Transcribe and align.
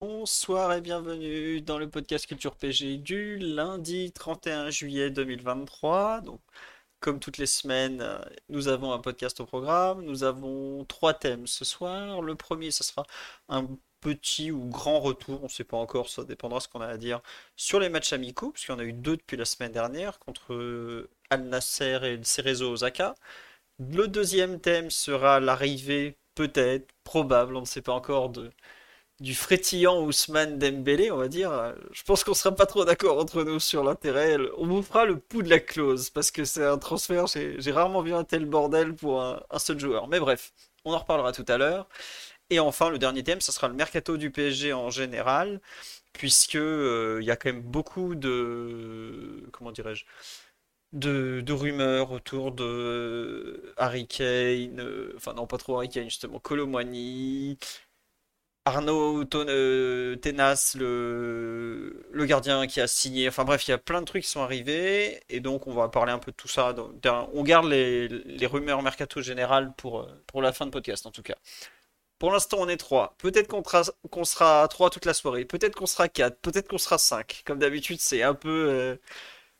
Bonsoir 0.00 0.72
et 0.74 0.80
bienvenue 0.80 1.60
dans 1.60 1.76
le 1.78 1.90
podcast 1.90 2.26
Culture 2.26 2.54
PG 2.54 2.98
du 2.98 3.36
lundi 3.38 4.12
31 4.12 4.70
juillet 4.70 5.10
2023. 5.10 6.20
Donc, 6.20 6.40
comme 7.00 7.18
toutes 7.18 7.38
les 7.38 7.46
semaines, 7.46 8.00
euh, 8.00 8.20
nous 8.48 8.68
avons 8.68 8.92
un 8.92 9.00
podcast 9.00 9.40
au 9.40 9.46
programme. 9.46 10.02
Nous 10.04 10.22
avons 10.22 10.84
trois 10.84 11.14
thèmes 11.14 11.48
ce 11.48 11.64
soir. 11.64 12.22
Le 12.22 12.36
premier, 12.36 12.70
ce 12.70 12.84
sera 12.84 13.04
un 13.48 13.66
petit 14.00 14.52
ou 14.52 14.66
grand 14.68 15.00
retour, 15.00 15.40
on 15.40 15.44
ne 15.44 15.48
sait 15.48 15.64
pas 15.64 15.76
encore, 15.76 16.08
ça 16.08 16.22
dépendra 16.24 16.60
ce 16.60 16.68
qu'on 16.68 16.80
a 16.80 16.86
à 16.86 16.96
dire, 16.96 17.20
sur 17.56 17.80
les 17.80 17.88
matchs 17.88 18.12
amicaux, 18.12 18.52
parce 18.52 18.64
qu'il 18.64 18.72
y 18.74 18.76
en 18.76 18.80
a 18.80 18.84
eu 18.84 18.92
deux 18.92 19.16
depuis 19.16 19.36
la 19.36 19.44
semaine 19.44 19.72
dernière, 19.72 20.18
contre 20.20 20.54
euh, 20.54 21.10
Al 21.30 21.42
Nasser 21.48 21.98
et 22.04 22.22
Cerezo 22.22 22.70
Osaka. 22.70 23.16
Le 23.80 24.06
deuxième 24.08 24.60
thème 24.60 24.90
sera 24.90 25.40
l'arrivée, 25.40 26.16
peut-être, 26.36 26.92
probable, 27.04 27.56
on 27.56 27.62
ne 27.62 27.66
sait 27.66 27.82
pas 27.82 27.92
encore, 27.92 28.30
de, 28.30 28.50
du 29.20 29.34
frétillant 29.34 30.02
Ousmane 30.02 30.58
Dembélé, 30.58 31.10
on 31.10 31.16
va 31.16 31.28
dire. 31.28 31.74
Je 31.92 32.02
pense 32.04 32.24
qu'on 32.24 32.34
sera 32.34 32.54
pas 32.54 32.66
trop 32.66 32.84
d'accord 32.84 33.18
entre 33.18 33.42
nous 33.44 33.58
sur 33.60 33.82
l'intérêt. 33.84 34.36
On 34.58 34.66
vous 34.66 34.82
fera 34.82 35.04
le 35.04 35.18
pouls 35.18 35.42
de 35.42 35.50
la 35.50 35.58
clause, 35.60 36.10
parce 36.10 36.30
que 36.30 36.44
c'est 36.44 36.64
un 36.64 36.78
transfert, 36.78 37.26
j'ai 37.26 37.72
rarement 37.72 38.02
vu 38.02 38.14
un 38.14 38.24
tel 38.24 38.44
bordel 38.46 38.94
pour 38.94 39.22
un, 39.22 39.40
seul 39.58 39.78
joueur. 39.78 40.08
Mais 40.08 40.20
bref, 40.20 40.52
on 40.84 40.92
en 40.92 40.98
reparlera 40.98 41.32
tout 41.32 41.44
à 41.48 41.58
l'heure. 41.58 41.88
Et 42.50 42.60
enfin, 42.60 42.90
le 42.90 42.98
dernier 42.98 43.22
thème, 43.24 43.40
ça 43.40 43.52
sera 43.52 43.68
le 43.68 43.74
mercato 43.74 44.16
du 44.16 44.30
PSG 44.30 44.72
en 44.72 44.90
général, 44.90 45.60
puisque 46.12 46.56
euh, 46.56 47.18
il 47.20 47.26
y 47.26 47.30
a 47.30 47.36
quand 47.36 47.52
même 47.52 47.62
beaucoup 47.62 48.14
de 48.14 49.44
comment 49.52 49.72
dirais-je 49.72 50.04
de, 50.92 51.52
rumeurs 51.52 52.12
autour 52.12 52.52
de 52.52 53.74
Harry 53.76 54.06
Kane, 54.06 54.80
euh, 54.80 55.12
enfin 55.16 55.34
non 55.34 55.46
pas 55.46 55.58
trop 55.58 55.76
Harry 55.76 55.88
Kane 55.88 56.04
justement, 56.04 56.38
Colomwani, 56.38 57.58
Arnaud 58.68 59.24
Ton- 59.24 59.46
euh, 59.48 60.16
Tenas, 60.16 60.74
le, 60.78 62.04
gardien 62.26 62.66
qui 62.66 62.80
a 62.80 62.86
signé. 62.86 63.28
Enfin 63.28 63.44
bref, 63.44 63.66
il 63.66 63.70
y 63.70 63.74
a 63.74 63.78
plein 63.78 64.00
de 64.00 64.06
trucs 64.06 64.24
qui 64.24 64.28
sont 64.28 64.42
arrivés 64.42 65.22
et 65.28 65.40
donc 65.40 65.66
on 65.66 65.72
va 65.72 65.88
parler 65.88 66.12
un 66.12 66.18
peu 66.18 66.30
de 66.30 66.36
tout 66.36 66.48
ça. 66.48 66.74
On 67.32 67.42
garde 67.42 67.66
les, 67.66 68.46
rumeurs 68.46 68.82
mercato 68.82 69.20
général 69.22 69.72
pour, 69.76 70.00
euh, 70.00 70.22
pour 70.26 70.42
la 70.42 70.52
fin 70.52 70.66
de 70.66 70.70
podcast 70.70 71.06
en 71.06 71.10
tout 71.10 71.22
cas. 71.22 71.36
Pour 72.18 72.32
l'instant, 72.32 72.58
on 72.60 72.68
est 72.68 72.76
3. 72.76 73.14
Peut-être 73.18 73.48
qu'on 73.48 74.24
sera 74.24 74.68
3 74.68 74.90
toute 74.90 75.04
la 75.06 75.14
soirée. 75.14 75.44
Peut-être 75.44 75.76
qu'on 75.76 75.86
sera 75.86 76.08
4. 76.08 76.38
Peut-être 76.40 76.68
qu'on 76.68 76.78
sera 76.78 76.98
5. 76.98 77.42
Comme 77.46 77.58
d'habitude, 77.60 78.00
c'est 78.00 78.22
un 78.22 78.34
peu 78.34 78.68
euh, 78.70 78.96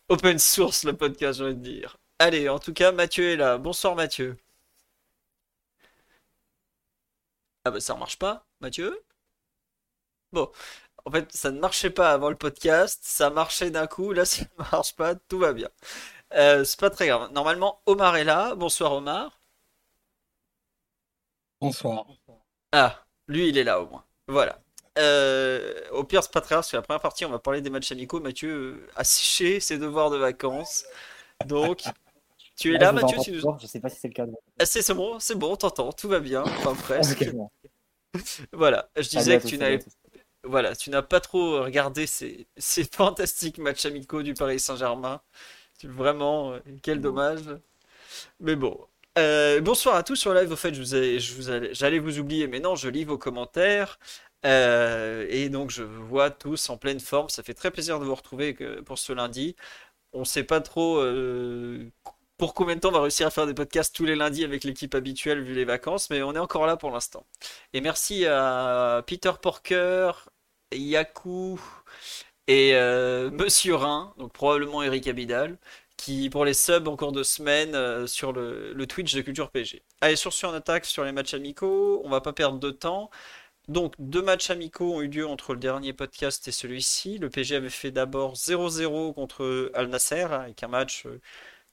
open 0.09 0.39
source 0.39 0.85
le 0.85 0.95
podcast, 0.95 1.39
j'ai 1.39 1.45
envie 1.45 1.55
de 1.57 1.63
dire. 1.63 1.99
Allez, 2.19 2.49
en 2.49 2.59
tout 2.59 2.73
cas, 2.73 2.93
Mathieu 2.93 3.31
est 3.31 3.37
là. 3.37 3.59
Bonsoir 3.59 3.95
Mathieu. 3.97 4.37
Ah 7.65 7.71
bah 7.71 7.81
ça 7.81 7.95
ne 7.95 7.99
marche 8.01 8.19
pas, 8.19 8.45
Mathieu? 8.61 9.03
Bon, 10.33 10.51
en 11.05 11.11
fait, 11.11 11.33
ça 11.33 11.51
ne 11.51 11.59
marchait 11.59 11.91
pas 11.91 12.13
avant 12.13 12.31
le 12.31 12.37
podcast. 12.37 13.01
Ça 13.03 13.31
marchait 13.31 13.71
d'un 13.71 13.87
coup. 13.87 14.13
Là, 14.13 14.25
ça 14.27 14.43
ne 14.43 14.65
marche 14.73 14.95
pas. 14.97 15.15
Tout 15.15 15.39
va 15.39 15.53
bien. 15.53 15.69
Euh, 16.35 16.65
c'est 16.65 16.79
pas 16.79 16.91
très 16.91 17.07
grave. 17.09 17.33
Normalement, 17.33 17.81
Omar 17.87 18.17
est 18.17 18.25
là. 18.25 18.55
Bonsoir 18.55 18.93
Omar. 18.93 19.41
Bonsoir. 21.61 22.07
Ah, 22.73 23.05
lui, 23.27 23.49
il 23.49 23.59
est 23.59 23.65
là 23.65 23.81
au 23.81 23.89
moins. 23.89 24.05
Voilà. 24.29 24.61
Euh, 24.99 25.81
au 25.93 26.05
pire, 26.05 26.23
c'est 26.23 26.33
pas 26.33 26.41
très 26.41 26.55
grave, 26.55 26.61
parce 26.63 26.71
que 26.71 26.77
la 26.77 26.83
première 26.83 27.01
partie, 27.01 27.25
on 27.25 27.31
va 27.31 27.39
parler 27.39 27.61
des 27.61 27.71
matchs 27.71 27.93
amicaux. 27.93 28.21
Mathieu 28.21 28.51
euh, 28.51 28.91
a 28.97 29.05
séché 29.05 29.61
ses 29.61 29.79
devoirs 29.79 30.11
de 30.11 30.17
vacances. 30.19 30.85
Donc, 31.47 31.85
tu 32.57 32.75
es 32.75 32.79
Là, 32.79 32.87
là, 32.87 32.93
Mathieu? 32.93 33.19
Tu 33.23 33.33
nous... 33.33 33.59
je 33.61 33.67
sais 33.67 33.81
pas 33.81 33.89
si 33.89 34.01
c'est 34.01 34.09
le 34.09 34.15
cas 34.15 34.27
de 34.27 34.33
Ah, 34.59 34.67
c'est 34.67 34.93
bon, 34.93 35.19
c'est 35.21 35.37
bon, 35.37 35.53
on 35.53 35.57
t'entend, 35.57 35.93
tout 35.93 36.09
va 36.09 36.19
bien. 36.21 36.43
Enfin, 36.43 36.75
presque. 36.83 37.25
Voilà, 38.53 38.89
je 38.97 39.09
disais 39.09 39.39
que 39.39 39.45
tu 39.45 39.59
n'avais 39.59 39.81
voilà, 40.45 40.77
tu 40.77 40.91
n'as 40.91 41.03
pas 41.03 41.21
trop 41.21 41.63
regardé 41.65 42.07
ces, 42.07 42.47
ces 42.57 42.85
fantastiques 42.93 43.59
matchs 43.59 43.87
amicaux 43.87 44.23
du 44.23 44.35
Paris 44.35 44.61
Saint-Germain. 44.61 45.21
Vraiment, 45.85 46.53
euh, 46.55 46.61
quel 46.83 47.01
dommage. 47.01 47.43
Mais 48.41 48.57
bon. 48.57 48.79
Euh, 49.19 49.61
bonsoir 49.61 49.97
à 49.97 50.03
tous 50.05 50.17
sur 50.17 50.35
live. 50.35 50.53
Au 50.53 50.57
fait, 50.57 50.75
je 50.75 50.81
vous 50.81 50.95
ai- 50.97 51.21
je 51.21 51.35
vous 51.35 51.75
j'allais 51.75 51.99
vous 52.01 52.19
oublier, 52.21 52.47
mais 52.49 52.61
non, 52.61 52.77
je 52.77 52.89
lis 52.89 53.05
vos 53.05 53.19
commentaires. 53.19 53.99
Euh, 54.47 55.27
et 55.31 55.49
donc, 55.51 55.71
je 55.71 55.83
vous 55.85 56.07
vois 56.07 56.31
tous 56.31 56.71
en 56.71 56.77
pleine 56.79 57.01
forme. 57.01 57.29
Ça 57.31 57.43
fait 57.43 57.55
très 57.55 57.71
plaisir 57.73 58.01
de 58.01 58.05
vous 58.07 58.15
retrouver 58.15 58.55
pour 58.87 58.99
ce 58.99 59.13
lundi. 59.13 59.57
On 60.13 60.21
ne 60.21 60.25
sait 60.27 60.45
pas 60.45 60.61
trop 60.63 60.99
euh, 61.01 61.91
pour 62.39 62.55
combien 62.55 62.77
de 62.77 62.81
temps 62.81 62.89
on 62.91 62.93
va 62.93 63.03
réussir 63.03 63.27
à 63.27 63.31
faire 63.31 63.47
des 63.47 63.55
podcasts 63.55 63.95
tous 63.95 64.05
les 64.05 64.17
lundis 64.17 64.45
avec 64.45 64.65
l'équipe 64.65 64.95
habituelle 64.95 65.43
vu 65.43 65.55
les 65.55 65.65
vacances, 65.65 66.09
mais 66.09 66.23
on 66.23 66.35
est 66.35 66.39
encore 66.39 66.67
là 66.67 66.77
pour 66.77 66.91
l'instant. 66.91 67.27
Et 67.73 67.81
merci 67.81 68.25
à 68.27 69.03
Peter 69.07 69.33
Porker, 69.43 70.13
Yaku 70.73 71.61
et 72.47 72.75
euh, 72.75 73.31
Monsieur 73.31 73.75
Rhin, 73.75 74.15
donc 74.19 74.33
probablement 74.33 74.83
Eric 74.83 75.09
Abidal, 75.09 75.59
qui 75.97 76.31
pour 76.31 76.45
les 76.45 76.55
subs 76.55 76.89
encore 76.89 77.13
deux 77.13 77.25
semaines 77.25 77.75
euh, 77.75 78.07
sur 78.07 78.33
le, 78.33 78.87
Twitch 78.87 79.15
de 79.15 79.21
Culture 79.21 79.51
PG. 79.51 79.83
Allez, 80.01 80.17
sur 80.17 80.33
ce, 80.33 80.47
on 80.47 80.55
attaque 80.55 80.87
sur 80.87 81.05
les 81.05 81.13
matchs 81.13 81.35
amicaux. 81.35 82.01
On 82.05 82.09
va 82.09 82.21
pas 82.21 82.33
perdre 82.33 82.59
de 82.59 82.71
temps. 82.71 83.11
Donc, 83.69 83.95
deux 83.99 84.23
matchs 84.23 84.51
amicaux 84.51 84.95
ont 84.95 85.03
eu 85.03 85.09
lieu 85.09 85.27
entre 85.27 85.53
le 85.53 85.61
dernier 85.61 85.93
podcast 85.93 86.49
et 86.49 86.53
celui-ci. 86.53 87.19
Le 87.19 87.29
PG 87.29 87.57
avait 87.57 87.69
fait 87.69 87.91
d'abord 87.91 88.35
0-0 88.35 89.13
contre 89.13 89.71
Al 89.75 89.89
Nasser, 89.89 90.23
avec 90.23 90.63
un 90.63 90.69
match 90.69 91.05
euh, 91.07 91.21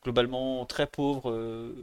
globalement 0.06 0.66
très 0.66 0.88
pauvre, 0.88 1.32
euh, 1.32 1.74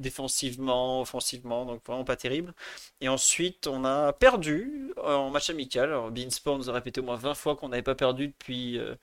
défensivement, 0.00 1.00
offensivement, 1.02 1.64
donc 1.66 1.84
vraiment 1.86 2.04
pas 2.04 2.16
terrible. 2.16 2.54
Et 3.00 3.08
ensuite, 3.08 3.66
on 3.66 3.84
a 3.84 4.12
perdu 4.12 4.92
euh, 4.98 5.14
en 5.14 5.30
match 5.30 5.50
amical. 5.50 5.90
Alors, 5.90 6.10
Beansport 6.10 6.58
nous 6.58 6.70
a 6.70 6.72
répété 6.72 7.00
au 7.00 7.04
moins 7.04 7.16
20 7.16 7.34
fois 7.34 7.56
qu'on 7.56 7.68
n'avait 7.68 7.82
pas 7.82 7.94
perdu 7.94 8.28
depuis 8.28 8.78
euh, 8.78 8.94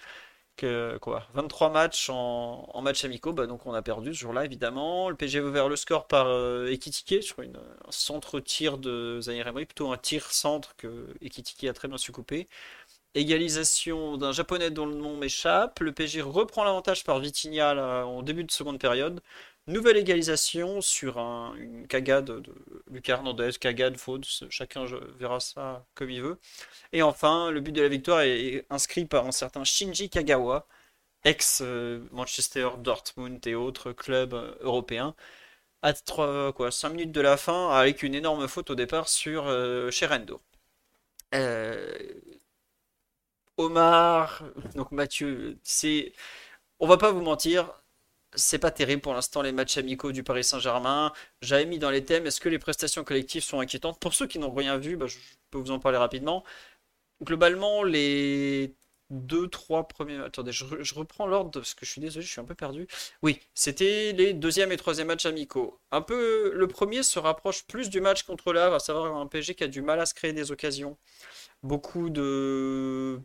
que, 0.57 0.97
quoi, 0.99 1.27
23 1.33 1.69
matchs 1.71 2.09
en, 2.09 2.81
match 2.81 3.05
amicaux. 3.05 3.33
Bah, 3.33 3.47
donc, 3.47 3.65
on 3.65 3.73
a 3.73 3.81
perdu 3.81 4.13
ce 4.13 4.19
jour-là, 4.19 4.45
évidemment. 4.45 5.09
Le 5.09 5.15
PSG 5.15 5.39
a 5.39 5.43
ouvert 5.43 5.69
le 5.69 5.75
score 5.75 6.07
par 6.07 6.27
euh, 6.27 6.67
Ekitike 6.67 7.23
sur 7.23 7.41
une, 7.41 7.57
un 7.57 7.91
centre-tir 7.91 8.77
de 8.77 9.19
Zahir 9.21 9.47
Emery, 9.47 9.65
plutôt 9.65 9.91
un 9.91 9.97
tir-centre 9.97 10.75
que 10.77 11.07
Ekitike 11.21 11.65
a 11.65 11.73
très 11.73 11.87
bien 11.87 11.97
su 11.97 12.11
couper. 12.11 12.47
Égalisation 13.17 14.17
d'un 14.17 14.31
japonais 14.31 14.69
dont 14.71 14.85
le 14.85 14.95
nom 14.95 15.17
m'échappe. 15.17 15.79
Le 15.79 15.91
PSG 15.91 16.21
reprend 16.21 16.63
l'avantage 16.63 17.03
par 17.03 17.19
Vitinha 17.19 18.05
en 18.05 18.21
début 18.21 18.43
de 18.43 18.51
seconde 18.51 18.79
période. 18.79 19.21
Nouvelle 19.67 19.97
égalisation 19.97 20.81
sur 20.81 21.17
un- 21.17 21.55
une 21.55 21.87
cagade 21.87 22.25
de 22.25 22.43
Lucas 22.91 23.13
Hernandez, 23.15 23.51
cagade, 23.59 23.97
faute, 23.97 24.25
chacun 24.49 24.85
verra 25.19 25.39
ça 25.39 25.85
comme 25.95 26.09
il 26.11 26.21
veut. 26.21 26.37
Et 26.93 27.03
enfin, 27.03 27.51
le 27.51 27.61
but 27.61 27.73
de 27.73 27.81
la 27.83 27.89
victoire 27.89 28.21
est 28.21 28.65
inscrit 28.71 29.05
par 29.05 29.27
un 29.27 29.31
certain 29.33 29.63
Shinji 29.65 30.09
Kagawa, 30.09 30.67
ex-Manchester, 31.25 32.69
Dortmund 32.79 33.45
et 33.47 33.55
autres 33.55 33.93
clubs 33.93 34.33
euh, 34.35 34.55
européens, 34.61 35.15
à 35.83 35.93
3, 35.93 36.53
quoi, 36.53 36.71
5 36.71 36.89
minutes 36.91 37.13
de 37.13 37.21
la 37.21 37.37
fin, 37.37 37.71
avec 37.71 38.03
une 38.03 38.15
énorme 38.15 38.47
faute 38.49 38.71
au 38.71 38.75
départ 38.75 39.09
sur 39.09 39.47
euh, 39.47 39.91
Sherendo. 39.91 40.41
Euh, 41.35 41.97
Omar, 43.57 44.43
donc 44.75 44.91
Mathieu, 44.91 45.57
c'est, 45.63 46.13
on 46.79 46.87
va 46.87 46.97
pas 46.97 47.11
vous 47.11 47.21
mentir, 47.21 47.71
c'est 48.35 48.59
pas 48.59 48.71
terrible 48.71 49.01
pour 49.01 49.13
l'instant 49.13 49.41
les 49.41 49.51
matchs 49.53 49.77
amicaux 49.77 50.11
du 50.11 50.23
Paris 50.23 50.43
Saint-Germain. 50.43 51.13
J'avais 51.41 51.65
mis 51.65 51.79
dans 51.79 51.91
les 51.91 52.03
thèmes, 52.05 52.27
est-ce 52.27 52.41
que 52.41 52.49
les 52.49 52.59
prestations 52.59 53.03
collectives 53.03 53.43
sont 53.43 53.59
inquiétantes? 53.61 53.99
Pour 53.99 54.13
ceux 54.13 54.27
qui 54.27 54.39
n'ont 54.39 54.53
rien 54.53 54.77
vu, 54.77 54.97
bah, 54.97 55.07
je 55.07 55.17
peux 55.51 55.59
vous 55.59 55.71
en 55.71 55.79
parler 55.79 55.97
rapidement. 55.99 56.43
Globalement, 57.23 57.83
les 57.83 58.75
deux, 59.09 59.47
trois 59.49 59.87
premiers. 59.87 60.17
Attendez, 60.19 60.51
je, 60.51 60.65
re- 60.65 60.83
je 60.83 60.95
reprends 60.95 61.27
l'ordre 61.27 61.51
parce 61.51 61.73
que 61.75 61.85
je 61.85 61.91
suis 61.91 62.01
désolé, 62.01 62.25
je 62.25 62.31
suis 62.31 62.41
un 62.41 62.45
peu 62.45 62.55
perdu. 62.55 62.87
Oui, 63.23 63.39
c'était 63.55 64.13
les 64.13 64.33
deuxième 64.33 64.71
et 64.71 64.77
troisième 64.77 65.07
matchs 65.07 65.25
amicaux. 65.25 65.79
Un 65.91 66.01
peu, 66.01 66.51
le 66.53 66.67
premier 66.67 67.03
se 67.03 67.19
rapproche 67.19 67.65
plus 67.67 67.89
du 67.89 68.01
match 68.01 68.23
contre 68.23 68.53
le 68.53 68.61
Havre, 68.61 68.75
à 68.75 68.79
savoir 68.79 69.15
un 69.17 69.27
PSG 69.27 69.55
qui 69.55 69.63
a 69.63 69.67
du 69.67 69.81
mal 69.81 69.99
à 70.01 70.05
se 70.05 70.13
créer 70.13 70.33
des 70.33 70.51
occasions. 70.51 70.97
Beaucoup 71.67 72.09
de, 72.09 73.19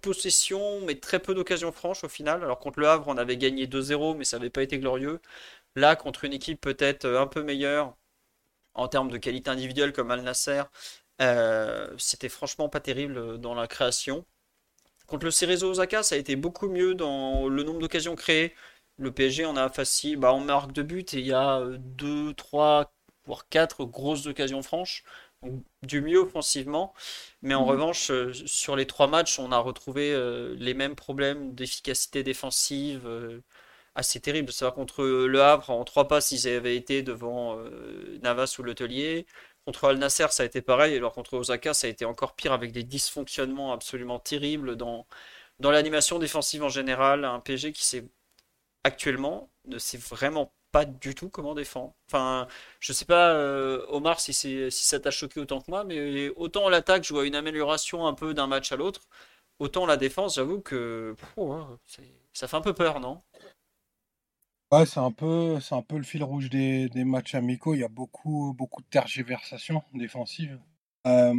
possessions, 0.00 0.80
mais 0.82 0.94
très 1.00 1.18
peu 1.18 1.34
d'occasions 1.34 1.72
franches 1.72 2.04
au 2.04 2.08
final. 2.08 2.42
Alors 2.44 2.58
contre 2.58 2.78
le 2.80 2.88
Havre, 2.88 3.08
on 3.08 3.16
avait 3.16 3.36
gagné 3.36 3.66
2-0, 3.66 4.14
mais 4.14 4.24
ça 4.24 4.38
n'avait 4.38 4.50
pas 4.50 4.62
été 4.62 4.78
glorieux. 4.78 5.20
Là, 5.76 5.96
contre 5.96 6.24
une 6.24 6.32
équipe 6.34 6.60
peut-être 6.60 7.06
un 7.06 7.26
peu 7.26 7.42
meilleure 7.42 7.96
en 8.74 8.88
termes 8.88 9.10
de 9.10 9.18
qualité 9.18 9.50
individuelle 9.50 9.92
comme 9.92 10.10
Al 10.12 10.22
Nasser, 10.22 10.64
Euh, 11.22 11.88
c'était 11.98 12.28
franchement 12.30 12.68
pas 12.70 12.80
terrible 12.80 13.38
dans 13.40 13.54
la 13.54 13.68
création. 13.68 14.26
Contre 15.06 15.24
le 15.26 15.30
Cerezo 15.32 15.70
Osaka, 15.70 16.02
ça 16.02 16.14
a 16.14 16.18
été 16.18 16.36
beaucoup 16.36 16.68
mieux 16.68 16.94
dans 16.94 17.48
le 17.48 17.62
nombre 17.62 17.80
d'occasions 17.80 18.16
créées. 18.16 18.54
Le 18.98 19.12
PSG 19.12 19.44
en 19.46 19.56
a 19.56 19.68
facile, 19.68 20.16
bah, 20.18 20.32
on 20.34 20.40
marque 20.40 20.72
de 20.72 20.82
buts 20.82 21.04
et 21.12 21.18
il 21.18 21.26
y 21.26 21.32
a 21.32 21.62
2, 21.78 22.34
3, 22.34 22.92
voire 23.26 23.48
4 23.48 23.84
grosses 23.86 24.26
occasions 24.26 24.62
franches. 24.62 25.04
Du 25.82 26.02
mieux 26.02 26.18
offensivement. 26.18 26.92
Mais 27.42 27.54
en 27.54 27.62
mhm. 27.62 27.70
revanche, 27.70 28.10
euh, 28.10 28.32
sur 28.46 28.76
les 28.76 28.86
trois 28.86 29.06
matchs, 29.06 29.38
on 29.38 29.52
a 29.52 29.58
retrouvé 29.58 30.12
euh, 30.12 30.54
les 30.58 30.74
mêmes 30.74 30.94
problèmes 30.94 31.54
d'efficacité 31.54 32.22
défensive 32.22 33.06
euh, 33.06 33.40
assez 33.94 34.20
terribles. 34.20 34.52
C'est-à-dire 34.52 34.74
contre 34.74 35.02
Le 35.04 35.42
Havre, 35.42 35.70
en 35.70 35.84
trois 35.84 36.08
passes, 36.08 36.32
ils 36.32 36.46
avaient 36.48 36.76
été 36.76 37.02
devant 37.02 37.58
Navas 38.22 38.56
ou 38.58 38.62
l'Hôtelier. 38.62 39.26
Contre 39.64 39.86
Al 39.86 39.98
Nasser, 39.98 40.26
ça 40.30 40.42
a 40.42 40.46
été 40.46 40.62
pareil. 40.62 40.96
Alors 40.96 41.12
contre 41.12 41.34
Osaka, 41.38 41.74
ça 41.74 41.86
a 41.86 41.90
été 41.90 42.04
encore 42.04 42.34
pire 42.34 42.52
avec 42.52 42.72
des 42.72 42.82
dysfonctionnements 42.84 43.72
absolument 43.72 44.18
terribles 44.18 44.76
dans, 44.76 45.06
dans 45.60 45.70
l'animation 45.70 46.18
défensive 46.18 46.62
en 46.64 46.68
général. 46.68 47.24
Un 47.24 47.40
PSG 47.40 47.72
qui 47.72 47.84
s'est 47.84 48.06
actuellement 48.84 49.50
ne 49.66 49.78
sait 49.78 49.98
vraiment 49.98 50.52
pas 50.72 50.84
du 50.84 51.14
tout 51.14 51.28
comment 51.28 51.54
défendre. 51.54 51.94
Enfin, 52.08 52.46
je 52.80 52.92
sais 52.92 53.04
pas, 53.04 53.32
euh, 53.32 53.84
Omar, 53.88 54.20
si, 54.20 54.32
si 54.32 54.70
ça 54.70 55.00
t'a 55.00 55.10
choqué 55.10 55.40
autant 55.40 55.60
que 55.60 55.70
moi, 55.70 55.84
mais 55.84 56.28
autant 56.36 56.68
l'attaque, 56.68 57.04
je 57.04 57.12
vois 57.12 57.26
une 57.26 57.34
amélioration 57.34 58.06
un 58.06 58.14
peu 58.14 58.34
d'un 58.34 58.46
match 58.46 58.72
à 58.72 58.76
l'autre, 58.76 59.02
autant 59.58 59.86
la 59.86 59.96
défense, 59.96 60.36
j'avoue 60.36 60.60
que 60.60 61.14
hein, 61.38 61.78
ça 62.32 62.48
fait 62.48 62.56
un 62.56 62.60
peu 62.60 62.74
peur, 62.74 63.00
non? 63.00 63.22
Ouais, 64.72 64.86
c'est 64.86 65.00
un 65.00 65.10
peu, 65.10 65.58
c'est 65.60 65.74
un 65.74 65.82
peu 65.82 65.96
le 65.96 66.04
fil 66.04 66.22
rouge 66.22 66.48
des, 66.48 66.88
matchs 67.04 67.34
amicaux. 67.34 67.74
Il 67.74 67.80
y 67.80 67.84
a 67.84 67.88
beaucoup, 67.88 68.54
beaucoup 68.56 68.82
de 68.82 68.86
tergiversations 68.88 69.82
défensives. 69.94 70.60
Euh, 71.08 71.34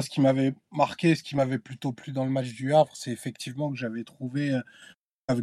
ce 0.00 0.10
qui 0.10 0.20
m'avait 0.20 0.52
marqué, 0.72 1.14
ce 1.14 1.22
qui 1.22 1.36
m'avait 1.36 1.58
plutôt 1.58 1.92
plu 1.92 2.12
dans 2.12 2.24
le 2.24 2.30
match 2.30 2.48
du 2.48 2.74
Havre, 2.74 2.96
c'est 2.96 3.12
effectivement 3.12 3.70
que 3.70 3.76
j'avais 3.76 4.02
trouvé 4.02 4.58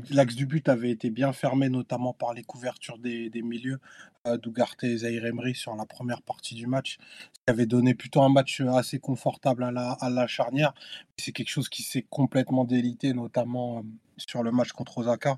L'axe 0.10 0.36
du 0.36 0.46
but 0.46 0.68
avait 0.70 0.92
été 0.92 1.10
bien 1.10 1.34
fermé, 1.34 1.70
notamment 1.70 2.14
par 2.14 2.34
les 2.34 2.44
couvertures 2.44 2.98
des, 2.98 3.32
milieux 3.42 3.80
euh, 4.28 4.38
et 4.84 4.98
Zahir 4.98 5.26
Emery 5.26 5.56
sur 5.56 5.76
la 5.76 5.86
première 5.86 6.22
partie 6.22 6.56
du 6.56 6.68
match, 6.68 6.98
ce 7.00 7.40
qui 7.46 7.50
avait 7.50 7.66
donné 7.66 7.94
plutôt 7.94 8.22
un 8.22 8.30
match 8.30 8.62
assez 8.62 9.00
confortable 9.00 9.64
à 9.64 9.72
la, 9.72 10.28
charnière. 10.28 10.74
C'est 11.18 11.32
quelque 11.32 11.50
chose 11.50 11.70
qui 11.70 11.84
s'est 11.84 12.06
complètement 12.10 12.66
délité, 12.66 13.14
notamment 13.14 13.80
euh, 13.80 13.82
sur 14.18 14.44
le 14.44 14.52
match 14.52 14.72
contre 14.72 15.00
Osaka, 15.00 15.38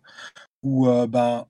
où 0.64 0.88
euh, 0.88 1.08
ben, 1.08 1.46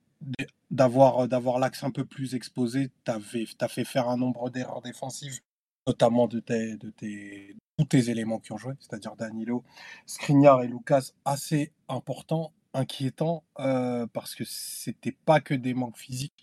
d'avoir, 0.70 1.28
d'avoir 1.28 1.58
l'axe 1.58 1.82
un 1.84 1.90
peu 1.90 2.04
plus 2.04 2.34
exposé, 2.34 2.90
tu 3.04 3.10
as 3.10 3.68
fait 3.68 3.84
faire 3.84 4.08
un 4.08 4.16
nombre 4.16 4.50
d'erreurs 4.50 4.82
défensives, 4.82 5.40
notamment 5.86 6.28
de, 6.28 6.40
tes, 6.40 6.76
de 6.76 6.90
tes, 6.90 7.56
tous 7.78 7.84
tes 7.84 8.10
éléments 8.10 8.38
qui 8.38 8.52
ont 8.52 8.58
joué, 8.58 8.74
c'est-à-dire 8.80 9.16
Danilo, 9.16 9.64
Skriniar 10.06 10.62
et 10.62 10.68
Lucas, 10.68 11.12
assez 11.24 11.72
importants 11.88 12.52
inquiétant 12.74 13.44
parce 13.56 14.34
que 14.34 14.44
c'était 14.44 15.12
pas 15.12 15.40
que 15.40 15.54
des 15.54 15.74
manques 15.74 15.98
physiques. 15.98 16.34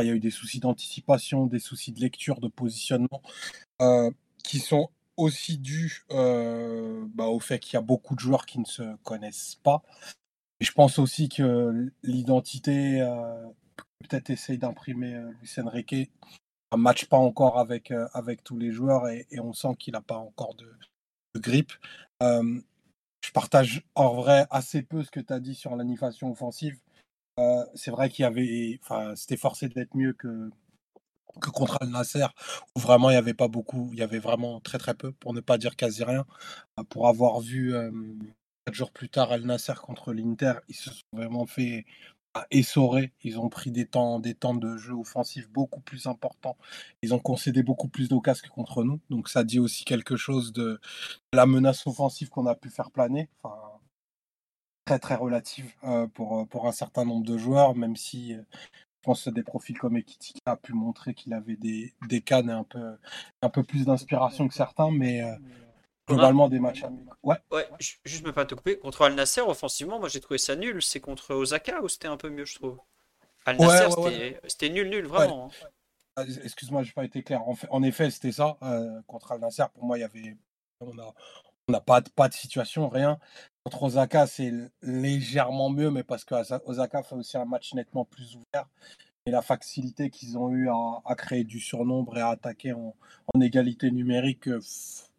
Il 0.00 0.06
y 0.06 0.10
a 0.10 0.14
eu 0.14 0.20
des 0.20 0.30
soucis 0.30 0.60
d'anticipation, 0.60 1.46
des 1.46 1.58
soucis 1.58 1.92
de 1.92 2.00
lecture, 2.00 2.40
de 2.40 2.48
positionnement 2.48 3.22
qui 4.42 4.58
sont 4.58 4.90
aussi 5.16 5.58
dus 5.58 6.04
bah, 6.10 7.26
au 7.26 7.40
fait 7.40 7.58
qu'il 7.58 7.74
y 7.74 7.76
a 7.76 7.82
beaucoup 7.82 8.14
de 8.14 8.20
joueurs 8.20 8.46
qui 8.46 8.58
ne 8.58 8.64
se 8.64 8.96
connaissent 9.02 9.58
pas. 9.62 9.82
Et 10.60 10.64
je 10.64 10.72
pense 10.72 10.98
aussi 10.98 11.28
que 11.28 11.92
l'identité 12.02 13.00
peut-être 14.00 14.30
essaye 14.30 14.58
d'imprimer 14.58 15.20
Luis 15.40 15.54
Enrique 15.58 16.10
ne 16.72 16.76
match 16.76 17.06
pas 17.06 17.18
encore 17.18 17.58
avec, 17.58 17.92
avec 18.12 18.42
tous 18.42 18.58
les 18.58 18.72
joueurs 18.72 19.08
et, 19.08 19.26
on 19.38 19.52
sent 19.52 19.74
qu'il 19.78 19.92
n'a 19.92 20.00
pas 20.00 20.16
encore 20.16 20.54
de, 20.54 20.72
de 21.34 21.40
grippe 21.40 21.72
je 23.24 23.30
partage 23.32 23.82
en 23.94 24.14
vrai 24.14 24.46
assez 24.50 24.82
peu 24.82 25.02
ce 25.02 25.10
que 25.10 25.20
tu 25.20 25.32
as 25.32 25.40
dit 25.40 25.54
sur 25.54 25.76
l'animation 25.76 26.30
offensive. 26.30 26.78
Euh, 27.38 27.64
c'est 27.74 27.90
vrai 27.90 28.10
qu'il 28.10 28.24
y 28.24 28.26
avait, 28.26 28.78
enfin, 28.82 29.14
c'était 29.16 29.36
forcé 29.36 29.68
d'être 29.68 29.94
mieux 29.96 30.12
que, 30.12 30.50
contre 31.52 31.78
Al 31.80 31.88
Nasser, 31.88 32.26
où 32.76 32.80
vraiment 32.80 33.10
il 33.10 33.14
n'y 33.14 33.18
avait 33.18 33.34
pas 33.34 33.48
beaucoup, 33.48 33.88
il 33.92 33.98
y 33.98 34.02
avait 34.02 34.18
vraiment 34.18 34.60
très 34.60 34.78
très 34.78 34.94
peu, 34.94 35.12
pour 35.12 35.32
ne 35.32 35.40
pas 35.40 35.58
dire 35.58 35.76
quasi 35.76 36.04
rien. 36.04 36.26
Euh, 36.78 36.84
pour 36.84 37.08
avoir 37.08 37.40
vu 37.40 37.74
euh, 37.74 37.90
quatre 38.66 38.74
jours 38.74 38.92
plus 38.92 39.08
tard 39.08 39.32
Al 39.32 39.42
Nasser 39.42 39.74
contre 39.82 40.12
l'Inter, 40.12 40.54
ils 40.68 40.74
se 40.74 40.90
sont 40.90 41.02
vraiment 41.12 41.46
fait 41.46 41.86
essoré. 42.50 43.12
Ils 43.22 43.38
ont 43.38 43.48
pris 43.48 43.70
des 43.70 43.86
temps, 43.86 44.18
des 44.18 44.34
temps 44.34 44.54
de 44.54 44.76
jeu 44.76 44.92
offensif 44.92 45.48
beaucoup 45.50 45.80
plus 45.80 46.06
importants. 46.06 46.56
Ils 47.02 47.14
ont 47.14 47.18
concédé 47.18 47.62
beaucoup 47.62 47.88
plus 47.88 48.08
d'occasions 48.08 48.48
que 48.48 48.52
contre 48.52 48.84
nous. 48.84 49.00
Donc 49.10 49.28
ça 49.28 49.44
dit 49.44 49.58
aussi 49.58 49.84
quelque 49.84 50.16
chose 50.16 50.52
de 50.52 50.80
la 51.32 51.46
menace 51.46 51.86
offensive 51.86 52.28
qu'on 52.30 52.46
a 52.46 52.54
pu 52.54 52.70
faire 52.70 52.90
planer. 52.90 53.28
Enfin, 53.42 53.72
très 54.84 54.98
très 54.98 55.14
relative 55.14 55.72
euh, 55.84 56.06
pour, 56.08 56.40
euh, 56.40 56.44
pour 56.44 56.66
un 56.66 56.72
certain 56.72 57.04
nombre 57.04 57.24
de 57.24 57.38
joueurs, 57.38 57.74
même 57.74 57.96
si 57.96 58.34
euh, 58.34 58.42
je 58.62 59.02
pense 59.04 59.24
que 59.24 59.30
des 59.30 59.42
profils 59.42 59.78
comme 59.78 59.96
Ekitike 59.96 60.38
a 60.46 60.56
pu 60.56 60.72
montrer 60.72 61.14
qu'il 61.14 61.34
avait 61.34 61.56
des, 61.56 61.94
des 62.08 62.20
cannes 62.20 62.50
et 62.50 62.52
un 62.52 62.64
peu, 62.64 62.96
un 63.42 63.48
peu 63.48 63.62
plus 63.62 63.84
d'inspiration 63.84 64.48
que 64.48 64.54
certains, 64.54 64.90
mais 64.90 65.22
globalement 66.14 66.48
des 66.48 66.58
matchs 66.58 66.82
Ouais. 67.22 67.36
Ouais, 67.50 67.68
juste 68.04 68.26
me 68.26 68.32
pas 68.32 68.44
te 68.44 68.54
couper. 68.54 68.78
Contre 68.78 69.02
Al 69.02 69.14
Nasser, 69.14 69.40
offensivement, 69.40 69.98
moi 69.98 70.08
j'ai 70.08 70.20
trouvé 70.20 70.38
ça 70.38 70.56
nul. 70.56 70.82
C'est 70.82 71.00
contre 71.00 71.34
Osaka 71.34 71.80
ou 71.82 71.88
c'était 71.88 72.08
un 72.08 72.16
peu 72.16 72.30
mieux, 72.30 72.44
je 72.44 72.56
trouve? 72.56 72.78
Al 73.46 73.56
Nasser, 73.58 74.38
c'était 74.46 74.70
nul, 74.70 74.88
nul, 74.88 75.06
vraiment. 75.06 75.46
Hein. 75.46 75.66
Ah, 76.16 76.24
excuse-moi, 76.44 76.82
j'ai 76.82 76.92
pas 76.92 77.04
été 77.04 77.22
clair. 77.22 77.42
En, 77.70 77.82
effet, 77.82 78.10
c'était 78.10 78.32
ça. 78.32 78.58
Euh, 78.62 79.00
contre 79.06 79.32
Al 79.32 79.40
Nasser, 79.40 79.64
pour 79.74 79.84
moi, 79.84 79.98
il 79.98 80.02
y 80.02 80.04
avait. 80.04 80.36
On 80.80 80.94
n'a 80.94 81.12
on 81.68 81.74
a 81.74 81.80
pas, 81.80 82.02
pas 82.02 82.28
de 82.28 82.34
situation, 82.34 82.88
rien. 82.88 83.18
Contre 83.64 83.84
Osaka, 83.84 84.26
c'est 84.26 84.52
légèrement 84.82 85.70
mieux, 85.70 85.90
mais 85.90 86.02
parce 86.02 86.24
que 86.24 86.34
Osaka 86.66 87.02
fait 87.02 87.14
aussi 87.14 87.36
un 87.36 87.44
match 87.44 87.74
nettement 87.74 88.04
plus 88.04 88.34
ouvert. 88.36 88.68
Et 89.24 89.30
la 89.30 89.42
facilité 89.42 90.10
qu'ils 90.10 90.36
ont 90.36 90.50
eu 90.50 90.68
à, 90.68 91.14
créer 91.14 91.44
du 91.44 91.60
surnombre 91.60 92.18
et 92.18 92.20
à 92.20 92.30
attaquer 92.30 92.72
en, 92.72 92.96
en 93.32 93.40
égalité 93.40 93.92
numérique, 93.92 94.48
euh, 94.48 94.60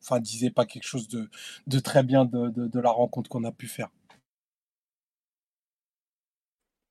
enfin, 0.04 0.20
disait 0.20 0.52
pas 0.52 0.66
quelque 0.66 0.84
chose 0.86 1.08
de, 1.08 1.80
très 1.80 2.04
bien 2.04 2.26
de, 2.26 2.80
la 2.80 2.92
rencontre 2.92 3.30
qu'on 3.30 3.44
a 3.44 3.52
pu 3.52 3.68
faire. 3.68 3.90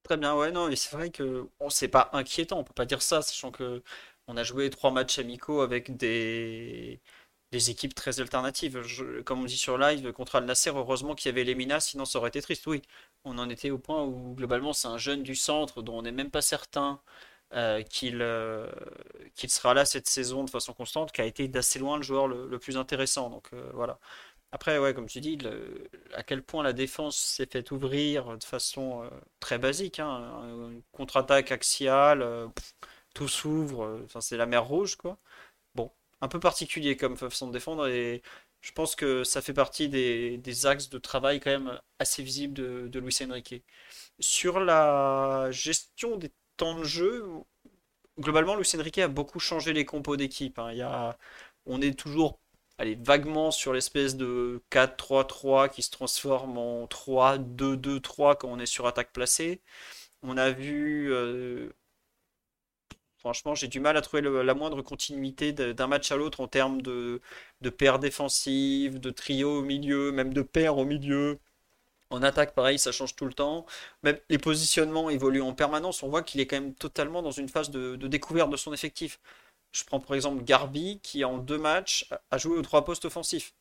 Très 0.03 0.17
bien, 0.17 0.35
ouais, 0.35 0.51
non, 0.51 0.69
et 0.69 0.77
c'est 0.77 0.95
vrai 0.97 1.11
que 1.11 1.49
on 1.61 1.71
c'est 1.71 1.89
pas 1.89 2.11
inquiétant, 2.13 2.59
on 2.59 2.65
peut 2.65 2.73
pas 2.75 2.87
dire 2.87 3.03
ça, 3.03 3.23
sachant 3.23 3.53
que 3.53 3.83
on 4.27 4.37
a 4.37 4.43
joué 4.45 4.69
trois 4.71 4.91
matchs 4.91 5.19
amicaux 5.19 5.61
avec 5.61 5.97
des, 5.97 7.01
équipes 7.53 7.95
très 7.95 8.21
alternatives. 8.21 8.81
comme 9.25 9.41
on 9.43 9.45
dit 9.45 9.57
sur 9.57 9.79
live, 9.79 10.13
contre 10.13 10.37
Al 10.37 10.45
Nasser, 10.45 10.71
heureusement 10.71 11.15
qu'il 11.15 11.29
y 11.29 11.33
avait 11.33 11.45
les 11.45 11.55
Minas, 11.55 11.81
sinon 11.81 12.05
ça 12.05 12.19
aurait 12.19 12.29
été 12.31 12.43
triste. 12.43 12.67
Oui, 12.67 12.83
on 13.25 13.39
en 13.39 13.49
était 13.51 13.71
au 13.71 13.79
point 13.79 14.03
où 14.05 14.35
globalement 14.35 14.73
c'est 14.73 14.89
un 14.89 14.99
jeune 14.99 15.23
du 15.23 15.35
centre 15.37 15.83
dont 15.83 15.99
on 15.99 16.03
n'est 16.03 16.13
même 16.13 16.31
pas 16.31 16.43
certain 16.43 17.01
euh, 17.55 17.83
euh, 18.05 18.67
qu'il 19.35 19.51
sera 19.51 19.75
là 19.75 19.85
cette 19.85 20.09
saison 20.09 20.45
de 20.45 20.51
façon 20.51 20.73
constante, 20.73 21.13
qui 21.13 21.21
a 21.21 21.25
été 21.27 21.49
d'assez 21.49 21.79
loin 21.79 21.97
le 21.99 22.03
joueur 22.03 22.29
le, 22.29 22.59
plus 22.59 22.77
intéressant. 22.77 23.31
Donc 23.31 23.49
euh, 23.53 23.71
voilà. 23.75 23.99
Après, 24.53 24.79
ouais, 24.79 24.95
comme 24.95 25.07
tu 25.07 25.21
dis, 25.21 25.39
à 26.15 26.23
quel 26.23 26.43
point 26.43 26.63
la 26.63 26.73
défense 26.73 27.17
s'est 27.19 27.47
fait 27.47 27.71
ouvrir 27.73 28.37
de 28.39 28.45
façon 28.45 29.09
très 29.41 29.59
basique. 29.59 29.99
Hein, 29.99 30.69
une 30.71 30.83
contre-attaque 30.93 31.53
axiale, 31.53 32.51
tout 33.15 33.29
s'ouvre, 33.29 34.05
c'est 34.21 34.37
la 34.37 34.47
mer 34.47 34.65
rouge, 34.67 34.97
quoi. 34.97 35.19
Bon, 35.75 35.91
un 36.21 36.29
peu 36.29 36.41
particulier 36.41 36.97
comme 36.97 37.17
façon 37.17 37.49
de 37.49 37.53
défendre 37.53 37.89
et 37.89 38.23
je 38.61 38.73
pense 38.73 38.95
que 38.97 39.25
ça 39.25 39.43
fait 39.43 39.55
partie 39.55 39.89
des, 39.89 40.39
des 40.39 40.67
axes 40.67 40.89
de 40.91 40.99
travail 40.99 41.41
quand 41.41 41.51
même 41.51 41.81
assez 41.99 42.23
visibles 42.23 42.55
de, 42.55 42.89
de 42.89 43.01
Luis 43.01 43.19
Enrique. 43.23 43.65
Sur 44.21 44.61
la 44.61 45.49
gestion 45.51 46.17
des 46.17 46.31
temps 46.57 46.79
de 46.79 46.85
jeu, 46.85 47.25
globalement, 48.19 48.57
Luis 48.57 48.71
Enrique 48.77 48.99
a 48.99 49.09
beaucoup 49.09 49.41
changé 49.41 49.73
les 49.73 49.85
compos 49.85 50.17
d'équipe. 50.17 50.59
Hein. 50.59 51.15
On 51.67 51.81
est 51.81 51.99
toujours 51.99 52.41
allez, 52.79 52.97
vaguement 52.97 53.51
sur 53.51 53.73
l'espèce 53.73 54.17
de 54.17 54.63
4-3-3 54.71 55.71
qui 55.71 55.83
se 55.83 55.91
transforme 55.91 56.59
en 56.59 56.87
3-2-2-3 56.87 58.37
quand 58.39 58.49
on 58.49 58.59
est 58.59 58.67
sur 58.67 58.87
attaque 58.87 59.13
placée. 59.13 59.61
On 60.23 60.37
a 60.37 60.51
vu. 60.51 61.13
Euh, 61.13 61.71
franchement, 63.19 63.55
j'ai 63.55 63.69
du 63.69 63.81
mal 63.81 63.97
à 63.97 64.01
trouver 64.03 64.23
la 64.23 64.55
moindre 64.55 64.83
continuité 64.83 65.53
d'un 65.53 65.87
match 65.87 66.11
à 66.13 66.17
l'autre 66.17 66.41
en 66.41 66.49
termes 66.49 66.83
de, 66.83 67.21
de 67.61 67.71
paire 67.71 67.99
défensive, 67.99 69.01
de 69.01 69.11
trio 69.11 69.59
au 69.59 69.63
milieu, 69.63 70.13
même 70.13 70.33
de 70.35 70.43
paire 70.43 70.79
au 70.79 70.85
milieu. 70.85 71.39
En 72.13 72.23
attaque, 72.23 72.55
pareil, 72.55 72.79
ça 72.79 72.93
change 72.93 73.17
tout 73.17 73.25
le 73.25 73.33
temps. 73.33 73.67
Même 74.03 74.19
les 74.29 74.39
positionnements 74.39 75.09
évoluent 75.11 75.43
en 75.43 75.55
permanence. 75.55 76.03
On 76.03 76.09
voit 76.09 76.23
qu'il 76.23 76.41
est 76.41 76.47
quand 76.47 76.61
même 76.61 76.75
totalement 76.75 77.23
dans 77.23 77.31
une 77.31 77.49
phase 77.49 77.71
de, 77.71 77.97
découverte 77.97 78.51
de 78.51 78.57
son 78.57 78.73
effectif. 78.73 79.19
Je 79.73 79.85
prends 79.85 80.01
par 80.01 80.15
exemple 80.15 80.45
Garbi 80.45 81.01
qui 81.03 81.25
en 81.25 81.39
deux 81.39 81.57
matchs 81.59 82.07
a 82.31 82.37
joué 82.39 82.59
aux 82.59 82.63
trois 82.63 82.85
postes 82.85 83.07
offensifs. 83.07 83.55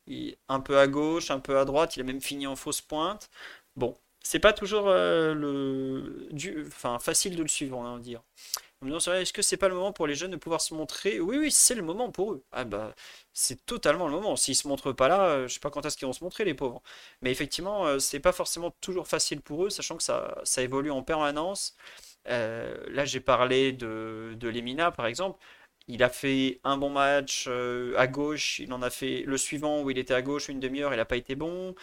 Un 0.50 0.60
peu 0.60 0.78
à 0.78 0.88
gauche, 0.88 1.32
un 1.32 1.40
peu 1.40 1.58
à 1.58 1.66
droite. 1.66 1.96
Il 1.96 2.02
a 2.02 2.04
même 2.04 2.22
fini 2.22 2.46
en 2.46 2.58
fausse 2.58 2.82
pointe. 2.82 3.30
Bon, 3.78 3.98
c'est 4.22 4.40
pas 4.40 4.54
toujours 4.54 4.86
euh, 4.88 6.04
facile 7.00 7.38
de 7.38 7.44
le 7.44 7.48
suivre, 7.48 7.78
on 7.78 7.84
va 7.84 8.00
dire. 8.00 8.22
Est-ce 8.84 9.34
que 9.34 9.42
c'est 9.42 9.58
pas 9.58 9.68
le 9.70 9.76
moment 9.76 9.94
pour 9.94 10.08
les 10.08 10.16
jeunes 10.16 10.32
de 10.32 10.38
pouvoir 10.38 10.60
se 10.62 10.74
montrer? 10.74 11.20
Oui, 11.20 11.38
oui, 11.38 11.52
c'est 11.52 11.76
le 11.76 11.84
moment 11.84 12.12
pour 12.12 12.34
eux. 12.34 12.44
Ah 12.52 12.64
bah, 12.64 12.96
c'est 13.34 13.64
totalement 13.66 14.08
le 14.08 14.14
moment. 14.14 14.36
S'ils 14.36 14.56
se 14.56 14.68
montrent 14.68 14.92
pas 14.92 15.08
là, 15.08 15.22
euh, 15.26 15.48
je 15.48 15.54
sais 15.54 15.60
pas 15.60 15.70
quand 15.70 15.86
est-ce 15.86 15.98
qu'ils 15.98 16.08
vont 16.08 16.14
se 16.14 16.24
montrer, 16.24 16.46
les 16.46 16.56
pauvres. 16.56 16.82
Mais 17.22 17.32
effectivement, 17.32 17.86
euh, 17.86 18.00
c'est 18.00 18.20
pas 18.20 18.32
forcément 18.32 18.72
toujours 18.82 19.08
facile 19.08 19.42
pour 19.42 19.66
eux, 19.66 19.70
sachant 19.70 19.98
que 19.98 20.04
ça, 20.04 20.36
ça 20.44 20.64
évolue 20.64 20.90
en 20.92 21.04
permanence. 21.04 21.76
Euh, 22.28 22.76
là, 22.90 23.06
j'ai 23.06 23.20
parlé 23.20 23.72
de, 23.72 24.34
de 24.38 24.50
Lemina, 24.50 24.92
par 24.92 25.06
exemple. 25.08 25.40
Il 25.88 26.04
a 26.04 26.10
fait 26.10 26.60
un 26.64 26.78
bon 26.78 26.90
match 26.90 27.48
à 27.98 28.08
gauche, 28.08 28.60
il 28.60 28.72
en 28.74 28.82
a 28.82 28.90
fait 28.90 29.24
le 29.26 29.38
suivant 29.38 29.82
où 29.82 29.90
il 29.92 29.98
était 29.98 30.14
à 30.14 30.22
gauche 30.22 30.48
une 30.48 30.60
demi-heure, 30.60 30.94
il 30.94 30.98
n'a 30.98 31.06
pas 31.06 31.18
été 31.18 31.36
bon. 31.36 31.76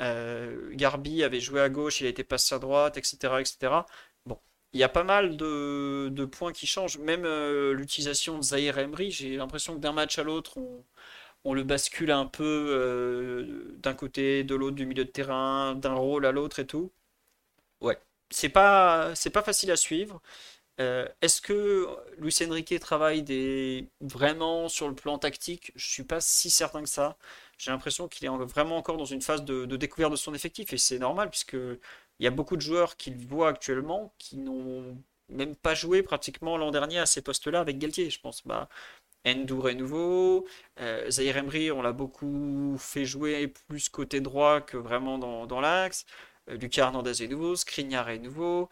Garbi 0.00 1.22
avait 1.22 1.40
joué 1.40 1.60
à 1.60 1.68
gauche, 1.68 2.00
il 2.00 2.06
a 2.06 2.10
été 2.10 2.24
passé 2.24 2.54
à 2.54 2.58
droite, 2.58 2.96
etc., 2.96 3.40
etc 3.40 3.82
il 4.72 4.80
y 4.80 4.82
a 4.84 4.88
pas 4.88 5.04
mal 5.04 5.36
de, 5.36 6.24
points 6.24 6.52
qui 6.52 6.66
changent. 6.66 6.98
Même 6.98 7.24
euh, 7.24 7.72
l'utilisation 7.74 8.38
de 8.38 8.42
Zahir 8.42 8.78
Emery, 8.78 9.10
j'ai 9.10 9.36
l'impression 9.36 9.74
que 9.74 9.80
d'un 9.80 9.92
match 9.92 10.18
à 10.18 10.22
l'autre, 10.22 10.58
on, 11.44 11.54
le 11.54 11.62
bascule 11.64 12.10
un 12.10 12.26
peu 12.26 12.44
euh, 12.70 13.74
d'un 13.78 13.94
côté, 13.94 14.44
de 14.44 14.54
l'autre, 14.54 14.76
du 14.76 14.86
milieu 14.86 15.04
de 15.04 15.10
terrain, 15.10 15.74
d'un 15.74 15.94
rôle 15.94 16.26
à 16.26 16.32
l'autre 16.32 16.58
et 16.60 16.66
tout. 16.66 16.90
Ouais, 17.80 17.98
c'est 18.30 18.48
pas, 18.48 19.14
c'est 19.14 19.30
pas 19.30 19.42
facile 19.42 19.70
à 19.70 19.76
suivre. 19.76 20.22
Euh, 20.80 21.06
est-ce 21.20 21.42
que 21.42 21.88
Luis 22.18 22.34
Enrique 22.42 22.78
travaille 22.80 23.88
vraiment 24.00 24.68
sur 24.68 24.88
le 24.88 24.94
plan 24.94 25.18
tactique? 25.18 25.72
Je 25.76 25.90
suis 25.90 26.04
pas 26.04 26.20
si 26.20 26.50
certain 26.50 26.82
que 26.82 26.88
ça. 26.88 27.18
J'ai 27.58 27.70
l'impression 27.70 28.08
qu'il 28.08 28.26
est 28.26 28.30
vraiment 28.30 28.78
encore 28.78 28.96
dans 28.96 29.04
une 29.04 29.22
phase 29.22 29.44
de 29.44 29.76
découverte 29.76 30.12
de 30.12 30.16
son 30.16 30.34
effectif 30.34 30.72
et 30.72 30.78
c'est 30.78 30.98
normal 30.98 31.30
puisque 31.30 31.56
il 32.22 32.24
y 32.24 32.28
a 32.28 32.30
beaucoup 32.30 32.54
de 32.54 32.60
joueurs 32.60 32.96
qu'il 32.96 33.16
voit 33.26 33.48
actuellement 33.48 34.14
qui 34.16 34.36
n'ont 34.36 34.96
même 35.28 35.56
pas 35.56 35.74
joué 35.74 36.04
pratiquement 36.04 36.56
l'an 36.56 36.70
dernier 36.70 37.00
à 37.00 37.06
ces 37.06 37.20
postes-là 37.20 37.58
avec 37.58 37.78
Galtier. 37.78 38.10
Je 38.10 38.20
pense 38.20 38.46
bah, 38.46 38.68
Endour 39.26 39.68
est 39.70 39.74
nouveau, 39.74 40.46
euh, 40.78 41.10
Zahir 41.10 41.42
on 41.74 41.82
l'a 41.82 41.90
beaucoup 41.90 42.76
fait 42.78 43.04
jouer 43.04 43.48
plus 43.66 43.88
côté 43.88 44.20
droit 44.20 44.60
que 44.60 44.76
vraiment 44.76 45.18
dans, 45.18 45.60
l'axe. 45.60 46.06
Euh, 46.48 46.56
Lucas 46.56 46.82
Hernandez 46.82 47.24
est 47.24 47.28
nouveau, 47.28 47.56
Skriniar 47.56 48.08
est 48.10 48.20
nouveau. 48.20 48.68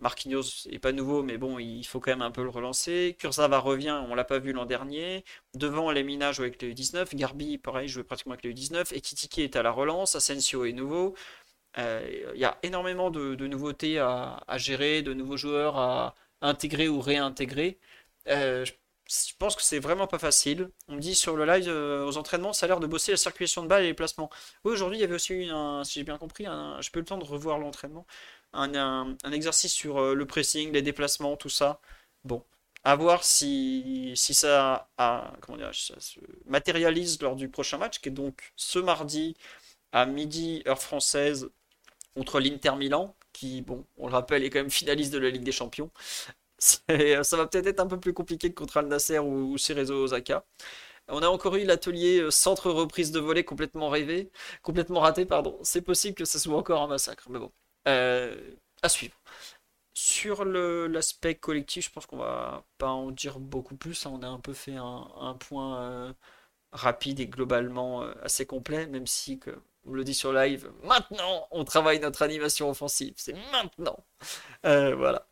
Marquinhos 0.00 0.66
est 0.70 0.78
pas 0.78 0.92
nouveau, 0.92 1.22
mais 1.22 1.38
bon, 1.38 1.58
il 1.58 1.84
faut 1.84 2.00
quand 2.00 2.10
même 2.10 2.22
un 2.22 2.30
peu 2.30 2.42
le 2.42 2.48
relancer. 2.50 3.16
Kurzawa 3.18 3.58
revient, 3.58 4.02
on 4.08 4.14
l'a 4.14 4.24
pas 4.24 4.38
vu 4.38 4.52
l'an 4.52 4.64
dernier. 4.66 5.24
Devant, 5.54 5.90
Lemina 5.90 6.32
joue 6.32 6.42
avec 6.42 6.60
le 6.62 6.70
U19. 6.70 7.14
Garbi, 7.14 7.58
pareil, 7.58 7.88
joue 7.88 8.02
pratiquement 8.04 8.32
avec 8.32 8.44
le 8.44 8.52
U19. 8.52 8.94
Et 8.94 9.00
Kitiki 9.00 9.42
est 9.42 9.56
à 9.56 9.62
la 9.62 9.70
relance. 9.70 10.16
Asensio 10.16 10.64
est 10.64 10.72
nouveau. 10.72 11.14
Euh, 11.78 12.30
il 12.34 12.40
y 12.40 12.44
a 12.44 12.58
énormément 12.62 13.10
de, 13.10 13.34
nouveautés 13.46 13.98
à, 13.98 14.42
gérer, 14.56 15.02
de 15.02 15.14
nouveaux 15.14 15.36
joueurs 15.36 15.76
à 15.78 16.14
intégrer 16.40 16.88
ou 16.88 17.00
réintégrer. 17.00 17.78
Euh, 18.28 18.64
je, 18.64 18.72
pense 19.38 19.56
que 19.56 19.62
c'est 19.62 19.78
vraiment 19.78 20.06
pas 20.06 20.18
facile. 20.18 20.70
On 20.88 20.94
me 20.94 21.00
dit 21.00 21.14
sur 21.14 21.36
le 21.36 21.44
live, 21.44 21.68
euh, 21.68 22.04
aux 22.06 22.16
entraînements, 22.16 22.52
ça 22.52 22.66
a 22.66 22.68
l'air 22.68 22.80
de 22.80 22.86
bosser 22.86 23.12
la 23.12 23.16
circulation 23.16 23.62
de 23.62 23.68
balles 23.68 23.84
et 23.84 23.88
les 23.88 23.94
placements. 23.94 24.30
Oui, 24.64 24.72
aujourd'hui, 24.72 24.98
il 24.98 25.00
y 25.00 25.04
avait 25.04 25.14
aussi, 25.14 25.48
un, 25.50 25.84
si 25.84 26.00
j'ai 26.00 26.04
bien 26.04 26.18
compris, 26.18 26.46
un, 26.46 26.80
je 26.80 26.90
peux 26.90 27.00
le 27.00 27.06
temps 27.06 27.18
de 27.18 27.24
revoir 27.24 27.58
l'entraînement, 27.58 28.06
un, 28.52 29.16
exercice 29.32 29.72
sur 29.72 30.14
le 30.14 30.26
pressing, 30.26 30.72
les 30.72 30.82
déplacements, 30.82 31.36
tout 31.36 31.48
ça. 31.48 31.80
Bon, 32.24 32.44
à 32.84 32.96
voir 32.96 33.24
si, 33.24 34.12
ça, 34.16 34.88
ça 34.98 36.00
se 36.00 36.20
matérialise 36.46 37.20
lors 37.22 37.36
du 37.36 37.48
prochain 37.48 37.78
match, 37.78 38.00
qui 38.00 38.08
est 38.08 38.12
donc 38.12 38.52
ce 38.56 38.78
mardi 38.78 39.36
à 39.92 40.06
midi, 40.06 40.62
heure 40.66 40.80
française, 40.80 41.50
contre 42.14 42.40
l'Inter 42.40 42.76
Milan, 42.76 43.14
qui, 43.32 43.62
bon, 43.62 43.84
on 43.98 44.06
le 44.08 44.12
rappelle, 44.12 44.44
est 44.44 44.50
quand 44.50 44.60
même 44.60 44.70
finaliste 44.70 45.12
de 45.12 45.18
la 45.18 45.30
Ligue 45.30 45.44
des 45.44 45.52
Champions. 45.52 45.90
Ça 46.58 47.36
va 47.36 47.46
peut-être 47.46 47.66
être 47.66 47.80
un 47.80 47.86
peu 47.86 47.98
plus 47.98 48.12
compliqué 48.12 48.50
que 48.50 48.54
contre 48.54 48.76
Al 48.78 48.86
Nasser 48.86 49.18
ou, 49.18 49.56
Cerezo 49.58 50.04
Osaka. 50.04 50.44
On 51.08 51.22
a 51.22 51.28
encore 51.28 51.56
eu 51.56 51.64
l'atelier 51.64 52.20
euh, 52.20 52.30
centre 52.30 52.70
reprise 52.70 53.12
de 53.12 53.20
volée 53.20 53.44
complètement 53.44 53.88
rêvé, 53.88 54.30
complètement 54.62 55.00
raté, 55.00 55.26
pardon. 55.26 55.58
C'est 55.62 55.82
possible 55.82 56.14
que 56.14 56.24
ce 56.24 56.38
soit 56.38 56.56
encore 56.56 56.82
un 56.82 56.86
massacre, 56.88 57.28
mais 57.30 57.38
bon, 57.38 57.52
euh, 57.88 58.36
à 58.82 58.88
suivre. 58.88 59.16
Sur 59.94 60.44
l'aspect 60.44 61.34
collectif, 61.36 61.86
je 61.86 61.90
pense 61.90 62.06
qu'on 62.06 62.18
va 62.18 62.64
pas 62.78 62.90
en 62.90 63.10
dire 63.10 63.38
beaucoup 63.40 63.76
plus. 63.76 64.06
Hein. 64.06 64.12
On 64.14 64.22
a 64.22 64.28
un 64.28 64.40
peu 64.40 64.52
fait 64.54 64.76
un, 64.76 65.36
point 65.40 65.82
euh, 65.82 66.12
rapide 66.72 67.20
et 67.20 67.26
globalement 67.26 68.02
assez 68.22 68.46
complet, 68.46 68.86
même 68.86 69.06
si 69.06 69.38
que 69.38 69.50
on 69.86 69.92
le 69.92 70.04
dit 70.04 70.14
sur 70.14 70.32
live, 70.32 70.70
maintenant 70.84 71.46
on 71.50 71.64
travaille 71.64 72.00
notre 72.00 72.22
animation 72.22 72.70
offensive, 72.70 73.14
c'est 73.16 73.34
maintenant. 73.52 74.04
Euh, 74.66 74.94
voilà. 74.94 75.26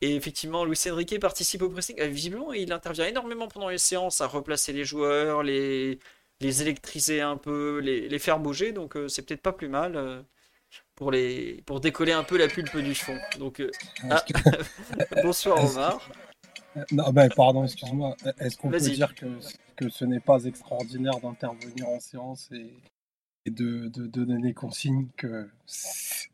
Et 0.00 0.16
effectivement, 0.16 0.64
Luis 0.64 0.78
Enrique 0.90 1.18
participe 1.20 1.62
au 1.62 1.68
pressing. 1.68 2.00
Euh, 2.00 2.08
visiblement, 2.08 2.52
il 2.52 2.72
intervient 2.72 3.06
énormément 3.06 3.46
pendant 3.46 3.68
les 3.68 3.78
séances 3.78 4.20
à 4.20 4.26
replacer 4.26 4.72
les 4.72 4.84
joueurs, 4.84 5.44
les, 5.44 6.00
les 6.40 6.62
électriser 6.62 7.20
un 7.20 7.36
peu, 7.36 7.78
les, 7.78 8.18
faire 8.18 8.40
bouger. 8.40 8.72
Donc, 8.72 8.96
euh, 8.96 9.06
c'est 9.06 9.22
peut-être 9.22 9.42
pas 9.42 9.52
plus 9.52 9.68
mal 9.68 10.24
pour, 10.96 11.12
les, 11.12 11.62
pour 11.66 11.78
décoller 11.78 12.12
un 12.12 12.24
peu 12.24 12.36
la 12.36 12.48
pulpe 12.48 12.76
du 12.78 12.96
fond. 12.96 13.16
Donc, 13.38 13.62
ah, 14.10 14.24
bonsoir 15.22 15.64
Omar. 15.64 16.10
Non, 16.90 17.12
ben, 17.12 17.28
pardon, 17.28 17.62
excuse-moi. 17.62 18.16
Est-ce 18.40 18.56
qu'on 18.56 18.70
peut 18.70 18.80
dire 18.80 19.14
que, 19.14 19.26
que 19.76 19.88
ce 19.88 20.04
n'est 20.04 20.20
pas 20.20 20.42
extraordinaire 20.44 21.20
d'intervenir 21.20 21.88
en 21.88 22.00
séance 22.00 22.48
et, 22.50 22.72
et 23.44 23.50
de, 23.50 23.88
donner 23.88 24.54
consigne 24.54 25.08
que 25.16 25.50
c'est 25.66 26.30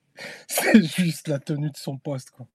juste 0.83 1.29
la 1.29 1.38
tenue 1.38 1.71
de 1.71 1.77
son 1.77 1.97
poste. 1.97 2.31
Quoi. 2.31 2.47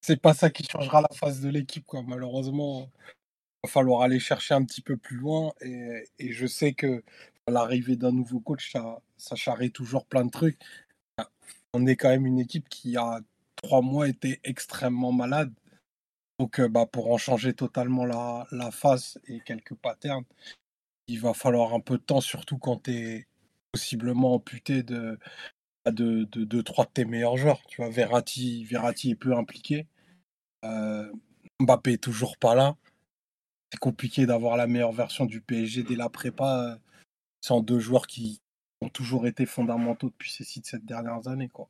C'est 0.00 0.20
pas 0.20 0.34
ça 0.34 0.50
qui 0.50 0.64
changera 0.64 1.02
la 1.02 1.14
face 1.14 1.40
de 1.40 1.48
l'équipe. 1.48 1.84
Quoi. 1.84 2.02
Malheureusement, 2.02 2.90
il 3.04 3.66
va 3.66 3.70
falloir 3.70 4.02
aller 4.02 4.20
chercher 4.20 4.54
un 4.54 4.64
petit 4.64 4.80
peu 4.80 4.96
plus 4.96 5.16
loin. 5.16 5.52
Et, 5.60 6.32
je 6.32 6.46
sais 6.46 6.72
que 6.72 7.02
l'arrivée 7.46 7.96
d'un 7.96 8.12
nouveau 8.12 8.40
coach, 8.40 8.72
ça, 8.72 9.00
ça 9.16 9.36
charrie 9.36 9.72
toujours 9.72 10.06
plein 10.06 10.24
de 10.24 10.30
trucs. 10.30 10.58
On 11.74 11.86
est 11.86 11.96
quand 11.96 12.08
même 12.08 12.26
une 12.26 12.38
équipe 12.38 12.68
qui 12.68 12.96
a 12.96 13.20
trois 13.56 13.82
mois 13.82 14.08
été 14.08 14.40
extrêmement 14.44 15.12
malade. 15.12 15.52
Donc, 16.38 16.60
bah, 16.60 16.86
pour 16.86 17.10
en 17.12 17.18
changer 17.18 17.52
totalement 17.52 18.06
la, 18.06 18.46
la 18.52 18.70
face 18.70 19.18
et 19.26 19.40
quelques 19.40 19.74
patterns, 19.74 20.24
il 21.08 21.20
va 21.20 21.34
falloir 21.34 21.74
un 21.74 21.80
peu 21.80 21.98
de 21.98 22.02
temps, 22.02 22.20
surtout 22.20 22.58
quand 22.58 22.84
tu 22.84 22.92
es 22.92 23.27
possiblement 23.72 24.34
amputé 24.34 24.82
de, 24.82 25.18
bah, 25.84 25.92
de, 25.92 26.24
de, 26.24 26.62
trois 26.62 26.84
de 26.84 26.90
tes 26.90 27.04
meilleurs 27.04 27.36
joueurs. 27.36 27.62
Tu 27.68 27.80
vois, 27.80 27.90
Verratti, 27.90 28.64
Verratti 28.64 29.10
est 29.10 29.16
peu 29.16 29.34
impliqué. 29.34 29.86
Euh, 30.64 31.10
Mbappé 31.60 31.94
est 31.94 32.02
toujours 32.02 32.36
pas 32.36 32.54
là. 32.54 32.76
C'est 33.72 33.78
compliqué 33.78 34.26
d'avoir 34.26 34.56
la 34.56 34.66
meilleure 34.66 34.92
version 34.92 35.26
du 35.26 35.40
PSG 35.40 35.82
dès 35.82 35.96
la 35.96 36.08
prépa 36.08 36.64
euh, 36.64 36.76
sans 37.40 37.60
deux 37.60 37.78
joueurs 37.78 38.06
qui 38.06 38.40
ont 38.80 38.88
toujours 38.88 39.26
été 39.26 39.44
fondamentaux 39.46 40.08
depuis 40.08 40.30
ces 40.30 40.44
six, 40.44 40.62
sept 40.64 40.84
dernières 40.84 41.28
années. 41.28 41.48
Quoi. 41.48 41.68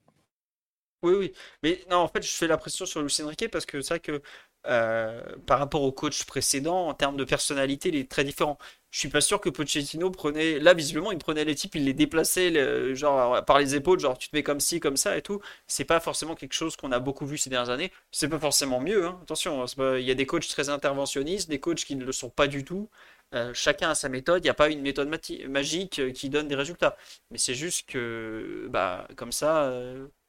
Oui, 1.03 1.15
oui. 1.15 1.33
Mais 1.63 1.85
non, 1.91 1.99
en 1.99 2.09
fait, 2.09 2.23
je 2.23 2.31
fais 2.31 2.47
la 2.47 2.59
pression 2.59 2.87
sur 2.87 3.03
Lucien 3.03 3.27
Riquet 3.27 3.49
parce 3.49 3.67
que 3.67 3.81
c'est 3.81 3.95
vrai 3.95 4.01
que 4.01 4.23
euh, 4.67 5.37
par 5.47 5.59
rapport 5.59 5.83
au 5.83 5.93
coach 5.93 6.25
précédent, 6.25 6.89
en 6.89 6.95
termes 6.95 7.17
de 7.17 7.25
personnalité, 7.25 7.89
il 7.89 7.97
est 7.97 8.11
très 8.11 8.25
différent. 8.25 8.59
Je 8.91 9.01
suis 9.01 9.09
pas 9.09 9.21
sûr 9.21 9.41
que 9.41 9.51
Pochettino 9.51 10.11
prenait. 10.11 10.59
Là, 10.59 10.73
visiblement, 10.73 11.13
il 11.13 11.19
prenait 11.19 11.45
les 11.45 11.55
types, 11.55 11.75
il 11.75 11.85
les 11.85 11.93
déplaçait 11.93 12.95
genre, 12.95 13.45
par 13.45 13.59
les 13.59 13.75
épaules, 13.75 14.01
genre 14.01 14.17
tu 14.17 14.31
te 14.31 14.37
mets 14.37 14.43
comme 14.43 14.61
ci, 14.61 14.81
comme 14.81 14.97
ça 14.97 15.17
et 15.17 15.23
tout. 15.23 15.41
C'est 15.67 15.85
pas 15.85 16.01
forcément 16.01 16.35
quelque 16.35 16.55
chose 16.55 16.77
qu'on 16.77 16.91
a 16.93 16.99
beaucoup 16.99 17.27
vu 17.27 17.37
ces 17.37 17.51
dernières 17.51 17.71
années. 17.71 17.93
C'est 18.13 18.29
pas 18.29 18.39
forcément 18.39 18.81
mieux, 18.81 19.07
hein. 19.07 19.19
attention. 19.23 19.67
Il 19.97 20.05
y 20.05 20.11
a 20.11 20.15
des 20.15 20.27
coachs 20.27 20.49
très 20.49 20.71
interventionnistes, 20.71 21.51
des 21.51 21.61
coachs 21.61 21.85
qui 21.85 21.97
ne 21.97 22.05
le 22.05 22.13
sont 22.13 22.31
pas 22.31 22.47
du 22.47 22.65
tout. 22.65 22.89
Euh, 23.35 23.53
chacun 23.53 23.91
a 23.91 23.95
sa 23.95 24.09
méthode, 24.09 24.43
il 24.43 24.47
n'y 24.47 24.51
a 24.51 24.55
pas 24.55 24.71
une 24.71 24.81
méthode 24.81 25.09
magique 25.49 25.99
euh, 25.99 26.13
qui 26.13 26.31
donne 26.31 26.49
des 26.49 26.55
résultats. 26.55 26.97
Mais 27.31 27.37
c'est 27.39 27.55
juste 27.55 27.89
que, 27.91 28.69
bah, 28.71 29.07
comme 29.17 29.33
ça, 29.33 29.71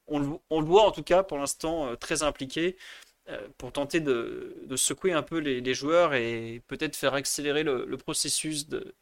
on, 0.08 0.20
le, 0.20 0.66
voit 0.66 0.84
en 0.86 0.92
tout 0.92 1.04
cas 1.04 1.24
pour 1.24 1.38
l'instant 1.38 1.96
très 1.96 2.24
impliqué. 2.24 2.76
Euh, 3.30 3.48
pour 3.58 3.72
tenter 3.72 4.00
de, 4.00 4.56
secouer 4.76 5.14
un 5.14 5.22
peu 5.22 5.38
les, 5.38 5.74
joueurs 5.74 6.16
et 6.16 6.64
peut-être 6.68 6.96
faire 6.96 7.14
accélérer 7.14 7.64
le, 7.64 7.98
processus 7.98 8.68
de 8.68 8.96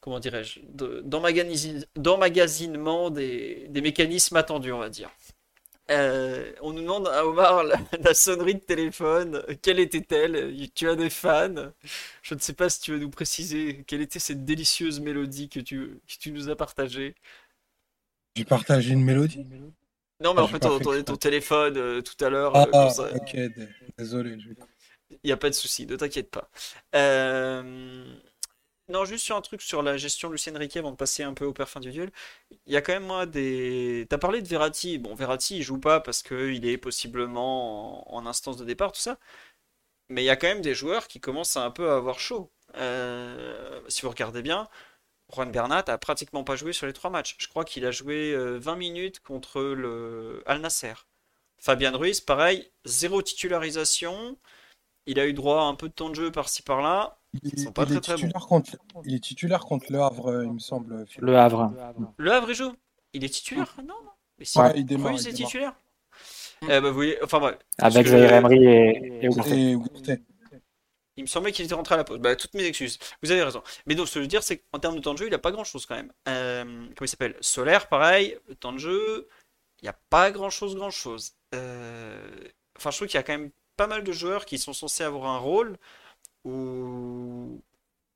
comment 0.00 0.18
dirais-je 0.18 0.60
d'emmagasinement 1.94 3.10
des, 3.10 3.68
mécanismes 3.82 4.36
attendus, 4.36 4.72
on 4.72 4.78
va 4.78 4.88
dire. 4.88 5.10
Euh, 5.90 6.52
on 6.62 6.72
nous 6.72 6.82
demande 6.82 7.06
à 7.08 7.26
Omar 7.26 7.62
la, 7.62 8.14
sonnerie 8.14 8.56
de 8.56 8.60
téléphone, 8.60 9.42
quelle 9.62 9.78
était-elle? 9.78 10.52
Tu 10.74 10.88
as 10.88 10.96
des 10.96 11.10
fans? 11.10 11.72
Je 12.22 12.34
ne 12.34 12.40
sais 12.40 12.54
pas 12.54 12.68
si 12.68 12.80
tu 12.80 12.92
veux 12.92 12.98
nous 12.98 13.10
préciser 13.10 13.84
quelle 13.86 14.00
était 14.00 14.18
cette 14.18 14.44
délicieuse 14.44 15.00
mélodie 15.00 15.48
que 15.48 15.60
tu, 15.60 16.00
que 16.08 16.14
tu 16.18 16.32
nous 16.32 16.48
as 16.48 16.56
partagée. 16.56 17.14
J'ai 18.34 18.44
partagé 18.44 18.92
une 18.92 19.04
mélodie 19.04 19.46
non, 20.20 20.34
mais 20.34 20.40
ah, 20.40 20.44
en 20.44 20.48
fait, 20.48 20.64
on 20.64 20.74
entendait 20.74 21.04
ton 21.04 21.16
téléphone 21.16 21.76
euh, 21.76 22.02
tout 22.02 22.22
à 22.24 22.28
l'heure. 22.28 22.52
Ah, 22.54 22.66
euh, 22.74 23.14
ok, 23.14 23.36
désolé. 23.96 24.36
Il 25.10 25.18
n'y 25.24 25.32
a 25.32 25.36
pas 25.36 25.48
de 25.48 25.54
souci, 25.54 25.86
ne 25.86 25.96
t'inquiète 25.96 26.30
pas. 26.30 26.50
Euh, 26.94 28.04
non, 28.88 29.04
juste 29.04 29.24
sur 29.24 29.36
un 29.36 29.40
truc 29.42 29.62
sur 29.62 29.82
la 29.82 29.96
gestion 29.96 30.28
de 30.28 30.32
Lucien 30.34 30.56
Riquet 30.56 30.80
avant 30.80 30.90
de 30.90 30.96
passer 30.96 31.22
un 31.22 31.34
peu 31.34 31.44
au 31.44 31.52
parfum 31.52 31.80
du 31.80 31.90
duel. 31.92 32.10
Il 32.66 32.72
y 32.72 32.76
a 32.76 32.82
quand 32.82 32.92
même 32.94 33.06
moi 33.06 33.26
des. 33.26 34.06
T'as 34.08 34.18
parlé 34.18 34.42
de 34.42 34.48
Verratti. 34.48 34.98
Bon, 34.98 35.14
Verratti 35.14 35.58
il 35.58 35.62
joue 35.62 35.78
pas 35.78 36.00
parce 36.00 36.22
qu'il 36.22 36.66
est 36.66 36.78
possiblement 36.78 38.12
en... 38.14 38.26
instance 38.26 38.56
de 38.56 38.64
départ, 38.64 38.92
tout 38.92 39.00
ça. 39.00 39.18
mais 40.08 40.22
il 40.22 40.26
y 40.26 40.30
a 40.30 40.36
quand 40.36 40.48
même 40.48 40.62
des 40.62 40.74
joueurs 40.74 41.08
qui 41.08 41.20
commencent 41.20 41.56
à 41.56 41.64
un 41.64 41.70
peu 41.70 41.90
à 41.90 41.96
avoir 41.96 42.18
chaud. 42.20 42.50
Euh, 42.76 43.80
si 43.88 44.02
vous 44.02 44.10
regardez 44.10 44.42
bien, 44.42 44.68
Juan 45.34 45.50
Bernat 45.50 45.84
a 45.88 45.98
pratiquement 45.98 46.44
pas 46.44 46.56
joué 46.56 46.72
sur 46.72 46.86
les 46.86 46.92
trois 46.92 47.10
matchs. 47.10 47.36
Je 47.38 47.48
crois 47.48 47.64
qu'il 47.64 47.84
a 47.84 47.90
joué 47.90 48.34
20 48.36 48.76
minutes 48.76 49.20
contre 49.20 49.60
le 49.60 50.42
Al 50.46 50.60
Nasser. 50.60 50.94
Fabien 51.58 51.90
Ruiz, 51.96 52.20
pareil, 52.20 52.70
zéro 52.84 53.20
titularisation. 53.20 54.36
Il 55.06 55.18
a 55.18 55.26
eu 55.26 55.32
droit 55.32 55.62
à 55.62 55.64
un 55.64 55.74
peu 55.74 55.88
de 55.88 55.94
temps 55.94 56.10
de 56.10 56.14
jeu 56.14 56.30
par-ci 56.30 56.62
par-là. 56.62 57.18
Il, 57.42 57.58
sont 57.58 57.72
pas 57.72 57.84
très, 57.84 57.96
est 57.96 58.00
titulaire 58.00 58.46
contre, 58.46 58.76
il 59.04 59.14
est 59.14 59.42
le 59.90 60.00
Havre, 60.00 60.44
il 60.44 60.52
me 60.52 60.58
semble. 60.58 61.04
Le 61.18 61.36
Havre. 61.36 61.72
Le 62.16 62.32
Havre, 62.32 62.50
il 62.50 62.54
joue 62.54 62.72
Il 63.12 63.24
est 63.24 63.28
titulaire? 63.28 63.74
Non, 63.78 63.94
non. 64.02 64.10
Mais 64.38 64.44
si 64.44 64.58
ouais, 64.58 64.72
il 64.76 64.86
démarre. 64.86 65.12
Ruiz 65.12 65.26
est 65.26 65.32
titulaire 65.32 65.74
eh 66.62 66.66
ben, 66.66 66.88
vous 66.88 66.94
voyez, 66.94 67.18
enfin 67.22 67.38
bref. 67.38 67.56
Avec 67.78 68.06
Zaire 68.06 68.32
Emery 68.32 68.64
et, 68.66 69.24
et, 69.24 69.78
Il 71.18 71.22
me 71.22 71.26
semblait 71.26 71.50
qu'il 71.50 71.64
était 71.64 71.74
rentré 71.74 71.94
à 71.94 71.98
la 71.98 72.04
pause. 72.04 72.18
Bah, 72.18 72.36
toutes 72.36 72.54
mes 72.54 72.64
excuses. 72.64 72.98
Vous 73.24 73.32
avez 73.32 73.42
raison. 73.42 73.60
Mais 73.86 73.96
donc, 73.96 74.06
ce 74.06 74.14
que 74.14 74.20
je 74.20 74.22
veux 74.22 74.28
dire, 74.28 74.44
c'est 74.44 74.58
qu'en 74.58 74.78
termes 74.78 74.94
de 74.94 75.00
temps 75.00 75.14
de 75.14 75.18
jeu, 75.18 75.26
il 75.26 75.34
a 75.34 75.38
pas 75.38 75.50
grand 75.50 75.64
chose 75.64 75.84
quand 75.84 75.96
même. 75.96 76.12
Euh, 76.28 76.62
comment 76.64 76.94
il 77.02 77.08
s'appelle? 77.08 77.36
Solaire, 77.40 77.88
pareil. 77.88 78.38
Le 78.46 78.54
temps 78.54 78.72
de 78.72 78.78
jeu, 78.78 79.28
il 79.80 79.84
n'y 79.84 79.88
a 79.88 79.98
pas 80.10 80.30
grand 80.30 80.48
chose, 80.48 80.76
grand 80.76 80.92
chose. 80.92 81.32
Euh, 81.56 82.30
enfin, 82.76 82.92
je 82.92 82.96
trouve 82.96 83.08
qu'il 83.08 83.16
y 83.16 83.20
a 83.20 83.24
quand 83.24 83.36
même 83.36 83.50
pas 83.76 83.88
mal 83.88 84.04
de 84.04 84.12
joueurs 84.12 84.46
qui 84.46 84.58
sont 84.58 84.72
censés 84.72 85.02
avoir 85.02 85.26
un 85.26 85.38
rôle 85.38 85.76
où. 86.44 87.60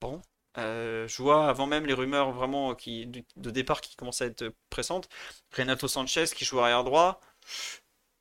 Bon. 0.01 0.23
Euh, 0.59 1.09
je 1.09 1.23
vois 1.23 1.49
avant 1.49 1.67
même 1.67 1.87
les 1.87 1.95
rumeurs 1.95 2.31
vraiment 2.33 2.75
de, 2.75 3.51
départ 3.51 3.81
qui 3.81 3.97
commençaient 3.97 4.25
à 4.25 4.27
être 4.29 4.55
pressantes. 4.71 5.09
Renato 5.57 5.89
Sanchez 5.89 6.27
qui 6.37 6.45
joue 6.45 6.61
arrière 6.61 6.85
droit. 6.85 7.21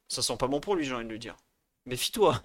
Ça 0.07 0.21
sent 0.21 0.37
pas 0.37 0.47
bon 0.47 0.59
pour 0.59 0.75
lui, 0.75 0.85
j'ai 0.85 0.93
envie 0.93 1.05
de 1.05 1.11
lui 1.11 1.19
dire. 1.19 1.35
Méfie-toi. 1.85 2.41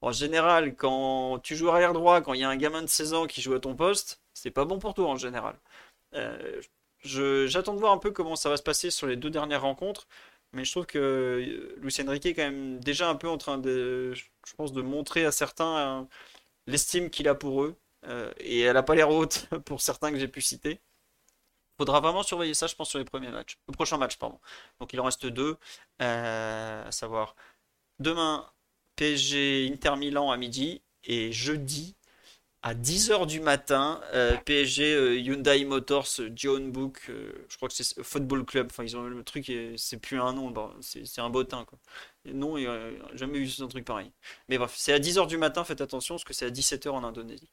En 0.00 0.12
général, 0.12 0.76
quand 0.76 1.40
tu 1.40 1.56
joues 1.56 1.70
arrière 1.70 1.92
droit, 1.92 2.20
quand 2.20 2.34
il 2.34 2.40
y 2.40 2.44
a 2.44 2.48
un 2.48 2.56
gamin 2.56 2.82
de 2.82 2.86
16 2.86 3.14
ans 3.14 3.26
qui 3.26 3.42
joue 3.42 3.54
à 3.54 3.60
ton 3.60 3.74
poste, 3.74 4.22
c'est 4.34 4.50
pas 4.50 4.64
bon 4.64 4.78
pour 4.78 4.94
toi 4.94 5.08
en 5.08 5.16
général. 5.16 5.56
Euh, 6.14 6.60
J'attends 7.04 7.74
de 7.74 7.80
voir 7.80 7.92
un 7.92 7.98
peu 7.98 8.10
comment 8.12 8.36
ça 8.36 8.48
va 8.50 8.56
se 8.56 8.62
passer 8.62 8.90
sur 8.90 9.06
les 9.06 9.16
deux 9.16 9.30
dernières 9.30 9.62
rencontres. 9.62 10.06
Mais 10.52 10.64
je 10.64 10.72
trouve 10.72 10.86
que 10.86 10.98
euh, 10.98 11.76
Luis 11.80 11.94
Enrique 12.00 12.26
est 12.26 12.34
quand 12.34 12.42
même 12.42 12.80
déjà 12.80 13.08
un 13.10 13.14
peu 13.16 13.28
en 13.28 13.38
train 13.38 13.58
de, 13.58 14.14
je 14.14 14.54
pense, 14.56 14.72
de 14.72 14.82
montrer 14.82 15.24
à 15.26 15.32
certains 15.32 16.02
euh, 16.02 16.04
l'estime 16.66 17.10
qu'il 17.10 17.28
a 17.28 17.34
pour 17.34 17.62
eux. 17.64 17.76
Et 18.40 18.60
elle 18.60 18.74
n'a 18.74 18.82
pas 18.82 18.94
l'air 18.94 19.10
haute 19.10 19.48
pour 19.66 19.80
certains 19.82 20.10
que 20.12 20.18
j'ai 20.18 20.28
pu 20.28 20.40
citer. 20.40 20.80
Faudra 21.78 22.00
vraiment 22.00 22.22
surveiller 22.22 22.54
ça, 22.54 22.66
je 22.66 22.74
pense, 22.74 22.90
sur 22.90 22.98
les 22.98 23.04
premiers 23.04 23.30
matchs. 23.30 23.58
Le 23.68 23.72
prochain 23.72 23.98
match, 23.98 24.16
pardon. 24.18 24.40
Donc 24.80 24.92
il 24.92 25.00
en 25.00 25.04
reste 25.04 25.26
deux. 25.26 25.56
à 26.00 26.90
savoir 26.90 27.36
demain, 28.00 28.50
PSG 28.98 29.70
Inter 29.72 29.96
Milan 29.96 30.30
à 30.30 30.36
midi. 30.36 30.82
Et 31.04 31.32
jeudi, 31.32 31.94
à 32.62 32.74
10h 32.74 33.26
du 33.26 33.40
matin, 33.40 34.00
euh, 34.12 34.36
PSG 34.44 34.92
euh, 34.92 35.16
Hyundai 35.16 35.64
Motors 35.64 36.08
John 36.34 36.72
Book, 36.72 36.98
euh, 37.08 37.32
je 37.48 37.56
crois 37.56 37.68
que 37.68 37.74
c'est 37.74 38.02
Football 38.02 38.44
Club, 38.44 38.66
enfin 38.70 38.82
ils 38.82 38.96
ont 38.96 39.04
le 39.04 39.22
truc, 39.22 39.50
c'est 39.76 39.98
plus 39.98 40.20
un 40.20 40.32
nom, 40.32 40.52
c'est 40.80 41.20
un 41.20 41.30
bottin 41.30 41.64
quoi. 41.64 41.78
non, 42.26 42.56
jamais 43.14 43.38
vu 43.38 43.62
un 43.62 43.68
truc 43.68 43.84
pareil. 43.84 44.10
Mais 44.48 44.58
bref, 44.58 44.74
c'est 44.76 44.92
à 44.92 44.98
10h 44.98 45.28
du 45.28 45.38
matin, 45.38 45.62
faites 45.62 45.80
attention 45.80 46.16
parce 46.16 46.24
que 46.24 46.34
c'est 46.34 46.46
à 46.46 46.50
17h 46.50 46.88
en 46.90 47.04
Indonésie. 47.04 47.48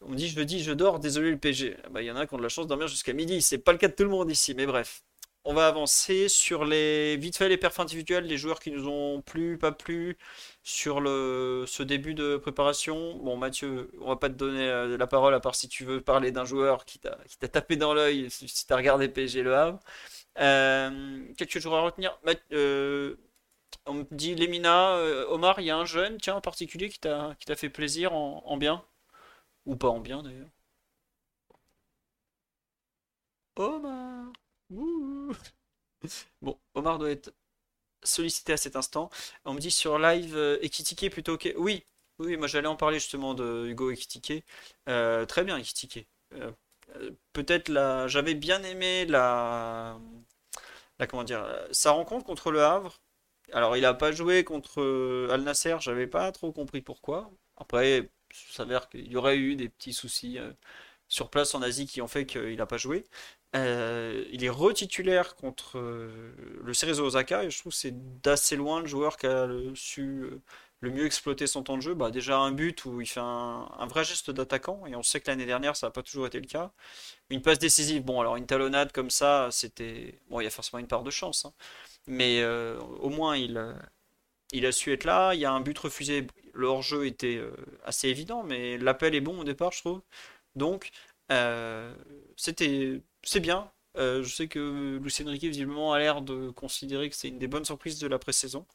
On 0.00 0.08
me 0.10 0.16
dit 0.16 0.28
je 0.28 0.40
dis 0.42 0.62
je 0.62 0.72
dors, 0.72 0.98
désolé 0.98 1.30
le 1.30 1.38
PSG. 1.38 1.76
Ah 1.84 1.88
bah, 1.90 2.02
il 2.02 2.06
y 2.06 2.10
en 2.10 2.16
a 2.16 2.26
qui 2.26 2.34
ont 2.34 2.38
de 2.38 2.42
la 2.42 2.48
chance 2.48 2.66
de 2.66 2.68
dormir 2.68 2.88
jusqu'à 2.88 3.12
midi, 3.12 3.40
c'est 3.40 3.58
pas 3.58 3.72
le 3.72 3.78
cas 3.78 3.88
de 3.88 3.94
tout 3.94 4.04
le 4.04 4.10
monde 4.10 4.30
ici, 4.30 4.54
mais 4.54 4.66
bref. 4.66 5.04
On 5.44 5.54
va 5.54 5.66
avancer 5.66 6.28
sur 6.28 6.64
les 6.64 7.16
vite 7.16 7.36
fait 7.36 7.48
les 7.48 7.56
perfs 7.56 7.80
individuels, 7.80 8.24
les 8.26 8.36
joueurs 8.38 8.60
qui 8.60 8.70
nous 8.70 8.86
ont 8.88 9.22
plu, 9.22 9.58
pas 9.58 9.72
plu 9.72 10.16
sur 10.62 10.98
ce 10.98 11.82
début 11.82 12.14
de 12.14 12.36
préparation. 12.36 13.16
Bon 13.16 13.36
Mathieu, 13.36 13.90
on 14.00 14.08
va 14.08 14.16
pas 14.16 14.28
te 14.28 14.34
donner 14.34 14.68
euh, 14.68 14.96
la 14.96 15.06
parole 15.08 15.34
à 15.34 15.40
part 15.40 15.56
si 15.56 15.68
tu 15.68 15.84
veux 15.84 16.00
parler 16.00 16.30
d'un 16.30 16.44
joueur 16.44 16.84
qui 16.84 17.00
t'a 17.00 17.16
tapé 17.48 17.74
dans 17.76 17.92
l'œil 17.92 18.30
si 18.30 18.66
t'as 18.66 18.76
regardé 18.76 19.08
PSG 19.08 19.42
Le 19.42 19.56
Havre. 19.56 19.80
Euh, 20.40 21.24
quelques 21.36 21.58
joueurs 21.60 21.76
à 21.76 21.82
retenir. 21.82 22.18
Euh, 22.52 23.16
on 23.86 23.94
me 23.94 24.04
dit 24.12 24.34
Lemina, 24.36 24.96
Omar, 25.30 25.60
il 25.60 25.66
y 25.66 25.70
a 25.70 25.76
un 25.78 25.86
jeune 25.86 26.18
tiens 26.18 26.36
en 26.36 26.40
particulier 26.42 26.88
qui 26.90 27.00
t'a 27.00 27.34
qui 27.40 27.46
t'a 27.46 27.56
fait 27.56 27.70
plaisir 27.70 28.14
en, 28.14 28.56
bien? 28.58 28.84
Ou 29.66 29.76
pas 29.76 29.88
en 29.90 30.00
bien 30.00 30.22
d'ailleurs. 30.22 30.50
Omar. 33.56 34.32
Bon, 36.42 36.58
Omar 36.74 36.98
doit 36.98 37.10
être 37.10 37.32
sollicité 38.04 38.52
à 38.54 38.56
cet 38.56 38.76
instant. 38.76 39.10
On 39.44 39.54
me 39.54 39.60
dit 39.60 39.70
sur 39.70 39.98
live 39.98 40.36
euh, 40.36 40.58
plutôt 41.10 41.34
ok. 41.34 41.54
Oui, 41.56 41.84
oui, 42.18 42.36
moi 42.36 42.46
j'allais 42.48 42.68
en 42.68 42.76
parler 42.76 42.98
justement 42.98 43.34
de 43.34 43.66
Hugo 43.68 43.90
Ekitike. 43.90 44.44
Euh, 44.88 45.26
très 45.26 45.44
bien 45.44 45.58
Ekitike. 45.58 46.06
Euh, 46.34 46.52
peut-être 47.32 47.68
la, 47.68 48.08
j'avais 48.08 48.34
bien 48.34 48.62
aimé 48.64 49.06
la, 49.06 49.98
la 50.98 51.06
comment 51.06 51.24
dire, 51.24 51.44
sa 51.72 51.90
rencontre 51.92 52.24
contre 52.24 52.50
le 52.50 52.62
Havre. 52.62 53.00
Alors 53.52 53.76
il 53.76 53.84
a 53.84 53.94
pas 53.94 54.12
joué 54.12 54.44
contre 54.44 55.28
Al 55.30 55.42
Nasser, 55.42 55.76
j'avais 55.80 56.06
pas 56.06 56.32
trop 56.32 56.52
compris 56.52 56.80
pourquoi. 56.82 57.30
Après, 57.56 57.98
il 58.00 58.52
s'avère 58.52 58.88
qu'il 58.88 59.10
y 59.10 59.16
aurait 59.16 59.36
eu 59.38 59.56
des 59.56 59.68
petits 59.68 59.92
soucis 59.92 60.38
sur 61.12 61.28
place 61.28 61.54
en 61.54 61.60
Asie 61.60 61.86
qui 61.86 62.00
ont 62.00 62.08
fait 62.08 62.24
qu'il 62.24 62.56
n'a 62.56 62.64
pas 62.64 62.78
joué. 62.78 63.04
Euh, 63.54 64.24
il 64.32 64.44
est 64.44 64.48
retitulaire 64.48 65.36
contre 65.36 65.78
euh, 65.78 66.32
le 66.64 66.72
Cerezo 66.72 67.04
Osaka 67.04 67.44
et 67.44 67.50
je 67.50 67.58
trouve 67.58 67.72
que 67.72 67.78
c'est 67.78 68.22
d'assez 68.22 68.56
loin 68.56 68.80
le 68.80 68.86
joueur 68.86 69.18
qui 69.18 69.26
a 69.26 69.46
su 69.74 70.22
euh, 70.22 70.40
le 70.80 70.90
mieux 70.90 71.04
exploiter 71.04 71.46
son 71.46 71.62
temps 71.62 71.76
de 71.76 71.82
jeu. 71.82 71.92
Bah, 71.92 72.10
déjà 72.10 72.38
un 72.38 72.50
but 72.50 72.86
où 72.86 73.02
il 73.02 73.06
fait 73.06 73.20
un, 73.20 73.86
vrai 73.90 74.04
geste 74.04 74.30
d'attaquant 74.30 74.86
et 74.86 74.96
on 74.96 75.02
sait 75.02 75.20
que 75.20 75.30
l'année 75.30 75.44
dernière 75.44 75.76
ça 75.76 75.88
n'a 75.88 75.90
pas 75.90 76.02
toujours 76.02 76.26
été 76.26 76.40
le 76.40 76.46
cas. 76.46 76.72
Une 77.28 77.42
passe 77.42 77.58
décisive, 77.58 78.02
bon 78.02 78.18
alors 78.18 78.36
une 78.36 78.46
talonnade 78.46 78.90
comme 78.90 79.10
ça, 79.10 79.48
c'était 79.50 80.18
bon 80.30 80.40
il 80.40 80.44
y 80.44 80.46
a 80.46 80.50
forcément 80.50 80.80
une 80.80 80.88
part 80.88 81.02
de 81.02 81.10
chance, 81.10 81.44
hein. 81.44 81.52
mais 82.06 82.42
au 82.44 83.10
moins 83.10 83.36
il 83.36 83.76
il 84.52 84.66
a 84.66 84.72
su 84.72 84.92
être 84.92 85.04
là. 85.04 85.34
Il 85.34 85.40
y 85.40 85.44
a 85.44 85.52
un 85.52 85.60
but 85.60 85.78
refusé, 85.78 86.26
le 86.54 86.66
hors-jeu 86.66 87.06
était 87.06 87.40
assez 87.84 88.08
évident, 88.08 88.42
mais 88.42 88.78
l'appel 88.78 89.14
est 89.14 89.20
bon 89.20 89.40
au 89.40 89.44
départ 89.44 89.72
je 89.72 89.80
trouve. 89.80 90.00
Donc 90.56 90.90
c'était 92.36 93.00
c'est 93.22 93.40
bien. 93.40 93.70
Euh, 93.98 94.22
je 94.22 94.34
sais 94.34 94.48
que 94.48 94.98
Lucien 95.02 95.28
Riquet 95.28 95.48
visiblement 95.48 95.92
a 95.92 95.98
l'air 95.98 96.22
de 96.22 96.50
considérer 96.50 97.10
que 97.10 97.16
c'est 97.16 97.28
une 97.28 97.38
des 97.38 97.46
bonnes 97.46 97.64
surprises 97.64 97.98
de 97.98 98.06
la 98.06 98.18
pré-saison. 98.18 98.66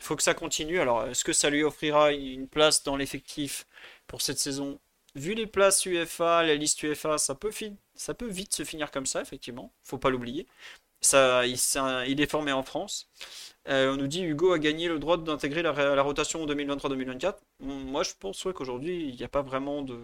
Il 0.00 0.04
faut 0.04 0.16
que 0.16 0.22
ça 0.22 0.34
continue. 0.34 0.80
Alors, 0.80 1.06
est-ce 1.06 1.24
que 1.24 1.32
ça 1.32 1.50
lui 1.50 1.62
offrira 1.64 2.12
une 2.12 2.48
place 2.48 2.82
dans 2.84 2.96
l'effectif 2.96 3.66
pour 4.06 4.22
cette 4.22 4.38
saison? 4.38 4.80
Vu 5.14 5.34
les 5.34 5.46
places 5.46 5.86
UFA, 5.86 6.42
la 6.42 6.54
liste 6.56 6.82
UFA, 6.82 7.18
ça 7.18 7.34
peut, 7.34 7.50
vite 8.28 8.54
se 8.54 8.64
finir 8.64 8.90
comme 8.90 9.06
ça, 9.06 9.22
effectivement. 9.22 9.72
Faut 9.82 9.98
pas 9.98 10.10
l'oublier. 10.10 10.46
Il, 11.02 12.20
est 12.20 12.30
formé 12.30 12.52
en 12.52 12.62
France. 12.62 13.08
Euh, 13.68 13.92
on 13.92 13.96
nous 13.96 14.06
dit 14.08 14.22
Hugo 14.22 14.52
a 14.52 14.58
gagné 14.58 14.88
le 14.88 14.98
droit 14.98 15.18
d'intégrer 15.18 15.62
la, 15.62 15.72
la, 15.72 16.02
rotation 16.02 16.46
2023-2024. 16.46 17.36
Moi, 17.60 18.02
je 18.02 18.12
pense 18.18 18.42
qu'aujourd'hui, 18.54 19.08
il 19.08 19.16
n'y 19.16 19.24
a 19.24 19.28
pas 19.28 19.42
vraiment 19.42 19.82
de, 19.82 19.98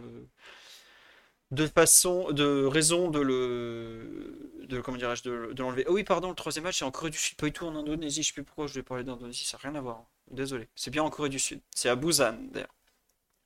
de 1.50 1.66
façon, 1.66 2.30
de 2.32 2.64
raison 2.64 3.10
de 3.10 3.20
le, 3.20 4.60
de 4.68 4.80
comment 4.80 4.96
dirais-je, 4.96 5.22
de, 5.24 5.54
l'enlever. 5.58 5.84
Oh 5.88 5.92
oui, 5.92 6.04
pardon, 6.04 6.28
le 6.30 6.34
troisième 6.34 6.64
match 6.64 6.78
c'est 6.78 6.84
en 6.84 6.90
Corée 6.90 7.10
du 7.10 7.18
Sud, 7.18 7.36
pas 7.36 7.46
du 7.46 7.52
tout 7.52 7.66
en 7.66 7.74
Indonésie. 7.74 8.22
Je 8.22 8.28
sais 8.28 8.34
plus 8.34 8.44
pourquoi 8.44 8.66
je 8.66 8.74
vais 8.74 8.82
parler 8.82 9.04
d'Indonésie, 9.04 9.44
ça 9.44 9.56
n'a 9.56 9.70
rien 9.70 9.78
à 9.78 9.82
voir. 9.82 10.04
Désolé, 10.30 10.68
c'est 10.76 10.90
bien 10.90 11.02
en 11.02 11.10
Corée 11.10 11.28
du 11.28 11.38
Sud. 11.38 11.60
C'est 11.74 11.88
à 11.88 11.96
Busan 11.96 12.36
d'ailleurs. 12.52 12.74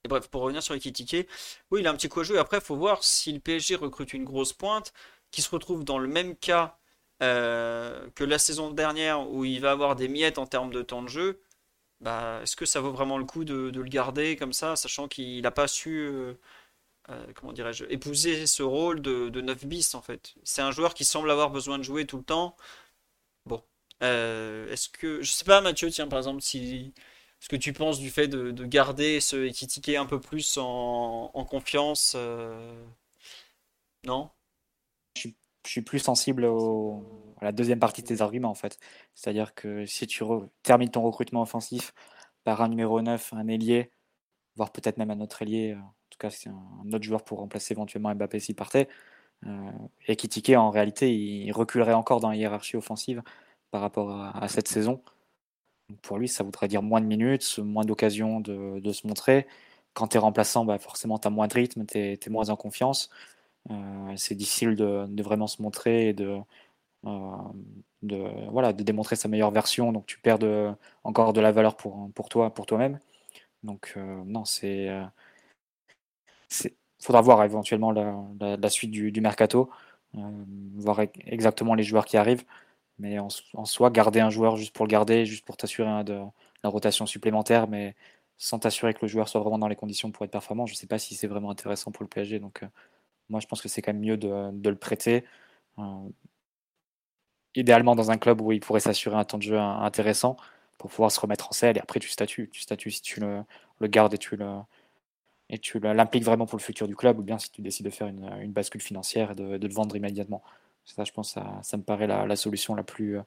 Et 0.04 0.08
bref, 0.08 0.28
pour 0.28 0.42
revenir 0.42 0.62
sur 0.62 0.74
Ekitike, 0.74 1.28
oui, 1.70 1.80
il 1.80 1.86
a 1.86 1.90
un 1.90 1.94
petit 1.96 2.10
coup 2.10 2.20
à 2.20 2.24
jouer. 2.24 2.38
Après, 2.38 2.58
il 2.58 2.62
faut 2.62 2.76
voir 2.76 3.02
si 3.02 3.32
le 3.32 3.40
PSG 3.40 3.76
recrute 3.76 4.12
une 4.12 4.24
grosse 4.24 4.52
pointe 4.52 4.92
qui 5.30 5.40
se 5.40 5.48
retrouve 5.50 5.82
dans 5.82 5.98
le 5.98 6.08
même 6.08 6.36
cas 6.36 6.78
euh, 7.22 8.06
que 8.14 8.24
la 8.24 8.38
saison 8.38 8.70
dernière 8.70 9.30
où 9.30 9.44
il 9.46 9.60
va 9.60 9.70
avoir 9.70 9.96
des 9.96 10.08
miettes 10.08 10.38
en 10.38 10.46
termes 10.46 10.70
de 10.72 10.82
temps 10.82 11.02
de 11.02 11.08
jeu. 11.08 11.40
Bah, 12.00 12.40
est-ce 12.42 12.56
que 12.56 12.66
ça 12.66 12.80
vaut 12.80 12.92
vraiment 12.92 13.18
le 13.18 13.24
coup 13.24 13.44
de, 13.44 13.70
le 13.70 13.82
garder 13.84 14.36
comme 14.36 14.52
ça, 14.52 14.76
sachant 14.76 15.08
qu'il 15.08 15.42
n'a 15.42 15.50
pas 15.50 15.68
su 15.68 16.00
euh, 16.00 16.34
euh, 17.10 17.26
comment 17.34 17.52
dirais-je, 17.52 17.84
épouser 17.90 18.46
ce 18.46 18.62
rôle 18.62 19.02
de, 19.02 19.28
de 19.28 19.40
9 19.42 19.66
bis 19.66 19.94
en 19.94 20.00
fait. 20.02 20.34
C'est 20.42 20.62
un 20.62 20.70
joueur 20.70 20.94
qui 20.94 21.04
semble 21.04 21.30
avoir 21.30 21.50
besoin 21.50 21.78
de 21.78 21.82
jouer 21.82 22.06
tout 22.06 22.16
le 22.16 22.24
temps. 22.24 22.56
Bon, 23.46 23.62
euh, 24.02 24.70
est-ce 24.72 24.88
que, 24.88 25.22
je 25.22 25.30
sais 25.32 25.44
pas 25.44 25.60
Mathieu, 25.60 25.90
tiens 25.90 26.08
par 26.08 26.18
exemple, 26.18 26.42
si 26.42 26.94
ce 27.40 27.48
que 27.48 27.56
tu 27.56 27.72
penses 27.74 27.98
du 27.98 28.10
fait 28.10 28.28
de, 28.28 28.64
garder 28.64 29.20
ce 29.20 29.36
Ekitike 29.46 29.90
un 29.90 30.06
peu 30.06 30.20
plus 30.20 30.58
en, 30.58 31.28
confiance, 31.48 32.14
euh, 32.16 32.84
non? 34.06 34.30
Je 35.16 35.28
suis, 35.70 35.82
plus 35.82 35.98
sensible 35.98 36.44
à 36.46 37.44
la 37.44 37.52
deuxième 37.52 37.80
partie 37.80 38.02
de 38.02 38.06
tes 38.08 38.20
arguments 38.22 38.50
en 38.50 38.54
fait. 38.54 38.78
C'est-à-dire 39.14 39.54
que 39.54 39.86
si 39.86 40.06
tu 40.06 40.24
termines 40.62 40.90
ton 40.90 41.02
recrutement 41.02 41.42
offensif 41.42 41.94
par 42.44 42.62
un 42.62 42.68
numéro 42.68 43.00
9, 43.02 43.32
un 43.34 43.48
ailier, 43.48 43.90
voire 44.56 44.72
peut-être 44.72 44.98
même 44.98 45.10
un 45.10 45.20
autre 45.20 45.42
ailier 45.42 45.76
tout 46.14 46.18
cas 46.18 46.30
c'est 46.30 46.48
un 46.48 46.92
autre 46.92 47.04
joueur 47.04 47.24
pour 47.24 47.38
remplacer 47.38 47.74
éventuellement 47.74 48.14
Mbappé 48.14 48.40
s'il 48.40 48.54
partait. 48.54 48.88
Euh, 49.46 49.70
et 50.08 50.16
Kitike, 50.16 50.50
en 50.50 50.70
réalité, 50.70 51.14
il 51.14 51.52
reculerait 51.52 51.94
encore 51.94 52.20
dans 52.20 52.30
la 52.30 52.36
hiérarchie 52.36 52.76
offensive 52.76 53.22
par 53.70 53.80
rapport 53.82 54.10
à, 54.12 54.48
cette 54.48 54.68
saison. 54.68 55.02
pour 56.02 56.18
lui, 56.18 56.28
ça 56.28 56.44
voudrait 56.44 56.68
dire 56.68 56.82
moins 56.82 57.00
de 57.00 57.06
minutes, 57.06 57.58
moins 57.58 57.84
d'occasions 57.84 58.40
de, 58.40 58.92
se 58.92 59.06
montrer. 59.06 59.46
Quand 59.94 60.08
tu 60.08 60.16
es 60.16 60.20
remplaçant, 60.20 60.64
bah 60.64 60.78
forcément, 60.78 61.18
tu 61.18 61.28
as 61.28 61.30
moins 61.30 61.48
de 61.48 61.54
rythme, 61.54 61.86
tu 61.86 61.98
es, 61.98 62.18
moins 62.30 62.50
en 62.50 62.56
confiance. 62.56 63.10
c'est 64.16 64.34
difficile 64.34 64.76
de, 64.76 65.22
vraiment 65.22 65.46
se 65.46 65.62
montrer 65.62 66.08
et 66.10 66.14
de, 66.14 66.38
de, 68.02 68.48
voilà, 68.50 68.72
de 68.72 68.82
démontrer 68.82 69.16
sa 69.16 69.28
meilleure 69.28 69.50
version. 69.50 69.92
Donc 69.92 70.06
tu 70.06 70.18
perds 70.20 70.38
encore 71.04 71.32
de 71.32 71.40
la 71.40 71.52
valeur 71.52 71.76
pour, 71.76 72.10
pour 72.14 72.28
toi, 72.28 72.54
pour 72.54 72.66
toi-même. 72.66 73.00
Donc 73.64 73.96
non, 73.96 74.44
c'est 74.44 74.88
faudra 77.00 77.20
voir 77.20 77.44
éventuellement 77.44 77.92
la, 77.92 78.70
suite 78.70 78.90
du, 78.90 79.20
mercato, 79.20 79.70
euh, 80.16 80.20
voir 80.76 81.00
e-, 81.02 81.08
exactement 81.26 81.74
les 81.74 81.82
joueurs 81.84 82.06
qui 82.06 82.16
arrivent. 82.16 82.44
Mais 82.98 83.18
en, 83.18 83.28
soi, 83.64 83.90
garder 83.90 84.20
un 84.20 84.30
joueur 84.30 84.56
juste 84.56 84.74
pour 84.74 84.86
le 84.86 84.90
garder, 84.90 85.26
juste 85.26 85.44
pour 85.44 85.56
t'assurer 85.56 86.04
de 86.04 86.20
la 86.62 86.70
rotation 86.70 87.06
supplémentaire, 87.06 87.68
mais 87.68 87.96
sans 88.38 88.58
t'assurer 88.58 88.94
que 88.94 89.00
le 89.02 89.08
joueur 89.08 89.28
soit 89.28 89.40
vraiment 89.40 89.58
dans 89.58 89.68
les 89.68 89.76
conditions 89.76 90.10
pour 90.12 90.24
être 90.24 90.30
performant, 90.30 90.66
je 90.66 90.74
ne 90.74 90.76
sais 90.76 90.86
pas 90.86 90.98
si 90.98 91.14
c'est 91.14 91.26
vraiment 91.26 91.50
intéressant 91.50 91.90
pour 91.90 92.04
le 92.04 92.08
PSG. 92.08 92.38
Donc, 92.38 92.62
euh, 92.62 92.66
moi, 93.28 93.40
je 93.40 93.46
pense 93.46 93.62
que 93.62 93.68
c'est 93.68 93.82
quand 93.82 93.92
même 93.92 94.02
mieux 94.02 94.16
de, 94.16 94.68
le 94.68 94.76
prêter. 94.76 95.24
Euh, 95.78 96.08
idéalement 97.54 97.94
dans 97.94 98.10
un 98.10 98.18
club 98.18 98.40
où 98.40 98.52
il 98.52 98.60
pourrait 98.60 98.80
s'assurer 98.80 99.16
un 99.16 99.24
temps 99.24 99.38
de 99.38 99.42
jeu 99.42 99.58
intéressant 99.58 100.36
pour 100.78 100.90
pouvoir 100.90 101.12
se 101.12 101.20
remettre 101.20 101.48
en 101.48 101.52
selle. 101.52 101.76
Et 101.76 101.80
après, 101.80 102.00
tu 102.00 102.08
statues. 102.08 102.50
Tu 102.52 102.60
statues 102.62 102.90
si 102.90 103.02
tu 103.02 103.20
le, 103.20 103.42
le 103.80 103.86
gardes 103.88 104.14
et 104.14 104.18
tu 104.18 104.36
le, 104.36 104.46
et 105.54 105.58
tu 105.58 105.78
l'impliques 105.78 106.24
vraiment 106.24 106.46
pour 106.46 106.58
le 106.58 106.62
futur 106.62 106.88
du 106.88 106.96
club, 106.96 107.20
ou 107.20 107.22
bien 107.22 107.38
si 107.38 107.48
tu 107.48 107.62
décides 107.62 107.86
de 107.86 107.90
faire 107.90 108.08
une, 108.08 108.50
bascule 108.50 108.80
financière 108.80 109.30
et 109.30 109.34
de, 109.36 109.56
le 109.56 109.72
vendre 109.72 109.94
immédiatement. 109.94 110.42
Ça, 110.84 111.04
je 111.04 111.12
pense, 111.12 111.32
ça, 111.32 111.60
ça 111.62 111.76
me 111.76 111.84
paraît 111.84 112.08
la, 112.08 112.34
solution 112.34 112.74
la 112.74 112.82
plus, 112.82 113.18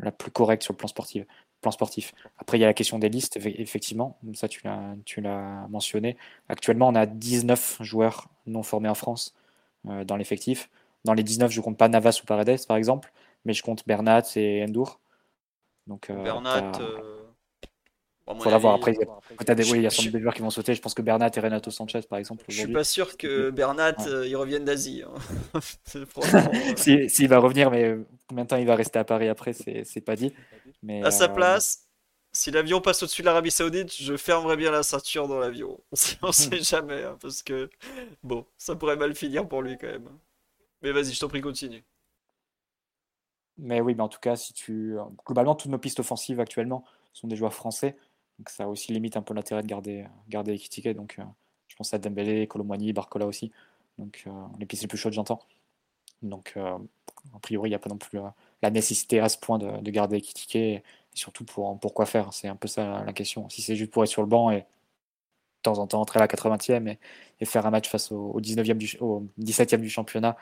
la 0.00 0.10
plus 0.10 0.32
correcte 0.32 0.64
sur 0.64 0.72
le 0.72 0.76
plan 0.76 0.88
sportif. 0.88 1.24
Plan 1.60 1.70
sportif. 1.70 2.14
Après, 2.38 2.58
il 2.58 2.62
y 2.62 2.64
a 2.64 2.66
la 2.66 2.74
question 2.74 2.98
des 2.98 3.08
listes, 3.08 3.36
effectivement, 3.36 4.18
ça 4.34 4.48
tu 4.48 4.62
l'as 4.64 5.66
mentionné. 5.68 6.16
Actuellement, 6.48 6.88
on 6.88 6.96
a 6.96 7.06
19 7.06 7.78
joueurs 7.80 8.28
non 8.46 8.64
formés 8.64 8.88
en 8.88 8.94
France 8.96 9.32
euh, 9.86 10.02
dans 10.02 10.16
l'effectif. 10.16 10.68
Dans 11.04 11.14
les 11.14 11.22
19, 11.22 11.52
je 11.52 11.60
ne 11.60 11.64
compte 11.64 11.78
pas 11.78 11.88
Navas 11.88 12.18
ou 12.24 12.26
Paredes, 12.26 12.66
par 12.66 12.76
exemple, 12.76 13.12
mais 13.44 13.52
je 13.52 13.62
compte 13.62 13.86
Bernat 13.86 14.24
et 14.34 14.64
Endur. 14.64 14.98
Donc, 15.86 16.10
euh, 16.10 16.24
Bernat, 16.24 16.72
faut 18.34 18.50
l'avoir 18.50 18.74
après. 18.74 18.92
Peut-être 18.94 19.56
des, 19.56 19.70
oui, 19.70 19.78
il 19.78 19.82
y 19.82 19.86
a 19.86 19.90
sans 19.90 20.10
des 20.10 20.20
joueurs 20.20 20.34
qui 20.34 20.42
vont 20.42 20.50
sauter. 20.50 20.74
Je 20.74 20.80
pense 20.80 20.94
que 20.94 21.02
Bernat 21.02 21.30
et 21.34 21.40
Renato 21.40 21.70
Sanchez, 21.70 22.00
par 22.08 22.18
exemple. 22.18 22.44
Je 22.48 22.58
suis 22.58 22.72
pas 22.72 22.84
sûr 22.84 23.16
que 23.16 23.50
Bernat 23.50 23.94
euh, 24.06 24.26
il 24.26 24.36
revienne 24.36 24.64
d'Asie. 24.64 25.04
Hein. 25.04 25.60
S'il 26.76 27.28
va 27.28 27.38
revenir, 27.38 27.70
mais 27.70 27.84
euh, 27.84 28.06
combien 28.28 28.44
de 28.44 28.48
temps 28.48 28.56
il 28.56 28.66
va 28.66 28.74
rester 28.74 28.98
à 28.98 29.04
Paris 29.04 29.28
après, 29.28 29.52
c'est 29.52 30.00
pas 30.00 30.16
dit. 30.16 30.32
Mais, 30.82 31.04
à 31.04 31.12
sa 31.12 31.24
euh, 31.24 31.28
place, 31.28 31.86
si 32.32 32.50
l'avion 32.50 32.80
passe 32.80 33.02
au-dessus 33.02 33.22
de 33.22 33.26
l'Arabie 33.26 33.52
Saoudite, 33.52 33.94
je 33.94 34.16
fermerai 34.16 34.56
bien 34.56 34.72
la 34.72 34.82
ceinture 34.82 35.28
dans 35.28 35.38
l'avion. 35.38 35.78
On 36.22 36.32
sait 36.32 36.62
jamais, 36.62 37.04
hein, 37.04 37.16
parce 37.20 37.44
que 37.44 37.70
bon, 38.24 38.44
ça 38.58 38.74
pourrait 38.74 38.96
mal 38.96 39.14
finir 39.14 39.46
pour 39.46 39.62
lui 39.62 39.78
quand 39.78 39.86
même. 39.86 40.08
Mais 40.82 40.90
vas-y, 40.90 41.12
je 41.12 41.20
t'en 41.20 41.28
prie, 41.28 41.40
continue. 41.40 41.84
Mais 43.58 43.80
oui, 43.80 43.94
mais 43.94 44.02
en 44.02 44.08
tout 44.08 44.20
cas, 44.20 44.36
si 44.36 44.52
tu 44.52 44.96
globalement 45.24 45.54
toutes 45.54 45.70
nos 45.70 45.78
pistes 45.78 46.00
offensives 46.00 46.40
actuellement 46.40 46.84
sont 47.16 47.28
des 47.28 47.36
joueurs 47.36 47.54
français. 47.54 47.96
Donc 48.38 48.50
ça 48.50 48.68
aussi 48.68 48.92
limite 48.92 49.16
un 49.16 49.22
peu 49.22 49.34
l'intérêt 49.34 49.62
de 49.62 49.66
garder, 49.66 50.06
garder 50.28 50.52
Ekitike. 50.52 50.88
Donc 50.90 51.16
euh, 51.18 51.24
je 51.68 51.76
pense 51.76 51.92
à 51.94 51.98
Dembélé, 51.98 52.46
Colomwani, 52.46 52.92
Barcola 52.92 53.26
aussi. 53.26 53.52
Donc 53.98 54.24
euh, 54.26 54.30
les 54.58 54.66
pistes 54.66 54.82
les 54.82 54.88
plus 54.88 54.98
chaudes, 54.98 55.14
j'entends. 55.14 55.40
Donc 56.22 56.54
euh, 56.56 56.78
a 57.34 57.38
priori, 57.40 57.68
il 57.68 57.72
n'y 57.72 57.76
a 57.76 57.78
pas 57.78 57.90
non 57.90 57.98
plus 57.98 58.18
la 58.62 58.70
nécessité 58.70 59.20
à 59.20 59.28
ce 59.28 59.38
point 59.38 59.58
de, 59.58 59.90
garder 59.90 60.16
Ekitike. 60.16 60.56
Et, 60.56 60.82
surtout 61.14 61.44
pour, 61.46 61.94
quoi 61.94 62.04
faire. 62.04 62.34
C'est 62.34 62.48
un 62.48 62.56
peu 62.56 62.68
ça 62.68 63.02
la 63.04 63.12
question. 63.14 63.48
Si 63.48 63.62
c'est 63.62 63.74
juste 63.74 63.90
pour 63.90 64.04
être 64.04 64.10
sur 64.10 64.20
le 64.20 64.28
banc 64.28 64.50
et 64.50 64.60
de 64.60 64.64
temps 65.62 65.78
en 65.78 65.86
temps 65.86 66.02
entrer 66.02 66.18
à 66.18 66.20
la 66.20 66.26
80e 66.26 66.98
et, 67.40 67.44
faire 67.46 67.64
un 67.64 67.70
match 67.70 67.88
face 67.88 68.12
au, 68.12 68.38
19e 68.38 68.74
du, 68.74 68.98
au 69.00 69.26
17e 69.40 69.80
du 69.80 69.88
championnat 69.88 70.36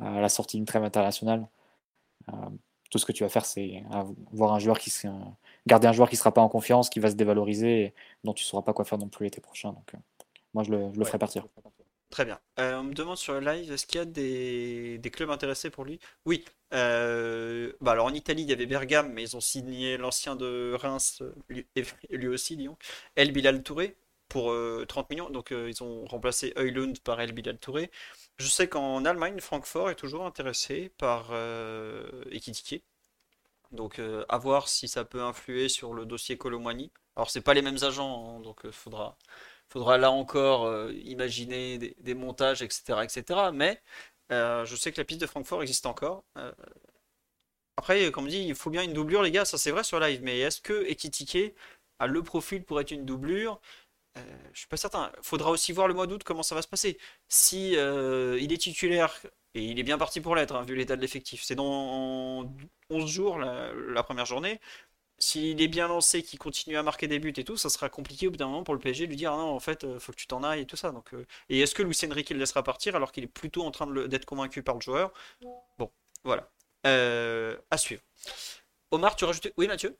à 0.00 0.20
la 0.20 0.28
sortie 0.28 0.56
d'une 0.56 0.66
trêve 0.66 0.84
internationale 0.84 1.48
tout 2.90 2.98
ce 2.98 3.06
que 3.06 3.12
tu 3.12 3.22
vas 3.22 3.28
faire, 3.28 3.46
c'est 3.46 3.82
avoir 3.92 4.52
un 4.52 4.58
joueur 4.58 4.78
qui 4.78 4.90
garder 5.66 5.86
un 5.86 5.92
joueur 5.92 6.08
qui 6.08 6.14
ne 6.14 6.18
sera 6.18 6.32
pas 6.32 6.40
en 6.40 6.48
confiance, 6.48 6.90
qui 6.90 7.00
va 7.00 7.10
se 7.10 7.16
dévaloriser, 7.16 7.82
et 7.82 7.94
dont 8.24 8.32
tu 8.32 8.44
ne 8.44 8.46
sauras 8.46 8.62
pas 8.62 8.72
quoi 8.72 8.84
faire 8.84 8.98
non 8.98 9.08
plus 9.08 9.24
l'été 9.24 9.40
prochain. 9.40 9.72
Donc, 9.72 9.94
euh, 9.94 9.98
moi, 10.54 10.64
je 10.64 10.70
le, 10.70 11.04
ferai 11.04 11.18
partir. 11.18 11.46
Très 12.10 12.24
bien. 12.24 12.40
Euh, 12.58 12.78
on 12.78 12.84
me 12.84 12.94
demande 12.94 13.16
sur 13.16 13.34
le 13.34 13.40
live, 13.40 13.72
est-ce 13.72 13.86
qu'il 13.86 13.98
y 13.98 14.02
a 14.02 14.04
des, 14.04 15.10
clubs 15.12 15.30
intéressés 15.30 15.70
pour 15.70 15.84
lui? 15.84 16.00
Oui. 16.24 16.44
Euh, 16.72 17.72
bah 17.80 17.92
alors 17.92 18.06
en 18.06 18.14
Italie, 18.14 18.42
il 18.42 18.48
y 18.48 18.52
avait 18.52 18.66
Bergame, 18.66 19.12
mais 19.12 19.22
ils 19.22 19.36
ont 19.36 19.40
signé 19.40 19.96
l'ancien 19.96 20.36
de 20.36 20.74
Reims, 20.74 21.22
lui, 21.48 21.66
lui 22.10 22.28
aussi, 22.28 22.56
Lyon, 22.56 22.76
El 23.16 23.32
Bilal 23.32 23.62
Touré, 23.62 23.96
pour 24.28 24.52
30 24.88 25.10
millions. 25.10 25.30
Donc 25.30 25.52
ils 25.52 25.82
ont 25.82 26.04
remplacé 26.06 26.52
Eulund 26.56 26.98
par 27.00 27.20
El 27.20 27.32
Bilal 27.32 27.58
Touré. 27.58 27.90
Je 28.38 28.46
sais 28.46 28.68
qu'en 28.68 29.04
Allemagne, 29.04 29.38
Francfort 29.40 29.90
est 29.90 29.96
toujours 29.96 30.26
intéressé 30.26 30.90
par 30.98 31.32
Ekitike. 32.32 32.82
Donc 33.72 33.98
euh, 33.98 34.24
à 34.28 34.38
voir 34.38 34.68
si 34.68 34.88
ça 34.88 35.04
peut 35.04 35.22
influer 35.22 35.68
sur 35.68 35.94
le 35.94 36.04
dossier 36.06 36.36
Colomwani. 36.36 36.90
Alors 37.16 37.30
c'est 37.30 37.40
pas 37.40 37.54
les 37.54 37.62
mêmes 37.62 37.82
agents, 37.82 38.36
hein, 38.38 38.40
donc 38.40 38.64
euh, 38.64 38.72
faudra, 38.72 39.16
faudra 39.68 39.98
là 39.98 40.10
encore 40.10 40.64
euh, 40.66 40.92
imaginer 41.04 41.78
des, 41.78 42.14
montages, 42.14 42.62
etc. 42.62 43.04
etc. 43.04 43.50
Mais 43.52 43.82
je 44.30 44.76
sais 44.76 44.92
que 44.92 45.00
la 45.00 45.04
piste 45.04 45.20
de 45.20 45.26
Francfort 45.26 45.62
existe 45.62 45.86
encore. 45.86 46.24
après, 47.76 48.10
comme 48.12 48.28
dit, 48.28 48.44
il 48.46 48.54
faut 48.54 48.70
bien 48.70 48.82
une 48.82 48.92
doublure, 48.92 49.22
les 49.22 49.30
gars, 49.30 49.44
ça 49.44 49.58
c'est 49.58 49.70
vrai 49.70 49.84
sur 49.84 50.00
live. 50.00 50.20
Mais 50.22 50.38
est-ce 50.40 50.60
que 50.60 50.84
Ekitike 50.88 51.54
a 51.98 52.06
le 52.06 52.22
profil 52.22 52.64
pour 52.64 52.80
être 52.80 52.90
une 52.90 53.04
doublure? 53.04 53.60
Je 54.16 54.20
euh, 54.20 54.24
je 54.52 54.58
suis 54.60 54.68
pas 54.68 54.76
certain. 54.76 55.12
Faudra 55.22 55.50
aussi 55.50 55.72
voir 55.72 55.88
le 55.88 55.94
mois 55.94 56.06
d'août 56.06 56.22
comment 56.24 56.42
ça 56.42 56.54
va 56.54 56.62
se 56.62 56.68
passer. 56.68 56.98
Si 57.28 57.76
euh, 57.76 58.38
il 58.40 58.52
est 58.52 58.58
titulaire 58.58 59.20
et 59.54 59.64
il 59.64 59.78
est 59.78 59.82
bien 59.82 59.98
parti 59.98 60.20
pour 60.20 60.34
l'être, 60.36 60.54
hein, 60.54 60.62
vu 60.62 60.74
l'état 60.76 60.96
de 60.96 61.00
l'effectif. 61.00 61.42
C'est 61.42 61.54
dans 61.54 62.44
11 62.90 63.10
jours 63.10 63.38
la, 63.38 64.02
première 64.02 64.26
journée. 64.26 64.60
S'il 65.18 65.60
est 65.60 65.68
bien 65.68 65.86
lancé, 65.88 66.22
qu'il 66.22 66.38
continue 66.38 66.76
à 66.78 66.82
marquer 66.82 67.06
des 67.06 67.18
buts 67.18 67.32
et 67.36 67.44
tout, 67.44 67.56
ça 67.56 67.68
sera 67.68 67.90
compliqué 67.90 68.26
au 68.26 68.30
bout 68.30 68.38
d'un 68.38 68.46
moment 68.46 68.64
pour 68.64 68.74
le 68.74 68.80
PSG 68.80 69.04
de 69.04 69.10
lui 69.10 69.16
dire 69.16 69.32
ah 69.32 69.36
non 69.36 69.50
en 69.50 69.60
fait 69.60 69.84
euh, 69.84 70.00
faut 70.00 70.12
que 70.12 70.16
tu 70.16 70.26
t'en 70.26 70.42
ailles 70.42 70.62
et 70.62 70.66
tout 70.66 70.76
ça. 70.76 70.92
Donc 70.92 71.12
et 71.50 71.60
est-ce 71.60 71.74
que 71.74 71.82
Luis 71.82 71.98
Enrique 72.10 72.30
le 72.30 72.38
laissera 72.38 72.62
partir 72.62 72.96
alors 72.96 73.12
qu'il 73.12 73.24
est 73.24 73.26
plutôt 73.26 73.64
en 73.64 73.70
train 73.70 73.86
d'être 73.86 74.24
convaincu 74.24 74.62
par 74.62 74.76
le 74.76 74.80
joueur? 74.80 75.12
Bon, 75.78 75.90
voilà. 76.24 76.48
à 76.84 77.76
suivre. 77.76 78.02
Omar, 78.90 79.14
tu 79.14 79.24
rajoutes 79.24 79.52
Oui, 79.56 79.68
Mathieu? 79.68 79.96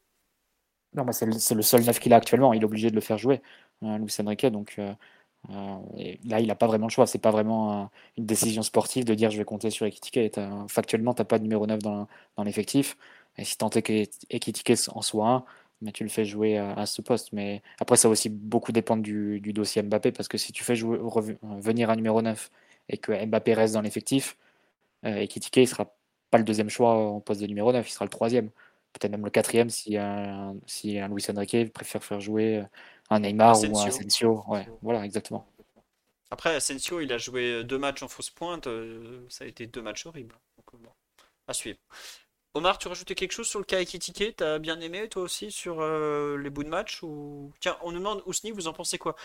Non, 0.95 1.07
c'est 1.13 1.27
le, 1.27 1.63
seul 1.63 1.85
neuf 1.85 2.01
qu'il 2.01 2.13
a 2.13 2.17
actuellement. 2.17 2.53
Il 2.53 2.63
est 2.63 2.65
obligé 2.65 2.91
de 2.91 2.97
le 2.97 3.01
faire 3.01 3.19
jouer. 3.19 3.43
Hein, 3.83 3.99
Luis 3.99 4.15
Enrique. 4.21 4.47
Donc 4.47 4.79
euh, 5.49 5.53
euh, 5.99 6.15
là, 6.25 6.41
il 6.41 6.47
n'a 6.47 6.55
pas 6.55 6.67
vraiment 6.67 6.87
le 6.87 6.93
choix. 6.93 7.07
C'est 7.07 7.19
pas 7.19 7.31
vraiment 7.31 7.91
une 8.17 8.27
décision 8.27 8.63
sportive 8.63 9.05
de 9.05 9.15
dire 9.15 9.31
je 9.31 9.39
vais 9.39 9.45
compter 9.45 9.71
sur 9.71 9.87
Ekitike. 9.87 10.39
Factuellement, 10.69 11.15
tu 11.15 11.21
n'as 11.23 11.27
pas 11.27 11.39
de 11.39 11.45
numéro 11.45 11.67
9 11.67 11.79
dans, 11.81 12.09
l'effectif. 12.45 12.97
Et 13.39 13.45
si 13.45 13.57
tant 13.57 13.71
est 13.71 13.83
qu'Ekitike 13.83 14.73
en 14.91 15.03
soit 15.03 15.29
un, 15.29 15.45
mais 15.81 15.93
tu 15.93 16.03
le 16.05 16.11
fais 16.11 16.25
jouer 16.25 16.59
à, 16.59 16.87
ce 16.87 17.03
poste. 17.03 17.33
Mais 17.33 17.63
après, 17.81 17.97
ça 17.97 18.09
va 18.09 18.13
aussi 18.13 18.29
beaucoup 18.29 18.73
dépendre 18.73 19.03
du, 19.03 19.41
dossier 19.53 19.83
Mbappé, 19.83 20.13
parce 20.13 20.29
que 20.29 20.39
si 20.39 20.53
tu 20.53 20.65
fais 20.65 20.75
venir 20.75 21.91
un 21.91 21.97
numéro 21.97 22.23
9 22.23 22.51
et 22.89 22.99
que 22.99 23.13
Mbappé 23.27 23.55
reste 23.55 23.75
dans 23.75 23.81
l'effectif, 23.83 24.37
euh, 25.07 25.17
Ekitike, 25.17 25.57
il 25.59 25.69
sera 25.69 25.95
pas 26.31 26.39
le 26.39 26.45
deuxième 26.45 26.71
choix 26.71 26.95
en 26.95 27.21
poste 27.21 27.41
de 27.41 27.47
numéro 27.47 27.73
9, 27.73 27.89
il 27.89 27.93
sera 27.93 28.05
le 28.05 28.11
troisième. 28.11 28.51
Peut-être 28.93 29.13
même 29.13 29.25
le 29.25 29.31
quatrième 29.31 29.71
si 29.71 29.97
un, 29.97 30.57
si 30.67 30.99
un 30.99 31.09
Luis 31.09 31.25
Enrique 31.31 31.73
préfère 31.73 32.03
faire 32.05 32.21
jouer 32.21 32.65
un 33.11 33.21
Neymar 33.21 33.61
ou 33.61 33.79
un 33.79 33.87
Asensio. 33.87 34.45
Ouais, 34.47 34.67
voilà, 34.83 35.05
exactement. 35.05 35.47
Après, 36.31 36.55
Asensio, 36.55 37.01
il 37.01 37.13
a 37.13 37.19
joué 37.19 37.65
deux 37.65 37.79
matchs 37.79 38.03
en 38.03 38.09
fausse 38.09 38.31
pointe. 38.31 38.69
Euh, 38.69 39.27
ça 39.29 39.45
a 39.45 39.47
été 39.49 39.67
deux 39.67 39.83
matchs 39.83 40.07
horribles. 40.07 40.37
Donc, 40.57 40.75
euh, 40.75 40.79
bon, 40.79 40.91
à 41.49 41.53
suivre. 41.53 41.79
Omar, 42.55 42.79
tu 42.79 42.89
rajoutais 42.89 43.15
quelque 43.15 43.33
chose 43.33 43.49
sur 43.49 43.59
le 43.59 43.65
cas 43.65 43.81
Ekitike? 43.81 44.37
T'as 44.37 44.59
bien 44.59 44.81
aimé 44.81 45.09
toi 45.09 45.23
aussi 45.23 45.51
sur 45.51 45.81
euh, 45.81 46.37
les 46.39 46.51
bouts 46.51 46.65
de 46.65 46.69
match 46.69 47.03
ou... 47.03 47.53
Tiens, 47.61 47.77
on 47.83 47.93
nous 47.93 47.99
demande, 47.99 48.23
Ousni, 48.27 48.51
vous 48.51 48.69
en 48.69 48.73
pensez 48.73 48.99
quoi? 48.99 49.17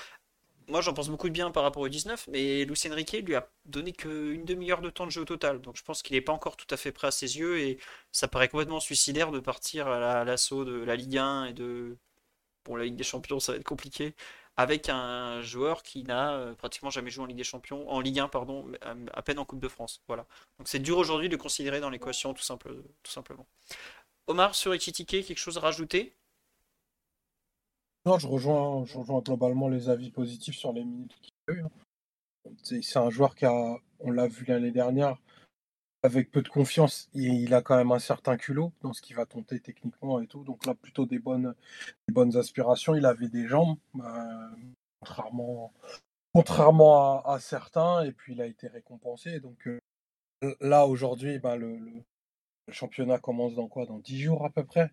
Moi 0.68 0.82
j'en 0.82 0.94
pense 0.94 1.10
beaucoup 1.10 1.28
de 1.28 1.34
bien 1.34 1.52
par 1.52 1.62
rapport 1.62 1.84
au 1.84 1.88
19, 1.88 2.28
mais 2.32 2.66
Lucien 2.66 2.94
Riquet 2.94 3.22
lui 3.22 3.36
a 3.36 3.48
donné 3.66 3.94
qu'une 3.94 4.46
demi-heure 4.46 4.82
de 4.82 4.90
temps 4.90 5.06
de 5.06 5.12
jeu 5.12 5.22
au 5.22 5.26
total. 5.26 5.62
Donc 5.62 5.78
je 5.78 5.84
pense 5.84 6.02
qu'il 6.02 6.16
n'est 6.16 6.22
pas 6.22 6.34
encore 6.34 6.58
tout 6.58 6.66
à 6.72 6.78
fait 6.78 6.92
prêt 6.92 7.08
à 7.08 7.12
ses 7.12 7.38
yeux 7.38 7.60
et 7.60 7.78
ça 8.12 8.28
paraît 8.28 8.48
complètement 8.48 8.80
suicidaire 8.80 9.32
de 9.32 9.40
partir 9.40 9.88
à 9.88 10.24
l'assaut 10.24 10.66
de 10.66 10.84
la 10.84 10.96
Ligue 10.96 11.20
1 11.20 11.46
et 11.46 11.54
de 11.54 11.98
Bon, 12.66 12.76
la 12.76 12.86
Ligue 12.86 12.96
des 12.96 13.04
Champions, 13.04 13.40
ça 13.40 13.52
va 13.52 13.58
être 13.58 13.64
compliqué. 13.64 14.16
Avec 14.58 14.90
un 14.90 15.42
joueur 15.42 15.84
qui 15.84 16.04
n'a 16.04 16.34
euh, 16.34 16.54
pratiquement 16.54 16.90
jamais 16.90 17.10
joué 17.10 17.24
en 17.24 17.28
Ligue 17.28 17.38
des 17.38 17.44
Champions, 17.44 17.90
en 17.90 18.00
Ligue 18.00 18.20
1, 18.20 18.30
pardon, 18.30 18.66
à 19.14 19.22
peine 19.22 19.38
en 19.38 19.46
Coupe 19.46 19.60
de 19.60 19.68
France. 19.68 20.02
Voilà. 20.08 20.26
Donc 20.58 20.68
c'est 20.68 20.80
dur 20.80 20.98
aujourd'hui 20.98 21.30
de 21.30 21.36
considérer 21.36 21.80
dans 21.80 21.90
l'équation, 21.90 22.34
tout, 22.34 22.44
simplement. 22.44 23.46
Omar, 24.28 24.56
sur 24.56 24.74
Ekitike, 24.74 25.26
quelque 25.26 25.38
chose 25.38 25.58
à 25.58 25.62
rajouter? 25.62 26.16
Non, 28.06 28.18
je 28.18 28.28
rejoins, 28.28 28.86
je 28.86 28.98
rejoins 28.98 29.20
globalement 29.20 29.68
les 29.68 29.90
avis 29.90 30.12
positifs 30.12 30.56
sur 30.56 30.72
les 30.72 30.84
minutes 30.86 31.16
qu'il 31.22 31.34
a 31.50 31.52
eu. 31.54 31.64
Hein. 31.64 31.70
C'est 32.64 32.98
un 32.98 33.10
joueur 33.10 33.36
qui 33.36 33.46
a, 33.46 33.78
on 34.00 34.12
l'a 34.12 34.28
vu 34.28 34.46
l'année 34.46 34.72
dernière, 34.72 35.18
avec 36.06 36.32
peu 36.32 36.42
de 36.42 36.50
confiance, 36.50 37.10
il, 37.14 37.54
a 37.54 37.62
quand 37.62 37.76
même 37.76 37.92
un 37.92 38.00
certain 38.00 38.38
culot 38.38 38.72
dans 38.82 38.94
ce 38.94 39.02
qu'il 39.02 39.16
va 39.16 39.26
tenter 39.26 39.60
techniquement 39.60 40.22
et 40.22 40.28
tout. 40.28 40.44
Donc 40.44 40.66
là, 40.66 40.76
plutôt 40.76 41.06
des 41.06 41.20
bonnes, 41.20 41.56
bonnes 42.12 42.38
aspirations. 42.38 42.96
Il 42.96 43.06
avait 43.06 43.28
des 43.28 43.48
jambes, 43.48 43.78
euh, 44.00 44.50
contrairement, 45.00 45.74
contrairement 46.34 47.24
à, 47.26 47.40
certains, 47.40 48.04
et 48.04 48.12
puis 48.12 48.34
il 48.34 48.42
a 48.42 48.46
été 48.46 48.68
récompensé. 48.68 49.40
Donc 49.40 49.68
euh, 49.68 49.80
là, 50.62 50.86
aujourd'hui, 50.86 51.40
ben, 51.40 51.56
le, 51.56 51.80
championnat 52.70 53.20
commence 53.20 53.56
dans 53.56 53.68
quoi? 53.68 53.86
Dans 53.86 54.00
10 54.00 54.22
jours 54.22 54.46
à 54.46 54.50
peu 54.50 54.64
près. 54.64 54.92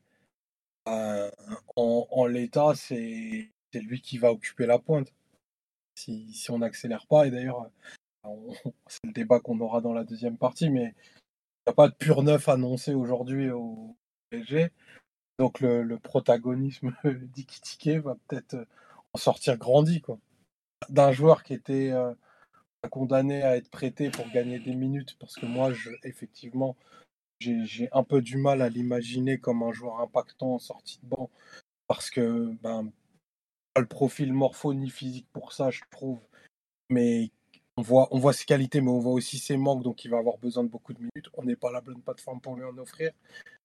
Euh, 0.88 1.30
en, 1.76 2.26
l'état, 2.26 2.72
c'est 2.74 3.50
lui 3.74 4.00
qui 4.00 4.18
va 4.18 4.32
occuper 4.32 4.66
la 4.66 4.78
pointe. 4.78 5.12
Si, 5.94 6.32
si 6.32 6.50
on 6.50 6.58
n'accélère 6.58 7.06
pas, 7.06 7.26
et 7.26 7.30
d'ailleurs, 7.30 7.70
c'est 8.86 9.04
le 9.04 9.12
débat 9.12 9.40
qu'on 9.40 9.60
aura 9.60 9.80
dans 9.80 9.92
la 9.92 10.04
deuxième 10.04 10.38
partie, 10.38 10.70
mais 10.70 10.84
il 10.84 11.68
n'y 11.68 11.70
a 11.70 11.74
pas 11.74 11.88
de 11.88 11.94
pur 11.94 12.22
neuf 12.22 12.48
annoncé 12.48 12.94
aujourd'hui 12.94 13.50
au 13.50 13.96
PSG. 14.30 14.70
Donc 15.38 15.60
le, 15.60 15.98
protagonisme 15.98 16.94
d'Ikitike 17.04 18.02
va 18.02 18.16
peut-être 18.26 18.66
en 19.12 19.18
sortir 19.18 19.56
grandi. 19.56 20.02
D'un 20.88 21.12
joueur 21.12 21.42
qui 21.42 21.54
était 21.54 21.90
euh, 21.92 22.12
condamné 22.90 23.42
à 23.42 23.56
être 23.56 23.70
prêté 23.70 24.10
pour 24.10 24.28
gagner 24.30 24.58
des 24.58 24.74
minutes, 24.74 25.16
parce 25.18 25.36
que 25.36 25.46
moi, 25.46 25.70
effectivement, 26.02 26.76
j'ai 27.40 27.88
un 27.92 28.04
peu 28.04 28.20
du 28.20 28.36
mal 28.36 28.62
à 28.62 28.68
l'imaginer 28.68 29.38
comme 29.38 29.62
un 29.62 29.72
joueur 29.72 30.00
impactant 30.00 30.54
en 30.54 30.58
sortie 30.58 31.00
de 31.02 31.06
banc, 31.06 31.30
parce 31.86 32.10
que 32.10 32.52
ben, 32.62 32.90
pas 33.74 33.80
le 33.80 33.86
profil 33.86 34.32
morpho 34.32 34.74
ni 34.74 34.90
physique 34.90 35.28
pour 35.32 35.52
ça, 35.52 35.70
je 35.70 35.82
trouve. 35.90 36.20
Mais 36.90 37.30
on 37.76 37.82
voit, 37.82 38.32
ses 38.32 38.44
qualités, 38.44 38.80
mais 38.80 38.90
on 38.90 38.98
voit 38.98 39.12
aussi 39.12 39.38
ses 39.38 39.56
manques, 39.56 39.82
donc 39.82 40.04
il 40.04 40.10
va 40.10 40.18
avoir 40.18 40.36
besoin 40.38 40.62
de 40.64 40.68
beaucoup 40.68 40.92
de 40.92 40.98
minutes. 40.98 41.30
On 41.34 41.42
n'est 41.42 41.56
pas 41.56 41.70
la 41.70 41.80
bonne 41.80 42.02
plateforme 42.02 42.40
pour 42.40 42.56
lui 42.56 42.64
en 42.64 42.76
offrir. 42.78 43.12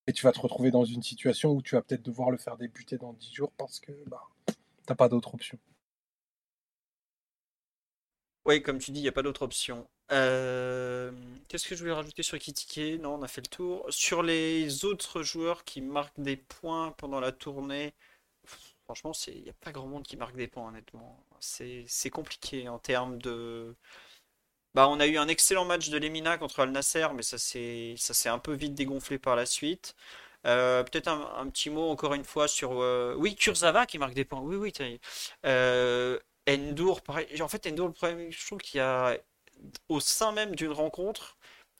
Et 0.07 0.13
tu 0.13 0.23
vas 0.23 0.31
te 0.31 0.39
retrouver 0.39 0.71
dans 0.71 0.85
une 0.85 1.03
situation 1.03 1.51
où 1.51 1.61
tu 1.61 1.75
vas 1.75 1.81
peut-être 1.81 2.03
devoir 2.03 2.31
le 2.31 2.37
faire 2.37 2.57
débuter 2.57 2.97
dans 2.97 3.13
10 3.13 3.33
jours 3.33 3.51
parce 3.57 3.79
que 3.79 3.91
bah, 4.07 4.23
tu 4.47 4.53
n'as 4.87 4.95
pas 4.95 5.09
d'autre 5.09 5.33
option. 5.33 5.59
Oui, 8.45 8.63
comme 8.63 8.79
tu 8.79 8.91
dis, 8.91 9.01
il 9.01 9.03
n'y 9.03 9.09
a 9.09 9.11
pas 9.11 9.23
d'autre 9.23 9.41
option. 9.41 9.85
Euh, 10.13 11.11
qu'est-ce 11.49 11.67
que 11.67 11.75
je 11.75 11.81
voulais 11.81 11.93
rajouter 11.93 12.23
sur 12.23 12.39
Kitike? 12.39 13.01
Non, 13.01 13.15
on 13.15 13.23
a 13.23 13.27
fait 13.27 13.41
le 13.41 13.47
tour. 13.47 13.85
Sur 13.89 14.23
les 14.23 14.85
autres 14.85 15.21
joueurs 15.21 15.65
qui 15.65 15.81
marquent 15.81 16.21
des 16.21 16.37
points 16.37 16.91
pendant 16.93 17.19
la 17.19 17.33
tournée, 17.33 17.93
franchement, 18.85 19.11
il 19.27 19.43
n'y 19.43 19.49
a 19.49 19.53
pas 19.53 19.73
grand 19.73 19.87
monde 19.87 20.03
qui 20.03 20.15
marque 20.15 20.37
des 20.37 20.47
points, 20.47 20.69
honnêtement. 20.69 21.21
C'est 21.39 22.09
compliqué 22.09 22.69
en 22.69 22.79
termes 22.79 23.17
de. 23.19 23.75
Bah, 24.73 24.87
on 24.89 24.99
a 24.99 25.07
eu 25.07 25.17
un 25.17 25.27
excellent 25.27 25.65
match 25.65 25.89
de 25.89 25.97
Lemina 25.97 26.37
contre 26.37 26.59
Al 26.61 26.71
Nasser, 26.71 27.07
mais 27.15 27.23
ça 27.23 27.37
s'est 27.37 28.29
un 28.29 28.39
peu 28.39 28.53
vite 28.53 28.75
dégonflé 28.75 29.17
par 29.17 29.35
la 29.35 29.45
suite. 29.45 29.95
Euh, 30.45 30.83
peut-être 30.83 31.07
un, 31.09 31.49
petit 31.49 31.69
mot 31.69 31.89
encore 31.89 32.13
une 32.13 32.23
fois 32.23 32.47
sur. 32.47 32.81
Euh, 32.81 33.15
oui, 33.17 33.35
Kurzawa 33.35 33.85
qui 33.85 33.97
marque 33.97 34.13
des 34.13 34.25
points. 34.25 34.41
Oui, 34.41 34.55
oui. 34.55 34.99
Euh, 35.45 36.19
Endur, 36.49 37.01
pareil. 37.01 37.41
En 37.41 37.47
fait, 37.47 37.67
Endur, 37.67 37.87
le 37.87 37.93
problème, 37.93 38.31
je 38.31 38.45
trouve 38.45 38.59
qu'il 38.59 38.77
y 38.79 38.81
a. 38.81 39.17
Au 39.89 39.99
sein 39.99 40.31
même 40.31 40.55
d'une 40.55 40.71
rencontre, 40.71 41.37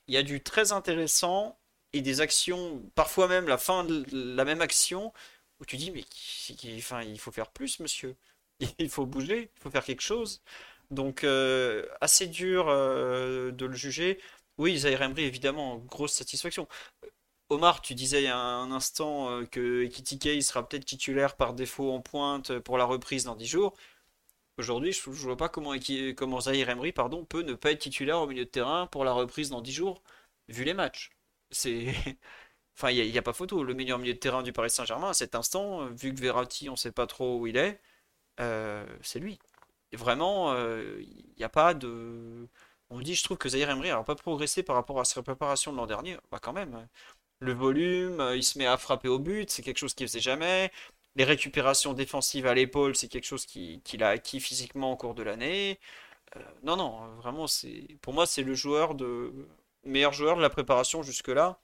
il 0.07 0.15
y 0.15 0.17
a 0.17 0.23
du 0.23 0.41
très 0.41 0.71
intéressant 0.71 1.59
et 1.93 2.01
des 2.01 2.21
actions, 2.21 2.81
parfois 2.95 3.27
même 3.27 3.47
la 3.47 3.57
fin 3.57 3.83
de 3.83 4.05
la 4.11 4.45
même 4.45 4.61
action, 4.61 5.13
où 5.59 5.65
tu 5.65 5.77
dis, 5.77 5.91
mais 5.91 6.03
enfin, 6.77 7.03
il 7.03 7.19
faut 7.19 7.31
faire 7.31 7.51
plus, 7.51 7.79
monsieur. 7.79 8.15
il 8.79 8.89
faut 8.89 9.05
bouger, 9.05 9.51
il 9.55 9.61
faut 9.61 9.69
faire 9.71 9.83
quelque 9.83 10.01
chose. 10.01 10.41
Donc, 10.91 11.23
euh, 11.23 11.85
assez 12.01 12.27
dur 12.27 12.67
euh, 12.69 13.51
de 13.51 13.65
le 13.65 13.73
juger. 13.75 14.19
Oui, 14.57 14.77
Zaire 14.77 15.01
Emery, 15.01 15.23
évidemment, 15.25 15.77
grosse 15.79 16.13
satisfaction. 16.13 16.67
Omar, 17.49 17.81
tu 17.81 17.95
disais 17.95 18.23
il 18.23 18.27
a 18.27 18.37
un 18.37 18.71
instant 18.71 19.29
euh, 19.29 19.45
que 19.45 19.83
Ekitike 19.85 20.43
sera 20.43 20.67
peut-être 20.67 20.85
titulaire 20.85 21.35
par 21.37 21.53
défaut 21.53 21.91
en 21.93 22.01
pointe 22.01 22.59
pour 22.59 22.77
la 22.77 22.85
reprise 22.85 23.23
dans 23.25 23.35
10 23.35 23.45
jours. 23.47 23.73
Aujourd'hui, 24.57 24.91
je 24.93 25.09
ne 25.09 25.15
vois 25.15 25.37
pas 25.37 25.49
comment, 25.49 25.73
comment 26.15 26.41
Zahir 26.41 26.69
Emery 26.69 26.91
pardon, 26.91 27.25
peut 27.25 27.43
ne 27.43 27.53
pas 27.53 27.71
être 27.71 27.79
titulaire 27.79 28.19
au 28.19 28.27
milieu 28.27 28.45
de 28.45 28.49
terrain 28.49 28.87
pour 28.87 29.05
la 29.05 29.13
reprise 29.13 29.49
dans 29.49 29.61
10 29.61 29.71
jours, 29.73 30.03
vu 30.49 30.63
les 30.63 30.73
matchs. 30.73 31.11
C'est. 31.51 31.93
Enfin, 32.79 32.91
il 32.91 33.11
n'y 33.11 33.17
a, 33.17 33.23
pas 33.23 33.33
photo. 33.33 33.63
Le 33.63 33.73
meilleur 33.73 33.97
milieu 33.97 34.13
de 34.13 34.19
terrain 34.19 34.43
du 34.43 34.53
Paris 34.53 34.69
Saint-Germain 34.69 35.09
à 35.09 35.13
cet 35.15 35.33
instant, 35.33 35.87
vu 35.87 36.13
que 36.13 36.19
Verratti, 36.21 36.69
on 36.69 36.73
ne 36.73 36.77
sait 36.77 36.91
pas 36.91 37.07
trop 37.07 37.39
où 37.39 37.47
il 37.47 37.57
est, 37.57 37.81
euh, 38.39 38.85
c'est 39.01 39.19
lui. 39.19 39.39
vraiment, 39.93 40.53
il 40.53 40.59
euh, 40.59 41.03
n'y 41.37 41.43
a 41.43 41.49
pas 41.49 41.73
de. 41.73 42.47
On 42.89 43.01
dit, 43.01 43.15
je 43.15 43.23
trouve 43.23 43.37
que 43.37 43.49
Zahir 43.49 43.69
Emery 43.69 43.89
n'a 43.89 44.03
pas 44.03 44.15
progressé 44.15 44.63
par 44.63 44.75
rapport 44.75 44.99
à 44.99 45.05
sa 45.05 45.21
préparation 45.23 45.71
de 45.73 45.77
l'an 45.77 45.87
dernier. 45.87 46.17
Bah, 46.31 46.39
quand 46.41 46.53
même. 46.53 46.87
Le 47.39 47.53
volume, 47.53 48.19
euh, 48.21 48.35
il 48.37 48.43
se 48.43 48.57
met 48.57 48.65
à 48.65 48.77
frapper 48.77 49.07
au 49.09 49.19
but, 49.19 49.49
c'est 49.51 49.61
quelque 49.63 49.77
chose 49.77 49.93
qu'il 49.93 50.07
faisait 50.07 50.19
jamais. 50.19 50.71
Les 51.15 51.23
récupérations 51.23 51.93
défensives 51.93 52.47
à 52.47 52.53
l'épaule, 52.53 52.95
c'est 52.95 53.07
quelque 53.09 53.25
chose 53.25 53.45
qu'il 53.45 54.03
a 54.03 54.09
acquis 54.09 54.39
physiquement 54.39 54.91
au 54.93 54.97
cours 54.97 55.15
de 55.15 55.23
l'année. 55.23 55.79
non, 56.63 56.75
non, 56.77 57.07
vraiment, 57.17 57.47
c'est 57.47 57.97
pour 58.01 58.13
moi, 58.13 58.25
c'est 58.25 58.43
le 58.43 58.55
joueur 58.55 58.95
de 58.95 59.33
meilleur 59.83 60.13
joueur 60.13 60.37
de 60.37 60.41
la 60.41 60.49
préparation 60.49 61.03
jusque-là. 61.03 61.59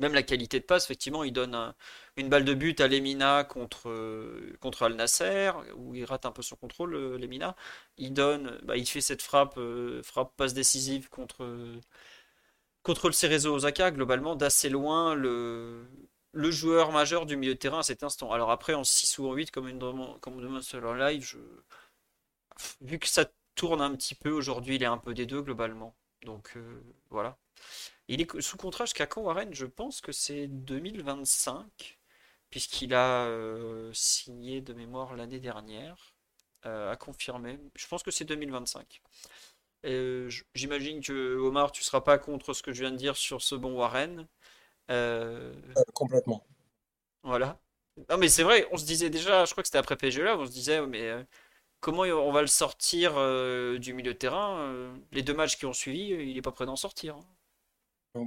Même 0.00 0.14
la 0.14 0.22
qualité 0.22 0.60
de 0.60 0.64
passe, 0.64 0.84
effectivement, 0.86 1.24
il 1.24 1.32
donne 1.32 1.74
une 2.20 2.28
balle 2.28 2.44
de 2.44 2.54
but 2.54 2.80
à 2.80 2.88
Lemina 2.88 3.44
contre, 3.44 3.88
euh, 3.90 4.56
contre 4.60 4.84
Al 4.84 4.94
Nasser, 4.94 5.52
où 5.76 5.94
il 5.94 6.04
rate 6.04 6.26
un 6.26 6.32
peu 6.32 6.42
son 6.42 6.56
contrôle, 6.56 6.94
euh, 6.94 7.18
Lemina. 7.18 7.56
Il 7.98 8.12
donne, 8.14 8.58
bah, 8.64 8.76
il 8.76 8.86
fait 8.86 9.00
cette 9.00 9.22
frappe, 9.22 9.56
euh, 9.58 10.02
frappe 10.02 10.34
passe 10.36 10.54
décisive 10.54 11.08
contre, 11.10 11.44
contre 12.82 13.08
le 13.08 13.12
Cerezo 13.12 13.54
Osaka, 13.54 13.90
globalement, 13.90 14.36
d'assez 14.36 14.68
loin 14.68 15.14
le, 15.14 15.86
le 16.32 16.50
joueur 16.50 16.92
majeur 16.92 17.26
du 17.26 17.36
milieu 17.36 17.54
de 17.54 17.58
terrain 17.58 17.80
à 17.80 17.82
cet 17.82 18.02
instant. 18.02 18.32
Alors 18.32 18.50
après, 18.50 18.74
en 18.74 18.84
6 18.84 19.18
ou 19.18 19.28
en 19.28 19.34
8, 19.34 19.50
comme, 19.50 19.68
une, 19.68 19.78
comme 20.20 20.34
on 20.36 20.40
demande 20.40 20.62
sur 20.62 20.94
live, 20.94 21.36
vu 22.80 22.98
que 22.98 23.08
ça 23.08 23.24
tourne 23.54 23.80
un 23.80 23.94
petit 23.94 24.14
peu 24.14 24.30
aujourd'hui, 24.30 24.76
il 24.76 24.82
est 24.82 24.86
un 24.86 24.98
peu 24.98 25.14
des 25.14 25.26
deux 25.26 25.42
globalement. 25.42 25.94
Donc 26.24 26.54
voilà. 27.10 27.38
Il 28.08 28.20
est 28.20 28.40
sous 28.40 28.56
contrat 28.56 28.86
jusqu'à 28.86 29.06
quand 29.06 29.22
Warren? 29.22 29.54
Je 29.54 29.66
pense 29.66 30.00
que 30.00 30.12
c'est 30.12 30.48
2025, 30.48 31.99
puisqu'il 32.50 32.94
a 32.94 33.24
euh, 33.26 33.90
signé 33.94 34.60
de 34.60 34.72
mémoire 34.74 35.14
l'année 35.14 35.40
dernière, 35.40 36.14
euh, 36.66 36.90
à 36.90 36.96
confirmer. 36.96 37.58
Je 37.76 37.86
pense 37.86 38.02
que 38.02 38.10
c'est 38.10 38.24
2025. 38.24 39.00
Euh, 39.86 40.30
j'imagine 40.54 41.00
que 41.00 41.36
Omar, 41.38 41.72
tu 41.72 41.82
seras 41.82 42.02
pas 42.02 42.18
contre 42.18 42.52
ce 42.52 42.62
que 42.62 42.72
je 42.72 42.80
viens 42.80 42.90
de 42.90 42.96
dire 42.96 43.16
sur 43.16 43.40
ce 43.40 43.54
bon 43.54 43.74
Warren. 43.78 44.26
complètement. 45.94 46.44
Voilà. 47.22 47.58
Non 48.08 48.18
mais 48.18 48.28
c'est 48.28 48.42
vrai, 48.42 48.66
on 48.72 48.76
se 48.76 48.86
disait 48.86 49.10
déjà, 49.10 49.44
je 49.44 49.52
crois 49.52 49.62
que 49.62 49.68
c'était 49.68 49.78
après 49.78 49.96
PSG 49.96 50.22
là, 50.22 50.36
on 50.38 50.46
se 50.46 50.52
disait 50.52 50.84
mais 50.86 51.12
comment 51.80 52.02
on 52.02 52.32
va 52.32 52.40
le 52.40 52.46
sortir 52.46 53.12
du 53.78 53.92
milieu 53.92 54.14
de 54.14 54.18
terrain 54.18 54.94
Les 55.12 55.22
deux 55.22 55.34
matchs 55.34 55.56
qui 55.58 55.66
ont 55.66 55.72
suivi, 55.72 56.08
il 56.08 56.34
n'est 56.34 56.42
pas 56.42 56.52
prêt 56.52 56.66
d'en 56.66 56.76
sortir. 56.76 57.16
Hein. 58.14 58.24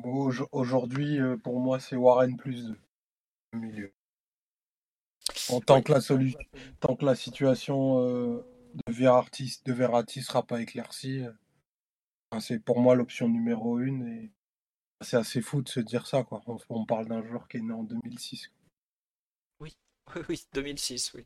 Aujourd'hui, 0.52 1.20
pour 1.44 1.60
moi, 1.60 1.80
c'est 1.80 1.96
Warren 1.96 2.38
plus 2.38 2.68
2 3.54 3.60
milieu. 3.60 3.94
En 5.50 5.62
tant 5.62 5.82
que 5.82 5.92
la 5.92 6.02
solution, 6.02 6.40
tant 6.80 6.96
que 6.96 7.06
la 7.06 7.16
situation 7.16 8.00
euh, 8.02 8.46
de 8.88 8.94
Verratti 8.94 9.62
de 9.66 9.74
Verratti 9.74 10.22
sera 10.22 10.44
pas 10.44 10.62
éclaircie, 10.62 11.24
euh, 11.24 12.40
c'est 12.40 12.60
pour 12.60 12.80
moi 12.80 12.96
l'option 12.96 13.30
numéro 13.30 13.80
une 13.80 14.08
et 14.08 14.32
c'est 15.02 15.18
assez 15.18 15.42
fou 15.42 15.62
de 15.62 15.70
se 15.70 15.80
dire 15.80 16.08
ça 16.08 16.24
quoi. 16.24 16.42
On, 16.70 16.86
parle 16.86 17.08
d'un 17.08 17.24
joueur 17.24 17.48
qui 17.48 17.58
est 17.58 17.62
né 17.62 17.74
en 17.74 17.84
2006. 17.84 18.52
Oui, 19.60 19.76
oui, 20.30 20.44
2006, 20.54 21.14
oui. 21.14 21.26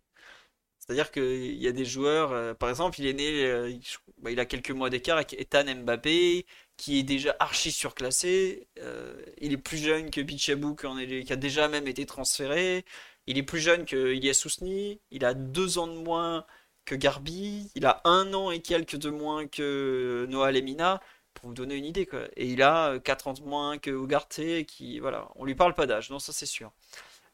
C'est-à-dire 0.79 1.11
qu'il 1.11 1.57
y 1.57 1.67
a 1.67 1.71
des 1.73 1.83
joueurs, 1.83 2.55
par 2.57 2.69
exemple, 2.69 3.01
il 3.01 3.07
est 3.07 3.13
né, 3.13 3.69
il, 3.69 3.81
bah, 4.19 4.31
il 4.31 4.39
a 4.39 4.45
quelques 4.45 4.71
mois 4.71 4.89
d'écart 4.89 5.17
avec 5.17 5.33
Ethan 5.33 5.65
Mbappé, 5.65 6.45
qui 6.77 6.99
est 6.99 7.03
déjà 7.03 7.35
archi 7.39 7.71
surclassé. 7.71 8.67
Euh, 8.79 9.19
il 9.39 9.51
est 9.51 9.57
plus 9.57 9.77
jeune 9.77 10.11
que 10.11 10.21
Bichabou, 10.21 10.75
qui 10.75 11.33
a 11.33 11.35
déjà 11.35 11.67
même 11.67 11.87
été 11.87 12.05
transféré. 12.05 12.85
Il 13.27 13.37
est 13.37 13.43
plus 13.43 13.59
jeune 13.59 13.85
que 13.85 14.13
Ilias 14.13 14.33
Sousni. 14.33 14.99
Il 15.11 15.25
a 15.25 15.33
deux 15.33 15.77
ans 15.77 15.87
de 15.87 15.97
moins 15.97 16.45
que 16.85 16.95
Garbi. 16.95 17.69
Il 17.75 17.85
a 17.85 18.01
un 18.05 18.33
an 18.33 18.51
et 18.51 18.61
quelques 18.61 18.95
de 18.95 19.09
moins 19.09 19.47
que 19.47 20.25
Noah 20.29 20.51
Lemina. 20.51 21.01
Pour 21.33 21.49
vous 21.49 21.53
donner 21.53 21.75
une 21.75 21.85
idée, 21.85 22.07
quoi. 22.07 22.21
Et 22.35 22.47
il 22.47 22.63
a 22.63 22.97
quatre 22.99 23.27
ans 23.27 23.33
de 23.33 23.43
moins 23.43 23.77
que 23.77 23.91
Ugarte, 23.91 24.65
qui, 24.65 24.99
voilà, 24.99 25.29
on 25.35 25.45
lui 25.45 25.53
parle 25.53 25.75
pas 25.75 25.85
d'âge, 25.85 26.09
non, 26.09 26.17
ça 26.17 26.33
c'est 26.33 26.47
sûr. 26.47 26.71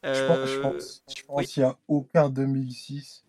je 0.03 0.60
pense, 0.60 1.03
euh, 1.29 1.43
qu'il 1.43 1.63
n'y 1.63 1.69
a 1.69 1.77
aucun 1.88 2.29
2006 2.29 3.23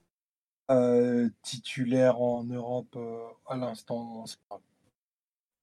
euh, 0.73 1.29
titulaire 1.43 2.21
en 2.21 2.43
Europe 2.43 2.99
à 3.47 3.57
l'instant. 3.57 4.25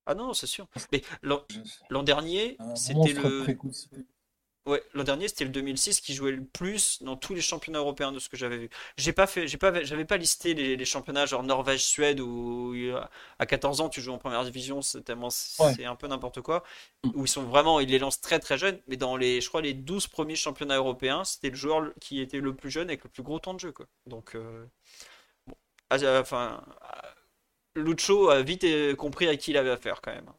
Ah 0.05 0.15
non, 0.15 0.33
c'est 0.33 0.47
sûr. 0.47 0.67
Mais 0.93 1.01
l'an 1.23 2.03
dernier, 2.03 2.57
c'était 2.75 3.13
le. 3.13 3.45
Ouais, 4.67 4.83
l'an 4.93 5.03
dernier, 5.03 5.27
c'était 5.27 5.43
le 5.45 5.49
2006 5.49 6.01
qui 6.01 6.13
jouait 6.13 6.31
le 6.31 6.43
plus 6.45 7.01
dans 7.01 7.17
tous 7.17 7.33
les 7.33 7.41
championnats 7.41 7.79
européens 7.79 8.11
de 8.11 8.19
ce 8.19 8.29
que 8.29 8.37
j'avais 8.37 8.57
vu. 8.59 8.69
J'ai 8.95 9.11
pas 9.11 9.25
fait, 9.25 9.47
j'ai 9.47 9.57
pas, 9.57 9.83
j'avais 9.83 10.05
pas 10.05 10.17
listé 10.17 10.53
les, 10.53 10.75
les 10.77 10.85
championnats 10.85 11.25
genre 11.25 11.41
Norvège, 11.41 11.83
Suède 11.83 12.19
où 12.19 12.73
euh, 12.75 13.01
à 13.39 13.47
14 13.47 13.81
ans 13.81 13.89
tu 13.89 14.01
joues 14.01 14.11
en 14.11 14.19
première 14.19 14.43
division, 14.43 14.83
c'est 14.83 15.01
tellement 15.03 15.29
Ouais. 15.59 15.75
c'est 15.75 15.85
un 15.85 15.95
peu 15.95 16.05
n'importe 16.07 16.41
quoi. 16.41 16.63
Mm. 17.03 17.09
Où 17.15 17.25
ils 17.25 17.27
sont 17.27 17.43
vraiment, 17.43 17.79
ils 17.79 17.89
les 17.89 17.97
lancent 17.99 18.21
très 18.21 18.37
très 18.39 18.57
jeunes, 18.59 18.79
mais 18.87 18.97
dans 18.97 19.17
les, 19.17 19.41
je 19.41 19.49
crois 19.49 19.61
les 19.61 19.73
12 19.73 20.05
premiers 20.07 20.35
championnats 20.35 20.77
européens, 20.77 21.23
c'était 21.23 21.49
le 21.49 21.55
joueur 21.55 21.91
qui 21.99 22.21
était 22.21 22.39
le 22.39 22.55
plus 22.55 22.69
jeune 22.69 22.87
avec 22.89 23.03
le 23.03 23.09
plus 23.09 23.23
gros 23.23 23.39
temps 23.39 23.55
de 23.55 23.59
jeu 23.59 23.71
quoi. 23.71 23.87
Donc 24.05 24.35
euh, 24.35 24.65
bon, 25.47 25.55
Ah, 25.89 25.97
euh, 26.03 26.21
enfin, 26.21 26.63
Lucho 27.75 28.29
a 28.29 28.41
vite 28.43 28.65
compris 28.95 29.27
à 29.27 29.35
qui 29.35 29.51
il 29.51 29.57
avait 29.57 29.71
affaire 29.71 29.99
quand 30.01 30.13
même. 30.13 30.31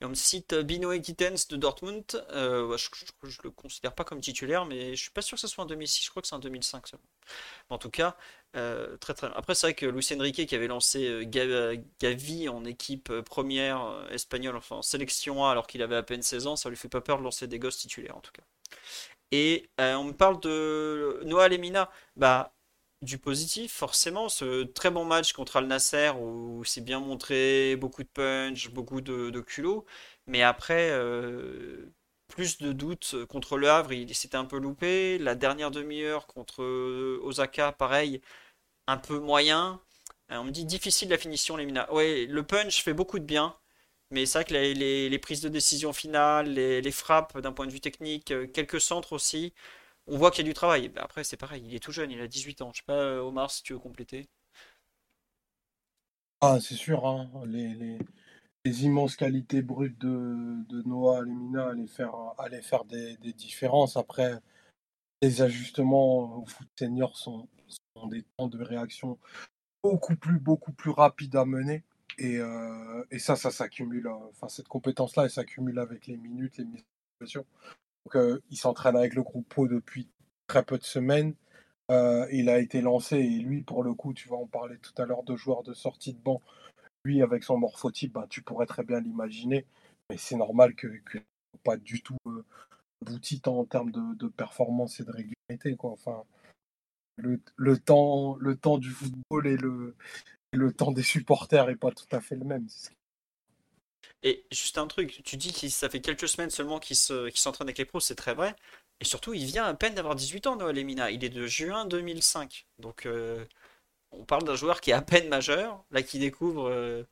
Et 0.00 0.04
on 0.04 0.10
me 0.10 0.14
cite 0.14 0.52
euh, 0.52 0.62
Binoé 0.62 1.02
Gittens 1.02 1.48
de 1.48 1.56
Dortmund. 1.56 2.04
Euh, 2.30 2.76
je, 2.76 2.88
je, 3.24 3.30
je 3.30 3.40
le 3.44 3.50
considère 3.50 3.94
pas 3.94 4.04
comme 4.04 4.20
titulaire, 4.20 4.64
mais 4.66 4.94
je 4.96 5.02
suis 5.02 5.10
pas 5.10 5.22
sûr 5.22 5.36
que 5.36 5.40
ce 5.40 5.48
soit 5.48 5.64
en 5.64 5.66
2006. 5.66 6.04
Je 6.04 6.10
crois 6.10 6.22
que 6.22 6.28
c'est 6.28 6.34
en 6.34 6.38
2005 6.38 6.86
seulement. 6.86 7.04
En 7.70 7.78
tout 7.78 7.90
cas, 7.90 8.16
euh, 8.56 8.96
très 8.98 9.14
très. 9.14 9.28
Après, 9.34 9.54
c'est 9.54 9.68
vrai 9.68 9.74
que 9.74 9.86
Luis 9.86 10.06
Enrique 10.18 10.46
qui 10.46 10.54
avait 10.54 10.68
lancé 10.68 11.26
Ga- 11.26 11.76
Gavi 12.00 12.48
en 12.48 12.64
équipe 12.64 13.12
première 13.22 14.06
espagnole, 14.10 14.56
enfin 14.56 14.76
en 14.76 14.82
sélection 14.82 15.44
A, 15.46 15.50
alors 15.52 15.66
qu'il 15.66 15.82
avait 15.82 15.96
à 15.96 16.02
peine 16.02 16.22
16 16.22 16.46
ans, 16.46 16.56
ça 16.56 16.70
lui 16.70 16.76
fait 16.76 16.88
pas 16.88 17.00
peur 17.00 17.18
de 17.18 17.24
lancer 17.24 17.46
des 17.48 17.58
gosses 17.58 17.78
titulaires 17.78 18.16
en 18.16 18.20
tout 18.20 18.32
cas. 18.32 18.42
Et 19.32 19.68
on 19.78 20.04
me 20.04 20.12
parle 20.12 20.40
de 20.40 21.20
Noah 21.24 21.48
Lemina. 21.48 21.90
Bah, 22.16 22.54
du 23.04 23.18
positif, 23.18 23.72
forcément, 23.72 24.28
ce 24.28 24.64
très 24.64 24.90
bon 24.90 25.04
match 25.04 25.32
contre 25.32 25.56
Al 25.56 25.66
Nasser 25.66 26.10
où 26.20 26.64
c'est 26.64 26.80
bien 26.80 27.00
montré, 27.00 27.76
beaucoup 27.76 28.02
de 28.02 28.08
punch, 28.08 28.70
beaucoup 28.70 29.00
de, 29.00 29.40
culot, 29.40 29.86
mais 30.26 30.42
après, 30.42 30.90
euh, 30.90 31.92
plus 32.28 32.58
de 32.58 32.72
doutes 32.72 33.16
contre 33.28 33.56
Le 33.58 33.70
Havre, 33.70 33.92
il 33.92 34.14
s'était 34.14 34.36
un 34.36 34.44
peu 34.46 34.58
loupé. 34.58 35.18
La 35.18 35.34
dernière 35.34 35.70
demi-heure 35.70 36.26
contre 36.26 36.62
euh, 36.62 37.20
Osaka, 37.22 37.72
pareil, 37.72 38.20
un 38.86 38.98
peu 38.98 39.18
moyen. 39.18 39.80
Euh, 40.32 40.38
on 40.38 40.44
me 40.44 40.50
dit 40.50 40.64
difficile 40.64 41.10
la 41.10 41.18
finition, 41.18 41.56
les 41.56 41.66
Mina. 41.66 41.92
Ouais, 41.92 42.26
le 42.26 42.42
punch 42.44 42.82
fait 42.82 42.94
beaucoup 42.94 43.18
de 43.18 43.24
bien, 43.24 43.56
mais 44.10 44.26
c'est 44.26 44.38
vrai 44.38 44.44
que 44.46 44.54
les, 44.54 45.18
prises 45.18 45.40
de 45.42 45.48
décision 45.48 45.92
finales, 45.92 46.48
les, 46.54 46.92
frappes 46.92 47.38
d'un 47.40 47.52
point 47.52 47.66
de 47.66 47.72
vue 47.72 47.80
technique, 47.80 48.32
quelques 48.52 48.80
centres 48.80 49.12
aussi. 49.12 49.54
On 50.06 50.18
voit 50.18 50.30
qu'il 50.30 50.44
y 50.44 50.48
a 50.48 50.50
du 50.50 50.54
travail. 50.54 50.88
Bah, 50.88 51.02
Après, 51.04 51.24
c'est 51.24 51.36
pareil, 51.36 51.62
il 51.66 51.74
est 51.74 51.80
tout 51.80 51.92
jeune, 51.92 52.10
il 52.10 52.20
a 52.20 52.28
18 52.28 52.62
ans. 52.62 52.70
Je 52.72 52.78
sais 52.78 52.84
pas, 52.86 52.94
euh, 52.94 53.20
Omar, 53.20 53.50
si 53.50 53.62
tu 53.62 53.72
veux 53.72 53.78
compléter. 53.78 54.28
Ah, 56.40 56.58
c'est 56.60 56.74
sûr, 56.74 57.06
hein, 57.06 57.30
les, 57.46 57.98
immenses 58.84 59.16
qualités 59.16 59.62
brutes 59.62 59.98
de, 59.98 60.82
Noah 60.86 61.22
Lemina 61.22 61.68
allaient 61.68 61.86
faire, 61.86 62.14
allaient 62.38 62.60
faire 62.62 62.84
des, 62.84 63.16
différences. 63.32 63.96
Après, 63.96 64.34
les 65.22 65.40
ajustements 65.40 66.42
au 66.42 66.46
foot 66.46 66.68
senior 66.78 67.16
sont, 67.16 67.48
des 68.10 68.24
temps 68.36 68.48
de 68.48 68.62
réaction 68.62 69.18
beaucoup 69.82 70.16
plus, 70.16 70.38
beaucoup 70.38 70.72
plus 70.72 70.90
rapides 70.90 71.36
à 71.36 71.46
mener. 71.46 71.82
Et, 72.18 72.38
euh, 72.38 73.04
ça, 73.18 73.36
ça 73.36 73.50
s'accumule. 73.50 74.06
euh, 74.06 74.28
Enfin, 74.30 74.48
cette 74.48 74.68
compétence-là, 74.68 75.24
elle 75.24 75.30
s'accumule 75.30 75.78
avec 75.78 76.06
les 76.06 76.16
minutes, 76.18 76.58
les 76.58 76.64
mises. 76.66 76.84
Donc, 78.04 78.16
euh, 78.16 78.40
il 78.50 78.56
s'entraîne 78.56 78.96
avec 78.96 79.14
le 79.14 79.22
groupe 79.22 79.48
pro 79.48 79.68
depuis 79.68 80.08
très 80.46 80.64
peu 80.64 80.78
de 80.78 80.84
semaines. 80.84 81.34
Euh, 81.90 82.26
il 82.32 82.48
a 82.48 82.58
été 82.58 82.80
lancé 82.80 83.16
et 83.16 83.38
lui, 83.40 83.62
pour 83.62 83.82
le 83.82 83.94
coup, 83.94 84.14
tu 84.14 84.28
vas 84.28 84.36
en 84.36 84.46
parler 84.46 84.78
tout 84.78 84.94
à 85.00 85.04
l'heure 85.04 85.22
de 85.22 85.36
joueurs 85.36 85.62
de 85.62 85.74
sortie 85.74 86.14
de 86.14 86.18
banc. 86.18 86.40
Lui, 87.04 87.22
avec 87.22 87.44
son 87.44 87.58
morphotype, 87.58 88.14
ben, 88.14 88.26
tu 88.28 88.42
pourrais 88.42 88.66
très 88.66 88.84
bien 88.84 89.00
l'imaginer. 89.00 89.66
Mais 90.10 90.16
c'est 90.16 90.36
normal 90.36 90.74
que, 90.74 90.86
que 90.86 91.18
pas 91.62 91.76
du 91.76 92.02
tout 92.02 92.16
euh, 92.26 92.44
abouti 93.02 93.40
tant 93.40 93.58
en 93.58 93.64
termes 93.64 93.90
de, 93.90 94.28
performance 94.28 95.00
et 95.00 95.04
de 95.04 95.10
régularité. 95.10 95.76
Enfin, 95.78 96.24
le, 97.16 97.78
temps, 97.78 98.36
le 98.40 98.56
temps 98.56 98.78
du 98.78 98.90
football 98.90 99.46
et 99.46 99.56
le, 99.56 100.72
temps 100.72 100.92
des 100.92 101.02
supporters 101.02 101.66
n'est 101.66 101.76
pas 101.76 101.90
tout 101.90 102.06
à 102.12 102.20
fait 102.20 102.36
le 102.36 102.44
même. 102.44 102.66
Et 104.24 104.46
juste 104.50 104.78
un 104.78 104.86
truc, 104.88 105.22
tu 105.24 105.36
dis 105.36 105.52
que 105.52 105.68
ça 105.68 105.88
fait 105.90 106.00
quelques 106.00 106.28
semaines 106.28 106.50
seulement 106.50 106.80
qu'il 106.80 106.96
se, 106.96 107.28
qu'il 107.28 107.38
s'entraîne 107.40 107.68
avec 107.68 107.78
les 107.78 107.84
pros, 107.84 108.00
c'est 108.00 108.14
très 108.16 108.34
vrai. 108.34 108.56
Et 109.00 109.04
surtout, 109.04 109.34
il 109.34 109.44
vient 109.44 109.64
à 109.66 109.74
peine 109.74 109.94
d'avoir 109.94 110.14
18 110.16 110.46
ans, 110.46 110.56
Noah 110.56 110.72
Lemina. 110.72 111.10
Il 111.10 111.24
est 111.24 111.28
de 111.28 111.46
juin 111.46 111.84
2005. 111.84 112.66
Donc, 112.78 113.06
euh, 113.06 113.44
on 114.12 114.24
parle 114.24 114.44
d'un 114.44 114.56
joueur 114.56 114.80
qui 114.80 114.90
est 114.90 114.94
à 114.94 115.02
peine 115.02 115.28
majeur, 115.28 115.84
là, 115.90 116.02
qui 116.02 116.18
découvre 116.18 116.68
euh, 116.70 117.04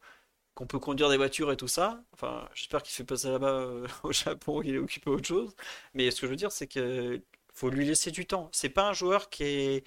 qu'on 0.54 0.66
peut 0.66 0.78
conduire 0.78 1.10
des 1.10 1.16
voitures 1.18 1.52
et 1.52 1.56
tout 1.56 1.68
ça. 1.68 2.02
Enfin, 2.14 2.48
j'espère 2.54 2.82
qu'il 2.82 2.94
fait 2.94 3.04
pas 3.04 3.16
ça 3.16 3.30
là-bas 3.30 3.48
euh, 3.52 3.88
au 4.04 4.12
Japon, 4.12 4.62
qu'il 4.62 4.74
est 4.74 4.78
occupé 4.78 5.10
à 5.10 5.14
autre 5.14 5.26
chose. 5.28 5.54
Mais 5.94 6.10
ce 6.10 6.20
que 6.20 6.26
je 6.26 6.30
veux 6.30 6.36
dire, 6.36 6.52
c'est 6.52 6.66
que 6.68 7.22
faut 7.54 7.70
lui 7.70 7.86
laisser 7.86 8.10
du 8.10 8.26
temps. 8.26 8.48
C'est 8.52 8.70
pas 8.70 8.88
un 8.88 8.92
joueur 8.94 9.30
qui 9.30 9.44
est. 9.44 9.84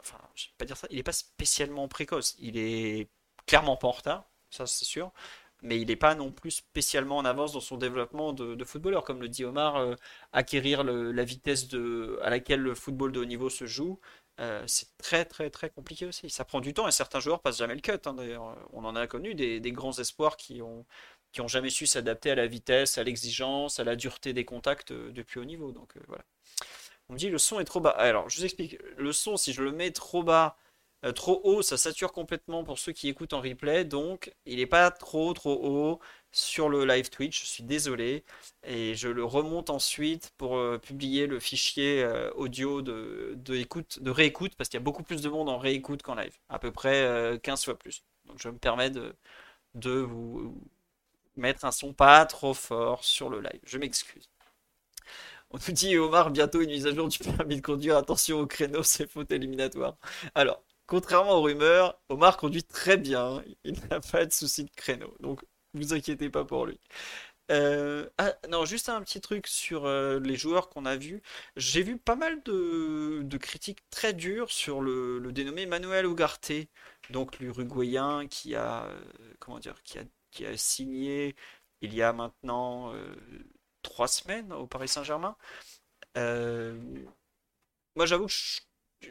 Enfin, 0.00 0.18
je 0.34 0.46
vais 0.46 0.52
pas 0.58 0.64
dire 0.66 0.76
ça, 0.76 0.86
il 0.90 0.98
est 0.98 1.02
pas 1.02 1.12
spécialement 1.12 1.88
précoce. 1.88 2.36
Il 2.38 2.58
est 2.58 3.08
clairement 3.46 3.76
pas 3.76 3.88
en 3.88 3.92
retard, 3.92 4.30
ça 4.50 4.66
c'est 4.66 4.84
sûr. 4.84 5.12
Mais 5.64 5.80
il 5.80 5.88
n'est 5.88 5.96
pas 5.96 6.14
non 6.14 6.30
plus 6.30 6.50
spécialement 6.52 7.16
en 7.16 7.24
avance 7.24 7.52
dans 7.54 7.60
son 7.60 7.76
développement 7.78 8.32
de, 8.32 8.64
footballeur. 8.64 9.02
Comme 9.02 9.20
le 9.20 9.28
dit 9.28 9.44
Omar, 9.44 9.76
euh, 9.76 9.94
acquérir 10.32 10.84
la 10.84 11.24
vitesse 11.24 11.68
à 12.22 12.30
laquelle 12.30 12.60
le 12.60 12.74
football 12.74 13.12
de 13.12 13.20
haut 13.20 13.24
niveau 13.24 13.50
se 13.50 13.64
joue, 13.66 13.98
euh, 14.40 14.64
c'est 14.66 14.96
très 14.98 15.24
très 15.24 15.48
très 15.50 15.70
compliqué 15.70 16.06
aussi. 16.06 16.28
Ça 16.28 16.44
prend 16.44 16.60
du 16.60 16.74
temps 16.74 16.88
et 16.88 16.92
certains 16.92 17.20
joueurs 17.20 17.40
passent 17.40 17.58
jamais 17.58 17.74
le 17.74 17.80
cut. 17.80 17.92
hein, 18.04 18.14
d'ailleurs, 18.14 18.56
on 18.72 18.84
en 18.84 18.96
a 18.96 19.06
connu 19.06 19.34
des, 19.34 19.60
grands 19.72 19.92
espoirs 19.98 20.36
qui 20.36 20.60
ont, 20.62 20.84
jamais 21.46 21.70
su 21.70 21.86
s'adapter 21.86 22.30
à 22.30 22.34
la 22.34 22.46
vitesse, 22.46 22.98
à 22.98 23.04
l'exigence, 23.04 23.80
à 23.80 23.84
la 23.84 23.96
dureté 23.96 24.32
des 24.32 24.44
contacts 24.44 24.90
euh, 24.92 25.12
depuis 25.12 25.40
haut 25.40 25.44
niveau. 25.44 25.72
Donc 25.72 25.94
voilà. 26.08 26.24
On 27.08 27.14
me 27.14 27.18
dit 27.18 27.30
le 27.30 27.38
son 27.38 27.60
est 27.60 27.64
trop 27.64 27.80
bas. 27.80 27.90
Alors, 27.90 28.28
je 28.28 28.38
vous 28.38 28.44
explique. 28.44 28.78
Le 28.96 29.12
son, 29.12 29.36
si 29.36 29.52
je 29.52 29.62
le 29.62 29.72
mets 29.72 29.92
trop 29.92 30.22
bas, 30.22 30.56
euh, 31.04 31.12
trop 31.12 31.40
haut, 31.44 31.62
ça 31.62 31.76
sature 31.76 32.12
complètement 32.12 32.64
pour 32.64 32.78
ceux 32.78 32.92
qui 32.92 33.08
écoutent 33.08 33.32
en 33.34 33.40
replay. 33.40 33.84
Donc, 33.84 34.34
il 34.46 34.56
n'est 34.58 34.66
pas 34.66 34.90
trop 34.90 35.32
trop 35.34 35.54
haut 35.62 36.00
sur 36.32 36.68
le 36.68 36.84
live 36.84 37.10
Twitch. 37.10 37.42
Je 37.42 37.46
suis 37.46 37.62
désolé. 37.64 38.24
Et 38.64 38.94
je 38.94 39.08
le 39.08 39.24
remonte 39.24 39.70
ensuite 39.70 40.32
pour 40.38 40.56
euh, 40.56 40.78
publier 40.78 41.26
le 41.26 41.38
fichier 41.40 42.02
euh, 42.02 42.30
audio 42.34 42.82
de, 42.82 43.34
de 43.36 43.54
écoute, 43.56 44.02
de 44.02 44.10
réécoute, 44.10 44.54
parce 44.56 44.68
qu'il 44.68 44.78
y 44.78 44.82
a 44.82 44.84
beaucoup 44.84 45.02
plus 45.02 45.22
de 45.22 45.28
monde 45.28 45.48
en 45.48 45.58
réécoute 45.58 46.02
qu'en 46.02 46.14
live. 46.14 46.36
À 46.48 46.58
peu 46.58 46.72
près 46.72 47.02
euh, 47.04 47.38
15 47.38 47.64
fois 47.64 47.78
plus. 47.78 48.02
Donc, 48.26 48.38
je 48.40 48.48
me 48.48 48.58
permets 48.58 48.90
de, 48.90 49.14
de 49.74 49.90
vous 49.90 50.56
mettre 51.36 51.64
un 51.64 51.72
son 51.72 51.92
pas 51.92 52.24
trop 52.26 52.54
fort 52.54 53.04
sur 53.04 53.28
le 53.30 53.40
live. 53.40 53.60
Je 53.64 53.78
m'excuse. 53.78 54.28
On 55.50 55.58
nous 55.68 55.74
dit 55.74 55.96
Omar, 55.98 56.30
bientôt 56.30 56.60
une 56.60 56.70
mise 56.70 56.86
à 56.86 56.94
jour 56.94 57.08
du 57.08 57.18
permis 57.18 57.56
de 57.56 57.60
conduire. 57.62 57.96
Attention 57.96 58.40
au 58.40 58.46
créneau, 58.46 58.82
c'est 58.82 59.08
faute 59.10 59.30
éliminatoire. 59.32 59.96
Alors, 60.34 60.62
contrairement 60.86 61.32
aux 61.38 61.42
rumeurs, 61.42 61.98
Omar 62.08 62.36
conduit 62.36 62.64
très 62.64 62.96
bien. 62.96 63.42
Il 63.64 63.74
n'a 63.90 64.00
pas 64.00 64.26
de 64.26 64.32
souci 64.32 64.64
de 64.64 64.70
créneau. 64.76 65.14
Donc, 65.20 65.44
vous 65.74 65.92
inquiétez 65.94 66.30
pas 66.30 66.44
pour 66.44 66.66
lui. 66.66 66.80
Euh, 67.50 68.08
ah, 68.18 68.34
non, 68.48 68.64
juste 68.64 68.88
un 68.88 69.02
petit 69.02 69.20
truc 69.20 69.46
sur 69.46 69.84
euh, 69.86 70.18
les 70.20 70.36
joueurs 70.36 70.68
qu'on 70.70 70.86
a 70.86 70.96
vus. 70.96 71.22
J'ai 71.56 71.82
vu 71.82 71.98
pas 71.98 72.16
mal 72.16 72.42
de, 72.44 73.26
critiques 73.38 73.80
très 73.90 74.12
dures 74.14 74.50
sur 74.50 74.80
le, 74.80 75.20
dénommé 75.32 75.66
Manuel 75.66 76.06
Ugarte, 76.06 76.52
donc 77.10 77.38
l'Uruguayen 77.38 78.26
qui 78.28 78.54
a, 78.54 78.84
euh, 78.86 79.00
comment 79.40 79.58
dire, 79.58 79.82
qui 79.82 79.98
a, 79.98 80.04
qui 80.30 80.46
a 80.46 80.56
signé 80.56 81.34
il 81.82 81.94
y 81.94 82.02
a 82.02 82.12
maintenant 82.14 82.94
trois 83.82 84.08
semaines 84.08 84.52
au 84.52 84.66
Paris 84.66 84.88
Saint-Germain. 84.88 85.36
Moi, 87.96 88.06
j'avoue 88.06 88.26
que 88.26 88.32
je- 88.32 88.60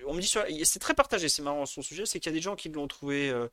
on 0.05 0.13
me 0.13 0.21
dit 0.21 0.65
c'est 0.65 0.79
très 0.79 0.93
partagé, 0.93 1.29
c'est 1.29 1.41
marrant 1.41 1.65
son 1.65 1.81
sujet, 1.81 2.05
c'est 2.05 2.19
qu'il 2.19 2.31
y 2.31 2.33
a 2.33 2.37
des 2.37 2.41
gens 2.41 2.55
qui 2.55 2.69
l'ont 2.69 2.87
trouvé 2.87 3.29
euh, 3.29 3.47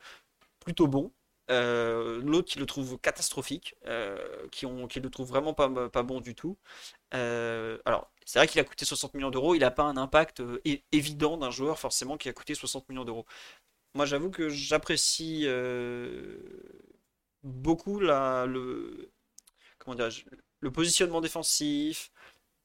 plutôt 0.60 0.86
bon, 0.86 1.12
euh, 1.50 2.20
l'autre 2.22 2.48
qui 2.48 2.58
le 2.58 2.66
trouve 2.66 2.98
catastrophique, 2.98 3.74
euh, 3.86 4.18
qui 4.50 4.66
ont, 4.66 4.86
qui 4.86 5.00
le 5.00 5.10
trouve 5.10 5.28
vraiment 5.28 5.54
pas, 5.54 5.88
pas 5.88 6.02
bon 6.02 6.20
du 6.20 6.34
tout. 6.34 6.56
Alors, 7.12 8.10
c'est 8.24 8.38
vrai 8.38 8.46
qu'il 8.48 8.60
a 8.60 8.64
coûté 8.64 8.84
60 8.84 9.14
millions 9.14 9.30
d'euros, 9.30 9.54
il 9.54 9.60
n'a 9.60 9.70
pas 9.70 9.84
un 9.84 9.96
impact 9.96 10.42
évident 10.92 11.36
d'un 11.36 11.50
joueur 11.50 11.78
forcément 11.78 12.16
qui 12.16 12.28
a 12.28 12.32
coûté 12.32 12.54
60 12.54 12.88
millions 12.88 13.04
d'euros. 13.04 13.26
Moi, 13.94 14.06
j'avoue 14.06 14.30
que 14.30 14.48
j'apprécie 14.48 15.46
beaucoup 17.42 18.00
le, 18.00 19.10
comment 19.78 19.96
le 20.60 20.70
positionnement 20.70 21.20
défensif, 21.20 22.12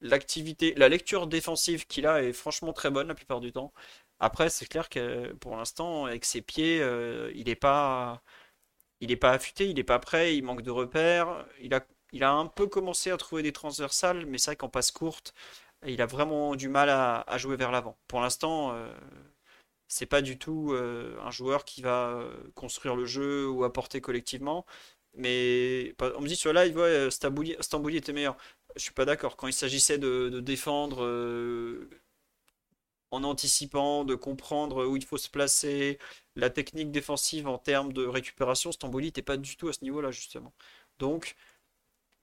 l'activité, 0.02 0.74
la 0.76 0.90
lecture 0.90 1.28
défensive 1.28 1.88
qu'il 1.88 2.08
a 2.08 2.24
est 2.24 2.34
franchement 2.34 2.74
très 2.74 2.90
bonne 2.92 3.08
la 3.08 3.16
plupart 3.16 3.40
du 3.42 3.52
temps. 3.52 3.74
Après, 4.20 4.50
c'est 4.50 4.66
clair 4.68 4.90
que 4.90 5.34
pour 5.34 5.56
l'instant, 5.58 6.06
avec 6.06 6.26
ses 6.26 6.42
pieds, 6.42 6.82
euh, 6.82 7.32
il 7.36 7.46
n'est 7.48 7.56
pas, 7.56 8.22
il 9.02 9.12
est 9.12 9.18
pas 9.18 9.32
affûté, 9.32 9.70
il 9.70 9.76
n'est 9.76 9.84
pas 9.84 10.00
prêt, 10.00 10.36
il 10.38 10.44
manque 10.44 10.62
de 10.62 10.72
repères. 10.72 11.46
Il 11.62 11.74
a, 11.74 11.86
il 12.12 12.24
a 12.24 12.32
un 12.32 12.48
peu 12.48 12.68
commencé 12.68 13.12
à 13.12 13.18
trouver 13.18 13.44
des 13.44 13.54
transversales, 13.54 14.26
mais 14.26 14.38
c'est 14.38 14.52
vrai 14.52 14.56
qu'en 14.58 14.70
passe 14.70 14.92
courte, 14.92 15.34
il 15.86 16.02
a 16.02 16.06
vraiment 16.06 16.56
du 16.56 16.70
mal 16.70 16.90
à, 16.90 17.38
jouer 17.38 17.56
vers 17.58 17.72
l'avant. 17.72 17.98
Pour 18.08 18.22
l'instant, 18.22 18.72
euh, 18.74 18.88
c'est 19.88 20.06
pas 20.06 20.22
du 20.22 20.38
tout 20.38 20.74
euh, 20.74 21.18
un 21.22 21.32
joueur 21.32 21.66
qui 21.66 21.82
va 21.82 22.10
euh, 22.10 22.34
construire 22.56 22.96
le 22.96 23.06
jeu 23.06 23.48
ou 23.50 23.64
apporter 23.64 24.02
collectivement. 24.02 24.66
Mais 25.16 25.96
on 26.18 26.22
me 26.22 26.28
dit 26.28 26.36
sur 26.36 26.54
live, 26.54 26.78
ouais, 26.78 27.10
Stambouli, 27.12 27.98
était 27.98 28.14
meilleur. 28.14 28.36
Je 28.76 28.82
suis 28.82 28.92
pas 28.94 29.06
d'accord. 29.06 29.38
Quand 29.38 29.48
il 29.48 29.54
s'agissait 29.54 29.98
de, 29.98 30.40
défendre 30.42 31.04
euh, 31.04 31.90
en 33.12 33.24
anticipant, 33.24 34.04
de 34.04 34.16
comprendre 34.16 34.86
où 34.86 34.98
il 34.98 35.06
faut 35.06 35.18
se 35.18 35.30
placer, 35.30 36.00
la 36.36 36.50
technique 36.50 36.92
défensive 36.92 37.48
en 37.48 37.58
termes 37.58 37.94
de 37.94 38.06
récupération, 38.06 38.72
Stambouli 38.72 39.08
n'était 39.08 39.22
pas 39.22 39.38
du 39.38 39.56
tout 39.58 39.70
à 39.70 39.74
ce 39.74 39.84
niveau-là, 39.84 40.12
justement. 40.12 40.54
Donc, 41.00 41.36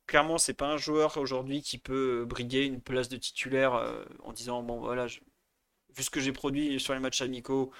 clairement, 0.07 0.39
c'est 0.39 0.55
pas 0.55 0.67
un 0.69 0.77
joueur 0.77 1.17
aujourd'hui 1.19 1.63
qui 1.63 1.79
peut 1.79 2.25
briguer 2.27 2.65
une 2.67 2.81
place 2.81 3.09
de 3.09 3.17
titulaire 3.17 3.75
euh, 3.75 4.05
en 4.25 4.33
disant 4.33 4.63
bon 4.63 4.81
voilà, 4.81 5.07
vu 5.07 6.03
ce 6.03 6.11
que 6.11 6.21
j'ai 6.21 6.33
produit 6.33 6.81
sur 6.81 6.95
les 6.95 7.01
matchs 7.01 7.23
amicaux, 7.23 7.73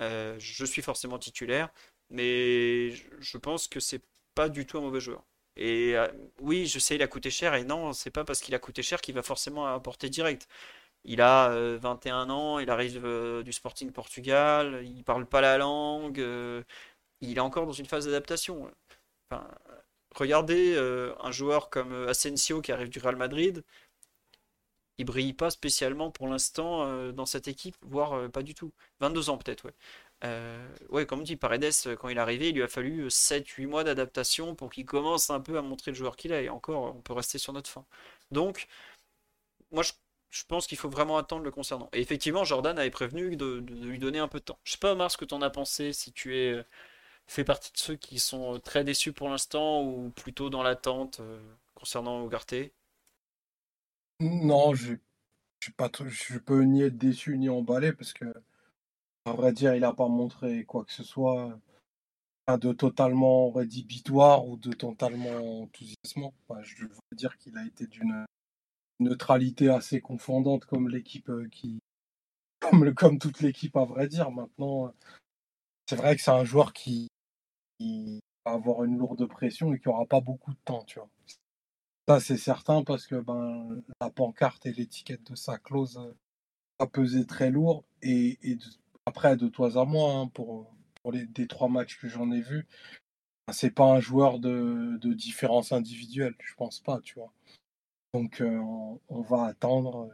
euh, 0.00 0.36
je 0.38 0.64
suis 0.64 0.82
forcément 0.82 1.18
titulaire. 1.18 1.70
Mais 2.10 2.90
je 3.20 3.38
pense 3.38 3.68
que 3.68 3.80
c'est 3.80 4.02
pas 4.34 4.48
du 4.48 4.66
tout 4.66 4.78
un 4.78 4.82
mauvais 4.82 5.00
joueur. 5.00 5.24
Et 5.58 5.96
euh, 5.96 6.08
oui, 6.40 6.66
je 6.66 6.78
sais, 6.78 6.96
il 6.96 7.02
a 7.02 7.08
coûté 7.08 7.30
cher. 7.30 7.54
Et 7.54 7.64
non, 7.64 7.92
c'est 7.92 8.10
pas 8.10 8.24
parce 8.24 8.40
qu'il 8.40 8.54
a 8.54 8.58
coûté 8.58 8.82
cher 8.82 9.00
qu'il 9.00 9.14
va 9.14 9.22
forcément 9.22 9.66
apporter 9.66 10.08
direct. 10.10 10.48
Il 11.04 11.20
a 11.22 11.50
21 11.78 12.30
ans, 12.30 12.58
il 12.58 12.70
arrive 12.70 13.06
du 13.44 13.52
Sporting 13.52 13.92
Portugal, 13.92 14.82
il 14.84 15.04
parle 15.04 15.26
pas 15.26 15.40
la 15.40 15.58
langue, 15.58 16.18
il 17.20 17.36
est 17.36 17.40
encore 17.40 17.66
dans 17.66 17.72
une 17.72 17.86
phase 17.86 18.06
d'adaptation. 18.06 18.70
Regardez 20.14 20.74
euh, 20.76 21.14
un 21.20 21.30
joueur 21.32 21.70
comme 21.70 21.92
euh, 21.92 22.08
Asensio 22.08 22.60
qui 22.60 22.72
arrive 22.72 22.88
du 22.88 22.98
Real 22.98 23.16
Madrid. 23.16 23.62
Il 24.98 25.04
brille 25.04 25.32
pas 25.32 25.50
spécialement 25.50 26.10
pour 26.10 26.26
l'instant 26.26 26.84
euh, 26.84 27.12
dans 27.12 27.26
cette 27.26 27.46
équipe, 27.46 27.76
voire 27.82 28.30
pas 28.30 28.42
du 28.42 28.54
tout. 28.54 28.72
22 29.00 29.30
ans 29.30 29.38
peut-être, 29.38 29.64
ouais. 29.66 29.74
Ouais, 30.90 31.06
comme 31.06 31.22
dit 31.24 31.36
Paredes, 31.36 31.72
quand 31.98 32.08
il 32.08 32.16
est 32.16 32.20
arrivé, 32.20 32.48
il 32.50 32.54
lui 32.56 32.62
a 32.62 32.68
fallu 32.68 33.08
7-8 33.08 33.66
mois 33.66 33.84
d'adaptation 33.84 34.54
pour 34.54 34.70
qu'il 34.70 34.84
commence 34.84 35.30
un 35.30 35.40
peu 35.40 35.58
à 35.58 35.62
montrer 35.62 35.90
le 35.92 35.96
joueur 35.96 36.16
qu'il 36.16 36.32
est. 36.32 36.44
Et 36.44 36.48
encore, 36.50 36.96
on 36.96 37.00
peut 37.00 37.12
rester 37.12 37.38
sur 37.38 37.52
notre 37.52 37.70
fin. 37.70 37.84
Donc, 38.30 38.68
moi, 39.72 39.82
je, 39.82 40.44
pense 40.46 40.66
qu'il 40.66 40.78
faut 40.78 40.88
vraiment 40.88 41.18
attendre 41.18 41.44
le 41.44 41.50
concernant. 41.50 41.88
Et 41.92 42.00
effectivement, 42.00 42.44
Jordan 42.44 42.78
avait 42.78 42.90
prévenu 42.90 43.36
de, 43.36 43.64
lui 43.82 43.98
donner 43.98 44.18
un 44.18 44.28
peu 44.28 44.40
de 44.40 44.44
temps. 44.44 44.58
Je 44.64 44.72
sais 44.72 44.78
pas, 44.78 44.92
Omar, 44.92 45.10
ce 45.10 45.16
que 45.16 45.24
tu 45.24 45.34
en 45.34 45.42
as 45.42 45.50
pensé, 45.50 45.92
si 45.92 46.12
tu 46.12 46.36
es 46.36 46.64
fait 47.26 47.44
partie 47.44 47.72
de 47.72 47.78
ceux 47.78 47.96
qui 47.96 48.18
sont 48.18 48.56
euh, 48.56 48.58
très 48.58 48.84
déçus 48.84 49.12
pour 49.12 49.28
l'instant 49.28 49.82
ou 49.82 50.10
plutôt 50.10 50.50
dans 50.50 50.62
l'attente 50.62 51.20
euh, 51.20 51.40
concernant 51.74 52.22
Ougarté 52.24 52.72
Non, 54.20 54.74
je 54.74 54.94
je 55.60 55.70
pas 55.72 55.90
je 56.06 56.38
peux 56.38 56.62
ni 56.62 56.82
être 56.82 56.96
déçu 56.96 57.36
ni 57.36 57.48
emballé 57.48 57.92
parce 57.92 58.12
que 58.12 58.24
à 59.28 59.32
vrai 59.32 59.52
dire, 59.52 59.74
il 59.74 59.80
n'a 59.80 59.92
pas 59.92 60.08
montré 60.08 60.64
quoi 60.64 60.84
que 60.84 60.92
ce 60.92 61.04
soit 61.04 61.58
de 62.56 62.72
totalement 62.72 63.50
rédhibitoire 63.50 64.46
ou 64.46 64.56
de 64.56 64.72
totalement 64.72 65.62
enthousiasmant. 65.62 66.32
je 66.62 66.86
veux 66.86 67.16
dire 67.16 67.36
qu'il 67.36 67.58
a 67.58 67.66
été 67.66 67.86
d'une 67.86 68.24
neutralité 69.00 69.68
assez 69.68 70.00
confondante 70.00 70.64
comme 70.64 70.88
l'équipe 70.88 71.28
euh, 71.28 71.46
qui 71.50 71.78
comme, 72.60 72.94
comme 72.94 73.18
toute 73.18 73.40
l'équipe 73.40 73.76
à 73.76 73.84
vrai 73.84 74.08
dire. 74.08 74.30
Maintenant, 74.30 74.92
c'est 75.86 75.96
vrai 75.96 76.16
que 76.16 76.22
c'est 76.22 76.30
un 76.30 76.44
joueur 76.44 76.72
qui, 76.72 77.08
va 77.80 78.52
avoir 78.52 78.84
une 78.84 78.96
lourde 78.96 79.26
pression 79.26 79.72
et 79.74 79.78
qui 79.78 79.88
aura 79.88 80.06
pas 80.06 80.20
beaucoup 80.20 80.52
de 80.52 80.58
temps, 80.64 80.84
tu 80.84 80.98
vois. 80.98 81.08
Ça, 82.08 82.20
c'est 82.20 82.38
certain 82.38 82.82
parce 82.82 83.06
que 83.06 83.16
ben, 83.16 83.82
la 84.00 84.10
pancarte 84.10 84.64
et 84.64 84.72
l'étiquette 84.72 85.30
de 85.30 85.36
sa 85.36 85.58
clause 85.58 85.98
euh, 85.98 86.14
va 86.80 86.86
peser 86.86 87.26
très 87.26 87.50
lourd. 87.50 87.84
Et, 88.00 88.38
après, 89.08 89.36
de 89.36 89.48
toi 89.48 89.80
à 89.80 89.84
moi, 89.84 90.12
hein, 90.12 90.28
pour, 90.28 90.70
pour 91.02 91.12
les 91.12 91.26
trois 91.48 91.68
matchs 91.68 91.98
que 91.98 92.08
j'en 92.08 92.30
ai 92.30 92.40
vus, 92.40 92.66
ben, 93.46 93.54
c'est 93.54 93.70
pas 93.70 93.86
un 93.86 94.00
joueur 94.00 94.38
de, 94.38 94.98
de, 95.00 95.14
différence 95.14 95.72
individuelle, 95.72 96.34
je 96.44 96.54
pense 96.54 96.80
pas, 96.80 97.00
tu 97.00 97.14
vois. 97.14 97.32
Donc, 98.12 98.42
euh, 98.42 98.60
on, 99.08 99.20
va 99.22 99.44
attendre. 99.44 100.10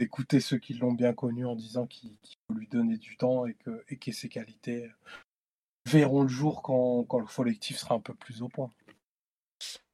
écouter 0.00 0.40
ceux 0.40 0.58
qui 0.58 0.74
l'ont 0.74 0.92
bien 0.92 1.14
connu 1.14 1.46
en 1.46 1.54
disant 1.54 1.86
qu'il 1.86 2.16
faut 2.48 2.54
lui 2.54 2.66
donner 2.68 2.98
du 2.98 3.16
temps 3.16 3.46
et 3.46 3.54
que, 3.54 3.84
et 3.88 3.96
que 3.96 4.10
ses 4.12 4.28
qualités 4.28 4.90
verront 5.86 6.22
le 6.22 6.28
jour 6.28 6.62
quand, 6.62 7.04
quand, 7.04 7.20
le 7.20 7.26
collectif 7.26 7.78
sera 7.78 7.94
un 7.94 8.00
peu 8.00 8.14
plus 8.14 8.42
au 8.42 8.48
point. 8.48 8.70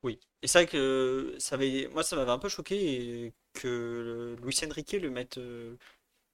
Oui, 0.03 0.19
et 0.41 0.47
c'est 0.47 0.59
vrai 0.59 0.67
que 0.67 1.37
ça 1.39 1.57
moi 1.93 2.03
ça 2.03 2.17
m'avait 2.17 2.33
un 2.33 2.39
peu 2.39 2.49
choqué 2.49 3.33
que 3.53 4.37
Luis 4.43 4.59
Enrique 4.67 4.93
le 4.93 5.11
mette 5.11 5.39
euh, 5.39 5.77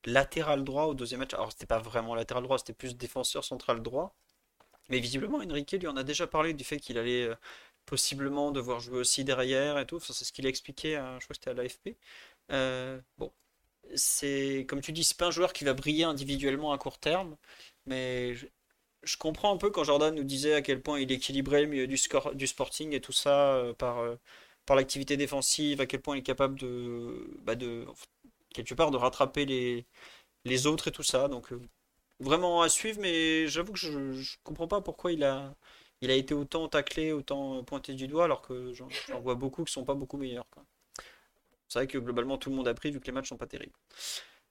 latéral 0.04 0.64
droit 0.64 0.84
au 0.84 0.94
deuxième 0.94 1.20
match. 1.20 1.34
Alors 1.34 1.52
c'était 1.52 1.66
pas 1.66 1.78
vraiment 1.78 2.14
latéral 2.14 2.42
droit, 2.44 2.58
c'était 2.58 2.72
plus 2.72 2.96
défenseur 2.96 3.44
central 3.44 3.82
droit. 3.82 4.14
Mais 4.88 5.00
visiblement 5.00 5.38
Enrique 5.38 5.72
lui 5.72 5.86
en 5.88 5.96
a 5.96 6.04
déjà 6.04 6.26
parlé 6.26 6.54
du 6.54 6.64
fait 6.64 6.78
qu'il 6.80 6.98
allait 6.98 7.24
euh, 7.24 7.34
possiblement 7.86 8.50
devoir 8.52 8.80
jouer 8.80 8.98
aussi 8.98 9.24
derrière 9.24 9.78
et 9.78 9.86
tout. 9.86 10.00
c'est 10.00 10.24
ce 10.24 10.32
qu'il 10.32 10.46
a 10.46 10.48
expliqué, 10.50 10.92
je 10.94 11.24
crois 11.24 11.28
que 11.28 11.34
c'était 11.36 11.50
à 11.50 11.54
l'AFP. 11.54 11.96
Euh, 12.52 13.00
bon, 13.18 13.32
c'est 13.94 14.66
comme 14.68 14.80
tu 14.82 14.92
dis, 14.92 15.04
c'est 15.04 15.16
pas 15.16 15.26
un 15.28 15.30
joueur 15.30 15.52
qui 15.52 15.64
va 15.64 15.74
briller 15.74 16.04
individuellement 16.04 16.72
à 16.72 16.78
court 16.78 16.98
terme, 16.98 17.36
mais 17.86 18.34
je 19.02 19.16
comprends 19.18 19.54
un 19.54 19.58
peu 19.58 19.70
quand 19.70 19.84
Jordan 19.84 20.14
nous 20.14 20.24
disait 20.24 20.54
à 20.54 20.62
quel 20.62 20.82
point 20.82 21.00
il 21.00 21.10
équilibrait 21.12 21.62
le 21.62 21.68
milieu 21.68 21.86
du, 21.86 21.96
score, 21.98 22.34
du 22.34 22.46
sporting 22.46 22.92
et 22.94 23.00
tout 23.00 23.12
ça 23.12 23.54
euh, 23.56 23.74
par, 23.74 24.02
par 24.66 24.76
l'activité 24.76 25.16
défensive, 25.16 25.80
à 25.80 25.86
quel 25.86 26.00
point 26.02 26.16
il 26.16 26.20
est 26.20 26.22
capable 26.22 26.58
de, 26.58 27.38
bah 27.42 27.54
de 27.54 27.86
quelque 28.64 28.74
part 28.74 28.90
de 28.90 28.96
rattraper 28.96 29.46
les, 29.46 29.86
les 30.44 30.66
autres 30.66 30.88
et 30.88 30.92
tout 30.92 31.02
ça. 31.02 31.28
Donc 31.28 31.52
euh, 31.52 31.60
vraiment 32.20 32.62
à 32.62 32.68
suivre, 32.68 33.00
mais 33.00 33.46
j'avoue 33.48 33.72
que 33.72 33.78
je, 33.78 33.90
ne 33.90 34.22
comprends 34.44 34.68
pas 34.68 34.80
pourquoi 34.80 35.12
il 35.12 35.24
a, 35.24 35.54
il 36.00 36.10
a 36.10 36.14
été 36.14 36.34
autant 36.34 36.68
taclé, 36.68 37.12
autant 37.12 37.62
pointé 37.64 37.94
du 37.94 38.08
doigt, 38.08 38.24
alors 38.24 38.42
que 38.42 38.72
j'en 38.74 38.88
vois 39.20 39.34
beaucoup 39.36 39.64
qui 39.64 39.72
sont 39.72 39.84
pas 39.84 39.94
beaucoup 39.94 40.16
meilleurs. 40.16 40.46
C'est 41.68 41.80
vrai 41.80 41.86
que 41.86 41.98
globalement 41.98 42.38
tout 42.38 42.50
le 42.50 42.56
monde 42.56 42.68
a 42.68 42.74
pris 42.74 42.90
vu 42.90 43.00
que 43.00 43.06
les 43.06 43.12
matchs 43.12 43.28
sont 43.28 43.36
pas 43.36 43.46
terribles. 43.46 43.74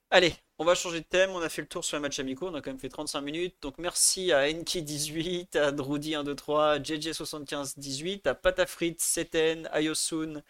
Allez, 0.09 0.33
on 0.57 0.63
va 0.63 0.73
changer 0.73 1.01
de 1.01 1.05
thème. 1.05 1.31
On 1.31 1.41
a 1.41 1.49
fait 1.49 1.61
le 1.61 1.67
tour 1.67 1.83
sur 1.83 1.97
les 1.97 2.01
matchs 2.01 2.19
amicaux. 2.19 2.47
On 2.47 2.53
a 2.53 2.61
quand 2.61 2.69
même 2.69 2.79
fait 2.79 2.87
35 2.89 3.19
minutes. 3.21 3.55
Donc 3.61 3.77
merci 3.77 4.31
à 4.31 4.47
Enki18, 4.47 5.57
à 5.57 5.71
Drudi123, 5.73 6.61
à 6.61 6.79
JJ7518, 6.79 8.27
à 8.27 8.35
Patafrit, 8.35 8.95
Seten, 8.99 9.67
Ayosun 9.73 10.43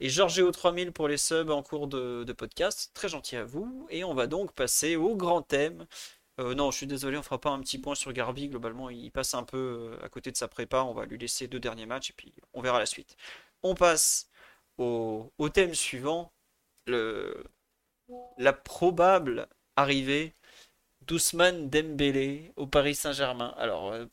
et 0.00 0.08
Georgeo3000 0.08 0.90
pour 0.90 1.08
les 1.08 1.16
subs 1.16 1.50
en 1.50 1.62
cours 1.62 1.88
de, 1.88 2.32
podcast. 2.32 2.90
Très 2.94 3.08
gentil 3.08 3.36
à 3.36 3.44
vous. 3.44 3.86
Et 3.90 4.04
on 4.04 4.14
va 4.14 4.26
donc 4.26 4.52
passer 4.52 4.96
au 4.96 5.16
grand 5.16 5.42
thème. 5.42 5.86
Euh, 6.38 6.54
non, 6.54 6.70
je 6.70 6.76
suis 6.76 6.86
désolé, 6.86 7.16
on 7.16 7.22
fera 7.22 7.40
pas 7.40 7.50
un 7.50 7.60
petit 7.60 7.78
point 7.78 7.94
sur 7.94 8.12
Garbi. 8.12 8.48
Globalement, 8.48 8.90
il 8.90 9.10
passe 9.10 9.34
un 9.34 9.44
peu 9.44 9.56
euh, 9.94 10.04
à 10.04 10.08
côté 10.08 10.30
de 10.30 10.36
sa 10.36 10.48
prépa. 10.48 10.82
On 10.82 10.92
va 10.92 11.06
lui 11.06 11.18
laisser 11.18 11.48
deux 11.48 11.60
derniers 11.60 11.86
matchs 11.86 12.10
et 12.10 12.14
puis 12.14 12.34
on 12.52 12.60
verra 12.60 12.78
la 12.78 12.86
suite. 12.86 13.16
On 13.62 13.74
passe 13.74 14.28
au, 14.78 15.30
thème 15.52 15.74
suivant. 15.74 16.32
La 18.38 18.52
probable 18.52 19.48
arrivée 19.76 20.34
d'Ousmane 21.02 21.70
Dembélé 21.70 22.52
au 22.56 22.66
Paris 22.66 22.94
Saint-Germain. 22.94 23.54
Alors, 23.56 23.92
euh, 23.92 24.06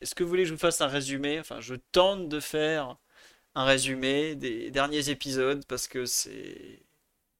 est-ce 0.00 0.14
que 0.14 0.22
vous 0.22 0.28
voulez 0.28 0.42
que 0.42 0.48
je 0.48 0.54
vous 0.54 0.60
fasse 0.60 0.80
un 0.80 0.86
résumé? 0.86 1.40
Enfin, 1.40 1.60
je 1.60 1.74
tente 1.92 2.28
de 2.28 2.40
faire 2.40 2.96
un 3.54 3.64
résumé 3.64 4.34
des 4.36 4.70
derniers 4.70 5.10
épisodes 5.10 5.64
parce 5.66 5.88
que 5.88 6.06
c'est 6.06 6.82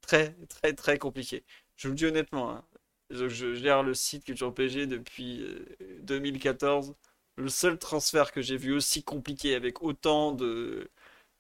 très, 0.01 0.35
très, 0.49 0.73
très 0.75 0.99
compliqué. 0.99 1.45
Je 1.77 1.89
vous 1.89 1.93
le 1.93 1.99
dis 1.99 2.07
honnêtement. 2.07 2.51
Hein. 2.51 2.65
Je, 3.11 3.55
gère 3.55 3.83
le 3.83 3.95
site 3.95 4.25
Culture 4.25 4.55
PG 4.55 4.87
depuis 4.87 5.45
2014. 6.03 6.91
Euh, 6.91 6.95
le 7.37 7.49
seul 7.49 7.79
transfert 7.79 8.33
que 8.33 8.43
j'ai 8.43 8.57
vu 8.57 8.73
aussi 8.75 9.03
compliqué 9.03 9.55
avec 9.55 9.83
autant 9.83 10.33
de, 10.33 10.91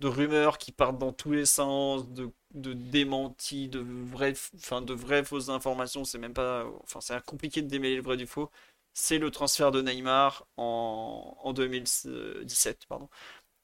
de 0.00 0.08
rumeurs 0.08 0.58
qui 0.58 0.72
partent 0.72 0.98
dans 0.98 1.12
tous 1.12 1.32
les 1.32 1.46
sens, 1.46 2.08
de, 2.08 2.30
de 2.54 2.72
démentis, 2.72 3.68
de 3.68 3.80
vraies, 3.80 4.34
enfin, 4.56 4.82
de 4.82 4.94
vraies 4.94 5.24
fausses 5.24 5.48
informations. 5.50 6.04
C'est 6.04 6.18
même 6.18 6.34
pas, 6.34 6.66
enfin, 6.82 7.00
c'est 7.00 7.22
compliqué 7.24 7.62
de 7.62 7.68
démêler 7.68 7.96
le 7.96 8.02
vrai 8.02 8.16
du 8.16 8.26
faux. 8.26 8.50
C'est 8.92 9.18
le 9.18 9.30
transfert 9.30 9.70
de 9.70 9.82
Neymar 9.82 10.46
en, 10.56 11.36
en 11.42 11.52
2017, 11.52 12.86
pardon, 12.88 13.08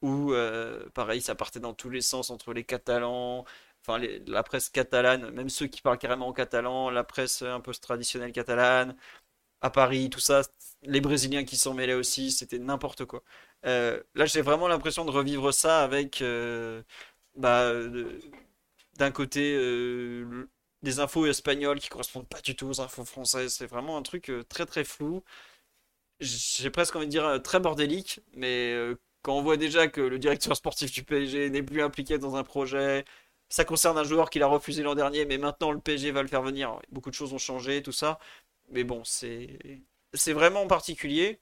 où 0.07 0.33
euh, 0.33 0.89
pareil, 0.95 1.21
ça 1.21 1.35
partait 1.35 1.61
dans 1.61 1.75
tous 1.75 1.91
les 1.91 2.01
sens 2.01 2.31
entre 2.31 2.53
les 2.53 2.65
Catalans, 2.65 3.45
enfin 3.87 4.01
la 4.27 4.43
presse 4.43 4.69
catalane, 4.71 5.31
même 5.31 5.49
ceux 5.49 5.67
qui 5.67 5.83
parlent 5.83 5.99
carrément 5.99 6.29
en 6.29 6.33
catalan, 6.33 6.91
la 6.91 7.05
presse 7.05 7.43
un 7.43 7.61
peu 7.61 7.73
traditionnelle 7.75 8.33
catalane, 8.33 8.97
à 9.61 9.71
Paris, 9.71 10.11
tout 10.11 10.21
ça, 10.21 10.43
les 10.83 11.01
Brésiliens 11.01 11.45
qui 11.45 11.57
s'en 11.57 11.75
mêlaient 11.75 11.95
aussi, 11.95 12.31
c'était 12.31 12.59
n'importe 12.59 13.05
quoi. 13.05 13.23
Euh, 13.67 14.03
là, 14.15 14.27
j'ai 14.27 14.43
vraiment 14.43 14.69
l'impression 14.69 15.05
de 15.05 15.11
revivre 15.11 15.53
ça 15.53 15.83
avec 15.83 16.23
euh, 16.23 16.83
bah, 17.35 17.73
d'un 18.99 19.11
côté 19.11 19.55
euh, 19.57 20.49
des 20.83 21.01
infos 21.01 21.27
espagnoles 21.27 21.81
qui 21.81 21.89
correspondent 21.89 22.29
pas 22.29 22.41
du 22.41 22.55
tout 22.57 22.67
aux 22.67 22.81
infos 22.81 23.05
françaises. 23.05 23.55
C'est 23.55 23.67
vraiment 23.67 23.97
un 23.97 24.03
truc 24.03 24.31
très 24.49 24.67
très 24.67 24.85
flou. 24.85 25.23
J'ai 26.21 26.71
presque 26.71 26.97
envie 26.97 27.07
de 27.07 27.11
dire 27.11 27.43
très 27.43 27.61
bordélique, 27.61 28.21
mais 28.35 28.75
quand 29.27 29.37
on 29.37 29.43
voit 29.43 29.57
déjà 29.57 29.89
que 29.89 30.01
le 30.01 30.21
directeur 30.21 30.57
sportif 30.57 30.93
du 30.93 31.03
PSG 31.03 31.51
n'est 31.51 31.63
plus 31.63 31.83
impliqué 31.83 32.17
dans 32.17 32.37
un 32.37 32.45
projet, 32.45 33.05
ça 33.49 33.65
concerne 33.65 33.99
un 33.99 34.05
joueur 34.05 34.31
qu'il 34.31 34.43
a 34.45 34.47
refusé 34.47 34.85
l'an 34.85 34.95
dernier, 34.95 35.25
mais 35.27 35.37
maintenant 35.37 35.73
le 35.73 35.81
PSG 35.81 36.13
va 36.13 36.23
le 36.23 36.29
faire 36.29 36.43
venir. 36.43 36.79
Beaucoup 36.91 37.11
de 37.11 37.15
choses 37.17 37.33
ont 37.33 37.39
changé, 37.39 37.83
tout 37.83 37.91
ça. 37.91 38.21
Mais 38.71 38.85
bon, 38.85 39.03
c'est 39.05 39.59
c'est 40.15 40.33
vraiment 40.33 40.67
particulier. 40.69 41.41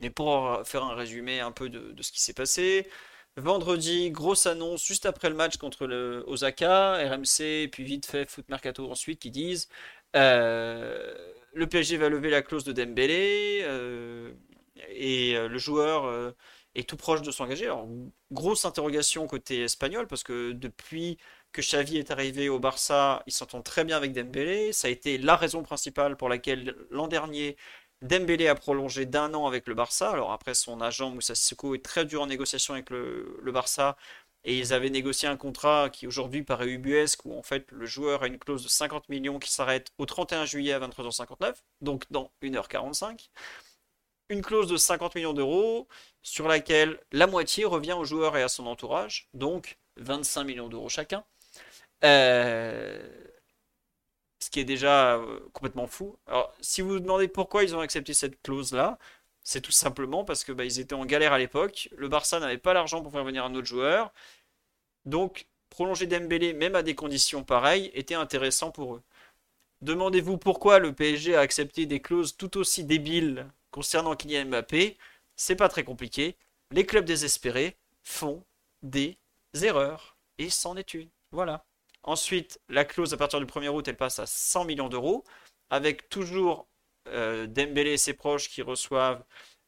Mais 0.00 0.10
pour 0.10 0.62
faire 0.66 0.84
un 0.84 0.94
résumé 0.94 1.40
un 1.40 1.52
peu 1.52 1.70
de, 1.70 2.02
ce 2.02 2.12
qui 2.12 2.20
s'est 2.20 2.34
passé, 2.34 2.88
vendredi, 3.36 4.10
grosse 4.10 4.46
annonce 4.46 4.84
juste 4.86 5.06
après 5.06 5.30
le 5.30 5.34
match 5.36 5.56
contre 5.56 5.86
le 5.86 6.24
Osaka, 6.26 6.96
RMC, 7.08 7.40
et 7.40 7.68
puis 7.68 7.84
vite 7.84 8.06
fait 8.06 8.30
Foot 8.30 8.48
Mercato 8.50 8.90
ensuite 8.90 9.20
qui 9.20 9.30
disent 9.30 9.68
euh, 10.16 11.14
le 11.54 11.66
PSG 11.68 11.96
va 11.96 12.08
lever 12.10 12.30
la 12.30 12.42
clause 12.42 12.64
de 12.64 12.72
Dembélé 12.72 13.60
euh, 13.62 14.32
et 14.88 15.36
euh, 15.36 15.48
le 15.48 15.58
joueur 15.58 16.34
est 16.74 16.88
tout 16.88 16.96
proche 16.96 17.22
de 17.22 17.30
s'engager. 17.30 17.66
Alors, 17.66 17.86
grosse 18.32 18.64
interrogation 18.64 19.26
côté 19.26 19.62
espagnol 19.64 20.06
parce 20.06 20.22
que 20.22 20.52
depuis 20.52 21.18
que 21.52 21.60
Xavi 21.62 21.98
est 21.98 22.10
arrivé 22.10 22.48
au 22.48 22.58
Barça, 22.58 23.22
il 23.26 23.32
s'entend 23.32 23.62
très 23.62 23.84
bien 23.84 23.96
avec 23.96 24.12
Dembélé. 24.12 24.72
Ça 24.72 24.88
a 24.88 24.90
été 24.90 25.18
la 25.18 25.36
raison 25.36 25.62
principale 25.62 26.16
pour 26.16 26.28
laquelle 26.28 26.74
l'an 26.90 27.06
dernier, 27.06 27.56
Dembélé 28.02 28.48
a 28.48 28.54
prolongé 28.54 29.06
d'un 29.06 29.32
an 29.34 29.46
avec 29.46 29.66
le 29.66 29.74
Barça. 29.74 30.10
Alors 30.10 30.32
après, 30.32 30.54
son 30.54 30.80
agent 30.80 31.10
Moussa 31.10 31.34
Sissoko 31.34 31.74
est 31.74 31.84
très 31.84 32.04
dur 32.04 32.22
en 32.22 32.26
négociation 32.26 32.74
avec 32.74 32.90
le, 32.90 33.40
Barça. 33.52 33.96
Et 34.44 34.58
ils 34.58 34.74
avaient 34.74 34.90
négocié 34.90 35.26
un 35.26 35.38
contrat 35.38 35.88
qui 35.90 36.06
aujourd'hui 36.06 36.42
paraît 36.42 36.68
ubuesque, 36.68 37.24
où 37.24 37.34
en 37.38 37.42
fait 37.42 37.70
le 37.72 37.86
joueur 37.86 38.24
a 38.24 38.26
une 38.26 38.38
clause 38.38 38.62
de 38.62 38.68
50 38.68 39.08
millions 39.08 39.38
qui 39.38 39.50
s'arrête 39.50 39.90
au 39.96 40.04
31 40.04 40.44
juillet 40.44 40.74
à 40.74 40.80
23h59, 40.80 41.54
donc 41.80 42.04
dans 42.10 42.30
1h45. 42.42 43.30
Une 44.34 44.42
clause 44.42 44.66
de 44.66 44.76
50 44.76 45.14
millions 45.14 45.32
d'euros 45.32 45.86
sur 46.22 46.48
laquelle 46.48 46.98
la 47.12 47.28
moitié 47.28 47.64
revient 47.64 47.92
au 47.92 48.04
joueur 48.04 48.36
et 48.36 48.42
à 48.42 48.48
son 48.48 48.66
entourage, 48.66 49.28
donc 49.32 49.78
25 49.98 50.42
millions 50.42 50.68
d'euros 50.68 50.88
chacun. 50.88 51.22
Euh, 52.02 53.00
ce 54.40 54.50
qui 54.50 54.58
est 54.58 54.64
déjà 54.64 55.14
euh, 55.18 55.38
complètement 55.52 55.86
fou. 55.86 56.16
Alors, 56.26 56.52
si 56.60 56.80
vous 56.80 56.88
vous 56.88 56.98
demandez 56.98 57.28
pourquoi 57.28 57.62
ils 57.62 57.76
ont 57.76 57.80
accepté 57.80 58.12
cette 58.12 58.42
clause-là, 58.42 58.98
c'est 59.44 59.60
tout 59.60 59.70
simplement 59.70 60.24
parce 60.24 60.42
que 60.42 60.50
bah, 60.50 60.64
ils 60.64 60.80
étaient 60.80 60.94
en 60.94 61.06
galère 61.06 61.32
à 61.32 61.38
l'époque. 61.38 61.88
Le 61.96 62.08
Barça 62.08 62.40
n'avait 62.40 62.58
pas 62.58 62.74
l'argent 62.74 63.02
pour 63.02 63.12
faire 63.12 63.22
venir 63.22 63.44
un 63.44 63.54
autre 63.54 63.68
joueur. 63.68 64.12
Donc, 65.04 65.46
prolonger 65.70 66.08
Dembélé, 66.08 66.54
même 66.54 66.74
à 66.74 66.82
des 66.82 66.96
conditions 66.96 67.44
pareilles, 67.44 67.92
était 67.94 68.16
intéressant 68.16 68.72
pour 68.72 68.96
eux. 68.96 69.02
Demandez-vous 69.80 70.38
pourquoi 70.38 70.80
le 70.80 70.92
PSG 70.92 71.36
a 71.36 71.40
accepté 71.40 71.86
des 71.86 72.00
clauses 72.00 72.36
tout 72.36 72.56
aussi 72.56 72.82
débiles 72.82 73.46
concernant 73.74 74.14
Kylian 74.14 74.46
Mbappé. 74.46 74.96
C'est 75.34 75.56
pas 75.56 75.68
très 75.68 75.82
compliqué. 75.82 76.36
Les 76.70 76.86
clubs 76.86 77.04
désespérés 77.04 77.76
font 78.04 78.44
des 78.82 79.18
erreurs. 79.62 80.16
Et 80.38 80.48
c'en 80.48 80.76
est 80.76 80.94
une. 80.94 81.08
Voilà. 81.32 81.64
Ensuite, 82.04 82.60
la 82.68 82.84
clause 82.84 83.12
à 83.12 83.16
partir 83.16 83.40
du 83.40 83.46
1er 83.46 83.68
août, 83.68 83.88
elle 83.88 83.96
passe 83.96 84.20
à 84.20 84.26
100 84.26 84.64
millions 84.66 84.88
d'euros, 84.88 85.24
avec 85.70 86.08
toujours 86.08 86.68
euh, 87.08 87.48
Dembélé 87.48 87.94
et 87.94 87.98
ses 87.98 88.14
proches 88.14 88.48
qui 88.48 88.62
reçoivent 88.62 89.24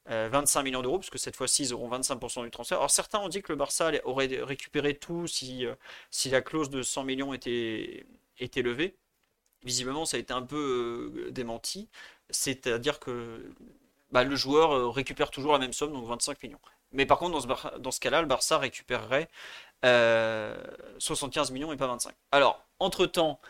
25 0.07 0.61
euh, 0.61 0.63
millions 0.63 0.83
d'euros, 0.83 0.99
puisque 1.01 1.19
cette 1.19 1.35
fois-ci, 1.35 1.65
ils 1.65 1.75
auront 1.75 1.91
25% 1.91 2.45
du 2.45 2.51
transfert. 2.53 2.79
Alors 2.79 2.93
certains 2.93 3.19
ont 3.19 3.29
dit 3.29 3.43
que 3.43 3.51
le 3.51 3.57
Barça 3.57 3.91
aurait 4.05 4.29
récupéré 4.43 4.95
tout 4.95 5.27
si, 5.27 5.67
euh, 5.67 5.75
si 6.13 6.31
la 6.31 6.43
clause 6.43 6.71
de 6.71 6.83
100 6.83 7.03
millions 7.03 7.35
était, 7.35 8.07
était 8.39 8.63
levée. 8.63 8.97
Visiblement, 9.65 10.05
ça 10.05 10.17
a 10.17 10.21
été 10.21 10.33
un 10.33 10.43
peu 10.43 11.29
démenti. 11.33 11.89
C'est-à-dire 12.31 13.01
que 13.01 13.43
bah, 14.11 14.25
le 14.25 14.37
joueur 14.37 14.93
récupère 14.95 15.31
toujours 15.31 15.53
la 15.53 15.59
même 15.59 15.73
somme, 15.73 15.93
donc 15.93 16.07
25 16.07 16.43
millions. 16.43 16.61
Mais 16.93 17.07
par 17.07 17.19
contre, 17.19 17.33
dans 17.33 17.41
ce, 17.41 17.79
dans 17.79 17.91
ce 17.91 18.01
cas-là, 18.01 18.21
le 18.21 18.27
Barça 18.27 18.59
récupérerait 18.59 19.29
75 19.83 21.51
euh, 21.51 21.55
millions 21.55 21.73
et 21.73 21.77
pas 21.77 21.87
25. 21.87 22.15
Alors, 22.33 22.65
entre-temps, 22.79 23.41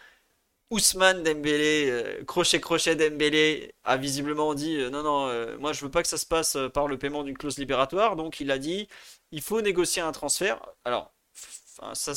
Ousmane 0.71 1.23
Dembélé, 1.23 1.89
euh, 1.91 2.25
crochet 2.25 2.61
crochet 2.61 2.97
Dembélé, 2.97 3.75
a 3.85 3.97
visiblement 3.97 4.55
dit 4.55 4.77
euh, 4.77 4.91
non 4.91 5.03
non, 5.03 5.59
moi 5.61 5.73
je 5.73 5.85
veux 5.85 5.91
pas 5.91 6.03
que 6.03 6.09
ça 6.09 6.19
se 6.19 6.27
passe 6.27 6.59
par 6.75 6.89
le 6.89 6.99
paiement 6.99 7.23
d'une 7.23 7.39
clause 7.39 7.59
libératoire, 7.59 8.17
donc 8.17 8.41
il 8.41 8.51
a 8.51 8.59
dit 8.59 8.89
il 9.33 9.43
faut 9.43 9.61
négocier 9.63 10.03
un 10.03 10.13
transfert. 10.13 10.61
Alors 10.85 11.13
ça 11.95 12.15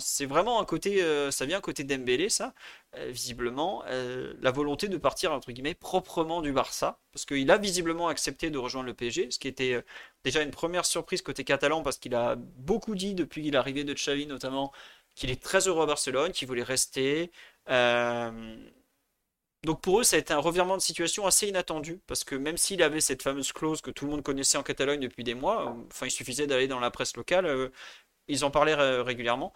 c'est 0.00 0.26
vraiment 0.26 0.60
un 0.60 0.64
côté, 0.64 1.02
euh, 1.02 1.30
ça 1.30 1.46
vient 1.46 1.58
un 1.58 1.60
côté 1.60 1.84
Dembélé, 1.84 2.28
ça, 2.28 2.54
euh, 2.96 3.10
visiblement, 3.10 3.82
euh, 3.86 4.34
la 4.40 4.50
volonté 4.50 4.88
de 4.88 4.96
partir 4.96 5.32
entre 5.32 5.50
guillemets 5.52 5.74
proprement 5.74 6.42
du 6.42 6.52
Barça, 6.52 6.98
parce 7.12 7.24
qu'il 7.24 7.50
a 7.50 7.58
visiblement 7.58 8.08
accepté 8.08 8.50
de 8.50 8.58
rejoindre 8.58 8.86
le 8.88 8.94
PSG, 8.94 9.30
ce 9.30 9.38
qui 9.38 9.48
était 9.48 9.82
déjà 10.24 10.42
une 10.42 10.50
première 10.50 10.84
surprise 10.84 11.22
côté 11.22 11.44
catalan, 11.44 11.82
parce 11.82 11.98
qu'il 11.98 12.14
a 12.14 12.36
beaucoup 12.36 12.94
dit 12.94 13.14
depuis 13.14 13.50
l'arrivée 13.50 13.84
de 13.84 13.94
Xavi 13.94 14.26
notamment 14.26 14.72
qu'il 15.14 15.30
est 15.30 15.42
très 15.42 15.68
heureux 15.68 15.82
à 15.82 15.86
Barcelone, 15.86 16.32
qu'il 16.32 16.48
voulait 16.48 16.62
rester. 16.62 17.30
Donc 19.64 19.80
pour 19.80 20.00
eux, 20.00 20.02
ça 20.04 20.16
a 20.16 20.18
été 20.18 20.32
un 20.32 20.38
revirement 20.38 20.76
de 20.76 20.82
situation 20.82 21.24
assez 21.24 21.46
inattendu, 21.46 22.00
parce 22.08 22.24
que 22.24 22.34
même 22.34 22.56
s'il 22.56 22.82
avait 22.82 23.00
cette 23.00 23.22
fameuse 23.22 23.52
clause 23.52 23.80
que 23.80 23.92
tout 23.92 24.06
le 24.06 24.10
monde 24.10 24.22
connaissait 24.24 24.58
en 24.58 24.64
Catalogne 24.64 24.98
depuis 24.98 25.22
des 25.22 25.34
mois, 25.34 25.76
enfin 25.88 26.06
il 26.06 26.10
suffisait 26.10 26.48
d'aller 26.48 26.66
dans 26.66 26.80
la 26.80 26.90
presse 26.90 27.16
locale, 27.16 27.70
ils 28.28 28.44
en 28.44 28.50
parlaient 28.50 28.74
régulièrement. 29.02 29.52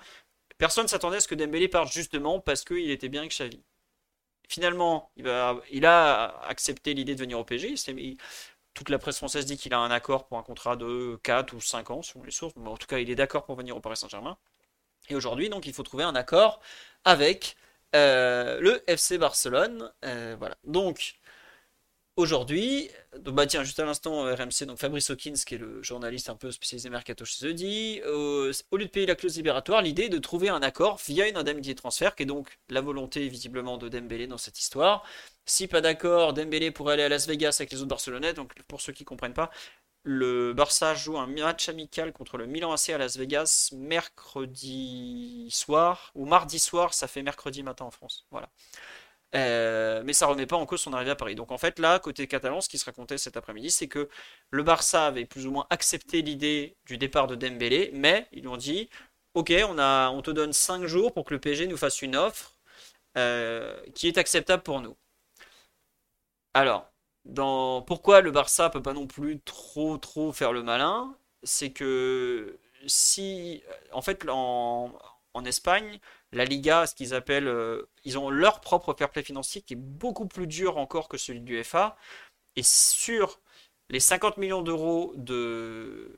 Personne 0.58 0.88
s'attendait 0.88 1.18
à 1.18 1.20
ce 1.20 1.28
que 1.28 1.34
Dembélé 1.34 1.68
parte 1.68 1.92
justement 1.92 2.40
parce 2.40 2.64
qu'il 2.64 2.90
était 2.90 3.08
bien 3.08 3.20
avec 3.20 3.32
Xavi. 3.32 3.62
Finalement, 4.48 5.10
il, 5.16 5.86
a 5.86 6.40
accepté 6.46 6.94
l'idée 6.94 7.14
de 7.14 7.20
venir 7.20 7.38
au 7.38 7.44
PSG. 7.44 7.74
toute 8.74 8.90
la 8.90 8.98
presse 8.98 9.16
française 9.16 9.44
dit 9.44 9.56
qu'il 9.58 9.74
a 9.74 9.78
un 9.78 9.90
accord 9.90 10.26
pour 10.26 10.38
un 10.38 10.42
contrat 10.42 10.76
de 10.76 11.18
4 11.22 11.54
ou 11.54 11.60
5 11.60 11.90
ans, 11.90 12.02
selon 12.02 12.24
les 12.24 12.30
sources. 12.30 12.54
En 12.64 12.76
tout 12.76 12.86
cas, 12.86 12.98
il 12.98 13.10
est 13.10 13.16
d'accord 13.16 13.44
pour 13.44 13.56
venir 13.56 13.76
au 13.76 13.80
Paris 13.80 13.96
Saint-Germain. 13.96 14.38
Et 15.08 15.16
aujourd'hui, 15.16 15.48
donc, 15.48 15.66
il 15.66 15.72
faut 15.72 15.82
trouver 15.82 16.04
un 16.04 16.14
accord 16.14 16.60
avec 17.04 17.56
euh, 17.94 18.60
le 18.60 18.82
FC 18.88 19.18
Barcelone. 19.18 19.92
Euh, 20.04 20.36
voilà. 20.38 20.56
Donc, 20.64 21.16
Aujourd'hui, 22.16 22.90
bah 23.18 23.46
tiens, 23.46 23.62
juste 23.62 23.78
à 23.78 23.84
l'instant, 23.84 24.24
euh, 24.24 24.34
RMC, 24.34 24.64
donc 24.64 24.78
Fabrice 24.78 25.10
Hawkins, 25.10 25.34
qui 25.46 25.56
est 25.56 25.58
le 25.58 25.82
journaliste 25.82 26.30
un 26.30 26.34
peu 26.34 26.50
spécialisé 26.50 26.88
mercato 26.88 27.26
chez 27.26 27.46
eux, 27.46 27.52
dit 27.52 28.00
euh, 28.06 28.50
au 28.70 28.78
lieu 28.78 28.86
de 28.86 28.90
payer 28.90 29.04
la 29.04 29.14
clause 29.14 29.36
libératoire, 29.36 29.82
l'idée 29.82 30.04
est 30.04 30.08
de 30.08 30.16
trouver 30.16 30.48
un 30.48 30.62
accord 30.62 30.98
via 31.06 31.28
une 31.28 31.36
indemnité 31.36 31.74
de 31.74 31.78
transfert, 31.78 32.14
qui 32.14 32.22
est 32.22 32.26
donc 32.26 32.58
la 32.70 32.80
volonté 32.80 33.28
visiblement 33.28 33.76
de 33.76 33.90
Dembélé 33.90 34.26
dans 34.26 34.38
cette 34.38 34.58
histoire. 34.58 35.04
Si 35.44 35.66
pas 35.68 35.82
d'accord, 35.82 36.32
Dembélé 36.32 36.70
pourrait 36.70 36.94
aller 36.94 37.02
à 37.02 37.10
Las 37.10 37.28
Vegas 37.28 37.58
avec 37.60 37.72
les 37.72 37.80
autres 37.80 37.88
Barcelonais. 37.88 38.32
Donc 38.32 38.54
pour 38.62 38.80
ceux 38.80 38.94
qui 38.94 39.02
ne 39.02 39.08
comprennent 39.08 39.34
pas, 39.34 39.50
le 40.02 40.54
Barça 40.54 40.94
joue 40.94 41.18
un 41.18 41.26
match 41.26 41.68
amical 41.68 42.12
contre 42.14 42.38
le 42.38 42.46
Milan 42.46 42.72
AC 42.72 42.90
à 42.90 42.98
Las 42.98 43.18
Vegas 43.18 43.70
mercredi 43.72 45.48
soir, 45.50 46.12
ou 46.14 46.24
mardi 46.24 46.60
soir, 46.60 46.94
ça 46.94 47.08
fait 47.08 47.22
mercredi 47.22 47.62
matin 47.62 47.84
en 47.84 47.90
France. 47.90 48.26
Voilà. 48.30 48.48
Euh, 49.36 50.02
mais 50.04 50.12
ça 50.12 50.26
remet 50.26 50.46
pas 50.46 50.56
en 50.56 50.66
cause 50.66 50.80
son 50.80 50.92
arrivée 50.92 51.10
à 51.10 51.16
Paris. 51.16 51.34
Donc 51.34 51.52
en 51.52 51.58
fait, 51.58 51.78
là, 51.78 51.98
côté 51.98 52.26
catalan, 52.26 52.60
ce 52.60 52.68
qui 52.68 52.78
se 52.78 52.84
racontait 52.86 53.18
cet 53.18 53.36
après-midi, 53.36 53.70
c'est 53.70 53.88
que 53.88 54.08
le 54.50 54.62
Barça 54.62 55.06
avait 55.06 55.26
plus 55.26 55.46
ou 55.46 55.50
moins 55.52 55.66
accepté 55.70 56.22
l'idée 56.22 56.76
du 56.86 56.98
départ 56.98 57.26
de 57.26 57.34
Dembélé, 57.34 57.90
mais 57.92 58.26
ils 58.32 58.42
lui 58.42 58.48
ont 58.48 58.56
dit 58.56 58.88
Ok, 59.34 59.52
on, 59.68 60.22
te 60.22 60.30
donne 60.30 60.52
5 60.52 60.86
jours 60.86 61.12
pour 61.12 61.24
que 61.26 61.34
le 61.34 61.40
PSG 61.40 61.66
nous 61.66 61.76
fasse 61.76 62.00
une 62.02 62.16
offre 62.16 62.56
euh, 63.18 63.78
qui 63.94 64.08
est 64.08 64.18
acceptable 64.18 64.62
pour 64.62 64.80
nous. 64.80 64.96
Alors, 66.54 66.90
pourquoi 67.86 68.20
le 68.22 68.30
Barça 68.30 68.70
peut 68.70 68.82
pas 68.82 68.92
non 68.94 69.06
plus 69.06 69.40
trop 69.40 69.98
trop 69.98 70.32
faire 70.32 70.52
le 70.52 70.62
malin? 70.62 71.14
C'est 71.42 71.70
que 71.72 72.58
si, 72.86 73.62
en 73.92 74.02
fait, 74.02 74.26
en, 74.28 74.92
en 75.36 75.44
Espagne, 75.44 76.00
la 76.32 76.44
Liga, 76.44 76.86
ce 76.86 76.94
qu'ils 76.94 77.14
appellent, 77.14 77.48
euh, 77.48 77.88
ils 78.04 78.18
ont 78.18 78.30
leur 78.30 78.60
propre 78.60 78.94
fair 78.94 79.10
play 79.10 79.22
financier 79.22 79.62
qui 79.62 79.74
est 79.74 79.76
beaucoup 79.76 80.26
plus 80.26 80.46
dur 80.46 80.78
encore 80.78 81.08
que 81.08 81.18
celui 81.18 81.40
du 81.40 81.62
FA. 81.62 81.96
Et 82.56 82.62
sur 82.62 83.40
les 83.90 84.00
50 84.00 84.38
millions 84.38 84.62
d'euros 84.62 85.12
de, 85.16 86.10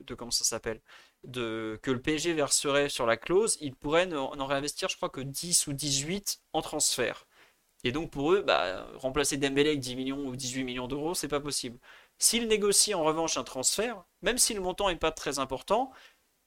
de 0.00 0.14
comment 0.14 0.30
ça 0.30 0.44
s'appelle, 0.44 0.80
de 1.24 1.78
que 1.82 1.90
le 1.90 2.00
PSG 2.00 2.32
verserait 2.32 2.88
sur 2.88 3.06
la 3.06 3.16
clause, 3.16 3.58
ils 3.60 3.74
pourraient 3.74 4.06
n'en 4.06 4.46
réinvestir, 4.46 4.88
je 4.88 4.96
crois 4.96 5.10
que 5.10 5.20
10 5.20 5.66
ou 5.68 5.72
18 5.74 6.40
en 6.52 6.62
transfert. 6.62 7.26
Et 7.84 7.92
donc 7.92 8.10
pour 8.10 8.32
eux, 8.32 8.42
bah, 8.42 8.86
remplacer 8.96 9.36
Dembélé 9.36 9.70
avec 9.70 9.80
10 9.80 9.96
millions 9.96 10.26
ou 10.26 10.36
18 10.36 10.64
millions 10.64 10.88
d'euros, 10.88 11.14
c'est 11.14 11.28
pas 11.28 11.40
possible. 11.40 11.78
S'ils 12.18 12.48
négocient 12.48 12.98
en 13.00 13.04
revanche 13.04 13.36
un 13.36 13.44
transfert, 13.44 14.04
même 14.22 14.38
si 14.38 14.54
le 14.54 14.60
montant 14.60 14.88
n'est 14.88 14.96
pas 14.96 15.10
très 15.12 15.38
important, 15.38 15.92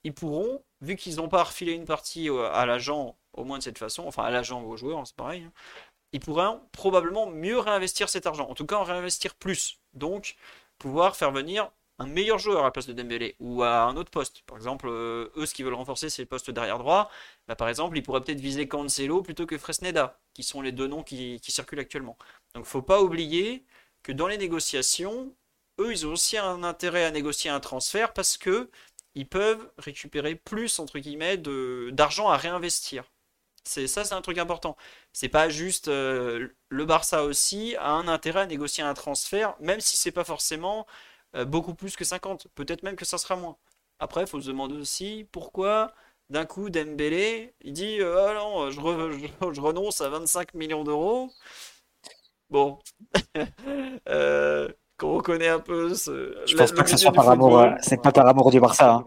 ils 0.04 0.14
pourront, 0.14 0.62
vu 0.80 0.96
qu'ils 0.96 1.16
n'ont 1.16 1.28
pas 1.28 1.44
refilé 1.44 1.72
une 1.72 1.84
partie 1.84 2.28
à 2.52 2.66
l'agent, 2.66 3.16
au 3.32 3.44
moins 3.44 3.58
de 3.58 3.62
cette 3.62 3.78
façon, 3.78 4.04
enfin 4.06 4.24
à 4.24 4.30
l'agent 4.30 4.62
ou 4.62 4.72
aux 4.72 4.76
joueurs, 4.76 5.06
c'est 5.06 5.16
pareil, 5.16 5.42
hein, 5.44 5.52
ils 6.12 6.20
pourraient 6.20 6.58
probablement 6.72 7.26
mieux 7.26 7.58
réinvestir 7.58 8.08
cet 8.08 8.26
argent. 8.26 8.48
En 8.48 8.54
tout 8.54 8.66
cas, 8.66 8.76
en 8.76 8.84
réinvestir 8.84 9.34
plus. 9.34 9.78
Donc, 9.94 10.36
pouvoir 10.78 11.16
faire 11.16 11.32
venir 11.32 11.70
un 11.98 12.06
meilleur 12.06 12.38
joueur 12.38 12.60
à 12.60 12.64
la 12.64 12.70
place 12.70 12.86
de 12.86 12.92
Dembélé 12.92 13.36
ou 13.40 13.62
à 13.62 13.82
un 13.82 13.96
autre 13.96 14.10
poste. 14.10 14.42
Par 14.42 14.56
exemple, 14.56 14.86
euh, 14.88 15.30
eux, 15.36 15.46
ce 15.46 15.54
qu'ils 15.54 15.64
veulent 15.64 15.74
renforcer, 15.74 16.08
c'est 16.10 16.22
le 16.22 16.28
poste 16.28 16.50
derrière 16.50 16.78
droit. 16.78 17.10
Bah, 17.48 17.56
par 17.56 17.68
exemple, 17.68 17.96
ils 17.98 18.02
pourraient 18.02 18.22
peut-être 18.22 18.40
viser 18.40 18.68
Cancelo 18.68 19.22
plutôt 19.22 19.46
que 19.46 19.58
Fresneda, 19.58 20.18
qui 20.34 20.42
sont 20.44 20.62
les 20.62 20.72
deux 20.72 20.86
noms 20.86 21.02
qui, 21.02 21.40
qui 21.40 21.50
circulent 21.50 21.80
actuellement. 21.80 22.16
Donc, 22.54 22.64
faut 22.66 22.82
pas 22.82 23.02
oublier 23.02 23.64
que 24.02 24.12
dans 24.12 24.28
les 24.28 24.38
négociations, 24.38 25.34
eux, 25.80 25.92
ils 25.92 26.06
ont 26.06 26.12
aussi 26.12 26.38
un 26.38 26.62
intérêt 26.62 27.04
à 27.04 27.10
négocier 27.10 27.50
un 27.50 27.60
transfert 27.60 28.12
parce 28.12 28.36
que 28.36 28.70
ils 29.18 29.28
peuvent 29.28 29.68
récupérer 29.78 30.36
plus, 30.36 30.78
entre 30.78 31.00
guillemets, 31.00 31.38
d'argent 31.92 32.28
à 32.28 32.36
réinvestir. 32.36 33.04
C'est 33.64 33.88
ça, 33.88 34.04
c'est 34.04 34.14
un 34.14 34.22
truc 34.22 34.38
important. 34.38 34.76
C'est 35.12 35.28
pas 35.28 35.48
juste 35.48 35.88
euh, 35.88 36.48
le 36.68 36.84
Barça 36.86 37.24
aussi 37.24 37.74
a 37.76 37.90
un 37.90 38.06
intérêt 38.08 38.42
à 38.42 38.46
négocier 38.46 38.84
un 38.84 38.94
transfert, 38.94 39.56
même 39.60 39.80
si 39.80 39.96
c'est 39.96 40.12
pas 40.12 40.24
forcément 40.24 40.86
euh, 41.36 41.44
beaucoup 41.44 41.74
plus 41.74 41.96
que 41.96 42.04
50. 42.04 42.48
Peut-être 42.54 42.84
même 42.84 42.96
que 42.96 43.04
ça 43.04 43.18
sera 43.18 43.36
moins. 43.36 43.56
Après, 43.98 44.22
il 44.22 44.26
faut 44.28 44.40
se 44.40 44.46
demander 44.48 44.76
aussi 44.76 45.26
pourquoi 45.32 45.94
d'un 46.30 46.46
coup 46.46 46.70
Dembélé, 46.70 47.54
il 47.62 47.72
dit 47.72 48.00
ah 48.02 48.34
non, 48.34 48.70
je, 48.70 48.80
je, 49.52 49.60
renonce 49.60 50.00
à 50.00 50.08
25 50.10 50.54
millions 50.54 50.84
d'euros. 50.84 51.32
Bon. 52.50 52.78
euh, 54.98 55.06
qu'on 55.06 55.16
reconnaît 55.16 55.48
un 55.48 55.60
peu 55.60 55.94
ce. 55.94 56.36
Je 56.46 56.56
pense 56.56 56.72
pas 56.72 56.82
que 56.82 56.90
ce 56.90 56.96
soit 56.96 57.12
par 57.12 57.28
amour. 57.28 57.58
Euh, 57.58 57.70
c'est 57.80 58.00
pas 58.00 58.12
par 58.12 58.26
amour 58.26 58.50
du 58.50 58.60
Barça. 58.60 58.94
Hein. 58.94 59.04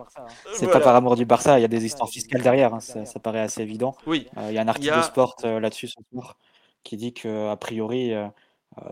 C'est 0.54 0.70
pas 0.70 0.80
par 0.80 0.96
amour 0.96 1.16
du 1.16 1.26
Barça. 1.26 1.60
Il 1.60 1.62
y 1.62 1.66
a 1.66 1.68
des 1.68 1.86
histoires 1.86 2.10
fiscales 2.10 2.42
derrière. 2.42 2.74
Hein. 2.74 2.80
Ça, 2.80 3.20
paraît 3.20 3.42
assez 3.42 3.62
évident. 3.62 3.96
Oui. 4.06 4.28
Euh, 4.38 4.48
il 4.50 4.56
y 4.56 4.58
a 4.58 4.62
un 4.62 4.68
article 4.68 4.96
de 4.96 5.02
Sport 5.02 5.36
euh, 5.44 5.60
là-dessus 5.60 5.88
ce 5.88 6.00
soir 6.12 6.38
qui 6.84 6.98
dit 6.98 7.14
que 7.14 7.50
a 7.50 7.56
priori, 7.58 8.12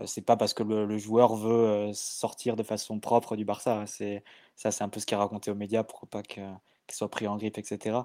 c'est 0.04 0.24
pas 0.24 0.36
parce 0.36 0.54
que 0.54 0.62
le, 0.62 0.96
joueur 0.96 1.34
veut 1.34 1.90
sortir 1.92 2.54
de 2.54 2.62
façon 2.62 3.00
propre 3.00 3.34
du 3.34 3.44
Barça. 3.44 3.82
C'est 3.86 4.22
ça, 4.54 4.70
c'est 4.70 4.84
un 4.84 4.88
peu 4.88 5.00
ce 5.00 5.06
qui 5.06 5.14
est 5.14 5.16
raconté 5.16 5.50
aux 5.50 5.56
médias 5.56 5.82
pour 5.82 6.06
pas 6.06 6.22
qu'il 6.22 6.44
soit 6.92 7.10
pris 7.10 7.26
en 7.26 7.36
grippe, 7.36 7.58
etc. 7.58 7.98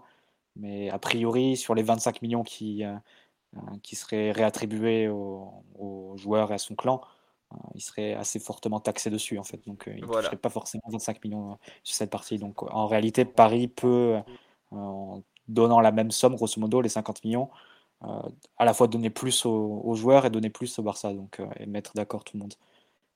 Mais 0.56 0.89
a 0.89 0.98
priori, 0.98 1.56
sur 1.56 1.76
les 1.76 1.84
25 1.84 2.24
millions 2.24 2.43
qui 2.43 2.84
qui 3.84 3.96
seraient 3.96 4.32
réattribués 4.32 5.08
aux 5.08 6.14
joueurs 6.18 6.52
et 6.52 6.56
à 6.56 6.58
son 6.58 6.74
clan, 6.74 7.02
il 7.74 7.82
serait 7.82 8.14
assez 8.14 8.39
fortement 8.39 8.80
taxé 8.80 9.10
dessus 9.10 9.38
en 9.38 9.43
fait. 9.43 9.62
Donc 9.68 9.88
euh, 9.88 9.93
il 9.95 10.03
ne 10.03 10.08
toucherait 10.08 10.36
pas 10.38 10.49
forcément 10.49 10.84
25 10.88 11.24
millions 11.24 11.51
euh, 11.51 11.56
sur 11.84 11.95
cette 11.95 12.10
partie. 12.10 12.38
Donc 12.38 12.64
en 12.64 12.88
réalité, 12.88 13.26
Paris 13.26 13.68
peut, 13.68 14.16
euh, 14.16 14.22
en 14.76 15.22
donnant 15.47 15.80
la 15.80 15.91
même 15.91 16.12
somme, 16.12 16.36
grosso 16.36 16.60
modo, 16.60 16.82
les 16.82 16.89
50 16.89 17.24
millions, 17.24 17.49
à 18.58 18.66
la 18.66 18.74
fois 18.76 18.88
donner 18.88 19.10
plus 19.10 19.45
aux, 19.45 19.95
joueurs 19.95 20.26
et 20.26 20.30
donner 20.30 20.51
plus 20.51 20.78
au 20.78 20.84
Barça, 20.84 21.12
donc 21.14 21.41
et 21.60 21.66
mettre 21.66 21.93
d'accord 21.95 22.24
tout 22.24 22.38
le 22.38 22.41
monde. 22.41 22.53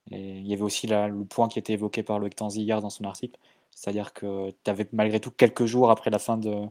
Et 0.09 0.39
il 0.39 0.47
y 0.47 0.53
avait 0.53 0.63
aussi 0.63 0.87
le 0.87 1.25
point 1.25 1.47
qui 1.47 1.59
était 1.59 1.73
évoqué 1.73 2.01
par 2.01 2.17
Loïc 2.17 2.35
Tanzi 2.35 2.63
hier 2.63 2.81
dans 2.81 2.89
son 2.89 3.03
article, 3.03 3.39
c'est-à-dire 3.69 4.13
que 4.13 4.51
tu 4.63 4.71
avais 4.71 4.87
malgré 4.91 5.19
tout 5.19 5.29
quelques 5.29 5.65
jours 5.65 5.91
après 5.91 6.09
la 6.09 6.17
fin 6.17 6.37
de 6.37 6.65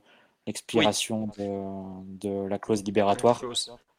l'expiration 0.49 1.29
de, 1.37 2.49
la 2.49 2.59
clause 2.59 2.83
libératoire, 2.83 3.41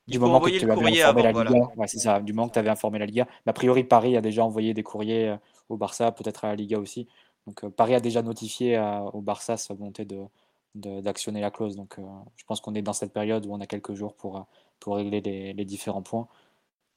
du 0.10 0.20
moment 0.20 0.40
que 0.40 0.50
tu 0.50 0.70
avais 0.70 0.74
informé 0.74 1.24
la 1.24 1.32
Liga, 1.32 1.88
c'est 1.88 2.00
ça, 2.00 2.20
du 2.20 2.34
moment 2.34 2.48
que 2.48 2.54
tu 2.54 2.60
avais 2.60 2.70
informé 2.70 3.00
la 3.00 3.06
Liga. 3.06 3.28
Mais 3.46 3.52
a 3.52 3.54
priori, 3.54 3.84
Paris 3.84 4.18
a 4.18 4.22
déjà 4.22 4.44
envoyé 4.44 4.74
des 4.74 4.84
courriers 4.84 5.30
euh, 5.30 5.38
au 5.70 5.78
Barça, 5.78 6.12
peut-être 6.12 6.46
à 6.46 6.50
la 6.50 6.56
Liga 6.56 6.80
aussi. 6.80 7.08
Donc 7.48 7.64
euh, 7.64 7.70
Paris 7.70 7.96
a 7.96 8.00
déjà 8.00 8.22
notifié 8.22 8.80
au 9.14 9.22
Barça 9.22 9.58
sa 9.58 9.74
volonté 9.74 10.06
de, 10.06 11.02
d'actionner 11.02 11.42
la 11.42 11.52
clause. 11.52 11.76
Donc 11.76 11.98
euh, 12.00 12.04
je 12.36 12.44
pense 12.46 12.62
qu'on 12.62 12.76
est 12.76 12.82
dans 12.82 12.94
cette 12.94 13.14
période 13.14 13.46
où 13.46 13.54
on 13.54 13.62
a 13.62 13.68
quelques 13.68 13.94
jours 13.94 14.14
pour, 14.16 14.46
pour 14.80 14.98
régler 14.98 15.22
les, 15.22 15.66
différents 15.66 16.02
points. 16.02 16.28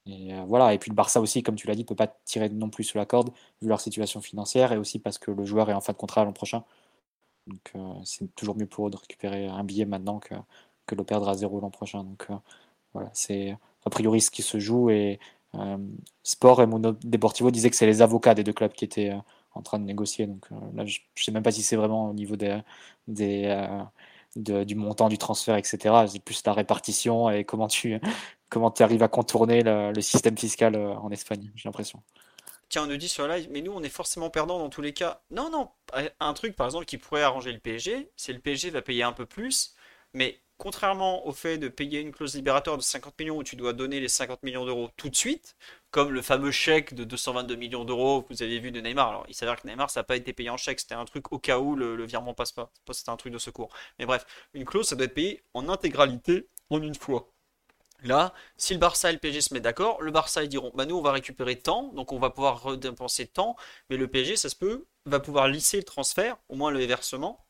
Et 0.07 0.33
voilà, 0.49 0.75
et 0.75 0.79
puis 0.79 0.91
le 0.91 0.97
Barça 0.97 1.21
aussi, 1.21 1.43
comme 1.45 1.55
tu 1.55 1.69
l'as 1.69 1.75
dit, 1.77 1.83
ne 1.83 1.87
peut 1.87 1.95
pas 1.95 2.09
tirer 2.25 2.49
non 2.49 2.71
plus 2.71 2.85
sur 2.85 2.99
la 2.99 3.07
corde 3.07 3.31
vu 3.61 3.69
leur 3.69 3.81
situation 3.81 4.21
financière 4.21 4.73
et 4.73 4.77
aussi 4.77 4.99
parce 4.99 5.19
que 5.19 5.31
le 5.31 5.45
joueur 5.45 5.71
est 5.71 5.75
en 5.75 5.81
fin 5.81 5.93
de 5.93 5.99
contrat 5.99 6.25
l'an 6.25 6.33
prochain. 6.33 6.65
Donc 7.47 7.73
c'est 8.05 8.35
toujours 8.35 8.57
mieux 8.57 8.67
pour 8.67 8.89
eux 8.89 8.91
de 8.91 8.97
récupérer 8.97 9.47
un 9.47 9.65
billet 9.65 9.85
maintenant 9.85 10.19
que, 10.19 10.35
que 10.87 10.95
de 10.95 11.01
le 11.01 11.05
perdre 11.05 11.29
à 11.29 11.35
zéro 11.35 11.61
l'an 11.61 11.71
prochain. 11.71 12.03
Donc 12.05 12.29
voilà, 12.95 13.11
c'est 13.13 13.57
a 13.85 13.91
priori 13.91 14.21
ce 14.21 14.31
qui 14.31 14.43
se 14.43 14.59
joue 14.59 14.91
et 14.91 15.19
euh, 15.55 15.77
Sport 16.23 16.63
et 16.63 16.67
Mono 16.67 16.93
Deportivo 17.05 17.51
disaient 17.51 17.71
que 17.71 17.77
c'est 17.77 17.87
les 17.87 18.03
avocats 18.03 18.35
des 18.35 18.45
deux 18.45 18.53
clubs 18.53 18.73
qui 18.73 18.85
étaient 18.85 19.11
euh, 19.11 19.19
en 19.55 19.63
train 19.63 19.79
de 19.79 19.85
négocier. 19.85 20.27
Donc 20.27 20.47
euh, 20.53 20.87
je 20.87 21.01
ne 21.01 21.23
sais 21.23 21.33
même 21.33 21.43
pas 21.43 21.53
si 21.53 21.63
c'est 21.63 21.77
vraiment 21.77 22.11
au 22.11 22.15
niveau 22.15 22.37
des, 22.37 22.61
du 23.07 24.75
montant 24.75 25.09
du 25.09 25.19
transfert, 25.19 25.57
etc. 25.57 26.07
C'est 26.09 26.23
plus 26.23 26.43
la 26.47 26.53
répartition 26.53 27.31
et 27.31 27.45
comment 27.45 27.69
tu 27.69 28.01
comment 28.49 28.73
arrives 28.81 29.03
à 29.03 29.09
contourner 29.09 29.63
le, 29.63 30.01
système 30.01 30.37
fiscal 30.37 30.77
en 30.77 31.11
Espagne, 31.11 31.51
j'ai 31.55 31.69
l'impression. 31.69 32.03
Tiens, 32.69 32.85
on 32.85 32.87
nous 32.87 32.97
dit 32.97 33.09
sur 33.09 33.27
live, 33.29 33.49
mais 33.51 33.61
nous 33.61 33.73
on 33.73 33.83
est 33.83 33.91
forcément 33.91 34.31
perdant 34.31 34.59
dans 34.59 34.71
tous 34.71 34.81
les 34.81 34.95
cas. 34.95 35.23
Non, 35.31 35.51
non, 35.51 35.69
un 36.21 36.33
truc 36.33 36.57
par 36.57 36.67
exemple 36.67 36.87
qui 36.87 36.97
pourrait 36.97 37.23
arranger 37.23 37.53
le 37.53 37.59
PSG, 37.59 38.11
c'est 38.17 38.33
le 38.33 38.39
PSG 38.39 38.71
va 38.71 38.81
payer 38.81 39.03
un 39.03 39.13
peu 39.13 39.27
plus, 39.27 39.75
mais 40.15 40.41
contrairement 40.63 41.27
au 41.27 41.33
fait 41.33 41.59
de 41.59 41.67
payer 41.67 41.99
une 41.99 42.13
clause 42.13 42.37
libératoire 42.37 42.77
de 42.77 42.83
50 42.83 43.19
millions 43.19 43.37
où 43.37 43.43
tu 43.43 43.57
dois 43.57 43.73
donner 43.73 43.99
les 43.99 44.07
50 44.07 44.45
millions 44.45 44.65
d'euros 44.65 44.91
tout 44.97 45.09
de 45.09 45.17
suite, 45.17 45.57
comme 45.91 46.13
le 46.13 46.23
fameux 46.23 46.53
chèque 46.53 46.95
de 46.95 47.03
222 47.03 47.57
millions 47.57 47.85
d'euros 47.85 48.23
que 48.23 48.33
vous 48.33 48.45
avez 48.45 48.61
vu 48.61 48.71
de 48.71 48.81
Neymar. 48.81 49.09
Alors, 49.09 49.27
il 49.29 49.35
s'avère 49.35 49.61
que 49.61 49.67
Neymar, 49.67 49.91
ça 49.91 50.01
n'a 50.01 50.05
pas 50.05 50.15
été 50.15 50.33
payé 50.33 50.51
en 50.51 50.57
chèque, 50.57 50.79
c'était 50.79 50.95
un 50.95 51.05
truc 51.05 51.33
au 51.33 51.41
cas 51.41 51.59
où 51.59 51.75
le, 51.75 52.05
virement 52.07 52.33
passe 52.33 52.53
pas. 52.53 52.71
C'était 52.93 53.11
un 53.11 53.17
truc 53.17 53.33
de 53.33 53.39
secours. 53.39 53.75
Mais 53.99 54.07
bref, 54.07 54.25
une 54.55 54.65
clause, 54.65 54.87
ça 54.87 54.95
doit 54.95 55.07
être 55.07 55.15
payé 55.15 55.43
en 55.53 55.69
intégralité 55.69 56.47
en 56.71 56.81
une 56.81 56.95
fois. 56.95 57.29
Là, 58.05 58.33
si 58.57 58.73
le 58.73 58.79
Barça 58.79 59.11
et 59.11 59.15
le 59.15 59.19
PSG 59.19 59.41
se 59.41 59.55
mettent 59.55 59.65
d'accord, 59.65 60.01
le 60.01 60.13
Barça 60.13 60.45
ils 60.45 60.49
diront 60.49 60.71
bah 60.77 60.87
nous 60.87 60.97
on 60.97 61.03
va 61.03 61.11
récupérer 61.11 61.59
tant, 61.59 61.93
donc 61.93 62.13
on 62.13 62.21
va 62.21 62.31
pouvoir 62.31 62.63
redépenser 62.63 63.27
tant, 63.27 63.57
mais 63.91 63.97
le 63.97 64.09
PSG 64.09 64.37
ça 64.37 64.49
se 64.49 64.57
peut 64.57 64.87
va 65.07 65.19
pouvoir 65.21 65.49
lisser 65.49 65.77
le 65.79 65.85
transfert, 65.85 66.37
au 66.49 66.57
moins 66.57 66.71
le 66.71 66.85
versement, 66.85 67.45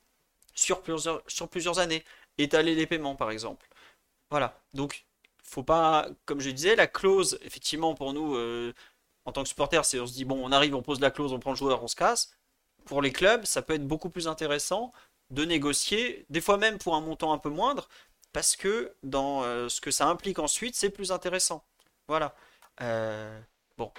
sur 0.54 0.82
plusieurs, 0.82 1.22
sur 1.26 1.48
plusieurs 1.48 1.78
années 1.78 2.04
étaler 2.38 2.74
les 2.74 2.86
paiements, 2.86 3.16
par 3.16 3.30
exemple. 3.30 3.68
Voilà. 4.30 4.58
Donc, 4.74 5.04
faut 5.42 5.62
pas, 5.62 6.08
comme 6.24 6.40
je 6.40 6.50
disais, 6.50 6.76
la 6.76 6.86
clause, 6.86 7.38
effectivement, 7.42 7.94
pour 7.94 8.12
nous, 8.12 8.36
euh, 8.36 8.72
en 9.24 9.32
tant 9.32 9.42
que 9.42 9.48
supporter, 9.48 9.84
c'est 9.84 10.00
on 10.00 10.06
se 10.06 10.14
dit, 10.14 10.24
bon, 10.24 10.40
on 10.42 10.52
arrive, 10.52 10.74
on 10.74 10.82
pose 10.82 11.00
la 11.00 11.10
clause, 11.10 11.32
on 11.32 11.38
prend 11.38 11.50
le 11.50 11.56
joueur, 11.56 11.82
on 11.82 11.88
se 11.88 11.96
casse. 11.96 12.34
Pour 12.84 13.02
les 13.02 13.12
clubs, 13.12 13.44
ça 13.44 13.62
peut 13.62 13.74
être 13.74 13.86
beaucoup 13.86 14.10
plus 14.10 14.28
intéressant 14.28 14.92
de 15.30 15.44
négocier, 15.44 16.26
des 16.30 16.40
fois 16.40 16.58
même 16.58 16.78
pour 16.78 16.94
un 16.94 17.00
montant 17.00 17.32
un 17.32 17.38
peu 17.38 17.48
moindre, 17.48 17.88
parce 18.32 18.56
que 18.56 18.92
dans 19.02 19.42
euh, 19.44 19.68
ce 19.68 19.80
que 19.80 19.90
ça 19.90 20.06
implique 20.06 20.38
ensuite, 20.38 20.74
c'est 20.74 20.90
plus 20.90 21.12
intéressant. 21.12 21.64
Voilà. 22.08 22.34
Euh, 22.80 23.40
bon, 23.78 23.92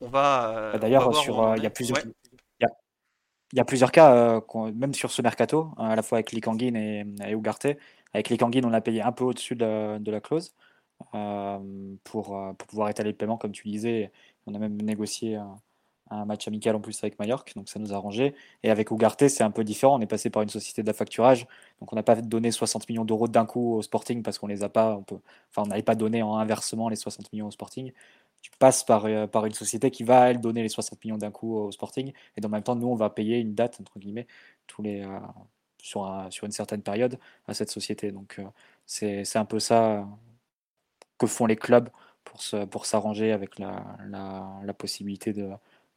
on 0.00 0.08
va. 0.08 0.76
D'ailleurs, 0.78 1.10
il 1.56 1.62
y 1.62 1.66
a 1.66 1.70
plusieurs. 1.70 1.98
Il 3.52 3.56
y 3.56 3.60
a 3.60 3.64
plusieurs 3.64 3.92
cas, 3.92 4.14
euh, 4.14 4.72
même 4.74 4.92
sur 4.92 5.10
ce 5.10 5.22
mercato, 5.22 5.70
hein, 5.78 5.88
à 5.90 5.96
la 5.96 6.02
fois 6.02 6.18
avec 6.18 6.32
Likanguin 6.32 6.74
et, 6.74 7.06
et 7.26 7.32
Ugarte. 7.32 7.66
Avec 8.12 8.28
Likanguin, 8.28 8.62
on 8.64 8.72
a 8.74 8.80
payé 8.80 9.00
un 9.02 9.12
peu 9.12 9.24
au-dessus 9.24 9.56
de, 9.56 10.10
la 10.10 10.20
clause 10.20 10.54
euh, 11.14 11.58
pour, 12.04 12.36
euh, 12.36 12.52
pour, 12.54 12.68
pouvoir 12.68 12.88
étaler 12.90 13.10
le 13.10 13.16
paiement, 13.16 13.38
comme 13.38 13.52
tu 13.52 13.68
disais. 13.68 14.12
On 14.46 14.54
a 14.54 14.58
même 14.58 14.80
négocié 14.82 15.36
un, 16.10 16.24
match 16.26 16.48
amical 16.48 16.74
en 16.76 16.80
plus 16.80 16.98
avec 17.02 17.18
Mallorca, 17.18 17.52
donc 17.56 17.68
ça 17.68 17.78
nous 17.78 17.92
a 17.92 17.96
arrangé. 17.96 18.34
Et 18.62 18.70
avec 18.70 18.90
Ugarte, 18.90 19.28
c'est 19.28 19.44
un 19.44 19.50
peu 19.50 19.64
différent. 19.64 19.96
On 19.98 20.00
est 20.00 20.06
passé 20.06 20.30
par 20.30 20.42
une 20.42 20.48
société 20.50 20.82
d'affacturage, 20.82 21.46
donc 21.80 21.92
on 21.92 21.96
n'a 21.96 22.02
pas 22.02 22.16
donné 22.16 22.50
60 22.50 22.88
millions 22.88 23.04
d'euros 23.04 23.28
d'un 23.28 23.46
coup 23.46 23.76
au 23.76 23.82
Sporting 23.82 24.22
parce 24.22 24.38
qu'on 24.38 24.46
les 24.46 24.62
a 24.62 24.68
pas. 24.68 24.96
On 24.96 25.02
peut, 25.02 25.18
enfin, 25.50 25.62
on 25.66 25.66
n'avait 25.68 25.82
pas 25.82 25.94
donné 25.94 26.22
en 26.22 26.36
inversement 26.36 26.88
les 26.88 26.96
60 26.96 27.32
millions 27.32 27.48
au 27.48 27.50
Sporting 27.50 27.92
tu 28.40 28.50
passes 28.58 28.84
par, 28.84 29.06
euh, 29.06 29.26
par 29.26 29.46
une 29.46 29.52
société 29.52 29.90
qui 29.90 30.04
va, 30.04 30.30
elle, 30.30 30.40
donner 30.40 30.62
les 30.62 30.68
60 30.68 31.04
millions 31.04 31.18
d'un 31.18 31.30
coup 31.30 31.56
au 31.56 31.72
Sporting. 31.72 32.12
Et 32.36 32.40
dans 32.40 32.48
le 32.48 32.52
même 32.52 32.62
temps, 32.62 32.76
nous, 32.76 32.88
on 32.88 32.94
va 32.94 33.10
payer 33.10 33.38
une 33.38 33.54
date, 33.54 33.80
entre 33.80 33.98
guillemets, 33.98 34.26
tous 34.66 34.82
les, 34.82 35.02
euh, 35.02 35.18
sur, 35.78 36.26
sur 36.30 36.44
une 36.46 36.52
certaine 36.52 36.82
période 36.82 37.18
à 37.46 37.54
cette 37.54 37.70
société. 37.70 38.12
Donc, 38.12 38.38
euh, 38.38 38.44
c'est 38.86 39.36
un 39.36 39.44
peu 39.44 39.58
ça 39.60 40.06
que 41.18 41.26
font 41.26 41.46
les 41.46 41.56
clubs 41.56 41.88
pour 42.24 42.86
s'arranger 42.86 43.28
pour 43.28 43.34
avec 43.34 43.58
la, 43.58 43.84
la, 44.08 44.60
la, 44.62 44.74
possibilité 44.74 45.32
de, 45.32 45.50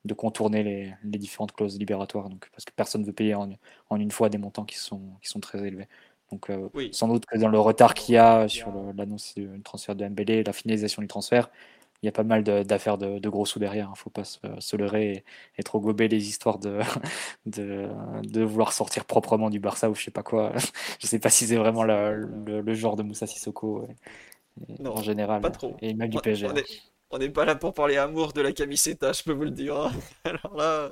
de 0.05 0.13
contourner 0.13 0.63
les, 0.63 0.93
les, 1.03 1.19
différentes 1.19 1.51
clauses 1.51 1.77
libératoires. 1.77 2.29
Donc, 2.29 2.49
parce 2.51 2.65
que 2.65 2.71
personne 2.73 3.01
ne 3.01 3.05
veut 3.07 3.13
payer 3.13 3.35
en, 3.35 3.49
en, 3.89 3.97
une 3.97 4.11
fois 4.11 4.29
des 4.29 4.37
montants 4.37 4.65
qui 4.65 4.77
sont, 4.77 5.01
qui 5.21 5.29
sont 5.29 5.39
très 5.41 5.59
élevés. 5.67 5.87
Donc, 6.31 6.49
sans 6.93 7.09
doute 7.09 7.25
que 7.25 7.37
dans 7.37 7.49
le 7.49 7.59
retard 7.59 7.93
qu'il 7.93 8.15
y 8.15 8.17
a 8.17 8.47
sur 8.47 8.71
l'annonce 8.95 9.35
du 9.35 9.61
transfert 9.63 9.95
de 9.95 10.05
MBD, 10.05 10.45
la 10.45 10.53
finalisation 10.53 11.01
du 11.01 11.07
transfert, 11.09 11.49
il 12.01 12.07
y 12.07 12.09
a 12.09 12.11
pas 12.11 12.23
mal 12.23 12.43
d'affaires 12.43 12.97
de, 12.97 13.29
gros 13.29 13.45
sous 13.45 13.59
derrière. 13.59 13.85
Il 13.85 13.87
hein. 13.87 13.91
ne 13.91 13.97
faut 13.97 14.09
pas 14.09 14.23
se, 14.23 14.75
leurrer 14.75 15.23
et, 15.57 15.63
trop 15.63 15.79
gober 15.79 16.07
les 16.07 16.27
histoires 16.27 16.57
de, 16.59 16.79
de, 17.45 18.41
vouloir 18.41 18.73
sortir 18.73 19.05
proprement 19.05 19.49
du 19.49 19.59
Barça 19.59 19.89
ou 19.89 19.95
je 19.95 20.03
sais 20.03 20.11
pas 20.11 20.23
quoi. 20.23 20.53
je 20.99 21.07
sais 21.07 21.19
pas 21.19 21.29
si 21.29 21.47
c'est 21.47 21.57
vraiment 21.57 21.83
le, 21.83 22.73
genre 22.73 22.95
de 22.95 23.03
Moussa 23.03 23.27
Sissoko 23.27 23.87
en 24.83 25.01
général. 25.01 25.41
Pas 25.41 25.51
trop. 25.51 25.75
Et 25.81 25.93
même 25.93 26.09
du 26.09 26.17
PSG. 26.17 26.47
Hein. 26.47 26.53
On 27.13 27.17
n'est 27.17 27.29
pas 27.29 27.43
là 27.43 27.55
pour 27.55 27.73
parler 27.73 27.97
amour 27.97 28.31
de 28.31 28.39
la 28.41 28.53
camiseta, 28.53 29.11
je 29.11 29.21
peux 29.23 29.33
vous 29.33 29.43
le 29.43 29.51
dire. 29.51 29.75
Hein. 29.75 29.91
Là... 30.55 30.89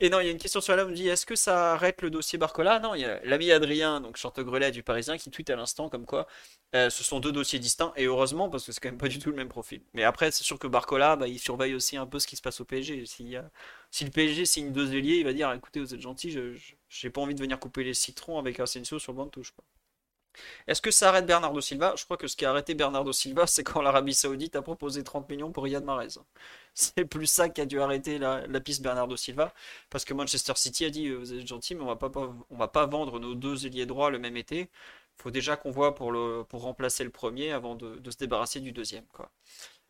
Et 0.00 0.10
non, 0.10 0.18
il 0.18 0.26
y 0.26 0.28
a 0.28 0.32
une 0.32 0.38
question 0.38 0.60
sur 0.60 0.74
la 0.74 0.84
on 0.84 0.88
me 0.88 0.94
dit 0.94 1.08
est-ce 1.08 1.24
que 1.24 1.36
ça 1.36 1.72
arrête 1.72 2.02
le 2.02 2.10
dossier 2.10 2.36
Barcola? 2.36 2.80
Non, 2.80 2.94
il 2.94 3.02
y 3.02 3.04
a 3.04 3.20
l'ami 3.24 3.52
Adrien, 3.52 4.00
donc 4.00 4.16
Chantegrelet 4.16 4.72
du 4.72 4.82
Parisien, 4.82 5.16
qui 5.18 5.30
tweet 5.30 5.48
à 5.50 5.56
l'instant 5.56 5.88
comme 5.88 6.04
quoi 6.04 6.26
euh, 6.74 6.90
ce 6.90 7.04
sont 7.04 7.20
deux 7.20 7.30
dossiers 7.30 7.60
distincts, 7.60 7.92
et 7.96 8.04
heureusement, 8.06 8.50
parce 8.50 8.66
que 8.66 8.72
c'est 8.72 8.80
quand 8.80 8.88
même 8.88 8.98
pas 8.98 9.08
du 9.08 9.20
tout 9.20 9.30
le 9.30 9.36
même 9.36 9.48
profil. 9.48 9.82
Mais 9.94 10.02
après, 10.02 10.32
c'est 10.32 10.42
sûr 10.44 10.58
que 10.58 10.66
Barcola, 10.66 11.14
bah, 11.14 11.28
il 11.28 11.38
surveille 11.38 11.74
aussi 11.74 11.96
un 11.96 12.06
peu 12.06 12.18
ce 12.18 12.26
qui 12.26 12.34
se 12.36 12.42
passe 12.42 12.60
au 12.60 12.64
PSG. 12.64 13.06
Si, 13.06 13.36
si 13.92 14.04
le 14.04 14.10
PSG 14.10 14.46
signe 14.46 14.72
deux 14.72 14.94
ailiers, 14.94 15.18
il 15.18 15.24
va 15.24 15.32
dire 15.32 15.52
écoutez, 15.52 15.80
vous 15.80 15.94
êtes 15.94 16.00
gentil, 16.00 16.30
je 16.32 16.56
j'ai 16.88 17.10
pas 17.10 17.20
envie 17.20 17.34
de 17.34 17.40
venir 17.40 17.58
couper 17.60 17.84
les 17.84 17.94
citrons 17.94 18.38
avec 18.38 18.60
Asensio 18.60 18.98
sur 18.98 19.12
le 19.12 19.16
banc 19.18 19.26
de 19.26 19.30
touche. 19.30 19.52
Est-ce 20.66 20.82
que 20.82 20.90
ça 20.90 21.08
arrête 21.08 21.26
Bernardo 21.26 21.60
Silva? 21.60 21.94
Je 21.96 22.04
crois 22.04 22.16
que 22.16 22.26
ce 22.26 22.36
qui 22.36 22.44
a 22.44 22.50
arrêté 22.50 22.74
Bernardo 22.74 23.12
Silva, 23.12 23.46
c'est 23.46 23.64
quand 23.64 23.82
l'Arabie 23.82 24.14
Saoudite 24.14 24.56
a 24.56 24.62
proposé 24.62 25.04
30 25.04 25.28
millions 25.28 25.52
pour 25.52 25.64
Riyad 25.64 25.84
Mahrez. 25.84 26.18
C'est 26.74 27.04
plus 27.06 27.26
ça 27.26 27.48
qui 27.48 27.60
a 27.60 27.66
dû 27.66 27.80
arrêter 27.80 28.18
la, 28.18 28.60
piste 28.60 28.82
Bernardo 28.82 29.16
Silva, 29.16 29.54
parce 29.90 30.04
que 30.04 30.14
Manchester 30.14 30.52
City 30.56 30.84
a 30.84 30.90
dit 30.90 31.08
euh, 31.08 31.16
vous 31.16 31.32
êtes 31.32 31.46
gentil, 31.46 31.74
mais 31.74 31.82
on 31.82 31.86
va 31.86 31.96
pas, 31.96 32.10
va 32.50 32.68
pas 32.68 32.86
vendre 32.86 33.18
nos 33.18 33.34
deux 33.34 33.66
ailiers 33.66 33.86
droits 33.86 34.10
le 34.10 34.18
même 34.18 34.36
été. 34.36 34.68
faut 35.16 35.30
déjà 35.30 35.56
qu'on 35.56 35.70
voit 35.70 35.94
pour, 35.94 36.12
remplacer 36.52 37.04
le 37.04 37.10
premier 37.10 37.52
avant 37.52 37.74
de, 37.76 38.10
se 38.10 38.16
débarrasser 38.18 38.60
du 38.60 38.72
deuxième. 38.72 39.04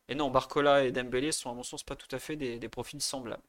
Et 0.08 0.14
non, 0.14 0.30
Barcola 0.30 0.84
et 0.84 0.92
Dembélé 0.92 1.32
sont 1.32 1.50
à 1.50 1.54
mon 1.54 1.62
sens 1.62 1.82
pas 1.82 1.96
tout 1.96 2.14
à 2.14 2.18
fait 2.18 2.36
des, 2.36 2.68
profils 2.68 3.00
semblables. 3.02 3.42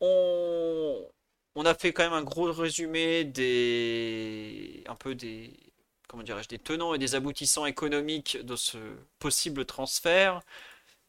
On, 0.00 1.08
on 1.54 1.64
a 1.66 1.74
fait 1.74 1.92
quand 1.92 2.04
même 2.04 2.12
un 2.12 2.22
gros 2.22 2.52
résumé 2.52 3.24
des 3.24 4.84
un 4.86 4.96
peu 4.96 5.14
des 5.14 5.71
comment 6.12 6.22
dirais-je 6.22 6.48
des 6.48 6.58
tenants 6.58 6.92
et 6.92 6.98
des 6.98 7.14
aboutissants 7.14 7.64
économiques 7.64 8.36
de 8.44 8.54
ce 8.54 8.76
possible 9.18 9.64
transfert. 9.64 10.42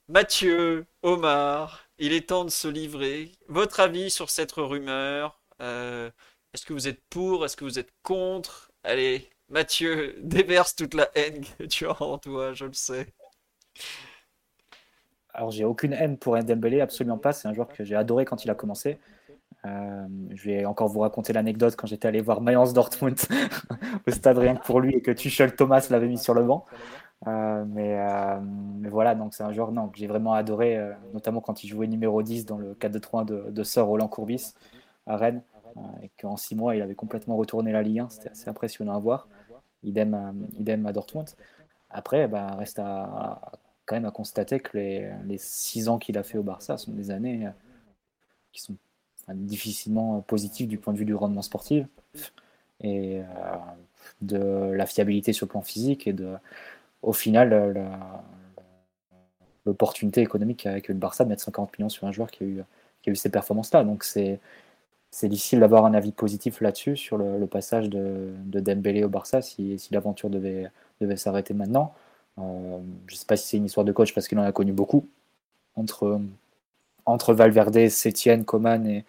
Mathieu, 0.08 0.86
Omar, 1.02 1.82
il 1.98 2.14
est 2.14 2.30
temps 2.30 2.46
de 2.46 2.50
se 2.50 2.70
livrer. 2.70 3.34
Votre 3.50 3.82
avis 3.82 4.10
sur 4.10 4.30
cette 4.30 4.54
rumeur 4.54 5.42
euh, 5.62 6.10
Est-ce 6.54 6.66
que 6.66 6.72
vous 6.72 6.88
êtes 6.88 7.02
pour 7.10 7.44
Est-ce 7.44 7.58
que 7.58 7.66
vous 7.66 7.80
êtes 7.80 7.92
contre? 8.02 8.72
Allez, 8.86 9.30
Mathieu, 9.50 10.16
déverse 10.24 10.74
toute 10.74 10.94
la 10.94 11.10
haine 11.16 11.44
que 11.58 11.66
tu 11.66 11.86
as 11.86 12.02
en 12.02 12.18
toi, 12.18 12.54
je 12.54 12.64
le 12.64 12.74
sais. 12.74 13.14
Alors, 15.34 15.52
j'ai 15.52 15.66
aucune 15.66 15.92
haine 15.92 16.18
pour 16.18 16.42
Dembélé, 16.42 16.80
absolument 16.80 17.18
pas. 17.18 17.34
C'est 17.34 17.50
un 17.50 17.54
joueur 17.54 17.68
que 17.68 17.84
j'ai 17.84 17.96
adoré 17.96 18.24
quand 18.24 18.46
il 18.46 18.50
a 18.50 18.56
commencé. 18.56 19.00
Euh, 19.66 20.08
je 20.32 20.44
vais 20.44 20.66
encore 20.66 20.90
vous 20.90 21.00
raconter 21.00 21.32
l'anecdote 21.32 21.76
quand 21.78 21.88
j'étais 21.88 22.08
allé 22.08 22.20
voir 22.20 22.42
Mayence 22.42 22.74
Dortmund 22.74 23.18
au 24.08 24.12
stade 24.12 24.38
rien 24.38 24.56
que 24.58 24.66
pour 24.66 24.82
lui 24.82 24.96
et 24.96 25.02
que 25.02 25.12
Tuchel 25.12 25.56
Thomas 25.56 25.88
l'avait 25.90 26.08
mis 26.08 26.18
sur 26.18 26.34
le 26.34 26.44
banc. 26.44 26.66
Euh, 27.28 27.64
mais, 27.70 27.98
euh, 27.98 28.42
mais, 28.42 28.90
voilà, 28.90 29.16
donc 29.16 29.34
c'est 29.34 29.44
un 29.44 29.54
joueur 29.54 29.72
non, 29.72 29.88
que 29.88 29.98
j'ai 29.98 30.08
vraiment 30.08 30.34
adoré, 30.34 30.78
notamment 31.14 31.40
quand 31.40 31.64
il 31.64 31.70
jouait 31.70 31.88
numéro 31.88 32.22
10 32.22 32.46
dans 32.46 32.58
le 32.58 32.74
4-2-3 32.74 33.26
de, 33.26 33.52
de 33.52 33.64
Sir 33.64 33.86
Roland 33.86 34.10
Courbis 34.10 34.54
à 35.08 35.16
Rennes, 35.16 35.42
et 36.02 36.12
qu'en 36.22 36.36
6 36.36 36.56
mois 36.56 36.76
il 36.76 36.82
avait 36.82 36.96
complètement 36.96 37.38
retourné 37.38 37.72
la 37.72 37.82
Ligue 37.82 38.00
1. 38.00 38.10
C'était 38.10 38.30
assez 38.30 38.50
impressionnant 38.50 38.96
à 38.96 39.00
voir. 39.00 39.30
Idem 39.84 40.48
idem 40.60 40.86
à 40.86 40.92
Dortmund. 40.92 41.30
Après, 41.90 42.28
bah, 42.28 42.56
reste 42.58 42.82
quand 43.86 43.96
même 43.96 44.06
à 44.06 44.12
constater 44.12 44.60
que 44.60 44.78
les 44.78 45.38
6 45.38 45.88
ans 45.88 46.00
qu'il 46.00 46.18
a 46.18 46.24
fait 46.24 46.38
au 46.38 46.44
Barça 46.44 46.78
sont 46.78 46.92
des 46.92 47.12
années 47.12 47.48
qui 48.52 48.62
sont 48.62 48.76
difficilement 49.30 50.22
positif 50.22 50.68
du 50.68 50.78
point 50.78 50.94
de 50.94 51.00
vue 51.00 51.06
du 51.06 51.16
rendement 51.16 51.42
sportif 51.42 51.86
et 52.82 53.20
euh, 53.20 53.24
de 54.22 54.72
la 54.74 54.86
fiabilité 54.86 55.34
sur 55.34 55.46
le 55.46 55.52
plan 55.52 55.62
physique 55.62 56.08
et 56.08 56.14
de, 56.14 56.34
au 57.02 57.14
final, 57.14 57.90
l'opportunité 59.66 60.22
économique 60.22 60.66
avec 60.66 60.88
le 60.88 60.94
Barça 60.94 61.24
de 61.24 61.30
mettre 61.30 61.44
50 61.44 61.78
millions 61.78 61.90
sur 61.90 62.08
un 62.08 62.12
joueur 62.12 62.32
qui 62.32 62.44
a 62.44 62.48
eu, 62.48 63.16
ces 63.16 63.30
performances-là. 63.30 63.84
Donc 63.84 64.04
c'est 64.04 64.40
difficile 65.24 65.60
d'avoir 65.60 65.86
un 65.86 65.94
avis 65.94 66.12
positif 66.12 66.62
là-dessus 66.62 66.98
sur 66.98 67.18
le, 67.18 67.46
passage 67.48 67.90
de, 67.90 68.34
de, 68.46 68.60
Dembélé 68.60 69.04
au 69.04 69.10
Barça 69.10 69.42
si, 69.42 69.78
si 69.80 69.94
l'aventure 69.94 70.30
devait, 70.30 70.70
devait 71.02 71.18
s'arrêter 71.18 71.54
maintenant. 71.54 71.94
Euh, 72.40 72.80
je 73.08 73.14
ne 73.14 73.18
sais 73.18 73.26
pas 73.26 73.38
si 73.38 73.48
c'est 73.48 73.58
une 73.58 73.66
histoire 73.66 73.86
de 73.86 73.92
coach 73.92 74.14
parce 74.14 74.28
qu'il 74.28 74.40
en 74.40 74.44
a 74.44 74.52
connu 74.52 74.74
beaucoup 74.74 75.08
entre 75.76 76.20
entre 77.06 77.34
Valverde, 77.34 77.90
Sétienne, 77.90 78.46
Coman 78.46 78.86
et, 78.88 79.06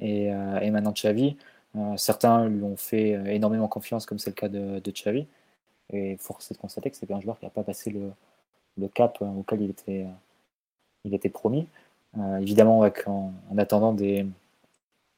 et, 0.00 0.32
euh, 0.32 0.60
et 0.60 0.70
maintenant 0.70 0.92
Xavi. 0.92 1.36
Euh, 1.76 1.96
certains 1.96 2.48
lui 2.48 2.62
ont 2.62 2.76
fait 2.76 3.14
euh, 3.14 3.26
énormément 3.26 3.68
confiance, 3.68 4.06
comme 4.06 4.18
c'est 4.18 4.30
le 4.30 4.34
cas 4.34 4.48
de, 4.48 4.80
de 4.80 4.90
Xavi. 4.90 5.26
Et 5.92 6.16
force 6.18 6.50
est 6.50 6.54
de 6.54 6.60
constater 6.60 6.90
que 6.90 6.96
c'est 6.96 7.10
un 7.10 7.20
joueur 7.20 7.38
qui 7.38 7.44
n'a 7.44 7.50
pas 7.50 7.62
passé 7.62 7.90
le, 7.90 8.88
cap 8.88 9.20
auquel 9.20 9.62
il 9.62 9.70
était, 9.70 11.28
promis. 11.28 11.66
évidemment, 12.40 12.80
en, 13.06 13.58
attendant 13.58 13.92
des, 13.92 14.26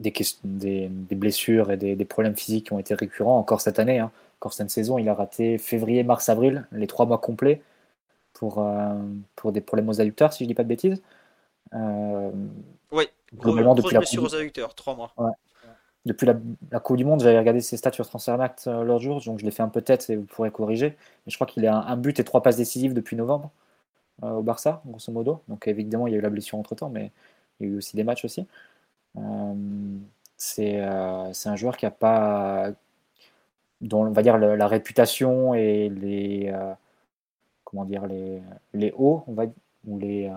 des, 0.00 0.90
blessures 1.12 1.70
et 1.70 1.76
des, 1.76 1.94
des, 1.94 2.04
problèmes 2.04 2.36
physiques 2.36 2.66
qui 2.66 2.72
ont 2.72 2.78
été 2.78 2.94
récurrents 2.94 3.38
encore 3.38 3.60
cette 3.60 3.78
année. 3.78 4.00
Hein. 4.00 4.10
Encore 4.40 4.54
cette 4.54 4.70
saison, 4.70 4.98
il 4.98 5.08
a 5.08 5.14
raté 5.14 5.56
février, 5.56 6.02
mars, 6.02 6.28
avril, 6.28 6.66
les 6.72 6.88
trois 6.88 7.06
mois 7.06 7.18
complets 7.18 7.62
pour, 8.34 8.62
pour 9.36 9.52
des 9.52 9.60
problèmes 9.60 9.88
aux 9.88 10.00
adducteurs, 10.00 10.32
si 10.32 10.40
je 10.40 10.44
ne 10.44 10.48
dis 10.48 10.54
pas 10.54 10.64
de 10.64 10.68
bêtises. 10.68 11.00
Euh, 11.74 12.30
oui, 12.92 13.04
globalement 13.34 13.74
depuis 13.74 13.94
la 13.94 14.00
aux 14.00 14.68
trois 14.68 14.94
mois. 14.94 15.12
Depuis 16.04 16.24
la, 16.24 16.78
Coupe 16.78 16.96
du 16.96 17.04
Monde, 17.04 17.20
j'avais 17.20 17.38
regardé 17.38 17.60
ses 17.60 17.76
stats 17.76 17.92
sur 17.92 18.08
Transfermarkt 18.08 18.68
euh, 18.68 18.84
l'autre 18.84 19.02
jour, 19.02 19.20
donc 19.24 19.40
je 19.40 19.44
l'ai 19.44 19.50
fait 19.50 19.64
un 19.64 19.68
peu 19.68 19.82
tête 19.82 20.08
et 20.08 20.14
vous 20.14 20.24
pourrez 20.24 20.52
corriger. 20.52 20.90
Mais 20.90 21.32
je 21.32 21.36
crois 21.36 21.48
qu'il 21.48 21.66
a 21.66 21.76
un, 21.76 21.96
but 21.96 22.20
et 22.20 22.24
trois 22.24 22.44
passes 22.44 22.56
décisives 22.56 22.94
depuis 22.94 23.16
novembre 23.16 23.50
euh, 24.22 24.30
au 24.30 24.42
Barça, 24.42 24.82
grosso 24.86 25.10
modo. 25.10 25.42
Donc 25.48 25.66
évidemment, 25.66 26.06
il 26.06 26.12
y 26.12 26.14
a 26.14 26.18
eu 26.18 26.22
la 26.22 26.30
blessure 26.30 26.58
entre 26.58 26.76
temps, 26.76 26.90
mais 26.90 27.10
il 27.58 27.66
y 27.66 27.70
a 27.70 27.72
eu 27.74 27.78
aussi 27.78 27.96
des 27.96 28.04
matchs 28.04 28.24
aussi. 28.24 28.46
Euh, 29.18 29.54
c'est 30.36 30.78
un 30.78 31.56
joueur 31.56 31.76
qui 31.76 31.86
a 31.86 31.90
pas, 31.90 32.70
dont 33.80 34.06
on 34.06 34.12
va 34.12 34.22
dire 34.22 34.38
la, 34.38 34.68
réputation 34.68 35.54
et 35.54 35.88
les 35.88 36.54
comment 37.64 37.84
dire 37.84 38.06
les, 38.06 38.42
les 38.74 38.92
hauts, 38.96 39.24
on 39.26 39.32
va 39.34 39.46
ou 39.86 39.98
les, 39.98 40.32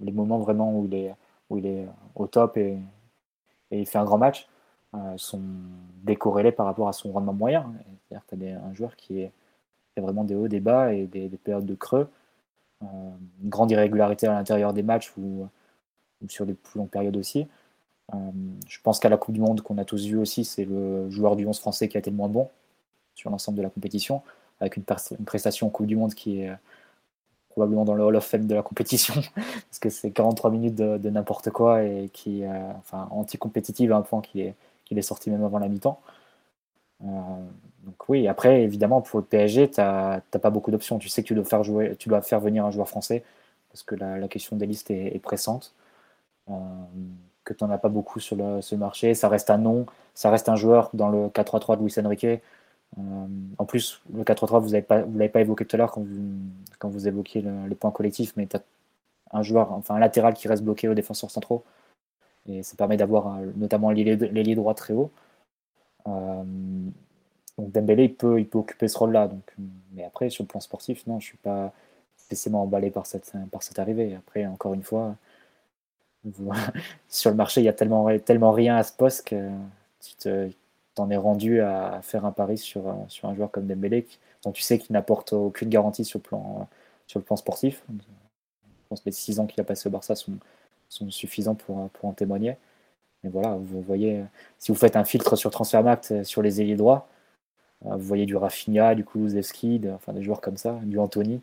les 0.00 0.12
moments 0.12 0.38
vraiment 0.38 0.78
où 0.78 0.86
il 0.86 0.94
est 0.94 1.14
où 1.52 1.58
est 1.58 1.86
au 2.14 2.26
top 2.26 2.56
et, 2.56 2.78
il 3.70 3.86
fait 3.86 3.98
un 3.98 4.04
grand 4.04 4.18
match, 4.18 4.46
euh, 4.94 5.14
sont 5.16 5.40
décorrélés 6.02 6.52
par 6.52 6.66
rapport 6.66 6.88
à 6.88 6.92
son 6.92 7.10
rendement 7.10 7.32
moyen. 7.32 7.72
C'est-à-dire 8.08 8.26
que 8.26 8.36
tu 8.36 8.46
as 8.48 8.62
un 8.62 8.74
joueur 8.74 8.96
qui, 8.96 9.20
est, 9.20 9.32
a 9.96 10.00
vraiment 10.02 10.24
des 10.24 10.34
hauts, 10.34 10.48
des 10.48 10.60
bas 10.60 10.92
et 10.92 11.06
des, 11.06 11.30
périodes 11.42 11.64
de 11.64 11.74
creux. 11.74 12.06
Euh, 12.82 12.86
une 13.42 13.48
grande 13.48 13.70
irrégularité 13.70 14.26
à 14.26 14.32
l'intérieur 14.32 14.74
des 14.74 14.82
matchs 14.82 15.10
ou, 15.16 15.48
sur 16.28 16.44
des 16.44 16.52
plus 16.52 16.78
longues 16.78 16.90
périodes 16.90 17.16
aussi. 17.16 17.46
Euh, 18.12 18.16
je 18.68 18.78
pense 18.82 18.98
qu'à 18.98 19.08
la 19.08 19.16
Coupe 19.16 19.34
du 19.34 19.40
Monde 19.40 19.62
qu'on 19.62 19.78
a 19.78 19.86
tous 19.86 20.04
vu 20.04 20.18
aussi, 20.18 20.44
c'est 20.44 20.66
le 20.66 21.08
joueur 21.08 21.34
du 21.34 21.46
11 21.46 21.58
français 21.58 21.88
qui 21.88 21.96
a 21.96 22.00
été 22.00 22.10
le 22.10 22.16
moins 22.16 22.28
bon 22.28 22.50
sur 23.14 23.30
l'ensemble 23.30 23.56
de 23.56 23.62
la 23.62 23.70
compétition, 23.70 24.20
avec 24.60 24.76
une, 24.76 24.84
une 25.18 25.24
prestation 25.24 25.70
Coupe 25.70 25.86
du 25.86 25.96
Monde 25.96 26.12
qui 26.12 26.42
est 26.42 26.52
probablement 27.52 27.84
dans 27.84 27.94
le 27.94 28.02
Hall 28.02 28.16
of 28.16 28.24
Fame 28.24 28.46
de 28.46 28.54
la 28.54 28.62
compétition, 28.62 29.14
parce 29.34 29.78
que 29.80 29.90
c'est 29.90 30.10
43 30.10 30.50
minutes 30.50 30.74
de, 30.74 31.10
n'importe 31.10 31.50
quoi 31.50 31.82
et 31.84 32.10
qui, 32.12 32.44
euh, 32.44 32.48
enfin, 32.78 33.08
anti-compétitive 33.10 33.92
à 33.92 33.96
un 33.96 34.02
point 34.02 34.20
qui 34.20 34.40
est, 34.40 34.54
qui 34.84 34.98
est 34.98 35.02
sorti 35.02 35.30
même 35.30 35.44
avant 35.44 35.58
la 35.58 35.68
mi-temps. 35.68 36.00
Euh, 37.04 37.06
donc 37.84 38.08
oui, 38.08 38.28
après, 38.28 38.62
évidemment, 38.62 39.00
pour 39.00 39.20
le 39.20 39.24
PSG, 39.24 39.70
tu 39.70 39.80
n'as 39.80 40.20
pas 40.20 40.50
beaucoup 40.50 40.70
d'options. 40.70 40.98
Tu 40.98 41.08
sais 41.08 41.22
que 41.22 41.28
tu 41.28 41.34
dois, 41.34 41.44
faire 41.44 41.64
jouer, 41.64 41.96
tu 41.98 42.08
dois 42.08 42.22
faire 42.22 42.40
venir 42.40 42.64
un 42.64 42.70
joueur 42.70 42.88
français, 42.88 43.24
parce 43.70 43.82
que 43.82 43.94
la, 43.94 44.28
question 44.28 44.56
des 44.56 44.66
listes 44.66 44.90
est, 44.90 45.20
pressante. 45.22 45.74
Euh, 46.50 46.54
que 47.44 47.54
tu 47.54 47.64
n'en 47.64 47.70
as 47.70 47.78
pas 47.78 47.88
beaucoup 47.88 48.20
sur 48.20 48.36
le, 48.36 48.62
ce 48.62 48.74
marché. 48.74 49.14
Ça 49.14 49.28
reste 49.28 49.50
un 49.50 49.58
nom, 49.58 49.86
ça 50.14 50.30
reste 50.30 50.48
un 50.48 50.56
joueur 50.56 50.90
dans 50.94 51.08
le 51.08 51.26
4-3-3 51.28 51.76
de 51.76 51.82
Luis 51.82 51.94
Enrique. 52.04 52.42
Euh, 52.98 53.26
en 53.58 53.64
plus, 53.64 54.02
le 54.12 54.22
4-3, 54.22 54.60
vous 54.60 55.18
l'avez 55.18 55.28
pas 55.28 55.40
évoqué 55.40 55.64
tout 55.64 55.76
à 55.76 55.78
l'heure 55.78 55.92
quand 55.92 56.02
vous, 56.02 56.38
quand 56.78 57.06
évoquiez 57.06 57.40
le, 57.40 57.66
les 57.68 57.74
points 57.74 57.90
collectifs, 57.90 58.34
mais 58.36 58.46
tu 58.46 58.56
as 58.56 58.62
un 59.32 59.42
joueur, 59.42 59.72
enfin 59.72 59.94
un 59.94 59.98
latéral 59.98 60.34
qui 60.34 60.48
reste 60.48 60.62
bloqué 60.62 60.88
aux 60.88 60.94
défenseurs 60.94 61.30
centraux. 61.30 61.64
Et 62.46 62.62
ça 62.62 62.76
permet 62.76 62.96
d'avoir 62.96 63.38
notamment 63.56 63.90
l'ailier 63.90 64.54
droit 64.54 64.74
très 64.74 64.92
haut. 64.94 65.10
Euh, 66.06 66.42
donc 67.58 67.72
Dembélé, 67.72 68.04
il 68.04 68.14
peut, 68.14 68.44
occuper 68.54 68.88
ce 68.88 68.98
rôle-là. 68.98 69.30
Mais 69.92 70.04
après, 70.04 70.30
sur 70.30 70.42
le 70.44 70.48
plan 70.48 70.60
sportif, 70.60 71.06
non, 71.06 71.20
je 71.20 71.26
ne 71.26 71.28
suis 71.28 71.38
pas 71.38 71.72
spécialement 72.16 72.62
emballé 72.62 72.90
par 72.90 73.06
cette, 73.06 73.32
par 73.50 73.62
cette 73.62 73.78
arrivée. 73.78 74.14
Après, 74.16 74.46
encore 74.46 74.74
une 74.74 74.82
fois, 74.82 75.16
sur 77.08 77.30
le 77.30 77.36
marché, 77.36 77.60
il 77.60 77.64
y 77.64 77.68
a 77.68 77.72
tellement, 77.72 78.18
tellement 78.18 78.52
rien 78.52 78.76
à 78.76 78.82
ce 78.82 78.92
poste 78.92 79.28
que 79.28 79.50
tu 80.00 80.14
te, 80.16 80.50
t'en 80.94 81.10
es 81.10 81.16
rendu 81.16 81.60
à 81.60 82.00
faire 82.02 82.24
un 82.24 82.32
pari 82.32 82.58
sur, 82.58 82.88
euh, 82.88 82.92
un 83.22 83.34
joueur 83.34 83.50
comme 83.50 83.66
Dembélé, 83.66 84.06
dont 84.44 84.52
tu 84.52 84.62
sais 84.62 84.78
qu'il 84.78 84.92
n'apporte 84.92 85.32
aucune 85.32 85.68
garantie 85.68 86.04
sur 86.04 86.18
le 86.18 86.22
plan, 86.22 87.36
sportif. 87.36 87.82
Je 87.88 88.88
pense 88.88 89.00
que 89.00 89.06
les 89.06 89.12
six 89.12 89.40
ans 89.40 89.46
qu'il 89.46 89.60
a 89.60 89.64
passé 89.64 89.88
au 89.88 89.90
Barça 89.90 90.14
sont, 90.14 90.38
suffisants 91.10 91.54
pour, 91.54 91.90
en 92.02 92.12
témoigner. 92.12 92.56
Mais 93.24 93.30
voilà, 93.30 93.56
vous 93.56 93.80
voyez, 93.80 94.24
si 94.58 94.72
vous 94.72 94.78
faites 94.78 94.96
un 94.96 95.04
filtre 95.04 95.36
sur 95.36 95.50
Transfermarkt 95.50 96.10
euh, 96.12 96.24
sur 96.24 96.42
les 96.42 96.60
ailiers 96.60 96.76
droits, 96.76 97.08
euh, 97.86 97.96
vous 97.96 98.04
voyez 98.04 98.26
du 98.26 98.36
Rafinha, 98.36 98.94
du 98.94 99.04
Kulusevski, 99.04 99.80
enfin 99.94 100.12
des 100.12 100.22
joueurs 100.22 100.40
comme 100.40 100.56
ça, 100.56 100.80
du 100.84 100.98
Anthony. 100.98 101.40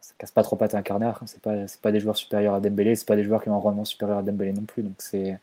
Ça 0.00 0.14
casse 0.18 0.30
pas 0.30 0.42
trop 0.42 0.56
pattes 0.56 0.74
à 0.74 0.78
un 0.78 0.82
carnard. 0.82 1.18
Hein. 1.22 1.26
C'est 1.26 1.42
pas, 1.42 1.54
pas 1.82 1.92
des 1.92 2.00
joueurs 2.00 2.16
supérieurs 2.16 2.54
à 2.54 2.60
Dembélé, 2.60 2.96
c'est 2.96 3.06
pas 3.06 3.16
des 3.16 3.24
joueurs 3.24 3.42
qui 3.42 3.50
ont 3.50 3.54
un 3.54 3.58
rendement 3.58 3.84
supérieur 3.84 4.18
à 4.18 4.22
Dembélé 4.22 4.52
non 4.52 4.64
plus. 4.64 4.82
Donc 4.82 4.94
c'est 4.98 5.38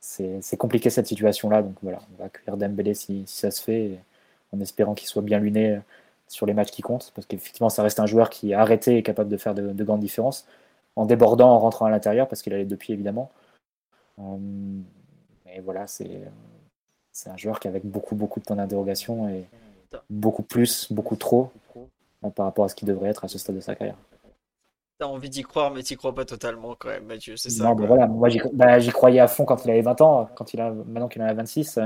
c'est 0.00 0.56
compliqué 0.56 0.90
cette 0.90 1.06
situation-là. 1.06 1.62
Donc 1.62 1.74
voilà, 1.82 2.00
on 2.14 2.18
va 2.18 2.26
accueillir 2.26 2.56
Dembélé 2.56 2.94
si, 2.94 3.24
ça 3.26 3.50
se 3.50 3.62
fait, 3.62 3.98
en 4.52 4.60
espérant 4.60 4.94
qu'il 4.94 5.08
soit 5.08 5.22
bien 5.22 5.38
luné 5.38 5.80
sur 6.28 6.46
les 6.46 6.54
matchs 6.54 6.70
qui 6.70 6.82
comptent, 6.82 7.12
parce 7.14 7.26
qu'effectivement, 7.26 7.70
ça 7.70 7.82
reste 7.82 8.00
un 8.00 8.06
joueur 8.06 8.30
qui 8.30 8.52
est 8.52 8.54
arrêté 8.54 8.96
et 8.96 9.02
capable 9.02 9.30
de 9.30 9.36
faire 9.36 9.54
de, 9.54 9.84
grandes 9.84 10.00
différences, 10.00 10.46
en 10.96 11.06
débordant, 11.06 11.50
en 11.50 11.58
rentrant 11.58 11.86
à 11.86 11.90
l'intérieur, 11.90 12.28
parce 12.28 12.42
qu'il 12.42 12.52
a 12.52 12.58
les 12.58 12.64
deux 12.64 12.76
pieds 12.76 12.94
évidemment. 12.94 13.30
Euh, 14.18 14.36
mais 15.46 15.60
voilà, 15.60 15.86
c'est 15.86 16.20
un 17.26 17.36
joueur 17.36 17.60
qui 17.60 17.68
avec 17.68 17.84
beaucoup, 17.84 18.14
beaucoup 18.14 18.40
de 18.40 18.44
temps 18.44 18.56
d'interrogation 18.56 19.28
et 19.28 19.44
beaucoup 20.10 20.42
plus, 20.42 20.92
beaucoup 20.92 21.16
trop 21.16 21.50
par 22.34 22.46
rapport 22.46 22.64
à 22.64 22.68
ce 22.68 22.74
qu'il 22.74 22.88
devrait 22.88 23.10
être 23.10 23.24
à 23.24 23.28
ce 23.28 23.38
stade 23.38 23.56
de 23.56 23.60
sa 23.60 23.74
carrière. 23.74 23.96
T'as 24.98 25.06
envie 25.06 25.30
d'y 25.30 25.42
croire, 25.42 25.70
mais 25.72 25.82
t'y 25.82 25.96
crois 25.96 26.14
pas 26.14 26.24
totalement 26.24 26.74
quand 26.74 26.88
même, 26.88 27.04
Mathieu, 27.04 27.36
c'est 27.36 27.50
ça 27.50 27.64
Non, 27.64 27.74
voilà, 27.74 28.08
moi 28.08 28.28
bah, 28.52 28.80
j'y 28.80 28.90
croyais 28.90 29.20
à 29.20 29.28
fond 29.28 29.44
quand 29.44 29.64
il 29.64 29.70
avait 29.70 29.82
20 29.82 30.00
ans, 30.00 30.28
quand 30.34 30.52
il 30.54 30.60
a, 30.60 30.72
maintenant 30.72 31.08
qu'il 31.08 31.22
en 31.22 31.26
a 31.26 31.34
26. 31.34 31.78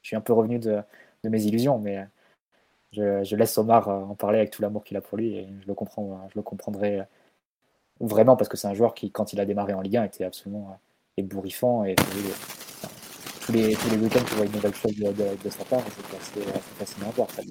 Je 0.00 0.06
suis 0.06 0.16
un 0.16 0.22
peu 0.22 0.32
revenu 0.32 0.58
de, 0.58 0.80
de 1.22 1.28
mes 1.28 1.42
illusions, 1.44 1.78
mais 1.78 2.06
je, 2.92 3.36
laisse 3.36 3.58
Omar 3.58 3.88
en 3.88 4.14
parler 4.14 4.38
avec 4.38 4.50
tout 4.50 4.62
l'amour 4.62 4.84
qu'il 4.84 4.96
a 4.96 5.02
pour 5.02 5.18
lui 5.18 5.36
et 5.36 5.48
je 5.60 5.66
le 5.66 5.74
comprends, 5.74 6.26
je 6.30 6.38
le 6.38 6.42
comprendrai 6.42 7.02
vraiment 8.00 8.36
parce 8.36 8.48
que 8.48 8.56
c'est 8.56 8.68
un 8.68 8.74
joueur 8.74 8.94
qui, 8.94 9.10
quand 9.10 9.32
il 9.32 9.40
a 9.40 9.44
démarré 9.44 9.74
en 9.74 9.82
Ligue 9.82 9.98
1, 9.98 10.04
était 10.04 10.24
absolument 10.24 10.78
ébouriffant 11.18 11.84
et 11.84 11.94
tous 11.94 13.52
les, 13.52 13.74
tous 13.74 13.90
les 13.90 13.96
week-ends, 13.96 14.24
tu 14.26 14.34
vois 14.34 14.46
une 14.46 14.52
nouvelle 14.52 14.74
chose 14.74 14.94
de, 14.96 15.12
de, 15.12 15.44
de 15.44 15.50
sa 15.50 15.64
part, 15.64 15.82
c'est 15.82 16.40
assez, 16.40 16.52
fascinant 16.78 17.08
à 17.08 17.12
voir. 17.12 17.30
Ça 17.30 17.42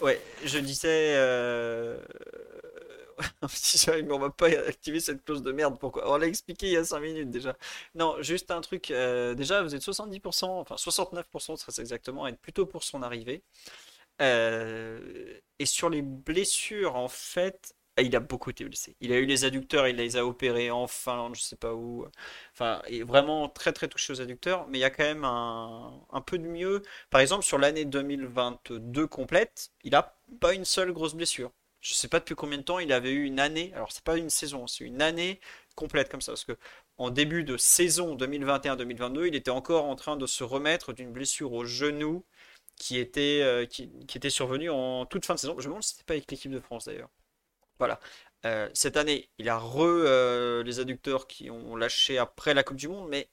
Ouais, 0.00 0.20
je 0.44 0.58
disais. 0.58 1.14
Euh... 1.16 1.98
mais 3.88 4.12
on 4.12 4.18
va 4.18 4.30
pas 4.30 4.46
activer 4.46 5.00
cette 5.00 5.24
clause 5.24 5.42
de 5.42 5.52
merde. 5.52 5.78
Pourquoi? 5.78 6.10
On 6.12 6.16
l'a 6.18 6.26
expliqué 6.26 6.66
il 6.66 6.72
y 6.72 6.76
a 6.76 6.84
5 6.84 7.00
minutes 7.00 7.30
déjà. 7.30 7.56
Non, 7.94 8.20
juste 8.22 8.50
un 8.50 8.60
truc. 8.60 8.90
Euh, 8.90 9.34
déjà, 9.34 9.62
vous 9.62 9.74
êtes 9.74 9.82
70%, 9.82 10.44
enfin 10.46 10.76
69% 10.76 11.58
très 11.58 11.80
exactement, 11.80 12.24
à 12.24 12.30
être 12.30 12.40
plutôt 12.40 12.66
pour 12.66 12.84
son 12.84 13.02
arrivée. 13.02 13.42
Euh, 14.22 15.38
et 15.58 15.66
sur 15.66 15.90
les 15.90 16.02
blessures, 16.02 16.96
en 16.96 17.08
fait, 17.08 17.74
il 18.02 18.14
a 18.16 18.20
beaucoup 18.20 18.50
été 18.50 18.64
blessé. 18.64 18.96
Il 19.00 19.12
a 19.12 19.18
eu 19.18 19.24
les 19.26 19.44
adducteurs, 19.44 19.88
il 19.88 19.96
les 19.96 20.16
a 20.16 20.26
opérés 20.26 20.70
en 20.70 20.86
Finlande, 20.86 21.34
je 21.34 21.42
sais 21.42 21.56
pas 21.56 21.74
où. 21.74 22.06
Enfin, 22.52 22.82
il 22.88 22.96
est 23.00 23.02
vraiment 23.02 23.48
très 23.48 23.72
très 23.72 23.88
touché 23.88 24.12
aux 24.12 24.20
adducteurs, 24.20 24.66
mais 24.68 24.78
il 24.78 24.80
y 24.82 24.84
a 24.84 24.90
quand 24.90 25.04
même 25.04 25.24
un, 25.24 26.20
peu 26.26 26.38
de 26.38 26.46
mieux. 26.46 26.82
Par 27.10 27.20
exemple, 27.20 27.44
sur 27.44 27.58
l'année 27.58 27.84
2022 27.84 29.06
complète, 29.06 29.70
il 29.84 29.94
a 29.94 30.16
pas 30.40 30.54
une 30.54 30.64
seule 30.64 30.92
grosse 30.92 31.14
blessure. 31.14 31.52
Je 31.80 31.94
sais 31.94 32.08
pas 32.08 32.18
depuis 32.20 32.34
combien 32.34 32.58
de 32.58 32.62
temps 32.62 32.78
il 32.80 32.92
avait 32.92 33.12
eu 33.12 33.24
une 33.24 33.40
année. 33.40 33.72
Alors 33.74 33.92
c'est 33.92 34.04
pas 34.04 34.16
une 34.18 34.30
saison, 34.30 34.66
c'est 34.66 34.84
une 34.84 35.00
année 35.02 35.40
complète 35.74 36.10
comme 36.10 36.20
ça, 36.22 36.32
parce 36.32 36.44
que 36.44 36.56
en 36.98 37.10
début 37.10 37.44
de 37.44 37.56
saison 37.56 38.16
2021-2022, 38.16 39.28
il 39.28 39.34
était 39.34 39.50
encore 39.50 39.84
en 39.84 39.96
train 39.96 40.16
de 40.16 40.26
se 40.26 40.44
remettre 40.44 40.92
d'une 40.92 41.12
blessure 41.12 41.52
au 41.52 41.64
genou 41.64 42.24
qui 42.76 42.98
était, 42.98 43.40
euh, 43.42 43.66
était 44.14 44.30
survenue 44.30 44.70
en 44.70 45.06
toute 45.06 45.26
fin 45.26 45.34
de 45.34 45.38
saison. 45.38 45.54
Je 45.58 45.64
me 45.64 45.70
demande 45.70 45.82
si 45.82 45.92
c'était 45.92 46.04
pas 46.04 46.14
avec 46.14 46.30
l'équipe 46.30 46.52
de 46.52 46.60
France 46.60 46.86
d'ailleurs. 46.86 47.10
Voilà. 47.78 48.00
Euh, 48.44 48.68
cette 48.74 48.96
année, 48.96 49.28
il 49.38 49.48
a 49.48 49.58
re 49.58 49.80
euh, 49.80 50.62
les 50.62 50.80
adducteurs 50.80 51.26
qui 51.26 51.50
ont 51.50 51.76
lâché 51.76 52.18
après 52.18 52.54
la 52.54 52.62
Coupe 52.62 52.76
du 52.76 52.88
Monde, 52.88 53.08
mais 53.08 53.28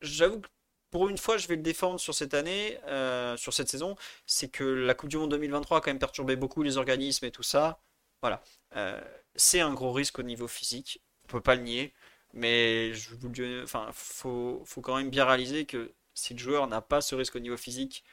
j'avoue 0.00 0.40
que 0.40 0.48
pour 0.90 1.08
une 1.08 1.18
fois, 1.18 1.36
je 1.36 1.48
vais 1.48 1.56
le 1.56 1.62
défendre 1.62 1.98
sur 1.98 2.14
cette 2.14 2.34
année, 2.34 2.78
euh, 2.86 3.36
sur 3.36 3.52
cette 3.52 3.68
saison. 3.68 3.96
C'est 4.26 4.48
que 4.48 4.64
la 4.64 4.94
Coupe 4.94 5.10
du 5.10 5.18
Monde 5.18 5.30
2023 5.32 5.78
a 5.78 5.80
quand 5.80 5.90
même 5.90 5.98
perturbé 5.98 6.36
beaucoup 6.36 6.62
les 6.62 6.76
organismes 6.78 7.24
et 7.26 7.30
tout 7.32 7.42
ça. 7.42 7.80
Voilà. 8.22 8.42
c'est 9.36 9.60
un 9.60 9.74
gros 9.74 9.92
risque 9.92 10.18
au 10.18 10.22
niveau 10.22 10.48
physique, 10.48 11.00
on 11.24 11.28
peut 11.28 11.40
pas 11.40 11.54
le 11.54 11.62
nier, 11.62 11.94
mais 12.32 12.92
je 12.94 13.14
vous 13.14 13.30
enfin, 13.62 13.88
faut, 13.92 14.62
faut 14.64 14.80
quand 14.80 14.96
même 14.96 15.10
bien 15.10 15.26
réaliser 15.26 15.66
que 15.66 15.92
si 16.14 16.34
le 16.34 16.38
joueur 16.40 16.66
n'a 16.66 16.80
pas 16.80 17.00
ce 17.00 17.14
risque 17.14 17.36
au 17.36 17.40
niveau 17.40 17.56
physique, 17.56 18.04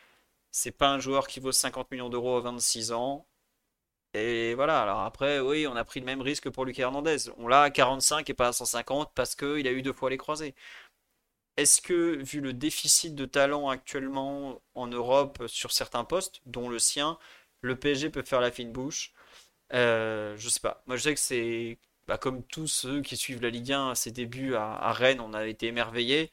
c'est 0.52 0.72
pas 0.72 0.90
un 0.90 1.00
joueur 1.00 1.28
qui 1.28 1.40
vaut 1.40 1.52
50 1.52 1.90
millions 1.92 2.10
d'euros 2.10 2.38
à 2.38 2.42
26 2.42 2.92
ans 2.92 3.26
et 4.14 4.54
voilà, 4.56 4.82
alors 4.82 5.00
après, 5.02 5.40
oui, 5.40 5.66
on 5.68 5.76
a 5.76 5.84
pris 5.84 6.00
le 6.00 6.06
même 6.06 6.22
risque 6.22 6.50
pour 6.50 6.66
Lucas 6.66 6.84
Hernandez. 6.84 7.30
On 7.38 7.48
l'a 7.48 7.64
à 7.64 7.70
45 7.72 8.30
et 8.30 8.34
pas 8.34 8.50
à 8.50 8.54
150 8.54 9.12
parce 9.16 9.36
qu'il 9.36 9.68
a 9.68 9.72
eu 9.72 9.82
deux 9.82 9.94
fois 9.94 10.10
les 10.10 10.18
croisés. 10.18 10.54
Est-ce 11.58 11.82
que, 11.82 12.16
vu 12.24 12.42
le 12.42 12.54
déficit 12.54 13.16
de 13.16 13.26
talent 13.26 13.70
actuellement 13.70 14.62
en 14.76 14.88
Europe 14.88 15.44
sur 15.48 15.72
certains 15.72 16.04
postes, 16.04 16.42
dont 16.46 16.68
le 16.70 16.80
sien, 16.80 17.18
le 17.62 17.76
PSG 17.76 18.10
peut 18.10 18.24
faire 18.24 18.42
la 18.42 18.52
fine 18.52 18.72
bouche? 18.72 19.14
Euh, 19.74 20.36
Je 20.38 20.50
sais 20.50 20.60
pas. 20.60 20.84
Moi, 20.88 20.98
je 20.98 21.04
sais 21.04 21.14
que 21.14 21.20
c'est 21.20 21.80
bah, 22.08 22.18
comme 22.18 22.44
tous 22.44 22.68
ceux 22.68 23.02
qui 23.02 23.18
suivent 23.18 23.42
la 23.42 23.50
Ligue 23.50 23.72
1 23.74 23.92
à 23.92 23.96
ses 23.96 24.12
débuts 24.12 24.56
à, 24.56 24.92
Rennes, 24.94 25.22
on 25.22 25.34
a 25.34 25.48
été 25.48 25.68
émerveillés. 25.68 26.32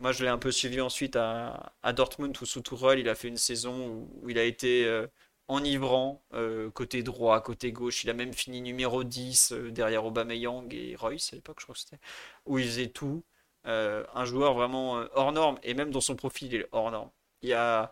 Moi, 0.00 0.12
je 0.12 0.24
l'ai 0.24 0.30
un 0.30 0.38
peu 0.38 0.52
suivi 0.52 0.80
ensuite 0.80 1.16
à, 1.16 1.74
Dortmund 1.94 2.36
où 2.40 2.46
sous 2.46 2.60
Tourelle, 2.62 2.98
il 3.00 3.08
a 3.08 3.14
fait 3.14 3.28
une 3.28 3.36
saison 3.36 4.08
où, 4.22 4.30
il 4.30 4.38
a 4.38 4.44
été 4.44 4.86
euh, 4.86 5.06
enivrant, 5.48 6.22
euh, 6.34 6.70
côté 6.70 7.02
droit, 7.02 7.40
côté 7.42 7.72
gauche. 7.72 8.04
Il 8.04 8.10
a 8.10 8.14
même 8.14 8.32
fini 8.34 8.60
numéro 8.60 9.04
10 9.04 9.52
euh, 9.52 9.70
derrière 9.70 10.04
Aubameyang 10.04 10.72
et 10.74 10.94
Royce 10.96 11.32
à 11.32 11.36
l'époque, 11.36 11.56
je 11.60 11.64
crois 11.64 11.74
que 11.74 11.80
c'était, 11.80 11.98
où 12.46 12.58
il 12.58 12.66
faisait 12.66 12.88
tout. 12.88 13.24
Euh, 13.66 14.04
un 14.14 14.24
joueur 14.24 14.54
vraiment 14.54 15.04
hors 15.14 15.32
norme, 15.32 15.58
et 15.62 15.74
même 15.74 15.90
dans 15.90 16.00
son 16.00 16.16
profil, 16.16 16.52
il 16.52 16.60
est 16.62 16.68
hors 16.72 16.90
norme. 16.90 17.10
Il 17.42 17.48
y 17.50 17.54
a 17.54 17.90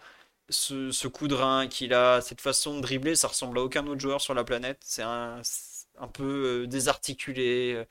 ce, 0.51 1.09
coup 1.09 1.29
de 1.29 1.35
rein 1.35 1.67
qu'il 1.69 1.95
a, 1.95 2.21
cette 2.21 2.41
façon 2.41 2.77
de 2.77 2.83
dribbler, 2.83 3.17
ça 3.17 3.29
ressemble 3.29 3.59
à 3.59 3.63
aucun 3.63 3.87
autre 3.87 4.01
joueur 4.01 4.21
sur 4.21 4.35
la 4.35 4.45
planète. 4.45 4.79
C'est 4.85 5.03
un, 5.03 5.41
un 5.99 6.09
peu 6.09 6.67
désarticulé. 6.69 7.85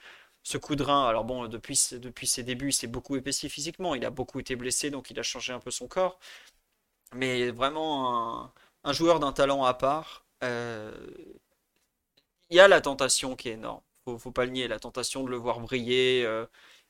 Ce 0.43 0.57
coup 0.57 0.75
de 0.75 0.83
rein, 0.83 1.07
alors 1.07 1.25
bon, 1.25 1.47
depuis, 1.47 1.79
depuis 1.93 2.27
ses 2.27 2.43
débuts, 2.43 2.69
il 2.69 2.73
s'est 2.73 2.87
beaucoup 2.87 3.15
épaissi 3.15 3.49
physiquement. 3.49 3.95
Il 3.95 4.05
a 4.05 4.09
beaucoup 4.11 4.39
été 4.39 4.55
blessé, 4.55 4.89
donc 4.91 5.09
il 5.11 5.19
a 5.19 5.23
changé 5.23 5.53
un 5.53 5.59
peu 5.59 5.71
son 5.71 5.87
corps. 5.87 6.19
Mais 7.13 7.51
vraiment 7.51 8.43
un 8.43 8.53
un 8.85 8.93
joueur 8.93 9.19
d'un 9.19 9.33
talent 9.33 9.63
à 9.65 9.73
part, 9.73 10.25
euh, 10.43 10.93
il 12.49 12.57
y 12.57 12.59
a 12.59 12.67
la 12.67 12.81
tentation 12.81 13.35
qui 13.35 13.49
est 13.49 13.53
énorme. 13.53 13.81
Faut, 14.05 14.17
faut 14.19 14.31
pas 14.31 14.45
le 14.45 14.51
nier, 14.51 14.67
la 14.67 14.79
tentation 14.79 15.23
de 15.23 15.29
le 15.29 15.37
voir 15.37 15.59
briller, 15.59 16.23
euh, 16.25 16.45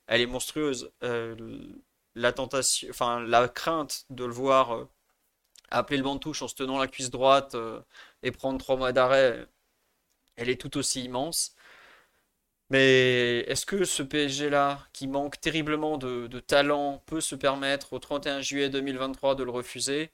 elle 0.06 0.20
est 0.20 0.26
monstrueuse. 0.26 0.92
Euh, 1.02 1.34
la 2.14 2.32
tentation, 2.32 2.88
enfin 2.90 3.20
la 3.20 3.48
crainte 3.48 4.06
de 4.10 4.24
le 4.24 4.32
voir 4.32 4.86
appeler 5.70 5.98
le 5.98 6.04
banc 6.04 6.14
de 6.16 6.20
touche 6.20 6.42
en 6.42 6.48
se 6.48 6.54
tenant 6.54 6.78
la 6.78 6.88
cuisse 6.88 7.10
droite 7.10 7.56
et 8.22 8.30
prendre 8.32 8.58
trois 8.58 8.76
mois 8.76 8.92
d'arrêt, 8.92 9.46
elle 10.36 10.48
est 10.50 10.60
tout 10.60 10.76
aussi 10.78 11.04
immense. 11.04 11.54
Mais 12.70 13.40
est-ce 13.48 13.64
que 13.66 13.84
ce 13.84 14.02
PSG-là, 14.02 14.86
qui 14.92 15.06
manque 15.06 15.40
terriblement 15.40 15.98
de, 15.98 16.26
de, 16.26 16.40
talent, 16.40 17.02
peut 17.06 17.20
se 17.20 17.34
permettre 17.36 17.92
au 17.92 17.98
31 18.00 18.40
juillet 18.40 18.68
2023 18.70 19.34
de 19.36 19.44
le 19.44 19.50
refuser? 19.50 20.10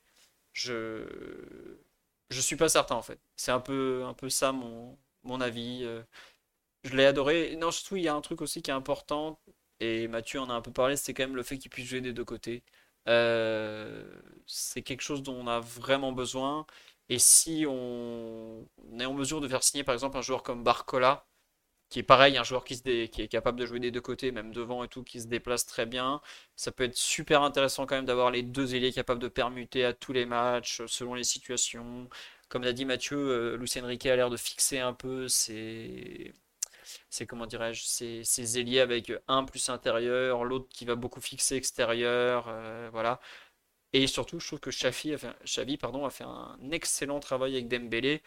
Je 0.53 1.79
je 2.31 2.41
suis 2.41 2.57
pas 2.57 2.69
certain 2.69 2.95
en 2.97 3.03
fait. 3.03 3.21
C'est 3.37 3.53
un 3.53 3.61
peu 3.61 4.05
un 4.05 4.15
peu 4.15 4.29
ça 4.31 4.53
mon, 4.53 4.99
mon 5.25 5.41
avis. 5.41 5.81
Euh. 5.85 6.03
Je 6.85 6.97
l'ai 6.97 7.07
adoré. 7.07 7.57
Non, 7.57 7.71
surtout 7.71 7.97
il 7.97 8.05
y 8.05 8.09
a 8.09 8.15
un 8.15 8.21
truc 8.21 8.43
aussi 8.43 8.63
qui 8.63 8.71
est 8.71 8.75
important 8.75 9.41
et 9.81 10.09
Mathieu 10.09 10.41
en 10.41 10.51
a 10.51 10.55
un 10.55 10.63
peu 10.63 10.73
parlé, 10.73 10.97
c'est 10.97 11.15
quand 11.15 11.25
même 11.25 11.37
le 11.37 11.43
fait 11.43 11.59
qu'il 11.59 11.71
puisse 11.71 11.87
jouer 11.89 12.01
des 12.01 12.13
deux 12.13 12.25
côtés. 12.25 12.63
Euh, 13.09 14.05
c'est 14.47 14.83
quelque 14.83 15.03
chose 15.03 15.23
dont 15.23 15.35
on 15.35 15.47
a 15.49 15.61
vraiment 15.61 16.13
besoin. 16.13 16.67
Et 17.09 17.19
si 17.19 17.67
on 17.69 18.67
est 18.99 19.05
en 19.05 19.15
mesure 19.15 19.41
de 19.41 19.49
faire 19.49 19.63
signer 19.63 19.85
par 19.85 19.95
exemple 19.95 20.17
un 20.19 20.23
joueur 20.23 20.43
comme 20.43 20.63
Barcola, 20.65 21.27
qui 21.93 21.99
est 21.99 22.03
pareil, 22.03 22.39
un 22.39 22.43
joueur 22.45 22.65
qui, 22.65 22.77
se 22.77 22.89
est 22.89 23.29
capable 23.29 23.61
de 23.61 23.67
jouer 23.67 23.79
des 23.79 23.91
deux 23.91 24.01
côtés, 24.01 24.33
même 24.33 24.51
devant 24.53 24.83
et 24.83 24.89
tout, 24.89 25.05
qui 25.05 25.21
se 25.21 25.27
déplace 25.27 25.67
très 25.67 25.85
bien. 25.85 26.23
Ça 26.57 26.73
peut 26.73 26.85
être 26.85 26.97
super 26.97 27.43
intéressant 27.43 27.85
quand 27.87 27.97
même 27.97 28.07
d'avoir 28.07 28.31
les 28.31 28.43
deux 28.43 28.75
ailiers 28.75 28.93
capables 28.93 29.21
de 29.21 29.29
permuter 29.29 29.85
à 29.85 29.93
tous 29.93 30.15
les 30.15 30.25
matchs, 30.25 30.83
selon 30.87 31.15
les 31.15 31.25
situations. 31.25 32.09
Comme 32.49 32.63
l'a 32.65 32.73
dit 32.73 32.87
Mathieu, 32.87 33.19
euh, 33.19 33.57
Lucien 33.59 33.85
Riquet 33.85 34.11
a 34.11 34.17
l'air 34.17 34.31
de 34.31 34.39
fixer 34.39 34.79
un 34.79 34.95
peu 34.95 35.29
ses, 35.29 36.33
c'est 37.11 37.27
comment 37.27 37.47
dirais-je, 37.47 37.85
ses, 37.85 38.59
ailiers 38.59 38.81
avec 38.81 39.13
un 39.29 39.45
plus 39.45 39.69
intérieur, 39.69 40.45
l'autre 40.45 40.69
qui 40.71 40.85
va 40.87 40.95
beaucoup 40.95 41.21
fixer 41.21 41.57
extérieur, 41.57 42.47
euh, 42.49 42.89
voilà. 42.93 43.21
Et 43.93 44.07
surtout, 44.07 44.41
je 44.41 44.47
trouve 44.47 44.61
que 44.61 44.71
Xavi 44.71 45.15
a 45.15 45.19
fait, 45.19 45.77
pardon, 45.77 46.07
a 46.07 46.11
fait 46.11 46.25
un 46.25 46.59
excellent 46.71 47.21
travail 47.21 47.55
avec 47.55 47.69
Dembélé 47.69 48.23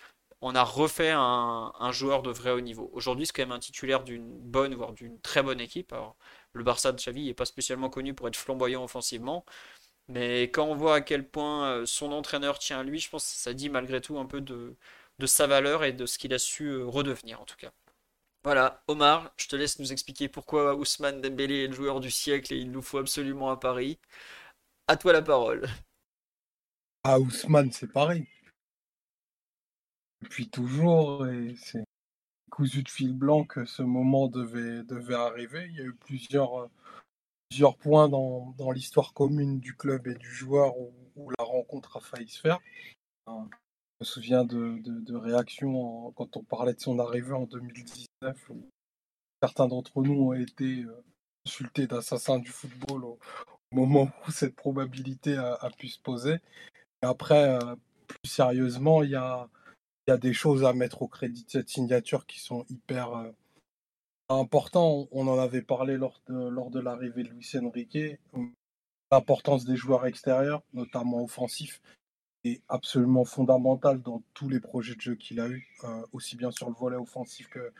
on 0.45 0.53
a 0.53 0.63
refait 0.63 1.09
un, 1.11 1.91
joueur 1.91 2.21
de 2.21 2.29
vrai 2.29 2.51
haut 2.51 2.61
niveau. 2.61 2.91
Aujourd'hui, 2.93 3.25
c'est 3.25 3.33
quand 3.33 3.41
même 3.41 3.51
un 3.51 3.59
titulaire 3.59 4.03
d'une 4.03 4.27
bonne, 4.27 4.75
voire 4.75 4.93
d'une 4.93 5.19
très 5.21 5.41
bonne 5.41 5.59
équipe. 5.59 5.91
Alors, 5.91 6.15
le 6.53 6.63
Barça 6.63 6.91
de 6.91 6.97
Xavi 6.97 7.25
n'est 7.25 7.33
pas 7.33 7.45
spécialement 7.45 7.89
connu 7.89 8.13
pour 8.13 8.27
être 8.27 8.35
flamboyant 8.35 8.83
offensivement. 8.83 9.43
Mais 10.07 10.43
quand 10.43 10.65
on 10.65 10.75
voit 10.75 10.95
à 10.97 11.01
quel 11.01 11.27
point 11.27 11.69
euh, 11.71 11.85
son 11.87 12.11
entraîneur 12.11 12.59
tient 12.59 12.81
à 12.81 12.83
lui, 12.83 12.99
je 12.99 13.09
pense 13.09 13.25
que 13.25 13.37
ça 13.39 13.53
dit 13.55 13.69
malgré 13.69 14.01
tout 14.01 14.19
un 14.19 14.27
peu 14.27 14.39
de, 14.39 14.75
sa 15.25 15.47
valeur 15.47 15.83
et 15.83 15.93
de 15.93 16.05
ce 16.05 16.19
qu'il 16.19 16.31
a 16.31 16.37
su 16.37 16.67
euh, 16.67 16.85
redevenir 16.85 17.41
en 17.41 17.45
tout 17.45 17.57
cas. 17.57 17.71
Voilà, 18.43 18.83
Omar, 18.87 19.33
je 19.37 19.47
te 19.47 19.55
laisse 19.55 19.79
nous 19.79 19.91
expliquer 19.91 20.29
pourquoi 20.29 20.75
Ousmane 20.75 21.21
Dembélé 21.21 21.63
est 21.63 21.67
le 21.67 21.73
joueur 21.73 21.99
du 21.99 22.11
siècle 22.11 22.53
et 22.53 22.57
il 22.57 22.71
nous 22.71 22.83
faut 22.83 22.99
absolument 22.99 23.49
à 23.49 23.57
Paris. 23.57 23.97
À 24.87 24.95
toi 24.95 25.11
la 25.11 25.23
parole. 25.23 25.67
Ah, 27.03 27.19
Ousmane, 27.19 27.71
c'est 27.71 27.91
pareil 27.91 28.27
depuis 30.25 30.49
toujours 30.49 31.27
et 31.27 31.55
c'est 31.55 31.85
cousu 32.49 32.81
de 32.81 32.89
fil 32.89 33.13
blanc 33.13 33.43
que 33.43 33.63
ce 33.65 33.83
moment 33.83 34.27
devait, 34.27 34.83
arriver. 35.13 35.67
Il 35.69 35.75
y 35.75 35.81
a 35.81 35.85
eu 35.85 35.93
plusieurs, 35.93 36.61
euh, 36.61 37.71
points 37.79 38.09
dans, 38.09 38.71
l'histoire 38.73 39.13
commune 39.13 39.59
du 39.59 39.75
club 39.75 40.07
et 40.07 40.15
du 40.15 40.29
joueur 40.29 40.73
où, 41.15 41.29
la 41.37 41.45
rencontre 41.45 41.97
a 41.97 41.99
failli 41.99 42.27
se 42.27 42.41
faire. 42.41 42.59
Je 43.27 43.33
me 43.33 44.05
souviens 44.05 44.45
de, 44.45 45.15
réactions 45.15 46.11
quand 46.13 46.37
on 46.37 46.43
parlait 46.43 46.73
de 46.73 46.81
son 46.81 46.97
arrivée 46.97 47.33
en 47.33 47.45
2019 47.45 48.49
où 48.49 48.67
certains 49.43 49.67
d'entre 49.67 50.01
nous 50.01 50.29
ont 50.29 50.33
été 50.33 50.83
euh, 50.83 51.03
insultés 51.45 51.85
d'assassins 51.85 52.39
du 52.39 52.49
football 52.49 53.05
au, 53.05 53.19
moment 53.71 54.09
où 54.27 54.31
cette 54.31 54.55
probabilité 54.55 55.35
a, 55.35 55.53
a 55.53 55.69
pu 55.69 55.87
se 55.87 55.99
poser. 55.99 56.35
Et 57.03 57.05
après, 57.05 57.61
euh, 57.63 57.75
plus 58.07 58.29
sérieusement, 58.29 59.03
il 59.03 59.11
y 59.11 59.15
a 59.15 59.47
il 60.07 60.11
y 60.11 60.13
a 60.13 60.17
des 60.17 60.33
choses 60.33 60.63
à 60.63 60.73
mettre 60.73 61.01
au 61.01 61.07
crédit 61.07 61.45
de 61.45 61.49
cette 61.49 61.69
signature 61.69 62.25
qui 62.25 62.39
sont 62.39 62.65
hyper 62.69 63.13
euh, 63.13 63.31
importantes. 64.29 65.07
On 65.11 65.27
en 65.27 65.39
avait 65.39 65.61
parlé 65.61 65.97
lors 65.97 66.21
de, 66.27 66.47
lors 66.47 66.69
de 66.69 66.79
l'arrivée 66.79 67.23
de 67.23 67.29
Luis 67.29 67.51
Enrique. 67.55 68.19
l'importance 69.11 69.65
des 69.65 69.75
joueurs 69.75 70.05
extérieurs, 70.05 70.63
notamment 70.73 71.23
offensifs, 71.23 71.81
est 72.43 72.61
absolument 72.69 73.25
fondamentale 73.25 74.01
dans 74.01 74.21
tous 74.33 74.49
les 74.49 74.59
projets 74.59 74.95
de 74.95 75.01
jeu 75.01 75.15
qu'il 75.15 75.39
a 75.39 75.47
eu, 75.47 75.67
aussi 76.11 76.35
bien 76.35 76.51
sur 76.51 76.69
le 76.69 76.75
volet 76.75 76.97
offensif 76.97 77.47
que, 77.49 77.71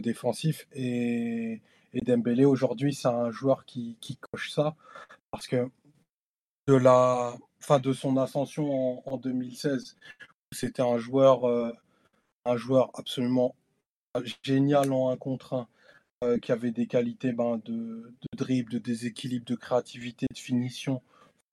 défensif. 0.00 0.66
Et, 0.72 1.60
et 1.92 2.00
Dembélé, 2.00 2.44
aujourd'hui, 2.44 2.94
c'est 2.94 3.08
un 3.08 3.30
joueur 3.30 3.64
qui, 3.64 3.96
qui, 4.00 4.16
coche 4.16 4.50
ça, 4.50 4.74
parce 5.30 5.46
que 5.46 5.70
de, 6.66 6.74
la, 6.74 7.34
fin, 7.60 7.78
de 7.78 7.92
son 7.92 8.16
ascension 8.16 9.06
en, 9.08 9.16
2016, 9.16 9.96
c'était 10.54 10.82
un 10.82 10.98
joueur, 10.98 11.44
un 12.44 12.56
joueur 12.56 12.90
absolument 12.94 13.54
génial 14.42 14.92
en 14.92 15.10
un 15.10 15.16
contre 15.16 15.54
un, 15.54 15.68
euh, 16.24 16.38
qui 16.38 16.52
avait 16.52 16.70
des 16.70 16.86
qualités 16.86 17.32
ben, 17.32 17.60
de, 17.64 17.72
de, 17.72 18.36
dribble, 18.36 18.72
de 18.72 18.78
déséquilibre, 18.78 19.44
de 19.44 19.56
créativité, 19.56 20.26
de 20.32 20.38
finition, 20.38 21.02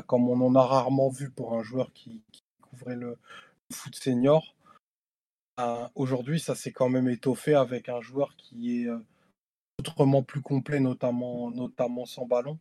comme 0.07 0.29
on 0.29 0.39
en 0.41 0.55
a 0.55 0.65
rarement 0.65 1.09
vu 1.09 1.29
pour 1.29 1.53
un 1.53 1.63
joueur 1.63 1.91
qui, 1.93 2.21
couvrait 2.61 2.95
le, 2.95 3.17
foot 3.71 3.95
senior. 3.95 4.55
Euh, 5.59 5.87
aujourd'hui, 5.95 6.39
ça 6.39 6.55
s'est 6.55 6.71
quand 6.71 6.89
même 6.89 7.09
étoffé 7.09 7.53
avec 7.53 7.89
un 7.89 8.01
joueur 8.01 8.35
qui 8.37 8.83
est 8.83 8.87
euh, 8.87 8.99
autrement 9.79 10.23
plus 10.23 10.41
complet, 10.41 10.79
notamment, 10.79 11.51
notamment 11.51 12.05
sans 12.05 12.25
ballon. 12.25 12.57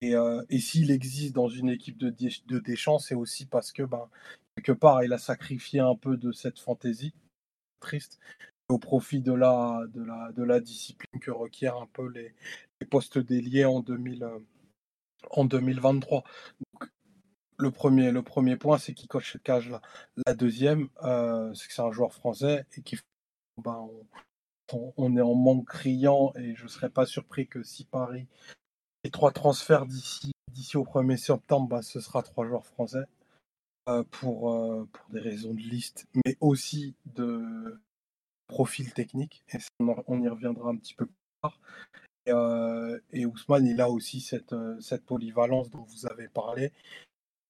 Et, 0.00 0.12
et 0.50 0.58
s'il 0.58 0.90
existe 0.90 1.34
dans 1.34 1.48
une 1.48 1.70
équipe 1.70 1.96
de, 1.96 2.10
de 2.10 2.58
Deschamps, 2.58 2.98
c'est 2.98 3.14
aussi 3.14 3.46
parce 3.46 3.72
que, 3.72 3.82
ben, 3.82 4.06
quelque 4.56 4.72
part, 4.72 5.04
il 5.04 5.12
a 5.12 5.18
sacrifié 5.18 5.80
un 5.80 5.96
peu 5.96 6.16
de 6.16 6.32
cette 6.32 6.58
fantaisie 6.58 7.14
triste 7.80 8.18
au 8.68 8.78
profit 8.78 9.20
de 9.20 9.32
la, 9.32 9.82
de 9.92 10.02
la, 10.02 10.32
de 10.32 10.42
la 10.42 10.60
discipline 10.60 11.20
que 11.20 11.30
requièrent 11.30 11.76
un 11.76 11.88
peu 11.92 12.08
les, 12.08 12.34
postes 12.90 13.18
déliés 13.18 13.64
en, 13.64 13.80
2000, 13.80 14.24
euh, 14.24 14.38
en 15.30 15.44
2023. 15.44 16.24
le 17.58 17.70
premier, 17.70 18.10
le 18.10 18.22
premier 18.22 18.56
point, 18.56 18.78
c'est 18.78 18.94
qu'il 18.94 19.08
coche 19.08 19.32
cette 19.32 19.42
cage-là. 19.42 19.80
La 20.26 20.34
deuxième, 20.34 20.88
euh, 21.02 21.52
c'est 21.54 21.68
que 21.68 21.74
c'est 21.74 21.82
un 21.82 21.92
joueur 21.92 22.12
français 22.12 22.66
et 22.76 22.82
qui 22.82 22.98
ben, 23.62 23.88
est 24.70 25.20
en 25.20 25.34
manque 25.34 25.66
criant 25.66 26.32
et 26.36 26.54
je 26.54 26.64
ne 26.64 26.68
serais 26.68 26.90
pas 26.90 27.06
surpris 27.06 27.46
que 27.46 27.62
si 27.62 27.84
Paris 27.84 28.26
fait 29.02 29.10
trois 29.10 29.32
transferts 29.32 29.86
d'ici 29.86 30.32
d'ici 30.52 30.76
au 30.76 30.84
1er 30.84 31.16
septembre, 31.16 31.68
ben, 31.68 31.82
ce 31.82 32.00
sera 32.00 32.22
trois 32.22 32.46
joueurs 32.46 32.66
français 32.66 33.04
pour, 34.10 34.88
pour 34.92 35.10
des 35.10 35.20
raisons 35.20 35.54
de 35.54 35.60
liste, 35.60 36.06
mais 36.24 36.36
aussi 36.40 36.94
de, 37.14 37.78
profil 38.46 38.92
technique, 38.92 39.44
et 39.52 39.58
on, 39.80 40.22
y 40.22 40.28
reviendra 40.28 40.70
un 40.70 40.76
petit 40.76 40.94
peu 40.94 41.06
plus 41.06 41.14
tard. 41.42 41.60
Et, 42.26 42.32
euh, 42.32 43.26
Ousmane, 43.26 43.66
il 43.66 43.80
a 43.80 43.90
aussi 43.90 44.20
cette, 44.20 44.52
euh, 44.52 44.80
cette 44.80 45.04
polyvalence 45.04 45.70
dont 45.70 45.82
vous 45.82 46.06
avez 46.06 46.28
parlé, 46.28 46.72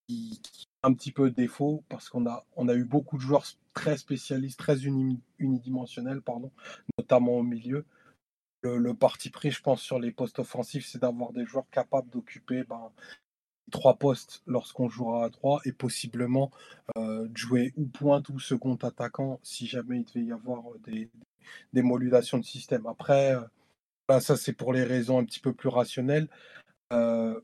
qui, 0.08 0.40
a 0.82 0.88
un 0.88 0.94
petit 0.94 1.12
peu 1.12 1.30
défaut, 1.30 1.84
parce 1.88 2.08
qu'on 2.08 2.26
a, 2.26 2.44
on 2.56 2.68
a 2.68 2.74
eu 2.74 2.84
beaucoup 2.84 3.16
de 3.16 3.22
joueurs 3.22 3.46
très 3.72 3.96
spécialistes, 3.96 4.58
très 4.58 4.84
unidimensionnels, 5.38 6.22
pardon, 6.22 6.50
notamment 6.98 7.38
au 7.38 7.42
milieu. 7.42 7.84
Le, 8.62 8.94
parti 8.94 9.28
pris, 9.28 9.50
je 9.50 9.60
pense, 9.60 9.82
sur 9.82 9.98
les 9.98 10.10
postes 10.10 10.38
offensifs, 10.38 10.86
c'est 10.86 10.98
d'avoir 10.98 11.32
des 11.32 11.44
joueurs 11.44 11.68
capables 11.70 12.08
d'occuper 12.08 12.64
ben, 12.64 12.90
trois 13.70 13.96
postes 13.98 14.42
lorsqu'on 14.46 14.88
jouera 14.88 15.24
à 15.24 15.30
trois 15.30 15.60
et 15.64 15.72
possiblement 15.72 16.50
euh, 16.96 17.28
jouer 17.34 17.72
ou 17.76 17.86
pointe 17.86 18.28
ou 18.28 18.38
second 18.38 18.76
attaquant 18.76 19.40
si 19.42 19.66
jamais 19.66 20.00
il 20.00 20.04
devait 20.04 20.26
y 20.26 20.32
avoir 20.32 20.62
des, 20.84 21.10
des 21.72 21.82
modulations 21.82 22.38
de 22.38 22.44
système. 22.44 22.86
Après, 22.86 23.34
euh, 23.34 24.20
ça 24.20 24.36
c'est 24.36 24.52
pour 24.52 24.72
les 24.72 24.84
raisons 24.84 25.18
un 25.18 25.24
petit 25.24 25.40
peu 25.40 25.52
plus 25.52 25.68
rationnelles. 25.68 26.28
Euh, 26.92 27.40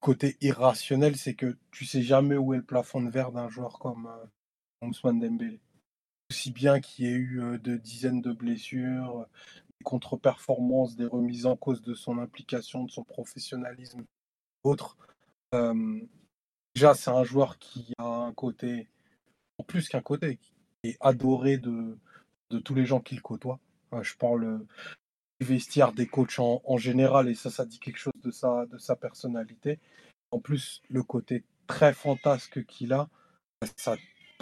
côté 0.00 0.36
irrationnel, 0.40 1.16
c'est 1.16 1.34
que 1.34 1.56
tu 1.70 1.84
sais 1.84 2.02
jamais 2.02 2.36
où 2.36 2.54
est 2.54 2.58
le 2.58 2.62
plafond 2.62 3.02
de 3.02 3.10
verre 3.10 3.32
d'un 3.32 3.48
joueur 3.48 3.78
comme 3.78 4.08
Ousmane 4.82 5.20
Dembélé. 5.20 5.60
Aussi 6.30 6.52
bien 6.52 6.80
qu'il 6.80 7.04
y 7.04 7.08
ait 7.08 7.16
eu 7.16 7.58
de 7.58 7.76
dizaines 7.76 8.22
de 8.22 8.32
blessures, 8.32 9.26
des 9.78 9.84
contre-performances, 9.84 10.96
des 10.96 11.06
remises 11.06 11.44
en 11.44 11.56
cause 11.56 11.82
de 11.82 11.92
son 11.92 12.18
implication, 12.18 12.84
de 12.84 12.90
son 12.90 13.04
professionnalisme, 13.04 14.04
autres 14.62 14.96
déjà, 15.52 16.94
c'est 16.94 17.10
un 17.10 17.24
joueur 17.24 17.58
qui 17.58 17.92
a 17.98 18.04
un 18.04 18.32
côté, 18.32 18.88
plus 19.66 19.88
qu'un 19.88 20.00
côté, 20.00 20.36
qui 20.36 20.90
est 20.90 20.96
adoré 21.00 21.58
de, 21.58 21.98
tous 22.64 22.74
les 22.74 22.86
gens 22.86 23.00
qu'il 23.00 23.22
côtoie. 23.22 23.58
je 24.02 24.14
parle 24.16 24.66
du 25.40 25.46
vestiaire 25.46 25.92
des 25.92 26.06
coachs 26.06 26.38
en, 26.38 26.76
général, 26.76 27.28
et 27.28 27.34
ça, 27.34 27.50
ça 27.50 27.64
dit 27.64 27.78
quelque 27.78 27.98
chose 27.98 28.12
de 28.22 28.30
sa, 28.30 28.96
personnalité. 28.96 29.78
En 30.30 30.38
plus, 30.38 30.82
le 30.88 31.02
côté 31.02 31.44
très 31.66 31.92
fantasque 31.92 32.64
qu'il 32.66 32.92
a, 32.92 33.08
ça 33.76 33.96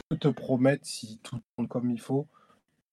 peut 0.09 0.17
te 0.17 0.29
promettre, 0.29 0.87
si 0.87 1.19
tout 1.19 1.41
tourne 1.57 1.69
comme 1.69 1.91
il 1.91 2.01
faut, 2.01 2.27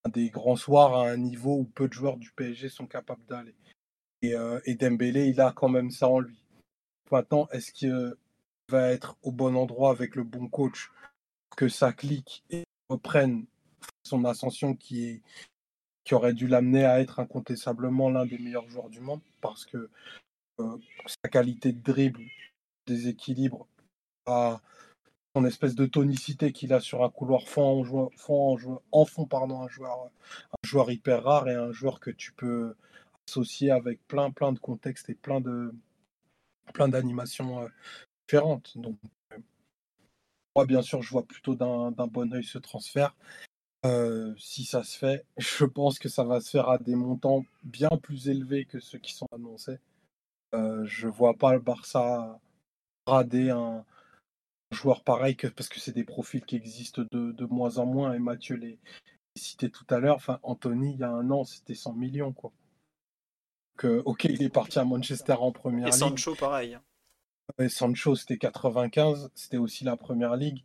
des 0.10 0.30
grands 0.30 0.56
soirs 0.56 0.96
à 0.96 1.10
un 1.10 1.18
niveau 1.18 1.58
où 1.58 1.64
peu 1.66 1.88
de 1.88 1.94
joueurs 1.94 2.18
du 2.18 2.32
PSG 2.32 2.70
sont 2.70 2.88
capables 2.88 3.26
d'aller. 3.26 3.56
Et, 4.22 4.36
euh, 4.36 4.60
il 4.66 5.42
a 5.42 5.52
quand 5.52 5.70
même 5.70 5.92
ça 5.92 6.08
en 6.08 6.20
lui. 6.20 6.45
Maintenant, 7.12 7.48
est-ce 7.52 7.72
qu'il 7.72 8.16
va 8.70 8.92
être 8.92 9.18
au 9.22 9.32
bon 9.32 9.56
endroit 9.56 9.92
avec 9.92 10.16
le 10.16 10.24
bon 10.24 10.48
coach, 10.48 10.92
que 11.56 11.70
ça 11.70 11.94
clique 11.94 12.44
et 12.50 12.64
reprenne 12.90 13.46
son 14.04 14.26
ascension 14.26 14.76
qui, 14.76 15.22
aurait 16.12 16.34
dû 16.34 16.48
l'amener 16.48 16.86
à 16.86 17.00
être 17.00 17.20
incontestablement 17.20 18.10
l'un 18.10 18.26
des 18.26 18.38
meilleurs 18.38 18.70
joueurs 18.70 18.90
du 18.90 19.00
monde 19.00 19.22
parce 19.42 19.66
que 19.66 19.90
euh, 20.60 20.78
sa 21.08 21.30
qualité 21.30 21.72
de 21.74 21.82
dribble, 21.82 22.24
déséquilibre, 22.86 23.68
à 24.28 24.62
son 25.36 25.46
espèce 25.46 25.76
de 25.76 25.86
tonicité 25.86 26.52
qu'il 26.52 26.74
a 26.74 26.80
sur 26.80 27.04
un 27.04 27.10
couloir 27.10 27.48
fond 27.48 27.82
en, 27.82 28.10
fond, 28.16 28.80
en, 28.92 29.06
fond 29.06 29.26
pardon, 29.26 29.62
un 29.62 29.68
joueur, 29.68 30.12
un 30.52 30.68
joueur 30.68 30.92
hyper 30.92 31.24
rare 31.24 31.50
et 31.50 31.56
un 31.56 31.72
joueur 31.72 32.00
que 32.00 32.12
tu 32.12 32.32
peux 32.34 32.76
associer 33.28 33.72
avec 33.72 34.06
plein 34.08 34.30
plein 34.32 34.52
de 34.52 34.60
contextes 34.60 35.10
et 35.10 35.16
plein 35.16 35.42
de, 35.42 35.74
plein 36.74 36.88
d'animations 36.88 37.62
euh, 37.62 37.68
différentes. 38.28 38.78
Donc, 38.78 38.98
euh, 39.34 39.38
moi, 40.56 40.66
bien 40.66 40.82
sûr, 40.82 41.02
je 41.02 41.12
vois 41.12 41.26
plutôt 41.26 41.56
d'un 41.56 41.92
bon 41.92 42.34
oeil 42.34 42.44
ce 42.44 42.58
transfert. 42.58 43.16
Euh, 43.86 44.34
si 44.38 44.66
ça 44.66 44.84
se 44.84 44.98
fait, 44.98 45.26
je 45.38 45.66
pense 45.66 46.00
que 46.00 46.10
ça 46.10 46.24
va 46.24 46.42
se 46.42 46.50
faire 46.50 46.70
à 46.70 46.80
des 46.80 46.96
montants 46.96 47.46
bien 47.64 47.90
plus 48.02 48.30
élevés 48.30 48.66
que 48.66 48.80
ceux 48.80 48.98
qui 48.98 49.14
sont 49.14 49.28
annoncés. 49.32 49.80
Euh, 50.56 50.84
je 50.86 51.08
vois 51.08 51.36
pas 51.36 51.54
le 51.54 51.60
Barça 51.60 52.40
rader 53.06 53.52
un, 53.52 53.86
joueur 54.72 55.04
pareil 55.04 55.36
parce 55.56 55.70
que 55.70 55.80
c'est 55.80 55.92
des 55.94 56.04
profils 56.04 56.44
qui 56.44 56.56
existent 56.56 57.04
de, 57.12 57.32
de, 57.32 57.46
moins 57.46 57.78
en 57.78 57.86
moins. 57.86 58.14
Et 58.14 58.20
Mathieu 58.20 58.56
les, 58.56 58.80
les 59.36 59.42
citait 59.42 59.70
tout 59.70 59.86
à 59.90 60.00
l'heure. 60.00 60.16
Enfin, 60.16 60.40
Anthony, 60.44 60.94
il 60.94 61.00
y 61.00 61.04
a 61.04 61.12
un 61.12 61.30
an, 61.30 61.44
c'était 61.44 61.76
100 61.76 61.94
millions. 61.94 62.34
Quoi 62.34 62.52
ok, 63.84 64.24
il 64.26 64.44
est 64.44 64.50
parti 64.50 64.80
à 64.80 64.86
Manchester 64.86 65.34
en 65.34 65.52
première 65.52 65.86
ligue. 65.86 65.94
Et 65.94 65.98
Sancho, 65.98 66.36
pareil. 66.36 66.78
Et 67.60 67.70
Sancho, 67.70 68.16
c'était 68.16 68.38
95, 68.38 69.30
c'était 69.36 69.58
aussi 69.58 69.84
la 69.84 69.98
première 69.98 70.36
ligue. 70.36 70.64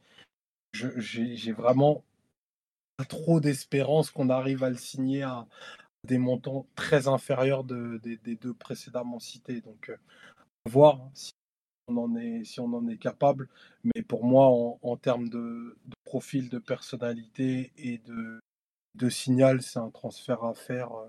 J'ai 0.73 1.53
vraiment 1.53 2.05
pas 2.97 3.05
trop 3.05 3.41
d'espérance 3.41 4.11
qu'on 4.11 4.31
arrive 4.31 4.63
à 4.65 4.71
le 4.71 4.77
signer 4.77 5.23
à 5.23 5.47
des 6.05 6.19
montants 6.19 6.67
très 6.77 7.09
inférieurs 7.09 7.65
des 7.65 8.37
deux 8.37 8.55
précédemment 8.55 9.19
cités. 9.19 9.61
Donc, 9.61 9.91
euh, 9.91 9.97
voir 10.67 11.11
si 11.15 11.33
on 11.89 11.97
en 11.97 12.17
est, 12.17 12.45
si 12.45 12.61
on 12.61 12.73
en 12.73 12.87
est 12.89 12.97
capable. 12.97 13.49
Mais 13.85 14.03
pour 14.03 14.25
moi, 14.25 14.47
en, 14.83 14.97
termes 14.97 15.29
de, 15.29 15.77
profil, 16.05 16.49
de 16.49 16.59
personnalité 16.59 17.73
et 17.77 17.99
de, 17.99 18.41
de 18.95 19.09
signal, 19.09 19.63
c'est 19.63 19.79
un 19.79 19.91
transfert 19.91 20.45
à 20.45 20.55
faire. 20.55 20.93
Euh, 20.93 21.09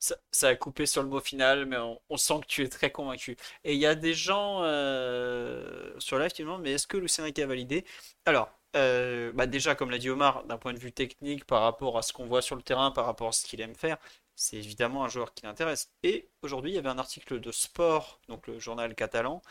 Ça, 0.00 0.48
a 0.48 0.56
coupé 0.56 0.86
sur 0.86 1.02
le 1.02 1.08
mot 1.08 1.20
final, 1.20 1.66
mais 1.66 1.76
on, 1.76 2.16
sent 2.16 2.40
que 2.40 2.46
tu 2.46 2.62
es 2.62 2.68
très 2.68 2.90
convaincu. 2.90 3.36
Et 3.64 3.74
il 3.74 3.78
y 3.78 3.86
a 3.86 3.94
des 3.94 4.14
gens 4.14 4.62
euh, 4.62 5.92
sur 5.98 6.18
live 6.18 6.30
qui 6.32 6.42
me 6.42 6.46
demandent, 6.46 6.62
mais 6.62 6.72
est-ce 6.72 6.86
que 6.86 6.96
Lucien 6.96 7.22
Riquet 7.24 7.42
a 7.42 7.46
validé? 7.46 7.84
Alors, 8.24 8.50
euh, 8.76 9.30
bah 9.34 9.46
déjà, 9.46 9.74
comme 9.74 9.90
l'a 9.90 9.98
dit 9.98 10.08
Omar, 10.08 10.44
d'un 10.44 10.56
point 10.58 10.72
de 10.72 10.78
vue 10.78 10.92
technique, 10.92 11.44
par 11.44 11.62
rapport 11.62 11.98
à 11.98 12.02
ce 12.02 12.12
qu'on 12.14 12.26
voit 12.26 12.40
sur 12.42 12.56
le 12.56 12.62
terrain, 12.62 12.90
par 12.90 13.04
rapport 13.04 13.28
à 13.28 13.32
ce 13.32 13.44
qu'il 13.44 13.60
aime 13.60 13.74
faire, 13.74 13.98
c'est 14.34 14.56
évidemment 14.56 15.04
un 15.04 15.08
joueur 15.08 15.34
qui 15.34 15.44
l'intéresse. 15.44 15.92
Et 16.02 16.30
aujourd'hui, 16.42 16.70
il 16.72 16.74
y 16.74 16.78
avait 16.78 16.88
un 16.88 16.98
article 16.98 17.40
de 17.40 17.52
Sport, 17.52 18.20
donc 18.28 18.46
le 18.46 18.58
journal 18.58 18.94
catalan, 18.94 19.42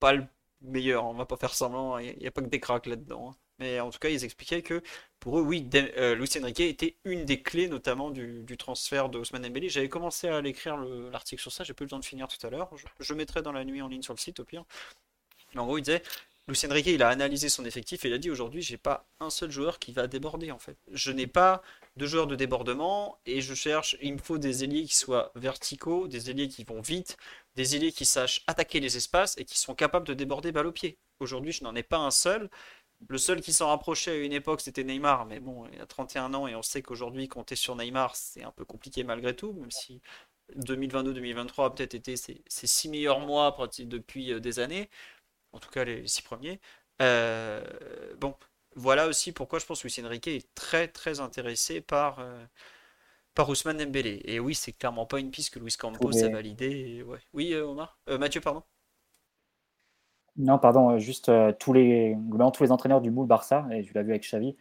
pas 0.00 0.12
le 0.14 0.26
meilleur, 0.62 1.04
on 1.04 1.14
va 1.14 1.26
pas 1.26 1.36
faire 1.36 1.54
semblant, 1.54 1.98
il 1.98 2.16
n'y 2.18 2.26
a, 2.26 2.30
pas 2.30 2.42
que 2.42 2.46
des 2.48 2.60
cracks 2.60 2.86
là-dedans. 2.86 3.30
hein. 3.30 3.36
Mais 3.58 3.80
en 3.80 3.90
tout 3.90 3.98
cas, 3.98 4.08
ils 4.10 4.24
expliquaient 4.24 4.62
que 4.62 4.82
pour 5.18 5.38
eux, 5.38 5.42
oui, 5.42 5.62
Dem- 5.62 5.90
euh, 5.96 6.14
Luis 6.14 6.28
Enrique 6.40 6.60
était 6.60 6.96
une 7.04 7.24
des 7.24 7.42
clés, 7.42 7.68
notamment 7.68 8.10
du, 8.10 8.42
du 8.42 8.56
transfert 8.58 9.08
de 9.08 9.18
Ousmane 9.18 9.42
Dembélé. 9.42 9.68
J'avais 9.70 9.88
commencé 9.88 10.28
à 10.28 10.40
l'écrire 10.42 10.76
le- 10.76 11.08
l'article 11.10 11.40
sur 11.40 11.52
ça, 11.52 11.64
j'ai 11.64 11.72
eu 11.72 11.76
le 11.80 11.88
temps 11.88 11.98
de 11.98 12.04
finir 12.04 12.28
tout 12.28 12.46
à 12.46 12.50
l'heure. 12.50 12.70
Je, 13.00 13.14
mettrai 13.14 13.40
dans 13.42 13.52
la 13.52 13.64
nuit 13.64 13.80
en 13.80 13.88
ligne 13.88 14.02
sur 14.02 14.12
le 14.12 14.18
site 14.18 14.40
au 14.40 14.44
pire. 14.44 14.64
Mais 15.54 15.60
en 15.60 15.66
gros, 15.66 15.78
il 15.78 15.82
disait, 15.82 16.02
Luis 16.48 16.58
Enrique, 16.68 16.86
il 16.86 17.02
a 17.02 17.08
analysé 17.08 17.48
son 17.48 17.64
effectif 17.64 18.04
et 18.04 18.08
il 18.08 18.14
a 18.14 18.18
dit 18.18 18.30
aujourd'hui, 18.30 18.62
j'ai 18.62 18.76
pas 18.76 19.06
un 19.20 19.30
seul 19.30 19.50
joueur 19.50 19.78
qui 19.80 19.92
va 19.92 20.06
déborder 20.06 20.52
en 20.52 20.58
fait. 20.58 20.76
Je 20.92 21.10
n'ai 21.10 21.26
pas 21.26 21.62
de 21.96 22.06
joueurs 22.06 22.26
de 22.28 22.36
débordement 22.36 23.18
et 23.26 23.40
je 23.40 23.54
cherche, 23.54 23.96
il 24.02 24.14
me 24.14 24.18
faut 24.18 24.38
des 24.38 24.62
ailiers 24.64 24.84
qui 24.84 24.94
soient 24.94 25.32
verticaux, 25.34 26.06
des 26.08 26.30
ailiers 26.30 26.48
qui 26.48 26.62
vont 26.64 26.80
vite, 26.80 27.16
des 27.56 27.74
ailiers 27.74 27.90
qui 27.92 28.04
sachent 28.04 28.44
attaquer 28.46 28.78
les 28.80 28.96
espaces 28.96 29.36
et 29.38 29.44
qui 29.44 29.58
sont 29.58 29.74
capables 29.74 30.06
de 30.06 30.14
déborder 30.14 30.52
balle 30.52 30.66
au 30.66 30.72
pied. 30.72 30.98
Aujourd'hui, 31.18 31.52
je 31.52 31.64
n'en 31.64 31.74
ai 31.74 31.82
pas 31.82 31.98
un 31.98 32.10
seul. 32.12 32.48
Le 33.08 33.18
seul 33.18 33.40
qui 33.40 33.52
s'en 33.52 33.68
rapprochait 33.68 34.12
à 34.12 34.16
une 34.16 34.32
époque, 34.32 34.60
c'était 34.60 34.84
Neymar, 34.84 35.26
mais 35.26 35.38
bon, 35.38 35.66
il 35.72 35.80
a 35.80 35.86
31 35.86 36.34
ans 36.34 36.46
et 36.46 36.54
on 36.54 36.62
sait 36.62 36.82
qu'aujourd'hui, 36.82 37.28
compter 37.28 37.56
sur 37.56 37.76
Neymar, 37.76 38.16
c'est 38.16 38.42
un 38.42 38.50
peu 38.50 38.64
compliqué 38.64 39.04
malgré 39.04 39.36
tout, 39.36 39.52
même 39.52 39.70
si 39.70 40.00
2022-2023 40.56 41.66
a 41.66 41.70
peut-être 41.70 41.94
été 41.94 42.16
ses, 42.16 42.42
ses 42.46 42.66
six 42.66 42.88
meilleurs 42.88 43.20
mois 43.20 43.56
depuis 43.80 44.32
euh, 44.32 44.40
des 44.40 44.58
années, 44.60 44.88
en 45.52 45.58
tout 45.58 45.70
cas 45.70 45.84
les, 45.84 46.06
six 46.06 46.22
premiers. 46.22 46.60
Euh, 47.02 47.62
bon, 48.18 48.34
voilà 48.74 49.06
aussi 49.08 49.32
pourquoi 49.32 49.58
je 49.58 49.66
pense 49.66 49.82
que 49.82 49.88
Luis 49.88 50.06
Enrique 50.06 50.28
est 50.28 50.54
très 50.54 50.88
très 50.88 51.20
intéressé 51.20 51.80
par, 51.80 52.20
euh, 52.20 52.44
par 53.34 53.48
Ousmane 53.48 53.78
Dembélé. 53.78 54.22
Et 54.24 54.40
oui, 54.40 54.54
c'est 54.54 54.72
clairement 54.72 55.06
pas 55.06 55.18
une 55.18 55.30
piste 55.30 55.52
que 55.54 55.58
Luis 55.58 55.74
Campos 55.78 56.16
a 56.22 56.28
validée. 56.28 57.02
ouais. 57.02 57.20
Oui, 57.32 57.54
Omar? 57.54 57.98
Euh, 58.08 58.18
Mathieu, 58.18 58.40
pardon? 58.40 58.62
Non, 60.38 60.58
pardon, 60.58 60.90
euh, 60.90 60.98
juste 60.98 61.28
euh, 61.30 61.52
tous 61.58 61.72
les, 61.72 62.16
tous 62.52 62.62
les 62.62 62.72
entraîneurs 62.72 63.00
du 63.00 63.10
moule 63.10 63.26
Barça, 63.26 63.66
et 63.70 63.82
tu 63.82 63.94
l'as 63.94 64.02
vu 64.02 64.10
avec 64.10 64.22
Xavi, 64.22 64.56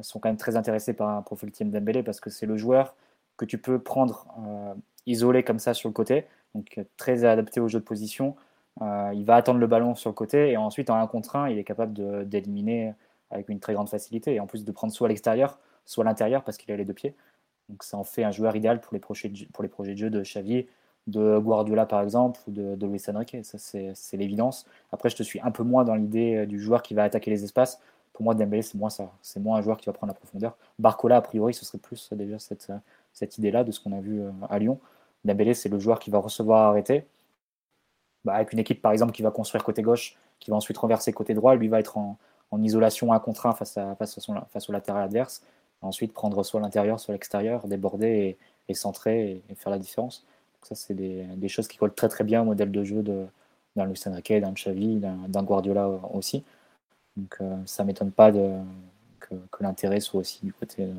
sont 0.00 0.18
quand 0.20 0.28
même 0.28 0.36
très 0.36 0.56
intéressés 0.56 0.92
par 0.92 1.08
un 1.08 1.22
profil 1.22 1.50
Team 1.52 1.70
Dembélé 1.70 2.02
parce 2.02 2.20
que 2.20 2.28
c'est 2.30 2.46
le 2.46 2.56
joueur 2.56 2.96
que 3.36 3.44
tu 3.44 3.58
peux 3.58 3.78
prendre 3.78 4.26
euh, 4.46 4.74
isolé 5.06 5.44
comme 5.44 5.58
ça 5.58 5.72
sur 5.72 5.88
le 5.88 5.94
côté, 5.94 6.26
donc 6.54 6.80
très 6.96 7.24
adapté 7.24 7.60
au 7.60 7.68
jeu 7.68 7.80
de 7.80 7.84
position. 7.84 8.36
Il 8.80 9.24
va 9.24 9.36
attendre 9.36 9.60
le 9.60 9.68
ballon 9.68 9.94
sur 9.94 10.10
le 10.10 10.14
côté 10.14 10.50
et 10.50 10.56
ensuite 10.56 10.90
en 10.90 10.96
un 10.96 11.06
contre 11.06 11.36
un, 11.36 11.48
il 11.48 11.58
est 11.58 11.64
capable 11.64 11.94
d'éliminer 12.28 12.92
avec 13.30 13.48
une 13.48 13.60
très 13.60 13.72
grande 13.72 13.88
facilité 13.88 14.34
et 14.34 14.40
en 14.40 14.48
plus 14.48 14.64
de 14.64 14.72
prendre 14.72 14.92
soit 14.92 15.06
l'extérieur, 15.08 15.60
soit 15.84 16.02
l'intérieur 16.04 16.42
parce 16.42 16.56
qu'il 16.56 16.72
a 16.72 16.76
les 16.76 16.84
deux 16.84 16.92
pieds. 16.92 17.14
Donc 17.68 17.84
ça 17.84 17.96
en 17.96 18.04
fait 18.04 18.24
un 18.24 18.32
joueur 18.32 18.56
idéal 18.56 18.80
pour 18.80 18.92
les 18.94 18.98
projets 18.98 19.32
pour 19.52 19.62
les 19.62 19.68
projets 19.68 19.92
de 19.92 19.98
jeu 19.98 20.10
de 20.10 20.22
Xavi, 20.22 20.66
de 21.06 21.38
Guardiola 21.38 21.86
par 21.86 22.02
exemple 22.02 22.40
ou 22.46 22.50
de, 22.50 22.76
de 22.76 22.86
Luis 22.86 23.02
Enrique. 23.08 23.36
Ça 23.42 23.58
c'est 23.58 24.16
l'évidence. 24.16 24.66
Après, 24.92 25.10
je 25.10 25.16
te 25.16 25.22
suis 25.22 25.40
un 25.40 25.50
peu 25.50 25.62
moins 25.62 25.84
dans 25.84 25.94
l'idée 25.94 26.36
euh, 26.36 26.46
du 26.46 26.60
joueur 26.60 26.82
qui 26.82 26.94
va 26.94 27.04
attaquer 27.04 27.30
les 27.30 27.44
espaces. 27.44 27.80
Pour 28.12 28.24
moi, 28.24 28.34
Dembélé, 28.34 28.62
c'est 28.62 28.78
moins 28.78 28.90
ça. 28.90 29.10
C'est 29.22 29.40
moins 29.40 29.58
un 29.58 29.62
joueur 29.62 29.76
qui 29.76 29.86
va 29.86 29.92
prendre 29.92 30.12
la 30.12 30.16
profondeur. 30.16 30.56
Barcola, 30.78 31.16
a 31.16 31.20
priori, 31.20 31.52
ce 31.52 31.64
serait 31.64 31.78
plus 31.78 32.10
euh, 32.12 32.16
déjà 32.16 32.38
cette, 32.38 32.70
euh, 32.70 32.78
cette 33.12 33.38
idée-là 33.38 33.64
de 33.64 33.72
ce 33.72 33.80
qu'on 33.80 33.92
a 33.92 34.00
vu 34.00 34.22
à 34.48 34.58
Lyon. 34.58 34.78
Dembélé, 35.24 35.54
c'est 35.54 35.68
le 35.68 35.78
joueur 35.78 35.98
qui 35.98 36.10
va 36.10 36.18
recevoir 36.18 36.68
arrêter. 36.68 37.06
Bah, 38.24 38.34
avec 38.34 38.52
une 38.52 38.58
équipe, 38.58 38.80
par 38.80 38.92
exemple, 38.92 39.12
qui 39.12 39.22
va 39.22 39.30
construire 39.30 39.64
côté 39.64 39.82
gauche, 39.82 40.16
qui 40.40 40.50
va 40.50 40.56
ensuite 40.56 40.78
renverser 40.78 41.12
côté 41.12 41.34
droit, 41.34 41.54
lui 41.54 41.68
va 41.68 41.80
être 41.80 41.98
en, 41.98 42.16
isolation 42.62 43.12
un 43.12 43.18
contre 43.18 43.46
un 43.46 43.52
face, 43.52 43.76
à, 43.76 43.96
face, 43.96 44.16
face 44.52 44.68
au 44.68 44.72
latéral 44.72 45.02
adverse. 45.02 45.42
Ensuite, 45.82 46.12
prendre 46.12 46.42
soit 46.44 46.60
l'intérieur, 46.60 47.00
soit 47.00 47.12
l'extérieur, 47.12 47.66
déborder 47.66 48.38
et, 48.68 48.74
centrer 48.74 49.42
et 49.48 49.54
faire 49.56 49.70
la 49.70 49.78
différence. 49.78 50.24
Ça, 50.64 50.74
c'est 50.74 50.94
des, 50.94 51.24
des 51.36 51.48
choses 51.48 51.68
qui 51.68 51.76
collent 51.76 51.94
très 51.94 52.08
très 52.08 52.24
bien 52.24 52.42
au 52.42 52.44
modèle 52.44 52.72
de 52.72 52.84
jeu 52.84 53.02
de, 53.02 53.26
d'un 53.76 53.86
Luis 53.86 54.00
Enrique, 54.06 54.32
d'un 54.32 54.52
Xavi, 54.52 54.96
d'un 54.96 55.42
Guardiola 55.42 55.88
aussi. 55.88 56.42
Donc 57.16 57.36
euh, 57.40 57.56
ça 57.66 57.84
m'étonne 57.84 58.12
pas 58.12 58.32
de, 58.32 58.58
que, 59.20 59.34
que 59.50 59.62
l'intérêt 59.62 60.00
soit 60.00 60.20
aussi 60.20 60.40
du 60.44 60.52
côté 60.52 60.86
de- 60.86 60.94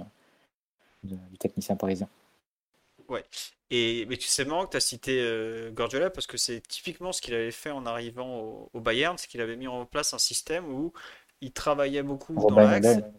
de- 1.04 1.16
du 1.32 1.38
technicien 1.38 1.76
parisien. 1.76 2.08
Ouais. 3.10 3.24
Et 3.70 4.06
mais 4.08 4.18
tu 4.18 4.28
sais 4.28 4.46
marrant 4.46 4.66
que 4.66 4.72
tu 4.72 4.78
as 4.78 4.82
cité 4.82 5.22
euh, 5.22 5.72
Guardiola 5.72 6.10
parce 6.10 6.28
que 6.28 6.38
c'est 6.38 6.62
typiquement 6.62 7.12
ce 7.12 7.22
qu'il 7.22 7.34
avait 7.34 7.52
fait 7.52 7.72
en 7.72 7.86
arrivant 7.86 8.40
au, 8.40 8.70
au 8.74 8.80
Bayern, 8.80 9.18
c'est 9.18 9.28
qu'il 9.28 9.42
avait 9.42 9.58
mis 9.58 9.68
en 9.68 9.86
place 9.86 10.14
un 10.14 10.18
système 10.18 10.66
où 10.72 10.94
il 11.42 11.52
travaillait 11.52 12.04
beaucoup 12.04 12.34
dans 12.34 12.42
Robin 12.42 12.72
l'axe. 12.72 12.88
Model, 12.88 13.14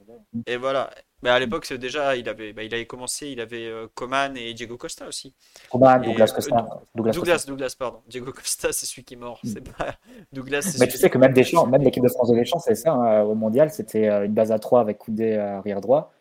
Et 0.47 0.57
voilà. 0.57 0.93
Mais 1.23 1.31
à 1.31 1.39
l'époque, 1.39 1.73
déjà, 1.73 2.15
il 2.15 2.29
avait, 2.29 2.53
bah, 2.53 2.63
il 2.63 2.75
avait 2.75 2.87
commencé, 2.87 3.29
il 3.29 3.41
avait 3.41 3.67
euh, 3.67 3.87
Coman 3.95 4.37
et 4.37 4.53
Diego 4.53 4.77
Costa 4.77 5.07
aussi. 5.07 5.35
Coman, 5.71 6.05
Et, 6.05 6.09
Douglas 6.09 6.31
euh, 6.31 6.35
Costa. 6.35 6.67
Douglas 6.95 7.13
Douglas, 7.13 7.33
Costa. 7.33 7.51
Douglas, 7.51 7.77
pardon. 7.79 7.99
Diego 8.07 8.33
Costa, 8.33 8.73
c'est 8.73 8.87
celui 8.87 9.05
qui 9.05 9.15
est 9.15 9.17
mort. 9.17 9.41
C'est 9.43 9.67
pas 9.77 9.95
Douglas, 10.33 10.77
Mais 10.79 10.89
tu 10.89 10.99
sais 10.99 11.09
que 11.09 11.19
même 11.19 11.33
Deschamps, 11.33 11.67
même 11.67 11.83
l'équipe 11.83 12.03
de 12.03 12.09
France 12.09 12.31
de 12.31 12.37
Deschamps, 12.37 12.59
c'est 12.59 12.75
ça, 12.75 12.93
hein, 12.93 13.23
au 13.23 13.35
mondial, 13.35 13.71
c'était 13.71 14.09
euh, 14.09 14.27
une 14.27 14.35
base 14.35 14.53
à 14.53 14.59
3 14.59 14.81
avec 14.81 14.99
Koundé 14.99 15.35
à 15.35 15.59
arrière 15.59 15.81
droit, 15.81 16.13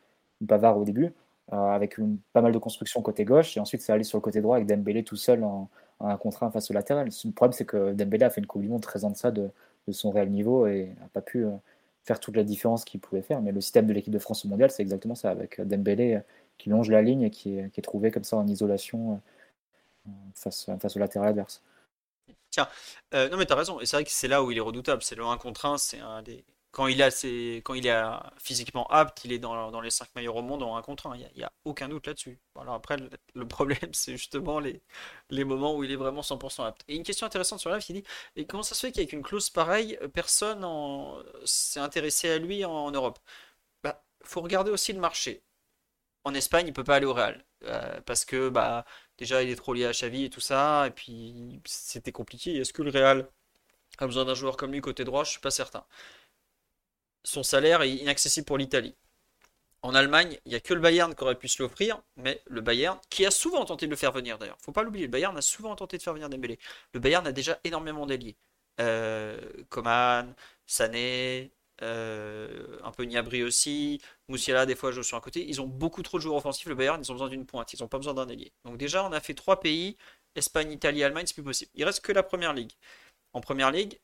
Pavard 0.47 0.77
au 0.77 0.85
début, 0.85 1.13
euh, 1.53 1.55
avec 1.55 1.97
une, 1.97 2.17
pas 2.33 2.41
mal 2.41 2.53
de 2.53 2.57
construction 2.57 3.01
côté 3.01 3.25
gauche, 3.25 3.57
et 3.57 3.59
ensuite 3.59 3.81
c'est 3.81 3.91
allé 3.91 4.03
sur 4.03 4.17
le 4.17 4.21
côté 4.21 4.41
droit 4.41 4.55
avec 4.55 4.67
Dembélé 4.67 5.03
tout 5.03 5.15
seul 5.15 5.43
en, 5.43 5.69
en 5.99 6.07
un 6.07 6.17
contre 6.17 6.43
un 6.43 6.51
face 6.51 6.71
au 6.71 6.73
latéral. 6.73 7.07
Le 7.07 7.31
problème, 7.31 7.53
c'est 7.53 7.65
que 7.65 7.93
Dembélé 7.93 8.25
a 8.25 8.29
fait 8.29 8.41
une 8.41 8.47
Coupe 8.47 8.61
du 8.61 8.69
Monde 8.69 8.81
13 8.81 9.05
ans 9.05 9.11
de 9.11 9.17
ça, 9.17 9.31
de, 9.31 9.49
de 9.87 9.91
son 9.91 10.09
réel 10.09 10.31
niveau, 10.31 10.67
et 10.67 10.95
n'a 10.99 11.07
pas 11.13 11.21
pu 11.21 11.45
euh, 11.45 11.51
faire 12.05 12.19
toute 12.19 12.35
la 12.35 12.43
différence 12.43 12.85
qu'il 12.85 12.99
pouvait 12.99 13.21
faire. 13.21 13.41
Mais 13.41 13.51
le 13.51 13.61
système 13.61 13.87
de 13.87 13.93
l'équipe 13.93 14.13
de 14.13 14.19
France 14.19 14.45
au 14.45 14.47
mondial, 14.47 14.69
c'est 14.71 14.83
exactement 14.83 15.15
ça, 15.15 15.31
avec 15.31 15.59
euh, 15.59 15.65
Dembélé 15.65 16.15
euh, 16.15 16.19
qui 16.57 16.69
longe 16.69 16.89
la 16.89 17.01
ligne 17.01 17.23
et 17.23 17.31
qui 17.31 17.57
est, 17.57 17.81
trouvé 17.81 18.11
comme 18.11 18.23
ça 18.23 18.37
en 18.37 18.47
isolation 18.47 19.21
euh, 20.07 20.11
face, 20.35 20.69
au 20.69 20.99
latéral 20.99 21.29
adverse. 21.29 21.61
Tiens, 22.51 22.69
non 23.11 23.35
mais 23.37 23.45
t'as 23.45 23.55
raison, 23.55 23.81
et 23.81 23.85
c'est 23.85 23.97
vrai 23.97 24.05
que 24.05 24.11
c'est 24.11 24.29
là 24.29 24.41
où 24.41 24.49
il 24.49 24.57
est 24.57 24.61
redoutable, 24.61 25.03
c'est 25.03 25.15
le 25.15 25.25
1 25.25 25.37
contre 25.37 25.65
1, 25.65 25.77
c'est 25.77 25.99
un 25.99 26.21
des... 26.21 26.45
Quand 26.75 26.87
il. 26.87 26.97
Quand 27.63 27.73
il 27.73 27.87
est 27.87 27.91
euh, 27.91 28.11
physiquement 28.37 28.85
apte, 28.87 29.23
il 29.23 29.31
est 29.31 29.39
dans, 29.39 29.79
les 29.79 29.89
5 29.89 30.09
meilleurs 30.13 30.35
au 30.35 30.41
monde 30.41 30.61
en 30.61 30.75
1 30.75 30.81
contre 30.81 31.07
1, 31.07 31.15
il 31.15 31.31
n'y 31.37 31.43
a, 31.43 31.51
aucun 31.63 31.87
doute 31.87 32.05
là-dessus. 32.05 32.37
Voilà, 32.53 32.73
après, 32.73 32.97
le, 33.33 33.47
problème, 33.47 33.77
c'est 33.93 34.17
justement 34.17 34.59
les, 34.59 34.81
moments 35.45 35.73
où 35.77 35.85
il 35.85 35.91
est 35.91 35.95
vraiment 35.95 36.19
100% 36.19 36.65
apte. 36.65 36.83
Et 36.89 36.97
une 36.97 37.03
question 37.03 37.25
intéressante 37.25 37.61
sur 37.61 37.71
live 37.71 37.81
qui 37.81 37.93
dit, 37.93 38.03
et 38.35 38.45
comment 38.45 38.61
ça 38.61 38.75
se 38.75 38.81
fait 38.85 38.91
qu'avec 38.91 39.13
une 39.13 39.23
clause 39.23 39.49
pareille, 39.49 39.97
personne 40.13 40.67
s'est 41.45 41.79
intéressé 41.79 42.29
à 42.29 42.39
lui 42.39 42.65
en, 42.65 42.91
Europe? 42.91 43.19
Bah, 43.81 44.03
faut 44.25 44.41
regarder 44.41 44.71
aussi 44.71 44.91
le 44.91 44.99
marché. 44.99 45.43
En 46.25 46.33
Espagne, 46.33 46.67
il 46.67 46.73
peut 46.73 46.83
pas 46.83 46.95
aller 46.97 47.05
au 47.05 47.13
Real. 47.13 47.45
Euh, 47.63 48.01
parce 48.05 48.25
que 48.25 48.49
bah 48.49 48.85
déjà 49.17 49.41
il 49.43 49.49
est 49.49 49.55
trop 49.55 49.73
lié 49.73 49.85
à 49.85 49.91
Xavi 49.91 50.25
et 50.25 50.29
tout 50.29 50.41
ça, 50.41 50.87
et 50.87 50.91
puis 50.91 51.61
c'était 51.65 52.11
compliqué. 52.11 52.57
Est-ce 52.57 52.73
que 52.73 52.81
le 52.83 52.91
Real 52.91 53.29
a 53.99 54.07
besoin 54.07 54.25
d'un 54.25 54.35
joueur 54.35 54.57
comme 54.57 54.71
lui 54.73 54.81
côté 54.81 55.03
droit? 55.05 55.23
Je 55.23 55.31
suis 55.31 55.39
pas 55.39 55.51
certain. 55.51 55.85
Son 57.25 57.43
salaire 57.43 57.81
est 57.81 57.91
inaccessible 57.91 58.45
pour 58.45 58.57
l'Italie. 58.57 58.95
En 59.81 59.93
Allemagne, 59.93 60.39
il 60.45 60.49
n'y 60.49 60.55
a 60.55 60.59
que 60.59 60.73
le 60.73 60.79
Bayern 60.79 61.13
qui 61.13 61.23
aurait 61.23 61.35
pu 61.35 61.47
se 61.47 61.61
l'offrir, 61.61 62.01
mais 62.17 62.41
le 62.47 62.61
Bayern, 62.61 62.97
qui 63.09 63.25
a 63.25 63.31
souvent 63.31 63.65
tenté 63.65 63.85
de 63.85 63.91
le 63.91 63.97
faire 63.97 64.11
venir 64.11 64.39
d'ailleurs, 64.39 64.57
faut 64.59 64.71
pas 64.71 64.81
l'oublier, 64.81 65.05
le 65.05 65.11
Bayern 65.11 65.37
a 65.37 65.41
souvent 65.41 65.75
tenté 65.75 65.97
de 65.97 66.01
faire 66.01 66.13
venir 66.13 66.29
Dembélé. 66.29 66.57
Le 66.93 66.99
Bayern 66.99 67.27
a 67.27 67.31
déjà 67.31 67.59
énormément 67.63 68.05
d'alliés. 68.07 68.35
Euh, 68.79 69.39
Coman, 69.69 70.33
Sané, 70.65 71.51
euh, 71.81 72.79
un 72.83 72.91
peu 72.91 73.03
Niabri 73.03 73.43
aussi, 73.43 74.01
Moussiala 74.27 74.65
des 74.65 74.75
fois 74.75 74.91
joue 74.91 75.03
sur 75.03 75.17
un 75.17 75.21
côté. 75.21 75.45
Ils 75.47 75.61
ont 75.61 75.67
beaucoup 75.67 76.01
trop 76.01 76.17
de 76.17 76.23
joueurs 76.23 76.37
offensifs, 76.37 76.67
le 76.67 76.75
Bayern, 76.75 76.99
ils 77.03 77.11
ont 77.11 77.15
besoin 77.15 77.29
d'une 77.29 77.45
pointe, 77.45 77.71
ils 77.73 77.81
n'ont 77.81 77.87
pas 77.87 77.97
besoin 77.97 78.13
d'un 78.13 78.27
ailier. 78.27 78.51
Donc 78.63 78.77
déjà, 78.77 79.05
on 79.05 79.11
a 79.11 79.19
fait 79.19 79.33
trois 79.35 79.59
pays, 79.59 79.97
Espagne, 80.35 80.71
Italie, 80.71 81.03
Allemagne, 81.03 81.25
c'est 81.27 81.33
plus 81.35 81.43
possible. 81.43 81.71
Il 81.75 81.83
reste 81.83 82.01
que 82.01 82.11
la 82.11 82.23
première 82.23 82.53
ligue. 82.53 82.71
En 83.33 83.41
première 83.41 83.71
ligue, 83.71 83.99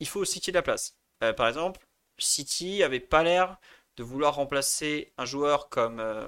il 0.00 0.08
faut 0.08 0.20
au 0.20 0.24
City 0.24 0.50
de 0.50 0.56
la 0.56 0.62
place. 0.62 0.96
Euh, 1.22 1.32
par 1.32 1.48
exemple, 1.48 1.86
City 2.18 2.82
avait 2.82 3.00
pas 3.00 3.22
l'air 3.22 3.58
de 3.96 4.02
vouloir 4.02 4.34
remplacer 4.34 5.12
un 5.18 5.24
joueur 5.24 5.68
comme 5.68 6.00
euh, 6.00 6.26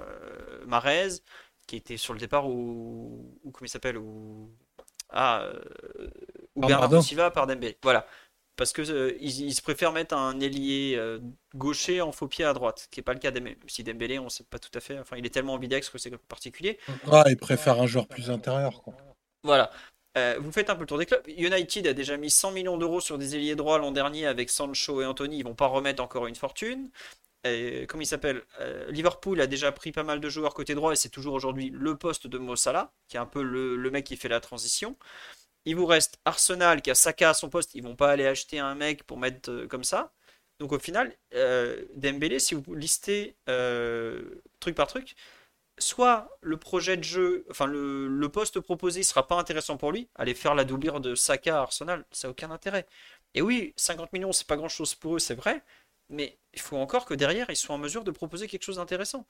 Marez, 0.67 1.21
qui 1.67 1.77
était 1.77 1.97
sur 1.97 2.15
le 2.15 2.21
départ, 2.21 2.49
ou, 2.49 3.39
ou 3.45 3.51
comment 3.51 3.67
il 3.67 3.71
s'appelle, 3.71 3.99
ou 3.99 4.51
ah, 5.11 5.43
euh, 5.43 6.11
ou 6.55 6.67
Bernardo 6.67 7.01
Silva 7.01 7.31
par 7.31 7.47
Dembélé. 7.47 7.79
Voilà. 7.83 8.07
Parce 8.57 8.73
que 8.73 8.83
euh, 8.83 9.17
ils, 9.21 9.55
se 9.55 9.63
préfèrent 9.63 9.93
mettre 9.93 10.17
un 10.17 10.41
ailier 10.41 10.95
euh, 10.97 11.21
gaucher 11.55 12.01
en 12.01 12.11
faux 12.11 12.27
pied 12.27 12.45
à 12.45 12.53
droite, 12.53 12.89
qui 12.91 12.99
n'est 12.99 13.05
pas 13.05 13.13
le 13.13 13.21
cas 13.21 13.31
Dembélé. 13.31 13.57
Si 13.69 13.85
Dembélé, 13.85 14.19
on 14.19 14.25
ne 14.25 14.29
sait 14.29 14.45
pas 14.45 14.59
tout 14.59 14.71
à 14.75 14.81
fait. 14.81 14.99
Enfin, 14.99 15.17
il 15.17 15.25
est 15.25 15.31
tellement 15.31 15.55
ambidex 15.55 15.89
que 15.89 15.99
c'est 15.99 16.17
particulier. 16.17 16.79
Ah, 17.11 17.25
il 17.29 17.37
préfère 17.37 17.81
un 17.81 17.87
joueur 17.87 18.09
plus 18.09 18.31
intérieur. 18.31 18.83
Quoi. 18.83 18.95
Voilà. 19.45 19.71
Vous 20.41 20.53
faites 20.53 20.71
un 20.71 20.75
peu 20.75 20.83
le 20.83 20.87
tour 20.87 20.99
des 20.99 21.07
clubs. 21.07 21.23
United 21.27 21.87
a 21.87 21.93
déjà 21.93 22.17
mis 22.17 22.31
100 22.31 22.53
millions 22.53 22.77
d'euros 22.77 23.01
sur 23.01 23.19
des 23.19 23.37
ailiers 23.37 23.57
droits 23.57 23.79
l'an 23.79 23.93
dernier 23.93 24.27
avec 24.27 24.51
Sancho 24.51 25.03
et 25.03 25.07
Anthony. 25.07 25.39
Ils 25.39 25.45
vont 25.45 25.55
pas 25.55 25.67
remettre 25.67 26.03
encore 26.03 26.27
une 26.27 26.37
fortune. 26.37 26.91
Et, 27.45 27.87
comme 27.87 28.03
il 28.03 28.07
s'appelle, 28.07 28.43
Liverpool 28.89 29.41
a 29.41 29.47
déjà 29.47 29.73
pris 29.73 29.93
pas 29.93 30.03
mal 30.03 30.21
de 30.21 30.29
joueurs 30.29 30.55
côté 30.55 30.75
droit 30.75 30.93
et 30.93 30.97
c'est 30.97 31.09
toujours 31.09 31.35
aujourd'hui 31.35 31.71
le 31.73 31.97
poste 31.97 32.27
de 32.27 32.39
Mo 32.39 32.57
Salah, 32.57 32.93
qui 33.09 33.17
est 33.17 33.21
un 33.21 33.27
peu 33.27 33.43
le, 33.43 33.91
mec 33.91 34.05
qui 34.05 34.17
fait 34.17 34.29
la 34.29 34.41
transition. 34.41 34.97
Il 35.65 35.77
vous 35.77 35.87
reste 35.87 36.19
Arsenal 36.25 36.83
qui 36.83 36.91
a 36.91 36.95
Saka 36.95 37.31
à 37.31 37.35
son 37.35 37.51
poste. 37.51 37.75
Ils 37.75 37.83
vont 37.83 37.97
pas 37.97 38.11
aller 38.11 38.27
acheter 38.27 38.59
un 38.59 38.75
mec 38.75 39.05
pour 39.05 39.19
mettre 39.19 39.51
euh, 39.51 39.67
comme 39.67 39.85
ça. 39.85 40.13
Donc 40.61 40.73
au 40.73 40.79
final, 40.79 41.15
euh, 41.35 41.85
Dembélé, 41.95 42.39
si 42.41 42.55
vous 42.55 42.75
listez 42.75 43.37
euh, 43.49 44.43
truc 44.61 44.75
par 44.75 44.87
truc, 44.89 45.15
soit 45.79 46.39
le 46.41 46.57
projet 46.57 46.97
de 46.97 47.05
jeu, 47.05 47.47
enfin 47.51 47.67
le, 47.67 48.29
poste 48.29 48.61
proposé 48.61 49.03
sera 49.03 49.27
pas 49.27 49.37
intéressant 49.37 49.77
pour 49.77 49.93
lui. 49.93 50.09
Aller 50.15 50.35
faire 50.35 50.55
la 50.55 50.65
doublure 50.65 51.01
de 51.01 51.15
Saka 51.15 51.59
à 51.59 51.63
Arsenal, 51.63 52.05
ça 52.13 52.29
n'a 52.29 52.33
aucun 52.33 52.51
intérêt. 52.51 52.87
Et 53.35 53.43
oui, 53.43 53.75
50 53.77 54.13
millions, 54.13 54.33
c'est 54.33 54.47
pas 54.47 54.57
grand 54.57 54.69
chose 54.69 54.95
pour 54.95 55.17
eux, 55.17 55.19
c'est 55.19 55.35
vrai. 55.35 55.63
Mais 56.11 56.39
il 56.55 56.61
faut 56.61 56.77
encore 56.79 57.05
que 57.05 57.15
derrière, 57.15 57.51
ils 57.51 57.57
soient 57.57 57.75
en 57.75 57.79
mesure 57.79 58.05
de 58.05 58.11
proposer 58.11 58.49
quelque 58.49 58.63
chose 58.63 58.77
d'intéressant. 58.77 59.27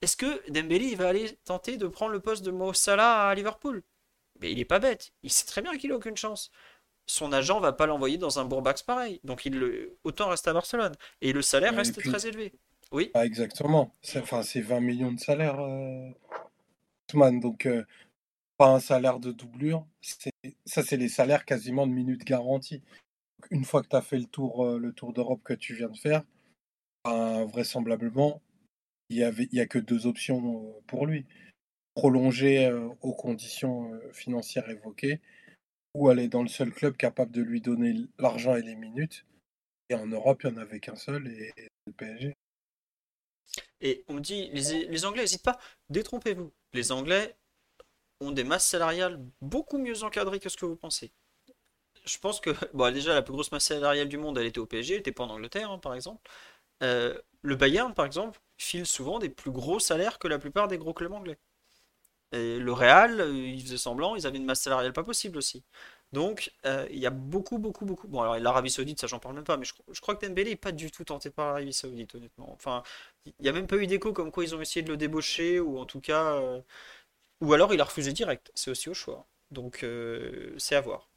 Est-ce 0.00 0.16
que 0.16 0.50
Dembélé 0.50 0.86
il 0.86 0.96
va 0.96 1.08
aller 1.08 1.38
tenter 1.44 1.76
de 1.76 1.86
prendre 1.86 2.12
le 2.12 2.20
poste 2.20 2.42
de 2.42 2.50
Mo 2.50 2.72
Salah 2.72 3.28
à 3.28 3.34
Liverpool? 3.34 3.82
Mais 4.40 4.50
il 4.52 4.58
est 4.58 4.64
pas 4.64 4.78
bête. 4.78 5.12
Il 5.22 5.30
sait 5.30 5.46
très 5.46 5.62
bien 5.62 5.76
qu'il 5.76 5.92
a 5.92 5.96
aucune 5.96 6.16
chance. 6.16 6.50
Son 7.06 7.32
agent 7.32 7.60
va 7.60 7.72
pas 7.72 7.86
l'envoyer 7.86 8.18
dans 8.18 8.38
un 8.38 8.44
bourbax 8.44 8.82
pareil. 8.82 9.20
Donc 9.24 9.44
il 9.44 9.58
le... 9.58 9.98
autant 10.04 10.28
reste 10.28 10.48
à 10.48 10.52
Barcelone. 10.52 10.94
Et 11.20 11.32
le 11.32 11.42
salaire 11.42 11.74
reste 11.74 12.02
très 12.02 12.26
élevé. 12.26 12.52
Oui. 12.92 13.10
Exactement. 13.14 13.94
Enfin, 14.16 14.42
c'est 14.42 14.60
20 14.60 14.80
millions 14.80 15.12
de 15.12 15.20
salaire, 15.20 15.60
euh... 15.60 16.10
Donc, 17.14 17.66
euh, 17.66 17.84
pas 18.56 18.68
un 18.68 18.80
salaire 18.80 19.20
de 19.20 19.32
doublure. 19.32 19.86
Ça, 20.64 20.82
c'est 20.82 20.96
les 20.96 21.08
salaires 21.08 21.44
quasiment 21.44 21.86
de 21.86 21.92
minutes 21.92 22.24
garanties. 22.24 22.82
Une 23.50 23.64
fois 23.64 23.82
que 23.82 23.88
tu 23.88 23.96
as 23.96 24.02
fait 24.02 24.18
le 24.18 24.24
tour, 24.26 24.64
euh, 24.64 24.78
le 24.78 24.92
tour 24.92 25.12
d'Europe 25.12 25.42
que 25.44 25.52
tu 25.52 25.74
viens 25.74 25.90
de 25.90 25.96
faire, 25.96 26.22
ben, 27.04 27.44
vraisemblablement, 27.44 28.40
il 29.10 29.48
n'y 29.52 29.60
a 29.60 29.66
que 29.66 29.78
deux 29.78 30.06
options 30.06 30.74
pour 30.86 31.06
lui 31.06 31.26
prolonger 31.94 32.72
aux 33.02 33.12
conditions 33.12 33.92
financières 34.12 34.70
évoquées, 34.70 35.20
ou 35.94 36.08
aller 36.08 36.28
dans 36.28 36.42
le 36.42 36.48
seul 36.48 36.72
club 36.72 36.96
capable 36.96 37.32
de 37.32 37.42
lui 37.42 37.60
donner 37.60 37.94
l'argent 38.18 38.56
et 38.56 38.62
les 38.62 38.76
minutes. 38.76 39.26
Et 39.90 39.94
en 39.94 40.06
Europe, 40.06 40.42
il 40.44 40.50
n'y 40.50 40.58
en 40.58 40.62
avait 40.62 40.80
qu'un 40.80 40.96
seul, 40.96 41.28
et, 41.28 41.52
le 41.86 41.92
PSG. 41.92 42.34
Et 43.82 44.04
on 44.08 44.14
me 44.14 44.20
dit, 44.20 44.48
les, 44.52 45.04
Anglais 45.04 45.22
n'hésitent 45.22 45.42
pas, 45.42 45.58
détrompez-vous. 45.90 46.52
Les 46.72 46.92
Anglais 46.92 47.36
ont 48.20 48.32
des 48.32 48.44
masses 48.44 48.66
salariales 48.66 49.20
beaucoup 49.40 49.78
mieux 49.78 50.04
encadrées 50.04 50.40
que 50.40 50.48
ce 50.48 50.56
que 50.56 50.66
vous 50.66 50.76
pensez. 50.76 51.12
Je 52.04 52.18
pense 52.18 52.40
que, 52.40 52.50
bon, 52.74 52.92
déjà, 52.94 53.14
la 53.14 53.22
plus 53.22 53.32
grosse 53.32 53.52
masse 53.52 53.66
salariale 53.66 54.08
du 54.08 54.18
monde, 54.18 54.38
elle 54.38 54.46
était 54.46 54.60
au 54.60 54.66
PSG, 54.66 54.94
elle 54.94 55.00
n'était 55.00 55.12
pas 55.12 55.24
en 55.24 55.30
Angleterre, 55.30 55.70
hein, 55.70 55.78
par 55.78 55.94
exemple. 55.94 56.30
le 56.80 57.54
Bayern, 57.56 57.94
par 57.94 58.06
exemple, 58.06 58.40
file 58.56 58.86
souvent 58.86 59.18
des 59.18 59.28
plus 59.28 59.50
gros 59.50 59.80
salaires 59.80 60.18
que 60.18 60.28
la 60.28 60.38
plupart 60.38 60.68
des 60.68 60.78
gros 60.78 60.94
clubs 60.94 61.12
anglais. 61.12 61.38
Et 62.32 62.58
le 62.58 62.72
Real, 62.72 63.20
euh, 63.20 63.32
ils 63.32 63.62
faisaient 63.62 63.76
semblant, 63.76 64.16
ils 64.16 64.26
avaient 64.26 64.38
une 64.38 64.46
masse 64.46 64.62
salariale 64.62 64.92
pas 64.92 65.04
possible 65.04 65.38
aussi. 65.38 65.64
Donc, 66.12 66.52
euh, 66.66 66.86
il 66.90 66.98
y 66.98 67.06
a 67.06 67.10
beaucoup, 67.10 67.58
beaucoup, 67.58 67.86
beaucoup. 67.86 68.06
Bon, 68.06 68.20
alors 68.20 68.38
l'Arabie 68.38 68.70
Saoudite, 68.70 69.00
ça 69.00 69.06
j'en 69.06 69.18
parle 69.18 69.34
même 69.34 69.44
pas, 69.44 69.56
mais 69.56 69.64
je, 69.64 70.00
crois 70.00 70.14
que 70.14 70.26
Dembélé 70.26 70.50
n'est 70.50 70.56
pas 70.56 70.72
du 70.72 70.90
tout 70.90 71.04
tenté 71.04 71.30
par 71.30 71.46
l'Arabie 71.46 71.72
Saoudite, 71.72 72.14
honnêtement. 72.14 72.52
Enfin, 72.52 72.82
il 73.24 73.32
n'y 73.40 73.48
a 73.48 73.52
même 73.52 73.66
pas 73.66 73.76
eu 73.76 73.86
d'écho 73.86 74.12
comme 74.12 74.30
quoi 74.30 74.44
ils 74.44 74.54
ont 74.54 74.60
essayé 74.60 74.82
de 74.82 74.90
le 74.90 74.96
débaucher, 74.96 75.58
ou 75.58 75.78
en 75.78 75.86
tout 75.86 76.00
cas. 76.00 76.34
Euh, 76.34 76.60
ou 77.40 77.52
alors 77.54 77.72
il 77.72 77.80
a 77.80 77.84
refusé 77.84 78.12
direct. 78.12 78.50
C'est 78.54 78.70
aussi 78.70 78.88
au 78.88 78.94
choix. 78.94 79.26
Donc, 79.50 79.84
c'est 80.58 80.76
à 80.76 80.80
voir. 80.80 81.10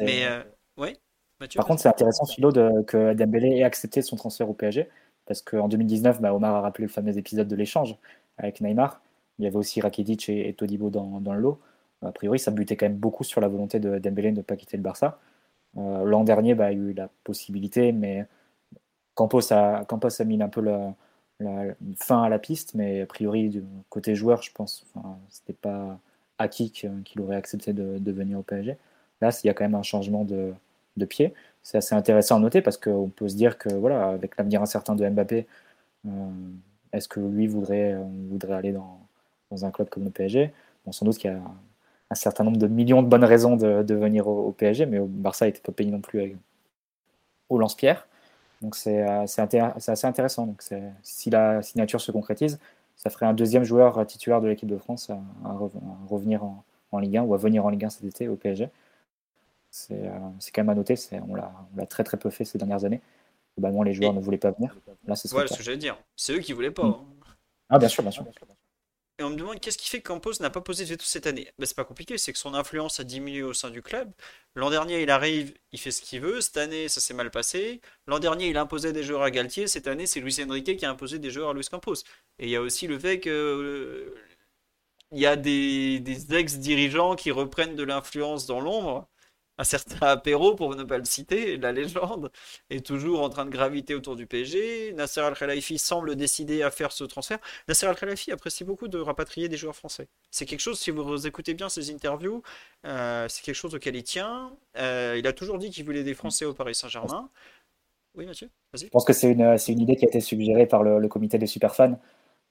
mais, 0.00 0.26
ouais, 0.76 0.96
Par 1.54 1.66
contre, 1.66 1.80
c'est 1.80 1.88
intéressant, 1.88 2.26
Philo, 2.26 2.52
de, 2.52 2.82
que 2.82 3.14
Dembélé 3.14 3.58
ait 3.58 3.62
accepté 3.62 4.02
son 4.02 4.16
transfert 4.16 4.50
au 4.50 4.54
PSG, 4.54 4.88
parce 5.26 5.42
qu'en 5.42 5.68
2019, 5.68 6.20
bah, 6.20 6.34
Omar 6.34 6.56
a 6.56 6.60
rappelé 6.60 6.86
le 6.86 6.92
fameux 6.92 7.16
épisode 7.16 7.48
de 7.48 7.56
l'échange 7.56 7.96
avec 8.36 8.60
Neymar. 8.60 9.00
Il 9.38 9.44
y 9.44 9.46
avait 9.46 9.56
aussi 9.56 9.80
Rakitic 9.80 10.28
et, 10.28 10.52
Todibo 10.52 10.90
dans, 10.90 11.18
le 11.18 11.40
lot. 11.40 11.60
A 12.02 12.12
priori, 12.12 12.38
ça 12.38 12.50
butait 12.50 12.76
quand 12.76 12.86
même 12.86 12.96
beaucoup 12.96 13.24
sur 13.24 13.40
la 13.40 13.48
volonté 13.48 13.78
de 13.80 13.98
Dembélé 13.98 14.32
de 14.32 14.38
ne 14.38 14.42
pas 14.42 14.56
quitter 14.56 14.76
le 14.76 14.82
Barça. 14.82 15.20
Euh, 15.78 16.04
l'an 16.04 16.24
dernier, 16.24 16.54
bah, 16.54 16.72
il 16.72 16.78
y 16.78 16.80
a 16.80 16.84
eu 16.90 16.92
la 16.94 17.08
possibilité, 17.24 17.92
mais 17.92 18.26
Campos 19.14 19.52
a, 19.52 19.84
mis 20.24 20.42
un 20.42 20.48
peu 20.48 20.60
la, 20.62 20.94
fin 21.96 22.22
à 22.22 22.28
la 22.28 22.38
piste, 22.38 22.74
mais 22.74 23.02
a 23.02 23.06
priori, 23.06 23.48
du 23.50 23.64
côté 23.88 24.14
joueur, 24.14 24.42
je 24.42 24.52
pense, 24.52 24.86
enfin, 24.94 25.18
c'était 25.30 25.52
pas 25.52 25.98
acquis 26.38 26.70
qu'il 26.70 27.20
aurait 27.20 27.36
accepté 27.36 27.72
de, 27.72 28.12
venir 28.12 28.38
au 28.38 28.42
PSG. 28.42 28.76
Là, 29.20 29.30
il 29.44 29.46
y 29.46 29.50
a 29.50 29.54
quand 29.54 29.64
même 29.64 29.74
un 29.74 29.82
changement 29.82 30.24
de, 30.24 30.54
pied. 31.08 31.34
C'est 31.62 31.78
assez 31.78 31.94
intéressant 31.94 32.36
à 32.36 32.40
noter 32.40 32.60
parce 32.62 32.76
qu'on 32.76 33.08
peut 33.10 33.28
se 33.28 33.36
dire 33.36 33.58
que, 33.58 33.70
voilà, 33.70 34.08
avec 34.10 34.36
l'avenir 34.36 34.62
incertain 34.62 34.94
de 34.96 35.08
Mbappé, 35.08 35.46
euh, 36.06 36.10
est-ce 36.92 37.08
que 37.08 37.20
lui 37.20 37.46
voudrait, 37.46 37.94
euh, 37.94 38.04
voudrait 38.28 38.54
aller 38.54 38.72
dans, 38.72 39.00
dans 39.50 39.64
un 39.64 39.70
club 39.70 39.88
comme 39.88 40.04
le 40.04 40.10
PSG. 40.10 40.52
Bon, 40.84 40.92
sans 40.92 41.06
doute 41.06 41.18
qu'il 41.18 41.30
y 41.30 41.34
a 41.34 41.40
un 42.10 42.14
certain 42.14 42.44
nombre 42.44 42.56
de 42.56 42.66
millions 42.66 43.02
de 43.02 43.08
bonnes 43.08 43.24
raisons 43.24 43.56
de, 43.56 43.94
venir 43.94 44.26
au, 44.26 44.52
PSG, 44.52 44.86
mais 44.86 44.98
au 44.98 45.06
Barça 45.06 45.46
n'était 45.46 45.60
pas 45.60 45.72
payé 45.72 45.90
non 45.90 46.00
plus 46.00 46.20
avec, 46.20 46.36
au 47.48 47.58
lance-pierre. 47.58 48.06
Donc 48.62 48.76
c'est 48.76 49.02
euh, 49.02 49.22
assez 49.22 50.06
intéressant. 50.06 50.46
Donc 50.46 50.62
si 51.02 51.30
la 51.30 51.62
signature 51.62 52.00
se 52.00 52.10
concrétise, 52.12 52.58
ça 52.96 53.10
ferait 53.10 53.26
un 53.26 53.32
deuxième 53.32 53.64
joueur 53.64 54.06
titulaire 54.06 54.40
de 54.40 54.48
l'équipe 54.48 54.68
de 54.68 54.76
France 54.76 55.10
à, 55.10 55.52
revenir 56.08 56.42
en, 56.44 56.98
Ligue 56.98 57.18
1 57.18 57.22
ou 57.22 57.34
à 57.34 57.38
venir 57.38 57.64
en 57.64 57.70
Ligue 57.70 57.84
1 57.84 57.90
cet 57.90 58.04
été 58.04 58.28
au 58.28 58.36
PSG. 58.36 58.68
C'est 59.70 59.94
euh, 59.94 60.18
quand 60.52 60.62
même 60.62 60.70
à 60.70 60.74
noter, 60.74 60.96
on 61.28 61.36
l'a 61.36 61.86
très 61.88 62.02
très 62.02 62.16
peu 62.16 62.28
fait 62.28 62.44
ces 62.44 62.58
dernières 62.58 62.84
années. 62.84 63.00
Globalement, 63.56 63.84
les 63.84 63.92
joueurs 63.92 64.12
ne 64.12 64.20
voulaient 64.20 64.38
pas 64.38 64.50
venir. 64.50 64.76
Là, 65.06 65.16
c'est 65.16 65.28
ce 65.28 65.34
que 65.34 65.62
j'allais 65.62 65.76
dire. 65.76 65.96
C'est 66.16 66.34
eux 66.34 66.40
qui 66.40 66.52
voulaient 66.52 66.70
pas. 66.70 66.84
Mm. 66.84 66.90
Hein. 66.90 67.04
Ah, 67.68 67.78
bien 67.78 67.88
sûr, 67.88 68.02
bien 68.02 68.10
sûr. 68.10 68.24
Et 69.20 69.22
on 69.22 69.28
me 69.28 69.36
demande 69.36 69.60
qu'est-ce 69.60 69.76
qui 69.76 69.90
fait 69.90 70.00
que 70.00 70.08
Campos 70.08 70.32
n'a 70.40 70.48
pas 70.48 70.62
posé 70.62 70.84
de 70.84 70.88
veto 70.88 71.04
cette 71.04 71.26
année? 71.26 71.52
Ben, 71.58 71.66
C'est 71.66 71.76
pas 71.76 71.84
compliqué, 71.84 72.16
c'est 72.16 72.32
que 72.32 72.38
son 72.38 72.54
influence 72.54 73.00
a 73.00 73.04
diminué 73.04 73.42
au 73.42 73.52
sein 73.52 73.68
du 73.68 73.82
club. 73.82 74.10
L'an 74.54 74.70
dernier, 74.70 75.02
il 75.02 75.10
arrive, 75.10 75.52
il 75.72 75.78
fait 75.78 75.90
ce 75.90 76.00
qu'il 76.00 76.22
veut. 76.22 76.40
Cette 76.40 76.56
année, 76.56 76.88
ça 76.88 77.02
s'est 77.02 77.12
mal 77.12 77.30
passé. 77.30 77.82
L'an 78.06 78.18
dernier, 78.18 78.48
il 78.48 78.56
imposait 78.56 78.94
des 78.94 79.02
joueurs 79.02 79.22
à 79.22 79.30
Galtier. 79.30 79.66
Cette 79.66 79.88
année, 79.88 80.06
c'est 80.06 80.20
Luis 80.20 80.42
Enrique 80.42 80.74
qui 80.78 80.86
a 80.86 80.90
imposé 80.90 81.18
des 81.18 81.30
joueurs 81.30 81.50
à 81.50 81.54
Luis 81.54 81.66
Campos. 81.70 81.96
Et 82.38 82.46
il 82.46 82.48
y 82.50 82.56
a 82.56 82.62
aussi 82.62 82.86
le 82.86 82.98
fait 82.98 83.20
que. 83.20 83.28
Euh, 83.30 84.14
il 85.12 85.18
y 85.20 85.26
a 85.26 85.36
des 85.36 86.02
ex-dirigeants 86.34 87.16
qui 87.16 87.30
reprennent 87.30 87.76
de 87.76 87.82
l'influence 87.82 88.46
dans 88.46 88.60
l'ombre 88.60 89.09
un 89.60 89.64
certain 89.64 90.06
apéro, 90.06 90.54
pour 90.54 90.74
ne 90.74 90.84
pas 90.84 90.96
le 90.96 91.04
citer, 91.04 91.58
la 91.58 91.70
légende, 91.72 92.30
est 92.70 92.84
toujours 92.84 93.22
en 93.22 93.28
train 93.28 93.44
de 93.44 93.50
graviter 93.50 93.94
autour 93.94 94.16
du 94.16 94.26
PSG. 94.26 94.94
Nasser 94.94 95.20
Al-Khelaifi 95.20 95.78
semble 95.78 96.16
décider 96.16 96.62
à 96.62 96.70
faire 96.70 96.92
ce 96.92 97.04
transfert. 97.04 97.38
Nasser 97.68 97.86
Al-Khelaifi 97.86 98.32
apprécie 98.32 98.64
beaucoup 98.64 98.88
de 98.88 98.98
rapatrier 98.98 99.48
des 99.48 99.58
joueurs 99.58 99.76
français. 99.76 100.08
C'est 100.30 100.46
quelque 100.46 100.60
chose, 100.60 100.80
si 100.80 100.90
vous 100.90 101.26
écoutez 101.26 101.52
bien 101.52 101.68
ses 101.68 101.92
interviews, 101.92 102.42
euh, 102.86 103.26
c'est 103.28 103.42
quelque 103.42 103.54
chose 103.54 103.74
auquel 103.74 103.96
il 103.96 104.02
tient. 104.02 104.50
Euh, 104.78 105.16
il 105.18 105.26
a 105.26 105.32
toujours 105.34 105.58
dit 105.58 105.70
qu'il 105.70 105.84
voulait 105.84 106.04
des 106.04 106.14
Français 106.14 106.46
au 106.46 106.54
Paris 106.54 106.74
Saint-Germain. 106.74 107.28
Oui, 108.14 108.24
Mathieu, 108.24 108.48
vas-y. 108.72 108.86
Je 108.86 108.90
pense 108.90 109.04
que 109.04 109.12
c'est 109.12 109.30
une, 109.30 109.42
une, 109.42 109.80
idée 109.80 109.96
qui 109.96 110.06
a 110.06 110.08
été 110.08 110.20
suggérée 110.20 110.66
par 110.66 110.82
le, 110.82 111.06
comité 111.08 111.38
des 111.38 111.46
superfans, 111.46 112.00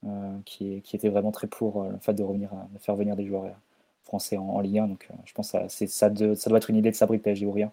euh, 0.06 0.38
qui, 0.46 0.82
était 0.92 1.08
vraiment 1.08 1.32
très 1.32 1.48
pour 1.48 1.82
le 1.82 1.98
fait 1.98 2.14
de, 2.14 2.22
de 2.22 2.78
faire 2.78 2.94
venir 2.94 3.16
des 3.16 3.26
joueurs 3.26 3.46
français 4.10 4.36
en, 4.36 4.60
Ligue 4.60 4.78
1. 4.78 4.88
Donc 4.88 5.06
euh, 5.08 5.14
je 5.24 5.32
pense 5.32 5.52
que 5.52 5.68
ça, 5.68 5.86
ça, 5.86 6.10
ça, 6.34 6.50
doit 6.50 6.58
être 6.58 6.70
une 6.70 6.76
idée 6.76 6.90
de 6.90 6.96
Sabri 6.96 7.18
PSG 7.18 7.46
ou 7.46 7.52
rien. 7.52 7.70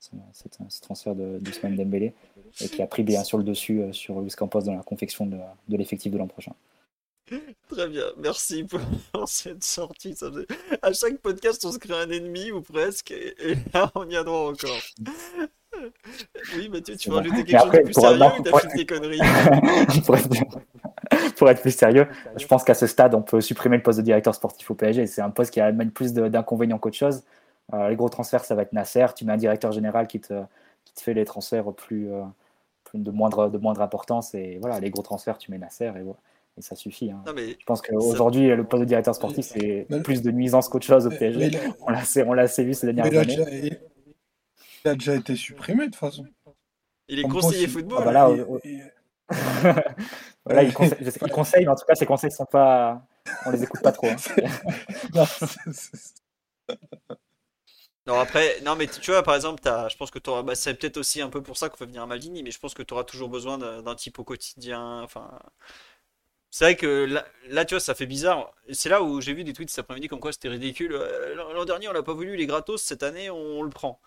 ce 0.00 0.80
transfert 0.80 1.14
de, 1.14 1.38
de 1.38 1.52
Sman 1.52 1.76
Dembélé 1.76 2.14
et 2.60 2.68
qui 2.68 2.82
a 2.82 2.86
pris 2.86 3.04
bien 3.04 3.22
sûr 3.22 3.38
le 3.38 3.44
dessus 3.44 3.82
sur 3.92 4.20
Luis 4.20 4.32
Campos 4.36 4.62
dans 4.62 4.74
la 4.74 4.82
confection 4.82 5.26
de, 5.26 5.38
l'effectif 5.68 6.12
de 6.12 6.18
l'an 6.18 6.26
prochain. 6.26 6.52
Très 7.68 7.88
bien, 7.88 8.06
merci 8.16 8.64
pour 8.64 8.80
cette 9.28 9.62
sortie. 9.62 10.16
Ça 10.16 10.30
À 10.82 10.92
chaque 10.92 11.18
podcast, 11.18 11.64
on 11.64 11.72
se 11.72 11.78
crée 11.78 11.94
un 11.94 12.10
ennemi 12.10 12.50
ou 12.50 12.62
presque, 12.62 13.10
et, 13.10 13.34
là, 13.74 13.92
on 13.94 14.08
y 14.08 14.16
a 14.16 14.24
droit 14.24 14.50
encore. 14.50 14.80
Oui, 16.56 16.68
Mathieu, 16.70 16.96
tu 16.96 17.10
vas 17.10 17.20
ajouter 17.20 17.44
quelque 17.44 17.60
chose 17.60 17.72
de 17.72 17.82
plus 17.82 17.92
sérieux 17.92 18.24
ou 18.38 18.42
t'as 18.42 18.58
fait 18.60 18.76
des 18.76 18.86
conneries 18.86 19.20
pour, 21.36 21.48
être, 21.48 21.60
plus 21.60 21.70
sérieux, 21.70 22.06
je 22.36 22.46
pense 22.46 22.64
qu'à 22.64 22.74
ce 22.74 22.86
stade, 22.86 23.14
on 23.14 23.22
peut 23.22 23.40
supprimer 23.40 23.76
le 23.76 23.82
poste 23.82 23.98
de 23.98 24.04
directeur 24.04 24.34
sportif 24.34 24.70
au 24.70 24.74
PSG. 24.74 25.06
C'est 25.06 25.22
un 25.22 25.30
poste 25.30 25.52
qui 25.52 25.60
a 25.60 25.72
même 25.72 25.90
plus 25.90 26.12
d'inconvénients 26.12 26.78
qu'autre 26.78 26.96
chose. 26.96 27.22
Euh, 27.74 27.88
les 27.88 27.96
gros 27.96 28.08
transferts, 28.08 28.44
ça 28.44 28.54
va 28.54 28.62
être 28.62 28.72
Nasser. 28.72 29.06
Tu 29.14 29.24
mets 29.24 29.32
un 29.32 29.36
directeur 29.36 29.72
général 29.72 30.06
qui 30.06 30.20
te, 30.20 30.42
qui 30.84 30.94
te 30.94 31.00
fait 31.00 31.14
les 31.14 31.24
transferts 31.24 31.72
plus, 31.72 32.12
euh, 32.12 32.22
de, 32.94 33.10
moindre, 33.10 33.48
de 33.48 33.58
moindre 33.58 33.82
importance. 33.82 34.34
Et 34.34 34.58
voilà, 34.60 34.80
les 34.80 34.90
gros 34.90 35.02
transferts, 35.02 35.38
tu 35.38 35.50
mets 35.50 35.58
Nasser. 35.58 35.92
Et 36.56 36.62
ça 36.62 36.74
suffit. 36.74 37.10
Hein. 37.10 37.22
je 37.36 37.64
pense 37.66 37.82
qu'aujourd'hui, 37.82 38.48
le 38.48 38.64
poste 38.64 38.80
de 38.80 38.88
directeur 38.88 39.14
sportif, 39.14 39.46
c'est 39.46 39.86
plus 40.02 40.22
de 40.22 40.30
nuisance 40.30 40.68
qu'autre 40.68 40.86
chose 40.86 41.06
au 41.06 41.10
PSG. 41.10 41.50
on 41.86 42.32
l'a 42.32 42.42
assez 42.42 42.64
vu 42.64 42.74
ces 42.74 42.92
dernières 42.92 43.20
années. 43.20 43.78
il 44.84 44.88
a 44.88 44.94
déjà 44.94 45.14
été 45.14 45.36
supprimé 45.36 45.86
de 45.86 45.90
toute 45.92 45.96
façon. 45.96 46.24
Il 47.08 47.20
est 47.20 47.22
conseiller 47.22 47.66
football. 47.66 48.04
Ah, 48.06 48.12
bah 48.12 48.34
voilà, 50.44 50.62
il, 50.62 50.72
conseille, 50.72 51.64
mais 51.64 51.68
en 51.68 51.76
tout 51.76 51.84
cas, 51.86 51.94
ses 51.94 52.06
conseils 52.06 52.30
sont 52.30 52.46
pas. 52.46 53.02
On 53.44 53.50
les 53.50 53.62
écoute 53.62 53.82
pas 53.82 53.92
trop. 53.92 54.08
Hein. 54.08 54.16
non, 58.06 58.18
après, 58.18 58.60
non, 58.62 58.74
mais 58.74 58.86
tu 58.86 59.10
vois, 59.10 59.22
par 59.22 59.34
exemple, 59.34 59.66
as, 59.68 59.88
je 59.88 59.96
pense 59.96 60.10
que 60.10 60.18
bah, 60.42 60.54
c'est 60.54 60.74
peut-être 60.74 60.96
aussi 60.96 61.20
un 61.20 61.28
peu 61.28 61.42
pour 61.42 61.58
ça 61.58 61.68
qu'on 61.68 61.76
fait 61.76 61.86
venir 61.86 62.02
un 62.02 62.06
Maldini, 62.06 62.42
mais 62.42 62.50
je 62.50 62.58
pense 62.58 62.72
que 62.74 62.82
tu 62.82 62.94
auras 62.94 63.04
toujours 63.04 63.28
besoin 63.28 63.58
d'un 63.58 63.94
type 63.94 64.18
au 64.18 64.24
quotidien. 64.24 65.02
Enfin, 65.02 65.38
c'est 66.50 66.64
vrai 66.64 66.76
que 66.76 67.06
là, 67.48 67.64
tu 67.64 67.74
vois, 67.74 67.80
ça 67.80 67.94
fait 67.94 68.06
bizarre. 68.06 68.54
C'est 68.72 68.88
là 68.88 69.02
où 69.02 69.20
j'ai 69.20 69.34
vu 69.34 69.44
des 69.44 69.52
tweets 69.52 69.70
cet 69.70 69.80
après-midi 69.80 70.08
comme 70.08 70.20
quoi 70.20 70.32
c'était 70.32 70.48
ridicule. 70.48 70.92
Euh, 70.94 71.34
l'an 71.34 71.64
dernier, 71.66 71.88
on 71.88 71.92
l'a 71.92 72.02
pas 72.02 72.14
voulu, 72.14 72.36
les 72.36 72.46
gratos. 72.46 72.82
Cette 72.82 73.02
année, 73.02 73.28
on, 73.30 73.62
le 73.62 73.70
prend. 73.70 74.00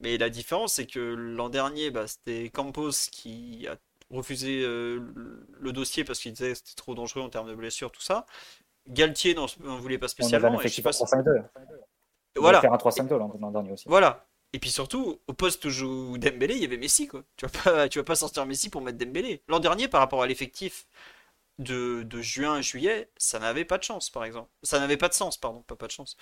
Mais 0.00 0.18
la 0.18 0.30
différence, 0.30 0.74
c'est 0.74 0.86
que 0.86 0.98
l'an 1.00 1.48
dernier, 1.48 1.90
bah, 1.90 2.06
c'était 2.08 2.50
Campos 2.50 2.90
qui 3.12 3.66
a 3.68 3.76
refusé 4.14 4.62
euh, 4.62 5.00
le 5.60 5.72
dossier 5.72 6.04
parce 6.04 6.18
qu'il 6.18 6.32
disait 6.32 6.52
que 6.52 6.58
c'était 6.58 6.74
trop 6.74 6.94
dangereux 6.94 7.22
en 7.22 7.28
termes 7.28 7.48
de 7.48 7.54
blessures, 7.54 7.92
tout 7.92 8.02
ça. 8.02 8.26
Galtier 8.88 9.34
n'en 9.34 9.46
voulait 9.78 9.98
pas 9.98 10.08
spécialement. 10.08 10.60
et 10.60 10.68
je 10.68 10.74
sais 10.74 10.82
pas 10.82 10.90
3-5-2. 10.90 11.44
Voilà. 12.36 12.60
faire 12.60 12.72
un 12.72 12.76
3-5-2 12.76 13.16
l'an 13.40 13.50
dernier 13.50 13.72
aussi. 13.72 13.88
Voilà. 13.88 14.26
Et 14.52 14.58
puis 14.58 14.70
surtout, 14.70 15.20
au 15.26 15.32
poste 15.32 15.64
où 15.64 15.70
joue 15.70 16.16
Dembélé, 16.16 16.54
il 16.54 16.62
y 16.62 16.64
avait 16.64 16.76
Messi. 16.76 17.08
Quoi. 17.08 17.24
Tu 17.36 17.46
vas 17.46 17.62
pas, 17.62 17.88
tu 17.88 17.98
vas 17.98 18.04
pas 18.04 18.14
sortir 18.14 18.46
Messi 18.46 18.70
pour 18.70 18.82
mettre 18.82 18.98
Dembélé. 18.98 19.42
L'an 19.48 19.58
dernier, 19.58 19.88
par 19.88 20.00
rapport 20.00 20.22
à 20.22 20.26
l'effectif 20.26 20.86
de, 21.58 22.06
juin 22.20 22.56
à 22.56 22.60
juillet, 22.60 23.10
ça 23.16 23.38
n'avait 23.38 23.64
pas 23.64 23.78
de 23.78 23.82
chance, 23.82 24.10
par 24.10 24.24
exemple. 24.24 24.50
Ça 24.62 24.78
n'avait 24.78 24.96
pas 24.96 25.08
de 25.08 25.14
sens, 25.14 25.36
pardon, 25.38 25.62
pas, 25.62 25.76
pas 25.76 25.86
de 25.86 25.92
chance. 25.92 26.16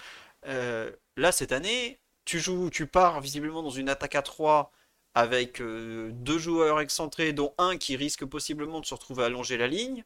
Euh, 0.47 0.91
là, 1.17 1.33
cette 1.33 1.53
année, 1.53 1.99
tu 2.25 2.39
joues, 2.39 2.71
tu 2.71 2.87
pars 2.87 3.21
visiblement 3.21 3.63
dans 3.63 3.71
une 3.71 3.89
attaque 3.89 4.15
à 4.15 4.23
3 4.23 4.73
avec 5.15 5.61
euh, 5.61 6.11
deux 6.13 6.39
joueurs 6.39 6.81
excentrés, 6.81 7.33
dont 7.33 7.55
un 7.59 7.77
qui 7.77 7.97
risque 7.97 8.25
possiblement 8.25 8.81
de 8.81 8.87
se 8.87 8.95
retrouver 8.95 9.25
à 9.25 9.27
allonger 9.27 9.57
la 9.57 9.69
ligne. 9.69 10.05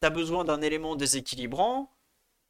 Tu 0.00 0.06
as 0.06 0.10
besoin 0.10 0.44
d'un 0.44 0.62
élément 0.62 0.96
déséquilibrant. 0.96 1.90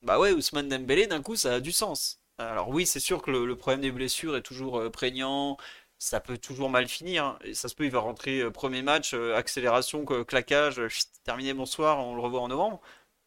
Bah 0.03 0.19
ouais, 0.19 0.33
Ousmane 0.33 0.69
Dembélé, 0.69 1.07
d'un 1.07 1.23
coup, 1.23 1.37
ça 1.37 1.55
a 1.55 1.61
du 1.61 1.73
sens. 1.73 2.20
Alors 2.39 2.70
oui, 2.70 2.87
c'est 2.87 3.01
sûr 3.01 3.23
que 3.23 3.31
le, 3.31 3.57
problème 3.57 3.83
des 3.83 3.93
blessures 3.93 4.37
est 4.37 4.43
toujours 4.43 4.79
euh, 4.79 4.91
prégnant 4.91 5.57
ça 5.99 6.20
peut 6.20 6.39
toujours 6.39 6.69
mal 6.70 6.89
finir. 6.89 7.39
Ça 7.55 7.69
se 7.69 7.77
peut, 7.77 7.85
il 7.85 7.91
va 7.93 8.01
rentrer 8.01 8.41
euh, 8.41 8.51
premier 8.51 8.83
match, 8.83 9.15
accélération, 9.15 10.05
claquage, 10.05 10.81
terminé 11.24 11.55
bonsoir, 11.55 12.01
on 12.05 12.16
le 12.16 12.20
revoit 12.20 12.41
en 12.41 12.49
novembre. 12.49 12.81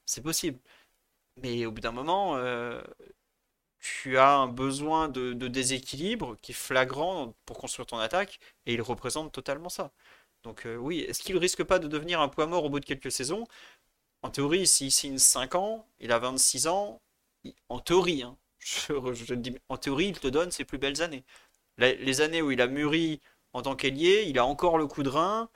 C'est 0.06 0.22
possible. 0.22 0.60
Mais 1.42 1.66
au 1.66 1.72
bout 1.72 1.82
d'un 1.82 1.92
moment, 1.94 2.38
tu 3.86 4.18
as 4.18 4.36
un 4.36 4.48
besoin 4.48 5.10
de, 5.10 5.34
déséquilibre 5.34 6.38
qui 6.42 6.52
est 6.52 6.56
flagrant 6.56 7.36
pour 7.46 7.58
construire 7.58 7.86
ton 7.86 7.98
attaque, 7.98 8.40
et 8.66 8.74
il 8.74 8.82
représente 8.82 9.32
totalement 9.32 9.70
ça. 9.70 9.92
Donc 10.44 10.68
oui, 10.80 11.02
est-ce 11.02 11.22
qu'il 11.24 11.38
risque 11.38 11.64
pas 11.64 11.80
de 11.80 11.88
devenir 11.88 12.22
un 12.22 12.30
poids 12.30 12.48
mort 12.48 12.66
au 12.66 12.70
bout 12.70 12.80
de 12.80 12.86
quelques 12.86 13.12
saisons? 13.12 13.46
En 14.24 14.30
théorie, 14.32 14.68
s'il 14.68 14.92
signe 14.92 15.18
5 15.20 15.56
ans, 15.56 15.88
il 16.00 16.12
a 16.12 16.20
26 16.20 16.68
ans, 16.68 17.02
en 17.70 17.80
théorie, 17.80 18.24
hein, 18.24 18.38
je, 18.60 19.34
dis, 19.36 19.56
en 19.70 19.78
théorie, 19.78 20.08
il 20.08 20.20
te 20.20 20.28
donne 20.28 20.52
ses 20.52 20.66
plus 20.66 20.78
belles 20.78 21.02
années 21.02 21.24
les 21.78 22.22
années 22.22 22.42
où 22.42 22.52
il 22.52 22.62
a 22.62 22.68
mûri 22.68 23.22
en 23.54 23.62
tant 23.62 23.76
qu'ailier, 23.76 24.26
il 24.28 24.40
a 24.40 24.46
encore 24.46 24.78
le 24.78 24.88
coup 24.88 25.04
de 25.04 25.10
rein. 25.10 25.50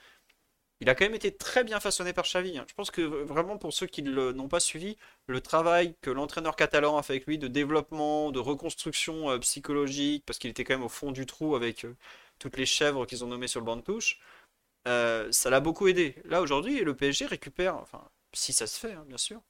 Il 0.81 0.89
a 0.89 0.95
quand 0.95 1.03
même 1.05 1.15
été 1.15 1.35
très 1.35 1.63
bien 1.63 1.79
façonné 1.79 2.13
par 2.13 2.25
Xavi. 2.25 2.57
Hein. 2.57 2.65
Je 2.69 2.73
pense 2.73 2.89
que 2.89 3.01
vraiment 3.01 3.57
pour 3.57 3.73
ceux 3.73 3.85
qui 3.87 4.01
ne 4.01 4.11
l'ont 4.11 4.47
pas 4.47 4.61
suivi, 4.61 4.97
le 5.27 5.41
travail 5.41 5.95
que 6.01 6.09
l'entraîneur 6.09 6.55
catalan 6.55 6.97
a 6.97 7.03
fait 7.03 7.13
avec 7.13 7.25
lui 7.27 7.37
de 7.37 7.47
développement, 7.47 8.31
de 8.31 8.39
reconstruction 8.39 9.29
euh, 9.29 9.39
psychologique, 9.39 10.23
parce 10.25 10.39
qu'il 10.39 10.49
était 10.49 10.63
quand 10.63 10.75
même 10.75 10.85
au 10.85 10.89
fond 10.89 11.11
du 11.11 11.25
trou 11.25 11.55
avec 11.55 11.85
euh, 11.85 11.95
toutes 12.39 12.57
les 12.57 12.65
chèvres 12.65 13.05
qu'ils 13.05 13.23
ont 13.25 13.27
nommées 13.27 13.47
sur 13.47 13.59
le 13.59 13.65
banc 13.65 13.75
de 13.75 13.81
touche, 13.81 14.19
euh, 14.87 15.31
ça 15.31 15.49
l'a 15.49 15.59
beaucoup 15.59 15.87
aidé. 15.87 16.15
Là 16.25 16.41
aujourd'hui, 16.41 16.79
le 16.81 16.95
PSG 16.95 17.25
récupère, 17.25 17.75
enfin 17.77 18.09
si 18.33 18.53
ça 18.53 18.67
se 18.67 18.79
fait 18.79 18.93
hein, 18.93 19.05
bien 19.07 19.17
sûr, 19.17 19.41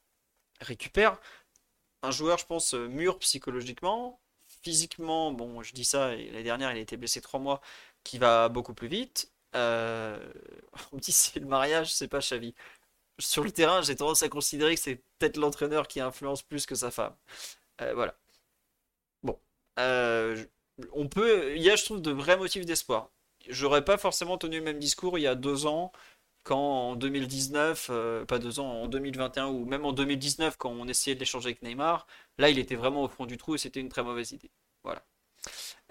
récupère 0.61 1.19
un 2.03 2.11
joueur, 2.11 2.37
je 2.37 2.45
pense, 2.45 2.73
mûr 2.73 3.19
psychologiquement, 3.19 4.19
physiquement, 4.63 5.31
bon, 5.31 5.61
je 5.63 5.73
dis 5.73 5.85
ça, 5.85 6.09
l'année 6.15 6.43
dernière, 6.43 6.71
il 6.71 6.77
a 6.77 6.81
été 6.81 6.97
blessé 6.97 7.21
trois 7.21 7.39
mois, 7.39 7.61
qui 8.03 8.17
va 8.17 8.49
beaucoup 8.49 8.73
plus 8.73 8.87
vite. 8.87 9.31
Euh, 9.55 10.31
on 10.91 10.97
me 10.97 11.01
dit 11.01 11.11
c'est 11.11 11.39
le 11.39 11.45
mariage, 11.47 11.93
c'est 11.93 12.07
pas 12.07 12.19
Xavi. 12.19 12.53
Sur 13.19 13.43
le 13.43 13.51
terrain, 13.51 13.81
j'ai 13.81 13.95
tendance 13.95 14.23
à 14.23 14.29
considérer 14.29 14.75
que 14.75 14.81
c'est 14.81 15.01
peut-être 15.19 15.37
l'entraîneur 15.37 15.87
qui 15.87 15.99
influence 15.99 16.41
plus 16.41 16.65
que 16.65 16.75
sa 16.75 16.91
femme. 16.91 17.15
Euh, 17.81 17.93
voilà. 17.93 18.15
Bon. 19.23 19.39
Euh, 19.79 20.45
on 20.93 21.07
peut. 21.07 21.55
Il 21.55 21.61
y 21.61 21.69
a, 21.69 21.75
je 21.75 21.85
trouve, 21.85 22.01
de 22.01 22.11
vrais 22.11 22.37
motifs 22.37 22.65
d'espoir. 22.65 23.09
J'aurais 23.49 23.83
pas 23.85 23.97
forcément 23.97 24.37
tenu 24.37 24.57
le 24.59 24.63
même 24.63 24.79
discours 24.79 25.17
il 25.17 25.23
y 25.23 25.27
a 25.27 25.35
deux 25.35 25.65
ans, 25.65 25.91
quand 26.43 26.57
en 26.91 26.95
2019, 26.95 27.91
pas 28.27 28.39
deux 28.39 28.59
ans, 28.59 28.83
en 28.83 28.87
2021 28.87 29.47
ou 29.47 29.65
même 29.65 29.85
en 29.85 29.93
2019, 29.93 30.57
quand 30.57 30.71
on 30.71 30.87
essayait 30.87 31.15
de 31.15 31.19
l'échanger 31.21 31.47
avec 31.49 31.61
Neymar, 31.63 32.07
Là, 32.37 32.49
il 32.49 32.59
était 32.59 32.75
vraiment 32.75 33.03
au 33.03 33.09
fond 33.09 33.25
du 33.25 33.37
trou 33.37 33.55
et 33.55 33.57
c'était 33.57 33.81
une 33.81 33.89
très 33.89 34.03
mauvaise 34.03 34.31
idée. 34.31 34.51
Voilà. 34.83 35.03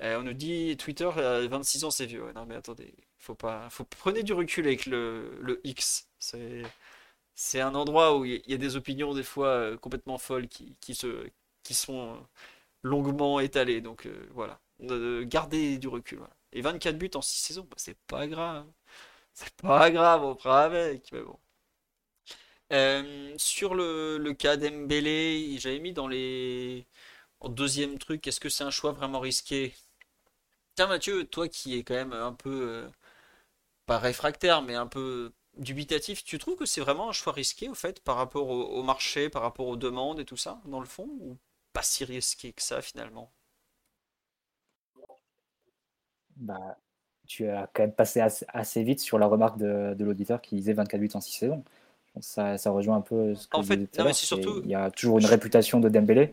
On 0.00 0.22
nous 0.22 0.32
dit 0.34 0.76
Twitter, 0.78 1.10
26 1.14 1.84
ans, 1.84 1.90
c'est 1.90 2.06
vieux. 2.06 2.32
non, 2.34 2.46
mais 2.46 2.56
attendez, 2.56 2.94
faut 3.28 3.34
pas, 3.34 3.68
faut 3.70 3.84
prenez 3.84 4.22
du 4.22 4.32
recul 4.32 4.66
avec 4.66 4.86
le, 4.86 5.60
X. 5.64 6.08
C'est, 6.18 7.60
un 7.60 7.74
endroit 7.74 8.16
où 8.16 8.24
il 8.24 8.42
y 8.46 8.54
a 8.54 8.56
des 8.56 8.76
opinions 8.76 9.14
des 9.14 9.22
fois 9.22 9.48
euh, 9.48 9.76
complètement 9.76 10.18
folles 10.18 10.48
qui, 10.48 10.94
se, 10.94 11.30
sont 11.70 12.14
euh, 12.14 12.18
longuement 12.82 13.40
étalées. 13.40 13.80
Donc 13.82 14.08
voilà, 14.32 14.60
gardez 14.80 15.78
du 15.78 15.88
recul. 15.88 16.20
Et 16.52 16.62
24 16.62 16.98
buts 16.98 17.10
en 17.14 17.22
6 17.22 17.38
saisons, 17.38 17.66
bah, 17.70 17.76
c'est 17.78 17.98
pas 18.06 18.26
grave. 18.26 18.66
C'est 19.34 19.54
pas 19.56 19.90
grave, 19.90 20.24
on 20.24 20.36
fera 20.36 20.64
avec. 20.64 21.12
Mais 21.12 21.22
bon. 21.22 21.38
Euh, 22.72 23.34
sur 23.38 23.74
le, 23.74 24.18
le 24.18 24.34
cas 24.34 24.56
d'Embélé, 24.56 25.56
j'avais 25.58 25.78
mis 25.80 25.92
dans 25.92 26.08
les. 26.08 26.86
Deuxième 27.44 27.98
truc, 27.98 28.26
est-ce 28.26 28.40
que 28.40 28.48
c'est 28.48 28.64
un 28.64 28.70
choix 28.70 28.92
vraiment 28.92 29.20
risqué? 29.20 29.74
Tiens, 30.76 30.86
Mathieu, 30.86 31.24
toi 31.24 31.48
qui 31.48 31.78
es 31.78 31.82
quand 31.84 31.94
même 31.94 32.12
un 32.12 32.32
peu. 32.32 32.88
Pas 33.88 33.98
réfractaire, 33.98 34.62
mais 34.62 34.76
un 34.76 34.86
peu 34.86 35.32
dubitatif, 35.56 36.22
tu 36.22 36.38
trouves 36.38 36.54
que 36.54 36.66
c'est 36.66 36.80
vraiment 36.80 37.08
un 37.08 37.12
choix 37.12 37.32
risqué, 37.32 37.68
au 37.68 37.74
fait, 37.74 38.00
par 38.00 38.16
rapport 38.16 38.48
au, 38.48 38.82
marché, 38.84 39.28
par 39.28 39.42
rapport 39.42 39.66
aux 39.66 39.76
demandes 39.76 40.20
et 40.20 40.24
tout 40.24 40.36
ça, 40.36 40.60
dans 40.66 40.78
le 40.78 40.86
fond 40.86 41.08
Ou 41.20 41.36
pas 41.72 41.82
si 41.82 42.04
risqué 42.04 42.52
que 42.52 42.62
ça, 42.62 42.80
finalement? 42.80 43.32
Bah, 46.36 46.78
Tu 47.26 47.48
as 47.48 47.68
quand 47.74 47.82
même 47.82 47.92
passé 47.92 48.20
assez, 48.20 48.82
vite 48.84 49.00
sur 49.00 49.18
la 49.18 49.26
remarque 49.26 49.58
de, 49.58 49.94
de 49.98 50.04
l'auditeur 50.04 50.40
qui 50.40 50.54
disait 50.54 50.74
24 50.74 51.00
buts 51.00 51.10
en 51.14 51.20
6 51.20 51.32
saisons 51.32 51.64
ça, 52.20 52.70
rejoint 52.70 52.96
un 52.96 53.00
peu 53.00 53.34
ce 53.34 53.46
que 53.46 53.56
en 53.56 53.62
fait, 53.62 53.88
surtout, 54.12 54.60
il 54.64 54.70
y 54.70 54.74
a 54.74 54.90
toujours 54.90 55.18
une 55.18 55.26
réputation 55.26 55.80
de 55.80 55.88
Dembélé. 55.88 56.32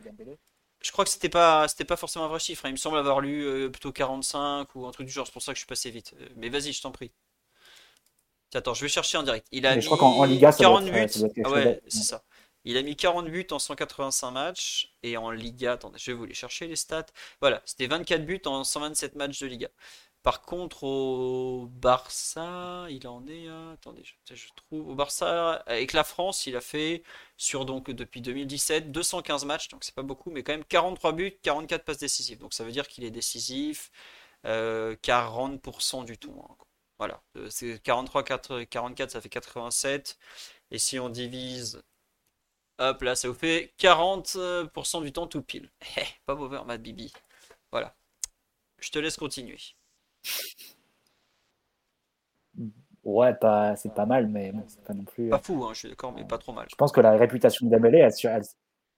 Je 0.82 0.92
crois 0.92 1.04
que 1.04 1.10
c'était 1.10 1.30
pas, 1.30 1.68
c'était 1.68 1.86
pas 1.86 1.96
forcément 1.96 2.26
un 2.26 2.28
vrai 2.28 2.40
chiffre. 2.40 2.66
Hein. 2.66 2.70
Il 2.70 2.74
me 2.74 2.78
semble 2.78 2.98
avoir 2.98 3.20
lu 3.20 3.44
euh, 3.44 3.70
plutôt 3.70 3.92
45 3.92 4.76
ou 4.76 4.86
un 4.86 4.92
truc 4.92 5.08
du 5.08 5.14
genre. 5.14 5.26
C'est 5.26 5.34
pour 5.34 5.42
ça 5.42 5.52
que 5.52 5.56
je 5.56 5.62
suis 5.62 5.68
passé 5.68 5.90
vite. 5.90 6.14
Euh, 6.20 6.28
mais 6.36 6.50
vas-y, 6.50 6.74
je 6.74 6.82
t'en 6.82 6.92
prie. 6.92 7.12
Attends, 8.56 8.74
je 8.74 8.82
vais 8.82 8.90
chercher 8.90 9.18
en 9.18 9.24
direct. 9.24 9.48
Il 9.52 9.66
a 9.66 9.76
mis 9.76 9.82
je 9.82 9.88
crois 9.88 9.98
qu'en 9.98 10.24
Liga, 10.24 10.52
40 10.52 10.86
buts. 10.86 11.08
ah 11.44 11.50
ouais, 11.52 11.82
c'est 11.88 12.04
ça. 12.04 12.24
Il 12.66 12.78
a 12.78 12.82
mis 12.82 12.96
40 12.96 13.28
buts 13.28 13.48
en 13.52 13.60
185 13.60 14.32
matchs 14.32 14.92
et 15.04 15.18
en 15.18 15.30
Liga, 15.30 15.74
attendez, 15.74 16.00
je 16.00 16.12
vais 16.12 16.18
vous 16.18 16.26
les 16.26 16.34
chercher 16.34 16.68
les 16.68 16.76
stats. 16.76 17.06
Voilà, 17.40 17.62
c'était 17.66 17.86
24 17.86 18.26
buts 18.26 18.42
en 18.46 18.64
127 18.64 19.16
matchs 19.16 19.40
de 19.40 19.46
Liga. 19.46 19.68
Par 20.24 20.42
contre, 20.42 20.84
au 20.84 21.68
Barça, 21.68 22.88
il 22.90 23.08
en 23.08 23.28
est. 23.28 23.48
attendez, 23.74 24.02
je, 24.04 24.48
trouve. 24.56 24.90
Au 24.90 24.96
Barça, 24.96 25.64
avec 25.68 25.94
la 25.94 26.04
France, 26.04 26.48
il 26.48 26.56
a 26.56 26.62
fait 26.62 27.04
sur 27.38 27.66
donc 27.66 27.92
depuis 27.92 28.22
2017 28.22 28.92
215 28.92 29.46
matchs, 29.46 29.68
donc 29.68 29.84
c'est 29.84 29.94
pas 29.94 30.02
beaucoup, 30.02 30.32
mais 30.32 30.42
quand 30.42 30.54
même 30.54 30.66
43 30.66 31.12
buts, 31.12 31.38
44 31.44 31.86
passes 31.86 32.00
décisives. 32.00 32.40
Donc 32.40 32.56
ça 32.56 32.64
veut 32.64 32.72
dire 32.72 32.88
qu'il 32.88 33.04
est 33.04 33.12
décisif. 33.12 33.92
40% 34.44 36.06
du 36.06 36.18
temps. 36.18 36.48
Hein. 36.50 36.65
Voilà, 36.98 37.22
c'est 37.50 37.82
43, 37.84 38.24
44, 38.24 39.12
ça 39.12 39.22
fait 39.22 39.30
87. 39.30 40.18
Et 40.72 40.78
si 40.78 40.98
on 41.00 41.10
divise, 41.10 41.84
hop 42.80 43.02
là, 43.02 43.16
ça 43.16 43.28
vous 43.28 43.34
fait 43.34 43.74
40% 43.80 45.04
du 45.04 45.12
temps 45.12 45.28
tout 45.28 45.42
pile. 45.42 45.70
Eh, 45.98 46.06
pas 46.26 46.36
mauvais 46.36 46.58
en 46.58 46.66
maths, 46.66 46.82
Bibi. 46.82 47.14
Voilà. 47.72 47.96
Je 48.80 48.92
te 48.92 49.00
laisse 49.00 49.18
continuer. 49.18 49.58
Ouais, 53.04 53.34
pas, 53.36 53.76
c'est 53.76 53.94
pas 53.94 54.06
mal, 54.06 54.28
mais 54.28 54.52
bon, 54.52 54.64
c'est 54.68 54.84
pas 54.84 54.94
non 54.94 55.04
plus. 55.04 55.30
Pas 55.30 55.40
fou, 55.40 55.64
hein, 55.64 55.74
je 55.74 55.80
suis 55.80 55.90
d'accord, 55.90 56.12
mais 56.14 56.26
pas 56.26 56.40
trop 56.40 56.54
mal. 56.54 56.66
Je 56.70 56.76
pense 56.76 56.92
que 56.92 57.02
la 57.02 57.12
réputation 57.12 57.68
de 57.68 57.72
Dembélé, 57.72 58.00
elle, 58.00 58.42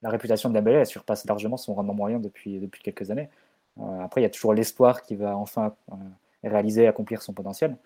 la 0.02 0.10
réputation 0.10 0.50
de 0.50 0.54
Dembélé, 0.54 0.78
elle 0.78 0.86
surpasse 0.86 1.26
largement 1.26 1.58
son 1.58 1.74
rendement 1.74 1.94
moyen 1.94 2.20
depuis, 2.20 2.60
depuis 2.60 2.82
quelques 2.82 3.12
années. 3.12 3.30
Euh, 3.80 4.00
après, 4.02 4.22
il 4.22 4.24
y 4.24 4.28
a 4.28 4.30
toujours 4.30 4.54
l'espoir 4.54 5.02
qu'il 5.04 5.18
va 5.18 5.36
enfin 5.36 5.76
euh, 5.92 5.96
réaliser, 6.48 6.88
accomplir 6.88 7.22
son 7.22 7.34
potentiel. 7.34 7.78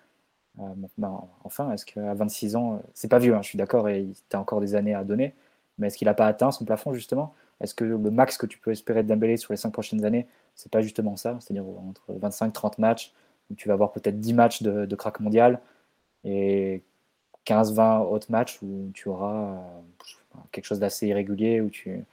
Euh, 0.60 0.62
ben, 0.98 1.20
enfin, 1.44 1.72
est-ce 1.72 1.86
qu'à 1.86 2.14
26 2.14 2.56
ans, 2.56 2.82
c'est 2.94 3.08
pas 3.08 3.18
vieux, 3.18 3.34
hein, 3.34 3.42
je 3.42 3.48
suis 3.48 3.58
d'accord, 3.58 3.88
et 3.88 4.02
il 4.02 4.14
a 4.32 4.40
encore 4.40 4.60
des 4.60 4.74
années 4.74 4.94
à 4.94 5.04
donner, 5.04 5.34
mais 5.78 5.88
est-ce 5.88 5.98
qu'il 5.98 6.06
n'a 6.06 6.14
pas 6.14 6.26
atteint 6.26 6.50
son 6.50 6.64
plafond 6.64 6.92
justement? 6.94 7.34
Est-ce 7.60 7.74
que 7.74 7.84
le 7.84 7.98
max 8.10 8.36
que 8.36 8.46
tu 8.46 8.58
peux 8.58 8.72
espérer 8.72 9.02
de 9.02 9.08
Dembélé 9.08 9.36
sur 9.36 9.52
les 9.52 9.56
5 9.56 9.70
prochaines 9.70 10.04
années, 10.04 10.26
c'est 10.54 10.70
pas 10.70 10.82
justement 10.82 11.16
ça? 11.16 11.38
C'est-à-dire 11.40 11.64
entre 11.66 12.12
25-30 12.12 12.80
matchs, 12.80 13.14
où 13.50 13.54
tu 13.54 13.68
vas 13.68 13.74
avoir 13.74 13.92
peut-être 13.92 14.20
10 14.20 14.34
matchs 14.34 14.62
de, 14.62 14.86
de 14.86 14.96
crack 14.96 15.20
mondial 15.20 15.60
et 16.24 16.82
15-20 17.46 18.06
autres 18.06 18.30
matchs 18.30 18.60
où 18.62 18.90
tu 18.94 19.08
auras 19.08 19.60
quelque 20.50 20.64
chose 20.64 20.78
d'assez 20.78 21.08
irrégulier, 21.08 21.60
où 21.60 21.70
tu, 21.70 21.90
de 21.90 22.04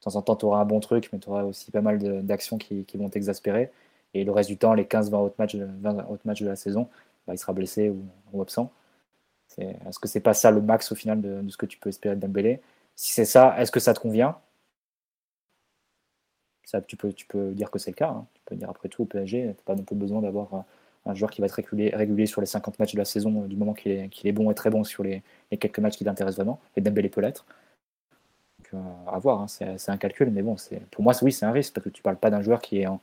temps 0.00 0.16
en 0.16 0.22
temps, 0.22 0.36
tu 0.36 0.44
auras 0.46 0.60
un 0.60 0.64
bon 0.64 0.80
truc, 0.80 1.10
mais 1.12 1.18
tu 1.18 1.28
auras 1.28 1.44
aussi 1.44 1.70
pas 1.70 1.80
mal 1.80 2.24
d'actions 2.24 2.58
qui, 2.58 2.86
vont 2.94 3.08
t'exaspérer. 3.08 3.70
Et 4.14 4.24
le 4.24 4.32
reste 4.32 4.48
du 4.48 4.56
temps, 4.56 4.74
les 4.74 4.84
15-20 4.84 5.14
autres 5.16 5.34
matchs, 5.38 5.56
20 5.56 6.08
autres 6.08 6.22
matchs 6.24 6.42
de 6.42 6.48
la 6.48 6.56
saison, 6.56 6.88
bah, 7.26 7.34
il 7.34 7.38
sera 7.38 7.52
blessé 7.52 7.90
ou, 8.32 8.42
absent. 8.42 8.72
Est-ce 9.58 9.98
que 9.98 10.08
c'est 10.08 10.20
pas 10.20 10.34
ça 10.34 10.50
le 10.50 10.60
max 10.60 10.92
au 10.92 10.94
final 10.94 11.20
de, 11.20 11.42
ce 11.48 11.56
que 11.56 11.66
tu 11.66 11.78
peux 11.78 11.88
espérer 11.88 12.16
de 12.16 12.20
Dembélé? 12.20 12.60
Si 12.94 13.12
c'est 13.12 13.24
ça, 13.24 13.54
est-ce 13.58 13.72
que 13.72 13.80
ça 13.80 13.94
te 13.94 14.00
convient? 14.00 14.36
Ça, 16.64 16.80
tu, 16.82 16.96
peux, 16.96 17.12
tu 17.12 17.26
peux 17.26 17.52
dire 17.52 17.70
que 17.70 17.78
c'est 17.78 17.90
le 17.90 17.96
cas. 17.96 18.10
Hein. 18.10 18.26
Tu 18.34 18.42
peux 18.44 18.56
dire 18.56 18.68
après 18.68 18.88
tout 18.88 19.02
au 19.02 19.06
PSG, 19.06 19.42
tu 19.42 19.46
n'as 19.46 19.54
pas 19.64 19.74
non 19.74 19.84
plus 19.84 19.96
besoin 19.96 20.20
d'avoir 20.20 20.64
un 21.06 21.14
joueur 21.14 21.30
qui 21.30 21.40
va 21.40 21.46
être 21.46 21.54
régulier, 21.54 22.26
sur 22.26 22.40
les 22.40 22.46
50 22.46 22.78
matchs 22.78 22.94
de 22.94 22.98
la 22.98 23.04
saison 23.04 23.30
du 23.46 23.56
moment 23.56 23.74
qu'il 23.74 23.92
est, 23.92 24.10
est, 24.24 24.32
bon 24.32 24.50
et 24.50 24.54
très 24.54 24.70
bon 24.70 24.84
sur 24.84 25.04
les, 25.04 25.22
quelques 25.58 25.78
matchs 25.78 25.96
qui 25.96 26.04
l'intéressent 26.04 26.36
vraiment. 26.36 26.60
Et 26.76 26.80
Dembélé 26.80 27.08
peut 27.08 27.20
l'être. 27.20 27.46
Euh, 28.74 28.78
à 29.06 29.18
voir, 29.18 29.42
hein. 29.42 29.46
c'est 29.48 29.88
un 29.88 29.96
calcul, 29.96 30.30
mais 30.30 30.42
bon, 30.42 30.56
pour 30.90 31.04
moi, 31.04 31.12
oui, 31.22 31.32
c'est 31.32 31.46
un 31.46 31.52
risque 31.52 31.74
parce 31.74 31.84
que 31.84 31.90
tu 31.90 32.02
parles 32.02 32.16
pas 32.16 32.30
d'un 32.30 32.42
joueur 32.42 32.60
qui 32.60 32.80
est 32.80 32.86
en, 32.86 33.00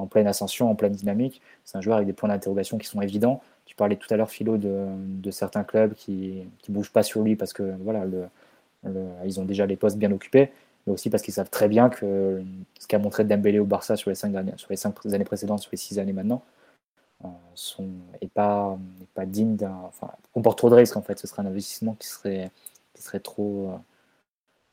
en 0.00 0.06
pleine 0.06 0.26
ascension, 0.26 0.70
en 0.70 0.74
pleine 0.74 0.92
dynamique. 0.92 1.40
C'est 1.64 1.78
un 1.78 1.80
joueur 1.80 1.96
avec 1.96 2.06
des 2.06 2.12
points 2.12 2.28
d'interrogation 2.28 2.78
qui 2.78 2.86
sont 2.86 3.00
évidents. 3.00 3.42
Tu 3.66 3.74
parlais 3.74 3.96
tout 3.96 4.12
à 4.12 4.16
l'heure, 4.16 4.30
Philo, 4.30 4.56
de, 4.56 5.30
certains 5.30 5.64
clubs 5.64 5.94
qui 5.94 6.44
ne 6.68 6.74
bougent 6.74 6.92
pas 6.92 7.02
sur 7.02 7.22
lui 7.22 7.36
parce 7.36 7.52
que 7.52 7.74
voilà, 7.80 8.04
ils 9.24 9.40
ont 9.40 9.44
déjà 9.44 9.66
les 9.66 9.76
postes 9.76 9.98
bien 9.98 10.10
occupés, 10.10 10.50
mais 10.86 10.92
aussi 10.92 11.10
parce 11.10 11.22
qu'ils 11.22 11.34
savent 11.34 11.50
très 11.50 11.68
bien 11.68 11.88
que 11.88 12.42
ce 12.78 12.86
qu'a 12.86 12.98
montré 12.98 13.24
Dembélé 13.24 13.58
au 13.58 13.66
Barça 13.66 13.96
sur 13.96 14.10
les 14.10 14.16
cinq, 14.16 14.32
dernières, 14.32 14.58
sur 14.58 14.70
les 14.70 14.76
cinq 14.76 14.94
années 15.06 15.24
précédentes, 15.24 15.60
sur 15.60 15.70
les 15.72 15.78
six 15.78 15.98
années 15.98 16.12
maintenant, 16.12 16.42
euh, 17.24 17.28
sont, 17.54 17.88
est, 18.20 18.32
pas, 18.32 18.78
pas 19.14 19.26
digne 19.26 19.56
d'un. 19.56 19.76
Enfin, 19.84 20.10
comporte 20.32 20.58
trop 20.58 20.70
de 20.70 20.74
risques 20.74 20.96
en 20.96 21.02
fait. 21.02 21.18
Ce 21.18 21.26
serait 21.26 21.42
un 21.42 21.46
investissement 21.46 21.94
qui 21.94 22.08
serait, 22.08 22.50
qui 22.94 23.02
serait 23.02 23.20
trop 23.20 23.68
euh, 23.68 23.76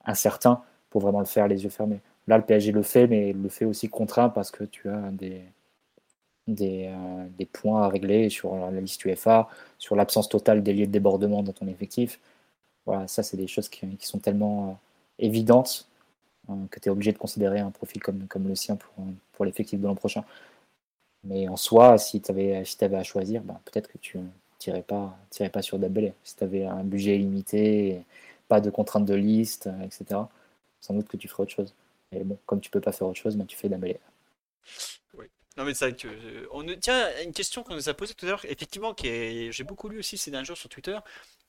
incertain 0.05 0.61
pour 0.89 1.01
vraiment 1.01 1.19
le 1.19 1.25
faire 1.25 1.47
les 1.47 1.63
yeux 1.63 1.69
fermés. 1.69 1.99
Là, 2.27 2.37
le 2.37 2.43
PSG 2.45 2.71
le 2.71 2.83
fait, 2.83 3.07
mais 3.07 3.33
le 3.33 3.49
fait 3.49 3.65
aussi 3.65 3.89
contraint 3.89 4.29
parce 4.29 4.51
que 4.51 4.63
tu 4.65 4.89
as 4.89 5.11
des, 5.11 5.43
euh, 6.49 7.27
des, 7.37 7.45
points 7.45 7.83
à 7.83 7.89
régler 7.89 8.29
sur 8.29 8.55
la 8.55 8.71
liste 8.81 9.03
UFA, 9.05 9.49
sur 9.77 9.95
l'absence 9.95 10.29
totale 10.29 10.63
des 10.63 10.73
lieux 10.73 10.87
de 10.87 10.91
débordement 10.91 11.43
dans 11.43 11.51
ton 11.53 11.67
effectif. 11.67 12.19
Voilà, 12.85 13.07
ça, 13.07 13.23
c'est 13.23 13.37
des 13.37 13.47
choses 13.47 13.69
qui, 13.69 13.87
qui 13.97 14.07
sont 14.07 14.19
tellement 14.19 14.69
euh, 14.69 14.73
évidentes 15.19 15.87
euh, 16.49 16.53
que 16.71 16.79
tu 16.79 16.89
es 16.89 16.91
obligé 16.91 17.11
de 17.13 17.17
considérer 17.17 17.59
un 17.59 17.71
profil 17.71 18.01
comme, 18.01 18.27
comme 18.27 18.47
le 18.47 18.55
sien 18.55 18.77
pour, 18.77 18.93
pour 19.33 19.45
l'effectif 19.45 19.79
de 19.81 19.87
l'an 19.87 19.95
prochain. 19.95 20.23
Mais 21.23 21.47
en 21.49 21.57
soi, 21.57 21.97
si 21.97 22.21
tu 22.21 22.31
avais, 22.31 22.63
si 22.65 22.83
avais 22.83 22.97
à 22.97 23.03
choisir, 23.03 23.43
ben, 23.43 23.59
peut-être 23.65 23.87
que 23.89 23.97
tu 23.97 24.19
n'irais 24.65 24.83
pas, 24.83 25.17
pas 25.53 25.61
sur 25.61 25.79
Dembélé. 25.79 26.13
Si 26.23 26.35
tu 26.35 26.43
avais 26.43 26.65
un 26.65 26.83
budget 26.83 27.17
limité, 27.17 28.03
pas 28.47 28.61
de 28.61 28.69
contraintes 28.69 29.05
de 29.05 29.15
liste, 29.15 29.69
etc., 29.83 30.21
sans 30.81 30.93
doute 30.93 31.07
que 31.07 31.17
tu 31.17 31.27
ferais 31.27 31.43
autre 31.43 31.51
chose. 31.53 31.73
Mais 32.11 32.23
bon, 32.23 32.39
comme 32.45 32.61
tu 32.61 32.69
peux 32.69 32.81
pas 32.81 32.91
faire 32.91 33.07
autre 33.07 33.19
chose, 33.19 33.35
ben, 33.35 33.45
tu 33.45 33.57
fais 33.57 33.69
Dembélé. 33.69 33.99
Non 35.57 35.63
mais 35.63 35.73
c'est 35.73 35.89
vrai 35.89 35.97
que 35.97 36.07
euh, 36.07 36.47
on 36.51 36.63
tiens 36.79 37.07
une 37.23 37.33
question 37.33 37.63
qu'on 37.63 37.73
nous 37.73 37.89
a 37.89 37.93
posée 37.95 38.13
tout 38.13 38.25
à 38.27 38.29
l'heure, 38.29 38.45
effectivement, 38.45 38.93
qui 38.93 39.51
j'ai 39.51 39.63
beaucoup 39.63 39.89
lu 39.89 39.99
aussi 39.99 40.17
ces 40.17 40.29
derniers 40.29 40.45
jours 40.45 40.57
sur 40.57 40.69
Twitter. 40.69 40.97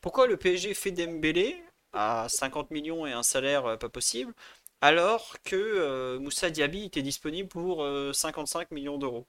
Pourquoi 0.00 0.26
le 0.26 0.38
PSG 0.38 0.72
fait 0.72 0.92
Dembélé 0.92 1.62
à 1.92 2.26
50 2.28 2.70
millions 2.70 3.06
et 3.06 3.12
un 3.12 3.22
salaire 3.22 3.66
euh, 3.66 3.76
pas 3.76 3.90
possible, 3.90 4.32
alors 4.80 5.36
que 5.44 5.56
euh, 5.56 6.18
Moussa 6.20 6.48
Diaby 6.48 6.84
était 6.84 7.02
disponible 7.02 7.48
pour 7.48 7.86
55 8.14 8.70
millions 8.70 8.96
d'euros? 8.96 9.26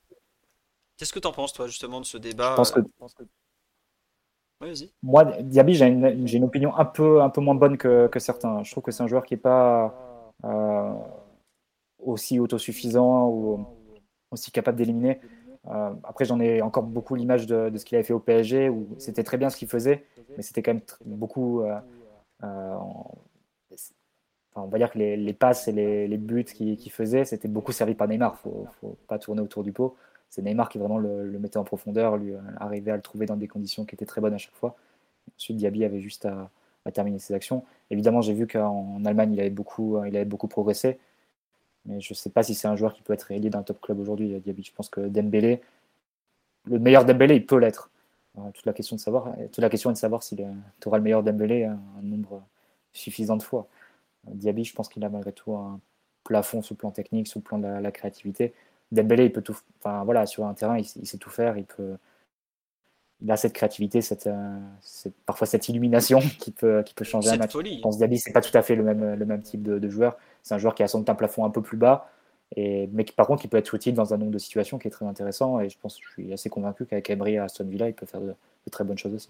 Qu'est-ce 0.98 1.12
que 1.12 1.20
tu 1.20 1.28
en 1.28 1.34
penses 1.34 1.52
toi 1.52 1.68
justement 1.68 2.00
de 2.00 2.06
ce 2.06 2.18
débat 2.18 2.52
Je 2.52 2.56
pense 2.56 3.14
que... 3.14 3.24
Moi, 5.04 5.26
Diaby, 5.42 5.74
j'ai 5.74 5.86
une, 5.86 6.28
une, 6.28 6.44
opinion 6.44 6.76
un 6.76 6.84
peu, 6.84 7.22
un 7.22 7.30
peu 7.30 7.40
moins 7.40 7.56
bonne 7.56 7.78
que, 7.78 8.08
que 8.08 8.20
certains. 8.20 8.62
Je 8.64 8.72
trouve 8.72 8.84
que 8.84 8.92
c'est 8.92 9.04
un 9.04 9.08
joueur 9.08 9.26
qui 9.26 9.34
n'est 9.34 9.40
pas 9.40 9.94
aussi 12.00 12.40
autosuffisant 12.40 13.30
ou 13.30 13.66
aussi 14.32 14.52
capable 14.52 14.78
d'éliminer. 14.78 15.20
Euh, 15.68 15.94
après, 16.04 16.26
j'en 16.26 16.40
ai 16.40 16.62
encore 16.62 16.84
beaucoup 16.84 17.16
l'image 17.16 17.46
de, 17.46 17.72
ce 17.76 17.86
qu'il 17.86 17.96
avait 17.96 18.06
fait 18.06 18.14
au 18.14 18.20
PSG, 18.20 18.70
où 18.70 18.88
c'était 18.98 19.24
très 19.24 19.38
bien 19.38 19.50
ce 19.50 19.58
qu'il 19.58 19.68
faisait, 19.68 20.06
mais 20.36 20.44
c'était 20.44 20.62
quand 20.62 20.74
même 20.74 20.84
beaucoup. 21.06 21.62
Euh, 21.62 21.78
euh, 22.44 22.76
on 24.56 24.68
va 24.68 24.78
dire 24.78 24.92
que 24.92 24.98
les, 24.98 25.34
passes 25.34 25.68
et 25.68 25.72
les, 25.72 26.18
buts 26.18 26.44
qu'il 26.44 26.92
faisait, 26.92 27.24
c'était 27.24 27.48
beaucoup 27.48 27.72
servi 27.72 27.94
par 27.94 28.08
Neymar. 28.08 28.42
Il 28.46 28.62
ne 28.62 28.66
faut 28.82 28.98
pas 29.08 29.20
tourner 29.20 29.42
autour 29.42 29.64
du 29.64 29.72
pot. 29.72 29.96
C'est 30.30 30.42
Neymar 30.42 30.70
qui 30.70 30.80
vraiment 30.80 30.98
le, 30.98 31.24
mettait 31.40 31.58
en 31.58 31.64
profondeur, 31.64 32.18
lui 32.18 32.34
arrivait 32.58 32.92
à 32.92 32.96
le 32.96 33.02
trouver 33.02 33.26
dans 33.26 33.38
des 33.38 33.48
conditions 33.48 33.86
qui 33.86 33.96
étaient 33.96 34.06
très 34.06 34.22
bonnes 34.22 34.34
à 34.34 34.38
chaque 34.38 34.56
fois. 34.56 34.76
Ensuite, 35.38 35.58
Diaby 35.58 35.86
avait 35.86 36.02
juste 36.02 36.26
à, 36.26 36.50
terminer 36.92 37.20
ses 37.20 37.36
actions. 37.36 37.64
Évidemment, 37.92 38.22
j'ai 38.22 38.34
vu 38.34 38.48
qu'en 38.48 39.06
Allemagne, 39.06 39.34
il 39.34 39.40
avait 39.40 39.52
beaucoup, 39.52 40.04
il 40.06 40.16
avait 40.16 40.26
beaucoup 40.26 40.48
progressé. 40.48 41.00
Mais 41.90 42.00
je 42.00 42.14
ne 42.14 42.16
sais 42.16 42.30
pas 42.30 42.44
si 42.44 42.54
c'est 42.54 42.68
un 42.68 42.76
joueur 42.76 42.94
qui 42.94 43.02
peut 43.02 43.14
être 43.14 43.24
réalisé 43.24 43.50
d'un 43.50 43.64
top 43.64 43.82
club 43.82 44.00
aujourd'hui, 44.00 44.40
Diaby. 44.40 44.64
Je 44.64 44.72
pense 44.74 44.90
que 44.90 45.02
Dembélé, 45.02 45.60
le 46.66 46.78
meilleur 46.78 47.04
Dembélé, 47.04 47.36
il 47.36 47.46
peut 47.46 47.58
l'être. 47.58 47.90
Euh, 48.38 48.52
toute 48.54 48.66
la 48.68 48.74
question 48.74 48.96
de 48.96 49.02
savoir, 49.02 49.36
toute 49.52 49.58
la 49.58 49.70
question 49.70 49.90
est 49.90 49.94
de 49.94 49.98
savoir 49.98 50.22
si 50.22 50.36
tu 50.36 50.44
auras 50.86 50.98
le 50.98 51.04
meilleur 51.04 51.24
Dembélé 51.24 51.64
un, 51.64 51.80
nombre 52.04 52.44
suffisant 52.94 53.38
de 53.38 53.44
fois. 53.44 53.68
Euh, 54.28 54.32
Diaby, 54.36 54.64
je 54.64 54.74
pense 54.74 54.88
qu'il 54.88 55.04
a 55.04 55.10
malgré 55.10 55.34
tout 55.34 55.56
un 55.56 55.80
plafond 56.24 56.62
sur 56.62 56.74
le 56.74 56.78
plan 56.78 56.92
technique, 56.92 57.28
sur 57.28 57.40
le 57.40 57.44
plan 57.44 57.58
de 57.58 57.68
la, 57.68 57.92
créativité. 57.92 58.54
Dembélé, 58.92 59.26
il 59.26 59.32
peut 59.32 59.42
tout, 59.42 59.58
enfin 59.80 60.04
voilà, 60.04 60.28
sur 60.28 60.46
un 60.46 60.54
terrain, 60.54 60.78
il, 60.78 60.86
sait 60.86 61.18
tout 61.18 61.32
faire, 61.32 61.58
il 61.58 61.66
peut, 61.66 61.98
il 63.22 63.32
a 63.32 63.38
cette 63.38 63.54
créativité, 63.54 64.02
cette, 64.02 64.28
euh, 64.28 64.60
parfois 65.26 65.48
cette 65.48 65.68
illumination 65.70 66.20
qui 66.40 66.52
peut, 66.52 66.84
qui 66.84 66.94
peut 66.94 67.04
changer 67.04 67.32
un 67.32 67.38
match. 67.38 67.54
Je 67.54 67.82
pense 67.82 67.98
Diaby, 67.98 68.20
c'est 68.20 68.32
pas 68.32 68.42
tout 68.42 68.56
à 68.56 68.62
fait 68.62 68.76
le 68.76 68.84
même, 68.84 69.16
le 69.16 69.26
même 69.26 69.42
type 69.42 69.64
de 69.64 69.90
joueur. 69.90 70.18
C'est 70.44 70.56
un 70.56 70.58
joueur 70.58 70.76
qui 70.76 70.84
a 70.84 70.88
sans 70.88 71.00
doute 71.00 71.10
un 71.10 71.16
plafond 71.16 71.46
un 71.46 71.50
peu 71.50 71.62
plus 71.62 71.78
bas, 71.78 72.10
et, 72.56 72.88
mais 72.92 73.06
qui, 73.06 73.14
par 73.14 73.28
contre, 73.28 73.42
qui 73.42 73.48
peut 73.48 73.58
être 73.58 73.74
utile 73.74 73.94
dans 73.94 74.14
un 74.14 74.18
nombre 74.18 74.32
de 74.32 74.40
situations 74.40 74.80
qui 74.80 74.88
est 74.88 74.92
très 74.92 75.06
intéressant. 75.06 75.60
Et 75.60 75.70
je 75.70 75.78
pense, 75.80 76.00
je 76.02 76.10
suis 76.10 76.34
assez 76.34 76.50
convaincu 76.50 76.86
qu'avec 76.86 77.10
Emery 77.10 77.38
à 77.38 77.46
Aston 77.46 77.66
Villa, 77.66 77.88
il 77.88 77.94
peut 77.94 78.06
faire 78.06 78.22
de, 78.22 78.34
très 78.72 78.84
bonnes 78.84 78.98
choses 78.98 79.14
aussi. 79.14 79.30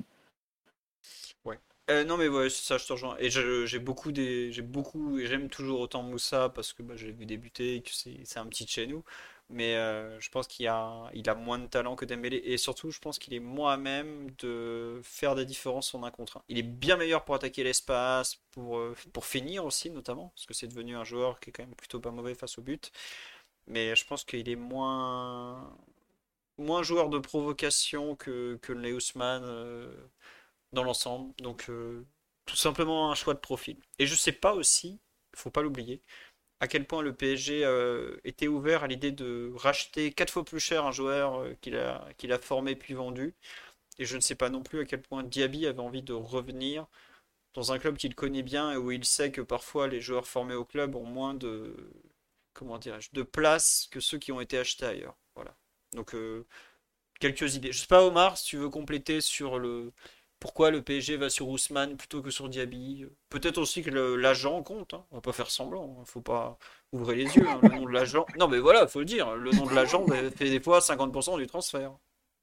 Ouais. 1.45 1.57
Euh, 1.89 2.03
non 2.03 2.17
mais 2.17 2.27
ouais, 2.27 2.49
ça 2.49 2.77
je 2.77 2.85
te 2.85 2.93
rejoins. 2.93 3.15
Et 3.19 3.29
j'ai 3.29 3.79
beaucoup 3.79 4.11
des, 4.11 4.51
j'ai 4.51 4.61
beaucoup, 4.61 5.19
et 5.19 5.27
j'aime 5.27 5.49
toujours 5.49 5.79
autant 5.79 6.03
Moussa 6.03 6.49
parce 6.49 6.73
que 6.73 6.83
bah, 6.83 6.95
j'ai 6.95 7.11
vu 7.11 7.25
débuter 7.25 7.75
et 7.75 7.81
que 7.81 7.91
c'est 7.91 8.37
un 8.37 8.45
petit 8.45 8.65
de 8.65 8.69
chez 8.69 8.87
nous 8.87 9.03
mais 9.49 9.75
euh, 9.75 10.19
je 10.19 10.29
pense 10.29 10.47
qu'il 10.47 10.67
a, 10.67 11.09
il 11.13 11.27
a 11.29 11.35
moins 11.35 11.57
de 11.57 11.65
talent 11.67 11.95
que 11.95 12.05
Dembélé 12.05 12.37
et 12.37 12.57
surtout 12.57 12.91
je 12.91 12.99
pense 12.99 13.17
qu'il 13.17 13.33
est 13.33 13.39
moins 13.39 13.73
à 13.73 13.77
même 13.77 14.29
de 14.39 15.01
faire 15.03 15.35
des 15.35 15.45
différences 15.45 15.93
en 15.95 16.03
un 16.03 16.11
contre 16.11 16.37
un. 16.37 16.43
Il 16.49 16.57
est 16.59 16.63
bien 16.63 16.97
meilleur 16.97 17.25
pour 17.25 17.35
attaquer 17.35 17.63
l'espace, 17.63 18.35
pour, 18.51 18.77
euh, 18.77 18.95
pour 19.13 19.25
finir 19.25 19.65
aussi 19.65 19.89
notamment, 19.89 20.31
parce 20.35 20.45
que 20.45 20.53
c'est 20.53 20.67
devenu 20.67 20.95
un 20.95 21.03
joueur 21.03 21.39
qui 21.39 21.49
est 21.49 21.53
quand 21.53 21.63
même 21.63 21.75
plutôt 21.75 21.99
pas 21.99 22.11
mauvais 22.11 22.35
face 22.35 22.57
au 22.59 22.61
but. 22.61 22.91
Mais 23.67 23.95
je 23.95 24.05
pense 24.05 24.23
qu'il 24.23 24.49
est 24.49 24.55
moins, 24.55 25.75
moins 26.57 26.83
joueur 26.83 27.09
de 27.09 27.19
provocation 27.19 28.15
que, 28.15 28.57
que 28.61 28.73
euh, 28.73 29.93
dans 30.73 30.83
l'ensemble. 30.83 31.33
Donc 31.37 31.69
tout 32.45 32.55
simplement 32.55 33.11
un 33.11 33.15
choix 33.15 33.33
de 33.33 33.39
profil. 33.39 33.77
Et 33.99 34.07
je 34.07 34.15
sais 34.15 34.31
pas 34.31 34.53
aussi, 34.53 34.99
faut 35.35 35.51
pas 35.51 35.61
l'oublier, 35.61 36.01
à 36.59 36.67
quel 36.67 36.85
point 36.85 37.01
le 37.01 37.13
PSG 37.13 37.63
euh, 37.65 38.17
était 38.23 38.47
ouvert 38.47 38.83
à 38.83 38.87
l'idée 38.87 39.11
de 39.11 39.51
racheter 39.55 40.11
quatre 40.11 40.31
fois 40.31 40.43
plus 40.45 40.59
cher 40.59 40.85
un 40.85 40.91
joueur 40.91 41.39
euh, 41.41 41.53
qu'il 41.61 41.75
a, 41.75 42.39
formé 42.39 42.75
puis 42.75 42.93
vendu. 42.93 43.35
Et 43.99 44.05
je 44.05 44.15
ne 44.15 44.21
sais 44.21 44.35
pas 44.35 44.49
non 44.49 44.63
plus 44.63 44.81
à 44.81 44.85
quel 44.85 45.01
point 45.01 45.23
Diaby 45.23 45.67
avait 45.67 45.79
envie 45.79 46.03
de 46.03 46.13
revenir 46.13 46.87
dans 47.53 47.71
un 47.73 47.79
club 47.79 47.97
qu'il 47.97 48.15
connaît 48.15 48.43
bien 48.43 48.71
et 48.73 48.77
où 48.77 48.91
il 48.91 49.05
sait 49.05 49.31
que 49.31 49.41
parfois 49.41 49.87
les 49.87 50.01
joueurs 50.01 50.27
formés 50.27 50.55
au 50.55 50.65
club 50.65 50.95
ont 50.95 51.05
moins 51.05 51.33
de 51.33 51.75
comment 52.53 52.77
dirais-je 52.77 53.09
de 53.13 53.23
place 53.23 53.87
que 53.91 53.99
ceux 53.99 54.17
qui 54.19 54.31
ont 54.31 54.41
été 54.41 54.57
achetés 54.57 54.85
ailleurs. 54.85 55.17
Voilà. 55.35 55.55
Donc, 55.93 56.13
euh, 56.15 56.45
quelques 57.19 57.55
idées. 57.55 57.71
Je 57.71 57.79
sais 57.79 57.87
pas, 57.87 58.03
Omar, 58.03 58.37
si 58.37 58.45
tu 58.45 58.57
veux 58.57 58.69
compléter 58.69 59.21
sur 59.21 59.59
le 59.59 59.93
pourquoi 60.39 60.71
le 60.71 60.81
PSG 60.81 61.17
va 61.17 61.29
sur 61.29 61.49
Ousmane 61.49 61.97
plutôt 61.97 62.21
que 62.21 62.31
sur 62.31 62.47
Diaby? 62.49 63.05
Peut-être 63.29 63.57
aussi 63.57 63.83
que 63.83 63.89
l'agent 63.89 64.63
compte. 64.63 64.93
Hein. 64.93 65.03
On 65.11 65.15
va 65.15 65.21
pas 65.21 65.33
faire 65.33 65.49
semblant. 65.51 65.97
hein. 65.99 66.03
Faut 66.05 66.21
pas 66.21 66.57
ouvrir 66.93 67.17
les 67.17 67.35
yeux. 67.35 67.47
hein. 67.47 67.59
Le 67.63 67.69
nom 67.69 67.85
de 67.85 67.91
l'agent. 67.91 68.25
Non, 68.37 68.47
mais 68.47 68.59
voilà, 68.59 68.87
faut 68.87 68.99
le 68.99 69.05
dire. 69.05 69.35
Le 69.35 69.51
nom 69.51 69.65
de 69.65 69.73
l'agent 69.75 70.05
fait 70.35 70.49
des 70.49 70.59
fois 70.61 70.79
50% 70.79 71.37
du 71.37 71.47
transfert. 71.47 71.91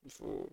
Il 0.04 0.10
faut... 0.10 0.50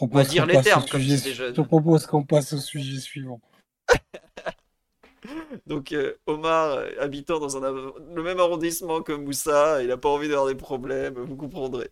On 0.00 0.06
va 0.06 0.24
dire 0.24 0.46
les 0.46 0.60
termes, 0.62 0.86
comme 0.88 1.00
sujet-. 1.00 1.34
Je 1.54 1.60
propose 1.62 2.06
qu'on 2.06 2.24
passe 2.24 2.52
au 2.52 2.58
sujet 2.58 2.98
suivant. 3.00 3.40
Donc 5.66 5.92
euh, 5.92 6.14
Omar, 6.26 6.70
euh, 6.72 6.88
habitant 6.98 7.38
dans 7.38 7.62
un, 7.62 7.70
le 7.70 8.22
même 8.22 8.40
arrondissement 8.40 9.02
que 9.02 9.12
Moussa, 9.12 9.82
il 9.82 9.88
n'a 9.88 9.96
pas 9.98 10.08
envie 10.08 10.28
d'avoir 10.28 10.46
des 10.46 10.54
problèmes, 10.54 11.14
vous 11.14 11.36
comprendrez. 11.36 11.90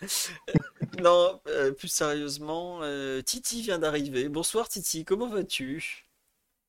Non, 1.02 1.40
euh, 1.46 1.72
plus 1.72 1.88
sérieusement, 1.88 2.80
euh, 2.82 3.22
Titi 3.22 3.62
vient 3.62 3.78
d'arriver. 3.78 4.28
Bonsoir 4.28 4.68
Titi, 4.68 5.04
comment 5.04 5.28
vas-tu? 5.28 6.06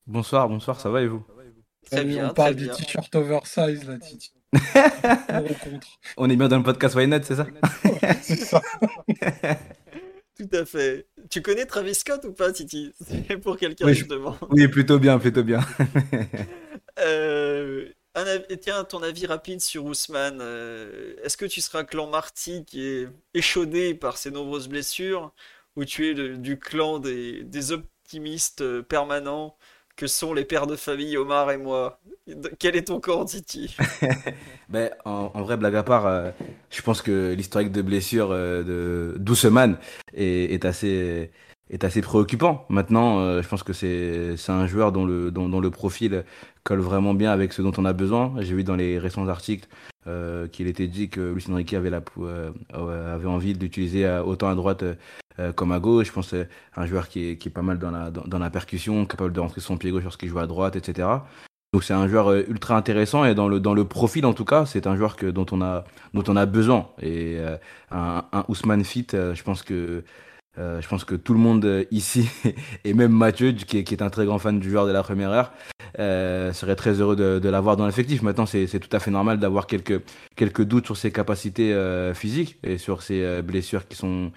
Bonsoir, 0.08 0.48
bonsoir, 0.48 0.80
ça 0.80 0.90
va 0.90 1.02
et 1.02 1.08
vous? 1.08 1.26
Très 1.86 1.98
Salut, 1.98 2.10
bien, 2.10 2.30
on 2.30 2.34
parle 2.34 2.54
bien. 2.56 2.74
t-shirts 2.74 3.14
oversize 3.16 3.84
là, 3.86 3.98
Titi. 3.98 4.32
On 4.54 5.44
rencontre. 5.44 5.88
On 6.18 6.30
est 6.30 6.36
bien 6.36 6.48
dans 6.50 6.58
le 6.58 6.64
podcast 6.64 6.96
Why 6.96 7.08
Not, 7.08 7.24
c'est 7.24 7.36
ça? 7.36 7.48
C'est 8.22 8.36
ça. 8.36 8.62
Tout 10.38 10.50
à 10.54 10.66
fait. 10.66 11.08
Tu 11.30 11.42
connais 11.42 11.66
Travis 11.66 11.96
Scott 11.96 12.24
ou 12.26 12.34
pas, 12.34 12.52
Titi? 12.52 12.94
C'est 13.00 13.38
pour 13.38 13.58
quelqu'un 13.58 13.86
Oui, 13.86 13.94
je- 13.94 14.00
justement. 14.00 14.38
Oui, 14.50 14.68
plutôt 14.68 15.00
bien, 15.00 15.18
plutôt 15.20 15.44
bien. 15.44 15.62
Euh, 17.00 17.90
un 18.16 18.26
tiens, 18.58 18.84
ton 18.84 19.04
avis 19.04 19.26
rapide 19.26 19.62
sur 19.62 19.86
Ousmane. 19.86 20.40
euh, 20.42 21.16
est-ce 21.24 21.38
que 21.38 21.46
tu 21.46 21.62
seras 21.62 21.84
clan 21.84 22.08
Marty 22.08 22.66
qui 22.66 22.86
est 22.86 23.10
échaudé 23.34 23.94
par 23.94 24.18
ses 24.18 24.32
nombreuses 24.32 24.68
blessures 24.68 25.32
ou 25.76 25.86
tu 25.86 26.08
es 26.08 26.38
du 26.38 26.60
clan 26.60 27.00
des, 27.00 27.72
optimistes 27.72 28.62
euh, 28.62 28.82
permanents 28.82 29.56
que 29.96 30.08
sont 30.08 30.34
les 30.34 30.46
pères 30.46 30.68
de 30.68 30.76
famille 30.76 31.16
Omar 31.16 31.52
et 31.52 31.58
moi? 31.58 32.02
Quel 32.60 32.76
est 32.76 32.88
ton 32.88 33.00
camp, 33.00 33.26
Titi? 33.26 33.76
Ben, 34.70 34.90
en, 35.04 35.32
en 35.34 35.42
vrai, 35.42 35.58
blague 35.58 35.76
à 35.76 35.84
part, 35.84 36.08
euh, 36.08 36.32
je 36.70 36.82
pense 36.82 37.02
que 37.02 37.34
l'historique 37.34 37.74
de 37.74 37.82
blessure 37.82 38.30
de 38.30 39.16
Douceman 39.20 39.78
est, 40.14 40.64
assez, 40.64 41.30
préoccupant. 42.02 42.66
Maintenant, 42.70 43.42
je 43.42 43.48
pense 43.50 43.64
que 43.64 43.74
c'est, 43.74 44.36
un 44.48 44.68
joueur 44.68 44.94
dont 44.94 45.06
le 45.06 45.70
profil 45.70 46.24
colle 46.64 46.80
vraiment 46.80 47.14
bien 47.14 47.32
avec 47.32 47.54
ce 47.54 47.62
dont 47.62 47.72
on 47.78 47.86
a 47.86 47.94
besoin. 47.94 48.34
J'ai 48.40 48.54
vu 48.54 48.64
dans 48.64 48.76
les 48.76 49.00
récents 49.00 49.28
articles 49.28 49.68
euh, 50.08 50.48
qu'il 50.48 50.68
était 50.68 50.88
dit 50.88 51.10
que 51.10 51.34
Luis 51.34 51.46
Enrique 51.50 51.74
avait, 51.74 51.92
euh, 51.92 52.52
euh, 52.74 53.16
avait 53.16 53.28
envie 53.28 53.54
de 53.54 53.60
l'utiliser 53.60 54.06
à- 54.06 54.26
autant 54.26 54.50
à 54.50 54.56
droite 54.56 54.84
euh, 54.84 54.96
euh, 55.40 55.54
comme 55.54 55.72
à 55.72 55.80
gauche. 55.80 56.08
Je 56.08 56.12
pense 56.12 56.36
un 56.76 56.86
joueur 56.86 57.08
qui 57.08 57.30
est, 57.30 57.38
qui 57.38 57.50
est 57.50 57.52
pas 57.52 57.62
mal 57.62 57.80
dans 57.80 57.92
la, 57.92 58.12
dans, 58.12 58.40
la 58.40 58.50
percussion, 58.50 59.06
capable 59.06 59.34
de 59.34 59.40
rentrer 59.40 59.62
son 59.62 59.78
pied 59.78 59.92
gauche 59.92 60.04
lorsqu'il 60.04 60.30
joue 60.30 60.40
à 60.40 60.48
droite, 60.48 60.76
etc. 60.76 61.08
Donc 61.74 61.84
c'est 61.86 61.94
un 61.94 62.08
joueur 62.08 62.30
euh, 62.32 62.44
ultra 62.50 62.76
intéressant 62.76 63.24
et 63.26 63.34
dans 63.34 63.48
le, 63.48 63.60
dans 63.60 63.74
le 63.74 63.86
profil 63.86 64.26
en 64.26 64.34
tout 64.34 64.44
cas, 64.46 64.66
c'est 64.66 64.88
un 64.88 64.96
joueur 64.98 65.16
que, 65.16 65.28
dont, 65.28 65.46
on 65.52 65.62
a, 65.62 65.86
dont 66.14 66.24
on 66.28 66.36
a 66.36 66.46
besoin. 66.46 66.90
Et 67.02 67.38
euh, 67.40 67.58
un, 67.92 68.26
un 68.34 68.46
Ousmane 68.50 68.84
Fit, 68.84 69.08
euh, 69.14 69.34
je 69.36 69.44
pense 69.44 69.64
que 69.64 70.04
euh, 70.58 70.82
je 70.82 70.88
pense 70.88 71.06
que 71.06 71.16
tout 71.16 71.34
le 71.34 71.40
monde 71.40 71.64
euh, 71.66 71.86
ici, 71.92 72.30
et 72.84 72.94
même 72.94 73.12
Mathieu, 73.12 73.52
qui 73.54 73.78
est, 73.78 74.02
un 74.02 74.10
très 74.10 74.26
grand 74.26 74.40
fan 74.40 74.60
du 74.60 74.70
joueur 74.70 74.86
de 74.86 74.92
la 74.92 75.04
première 75.04 75.30
heure, 75.30 75.52
euh, 76.00 76.54
serait 76.54 76.76
très 76.76 77.02
heureux 77.02 77.16
de, 77.16 77.40
de 77.40 77.50
l'avoir 77.50 77.76
dans 77.78 77.86
l'effectif. 77.86 78.22
Maintenant, 78.22 78.46
c'est 78.46 78.68
tout 78.80 78.96
à 78.96 79.00
fait 79.00 79.12
normal 79.12 79.40
d'avoir 79.40 79.68
quelques, 79.68 80.02
quelques 80.36 80.64
doutes 80.64 80.86
sur 80.86 80.98
ses 80.98 81.12
capacités 81.12 81.74
euh, 81.74 82.14
physiques 82.14 82.58
et 82.64 82.78
sur 82.78 83.02
ses 83.02 83.24
euh, 83.24 83.42
blessures 83.42 83.88
qui 83.88 83.98
sont, 83.98 84.32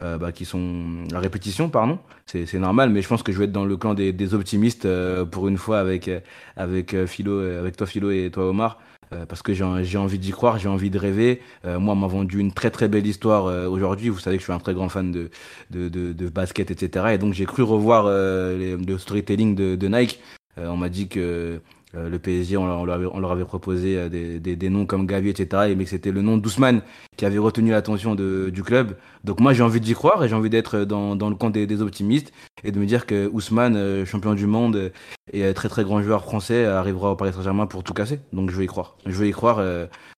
bah, 0.00 0.32
qui 0.32 0.46
sont 0.46 1.04
à 1.12 1.20
répétition, 1.20 1.68
pardon. 1.68 1.98
C'est 2.26 2.54
normal, 2.54 2.90
mais 2.90 3.02
je 3.02 3.08
pense 3.08 3.22
que 3.22 3.32
je 3.32 3.38
vais 3.38 3.44
être 3.44 3.52
dans 3.52 3.66
le 3.66 3.76
clan 3.76 3.92
des, 3.92 4.12
des 4.12 4.34
optimistes 4.34 4.88
pour 5.30 5.46
une 5.46 5.58
fois 5.58 5.78
avec, 5.78 6.10
avec, 6.56 7.04
Philo, 7.04 7.38
avec 7.40 7.76
toi, 7.76 7.86
Philo, 7.86 8.10
et 8.10 8.30
toi, 8.32 8.48
Omar. 8.48 8.78
Euh, 9.12 9.26
parce 9.26 9.42
que 9.42 9.52
j'ai 9.52 9.98
envie 9.98 10.18
d'y 10.18 10.30
croire, 10.30 10.58
j'ai 10.58 10.68
envie 10.68 10.90
de 10.90 10.98
rêver. 10.98 11.40
Euh, 11.64 11.80
moi, 11.80 11.94
on 11.94 11.96
m'a 11.96 12.06
vendu 12.06 12.38
une 12.38 12.52
très 12.52 12.70
très 12.70 12.88
belle 12.88 13.06
histoire 13.06 13.46
euh, 13.46 13.66
aujourd'hui. 13.66 14.08
Vous 14.08 14.20
savez 14.20 14.36
que 14.36 14.40
je 14.40 14.44
suis 14.44 14.52
un 14.52 14.60
très 14.60 14.74
grand 14.74 14.88
fan 14.88 15.10
de, 15.10 15.30
de, 15.70 15.88
de, 15.88 16.28
basket, 16.28 16.70
etc. 16.70 17.06
Et 17.14 17.18
donc 17.18 17.34
j'ai 17.34 17.44
cru 17.46 17.62
revoir 17.62 18.04
le 18.06 18.98
storytelling 18.98 19.54
de, 19.54 19.74
de 19.74 19.88
Nike. 19.88 20.20
On 20.56 20.76
m'a 20.76 20.88
dit 20.88 21.08
que 21.08 21.60
euh, 21.94 22.08
le 22.08 22.18
PSG, 22.18 22.56
on, 22.56 22.84
leur- 22.84 23.30
avait, 23.30 23.44
proposé 23.44 23.96
euh, 23.96 24.08
des, 24.08 24.70
noms 24.70 24.86
comme 24.86 25.06
Gavi, 25.06 25.30
etc. 25.30 25.70
Et, 25.70 25.74
mais 25.74 25.86
c'était 25.86 26.12
le 26.12 26.22
nom 26.22 26.36
d'Ousmane 26.36 26.82
qui 27.16 27.24
avait 27.24 27.38
retenu 27.38 27.70
l'attention 27.70 28.14
du 28.14 28.62
club. 28.62 28.96
Donc 29.24 29.40
moi, 29.40 29.52
j'ai 29.52 29.62
envie 29.62 29.80
d'y 29.80 29.94
croire 29.94 30.22
et 30.24 30.28
j'ai 30.28 30.34
envie 30.34 30.50
d'être 30.50 30.84
dans, 30.84 31.14
le 31.14 31.34
camp 31.34 31.50
des, 31.50 31.82
optimistes 31.82 32.32
et 32.64 32.72
de 32.72 32.78
me 32.78 32.86
dire 32.86 33.06
que 33.06 33.28
Ousmane, 33.32 33.76
euh, 33.76 34.04
champion 34.04 34.34
du 34.34 34.46
monde 34.46 34.92
et 35.32 35.52
très 35.54 35.68
très 35.68 35.84
grand 35.84 36.02
joueur 36.02 36.24
français, 36.24 36.64
arrivera 36.64 37.12
au 37.12 37.16
Paris 37.16 37.32
Saint-Germain 37.32 37.66
pour 37.66 37.84
tout 37.84 37.94
casser. 37.94 38.20
Donc 38.32 38.50
je 38.50 38.56
vais 38.56 38.64
y 38.64 38.68
croire. 38.68 38.96
Je 39.06 39.18
vais 39.18 39.28
y 39.28 39.32
croire 39.32 39.60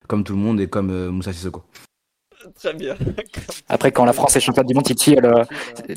comme 0.08 0.24
tout 0.24 0.34
le 0.34 0.40
monde 0.40 0.60
et 0.60 0.66
comme 0.66 0.90
euh, 0.90 1.10
Moussa 1.10 1.32
Sissoko. 1.32 1.62
Très 2.54 2.74
bien. 2.74 2.96
Après, 3.68 3.92
quand 3.92 4.04
la 4.04 4.12
France 4.12 4.36
est 4.36 4.40
championne 4.40 4.66
du 4.66 4.74
monde, 4.74 4.84
Titi, 4.84 5.14
elle, 5.14 5.26
euh, 5.26 5.44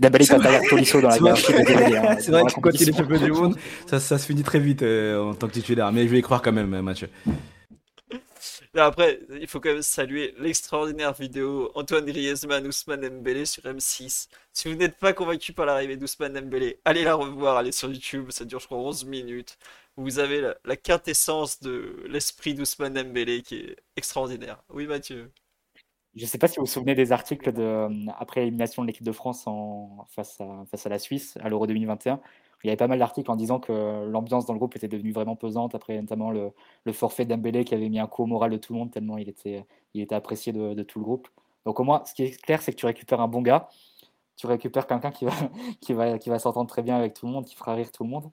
passe 0.09 0.29
derrière 0.29 0.61
Tolisso 0.69 1.01
dans 1.01 1.09
la 1.09 1.17
hiérarchie 1.17 1.53
des 1.53 1.95
hein, 1.95 2.17
C'est 2.19 2.31
vrai 2.31 2.43
que 2.43 2.59
quand 2.59 2.71
il 2.73 2.89
est 2.89 2.97
champion 2.97 3.17
du 3.19 3.31
monde, 3.31 3.55
ça, 3.87 3.99
ça 3.99 4.17
se 4.17 4.25
finit 4.25 4.43
très 4.43 4.59
vite 4.59 4.81
euh, 4.83 5.21
en 5.21 5.33
tant 5.33 5.47
que 5.47 5.53
titulaire. 5.53 5.91
Mais 5.91 6.03
je 6.03 6.09
vais 6.09 6.19
y 6.19 6.21
croire 6.21 6.41
quand 6.41 6.51
même, 6.51 6.81
Mathieu. 6.81 7.09
Après, 8.77 9.19
il 9.39 9.47
faut 9.47 9.59
quand 9.59 9.71
même 9.71 9.81
saluer 9.81 10.33
l'extraordinaire 10.37 11.13
vidéo 11.13 11.71
Antoine 11.75 12.05
Griezmann, 12.05 12.67
Ousmane 12.67 13.01
Dembélé 13.01 13.45
sur 13.45 13.63
M6. 13.63 14.27
Si 14.51 14.67
vous 14.67 14.75
n'êtes 14.75 14.97
pas 14.97 15.13
convaincu 15.13 15.53
par 15.53 15.65
l'arrivée 15.65 15.95
d'Ousmane 15.95 16.33
Dembélé, 16.33 16.79
allez 16.83 17.03
la 17.03 17.15
revoir, 17.15 17.57
allez 17.57 17.71
sur 17.71 17.89
YouTube, 17.89 18.31
ça 18.31 18.43
dure 18.43 18.59
je 18.59 18.65
crois 18.65 18.77
11 18.77 19.05
minutes. 19.05 19.57
Vous 19.95 20.19
avez 20.19 20.41
la, 20.41 20.55
la 20.65 20.75
quintessence 20.75 21.61
de 21.61 22.03
l'esprit 22.09 22.53
d'Ousmane 22.53 22.93
Dembélé 22.93 23.41
qui 23.43 23.55
est 23.55 23.77
extraordinaire. 23.95 24.61
Oui 24.69 24.87
Mathieu. 24.87 25.31
Je 26.15 26.23
ne 26.23 26.27
sais 26.27 26.37
pas 26.37 26.47
si 26.47 26.59
vous 26.59 26.65
vous 26.65 26.71
souvenez 26.71 26.95
des 26.95 27.11
articles 27.11 27.51
de, 27.51 27.61
euh, 27.61 27.89
après 28.17 28.41
l'élimination 28.41 28.81
de 28.81 28.87
l'équipe 28.87 29.03
de 29.03 29.11
France 29.11 29.45
en, 29.47 30.05
face, 30.09 30.39
à, 30.39 30.63
face 30.65 30.85
à 30.85 30.89
la 30.89 30.97
Suisse 30.97 31.37
à 31.41 31.49
l'Euro 31.49 31.67
2021. 31.67 32.21
Il 32.63 32.67
y 32.67 32.69
avait 32.71 32.77
pas 32.77 32.87
mal 32.87 32.97
d'articles 32.97 33.29
en 33.29 33.35
disant 33.35 33.59
que 33.59 34.05
l'ambiance 34.09 34.47
dans 34.47 34.53
le 34.53 34.57
groupe 34.57 34.75
était 34.75 34.87
devenue 34.87 35.11
vraiment 35.11 35.35
pesante 35.35 35.75
après 35.75 36.01
notamment 36.01 36.31
le, 36.31 36.51
forfait 36.93 37.25
Dembélé 37.25 37.63
qui 37.63 37.75
avait 37.75 37.89
mis 37.89 37.99
un 37.99 38.07
coup 38.07 38.23
au 38.23 38.25
moral 38.25 38.49
de 38.49 38.57
tout 38.57 38.73
le 38.73 38.79
monde 38.79 38.91
tellement 38.91 39.17
il 39.17 39.29
était, 39.29 39.65
apprécié 40.09 40.51
de, 40.51 40.81
tout 40.83 40.97
le 40.99 41.05
groupe. 41.05 41.27
Donc 41.65 41.79
au 41.79 41.83
moins, 41.83 42.03
ce 42.05 42.13
qui 42.15 42.23
est 42.23 42.41
clair, 42.41 42.61
c'est 42.63 42.71
que 42.71 42.77
tu 42.77 42.87
récupères 42.87 43.21
un 43.21 43.27
bon 43.27 43.41
gars, 43.41 43.69
tu 44.35 44.47
récupères 44.47 44.87
quelqu'un 44.87 45.11
qui 45.11 45.25
va, 45.25 45.31
qui 45.81 45.93
va, 45.93 46.17
qui 46.17 46.29
va 46.29 46.39
s'entendre 46.39 46.69
très 46.69 46.81
bien 46.81 46.95
avec 46.95 47.13
tout 47.13 47.27
le 47.27 47.33
monde, 47.33 47.45
qui 47.45 47.55
fera 47.55 47.75
rire 47.75 47.91
tout 47.91 48.03
le 48.03 48.09
monde. 48.09 48.31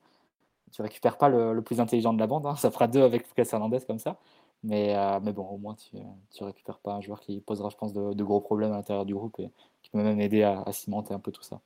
Tu 0.71 0.81
récupères 0.81 1.19
pas 1.19 1.29
le, 1.29 1.53
le 1.53 1.63
plus 1.63 1.81
intelligent 1.81 2.15
de 2.15 2.19
la 2.19 2.27
bande, 2.27 2.47
hein. 2.47 2.57
ça 2.57 2.71
fera 2.71 2.89
deux 2.89 3.03
avec 3.03 3.29
Lucas 3.29 3.51
Hernandez 3.53 3.81
comme 3.87 3.99
ça. 3.99 4.17
Mais, 4.65 4.97
euh, 4.97 5.19
mais 5.21 5.33
bon, 5.33 5.45
au 5.47 5.59
moins, 5.59 5.75
tu, 5.75 5.97
tu 6.33 6.45
récupères 6.45 6.79
pas 6.79 6.95
un 6.95 7.01
joueur 7.01 7.21
qui 7.21 7.41
posera, 7.41 7.69
je 7.69 7.77
pense, 7.77 7.93
de, 7.93 8.13
de 8.13 8.25
gros 8.25 8.41
problèmes 8.41 8.73
à 8.73 8.77
l'intérieur 8.77 9.05
du 9.05 9.15
groupe 9.15 9.41
et 9.41 9.51
qui 9.83 9.91
peut 9.91 9.99
même 10.03 10.21
aider 10.21 10.43
à, 10.45 10.63
à 10.63 10.73
cimenter 10.73 11.13
un 11.15 11.19
peu 11.19 11.33
tout 11.33 11.43
ça. 11.43 11.61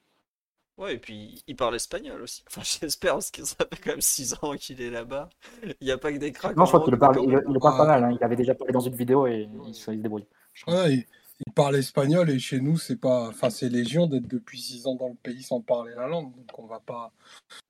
Ouais, 0.78 0.94
et 0.94 0.98
puis 0.98 1.42
il 1.46 1.56
parle 1.56 1.74
espagnol 1.76 2.20
aussi. 2.22 2.42
Enfin, 2.48 2.62
j'espère, 2.80 3.14
parce 3.14 3.30
que 3.30 3.44
ça 3.44 3.56
fait 3.58 3.80
quand 3.82 3.90
même 3.90 4.00
6 4.00 4.34
ans 4.42 4.52
qu'il 4.58 4.80
est 4.80 4.90
là-bas. 4.90 5.28
Il 5.62 5.84
n'y 5.86 5.90
a 5.90 5.98
pas 5.98 6.12
que 6.12 6.18
des 6.18 6.32
cracks 6.32 6.56
Non, 6.56 6.64
je 6.64 6.70
crois 6.70 6.82
qu'il 6.84 6.92
le 6.92 6.98
parle, 6.98 7.18
il, 7.22 7.24
il 7.24 7.52
le 7.52 7.58
parle 7.60 7.76
pas 7.76 7.84
Ah. 7.84 8.00
mal. 8.00 8.04
hein. 8.04 8.16
Il 8.18 8.24
avait 8.24 8.36
déjà 8.36 8.54
parlé 8.54 8.72
dans 8.72 8.80
une 8.80 8.94
vidéo 8.94 9.26
et 9.26 9.48
il, 9.66 9.74
se 9.74 9.90
il 9.90 9.96
se 9.96 10.02
débrouille. 10.02 10.26
je 10.54 10.62
crois. 10.62 10.84
Ouais, 10.84 10.94
il, 10.94 11.06
il 11.46 11.52
parle 11.52 11.76
espagnol 11.76 12.30
et 12.30 12.38
chez 12.38 12.60
nous, 12.60 12.78
c'est 12.78 12.96
pas. 12.96 13.28
Enfin, 13.28 13.50
c'est 13.50 13.68
légion 13.68 14.06
d'être 14.06 14.26
depuis 14.26 14.58
6 14.60 14.86
ans 14.86 14.94
dans 14.94 15.08
le 15.08 15.14
pays 15.14 15.42
sans 15.42 15.60
parler 15.60 15.94
la 15.94 16.08
langue. 16.08 16.34
Donc 16.34 16.58
on 16.58 16.66
va 16.66 16.80
pas. 16.80 17.12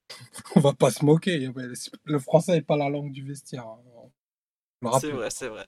On 0.57 0.61
va 0.61 0.73
pas 0.73 0.90
se 0.90 1.05
moquer. 1.05 1.51
Le 2.05 2.19
français 2.19 2.53
n'est 2.53 2.62
pas 2.62 2.77
la 2.77 2.89
langue 2.89 3.11
du 3.12 3.23
vestiaire. 3.24 3.66
hein. 3.66 3.78
C'est 5.01 5.11
vrai, 5.11 5.31
c'est 5.31 5.48
vrai. 5.48 5.66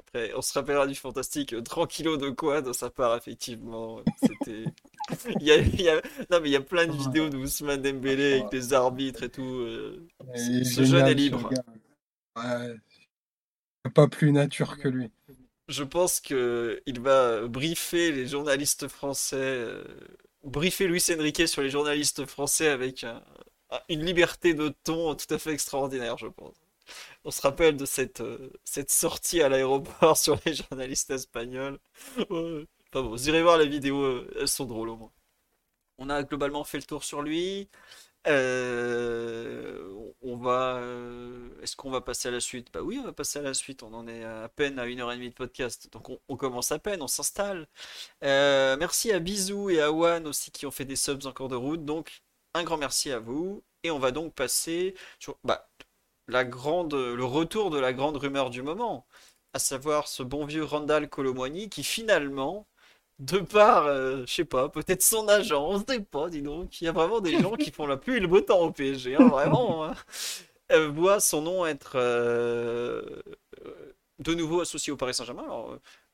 Après, 0.00 0.32
on 0.34 0.42
se 0.42 0.52
rappellera 0.54 0.86
du 0.86 0.94
fantastique 0.94 1.52
euh, 1.54 1.62
tranquillo 1.62 2.16
de 2.16 2.30
quoi 2.30 2.62
de 2.62 2.72
sa 2.72 2.90
part, 2.90 3.16
effectivement. 3.16 4.00
C'était. 4.16 4.64
Il 5.40 5.46
y 5.46 5.52
a, 5.52 5.58
il 5.58 5.80
y 5.82 5.88
a- 5.88 6.02
Non, 6.30 6.40
mais 6.40 6.48
il 6.48 6.52
y 6.52 6.56
a 6.56 6.60
plein 6.60 6.86
de 6.86 6.92
vidéos 6.96 7.28
d'Ousmane 7.28 7.80
Dembélé 7.82 8.40
avec 8.40 8.52
les 8.52 8.72
arbitres 8.74 9.22
et 9.24 9.28
tout. 9.30 9.42
euh, 9.44 10.06
Ce 10.34 10.64
ce 10.64 10.84
jeune 10.84 11.06
est 11.06 11.14
libre. 11.14 11.50
Pas 13.94 14.08
plus 14.08 14.32
nature 14.32 14.76
que 14.78 14.88
lui. 14.88 15.10
Je 15.68 15.84
pense 15.84 16.20
que 16.20 16.82
il 16.86 17.00
va 17.00 17.46
briefer 17.48 18.12
les 18.12 18.26
journalistes 18.26 18.88
français, 18.88 19.36
euh, 19.36 19.84
briefer 20.44 20.86
Luis 20.88 21.02
Enrique 21.10 21.48
sur 21.48 21.62
les 21.62 21.70
journalistes 21.70 22.24
français 22.26 22.68
avec 22.68 23.04
un- 23.04 23.22
un- 23.70 23.80
une 23.88 24.04
liberté 24.04 24.54
de 24.54 24.72
ton 24.84 25.14
tout 25.14 25.32
à 25.34 25.38
fait 25.38 25.52
extraordinaire, 25.52 26.18
je 26.18 26.26
pense. 26.28 26.54
On 27.26 27.32
se 27.32 27.42
rappelle 27.42 27.76
de 27.76 27.86
cette, 27.86 28.20
euh, 28.20 28.50
sortie 28.86 29.42
à 29.42 29.48
l'aéroport 29.48 30.16
sur 30.16 30.38
les 30.46 30.54
journalistes 30.54 31.10
espagnols. 31.10 31.80
Enfin 32.20 32.66
bon, 32.92 33.08
vous 33.08 33.28
irez 33.28 33.42
voir 33.42 33.58
les 33.58 33.66
vidéos, 33.66 34.00
euh, 34.00 34.30
elles 34.40 34.46
sont 34.46 34.64
drôles 34.64 34.90
au 34.90 34.96
moins. 34.96 35.12
On 35.98 36.08
a 36.08 36.22
globalement 36.22 36.62
fait 36.62 36.78
le 36.78 36.84
tour 36.84 37.02
sur 37.02 37.22
lui. 37.22 37.68
Euh, 38.28 40.12
on 40.22 40.36
va. 40.36 40.80
Est-ce 41.62 41.74
qu'on 41.76 41.90
va 41.90 42.00
passer 42.00 42.28
à 42.28 42.30
la 42.30 42.40
suite? 42.40 42.68
Bah 42.72 42.82
oui, 42.82 42.98
on 43.00 43.04
va 43.04 43.12
passer 43.12 43.40
à 43.40 43.42
la 43.42 43.54
suite. 43.54 43.82
On 43.82 43.92
en 43.94 44.06
est 44.06 44.24
à 44.24 44.48
peine 44.48 44.78
à 44.78 44.86
une 44.86 45.00
heure 45.00 45.10
et 45.12 45.16
demie 45.16 45.30
de 45.30 45.34
podcast. 45.34 45.92
Donc 45.92 46.08
on, 46.28 46.36
commence 46.36 46.70
à 46.72 46.78
peine, 46.78 47.02
on 47.02 47.08
s'installe. 47.08 47.66
Merci 48.22 49.12
à 49.12 49.18
Bisou 49.18 49.70
et 49.70 49.80
à 49.80 49.90
Wan 49.90 50.26
aussi 50.28 50.52
qui 50.52 50.66
ont 50.66 50.70
fait 50.70 50.84
des 50.84 50.96
subs 50.96 51.26
en 51.26 51.32
cours 51.32 51.48
de 51.48 51.56
route. 51.56 51.84
Donc 51.84 52.22
un 52.54 52.64
grand 52.64 52.76
merci 52.76 53.10
à 53.10 53.18
vous. 53.18 53.64
Et 53.82 53.90
on 53.90 53.98
va 54.00 54.10
donc 54.10 54.34
passer 54.34 54.94
sur 55.20 55.38
bah, 55.44 55.68
la 56.28 56.44
grande, 56.44 56.94
le 56.94 57.24
retour 57.24 57.70
de 57.70 57.78
la 57.78 57.92
grande 57.92 58.16
rumeur 58.16 58.50
du 58.50 58.62
moment. 58.62 59.06
À 59.54 59.58
savoir 59.58 60.08
ce 60.08 60.22
bon 60.22 60.44
vieux 60.44 60.64
Randall 60.64 61.08
Colomwani 61.08 61.68
qui 61.70 61.84
finalement. 61.84 62.66
De 63.20 63.38
par, 63.40 63.86
euh, 63.86 64.24
je 64.26 64.34
sais 64.34 64.44
pas, 64.44 64.68
peut-être 64.68 65.02
son 65.02 65.26
agent, 65.28 65.64
on 65.66 65.78
sait 65.86 66.00
pas, 66.00 66.28
dis 66.30 66.42
donc. 66.42 66.80
Il 66.82 66.84
y 66.84 66.88
a 66.88 66.92
vraiment 66.92 67.20
des 67.20 67.38
gens 67.38 67.56
qui 67.56 67.72
font 67.72 67.86
la 67.86 67.96
pluie 67.96 68.16
et 68.18 68.20
le 68.20 68.28
beau 68.28 68.42
temps 68.42 68.60
au 68.60 68.70
PSG, 68.72 69.16
hein, 69.16 69.28
vraiment. 69.28 69.84
hein. 69.86 69.94
Euh, 70.72 70.88
voit 70.88 71.20
son 71.20 71.42
nom 71.42 71.66
être 71.66 71.92
euh, 71.96 73.02
de 74.18 74.34
nouveau 74.34 74.60
associé 74.60 74.92
au 74.92 74.96
Paris 74.96 75.14
Saint-Germain. 75.14 75.46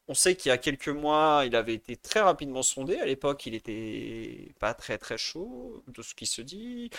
On 0.08 0.14
sait 0.14 0.34
qu'il 0.36 0.48
y 0.50 0.52
a 0.52 0.58
quelques 0.58 0.88
mois, 0.88 1.44
il 1.46 1.54
avait 1.54 1.74
été 1.74 1.96
très 1.96 2.20
rapidement 2.20 2.62
sondé. 2.62 2.98
À 2.98 3.06
l'époque, 3.06 3.46
il 3.46 3.54
était 3.54 4.52
pas 4.58 4.74
très 4.74 4.98
très 4.98 5.16
chaud 5.16 5.82
de 5.88 6.02
ce 6.02 6.14
qui 6.14 6.26
se 6.26 6.42
dit. 6.42 6.90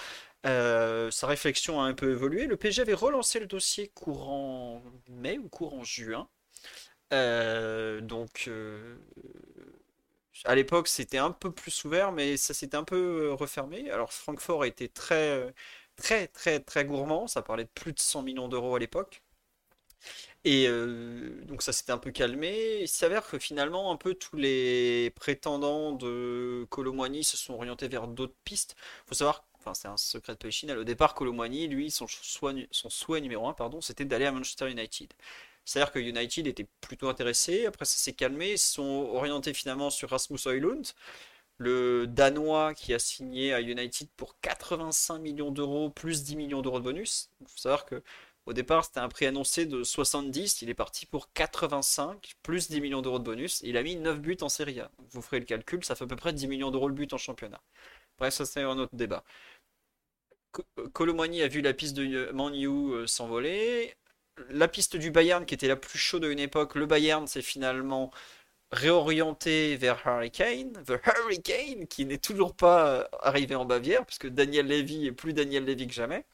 Euh, 0.45 1.09
sa 1.11 1.27
réflexion 1.27 1.81
a 1.81 1.85
un 1.85 1.93
peu 1.93 2.11
évolué. 2.11 2.47
Le 2.47 2.57
PSG 2.57 2.81
avait 2.81 2.93
relancé 2.93 3.39
le 3.39 3.45
dossier 3.47 3.89
courant 3.89 4.83
mai 5.09 5.37
ou 5.37 5.47
courant 5.49 5.83
juin. 5.83 6.29
Euh, 7.13 8.01
donc, 8.01 8.45
euh, 8.47 8.97
à 10.45 10.55
l'époque, 10.55 10.87
c'était 10.87 11.17
un 11.17 11.31
peu 11.31 11.51
plus 11.51 11.83
ouvert, 11.85 12.11
mais 12.11 12.37
ça 12.37 12.53
s'était 12.53 12.77
un 12.77 12.83
peu 12.83 13.27
euh, 13.29 13.33
refermé. 13.33 13.89
Alors, 13.91 14.11
Francfort 14.13 14.65
été 14.65 14.89
très, 14.89 15.53
très, 15.95 16.27
très, 16.27 16.59
très 16.59 16.85
gourmand. 16.85 17.27
Ça 17.27 17.41
parlait 17.41 17.65
de 17.65 17.69
plus 17.73 17.93
de 17.93 17.99
100 17.99 18.23
millions 18.23 18.47
d'euros 18.47 18.75
à 18.75 18.79
l'époque. 18.79 19.21
Et 20.45 20.67
donc, 21.45 21.61
ça 21.61 21.71
s'était 21.73 21.91
un 21.91 21.97
peu 21.97 22.11
calmé. 22.11 22.79
Il 22.81 22.87
s'avère 22.87 23.25
que 23.27 23.39
finalement, 23.39 23.91
un 23.91 23.95
peu 23.97 24.13
tous 24.13 24.35
les 24.35 25.11
prétendants 25.15 25.93
de 25.93 26.65
Colomboigny 26.69 27.23
se 27.23 27.37
sont 27.37 27.53
orientés 27.53 27.87
vers 27.87 28.07
d'autres 28.07 28.35
pistes. 28.43 28.75
Faut 29.07 29.15
savoir, 29.15 29.45
c'est 29.73 29.87
un 29.87 29.97
secret 29.97 30.33
de 30.33 30.37
Polichinelle. 30.37 30.77
Au 30.77 30.83
départ, 30.83 31.13
Colomboigny, 31.15 31.67
lui, 31.67 31.91
son 31.91 32.07
souhait, 32.07 33.21
numéro 33.21 33.47
un, 33.47 33.53
pardon, 33.53 33.81
c'était 33.81 34.05
d'aller 34.05 34.25
à 34.25 34.31
Manchester 34.31 34.69
United. 34.69 35.13
C'est-à-dire 35.65 35.91
que 35.93 35.99
United 35.99 36.47
était 36.47 36.67
plutôt 36.81 37.07
intéressé, 37.07 37.65
après 37.65 37.85
ça 37.85 37.95
s'est 37.97 38.13
calmé, 38.13 38.51
ils 38.51 38.57
se 38.59 38.73
sont 38.73 39.09
orientés 39.13 39.53
finalement 39.53 39.89
sur 39.89 40.09
Rasmus 40.09 40.39
Højlund, 40.45 40.85
le 41.57 42.05
Danois 42.07 42.73
qui 42.73 42.93
a 42.93 42.99
signé 42.99 43.53
à 43.53 43.61
United 43.61 44.09
pour 44.17 44.39
85 44.41 45.19
millions 45.19 45.51
d'euros 45.51 45.89
plus 45.89 46.23
10 46.23 46.35
millions 46.35 46.61
d'euros 46.61 46.79
de 46.79 46.83
bonus. 46.83 47.29
Il 47.41 47.47
faut 47.47 47.57
savoir 47.57 47.85
que 47.85 48.03
au 48.45 48.53
départ 48.53 48.83
c'était 48.83 48.99
un 48.99 49.07
prix 49.07 49.25
annoncé 49.25 49.65
de 49.65 49.83
70, 49.83 50.61
il 50.63 50.69
est 50.69 50.73
parti 50.73 51.05
pour 51.05 51.31
85 51.33 52.33
plus 52.43 52.69
10 52.69 52.81
millions 52.81 53.01
d'euros 53.01 53.19
de 53.19 53.23
bonus, 53.23 53.61
il 53.63 53.77
a 53.77 53.83
mis 53.83 53.95
9 53.95 54.19
buts 54.19 54.37
en 54.41 54.49
Serie 54.49 54.81
A. 54.81 54.91
Vous 55.11 55.21
ferez 55.21 55.39
le 55.39 55.45
calcul, 55.45 55.83
ça 55.85 55.95
fait 55.95 56.03
à 56.03 56.07
peu 56.07 56.17
près 56.17 56.33
10 56.33 56.47
millions 56.47 56.71
d'euros 56.71 56.89
le 56.89 56.93
but 56.93 57.13
en 57.13 57.17
championnat. 57.17 57.61
Bref, 58.17 58.33
ça 58.33 58.45
c'est 58.45 58.61
un 58.61 58.77
autre 58.77 58.95
débat. 58.95 59.23
Co- 60.53 60.63
Colomboigny 60.93 61.41
a 61.43 61.49
vu 61.49 61.61
la 61.61 61.73
piste 61.73 61.95
de 61.97 62.31
Man 62.33 62.55
U 62.55 62.67
euh, 62.93 63.07
s'envoler 63.07 63.95
la 64.49 64.67
piste 64.69 64.97
du 64.97 65.11
Bayern 65.11 65.45
qui 65.45 65.53
était 65.55 65.67
la 65.67 65.75
plus 65.75 65.99
chaude 65.99 66.25
à 66.25 66.29
une 66.29 66.39
époque, 66.39 66.75
le 66.75 66.85
Bayern 66.87 67.27
s'est 67.27 67.41
finalement 67.43 68.11
réorienté 68.71 69.77
vers 69.77 70.07
Harry 70.07 70.31
Kane, 70.31 70.73
The 70.87 70.93
Hurricane, 71.07 71.87
qui 71.87 72.05
n'est 72.05 72.17
toujours 72.19 72.55
pas 72.55 72.87
euh, 72.87 73.05
arrivé 73.21 73.55
en 73.55 73.65
Bavière, 73.65 74.05
puisque 74.05 74.27
Daniel 74.29 74.67
Levy 74.67 75.07
est 75.07 75.13
plus 75.13 75.33
Daniel 75.33 75.65
Levy 75.65 75.87
que 75.87 75.93
jamais. 75.93 76.25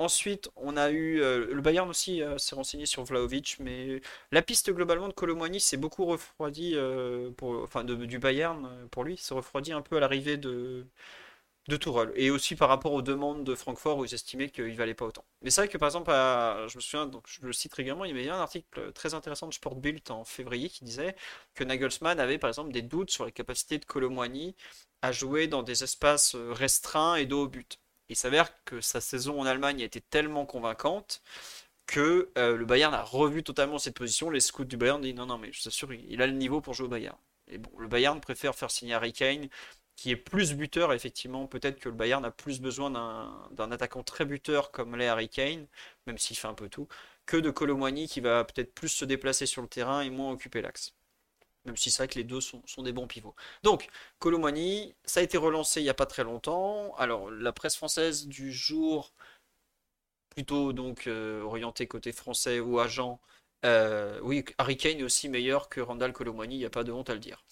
Ensuite, 0.00 0.50
on 0.56 0.76
a 0.76 0.90
eu 0.90 1.20
euh, 1.22 1.46
le 1.54 1.60
Bayern 1.60 1.88
aussi 1.88 2.20
euh, 2.20 2.36
s'est 2.36 2.56
renseigné 2.56 2.84
sur 2.84 3.04
Vlahovic, 3.04 3.58
mais 3.60 4.00
la 4.32 4.42
piste 4.42 4.72
globalement 4.72 5.06
de 5.08 5.12
Colomboigny 5.12 5.60
s'est 5.60 5.76
beaucoup 5.76 6.04
refroidie 6.04 6.72
euh, 6.74 7.30
enfin 7.40 7.84
du 7.84 8.18
Bayern 8.18 8.66
euh, 8.66 8.86
pour 8.90 9.04
lui, 9.04 9.16
s'est 9.16 9.34
refroidi 9.34 9.72
un 9.72 9.82
peu 9.82 9.96
à 9.96 10.00
l'arrivée 10.00 10.36
de 10.36 10.84
de 11.68 11.76
Tourelle. 11.76 12.12
Et 12.14 12.30
aussi 12.30 12.56
par 12.56 12.68
rapport 12.68 12.92
aux 12.92 13.02
demandes 13.02 13.44
de 13.44 13.54
Francfort 13.54 13.98
où 13.98 14.04
ils 14.04 14.14
estimaient 14.14 14.50
qu'il 14.50 14.76
valait 14.76 14.94
pas 14.94 15.06
autant. 15.06 15.24
Mais 15.42 15.50
c'est 15.50 15.62
vrai 15.62 15.68
que 15.68 15.78
par 15.78 15.88
exemple, 15.88 16.10
je 16.10 16.76
me 16.76 16.80
souviens, 16.80 17.06
donc 17.06 17.24
je 17.26 17.40
le 17.42 17.52
cite 17.52 17.72
régulièrement, 17.74 18.04
il 18.04 18.16
y 18.16 18.18
avait 18.18 18.28
un 18.28 18.40
article 18.40 18.92
très 18.92 19.14
intéressant 19.14 19.46
de 19.48 19.54
Sport 19.54 19.76
Bild 19.76 20.10
en 20.10 20.24
février 20.24 20.68
qui 20.68 20.84
disait 20.84 21.16
que 21.54 21.64
Nagelsmann 21.64 22.20
avait 22.20 22.38
par 22.38 22.48
exemple 22.48 22.72
des 22.72 22.82
doutes 22.82 23.10
sur 23.10 23.24
les 23.24 23.32
capacités 23.32 23.78
de 23.78 23.84
Colomboigny 23.84 24.54
à 25.02 25.12
jouer 25.12 25.46
dans 25.48 25.62
des 25.62 25.82
espaces 25.84 26.34
restreints 26.34 27.16
et 27.16 27.26
dos 27.26 27.42
au 27.42 27.48
but. 27.48 27.78
Il 28.08 28.16
s'avère 28.16 28.50
que 28.64 28.80
sa 28.80 29.00
saison 29.00 29.40
en 29.40 29.46
Allemagne 29.46 29.82
a 29.82 29.84
été 29.84 30.00
tellement 30.00 30.46
convaincante 30.46 31.22
que 31.86 32.30
euh, 32.38 32.56
le 32.56 32.64
Bayern 32.64 32.94
a 32.94 33.02
revu 33.02 33.42
totalement 33.42 33.78
cette 33.78 33.96
position. 33.96 34.30
Les 34.30 34.40
scouts 34.40 34.64
du 34.64 34.76
Bayern 34.76 35.00
disent 35.00 35.14
non, 35.14 35.26
non, 35.26 35.38
mais 35.38 35.52
je 35.52 35.62
t'assure, 35.62 35.92
il 35.92 36.22
a 36.22 36.26
le 36.26 36.32
niveau 36.32 36.60
pour 36.60 36.74
jouer 36.74 36.86
au 36.86 36.90
Bayern. 36.90 37.16
Et 37.48 37.58
bon, 37.58 37.70
le 37.78 37.88
Bayern 37.88 38.20
préfère 38.20 38.54
faire 38.54 38.70
signer 38.70 38.94
Harry 38.94 39.12
Kane 39.12 39.48
qui 39.96 40.10
est 40.10 40.16
plus 40.16 40.54
buteur, 40.54 40.92
effectivement, 40.92 41.46
peut-être 41.46 41.78
que 41.78 41.88
le 41.88 41.94
Bayern 41.94 42.24
a 42.24 42.30
plus 42.30 42.60
besoin 42.60 42.90
d'un 43.50 43.70
attaquant 43.72 44.02
très 44.02 44.24
buteur 44.24 44.70
comme 44.70 44.96
l'est 44.96 45.06
Harry 45.06 45.28
Kane, 45.28 45.66
même 46.06 46.18
s'il 46.18 46.36
fait 46.36 46.48
un 46.48 46.54
peu 46.54 46.68
tout, 46.68 46.88
que 47.26 47.36
de 47.36 47.50
Colomboigny 47.50 48.08
qui 48.08 48.20
va 48.20 48.44
peut-être 48.44 48.74
plus 48.74 48.88
se 48.88 49.04
déplacer 49.04 49.46
sur 49.46 49.62
le 49.62 49.68
terrain 49.68 50.02
et 50.02 50.10
moins 50.10 50.32
occuper 50.32 50.62
l'axe. 50.62 50.94
Même 51.64 51.76
si 51.76 51.90
c'est 51.90 51.98
vrai 51.98 52.08
que 52.08 52.18
les 52.18 52.24
deux 52.24 52.40
sont, 52.40 52.62
sont 52.66 52.82
des 52.82 52.92
bons 52.92 53.06
pivots. 53.06 53.34
Donc, 53.62 53.88
Colomboigny, 54.18 54.94
ça 55.04 55.20
a 55.20 55.22
été 55.22 55.38
relancé 55.38 55.80
il 55.80 55.84
n'y 55.84 55.90
a 55.90 55.94
pas 55.94 56.06
très 56.06 56.24
longtemps. 56.24 56.94
Alors, 56.96 57.30
la 57.30 57.52
presse 57.52 57.76
française 57.76 58.26
du 58.26 58.52
jour, 58.52 59.12
plutôt 60.30 60.72
donc 60.72 61.06
euh, 61.06 61.42
orientée 61.42 61.86
côté 61.86 62.12
français 62.12 62.60
ou 62.60 62.80
agent, 62.80 63.20
euh, 63.64 64.18
oui, 64.22 64.44
Harry 64.58 64.76
Kane 64.76 64.98
est 65.00 65.04
aussi 65.04 65.28
meilleur 65.28 65.68
que 65.68 65.80
Randall 65.80 66.12
Colomboigny, 66.12 66.56
il 66.56 66.58
n'y 66.58 66.64
a 66.66 66.70
pas 66.70 66.84
de 66.84 66.92
honte 66.92 67.08
à 67.08 67.14
le 67.14 67.20
dire. 67.20 67.44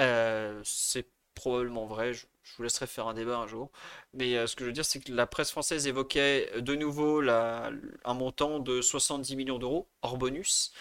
Euh, 0.00 0.60
c'est 0.64 1.06
probablement 1.34 1.86
vrai, 1.86 2.12
je, 2.14 2.26
vous 2.56 2.62
laisserai 2.62 2.86
faire 2.86 3.06
un 3.06 3.14
débat 3.14 3.38
un 3.38 3.46
jour. 3.46 3.70
Mais 4.14 4.36
euh, 4.36 4.46
ce 4.46 4.56
que 4.56 4.64
je 4.64 4.66
veux 4.66 4.72
dire, 4.72 4.84
c'est 4.84 5.00
que 5.00 5.12
la 5.12 5.26
presse 5.26 5.50
française 5.50 5.86
évoquait 5.86 6.50
euh, 6.54 6.60
de 6.60 6.74
nouveau 6.74 7.22
un 7.28 8.14
montant 8.14 8.58
de 8.58 8.80
70 8.80 9.36
millions 9.36 9.58
d'euros, 9.58 9.88
hors 10.02 10.16
bonus. 10.18 10.72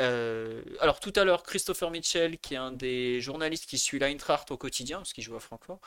Euh, 0.00 0.62
alors 0.80 1.00
tout 1.00 1.12
à 1.16 1.24
l'heure, 1.24 1.42
Christopher 1.42 1.90
Mitchell, 1.90 2.38
qui 2.38 2.54
est 2.54 2.56
un 2.58 2.72
des 2.72 3.20
journalistes 3.20 3.66
qui 3.66 3.78
suit 3.78 3.98
l'Eintracht 3.98 4.50
au 4.50 4.56
quotidien, 4.56 4.98
parce 4.98 5.12
qu'il 5.12 5.24
joue 5.24 5.36
à 5.36 5.40
Francfort, 5.40 5.80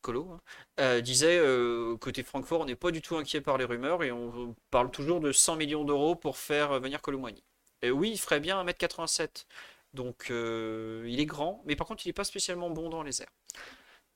Colo, 0.00 0.38
hein, 0.78 1.00
disait 1.00 1.38
euh, 1.38 1.96
côté 1.96 2.22
Francfort, 2.22 2.60
on 2.60 2.64
n'est 2.66 2.76
pas 2.76 2.90
du 2.90 3.02
tout 3.02 3.16
inquiet 3.16 3.40
par 3.40 3.58
les 3.58 3.64
rumeurs 3.64 4.04
et 4.04 4.12
on 4.12 4.54
parle 4.70 4.90
toujours 4.90 5.20
de 5.20 5.32
100 5.32 5.56
millions 5.56 5.84
d'euros 5.84 6.14
pour 6.14 6.38
faire 6.38 6.78
venir 6.80 7.02
Colomboigny. 7.02 7.42
Et 7.82 7.90
oui, 7.90 8.10
il 8.12 8.18
ferait 8.18 8.40
bien 8.40 8.62
1m87. 8.64 9.46
Donc 9.94 10.30
euh, 10.30 11.04
il 11.08 11.20
est 11.20 11.26
grand, 11.26 11.62
mais 11.66 11.76
par 11.76 11.86
contre 11.86 12.04
il 12.06 12.08
n'est 12.10 12.12
pas 12.14 12.24
spécialement 12.24 12.70
bon 12.70 12.88
dans 12.90 13.02
les 13.02 13.22
airs. 13.22 13.32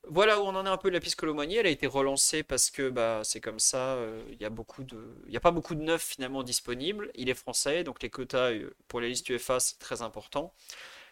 Voilà 0.09 0.41
où 0.41 0.45
on 0.45 0.55
en 0.57 0.67
est 0.67 0.69
un 0.69 0.77
peu 0.79 0.89
de 0.91 0.95
la 0.95 1.01
piste 1.01 1.17
Colomboigny. 1.17 1.57
Elle 1.57 1.67
a 1.67 1.71
été 1.71 1.87
relancée 1.87 2.43
parce 2.43 2.71
que 2.71 2.91
bah, 2.91 3.23
c'est 3.25 3.41
comme 3.41 3.61
ça. 3.61 3.95
euh, 3.97 4.23
Il 4.33 4.41
y 4.41 4.45
a 4.45 4.51
n'y 4.51 5.37
a 5.37 5.41
pas 5.41 5.51
beaucoup 5.53 5.75
de 5.75 5.83
neufs 5.83 6.03
finalement 6.03 6.43
disponibles. 6.43 7.11
Il 7.15 7.29
est 7.31 7.35
français, 7.35 7.85
donc 7.85 8.03
les 8.03 8.11
quotas 8.11 8.53
euh, 8.53 8.75
pour 8.89 9.01
les 9.01 9.09
listes 9.11 9.29
UEFA 9.29 9.61
c'est 9.61 9.79
très 9.79 10.03
important. 10.03 10.55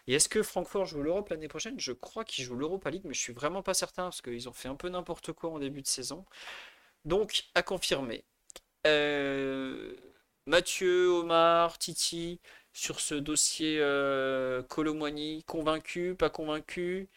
Et 0.07 0.15
est-ce 0.15 0.29
que 0.29 0.43
Francfort 0.43 0.85
joue 0.85 1.03
l'Europe 1.03 1.29
l'année 1.29 1.47
prochaine? 1.49 1.79
Je 1.79 1.93
crois 1.93 2.25
qu'ils 2.25 2.43
jouent 2.45 2.55
l'Europa 2.57 2.89
League, 2.91 3.03
mais 3.05 3.13
je 3.13 3.21
suis 3.21 3.33
vraiment 3.33 3.63
pas 3.63 3.73
certain 3.75 4.03
parce 4.05 4.21
qu'ils 4.21 4.49
ont 4.49 4.53
fait 4.53 4.69
un 4.69 4.75
peu 4.75 4.89
n'importe 4.89 5.33
quoi 5.33 5.51
en 5.51 5.59
début 5.59 5.81
de 5.83 5.87
saison. 5.87 6.25
Donc 7.05 7.45
à 7.55 7.63
confirmer. 7.63 8.25
Mathieu, 10.47 11.09
Omar, 11.19 11.77
Titi, 11.77 12.39
sur 12.73 12.99
ce 12.99 13.15
dossier 13.15 13.77
euh, 13.79 14.63
Colomboigny, 14.63 15.43
convaincu, 15.45 16.15
pas 16.15 16.29
convaincu? 16.29 17.09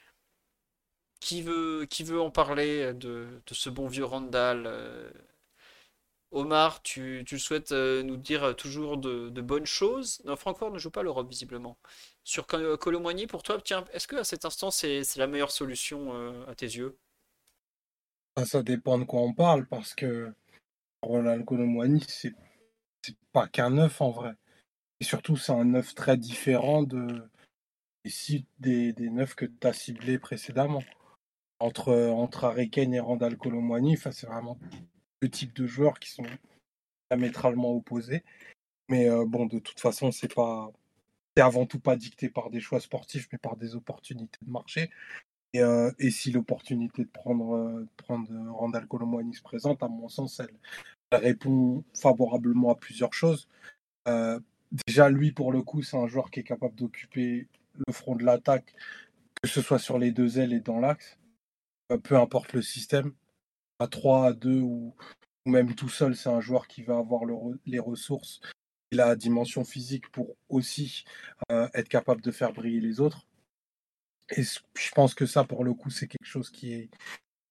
Qui 1.21 1.43
veut, 1.43 1.87
qui 1.91 2.05
veut 2.05 2.21
en 2.21 2.31
parler 2.31 2.93
de, 2.95 3.27
ce 3.51 3.69
bon 3.71 3.89
vieux 3.89 4.05
Randall? 4.05 4.65
euh, 4.67 5.11
Omar, 6.33 6.83
tu, 6.83 7.23
tu 7.27 7.39
souhaites 7.39 7.73
euh, 7.73 8.03
nous 8.03 8.17
dire 8.19 8.55
toujours 8.57 8.97
de, 8.99 9.31
bonnes 9.41 9.65
choses? 9.67 10.21
Non, 10.25 10.37
Francfort 10.37 10.71
ne 10.71 10.79
joue 10.79 10.91
pas 10.91 11.03
l'Europe 11.03 11.29
visiblement. 11.31 11.79
Sur 12.25 12.47
Col- 12.47 12.77
Colomboigny, 12.79 13.27
pour 13.27 13.43
toi, 13.43 13.59
tiens, 13.65 13.85
est-ce 13.93 14.07
que 14.09 14.17
à 14.17 14.25
cet 14.25 14.45
instant 14.45 14.71
c'est 14.71 15.03
la 15.17 15.27
meilleure 15.27 15.51
solution 15.53 16.13
euh, 16.15 16.45
à 16.47 16.55
tes 16.55 16.67
yeux? 16.67 16.99
Ça, 18.37 18.45
ça 18.47 18.63
dépend 18.63 18.97
de 18.99 19.03
quoi 19.05 19.23
on 19.23 19.33
parle, 19.35 19.67
parce 19.67 19.93
que 19.93 20.33
Ronald 21.03 21.45
Colomwani, 21.47 22.05
c'est 22.09 22.35
pas 23.33 23.49
qu'un 23.49 23.71
neuf 23.71 24.01
en 24.01 24.11
vrai. 24.11 24.35
Et 25.01 25.05
surtout, 25.05 25.37
c'est 25.37 25.53
un 25.53 25.65
neuf 25.65 25.95
très 25.95 26.17
différent 26.17 26.83
de, 26.83 27.07
des, 28.05 28.11
ci- 28.11 28.47
des, 28.59 28.93
des 28.93 29.11
neufs 29.11 29.35
que 29.35 29.45
tu 29.45 29.67
as 29.67 29.73
ciblés 29.73 30.19
précédemment. 30.19 30.83
Entre, 31.61 31.93
entre 32.11 32.45
Harry 32.45 32.69
Kane 32.71 32.95
et 32.95 33.01
Randall 33.01 33.37
Colomwani, 33.37 33.97
c'est 33.97 34.27
vraiment 34.27 34.59
deux 35.23 35.29
types 35.29 35.55
de 35.55 35.67
joueurs 35.67 35.99
qui 35.99 36.11
sont 36.11 36.27
diamétralement 37.11 37.73
opposés. 37.73 38.25
Mais 38.89 39.09
euh, 39.09 39.25
bon, 39.27 39.47
de 39.47 39.59
toute 39.59 39.81
façon, 39.81 40.11
c'est 40.11 40.35
pas, 40.35 40.71
avant 41.37 41.67
tout 41.67 41.81
pas 41.81 41.97
dicté 41.97 42.29
par 42.29 42.51
des 42.51 42.61
choix 42.61 42.81
sportifs, 42.81 43.29
mais 43.33 43.39
par 43.39 43.57
des 43.57 43.75
opportunités 43.75 44.39
de 44.43 44.51
marché. 44.51 44.91
Et, 45.53 45.61
euh, 45.63 45.91
et 45.99 46.11
si 46.11 46.33
l'opportunité 46.33 47.05
de 47.05 47.11
prendre, 47.11 47.55
euh, 47.55 47.89
prendre 47.97 48.29
Randall 48.53 48.87
Colomwani 48.89 49.35
se 49.35 49.43
présente, 49.43 49.83
à 49.83 49.89
mon 49.89 50.09
sens, 50.09 50.41
elle, 50.41 50.55
répond 51.13 51.85
favorablement 51.95 52.73
à 52.73 52.75
plusieurs 52.75 53.15
choses. 53.15 53.49
Euh, 54.09 54.41
déjà, 54.87 55.09
lui, 55.09 55.33
pour 55.33 55.53
le 55.53 55.63
coup, 55.63 55.83
c'est 55.83 55.97
un 55.97 56.07
joueur 56.07 56.31
qui 56.31 56.41
est 56.41 56.45
capable 56.45 56.75
d'occuper 56.75 57.49
le 57.87 57.93
front 57.93 58.17
de 58.17 58.25
l'attaque, 58.25 58.75
que 59.43 59.49
ce 59.49 59.63
soit 59.63 59.79
sur 59.79 59.99
les 59.99 60.13
deux 60.13 60.39
ailes 60.39 60.53
et 60.53 60.61
dans 60.61 60.81
l'axe, 60.81 61.19
peu 62.03 62.17
importe 62.17 62.53
le 62.53 62.63
système, 62.63 63.13
à 63.79 63.89
3, 63.89 64.27
à 64.29 64.33
2 64.33 64.61
ou, 64.61 64.95
même 65.47 65.75
tout 65.75 65.89
seul, 65.89 66.17
c'est 66.17 66.31
un 66.31 66.41
joueur 66.41 66.67
qui 66.67 66.83
va 66.83 66.99
avoir 66.99 67.23
les 67.67 67.79
ressources 67.79 68.41
et 68.91 68.97
la 68.97 69.15
dimension 69.17 69.65
physique 69.65 70.09
pour 70.11 70.37
aussi 70.49 71.05
être 71.51 71.89
capable 71.89 72.23
de 72.23 72.31
faire 72.31 72.53
briller 72.53 72.81
les 72.81 73.01
autres. 73.01 73.27
Et 74.31 74.43
je 74.43 74.91
pense 74.95 75.15
que 75.15 75.27
ça, 75.27 75.45
pour 75.45 75.65
le 75.65 75.75
coup, 75.75 75.91
c'est 75.91 76.07
quelque 76.07 76.27
chose 76.27 76.51
qui 76.51 76.89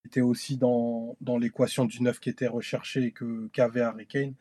était 0.05 0.21
aussi 0.21 0.57
dans, 0.57 1.15
dans 1.21 1.37
l'équation 1.37 1.85
du 1.85 2.01
9 2.01 2.19
qui 2.19 2.29
était 2.29 2.47
recherché 2.47 3.03
et 3.03 3.11
que, 3.11 3.47
qu'avait 3.53 3.81
Harry 3.81 4.07
Kane. 4.07 4.33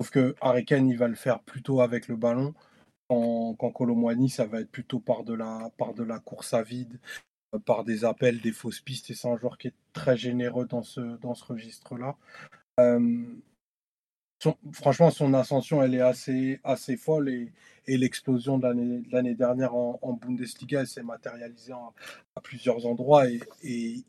Sauf 0.00 0.10
que 0.10 0.34
Harry 0.40 0.64
il 0.68 0.96
va 0.98 1.08
le 1.08 1.14
faire 1.14 1.40
plutôt 1.40 1.80
avec 1.80 2.08
le 2.08 2.16
ballon. 2.16 2.54
Quand, 3.08 3.54
quand 3.58 4.28
ça 4.28 4.46
va 4.46 4.60
être 4.60 4.70
plutôt 4.70 4.98
par 4.98 5.24
de, 5.24 5.34
la, 5.34 5.70
par 5.76 5.94
de 5.94 6.04
course 6.18 6.54
à 6.54 6.62
vide, 6.62 6.98
euh, 7.54 7.58
par 7.58 7.84
des 7.84 8.04
appels, 8.04 8.40
des 8.40 8.52
fausses 8.52 8.80
pistes. 8.80 9.10
Et 9.10 9.14
c'est 9.14 9.28
un 9.28 9.36
joueur 9.36 9.58
qui 9.58 9.68
est 9.68 9.74
très 9.92 10.16
généreux 10.16 10.66
dans 10.66 10.82
ce, 10.82 11.00
dans 11.18 11.34
ce 11.34 11.44
registre-là. 11.44 12.16
Euh, 12.80 13.24
franchement, 14.72 15.10
son 15.10 15.34
ascension, 15.34 15.82
elle 15.82 15.94
est 15.94 16.00
assez, 16.00 16.60
assez 16.64 16.96
folle 16.96 17.28
et, 17.28 17.52
l'explosion 17.86 18.56
de 18.58 18.66
l'année 19.12 19.34
dernière 19.34 19.74
en, 19.74 20.18
Bundesliga, 20.20 20.86
s'est 20.86 21.02
matérialisée 21.02 21.74
à 21.74 22.40
plusieurs 22.40 22.86
endroits 22.86 23.28
et, 23.28 23.40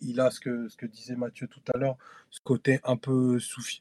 il 0.02 0.20
a 0.22 0.32
ce 0.32 0.40
que, 0.40 0.70
ce 0.70 0.78
que 0.78 0.86
disait 0.86 1.16
Mathieu 1.16 1.48
tout 1.48 1.62
à 1.74 1.78
l'heure, 1.78 1.98
ce 2.30 2.40
côté 2.42 2.80
un 2.86 2.96
peu 2.96 3.38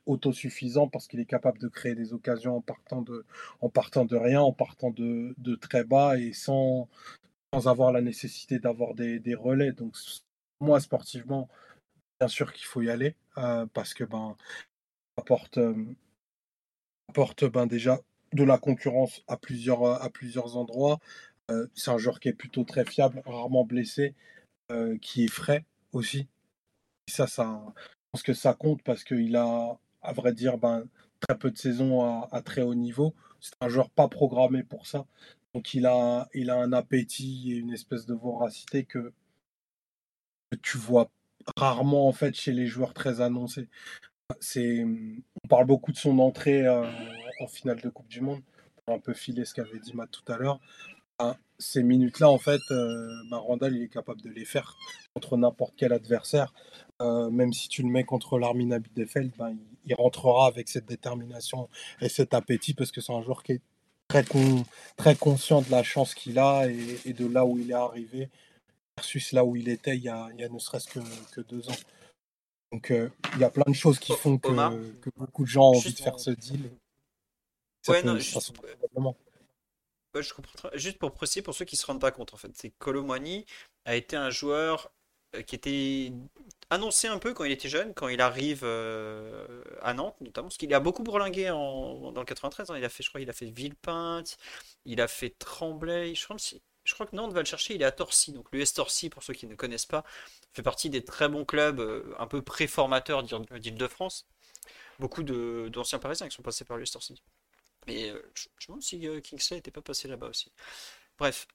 autosuffisant 0.06 0.88
parce 0.88 1.06
qu'il 1.06 1.20
est 1.20 1.26
capable 1.26 1.58
de 1.58 1.68
créer 1.68 1.94
des 1.94 2.12
occasions 2.12 2.56
en 2.56 2.60
partant 2.60 3.02
de, 3.02 4.16
rien, 4.16 4.40
en 4.40 4.52
partant 4.52 4.90
de, 4.90 5.54
très 5.60 5.84
bas 5.84 6.18
et 6.18 6.32
sans, 6.32 6.88
avoir 7.52 7.92
la 7.92 8.00
nécessité 8.00 8.58
d'avoir 8.58 8.94
des, 8.94 9.20
des, 9.20 9.36
relais. 9.36 9.70
Donc, 9.70 9.94
moi, 10.60 10.80
sportivement, 10.80 11.48
bien 12.18 12.28
sûr 12.28 12.52
qu'il 12.52 12.66
faut 12.66 12.82
y 12.82 12.90
aller 12.90 13.14
euh, 13.38 13.66
parce 13.72 13.94
que 13.94 14.04
ben, 14.04 14.36
apporte, 15.16 15.58
euh, 15.58 15.74
apporte 17.08 17.44
ben, 17.44 17.66
déjà 17.66 18.00
de 18.32 18.44
la 18.44 18.58
concurrence 18.58 19.22
à 19.28 19.36
plusieurs, 19.36 19.84
à 19.84 20.10
plusieurs 20.10 20.56
endroits. 20.56 20.98
Euh, 21.50 21.66
c'est 21.74 21.90
un 21.90 21.98
joueur 21.98 22.20
qui 22.20 22.28
est 22.28 22.32
plutôt 22.32 22.64
très 22.64 22.84
fiable, 22.84 23.22
rarement 23.26 23.64
blessé, 23.64 24.14
euh, 24.72 24.98
qui 24.98 25.24
est 25.24 25.28
frais 25.28 25.64
aussi. 25.92 26.26
Ça, 27.08 27.26
ça, 27.26 27.62
je 27.76 27.82
pense 28.12 28.22
que 28.22 28.32
ça 28.32 28.54
compte 28.54 28.82
parce 28.82 29.04
qu'il 29.04 29.36
a, 29.36 29.78
à 30.02 30.12
vrai 30.12 30.32
dire, 30.32 30.58
ben, 30.58 30.86
très 31.20 31.38
peu 31.38 31.50
de 31.50 31.58
saisons 31.58 32.24
à, 32.24 32.42
très 32.42 32.62
haut 32.62 32.74
niveau. 32.74 33.14
C'est 33.40 33.54
un 33.60 33.68
joueur 33.68 33.90
pas 33.90 34.08
programmé 34.08 34.62
pour 34.62 34.86
ça. 34.86 35.06
Donc 35.54 35.74
il 35.74 35.86
a, 35.86 36.28
il 36.34 36.50
a 36.50 36.56
un 36.56 36.72
appétit 36.72 37.52
et 37.52 37.56
une 37.56 37.72
espèce 37.72 38.06
de 38.06 38.14
voracité 38.14 38.84
que, 38.84 39.12
que 40.50 40.58
tu 40.62 40.78
vois 40.78 41.10
rarement 41.56 42.08
en 42.08 42.12
fait 42.12 42.34
chez 42.34 42.52
les 42.52 42.66
joueurs 42.66 42.94
très 42.94 43.20
annoncés 43.20 43.68
c'est, 44.40 44.86
on 45.44 45.48
parle 45.48 45.66
beaucoup 45.66 45.92
de 45.92 45.96
son 45.96 46.18
entrée 46.18 46.66
euh, 46.66 46.84
en 47.40 47.46
finale 47.46 47.80
de 47.80 47.88
Coupe 47.90 48.08
du 48.08 48.20
Monde, 48.20 48.40
pour 48.84 48.94
un 48.94 48.98
peu 48.98 49.12
filer 49.12 49.44
ce 49.44 49.54
qu'avait 49.54 49.78
dit 49.78 49.94
Matt 49.94 50.10
tout 50.10 50.32
à 50.32 50.38
l'heure. 50.38 50.58
Ben, 51.18 51.36
ces 51.58 51.82
minutes-là, 51.82 52.30
en 52.30 52.38
fait, 52.38 52.60
euh, 52.70 53.08
ben, 53.30 53.36
Randall, 53.36 53.76
il 53.76 53.82
est 53.82 53.88
capable 53.88 54.22
de 54.22 54.30
les 54.30 54.44
faire 54.44 54.76
contre 55.14 55.36
n'importe 55.36 55.74
quel 55.76 55.92
adversaire. 55.92 56.52
Euh, 57.02 57.30
même 57.30 57.52
si 57.52 57.68
tu 57.68 57.82
le 57.82 57.88
mets 57.88 58.04
contre 58.04 58.38
l'Armin 58.38 58.70
Abidefeld, 58.70 59.32
ben, 59.36 59.56
il, 59.84 59.94
rentrera 59.94 60.46
avec 60.46 60.68
cette 60.68 60.86
détermination 60.86 61.68
et 62.00 62.08
cet 62.08 62.32
appétit 62.32 62.72
parce 62.72 62.90
que 62.90 63.00
c'est 63.00 63.12
un 63.12 63.22
joueur 63.22 63.42
qui 63.42 63.52
est 63.52 63.60
très, 64.08 64.24
très 64.96 65.14
conscient 65.14 65.60
de 65.60 65.70
la 65.70 65.82
chance 65.82 66.14
qu'il 66.14 66.38
a 66.38 66.66
et, 66.68 67.12
de 67.12 67.26
là 67.26 67.44
où 67.44 67.58
il 67.58 67.70
est 67.70 67.74
arrivé 67.74 68.30
versus 68.96 69.32
là 69.32 69.44
où 69.44 69.56
il 69.56 69.68
était 69.68 69.96
il 69.96 70.04
y 70.04 70.08
a, 70.08 70.28
il 70.38 70.52
ne 70.52 70.58
serait-ce 70.58 70.88
que 70.88 71.40
deux 71.42 71.68
ans. 71.68 71.76
Donc 72.74 72.90
euh, 72.90 73.08
il 73.34 73.38
y 73.38 73.44
a 73.44 73.50
plein 73.50 73.62
de 73.68 73.76
choses 73.76 74.00
qui 74.00 74.12
font 74.16 74.36
que, 74.36 74.50
beaucoup 75.16 75.44
de 75.44 75.48
gens 75.48 75.70
ont 75.70 75.76
envie 75.76 75.94
de 75.94 75.98
faire 76.00 76.18
ce 76.18 76.30
deal. 76.30 76.72
Ouais, 77.86 78.02
non, 78.02 78.18
juste... 78.18 78.52
je 80.16 80.34
comprends. 80.34 80.70
Juste 80.74 80.98
pour 80.98 81.12
préciser, 81.12 81.42
pour 81.42 81.54
ceux 81.54 81.64
qui 81.64 81.76
ne 81.76 81.78
se 81.78 81.86
rendent 81.86 82.00
pas 82.00 82.10
compte, 82.10 82.34
en 82.34 82.36
fait, 82.36 82.50
c'est 82.54 82.70
Colomani 82.70 83.46
a 83.84 83.94
été 83.94 84.16
un 84.16 84.30
joueur 84.30 84.90
euh, 85.36 85.42
qui 85.42 85.54
était 85.54 86.12
annoncé 86.68 87.06
un 87.06 87.18
peu 87.18 87.32
quand 87.32 87.44
il 87.44 87.52
était 87.52 87.68
jeune, 87.68 87.94
quand 87.94 88.08
il 88.08 88.20
arrive 88.20 88.62
euh, 88.64 89.62
à 89.80 89.94
Nantes 89.94 90.20
notamment, 90.20 90.48
parce 90.48 90.56
qu'il 90.56 90.74
a 90.74 90.80
beaucoup 90.80 91.04
bourlingué 91.04 91.50
en, 91.50 92.10
dans 92.10 92.22
le 92.22 92.26
93. 92.26 92.70
Hein. 92.70 92.74
il 92.76 92.84
a 92.84 92.88
fait, 92.88 93.04
je 93.04 93.08
crois, 93.08 93.20
il 93.20 93.30
a 93.30 93.32
fait 93.32 93.46
Villepinte, 93.46 94.36
il 94.84 95.00
a 95.00 95.06
fait 95.06 95.30
Tremblay. 95.38 96.16
Je 96.16 96.24
crois, 96.24 96.38
je 96.38 96.94
crois 96.94 97.06
que 97.06 97.14
Nantes 97.14 97.32
va 97.32 97.38
le 97.38 97.46
chercher. 97.46 97.76
Il 97.76 97.82
est 97.82 97.84
à 97.84 97.92
Torcy, 97.92 98.32
donc 98.32 98.48
l'US 98.50 98.72
Torcy, 98.72 99.10
pour 99.10 99.22
ceux 99.22 99.34
qui 99.34 99.46
ne 99.46 99.54
connaissent 99.54 99.86
pas, 99.86 100.02
fait 100.54 100.62
partie 100.62 100.88
des 100.88 101.04
très 101.04 101.28
bons 101.28 101.44
clubs 101.44 101.80
euh, 101.80 102.14
un 102.18 102.26
peu 102.26 102.40
préformateurs 102.42 103.22
d'Île-de-France. 103.22 104.26
Beaucoup 105.00 105.24
d'anciens 105.24 105.98
Parisiens 105.98 106.28
qui 106.28 106.36
sont 106.36 106.42
passés 106.42 106.64
par 106.64 106.76
l'Uster 106.76 107.00
City. 107.00 107.22
Mais 107.86 108.10
euh, 108.10 108.22
je, 108.34 108.46
me 108.48 108.66
demande 108.68 108.82
si 108.82 109.06
euh, 109.06 109.20
Kingsley 109.20 109.58
n'était 109.58 109.72
pas 109.72 109.82
passé 109.82 110.06
là-bas 110.08 110.28
aussi. 110.28 110.52
Bref, 111.18 111.48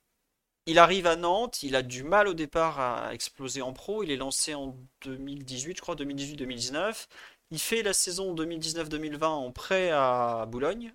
il 0.66 0.78
arrive 0.78 1.08
à 1.08 1.16
Nantes, 1.16 1.64
il 1.64 1.76
a 1.76 1.82
du 1.82 2.04
mal 2.04 2.28
au 2.28 2.34
départ 2.34 2.80
à 2.80 3.14
exploser 3.14 3.62
en 3.62 3.74
pro. 3.74 4.04
Il 4.04 4.12
est 4.12 4.18
lancé 4.18 4.54
en 4.54 4.78
2018, 5.02 5.78
je 5.78 5.82
crois, 5.82 5.96
2018-2019. 5.96 7.08
Il 7.52 7.60
fait 7.60 7.82
la 7.82 7.94
saison 7.94 8.36
2019-2020 8.36 9.26
en 9.26 9.52
prêt 9.52 9.90
à 9.92 10.46
Boulogne, 10.48 10.94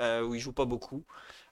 où 0.00 0.34
il 0.34 0.40
joue 0.40 0.54
pas 0.54 0.64
beaucoup, 0.64 1.04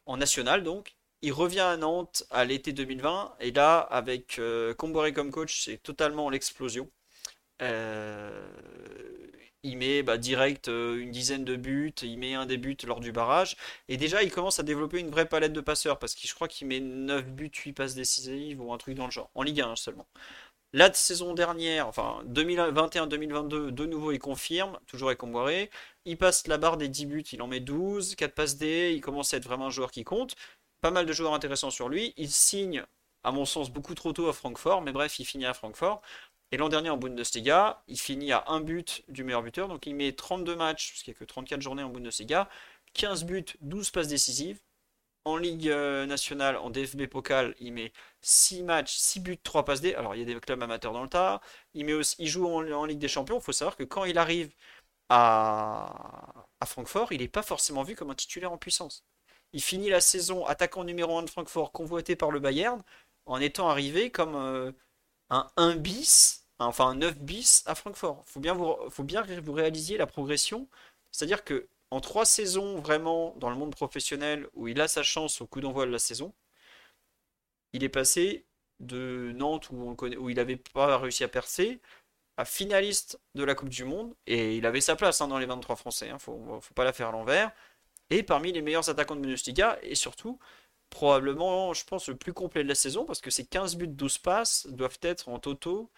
en 0.07 0.16
national 0.16 0.62
donc. 0.62 0.98
Il 1.23 1.32
revient 1.32 1.61
à 1.61 1.77
Nantes 1.77 2.24
à 2.31 2.45
l'été 2.45 2.73
2020 2.73 3.36
et 3.40 3.51
là, 3.51 3.78
avec 3.78 4.39
euh, 4.39 4.73
Comboré 4.74 5.12
comme 5.12 5.31
coach, 5.32 5.65
c'est 5.65 5.82
totalement 5.82 6.31
l'explosion. 6.31 6.89
Euh, 7.61 8.47
il 9.65 9.77
met 9.78 10.03
bah, 10.05 10.16
direct 10.16 10.69
euh, 10.69 11.01
une 11.01 11.11
dizaine 11.11 11.45
de 11.45 11.57
buts, 11.57 11.95
il 12.03 12.19
met 12.19 12.35
un 12.35 12.47
des 12.47 12.57
buts 12.57 12.77
lors 12.86 13.01
du 13.01 13.11
barrage. 13.11 13.57
Et 13.89 13.97
déjà, 13.97 14.23
il 14.23 14.31
commence 14.31 14.61
à 14.61 14.62
développer 14.62 15.01
une 15.01 15.11
vraie 15.11 15.28
palette 15.28 15.53
de 15.53 15.61
passeurs 15.61 15.99
parce 15.99 16.15
que 16.15 16.27
je 16.28 16.35
crois 16.35 16.47
qu'il 16.49 16.69
met 16.69 16.81
9 16.81 17.27
buts, 17.27 17.51
8 17.53 17.73
passes 17.73 17.95
décisives 17.95 18.61
ou 18.61 18.73
un 18.73 18.78
truc 18.78 18.95
dans 18.95 19.07
le 19.07 19.11
genre, 19.11 19.31
en 19.35 19.43
Ligue 19.43 19.61
1 19.61 19.74
seulement. 19.77 20.07
La 20.74 20.93
saison 20.93 21.32
dernière, 21.32 21.89
enfin 21.89 22.23
2021-2022, 22.27 23.70
de 23.70 23.86
nouveau 23.86 24.12
il 24.12 24.19
confirme, 24.19 24.78
toujours 24.86 25.09
avec 25.09 25.19
Comboiré. 25.19 25.70
Il 26.05 26.19
passe 26.19 26.47
la 26.47 26.59
barre 26.59 26.77
des 26.77 26.89
10 26.89 27.07
buts, 27.07 27.24
il 27.32 27.40
en 27.40 27.47
met 27.47 27.61
12, 27.61 28.15
4 28.16 28.35
passes 28.35 28.57
D, 28.59 28.93
il 28.95 29.01
commence 29.01 29.32
à 29.32 29.39
être 29.39 29.45
vraiment 29.45 29.66
un 29.66 29.70
joueur 29.70 29.90
qui 29.90 30.05
compte 30.05 30.36
pas 30.81 30.91
mal 30.91 31.07
de 31.07 31.13
joueurs 31.13 31.35
intéressants 31.35 31.71
sur 31.71 31.89
lui. 31.89 32.15
Il 32.17 32.31
signe, 32.31 32.85
à 33.25 33.33
mon 33.33 33.45
sens, 33.45 33.71
beaucoup 33.71 33.95
trop 33.95 34.13
tôt 34.13 34.29
à 34.29 34.33
Francfort, 34.33 34.83
mais 34.83 34.93
bref, 34.93 35.19
il 35.19 35.25
finit 35.25 35.47
à 35.47 35.55
Francfort. 35.55 36.03
Et 36.51 36.57
l'an 36.57 36.69
dernier 36.69 36.91
en 36.91 36.97
Bundesliga, 36.97 37.83
il 37.89 37.99
finit 37.99 38.33
à 38.33 38.45
un 38.49 38.61
but 38.61 39.05
du 39.09 39.23
meilleur 39.23 39.43
buteur, 39.43 39.69
donc 39.69 39.87
il 39.87 39.95
met 39.95 40.13
32 40.13 40.57
matchs, 40.57 40.93
parce 40.93 41.03
qu'il 41.03 41.13
n'y 41.13 41.17
a 41.17 41.21
que 41.21 41.25
34 41.25 41.61
journées 41.61 41.83
en 41.83 41.91
Bundesliga, 41.91 42.49
15 42.95 43.25
buts, 43.25 43.45
12 43.61 43.91
passes 43.91 44.09
décisives. 44.09 44.61
En 45.25 45.37
Ligue 45.37 45.69
euh, 45.69 46.07
nationale, 46.07 46.57
en 46.57 46.71
DFB 46.71 47.07
Pokal, 47.07 47.55
il 47.61 47.73
met 47.75 47.93
6 48.23 48.63
matchs, 48.63 48.97
6 48.97 49.21
buts, 49.21 49.39
3 49.43 49.65
passes 49.65 49.83
D. 49.83 49.95
Alors 49.95 50.15
il 50.15 50.21
y 50.21 50.23
a 50.23 50.25
des 50.25 50.41
clubs 50.41 50.63
amateurs 50.63 50.93
dans 50.93 51.03
le 51.03 51.09
tas. 51.09 51.43
Il, 51.75 51.85
met 51.85 51.93
aussi, 51.93 52.17
il 52.19 52.29
joue 52.29 52.47
en, 52.47 52.85
Ligue 52.87 52.99
des 52.99 53.09
Champions. 53.09 53.39
Il 53.39 53.43
faut 53.43 53.53
savoir 53.53 53.77
que 53.77 53.85
quand 53.85 54.05
il 54.05 54.17
arrive 54.19 54.51
à 55.11 56.65
Francfort, 56.67 57.13
il 57.13 57.21
n'est 57.21 57.29
pas 57.29 57.43
forcément 57.43 57.83
vu 57.83 57.95
comme 57.95 58.11
un 58.11 58.15
titulaire 58.15 58.53
en 58.53 58.59
puissance. 58.59 59.05
Il 59.53 59.62
finit 59.62 59.89
la 59.89 60.01
saison 60.01 60.45
attaquant 60.47 60.85
numéro 60.85 61.16
1 61.19 61.23
de 61.23 61.31
Francfort, 61.31 61.73
convoité 61.73 62.16
par 62.16 62.31
le 62.31 62.41
Bayern, 62.41 62.83
en 63.27 63.41
étant 63.41 63.69
arrivé 63.69 64.11
comme 64.11 64.37
euh, 64.37 64.73
un 65.31 65.49
1 65.57 65.77
bis, 65.77 66.47
enfin 66.59 66.89
un 66.89 66.95
9 66.97 67.19
bis 67.19 67.62
à 67.66 67.75
Francfort. 67.75 68.25
Il 68.27 68.33
faut 68.33 68.41
bien 68.41 68.55
vous, 68.55 68.77
faut 68.91 69.05
bien 69.05 69.23
vous 69.23 69.53
réalisiez 69.53 69.97
la 69.99 70.07
progression. 70.07 70.69
C'est-à-dire 71.12 71.45
que 71.45 71.69
en 71.91 72.01
trois 72.01 72.27
saisons 72.27 72.81
vraiment 72.81 73.35
dans 73.39 73.51
le 73.51 73.57
monde 73.57 73.75
professionnel 73.75 74.49
où 74.55 74.69
il 74.69 74.81
a 74.81 74.89
sa 74.89 75.03
chance 75.03 75.41
au 75.41 75.47
coup 75.47 75.61
d'envoi 75.61 75.87
de 75.87 75.91
la 75.91 75.99
saison, 75.99 76.35
il 77.73 77.85
est 77.85 77.89
passé 77.89 78.47
de 78.81 79.33
Nantes 79.35 79.70
où, 79.70 79.77
on 79.77 79.97
où 80.19 80.31
il 80.31 80.37
n'avait 80.37 80.57
pas 80.57 80.99
réussi 80.99 81.25
à 81.25 81.29
percer 81.29 81.81
à 82.37 82.45
finaliste 82.45 83.20
de 83.35 83.43
la 83.43 83.55
Coupe 83.55 83.69
du 83.69 83.85
Monde 83.85 84.15
et 84.27 84.57
il 84.57 84.66
avait 84.66 84.81
sa 84.81 84.97
place 84.97 85.20
hein, 85.20 85.29
dans 85.29 85.39
les 85.39 85.47
23 85.47 85.77
Français. 85.77 86.07
Il 86.07 86.11
hein. 86.11 86.15
ne 86.15 86.19
faut, 86.19 86.61
faut, 86.61 86.75
pas 86.75 86.85
la 86.85 86.93
faire 86.93 87.09
à 87.09 87.12
l'envers 87.12 87.53
et 88.10 88.22
parmi 88.22 88.52
les 88.52 88.62
meilleurs 88.62 88.89
attaquants 88.89 89.16
de 89.16 89.20
Bundesliga, 89.20 89.78
et 89.82 89.94
surtout, 89.94 90.39
probablement, 90.90 91.74
je 91.74 91.85
pense, 91.85 92.09
le 92.09 92.16
plus 92.16 92.32
complet 92.32 92.62
de 92.62 92.68
la 92.68 92.74
saison, 92.74 93.05
parce 93.05 93.20
que 93.20 93.30
ces 93.30 93.44
15 93.44 93.76
buts, 93.76 93.89
12 93.89 94.18
passes 94.18 94.66
doivent 94.70 94.98
être 95.02 95.28
en 95.28 95.39
toto. 95.39 95.90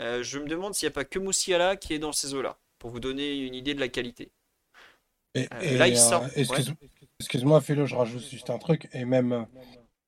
Euh, 0.00 0.22
je 0.22 0.38
me 0.38 0.48
demande 0.48 0.74
s'il 0.74 0.86
n'y 0.86 0.92
a 0.92 0.94
pas 0.94 1.04
que 1.04 1.18
Moussiala 1.18 1.76
qui 1.76 1.94
est 1.94 1.98
dans 1.98 2.12
ces 2.12 2.34
eaux-là, 2.34 2.58
pour 2.78 2.90
vous 2.90 3.00
donner 3.00 3.36
une 3.36 3.54
idée 3.54 3.74
de 3.74 3.80
la 3.80 3.88
qualité. 3.88 4.30
Et, 5.34 5.48
euh, 5.52 5.78
là, 5.78 5.88
il 5.88 5.96
sort. 5.98 6.24
Excuse, 7.20 7.44
moi 7.44 7.60
Philo, 7.60 7.86
je 7.86 7.94
rajoute 7.94 8.22
juste 8.22 8.50
un 8.50 8.58
truc, 8.58 8.88
et 8.92 9.04
même 9.04 9.46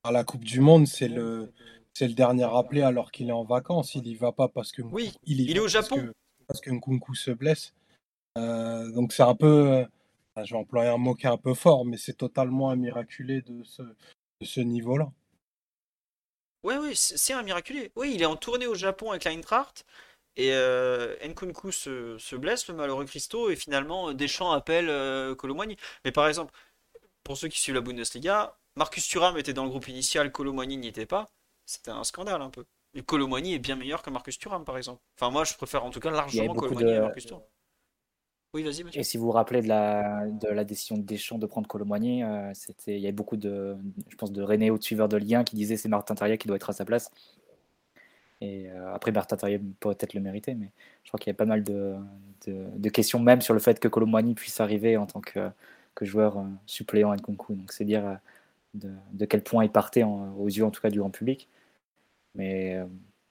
à 0.03 0.11
la 0.11 0.23
Coupe 0.23 0.43
du 0.43 0.59
Monde, 0.59 0.85
c'est 0.87 1.07
le, 1.07 1.51
c'est 1.93 2.07
le 2.07 2.13
dernier 2.13 2.43
appelé 2.43 2.81
alors 2.81 3.11
qu'il 3.11 3.29
est 3.29 3.33
en 3.33 3.43
vacances. 3.43 3.95
Il 3.95 4.05
y 4.05 4.15
va 4.15 4.31
pas 4.31 4.47
parce 4.49 4.71
que 4.71 4.81
Oui, 4.81 5.13
il, 5.25 5.41
il 5.41 5.57
est 5.57 5.61
au 5.61 5.67
Japon. 5.67 5.95
que, 5.95 6.13
parce 6.45 6.61
que 6.61 6.69
Nkunku 6.69 7.15
se 7.15 7.31
blesse. 7.31 7.73
Euh, 8.37 8.91
donc 8.91 9.13
c'est 9.13 9.23
un 9.23 9.33
peu, 9.33 9.71
euh, 9.71 9.85
je 10.43 10.53
vais 10.53 10.59
employer 10.59 10.89
un 10.89 10.97
mot 10.97 11.15
qui 11.15 11.25
est 11.25 11.29
un 11.29 11.37
peu 11.37 11.53
fort, 11.53 11.85
mais 11.85 11.97
c'est 11.97 12.13
totalement 12.13 12.69
un 12.69 12.75
miraculé 12.75 13.41
de 13.41 13.63
ce, 13.63 13.81
de 13.81 14.45
ce 14.45 14.59
niveau-là. 14.59 15.11
Ouais, 16.63 16.77
oui, 16.77 16.95
c'est 16.95 17.33
un 17.33 17.43
miraculé. 17.43 17.91
Oui, 17.95 18.13
il 18.15 18.21
est 18.21 18.25
en 18.25 18.35
tournée 18.35 18.67
au 18.67 18.75
Japon 18.75 19.11
avec 19.11 19.23
l'Eintracht. 19.23 19.85
Et 20.35 20.51
euh, 20.51 21.15
Nkunku 21.25 21.71
se, 21.71 22.17
se 22.17 22.35
blesse, 22.35 22.67
le 22.67 22.73
malheureux 22.73 23.05
Christo, 23.05 23.49
et 23.49 23.55
finalement 23.55 24.13
Deschamps 24.13 24.51
appelle 24.51 24.89
euh. 24.89 25.35
Mais 26.03 26.11
par 26.11 26.27
exemple, 26.27 26.53
pour 27.23 27.37
ceux 27.37 27.47
qui 27.47 27.59
suivent 27.59 27.75
la 27.75 27.81
Bundesliga, 27.81 28.57
Marcus 28.75 29.07
Thuram 29.07 29.37
était 29.37 29.53
dans 29.53 29.63
le 29.63 29.69
groupe 29.69 29.87
initial, 29.87 30.31
Colomboigny 30.31 30.77
n'y 30.77 30.87
était 30.87 31.05
pas. 31.05 31.29
C'était 31.65 31.91
un 31.91 32.03
scandale 32.03 32.41
un 32.41 32.49
peu. 32.49 32.65
Et 32.93 33.03
est 33.53 33.59
bien 33.59 33.75
meilleur 33.75 34.01
que 34.01 34.09
Marcus 34.09 34.37
Thuram, 34.37 34.65
par 34.65 34.77
exemple. 34.77 35.01
Enfin, 35.15 35.31
moi, 35.31 35.43
je 35.43 35.53
préfère 35.53 35.83
en 35.83 35.89
tout 35.89 35.99
cas 35.99 36.11
largement 36.11 36.53
à 36.53 36.55
de. 36.55 36.99
Marcus 36.99 37.25
Thuram. 37.25 37.43
Et 38.93 39.03
si 39.03 39.17
vous 39.17 39.25
vous 39.25 39.31
rappelez 39.31 39.61
de 39.61 39.67
la, 39.67 40.63
décision 40.63 40.97
de 40.97 41.03
Deschamps 41.03 41.37
de 41.37 41.45
prendre 41.45 41.67
Colomboigny, 41.67 42.23
euh, 42.23 42.53
il 42.87 42.99
y 42.99 43.05
avait 43.05 43.11
beaucoup 43.11 43.37
de, 43.37 43.75
je 44.09 44.15
pense, 44.15 44.31
de 44.31 44.41
René 44.41 44.71
ou 44.71 44.77
de 44.77 44.83
suiveurs 44.83 45.09
de 45.09 45.17
Ligue 45.17 45.35
1 45.35 45.43
qui 45.43 45.55
disaient 45.55 45.77
c'est 45.77 45.89
Martin 45.89 46.15
Terrier 46.15 46.37
qui 46.37 46.47
doit 46.47 46.55
être 46.55 46.69
à 46.69 46.73
sa 46.73 46.85
place. 46.85 47.11
Et 48.41 48.69
euh, 48.69 48.93
après, 48.93 49.11
Martin 49.11 49.37
Terrier 49.37 49.59
peut 49.59 49.93
peut-être 49.93 50.13
le 50.13 50.21
mériter, 50.21 50.55
mais 50.55 50.71
je 51.03 51.09
crois 51.09 51.19
qu'il 51.19 51.29
y 51.29 51.35
a 51.35 51.37
pas 51.37 51.45
mal 51.45 51.63
de, 51.63 51.95
questions 52.89 53.19
même 53.19 53.41
sur 53.41 53.53
le 53.53 53.59
fait 53.59 53.79
que 53.79 53.87
Colomboigny 53.87 54.33
puisse 54.35 54.59
arriver 54.59 54.97
en 54.97 55.05
tant 55.05 55.21
que, 55.21 55.49
joueur 56.01 56.37
euh, 56.37 56.43
suppléant 56.65 57.11
à 57.11 57.15
Nkunku. 57.15 57.55
Donc 57.55 57.71
c'est 57.71 57.85
dire 57.85 58.05
euh, 58.05 58.89
de, 59.13 59.25
quel 59.25 59.41
point 59.43 59.63
il 59.63 59.71
partait 59.71 60.03
aux 60.03 60.47
yeux 60.47 60.65
en 60.65 60.71
tout 60.71 60.81
cas 60.81 60.89
du 60.89 60.99
grand 60.99 61.09
public. 61.09 61.47
Mais 62.35 62.77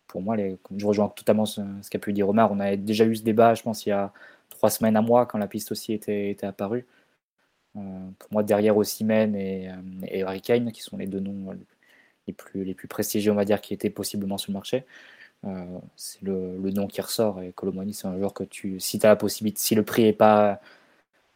pour 0.06 0.22
moi, 0.22 0.36
je 0.38 0.86
rejoins 0.86 1.08
totalement 1.08 1.44
ce, 1.44 1.60
qu'a 1.90 1.98
pu 1.98 2.12
dire 2.14 2.28
Omar. 2.28 2.50
On 2.52 2.60
avait 2.60 2.78
déjà 2.78 3.04
eu 3.04 3.16
ce 3.16 3.22
débat, 3.22 3.54
je 3.54 3.62
pense, 3.62 3.84
il 3.84 3.90
y 3.90 3.92
a 3.92 4.12
trois 4.54 4.70
semaines 4.70 4.96
à 4.96 5.02
moi, 5.02 5.26
quand 5.26 5.38
la 5.38 5.48
piste 5.48 5.72
aussi 5.72 5.92
était, 5.92 6.30
était 6.30 6.46
apparue. 6.46 6.86
Euh, 7.76 7.80
pour 8.18 8.32
moi, 8.32 8.42
derrière 8.42 8.76
Osimhen 8.76 9.34
et, 9.34 9.68
euh, 9.70 9.74
et 10.08 10.22
Harry 10.22 10.40
qui 10.40 10.82
sont 10.82 10.96
les 10.96 11.06
deux 11.06 11.20
noms 11.20 11.52
euh, 11.52 11.56
les 12.26 12.32
plus, 12.32 12.64
les 12.64 12.74
plus 12.74 12.88
prestigieux, 12.88 13.32
on 13.32 13.34
va 13.34 13.44
dire, 13.44 13.60
qui 13.60 13.74
étaient 13.74 13.90
possiblement 13.90 14.38
sur 14.38 14.52
le 14.52 14.54
marché, 14.54 14.84
c'est 15.96 16.22
le, 16.22 16.56
le 16.58 16.70
nom 16.70 16.86
qui 16.86 17.00
ressort. 17.02 17.42
Et 17.42 17.52
Colomani, 17.52 17.92
c'est 17.94 18.08
un 18.08 18.16
joueur 18.16 18.34
que 18.34 18.44
tu, 18.44 18.80
si 18.80 18.98
tu 18.98 19.06
as 19.06 19.10
la 19.10 19.16
possibilité, 19.16 19.60
si 19.60 19.74
le 19.74 19.84
prix 19.84 20.04
n'est 20.04 20.14
pas 20.14 20.60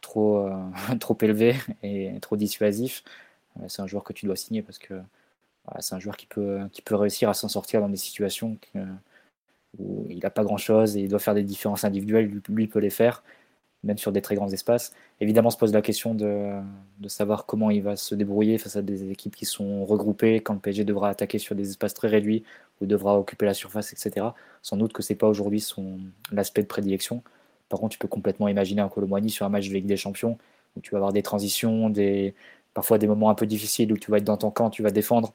trop, 0.01 0.49
trop 0.99 1.17
élevé 1.21 1.55
et 1.83 2.19
trop 2.21 2.37
dissuasif, 2.37 3.03
c'est 3.67 3.81
un 3.83 3.87
joueur 3.87 4.03
que 4.03 4.13
tu 4.13 4.25
dois 4.25 4.35
signer 4.35 4.63
parce 4.63 4.79
que 4.79 4.99
c'est 5.79 5.95
un 5.95 5.99
joueur 5.99 6.17
qui 6.17 6.25
peut, 6.25 6.61
qui 6.71 6.81
peut 6.81 6.95
réussir 6.95 7.29
à 7.29 7.35
s'en 7.35 7.49
sortir 7.49 7.81
dans 7.81 7.89
des 7.89 7.97
situations 7.97 8.57
où 9.77 10.05
il 10.09 10.19
n'a 10.19 10.29
pas 10.29 10.43
grand-chose 10.43 10.97
et 10.97 11.01
il 11.01 11.09
doit 11.09 11.19
faire 11.19 11.35
des 11.35 11.43
différences 11.43 11.83
individuelles, 11.83 12.41
lui, 12.49 12.67
peut 12.67 12.79
les 12.79 12.89
faire, 12.89 13.23
même 13.83 13.97
sur 13.97 14.11
des 14.11 14.21
très 14.21 14.35
grands 14.35 14.49
espaces. 14.49 14.93
Évidemment, 15.21 15.49
se 15.49 15.57
pose 15.57 15.73
la 15.73 15.81
question 15.81 16.15
de, 16.15 16.51
savoir 17.07 17.45
comment 17.45 17.69
il 17.69 17.81
va 17.83 17.95
se 17.95 18.15
débrouiller 18.15 18.57
face 18.57 18.75
à 18.75 18.81
des 18.81 19.09
équipes 19.11 19.35
qui 19.35 19.45
sont 19.45 19.85
regroupées, 19.85 20.41
quand 20.41 20.53
le 20.53 20.59
PSG 20.59 20.83
devra 20.83 21.09
attaquer 21.09 21.39
sur 21.39 21.55
des 21.55 21.69
espaces 21.69 21.93
très 21.93 22.07
réduits 22.07 22.43
ou 22.81 22.85
devra 22.85 23.19
occuper 23.19 23.45
la 23.45 23.53
surface, 23.53 23.93
etc. 23.93 24.27
Sans 24.61 24.77
doute 24.77 24.93
que 24.93 25.03
c'est 25.03 25.15
pas 25.15 25.27
aujourd'hui 25.27 25.59
son 25.59 25.99
l'aspect 26.31 26.61
de 26.61 26.67
prédilection. 26.67 27.23
Par 27.69 27.79
contre, 27.79 27.93
tu 27.93 27.99
peux 27.99 28.07
complètement 28.07 28.47
imaginer 28.47 28.81
un 28.81 28.89
Colomboigny 28.89 29.29
sur 29.29 29.45
un 29.45 29.49
match 29.49 29.69
de 29.69 29.73
Ligue 29.73 29.85
des 29.85 29.97
Champions 29.97 30.37
où 30.75 30.81
tu 30.81 30.91
vas 30.91 30.97
avoir 30.97 31.13
des 31.13 31.23
transitions, 31.23 31.89
des, 31.89 32.33
parfois 32.73 32.97
des 32.97 33.07
moments 33.07 33.29
un 33.29 33.35
peu 33.35 33.45
difficiles 33.45 33.91
où 33.93 33.97
tu 33.97 34.11
vas 34.11 34.17
être 34.17 34.23
dans 34.23 34.37
ton 34.37 34.51
camp, 34.51 34.69
tu 34.69 34.83
vas 34.83 34.91
défendre, 34.91 35.33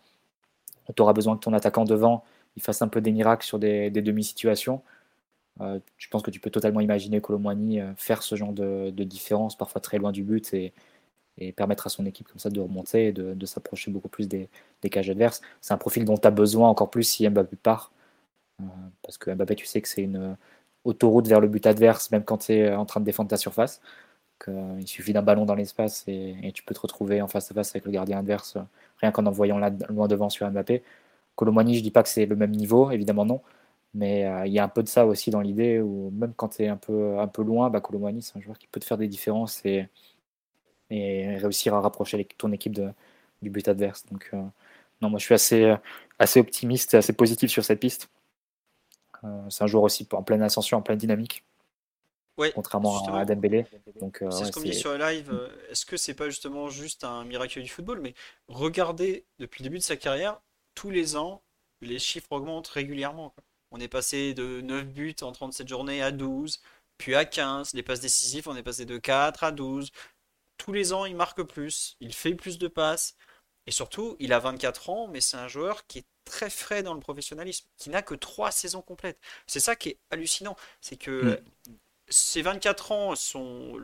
tu 0.95 1.03
auras 1.03 1.13
besoin 1.13 1.37
que 1.37 1.41
ton 1.41 1.53
attaquant 1.53 1.85
devant 1.85 2.25
il 2.57 2.63
fasse 2.63 2.83
un 2.83 2.89
peu 2.89 3.01
des 3.01 3.13
miracles 3.13 3.45
sur 3.45 3.59
des, 3.59 3.91
demi-situations. 3.91 4.83
Euh, 5.61 5.79
je 5.99 6.09
pense 6.09 6.23
que 6.23 6.31
tu 6.31 6.41
peux 6.41 6.51
totalement 6.51 6.81
imaginer 6.81 7.21
Colomboigny 7.21 7.81
euh, 7.81 7.95
faire 7.97 8.23
ce 8.23 8.35
genre 8.37 8.53
de, 8.53 8.91
différence, 9.05 9.57
parfois 9.57 9.81
très 9.81 9.99
loin 9.99 10.13
du 10.13 10.23
but, 10.23 10.53
et, 10.55 10.73
et 11.39 11.53
permettre 11.53 11.87
à 11.87 11.91
son 11.91 12.07
équipe 12.07 12.29
comme 12.29 12.39
ça 12.39 12.51
de 12.51 12.61
remonter 12.61 13.09
et 13.09 13.13
de, 13.13 13.47
s'approcher 13.47 13.91
beaucoup 13.91 14.09
plus 14.09 14.29
des, 14.29 14.49
cages 14.91 15.11
adverses. 15.11 15.41
C'est 15.61 15.75
un 15.75 15.79
profil 15.79 16.05
dont 16.05 16.17
tu 16.17 16.27
as 16.27 16.31
besoin 16.31 16.69
encore 16.69 16.91
plus 16.91 17.05
si 17.05 17.29
Mbappé 17.29 17.57
part. 17.57 17.93
Euh, 18.61 18.65
parce 19.03 19.19
que 19.19 19.31
Mbappé, 19.31 19.57
tu 19.57 19.67
sais 19.67 19.81
que 19.81 19.89
c'est 19.89 20.03
une 20.03 20.37
autoroute 20.85 21.27
vers 21.29 21.41
le 21.41 21.49
but 21.49 21.67
adverse, 21.67 22.11
même 22.11 22.25
quand 22.25 22.39
tu 22.39 22.53
es 22.55 22.75
en 22.75 22.87
train 22.87 23.01
de 23.01 23.07
défendre 23.07 23.31
ta 23.31 23.37
surface. 23.37 23.81
Il 24.49 24.87
suffit 24.87 25.15
d'un 25.15 25.23
ballon 25.23 25.47
dans 25.47 25.55
l'espace 25.55 26.05
et, 26.07 26.53
tu 26.55 26.63
peux 26.65 26.75
te 26.75 26.81
retrouver 26.81 27.23
en 27.23 27.29
face 27.29 27.51
à 27.51 27.55
face 27.55 27.71
avec 27.71 27.87
le 27.87 27.93
gardien 27.93 28.19
adverse, 28.19 28.59
rien 29.01 29.11
qu'en 29.11 29.25
envoyant 29.27 29.59
loin 29.89 30.07
devant 30.09 30.29
sur 30.29 30.51
Mbappé. 30.51 30.83
Colomboigny, 31.37 31.77
je 31.77 31.83
dis 31.83 31.91
pas 31.91 32.03
que 32.03 32.09
c'est 32.09 32.27
le 32.27 32.37
même 32.37 32.53
niveau, 32.53 32.91
évidemment 32.91 33.25
non, 33.25 33.43
mais 33.95 34.25
euh, 34.27 34.47
il 34.47 34.53
y 34.53 34.59
a 34.59 34.65
un 34.65 34.69
peu 34.69 34.83
de 34.83 34.89
ça 34.89 35.07
aussi 35.07 35.31
dans 35.31 35.41
l'idée 35.41 35.81
où 35.81 36.11
même 36.13 36.35
quand 36.35 36.51
tu 36.51 36.63
es 36.65 36.69
un 36.69 36.77
peu, 36.77 37.19
un 37.19 37.29
peu 37.29 37.43
loin, 37.43 37.71
bah, 37.71 37.81
Colomboigny, 37.81 38.23
c'est 38.23 38.37
un 38.39 38.41
joueur 38.41 38.59
qui 38.59 38.67
peut 38.69 38.81
te 38.81 38.85
faire 38.87 38.99
des 38.99 39.09
différences 39.09 39.65
et, 39.65 39.89
et 40.91 41.37
réussir 41.37 41.75
à 41.75 41.81
rapprocher 41.81 42.27
ton 42.39 42.53
équipe 42.53 42.75
de, 42.75 42.91
du 43.43 43.51
but 43.51 43.67
adverse. 43.69 44.05
Donc, 44.11 44.31
euh, 44.33 44.43
non, 45.03 45.11
moi 45.11 45.19
je 45.19 45.25
suis 45.25 45.35
assez, 45.35 45.75
assez 46.19 46.41
optimiste, 46.41 46.95
assez 46.95 47.13
positif 47.13 47.51
sur 47.51 47.65
cette 47.65 47.81
piste. 47.81 48.09
Euh, 49.25 49.51
c'est 49.51 49.65
un 49.65 49.67
joueur 49.67 49.85
aussi 49.85 50.07
en 50.13 50.23
pleine 50.23 50.43
ascension, 50.43 50.79
en 50.79 50.83
pleine 50.83 50.99
dynamique, 50.99 51.45
Ouais, 52.37 52.53
contrairement 52.53 52.93
justement. 52.93 53.17
à 53.17 53.25
Dembélé. 53.25 53.65
Donc, 54.01 54.23
euh, 54.23 54.31
C'est 54.31 54.41
ouais, 54.41 54.47
ce 54.47 54.53
qu'on 54.53 54.61
me 54.61 54.67
dit 54.67 54.75
sur 54.75 54.93
le 54.93 54.99
live. 54.99 55.31
euh, 55.33 55.49
Est-ce 55.71 55.87
que 55.87 55.97
c'est 55.97 56.15
pas 56.15 56.29
justement 56.29 56.69
juste 56.69 57.05
un 57.05 57.25
miracle 57.25 57.63
du 57.63 57.69
football? 57.69 58.01
Mais 58.01 58.15
regardez, 58.49 59.25
depuis 59.39 59.63
le 59.63 59.69
début 59.69 59.79
de 59.79 59.83
sa 59.85 59.97
carrière, 59.97 60.41
tous 60.75 60.91
les 60.91 61.17
ans, 61.17 61.43
les 61.81 61.99
chiffres 61.99 62.33
augmentent 62.33 62.69
régulièrement. 62.69 63.31
quoi. 63.31 63.45
On 63.71 63.81
est 63.81 63.89
passé 63.89 64.35
de 64.35 64.61
9 64.61 64.87
buts 64.87 65.17
en 65.23 65.33
37 65.33 65.69
journées 65.69 66.03
à 66.03 66.13
12, 66.13 66.63
puis 66.99 67.15
à 67.15 67.25
15. 67.25 67.75
Les 67.75 67.83
passes 67.83 68.01
décisives, 68.01 68.49
on 68.49 68.57
est 68.57 68.63
passé 68.63 68.85
de 68.85 68.99
4 68.99 69.45
à 69.45 69.53
12. 69.53 69.91
Tous 70.59 70.73
les 70.73 70.93
ans, 70.93 71.05
il 71.07 71.17
marque 71.17 71.43
plus, 71.43 71.97
il 72.01 72.15
fait 72.15 72.35
plus 72.35 72.59
de 72.59 72.69
passes. 72.69 73.17
Et 73.67 73.71
surtout, 73.73 74.17
il 74.21 74.33
a 74.33 74.39
24 74.39 74.91
ans, 74.91 75.09
mais 75.09 75.21
c'est 75.21 75.37
un 75.37 75.49
joueur 75.49 75.87
qui 75.87 75.99
est 75.99 76.07
très 76.25 76.51
frais 76.51 76.83
dans 76.83 76.95
le 76.95 77.01
professionnalisme, 77.01 77.67
qui 77.77 77.91
n'a 77.91 78.03
que 78.03 78.15
3 78.15 78.51
saisons 78.51 78.83
complètes. 78.83 79.19
C'est 79.47 79.61
ça 79.61 79.77
qui 79.77 79.91
est 79.91 79.99
hallucinant. 80.11 80.57
C'est 80.81 80.97
que 80.97 81.43
ses 82.09 82.43
24 82.43 82.93
ans 82.93 83.17
sont. 83.17 83.81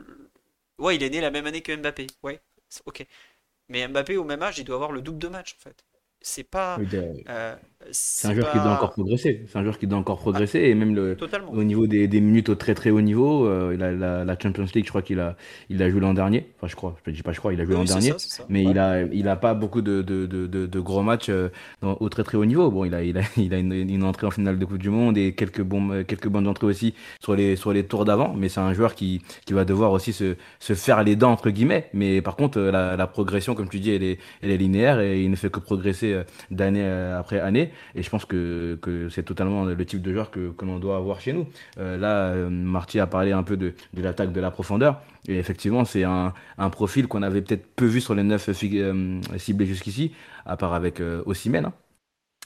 Ouais, 0.77 0.95
il 0.95 1.03
est 1.03 1.09
né 1.09 1.21
la 1.21 1.31
même 1.31 1.47
année 1.47 1.61
que 1.61 1.75
Mbappé. 1.75 2.07
Ouais, 2.23 2.41
ok. 2.85 3.05
Mais 3.69 3.87
Mbappé, 3.87 4.17
au 4.17 4.23
même 4.23 4.41
âge, 4.43 4.59
il 4.59 4.65
doit 4.65 4.75
avoir 4.75 4.91
le 4.91 5.01
double 5.01 5.19
de 5.19 5.27
matchs, 5.27 5.55
en 5.59 5.61
fait. 5.63 5.83
C'est 6.21 6.43
pas. 6.43 6.77
De- 6.77 7.23
euh, 7.29 7.55
C'est 7.89 8.27
un 8.27 8.33
joueur 8.35 8.51
qui 8.51 8.57
doit 8.59 8.71
encore 8.71 8.91
progresser. 8.91 9.43
C'est 9.47 9.57
un 9.57 9.63
joueur 9.63 9.77
qui 9.77 9.87
doit 9.87 9.97
encore 9.99 10.17
progresser. 10.19 10.59
Et 10.59 10.75
même 10.75 10.95
le, 10.95 11.15
Totalement. 11.15 11.51
au 11.51 11.63
niveau 11.63 11.87
des, 11.87 12.07
des 12.07 12.21
minutes 12.21 12.49
au 12.49 12.55
très 12.55 12.73
très 12.75 12.89
haut 12.89 13.01
niveau, 13.01 13.45
euh, 13.47 13.75
la, 13.75 14.23
la 14.23 14.39
Champions 14.39 14.65
League, 14.73 14.85
je 14.85 14.89
crois 14.89 15.01
qu'il 15.01 15.19
a, 15.19 15.35
il 15.69 15.81
a 15.83 15.89
joué 15.89 15.99
l'an 15.99 16.13
dernier. 16.13 16.45
Enfin, 16.57 16.67
je 16.67 16.75
crois, 16.75 16.95
je 17.05 17.11
dis 17.11 17.21
pas 17.23 17.31
je 17.33 17.39
crois, 17.39 17.53
il 17.53 17.59
a 17.59 17.65
joué 17.65 17.73
Oui, 17.75 17.79
l'an 17.81 17.85
dernier. 17.85 18.09
ça, 18.11 18.19
c'est 18.19 18.29
ça. 18.29 18.45
Mais 18.49 18.65
Ouais. 18.65 18.71
il 18.71 18.79
a, 18.79 19.01
il 19.03 19.27
a 19.27 19.35
pas 19.35 19.53
beaucoup 19.53 19.81
de, 19.81 20.01
de, 20.01 20.25
de, 20.27 20.79
gros 20.79 21.01
matchs 21.01 21.29
euh, 21.29 21.49
dans- 21.81 21.97
au 21.99 22.07
très 22.09 22.23
très 22.23 22.37
haut 22.37 22.45
niveau. 22.45 22.69
Bon, 22.71 22.85
il 22.85 22.93
a, 22.93 23.03
il 23.03 23.17
a, 23.17 23.21
il 23.37 23.53
a 23.53 23.57
une, 23.57 23.73
une 23.73 24.03
entrée 24.03 24.27
en 24.27 24.31
finale 24.31 24.57
de 24.59 24.65
Coupe 24.65 24.77
du 24.77 24.89
Monde 24.89 25.17
et 25.17 25.33
quelques, 25.33 25.61
bons, 25.61 26.03
quelques 26.05 26.27
bonnes 26.29 26.47
entrées 26.47 26.67
aussi 26.67 26.93
sur 27.19 27.35
les, 27.35 27.55
sur 27.55 27.73
les 27.73 27.83
tours 27.85 28.05
d'avant. 28.05 28.33
Mais 28.37 28.47
c'est 28.47 28.59
un 28.61 28.73
joueur 28.73 28.95
qui, 28.95 29.21
qui 29.45 29.53
va 29.53 29.65
devoir 29.65 29.91
aussi 29.91 30.13
se, 30.13 30.35
se 30.59 30.73
faire 30.75 31.03
les 31.03 31.15
dents, 31.15 31.31
entre 31.31 31.49
guillemets. 31.49 31.89
Mais 31.93 32.21
par 32.21 32.35
contre, 32.35 32.59
euh, 32.59 32.71
la, 32.71 32.95
la 32.95 33.07
progression, 33.07 33.55
comme 33.55 33.67
tu 33.69 33.79
dis, 33.79 33.91
elle 33.91 34.03
est, 34.03 34.19
elle 34.41 34.51
est 34.51 34.57
linéaire 34.57 34.99
et 35.01 35.21
il 35.23 35.29
ne 35.31 35.35
fait 35.35 35.49
que 35.49 35.59
progresser 35.59 36.13
euh, 36.13 36.23
d'année 36.51 36.83
euh, 36.83 37.19
après 37.19 37.39
année. 37.39 37.70
Et 37.95 38.03
je 38.03 38.09
pense 38.09 38.25
que, 38.25 38.77
c'est 39.09 39.23
totalement 39.23 39.65
le 39.65 39.85
type 39.85 40.01
de 40.01 40.11
joueur 40.11 40.31
que, 40.31 40.53
l'on 40.61 40.79
doit 40.79 40.97
avoir 40.97 41.19
chez 41.19 41.33
nous. 41.33 41.47
Euh, 41.77 41.97
là, 41.97 42.29
euh, 42.29 42.49
Marty 42.49 42.99
a 42.99 43.07
parlé 43.07 43.31
un 43.31 43.43
peu 43.43 43.57
de, 43.57 43.73
l'attaque 43.93 44.31
de 44.31 44.39
la 44.39 44.51
profondeur. 44.51 45.01
Et 45.27 45.37
effectivement, 45.37 45.85
c'est 45.85 46.03
un, 46.03 46.33
profil 46.71 47.07
qu'on 47.07 47.21
avait 47.21 47.41
peut-être 47.41 47.65
peu 47.75 47.85
vu 47.85 48.01
sur 48.01 48.15
les 48.15 48.23
neuf 48.23 48.49
euh, 48.49 49.21
ciblés 49.37 49.65
jusqu'ici, 49.65 50.13
à 50.45 50.57
part 50.57 50.73
avec 50.73 51.01
Osimhen. 51.25 51.65
hein. 51.65 51.73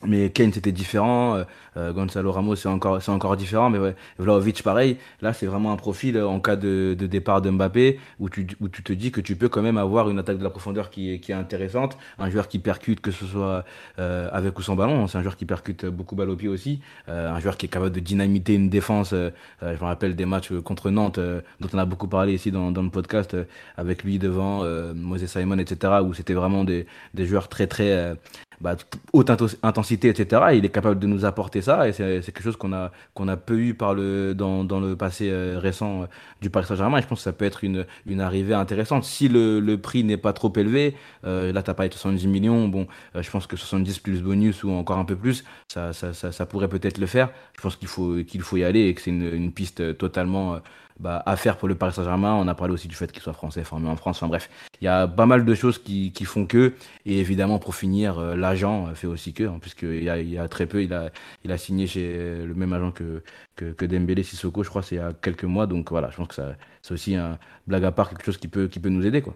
Mais 0.03 0.29
Kane 0.29 0.51
c'était 0.51 0.73
différent, 0.73 1.35
euh, 1.35 1.43
euh, 1.77 1.93
Gonzalo 1.93 2.29
Ramos 2.33 2.57
c'est 2.57 2.67
encore 2.67 3.01
c'est 3.01 3.11
encore 3.11 3.37
différent, 3.37 3.69
mais 3.69 3.79
ouais, 3.79 3.95
Vlahovic 4.19 4.61
pareil. 4.61 4.97
Là 5.21 5.31
c'est 5.31 5.45
vraiment 5.45 5.71
un 5.71 5.77
profil 5.77 6.17
euh, 6.17 6.27
en 6.27 6.41
cas 6.41 6.57
de, 6.57 6.97
de 6.99 7.07
départ 7.07 7.41
de 7.41 7.49
Mbappé 7.49 7.97
où 8.19 8.29
tu 8.29 8.45
où 8.59 8.67
tu 8.67 8.83
te 8.83 8.91
dis 8.91 9.11
que 9.11 9.21
tu 9.21 9.37
peux 9.37 9.47
quand 9.47 9.61
même 9.61 9.77
avoir 9.77 10.09
une 10.09 10.19
attaque 10.19 10.37
de 10.37 10.43
la 10.43 10.49
profondeur 10.49 10.89
qui 10.89 11.13
est 11.13 11.19
qui 11.19 11.31
est 11.31 11.35
intéressante, 11.35 11.97
un 12.19 12.29
joueur 12.29 12.49
qui 12.49 12.59
percute 12.59 12.99
que 12.99 13.09
ce 13.11 13.25
soit 13.25 13.63
euh, 13.97 14.27
avec 14.33 14.59
ou 14.59 14.61
sans 14.61 14.75
ballon, 14.75 15.07
c'est 15.07 15.17
un 15.17 15.21
joueur 15.21 15.37
qui 15.37 15.45
percute 15.45 15.85
beaucoup 15.85 16.15
balle 16.17 16.29
au 16.29 16.35
pied 16.35 16.49
aussi, 16.49 16.81
euh, 17.07 17.31
un 17.33 17.39
joueur 17.39 17.55
qui 17.55 17.65
est 17.65 17.69
capable 17.69 17.93
de 17.95 18.01
dynamiter 18.01 18.53
une 18.55 18.69
défense. 18.69 19.13
euh, 19.13 19.31
je 19.61 19.67
me 19.67 19.85
rappelle 19.85 20.15
des 20.17 20.25
matchs 20.25 20.51
contre 20.65 20.89
Nantes 20.91 21.19
dont 21.61 21.69
on 21.73 21.77
a 21.77 21.85
beaucoup 21.85 22.09
parlé 22.09 22.33
ici 22.33 22.51
dans 22.51 22.69
dans 22.71 22.83
le 22.83 22.89
podcast 22.89 23.35
avec 23.77 24.03
lui 24.03 24.19
devant 24.19 24.63
Moses 24.93 25.25
Simon 25.25 25.57
etc 25.57 25.93
où 26.03 26.13
c'était 26.13 26.33
vraiment 26.33 26.65
des 26.65 26.85
des 27.13 27.25
joueurs 27.25 27.47
très 27.47 27.67
très 27.67 28.15
bah, 28.61 28.75
haute 29.13 29.29
intensité 29.63 30.09
etc. 30.09 30.41
il 30.53 30.65
est 30.65 30.69
capable 30.69 30.99
de 30.99 31.07
nous 31.07 31.25
apporter 31.25 31.61
ça 31.61 31.87
et 31.87 31.93
c'est 31.93 32.21
quelque 32.25 32.43
chose 32.43 32.57
qu'on 32.57 32.73
a, 32.73 32.91
qu'on 33.13 33.27
a 33.27 33.37
peu 33.37 33.59
eu 33.59 33.73
par 33.73 33.93
le, 33.93 34.33
dans, 34.33 34.63
dans 34.63 34.79
le 34.79 34.95
passé 34.95 35.29
euh, 35.29 35.59
récent 35.59 36.03
euh, 36.03 36.05
du 36.41 36.49
Paris 36.49 36.65
Saint-Germain. 36.65 37.01
Je 37.01 37.07
pense 37.07 37.19
que 37.19 37.23
ça 37.23 37.33
peut 37.33 37.45
être 37.45 37.63
une, 37.63 37.85
une 38.05 38.21
arrivée 38.21 38.53
intéressante. 38.53 39.03
Si 39.03 39.27
le, 39.27 39.59
le 39.59 39.77
prix 39.79 40.03
n'est 40.03 40.17
pas 40.17 40.33
trop 40.33 40.51
élevé, 40.55 40.95
euh, 41.25 41.51
là, 41.51 41.63
tu 41.63 41.69
as 41.69 41.73
parlé 41.73 41.89
de 41.89 41.93
70 41.93 42.27
millions. 42.27 42.67
Bon, 42.67 42.87
je 43.15 43.29
pense 43.29 43.47
que 43.47 43.55
70 43.57 43.99
plus 43.99 44.21
bonus 44.21 44.63
ou 44.63 44.71
encore 44.71 44.97
un 44.97 45.05
peu 45.05 45.15
plus, 45.15 45.43
ça, 45.67 45.93
ça, 45.93 46.13
ça, 46.13 46.31
ça 46.31 46.45
pourrait 46.45 46.69
peut-être 46.69 46.97
le 46.97 47.07
faire. 47.07 47.29
Je 47.55 47.61
pense 47.61 47.75
qu'il 47.75 47.87
faut, 47.87 48.23
qu'il 48.23 48.41
faut 48.41 48.57
y 48.57 48.63
aller 48.63 48.87
et 48.87 48.93
que 48.93 49.01
c'est 49.01 49.11
une, 49.11 49.33
une 49.33 49.51
piste 49.51 49.97
totalement 49.97 50.59
bah, 50.99 51.21
à 51.25 51.35
faire 51.37 51.57
pour 51.57 51.67
le 51.67 51.75
Paris 51.75 51.93
Saint-Germain. 51.93 52.33
On 52.35 52.47
a 52.47 52.55
parlé 52.55 52.73
aussi 52.73 52.87
du 52.87 52.95
fait 52.95 53.11
qu'il 53.11 53.21
soit 53.21 53.33
français, 53.33 53.63
formé 53.63 53.89
en 53.89 53.95
France. 53.95 54.17
Enfin 54.17 54.27
bref, 54.27 54.49
il 54.81 54.85
y 54.85 54.87
a 54.87 55.07
pas 55.07 55.25
mal 55.25 55.45
de 55.45 55.55
choses 55.55 55.77
qui, 55.79 56.11
qui 56.11 56.25
font 56.25 56.45
que. 56.45 56.73
Et 57.05 57.19
évidemment, 57.19 57.59
pour 57.59 57.75
finir, 57.75 58.19
euh, 58.19 58.35
l'agent 58.35 58.93
fait 58.95 59.07
aussi 59.07 59.33
que, 59.33 59.43
hein, 59.43 59.59
puisqu'il 59.61 60.03
y 60.03 60.09
a, 60.09 60.19
il 60.19 60.29
y 60.29 60.37
a 60.37 60.47
très 60.47 60.67
peu, 60.67 60.83
il 60.83 60.93
a, 60.93 61.11
il 61.43 61.51
a 61.51 61.57
signé 61.57 61.87
chez 61.87 62.45
le 62.45 62.53
même 62.53 62.73
agent 62.73 62.91
que, 62.91 63.23
que, 63.55 63.71
que 63.73 63.85
Dembélé 63.85 64.23
Sissoko, 64.23 64.63
je 64.63 64.69
crois, 64.69 64.83
c'est 64.83 64.95
il 64.95 64.99
y 64.99 65.01
a 65.01 65.13
quelques 65.13 65.43
mois. 65.45 65.67
Donc 65.67 65.89
voilà, 65.91 66.09
je 66.11 66.17
pense 66.17 66.27
que 66.29 66.41
c'est 66.81 66.93
aussi 66.93 67.15
un 67.15 67.37
blague 67.67 67.85
à 67.85 67.91
part, 67.91 68.09
quelque 68.09 68.25
chose 68.25 68.37
qui 68.37 68.47
peut, 68.47 68.67
qui 68.67 68.79
peut 68.79 68.89
nous 68.89 69.05
aider. 69.05 69.21
quoi. 69.21 69.35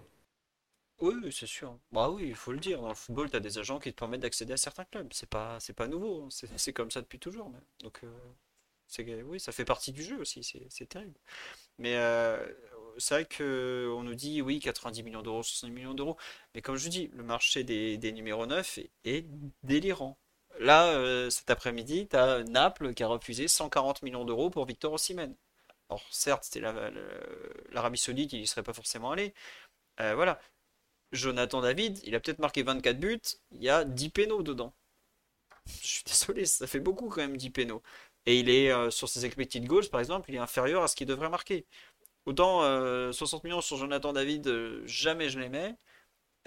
Oui, 1.00 1.14
c'est 1.32 1.46
sûr. 1.46 1.78
Bah 1.92 2.10
oui, 2.10 2.26
il 2.28 2.34
faut 2.34 2.52
le 2.52 2.58
dire. 2.58 2.80
Dans 2.82 2.88
le 2.88 2.94
football, 2.94 3.30
tu 3.30 3.36
as 3.36 3.40
des 3.40 3.58
agents 3.58 3.78
qui 3.78 3.90
te 3.92 3.98
permettent 3.98 4.20
d'accéder 4.20 4.52
à 4.52 4.56
certains 4.58 4.84
clubs. 4.84 5.08
C'est 5.12 5.28
pas, 5.28 5.56
c'est 5.58 5.72
pas 5.72 5.88
nouveau. 5.88 6.24
hein. 6.24 6.28
C'est 6.30 6.48
c'est 6.58 6.72
comme 6.74 6.90
ça 6.90 7.00
depuis 7.00 7.18
toujours. 7.18 7.50
Donc, 7.82 8.00
euh, 8.04 8.08
oui, 9.24 9.40
ça 9.40 9.52
fait 9.52 9.64
partie 9.64 9.92
du 9.92 10.02
jeu 10.02 10.18
aussi. 10.20 10.42
C'est 10.70 10.88
terrible. 10.88 11.14
Mais 11.78 11.96
euh, 11.96 12.38
c'est 12.98 13.14
vrai 13.14 13.24
que 13.26 13.92
on 13.96 14.02
nous 14.04 14.14
dit 14.14 14.42
oui, 14.42 14.60
90 14.60 15.02
millions 15.04 15.22
d'euros, 15.22 15.42
70 15.42 15.74
millions 15.74 15.94
d'euros. 15.94 16.16
Mais 16.54 16.62
comme 16.62 16.76
je 16.76 16.88
dis, 16.88 17.08
le 17.14 17.22
marché 17.24 17.64
des, 17.64 17.98
des 17.98 18.12
numéros 18.12 18.46
9 18.46 18.78
est, 19.04 19.26
délirant. 19.64 20.18
Là, 20.60 20.88
euh, 20.94 21.30
cet 21.30 21.50
après-midi, 21.50 22.08
tu 22.08 22.16
as 22.16 22.44
Naples 22.44 22.94
qui 22.94 23.02
a 23.04 23.08
refusé 23.08 23.48
140 23.48 24.02
millions 24.02 24.24
d'euros 24.24 24.50
pour 24.50 24.66
Victor 24.66 24.92
Osimhen. 24.94 25.34
Alors, 25.90 26.02
certes, 26.10 26.44
c'était 26.44 26.60
la- 26.60 26.72
la- 26.72 26.90
l'Arabie 27.72 27.98
Saoudite, 27.98 28.32
il 28.34 28.40
n'y 28.40 28.46
serait 28.46 28.62
pas 28.64 28.72
forcément 28.74 29.12
allé. 29.12 29.34
Euh, 30.00 30.14
voilà. 30.16 30.40
Jonathan 31.12 31.60
David, 31.62 32.00
il 32.04 32.14
a 32.16 32.20
peut-être 32.20 32.40
marqué 32.40 32.62
24 32.64 33.00
buts, 33.00 33.20
il 33.52 33.62
y 33.64 33.70
a 33.70 33.84
10 33.84 34.10
pénaux 34.10 34.42
dedans. 34.42 34.74
Je 35.82 35.86
suis 35.86 36.04
désolé, 36.04 36.44
ça 36.46 36.66
fait 36.66 36.80
beaucoup 36.80 37.08
quand 37.08 37.20
même 37.22 37.36
10 37.36 37.50
pénaux. 37.50 37.82
Et 38.26 38.40
il 38.40 38.50
est 38.50 38.70
euh, 38.72 38.90
sur 38.90 39.08
ses 39.08 39.24
expected 39.26 39.66
goals, 39.66 39.88
par 39.90 40.00
exemple, 40.00 40.30
il 40.30 40.36
est 40.36 40.38
inférieur 40.38 40.82
à 40.82 40.88
ce 40.88 40.96
qu'il 40.96 41.06
devrait 41.06 41.30
marquer. 41.30 41.66
Autant 42.26 42.62
euh, 42.64 43.12
60 43.12 43.44
millions 43.44 43.60
sur 43.62 43.76
Jonathan 43.78 44.12
David, 44.14 44.48
euh, 44.48 44.82
jamais 44.86 45.30
je 45.30 45.40
les 45.40 45.48
mets. 45.50 45.76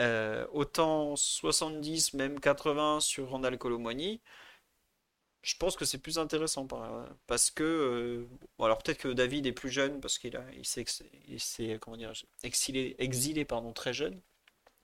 Euh, 0.01 0.47
autant 0.53 1.15
70, 1.15 2.13
même 2.15 2.39
80 2.39 2.99
sur 3.01 3.29
Randall 3.29 3.57
Colomwani, 3.57 4.21
je 5.41 5.55
pense 5.57 5.75
que 5.75 5.85
c'est 5.85 5.97
plus 5.97 6.17
intéressant 6.19 6.65
par- 6.67 7.07
parce 7.27 7.51
que 7.51 7.63
euh, 7.63 8.27
alors 8.59 8.77
peut-être 8.81 8.99
que 8.99 9.09
David 9.09 9.45
est 9.45 9.51
plus 9.51 9.69
jeune 9.69 9.99
parce 9.99 10.17
qu'il 10.17 10.39
il 10.55 10.65
s'est 10.65 10.85
exilé 12.43 12.95
exilé 12.99 13.45
pardon 13.45 13.73
très 13.73 13.93
jeune 13.93 14.21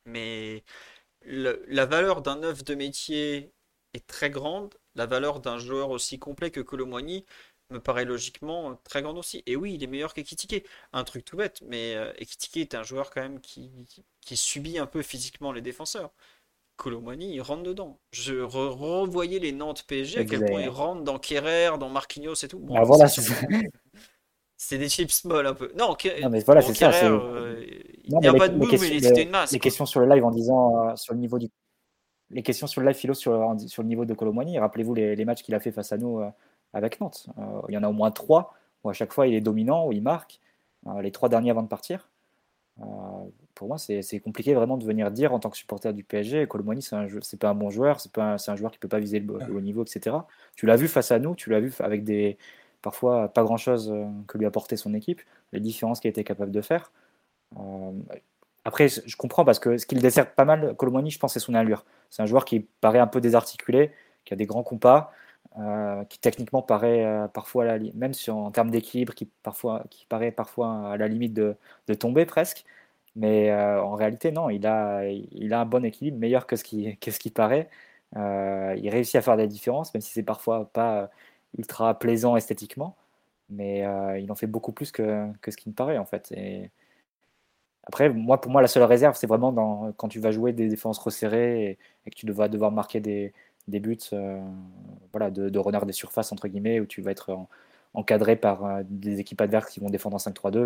mais 0.06 0.64
la 1.26 1.86
valeur 1.88 2.22
d'un 2.24 2.44
œuf 2.44 2.64
de 2.66 2.76
métier 2.76 3.54
est 3.94 4.08
très 4.08 4.30
grande 4.32 4.76
la 4.96 5.06
valeur 5.06 5.40
d'un 5.40 5.58
joueur 5.58 5.90
aussi 5.92 6.20
complet 6.20 6.52
que 6.52 6.60
Colomwani 6.62 7.26
me 7.72 7.80
paraît 7.80 8.06
logiquement 8.06 8.76
très 8.84 9.02
grande 9.02 9.18
aussi 9.18 9.44
et 9.46 9.56
oui 9.56 9.76
il 9.76 9.84
est 9.84 9.88
meilleur 9.88 10.14
qu'Ekitike 10.14 10.66
un 10.94 11.04
truc 11.04 11.24
tout 11.26 11.38
bête 11.38 11.62
mais 11.68 11.96
euh, 11.96 12.12
Ekitike 12.18 12.58
est 12.58 12.76
un 12.76 12.84
joueur 12.84 13.12
quand 13.12 13.22
même 13.22 13.40
qui, 13.42 13.70
qui 14.22 14.38
subit 14.38 14.80
un 14.80 14.88
peu 14.88 15.02
physiquement 15.04 15.52
les 15.52 15.62
défenseurs 15.62 16.12
Colomwani, 16.78 17.34
il 17.36 17.42
rentre 17.42 17.64
dedans. 17.64 18.00
Je 18.14 18.36
re- 18.36 18.70
revoyais 18.70 19.40
les 19.40 19.52
Nantes 19.52 19.84
PSG, 19.86 20.20
à 20.20 20.24
quel 20.24 20.40
point 20.46 20.62
il 20.62 20.68
Exact. 20.68 20.78
rentre 20.78 21.04
dans 21.04 21.20
Kerrer, 21.20 21.78
dans 21.78 21.90
Marquinhos 21.90 22.36
et 22.42 22.48
tout. 22.48 22.58
Bon, 22.58 22.74
Ah, 22.78 22.86
voilà, 22.86 23.08
c'est 24.58 24.78
des 24.78 24.88
chips 24.90 25.26
molles 25.26 25.48
un 25.48 25.54
peu. 25.54 25.72
Non, 25.78 25.96
mais 26.30 26.40
voilà, 26.40 26.62
bon, 26.62 26.68
c'est 26.68 26.76
ça. 26.76 26.92
Euh, 26.94 27.66
il 28.06 28.18
n'y 28.18 28.28
a 28.28 28.34
pas 28.34 28.48
de 28.50 28.58
mais 28.58 28.78
c'était 28.78 29.24
une 29.24 29.30
masse, 29.30 29.52
les 29.52 29.58
quoi. 29.60 29.64
questions 29.64 29.86
sur 29.86 30.00
le 30.00 30.08
live 30.08 30.24
en 30.24 30.32
disant 30.32 30.90
euh, 30.90 30.96
sur 30.96 31.14
le 31.14 31.20
niveau 31.20 31.38
du, 31.38 31.50
les 32.32 32.44
questions 32.44 32.68
sur 32.68 32.82
le 32.82 32.88
live 32.88 32.96
philo 32.96 33.14
sur, 33.14 33.32
le 33.34 33.84
niveau 33.84 34.06
de 34.06 34.14
Colomboigny. 34.14 34.60
Rappelez-vous 34.60 34.94
les, 34.94 35.26
matchs 35.26 35.44
qu'il 35.44 35.56
a 35.56 35.60
fait 35.60 35.72
face 35.72 35.92
à 35.92 35.98
nous 35.98 36.20
euh, 36.20 36.30
avec 36.74 37.00
Nantes. 37.00 37.28
Euh, 37.38 37.62
il 37.70 37.74
y 37.74 37.78
en 37.78 37.84
a 37.84 37.90
au 37.90 37.94
moins 37.94 38.12
trois 38.12 38.54
où 38.84 38.90
à 38.90 38.94
chaque 38.94 39.12
fois 39.12 39.28
il 39.28 39.34
est 39.34 39.42
dominant, 39.42 39.88
où 39.88 39.92
il 39.92 40.02
marque. 40.02 40.40
Euh, 40.88 41.02
les 41.02 41.12
trois 41.12 41.30
derniers 41.30 41.52
avant 41.52 41.64
de 41.64 41.68
partir. 41.68 42.10
Pour 43.56 43.68
moi, 43.68 43.78
c'est 43.78 44.22
compliqué 44.22 44.54
vraiment 44.54 44.78
de 44.78 44.86
venir 44.86 45.12
dire 45.12 45.34
en 45.34 45.40
tant 45.40 45.50
que 45.50 45.58
supporter 45.58 45.94
du 45.94 46.06
PSG, 46.06 46.48
Colomboigny, 46.48 46.82
c'est 46.82 47.38
pas 47.38 47.50
un 47.50 47.54
bon 47.54 47.70
joueur, 47.70 48.00
c'est 48.00 48.18
un, 48.18 48.38
un 48.48 48.56
joueur 48.56 48.72
qui 48.72 48.80
peut 48.80 48.88
pas 48.88 49.00
viser 49.00 49.20
le, 49.20 49.34
haut 49.54 49.60
niveau, 49.60 49.84
etc. 49.84 50.16
Tu 50.56 50.66
l'as 50.66 50.78
vu 50.78 50.88
face 50.88 51.12
à 51.12 51.20
nous, 51.20 51.36
tu 51.36 51.50
l'as 51.50 51.60
vu 51.60 51.74
avec 51.80 52.06
des 52.06 52.38
parfois 52.82 53.28
pas 53.28 53.44
grand 53.44 53.58
chose 53.58 53.94
que 54.28 54.38
lui 54.38 54.46
apportait 54.46 54.78
son 54.78 54.94
équipe, 54.94 55.22
les 55.52 55.60
différences 55.60 56.00
qu'il 56.00 56.10
était 56.10 56.24
capable 56.24 56.52
de 56.52 56.62
faire. 56.62 56.94
Après, 58.66 58.88
je 58.90 59.16
comprends 59.16 59.46
parce 59.46 59.60
que 59.60 59.78
ce 59.78 59.86
qu'il 59.86 60.02
dessert 60.02 60.34
pas 60.34 60.46
mal, 60.46 60.76
Colomboigny, 60.76 61.12
je 61.12 61.20
pense, 61.20 61.34
c'est 61.34 61.40
son 61.40 61.54
allure. 61.56 61.86
C'est 62.10 62.22
un 62.22 62.26
joueur 62.26 62.46
qui 62.46 62.60
paraît 62.82 63.00
un 63.00 63.08
peu 63.08 63.22
désarticulé, 63.22 63.92
qui 64.26 64.34
a 64.34 64.38
des 64.38 64.46
grands 64.46 64.64
compas, 64.64 65.12
euh, 65.58 66.04
qui 66.06 66.20
techniquement 66.20 66.62
paraît 66.62 67.06
euh, 67.06 67.28
parfois, 67.28 67.64
à 67.66 67.78
la 67.78 67.80
même 67.96 68.14
en 68.30 68.52
termes 68.52 68.72
d'équilibre, 68.72 69.14
qui, 69.14 69.30
qui 69.90 70.06
paraît 70.08 70.32
parfois 70.32 70.92
à 70.94 70.98
la 70.98 71.08
limite 71.08 71.34
de, 71.34 71.56
tomber 72.00 72.26
presque. 72.26 72.66
Mais 73.16 73.52
euh, 73.52 73.82
en 73.84 73.96
réalité, 73.96 74.32
non, 74.32 74.50
il 74.50 74.68
a, 74.68 75.06
il 75.08 75.54
a 75.54 75.62
un 75.62 75.66
bon 75.66 75.84
équilibre, 75.86 76.18
meilleur 76.20 76.48
que 76.48 76.56
ce 76.56 76.64
qui, 76.64 76.98
que 77.02 77.12
ce 77.12 77.20
qui 77.20 77.32
paraît. 77.32 77.70
Il 78.16 78.90
réussit 78.90 79.16
à 79.16 79.22
faire 79.22 79.38
des 79.38 79.48
différences, 79.48 79.94
même 79.94 80.02
si 80.02 80.12
c'est 80.12 80.24
parfois 80.24 80.70
pas 80.74 81.10
ultra 81.58 81.98
plaisant 82.00 82.36
esthétiquement. 82.36 82.96
Mais 83.50 83.80
il 84.22 84.32
en 84.32 84.36
fait 84.36 84.48
beaucoup 84.48 84.72
plus 84.74 84.92
que, 84.92 85.28
que 85.42 85.52
ce 85.52 85.58
qui 85.58 85.70
me 85.70 85.76
paraît, 85.76 85.98
en 85.98 86.06
fait. 86.06 86.34
Après, 87.90 88.10
moi, 88.10 88.40
pour 88.40 88.52
moi, 88.52 88.62
la 88.62 88.68
seule 88.68 88.84
réserve, 88.84 89.16
c'est 89.18 89.26
vraiment 89.26 89.92
quand 89.98 90.10
tu 90.10 90.20
vas 90.20 90.30
jouer 90.30 90.54
des 90.54 90.68
défenses 90.70 91.00
resserrées 91.00 91.80
et, 92.06 92.12
que 92.12 92.16
tu 92.16 92.32
vas 92.32 92.48
devoir 92.48 92.72
marquer 92.72 93.00
des, 93.00 93.34
buts 93.68 93.98
euh, 94.14 94.40
voilà, 95.12 95.32
de, 95.32 95.50
de 95.50 95.60
renard 95.60 95.88
des 95.88 95.94
surfaces, 95.94 96.32
entre 96.32 96.48
guillemets, 96.48 96.80
où 96.80 96.86
tu 96.86 97.02
vas 97.02 97.10
être 97.10 97.32
en- 97.32 97.50
encadré 97.96 98.36
par 98.36 98.64
euh, 98.64 98.84
des 98.88 99.20
équipes 99.20 99.42
adverses 99.42 99.72
qui 99.72 99.80
vont 99.80 99.90
défendre 99.90 100.16
en 100.16 100.20
5-3-2, 100.20 100.58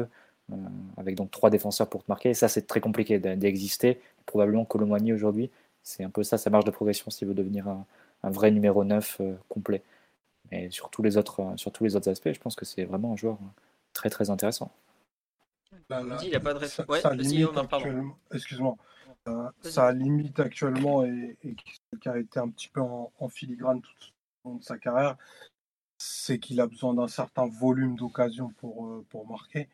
euh, 0.51 0.55
avec 0.97 1.15
donc 1.15 1.31
trois 1.31 1.49
défenseurs 1.49 1.87
pour 1.87 2.03
te 2.03 2.11
marquer. 2.11 2.33
Ça, 2.33 2.49
c'est 2.49 2.67
très 2.67 2.81
compliqué 2.81 3.19
d'e- 3.19 3.37
d'exister. 3.37 4.01
Probablement 4.25 4.65
Colomboigny 4.65 5.13
aujourd'hui, 5.13 5.49
c'est 5.81 6.03
un 6.03 6.09
peu 6.09 6.23
ça 6.23 6.37
sa 6.37 6.49
marge 6.49 6.65
de 6.65 6.71
progression 6.71 7.09
s'il 7.09 7.29
veut 7.29 7.33
devenir 7.33 7.69
un, 7.69 7.85
vrai 8.31 8.51
numéro 8.51 8.83
9 8.83 9.17
euh, 9.21 9.33
complet. 9.47 9.81
Mais 10.51 10.69
sur 10.71 10.89
tous 10.89 11.03
les 11.03 11.17
autres, 11.17 11.41
sur 11.57 11.71
tous 11.71 11.85
les 11.85 11.95
autres 11.95 12.09
aspects, 12.09 12.33
je 12.33 12.39
pense 12.39 12.55
que 12.55 12.65
c'est 12.65 12.83
vraiment 12.85 13.13
un 13.13 13.17
joueur 13.17 13.37
très 13.93 14.09
très 14.09 14.29
intéressant. 14.29 14.71
Dit, 16.19 16.27
il 16.27 16.35
a 16.35 16.39
pas 16.39 16.53
de 16.53 16.59
Ouais, 16.87 17.01
limite 17.15 17.57
actuellement, 17.57 18.17
excuse-moi, 18.31 18.75
Euh, 19.27 19.91
limite 19.93 20.39
actuellement 20.39 21.05
et, 21.05 21.37
et 21.43 21.55
qui 21.55 22.09
a 22.09 22.17
été 22.17 22.39
un 22.39 22.49
petit 22.49 22.67
peu 22.67 22.81
en, 22.81 23.11
en 23.19 23.29
filigrane 23.29 23.81
tout 23.81 23.91
au 24.43 24.49
long 24.49 24.55
de 24.57 24.63
sa 24.63 24.77
carrière, 24.77 25.17
c'est 25.97 26.39
qu'il 26.39 26.59
a 26.59 26.67
besoin 26.67 26.93
d'un 26.93 27.07
certain 27.07 27.47
volume 27.47 27.95
d'occasion 27.95 28.49
pour, 28.57 28.87
euh, 28.87 29.05
pour 29.09 29.27
marquer. 29.27 29.69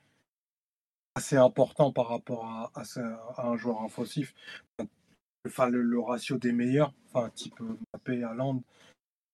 Assez 1.15 1.37
important 1.37 1.91
par 1.91 2.07
rapport 2.09 2.45
à, 2.45 2.71
à 2.75 2.83
ce- 2.83 2.99
à 2.99 3.47
un 3.47 3.57
joueur 3.57 3.83
offensif. 3.83 4.35
Enfin, 5.47 5.67
le, 5.69 5.81
le 5.81 5.99
ratio 5.99 6.37
des 6.37 6.51
meilleurs, 6.51 6.93
enfin, 7.11 7.29
type 7.31 7.59
euh, 7.61 7.77
Mbappé, 7.93 8.23
Haaland, 8.23 8.61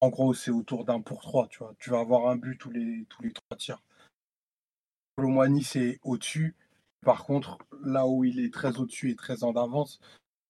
en 0.01 0.09
gros, 0.09 0.33
c'est 0.33 0.51
autour 0.51 0.85
d'un 0.85 1.01
pour 1.01 1.21
trois. 1.21 1.47
Tu, 1.47 1.59
vois. 1.59 1.73
tu 1.79 1.89
vas 1.89 1.99
avoir 1.99 2.27
un 2.29 2.37
but 2.37 2.57
tous 2.57 2.71
les, 2.71 3.05
tous 3.09 3.21
les 3.23 3.33
trois 3.33 3.57
tirs. 3.57 3.81
Colomboigny, 5.17 5.63
c'est 5.63 5.99
au-dessus. 6.03 6.55
Par 7.01 7.23
contre, 7.25 7.57
là 7.83 8.07
où 8.07 8.23
il 8.23 8.39
est 8.39 8.53
très 8.53 8.77
au-dessus 8.77 9.11
et 9.11 9.15
très 9.15 9.43
en 9.43 9.53
avance, 9.55 9.99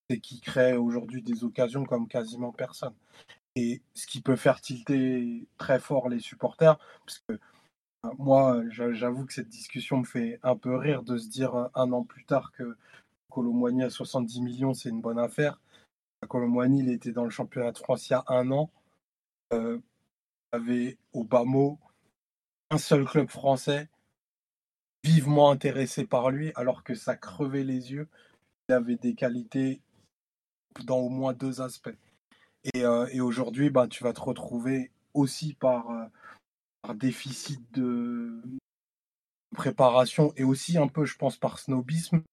c'est 0.10 0.20
qu'il 0.20 0.42
crée 0.42 0.74
aujourd'hui 0.76 1.22
des 1.22 1.44
occasions 1.44 1.84
comme 1.86 2.08
quasiment 2.08 2.52
personne. 2.52 2.94
Et 3.56 3.82
ce 3.94 4.08
qui 4.08 4.22
peut 4.22 4.36
faire 4.36 4.62
tilter 4.62 5.48
très 5.58 5.80
fort 5.80 6.10
les 6.10 6.20
supporters, 6.20 6.78
parce 7.06 7.20
que 7.20 7.34
euh, 7.34 8.10
moi, 8.20 8.62
j'a- 8.70 8.94
j'avoue 8.94 9.26
que 9.26 9.34
cette 9.34 9.50
discussion 9.50 9.98
me 10.00 10.06
fait 10.06 10.40
un 10.44 10.58
peu 10.58 10.76
rire 10.78 11.04
de 11.04 11.18
se 11.18 11.30
dire 11.30 11.56
euh, 11.56 11.68
un 11.76 11.92
an 11.94 12.04
plus 12.04 12.26
tard 12.26 12.52
que 12.54 12.78
Colomboigny 13.30 13.84
à 13.84 13.90
70 13.90 14.42
millions, 14.42 14.74
c'est 14.74 14.90
une 14.90 15.02
bonne 15.02 15.20
affaire. 15.20 15.62
Colomboigny, 16.30 16.80
il 16.80 16.90
était 16.90 17.12
dans 17.12 17.26
le 17.26 17.30
championnat 17.30 17.72
de 17.72 17.78
France 17.80 18.10
il 18.10 18.14
y 18.14 18.16
a 18.16 18.24
un 18.28 18.52
an. 18.52 18.72
Euh, 19.54 19.80
il 20.54 20.58
avait 20.58 20.98
au 21.14 21.24
bas 21.24 21.44
mot 21.46 21.80
un 22.72 22.78
seul 22.78 23.06
club 23.06 23.30
français 23.30 23.90
vivement 25.06 25.52
intéressé 25.52 26.06
par 26.06 26.32
lui, 26.32 26.52
alors 26.56 26.84
que 26.84 26.96
ça 26.96 27.16
crevait 27.16 27.64
les 27.64 27.92
yeux. 27.92 28.08
Il 28.68 28.74
avait 28.74 28.96
des 28.96 29.14
qualités 29.14 29.80
dans 30.84 30.98
au 30.98 31.10
moins 31.10 31.34
deux 31.34 31.62
aspects. 31.62 31.96
Et, 32.74 32.84
euh, 32.84 33.08
et 33.12 33.22
aujourd'hui, 33.22 33.70
bah, 33.70 33.88
tu 33.88 34.04
vas 34.04 34.14
te 34.14 34.22
retrouver 34.22 34.92
aussi 35.14 35.54
par, 35.54 35.92
euh, 35.92 36.06
par 36.82 36.96
déficit 36.96 37.62
de 37.74 38.42
préparation 39.56 40.34
et 40.36 40.44
aussi 40.44 40.78
un 40.80 40.88
peu, 40.88 41.06
je 41.06 41.16
pense, 41.16 41.38
par 41.38 41.60
snobisme 41.60 42.24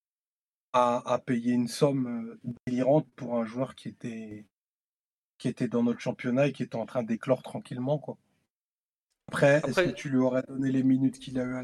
à, 0.73 1.03
à 1.05 1.19
payer 1.19 1.53
une 1.53 1.67
somme 1.67 2.07
euh, 2.07 2.39
délirante 2.65 3.07
pour 3.15 3.37
un 3.37 3.45
joueur 3.45 3.75
qui 3.75 3.89
était 3.89 4.45
qui 5.37 5.47
était 5.49 5.67
dans 5.67 5.83
notre 5.83 5.99
championnat 5.99 6.47
et 6.47 6.53
qui 6.53 6.63
était 6.63 6.77
en 6.77 6.85
train 6.85 7.03
d'éclore 7.03 7.43
tranquillement. 7.43 7.99
Quoi. 7.99 8.17
Après, 9.27 9.61
est-ce 9.67 9.81
que 9.81 9.89
tu 9.89 10.09
lui 10.09 10.17
aurais 10.17 10.43
donné 10.43 10.71
les 10.71 10.83
minutes 10.83 11.19
qu'il 11.19 11.37
a 11.37 11.43
eu 11.43 11.55
à 11.55 11.61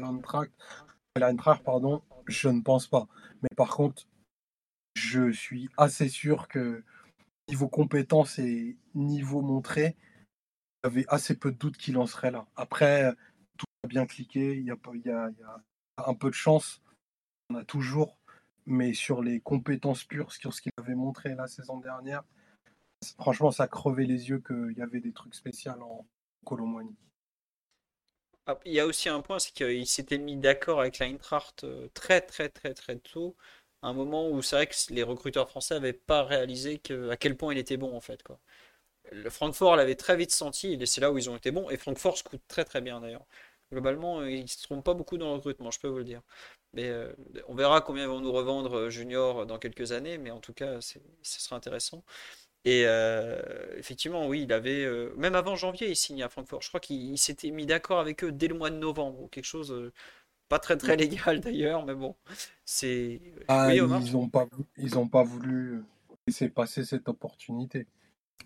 pardon, 1.64 2.02
je 2.26 2.48
ne 2.48 2.60
pense 2.60 2.86
pas. 2.86 3.08
Mais 3.42 3.48
par 3.56 3.74
contre, 3.74 4.06
je 4.94 5.30
suis 5.32 5.68
assez 5.76 6.08
sûr 6.08 6.48
que 6.48 6.82
niveau 7.48 7.68
compétence 7.68 8.38
et 8.38 8.76
niveau 8.94 9.40
montré, 9.40 9.96
avait 10.82 11.04
assez 11.08 11.36
peu 11.36 11.52
de 11.52 11.58
doutes 11.58 11.76
qu'il 11.76 11.98
en 11.98 12.06
serait 12.06 12.30
là. 12.30 12.46
Après, 12.56 13.12
tout 13.58 13.66
a 13.84 13.88
bien 13.88 14.06
cliqué, 14.06 14.56
il 14.56 14.64
y 14.64 14.70
a, 14.70 14.76
il 14.94 15.02
y 15.02 15.10
a, 15.10 15.30
un 15.98 16.14
peu 16.14 16.30
de 16.30 16.34
chance, 16.34 16.80
on 17.50 17.56
a 17.56 17.64
toujours, 17.64 18.16
mais 18.66 18.94
sur 18.94 19.22
les 19.22 19.40
compétences 19.40 20.04
pures, 20.04 20.32
sur 20.32 20.54
ce 20.54 20.62
qu'il 20.62 20.72
avait 20.78 20.94
montré 20.94 21.34
la 21.34 21.48
saison 21.48 21.78
dernière, 21.78 22.22
franchement, 23.18 23.50
ça 23.50 23.68
crevait 23.68 24.06
les 24.06 24.30
yeux 24.30 24.40
qu'il 24.40 24.74
y 24.76 24.82
avait 24.82 25.00
des 25.00 25.12
trucs 25.12 25.34
spéciaux 25.34 25.72
en 25.72 26.06
Colomboigny. 26.46 26.96
Ah, 28.50 28.58
il 28.64 28.72
y 28.72 28.80
a 28.80 28.86
aussi 28.86 29.08
un 29.08 29.20
point, 29.20 29.38
c'est 29.38 29.52
qu'il 29.52 29.86
s'était 29.86 30.18
mis 30.18 30.36
d'accord 30.36 30.80
avec 30.80 30.98
l'Eintracht 30.98 31.62
euh, 31.64 31.88
très 31.94 32.20
très 32.20 32.48
très 32.48 32.74
très 32.74 32.96
tôt, 32.96 33.36
un 33.82 33.92
moment 33.92 34.28
où 34.28 34.42
c'est 34.42 34.56
vrai 34.56 34.66
que 34.66 34.74
les 34.90 35.04
recruteurs 35.04 35.48
français 35.48 35.74
n'avaient 35.74 35.92
pas 35.92 36.24
réalisé 36.24 36.80
à 37.10 37.16
quel 37.16 37.36
point 37.36 37.52
il 37.54 37.58
était 37.58 37.76
bon 37.76 37.96
en 37.96 38.00
fait. 38.00 38.22
Le 39.12 39.30
Francfort 39.30 39.76
l'avait 39.76 39.96
très 39.96 40.16
vite 40.16 40.32
senti, 40.32 40.74
et 40.74 40.86
c'est 40.86 41.00
là 41.00 41.12
où 41.12 41.18
ils 41.18 41.30
ont 41.30 41.36
été 41.36 41.50
bons, 41.52 41.70
et 41.70 41.76
Francfort 41.76 42.18
se 42.18 42.24
coûte 42.24 42.42
très 42.48 42.64
très 42.64 42.80
bien 42.80 43.00
d'ailleurs. 43.00 43.26
Globalement, 43.72 44.24
ils 44.24 44.42
ne 44.42 44.46
se 44.48 44.62
trompent 44.62 44.84
pas 44.84 44.94
beaucoup 44.94 45.18
dans 45.18 45.28
le 45.28 45.34
recrutement, 45.34 45.70
je 45.70 45.80
peux 45.80 45.88
vous 45.88 45.98
le 45.98 46.04
dire. 46.04 46.22
Mais 46.74 46.88
euh, 46.88 47.12
on 47.48 47.54
verra 47.54 47.80
combien 47.82 48.06
vont 48.08 48.20
nous 48.20 48.32
revendre 48.32 48.74
euh, 48.76 48.90
Junior 48.90 49.46
dans 49.46 49.58
quelques 49.58 49.92
années, 49.92 50.18
mais 50.18 50.30
en 50.32 50.40
tout 50.40 50.54
cas, 50.54 50.80
ce 50.80 50.98
sera 51.22 51.56
intéressant. 51.56 52.04
Et 52.64 52.82
euh, 52.84 53.40
effectivement, 53.78 54.28
oui, 54.28 54.42
il 54.42 54.52
avait, 54.52 54.86
même 55.16 55.34
avant 55.34 55.56
janvier, 55.56 55.88
il 55.88 55.96
signe 55.96 56.22
à 56.22 56.28
Francfort. 56.28 56.62
Je 56.62 56.68
crois 56.68 56.80
qu'il 56.80 57.16
s'était 57.16 57.50
mis 57.50 57.66
d'accord 57.66 58.00
avec 58.00 58.22
eux 58.22 58.32
dès 58.32 58.48
le 58.48 58.54
mois 58.54 58.70
de 58.70 58.76
novembre, 58.76 59.22
ou 59.22 59.28
quelque 59.28 59.46
chose, 59.46 59.92
pas 60.50 60.58
très 60.58 60.76
très 60.76 60.96
légal 60.96 61.40
d'ailleurs, 61.40 61.86
mais 61.86 61.94
bon, 61.94 62.14
c'est. 62.66 63.20
Ah, 63.48 63.74
ils 63.74 63.82
n'ont 63.82 64.28
pas, 64.28 64.46
ils 64.76 64.98
ont 64.98 65.08
pas 65.08 65.22
voulu 65.22 65.82
laisser 66.26 66.50
passer 66.50 66.84
cette 66.84 67.08
opportunité. 67.08 67.86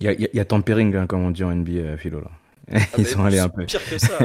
Il 0.00 0.06
y 0.06 0.08
a, 0.08 0.12
y 0.12 0.40
a 0.40 0.44
tampering, 0.44 0.94
hein, 0.94 1.06
comme 1.06 1.24
on 1.24 1.30
dit 1.30 1.44
en 1.44 1.54
NBA, 1.54 1.96
Philo. 1.96 2.20
Là. 2.20 2.30
Ah, 2.72 2.78
ils 2.98 3.06
sont 3.06 3.24
allés 3.24 3.38
un 3.38 3.48
peu. 3.48 3.64
Pire 3.64 3.84
que 3.88 3.98
ça. 3.98 4.18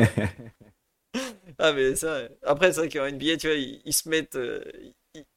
ah, 1.59 1.73
mais 1.73 1.95
ça. 1.95 2.21
Après, 2.43 2.73
c'est 2.73 2.81
vrai 2.81 2.89
qu'en 2.89 3.09
NBA, 3.09 3.37
tu 3.37 3.47
vois, 3.47 3.55
ils, 3.55 3.93
se 3.93 4.09
mettent. 4.09 4.37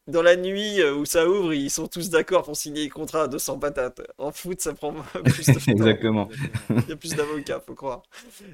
Dans 0.06 0.22
la 0.22 0.36
nuit 0.36 0.80
euh, 0.80 0.94
où 0.94 1.04
ça 1.04 1.28
ouvre, 1.28 1.54
ils 1.54 1.70
sont 1.70 1.86
tous 1.86 2.10
d'accord 2.10 2.42
pour 2.42 2.56
signer 2.56 2.82
les 2.82 2.88
contrats 2.88 3.22
à 3.22 3.28
200 3.28 3.58
patates. 3.58 4.02
En 4.18 4.30
foot, 4.30 4.60
ça 4.60 4.74
prend 4.74 4.92
plus 5.24 5.46
de 5.46 5.52
temps. 5.64 5.70
Exactement. 5.70 6.28
Il 6.70 6.88
y 6.88 6.92
a 6.92 6.96
plus 6.96 7.14
d'avocats, 7.14 7.60
faut 7.60 7.74
croire. 7.74 8.02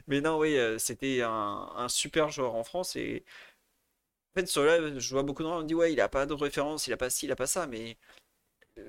Mais 0.06 0.20
non, 0.20 0.38
oui, 0.38 0.56
euh, 0.56 0.78
c'était 0.78 1.22
un, 1.22 1.68
un, 1.76 1.88
super 1.88 2.30
joueur 2.30 2.54
en 2.54 2.62
France. 2.64 2.94
Et 2.96 3.24
en 4.34 4.40
fait, 4.40 4.46
sur 4.46 4.62
là, 4.62 4.98
je 4.98 5.10
vois 5.10 5.22
beaucoup 5.22 5.42
de 5.42 5.48
gens 5.48 5.56
qui 5.58 5.62
me 5.64 5.68
disent 5.68 5.76
Ouais, 5.76 5.92
il 5.92 6.00
a 6.00 6.08
pas 6.08 6.26
de 6.26 6.34
référence, 6.34 6.86
il 6.86 6.92
a 6.92 6.96
pas 6.96 7.10
ci, 7.10 7.26
il 7.26 7.32
a 7.32 7.36
pas 7.36 7.46
ça. 7.48 7.66
Mais 7.66 7.96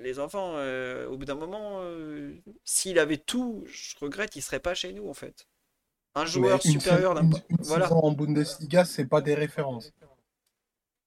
les 0.01 0.19
enfants, 0.19 0.53
euh, 0.55 1.07
au 1.07 1.17
bout 1.17 1.25
d'un 1.25 1.35
moment, 1.35 1.79
euh, 1.81 2.35
s'il 2.63 2.99
avait 2.99 3.17
tout, 3.17 3.63
je 3.67 3.95
regrette, 3.99 4.35
il 4.35 4.41
serait 4.41 4.59
pas 4.59 4.73
chez 4.73 4.93
nous 4.93 5.09
en 5.09 5.13
fait. 5.13 5.47
Un 6.15 6.25
joueur 6.25 6.61
supérieur 6.61 7.13
d'un 7.15 7.29
voilà. 7.61 7.91
en 7.93 8.11
Bundesliga, 8.11 8.83
c'est 8.83 9.05
pas 9.05 9.21
des 9.21 9.35
références. 9.35 9.93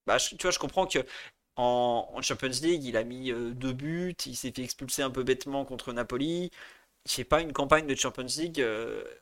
Bah, 0.07 0.17
tu 0.19 0.35
vois, 0.41 0.51
je 0.51 0.59
comprends 0.59 0.87
que 0.87 0.99
en, 1.55 2.21
Champions 2.21 2.49
League, 2.61 2.83
il 2.85 2.97
a 2.97 3.03
mis 3.03 3.31
euh, 3.31 3.51
deux 3.53 3.73
buts, 3.73 4.15
il 4.25 4.35
s'est 4.35 4.51
fait 4.51 4.63
expulser 4.63 5.03
un 5.03 5.11
peu 5.11 5.23
bêtement 5.23 5.65
contre 5.65 5.93
Napoli. 5.93 6.51
C'est 7.05 7.25
pas 7.25 7.41
une 7.41 7.53
campagne 7.53 7.87
de 7.87 7.95
Champions 7.95 8.25
League 8.37 8.65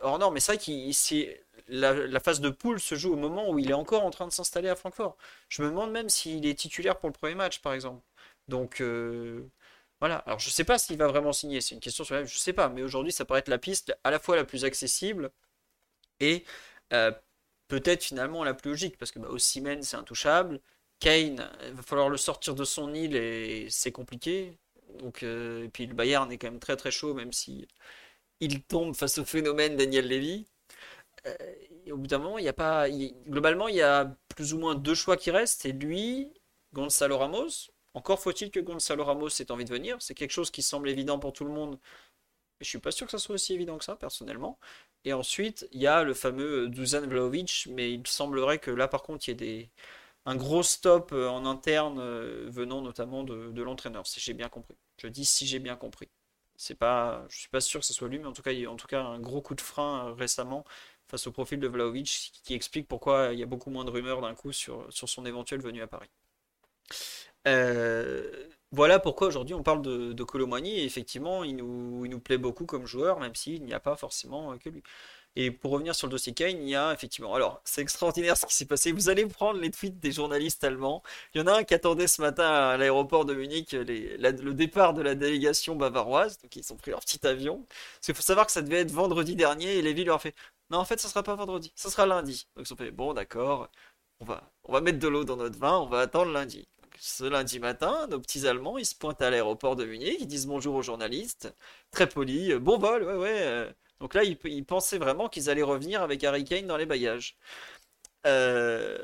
hors 0.01 0.19
non, 0.19 0.31
mais 0.31 0.39
c'est 0.39 0.53
vrai 0.55 0.63
que 0.63 1.41
la, 1.67 1.93
la, 1.93 2.19
phase 2.19 2.41
de 2.41 2.49
poule 2.49 2.79
se 2.79 2.95
joue 2.95 3.13
au 3.13 3.15
moment 3.15 3.49
où 3.49 3.59
il 3.59 3.71
est 3.71 3.73
encore 3.73 4.03
en 4.03 4.11
train 4.11 4.27
de 4.27 4.31
s'installer 4.31 4.69
à 4.69 4.75
Francfort. 4.75 5.17
Je 5.49 5.63
me 5.63 5.69
demande 5.69 5.91
même 5.91 6.09
s'il 6.09 6.45
est 6.45 6.55
titulaire 6.59 6.99
pour 6.99 7.09
le 7.09 7.13
premier 7.13 7.35
match, 7.35 7.61
par 7.61 7.73
exemple. 7.73 8.03
Donc 8.47 8.81
euh, 8.81 9.49
voilà. 9.99 10.17
Alors 10.19 10.39
je 10.39 10.49
sais 10.49 10.63
pas 10.63 10.77
s'il 10.77 10.97
va 10.97 11.07
vraiment 11.07 11.33
signer. 11.33 11.61
C'est 11.61 11.75
une 11.75 11.81
question 11.81 12.03
sur 12.03 12.15
laquelle 12.15 12.29
je 12.29 12.37
sais 12.37 12.53
pas. 12.53 12.69
Mais 12.69 12.83
aujourd'hui, 12.83 13.11
ça 13.11 13.25
paraît 13.25 13.39
être 13.41 13.47
la 13.49 13.57
piste 13.59 13.95
à 14.03 14.11
la 14.11 14.19
fois 14.19 14.35
la 14.35 14.45
plus 14.45 14.65
accessible 14.65 15.31
et 16.19 16.45
euh, 16.93 17.11
peut-être 17.71 18.03
finalement 18.03 18.43
la 18.43 18.53
plus 18.53 18.71
logique 18.71 18.97
parce 18.97 19.11
que 19.11 19.19
bah, 19.19 19.29
Simen 19.37 19.81
c'est 19.83 19.97
intouchable. 19.97 20.59
Kane, 20.99 21.49
il 21.67 21.73
va 21.73 21.81
falloir 21.83 22.09
le 22.09 22.17
sortir 22.17 22.53
de 22.55 22.65
son 22.65 22.93
île 22.93 23.15
et 23.15 23.67
c'est 23.69 23.91
compliqué. 23.93 24.57
Donc 24.99 25.23
euh, 25.23 25.65
et 25.65 25.69
puis 25.69 25.85
le 25.87 25.93
Bayern 25.95 26.31
est 26.31 26.37
quand 26.37 26.51
même 26.51 26.59
très 26.59 26.77
très 26.77 26.91
chaud 26.91 27.13
même 27.13 27.33
si 27.33 27.67
il 28.41 28.63
tombe 28.63 28.95
face 28.95 29.17
au 29.19 29.25
phénomène 29.25 29.77
Daniel 29.77 30.07
Levy. 30.07 30.47
au 31.91 31.97
bout 31.97 32.07
d'un 32.07 32.19
moment, 32.19 32.37
il 32.39 32.45
y 32.45 32.47
a 32.49 32.53
pas. 32.53 32.89
globalement, 32.89 33.67
il 33.67 33.75
y 33.75 33.81
a 33.81 34.15
plus 34.29 34.53
ou 34.53 34.59
moins 34.59 34.75
deux 34.75 34.95
choix 34.95 35.17
qui 35.17 35.31
restent. 35.31 35.61
C'est 35.61 35.71
lui, 35.71 36.31
Gonzalo 36.73 37.17
Ramos, 37.17 37.49
encore 37.93 38.19
faut-il 38.19 38.51
que 38.51 38.59
Gonzalo 38.59 39.03
Ramos 39.03 39.29
ait 39.39 39.51
envie 39.51 39.65
de 39.65 39.71
venir. 39.71 39.97
C'est 39.99 40.13
quelque 40.15 40.31
chose 40.31 40.51
qui 40.51 40.61
semble 40.63 40.89
évident 40.89 41.19
pour 41.19 41.33
tout 41.33 41.45
le 41.45 41.51
monde. 41.51 41.77
Mais 42.59 42.65
je 42.65 42.69
suis 42.69 42.79
pas 42.79 42.91
sûr 42.91 43.07
que 43.07 43.11
ça 43.11 43.17
soit 43.19 43.35
aussi 43.35 43.53
évident 43.53 43.77
que 43.77 43.85
ça, 43.85 43.95
personnellement. 43.95 44.59
Et 45.05 45.13
ensuite, 45.13 45.67
il 45.71 45.81
y 45.81 45.87
a 45.87 46.03
le 46.03 46.13
fameux 46.13 46.67
Dusan 46.69 47.07
Vlaovic, 47.07 47.67
mais 47.71 47.91
il 47.93 48.05
semblerait 48.07 48.59
que 48.59 48.71
là, 48.71 48.87
par 48.87 49.03
contre, 49.03 49.27
il 49.29 49.41
y 49.41 49.45
ait 49.45 49.69
un 50.25 50.35
gros 50.35 50.63
stop 50.63 51.11
euh, 51.13 51.27
en 51.29 51.45
interne 51.45 51.99
euh, 51.99 52.47
venant 52.49 52.81
notamment 52.81 53.23
de, 53.23 53.61
l'entraîneur, 53.61 54.05
si 54.07 54.19
j'ai 54.19 54.33
bien 54.33 54.49
compris. 54.49 54.75
Je 54.97 55.07
dis 55.07 55.25
si 55.25 55.47
j'ai 55.47 55.59
bien 55.59 55.75
compris. 55.75 56.09
C'est 56.55 56.75
pas, 56.75 57.25
je 57.29 57.39
suis 57.39 57.49
pas 57.49 57.61
sûr 57.61 57.79
que 57.79 57.85
ce 57.85 57.93
soit 57.93 58.07
lui, 58.07 58.19
mais 58.19 58.27
en 58.27 58.33
tout 58.33 58.43
cas, 58.43 58.51
il 58.51 58.59
y 58.59 58.65
a 58.65 58.69
un 58.69 59.19
gros 59.19 59.41
coup 59.41 59.55
de 59.55 59.61
frein 59.61 60.09
euh, 60.09 60.13
récemment 60.13 60.65
face 61.07 61.27
au 61.27 61.31
profil 61.31 61.59
de 61.59 61.67
Vlaovic 61.67 62.31
qui 62.43 62.53
explique 62.53 62.87
pourquoi 62.87 63.33
il 63.33 63.39
y 63.39 63.43
a 63.43 63.45
beaucoup 63.47 63.69
moins 63.71 63.85
de 63.85 63.91
rumeurs 63.91 64.21
d'un 64.21 64.35
coup 64.35 64.51
sur, 64.53 64.91
sur 64.93 65.09
son 65.09 65.25
éventuelle 65.25 65.61
venue 65.61 65.81
à 65.81 65.87
Paris. 65.87 66.09
Euh, 67.47 68.49
voilà 68.71 68.99
pourquoi 68.99 69.27
aujourd'hui 69.27 69.53
on 69.53 69.63
parle 69.63 69.81
de, 69.81 70.13
de 70.13 70.25
effectivement 70.85 71.43
il 71.43 71.57
nous, 71.57 72.19
plaît 72.19 72.37
beaucoup 72.37 72.65
comme 72.65 72.85
joueur 72.85 73.19
même 73.19 73.35
s'il 73.35 73.63
n'y 73.65 73.73
a 73.73 73.79
pas 73.79 73.95
forcément 73.95 74.57
que 74.57 74.69
lui. 74.69 74.83
Et 75.37 75.49
pour 75.49 75.71
revenir 75.71 75.95
sur 75.95 76.07
le 76.07 76.11
dossier 76.11 76.33
Kane, 76.33 76.57
il 76.61 76.69
y 76.69 76.75
a 76.75 76.91
effectivement. 76.93 77.33
Alors, 77.33 77.61
c'est 77.63 77.81
extraordinaire 77.81 78.35
ce 78.35 78.45
qui 78.45 78.53
s'est 78.53 78.65
passé. 78.65 78.91
Vous 78.91 79.07
allez 79.09 79.25
prendre 79.25 79.59
les 79.61 79.71
tweets 79.71 79.97
des 79.99 80.11
journalistes 80.11 80.63
allemands. 80.65 81.01
Il 81.33 81.39
y 81.39 81.41
en 81.41 81.47
a 81.47 81.59
un 81.59 81.63
qui 81.63 81.73
attendait 81.73 82.07
ce 82.07 82.21
matin 82.21 82.43
à 82.43 82.77
l'aéroport 82.77 83.23
de 83.23 83.33
Munich 83.33 83.71
le 83.71 84.51
départ 84.53 84.93
de 84.93 85.01
la 85.01 85.15
délégation 85.15 85.75
bavaroise. 85.77 86.37
Donc, 86.41 86.55
ils 86.57 86.73
ont 86.73 86.75
pris 86.75 86.91
leur 86.91 86.99
petit 86.99 87.25
avion. 87.25 87.65
Parce 87.65 88.07
qu'il 88.07 88.15
faut 88.15 88.21
savoir 88.21 88.45
que 88.45 88.51
ça 88.51 88.61
devait 88.61 88.81
être 88.81 88.91
vendredi 88.91 89.35
dernier 89.35 89.77
et 89.77 89.81
Lévi 89.81 90.03
leur 90.03 90.17
a 90.17 90.19
fait 90.19 90.35
Non, 90.69 90.79
en 90.79 90.85
fait, 90.85 90.99
ça 90.99 91.07
sera 91.07 91.23
pas 91.23 91.35
vendredi, 91.35 91.71
ça 91.75 91.89
sera 91.89 92.05
lundi. 92.05 92.47
Donc, 92.57 92.67
ils 92.67 92.73
ont 92.73 92.75
fait 92.75 92.91
Bon, 92.91 93.13
d'accord, 93.13 93.69
on 94.19 94.25
va 94.73 94.81
mettre 94.81 94.99
de 94.99 95.07
l'eau 95.07 95.23
dans 95.23 95.37
notre 95.37 95.57
vin, 95.57 95.77
on 95.79 95.87
va 95.87 96.01
attendre 96.01 96.31
lundi 96.31 96.67
ce 97.01 97.23
lundi 97.23 97.59
matin, 97.59 98.05
nos 98.11 98.19
petits 98.19 98.47
Allemands, 98.47 98.77
ils 98.77 98.85
se 98.85 98.93
pointent 98.93 99.23
à 99.23 99.31
l'aéroport 99.31 99.75
de 99.75 99.85
Munich, 99.85 100.17
ils 100.19 100.27
disent 100.27 100.45
bonjour 100.45 100.75
aux 100.75 100.83
journalistes, 100.83 101.51
très 101.89 102.07
polis, 102.07 102.51
euh, 102.51 102.59
bon 102.59 102.77
vol, 102.77 103.03
ouais, 103.03 103.15
ouais. 103.15 103.41
Euh. 103.41 103.71
Donc 103.99 104.13
là, 104.13 104.23
ils, 104.23 104.65
pensaient 104.65 104.99
vraiment 104.99 105.27
qu'ils 105.27 105.49
allaient 105.49 105.63
revenir 105.63 106.03
avec 106.03 106.23
Harry 106.23 106.43
Kane 106.43 106.67
dans 106.67 106.77
les 106.77 106.85
bagages. 106.85 107.37
Euh, 108.27 108.99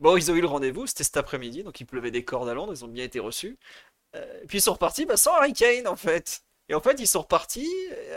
bon, 0.00 0.16
ils 0.16 0.30
ont 0.30 0.34
eu 0.34 0.40
le 0.40 0.46
rendez-vous, 0.46 0.86
c'était 0.86 1.04
cet 1.04 1.18
après-midi, 1.18 1.64
donc 1.64 1.80
il 1.80 1.84
pleuvait 1.84 2.10
des 2.10 2.24
cordes 2.24 2.48
à 2.48 2.54
Londres, 2.54 2.72
ils 2.74 2.84
ont 2.84 2.88
bien 2.88 3.04
été 3.04 3.20
reçus. 3.20 3.58
puis 4.48 4.58
ils 4.58 4.62
sont 4.62 4.72
repartis 4.72 5.04
bah, 5.04 5.18
sans 5.18 5.34
Harry 5.34 5.52
Kane, 5.52 5.86
en 5.86 5.96
fait. 5.96 6.42
Et 6.70 6.74
en 6.74 6.80
fait, 6.80 6.98
ils 6.98 7.06
sont 7.06 7.22
repartis, 7.22 7.70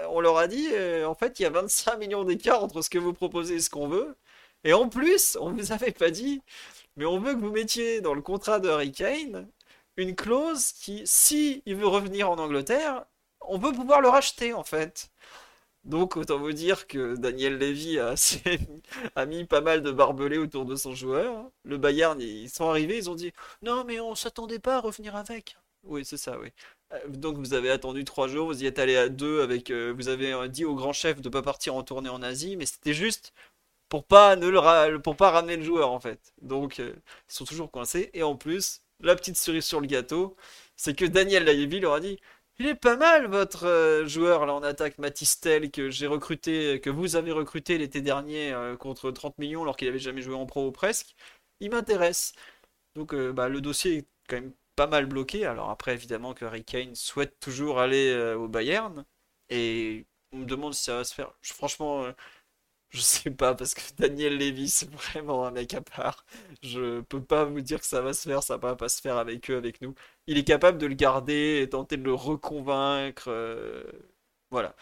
on 0.09 0.21
leur 0.21 0.37
a 0.37 0.47
dit, 0.47 0.69
en 1.05 1.15
fait, 1.15 1.39
il 1.39 1.43
y 1.43 1.45
a 1.45 1.49
25 1.49 1.97
millions 1.97 2.23
d'écart 2.23 2.63
entre 2.63 2.81
ce 2.81 2.89
que 2.89 2.97
vous 2.99 3.13
proposez 3.13 3.55
et 3.55 3.59
ce 3.59 3.69
qu'on 3.69 3.87
veut. 3.87 4.15
Et 4.63 4.73
en 4.73 4.87
plus, 4.89 5.37
on 5.41 5.51
vous 5.51 5.71
avait 5.73 5.91
pas 5.91 6.09
dit, 6.11 6.41
mais 6.95 7.05
on 7.05 7.19
veut 7.19 7.33
que 7.33 7.39
vous 7.39 7.51
mettiez 7.51 8.01
dans 8.01 8.13
le 8.13 8.21
contrat 8.21 8.59
de 8.59 8.69
Harry 8.69 8.91
Kane 8.91 9.47
une 9.97 10.15
clause 10.15 10.71
qui, 10.73 11.03
si 11.05 11.61
il 11.65 11.75
veut 11.75 11.87
revenir 11.87 12.29
en 12.29 12.37
Angleterre, 12.37 13.05
on 13.41 13.57
veut 13.57 13.71
pouvoir 13.73 14.01
le 14.01 14.09
racheter 14.09 14.53
en 14.53 14.63
fait. 14.63 15.09
Donc 15.83 16.15
autant 16.15 16.39
vous 16.39 16.53
dire 16.53 16.87
que 16.87 17.15
Daniel 17.17 17.57
Levy 17.57 17.99
a, 19.15 19.25
mis 19.25 19.43
pas 19.45 19.61
mal 19.61 19.81
de 19.81 19.91
barbelés 19.91 20.37
autour 20.37 20.65
de 20.65 20.75
son 20.75 20.95
joueur. 20.95 21.49
Le 21.63 21.77
Bayern, 21.77 22.19
ils 22.21 22.49
sont 22.49 22.69
arrivés, 22.69 22.97
ils 22.97 23.09
ont 23.09 23.15
dit 23.15 23.33
non 23.61 23.83
mais 23.83 23.99
on 23.99 24.15
s'attendait 24.15 24.59
pas 24.59 24.77
à 24.77 24.79
revenir 24.81 25.15
avec. 25.15 25.57
Oui 25.83 26.05
c'est 26.05 26.17
ça, 26.17 26.39
oui. 26.39 26.49
Euh, 26.93 26.99
donc 27.09 27.37
vous 27.37 27.53
avez 27.53 27.69
attendu 27.69 28.05
trois 28.05 28.27
jours, 28.27 28.47
vous 28.47 28.63
y 28.63 28.65
êtes 28.65 28.79
allé 28.79 28.95
à 28.95 29.09
deux 29.09 29.41
avec, 29.41 29.71
euh, 29.71 29.93
vous 29.95 30.07
avez 30.07 30.47
dit 30.49 30.63
au 30.65 30.75
grand 30.75 30.93
chef 30.93 31.21
de 31.21 31.29
pas 31.29 31.41
partir 31.41 31.75
en 31.75 31.83
tournée 31.83 32.09
en 32.09 32.21
Asie, 32.21 32.55
mais 32.55 32.65
c'était 32.65 32.93
juste 32.93 33.33
pour 33.89 34.05
pas 34.05 34.35
ne 34.35 34.47
le 34.47 34.97
pour 34.99 35.15
pas 35.15 35.31
ramener 35.31 35.57
le 35.57 35.63
joueur 35.63 35.91
en 35.91 35.99
fait. 35.99 36.33
Donc 36.41 36.79
euh, 36.79 36.93
ils 37.29 37.33
sont 37.33 37.45
toujours 37.45 37.71
coincés 37.71 38.09
et 38.13 38.23
en 38.23 38.35
plus 38.35 38.81
la 38.99 39.15
petite 39.15 39.37
cerise 39.37 39.65
sur 39.65 39.81
le 39.81 39.87
gâteau, 39.87 40.35
c'est 40.75 40.95
que 40.97 41.05
Daniel 41.05 41.43
Layevi 41.45 41.79
leur 41.79 41.93
a 41.93 41.99
dit 41.99 42.19
il 42.59 42.67
est 42.67 42.75
pas 42.75 42.97
mal 42.97 43.27
votre 43.27 43.65
euh, 43.67 44.05
joueur 44.07 44.45
là 44.45 44.53
en 44.53 44.63
attaque 44.63 44.97
Matistel 44.99 45.71
que 45.71 45.89
j'ai 45.89 46.07
recruté 46.07 46.79
que 46.81 46.89
vous 46.89 47.15
avez 47.15 47.31
recruté 47.31 47.77
l'été 47.77 48.01
dernier 48.01 48.53
euh, 48.53 48.75
contre 48.77 49.11
30 49.11 49.37
millions 49.39 49.63
alors 49.63 49.75
qu'il 49.77 49.87
avait 49.87 49.99
jamais 49.99 50.21
joué 50.21 50.35
en 50.35 50.45
pro 50.45 50.67
ou 50.67 50.71
presque. 50.71 51.15
Il 51.59 51.71
m'intéresse. 51.71 52.33
Donc 52.95 53.15
bah, 53.15 53.49
le 53.49 53.61
dossier 53.61 53.97
est 53.99 54.07
quand 54.29 54.35
même 54.37 54.53
pas 54.75 54.87
mal 54.87 55.05
bloqué. 55.07 55.45
Alors 55.45 55.69
après 55.69 55.93
évidemment 55.93 56.33
que 56.33 56.45
Harry 56.45 56.63
Kane 56.63 56.95
souhaite 56.95 57.39
toujours 57.39 57.79
aller 57.79 58.13
au 58.37 58.47
Bayern. 58.47 59.05
Et 59.49 60.05
on 60.31 60.37
me 60.39 60.45
demande 60.45 60.73
si 60.73 60.83
ça 60.83 60.95
va 60.97 61.03
se 61.03 61.13
faire. 61.13 61.33
Franchement, 61.43 62.13
je 62.93 63.01
sais 63.01 63.31
pas, 63.31 63.55
parce 63.55 63.73
que 63.73 63.81
Daniel 63.97 64.37
Levy, 64.37 64.69
c'est 64.69 64.89
vraiment 64.91 65.45
un 65.45 65.51
mec 65.51 65.73
à 65.73 65.81
part. 65.81 66.25
Je 66.61 67.01
peux 67.01 67.21
pas 67.23 67.45
vous 67.45 67.61
dire 67.61 67.79
que 67.79 67.85
ça 67.87 68.01
va 68.01 68.13
se 68.13 68.27
faire, 68.29 68.43
ça 68.43 68.57
va 68.57 68.75
pas 68.75 68.89
se 68.89 69.01
faire 69.01 69.17
avec 69.17 69.49
eux, 69.51 69.57
avec 69.57 69.81
nous. 69.81 69.95
Il 70.27 70.37
est 70.37 70.43
capable 70.43 70.77
de 70.77 70.85
le 70.87 70.93
garder 70.95 71.61
et 71.63 71.69
tenter 71.69 71.97
de 71.97 72.03
le 72.03 72.13
reconvaincre. 72.13 73.25
euh, 73.29 73.83
voilà. 74.51 74.75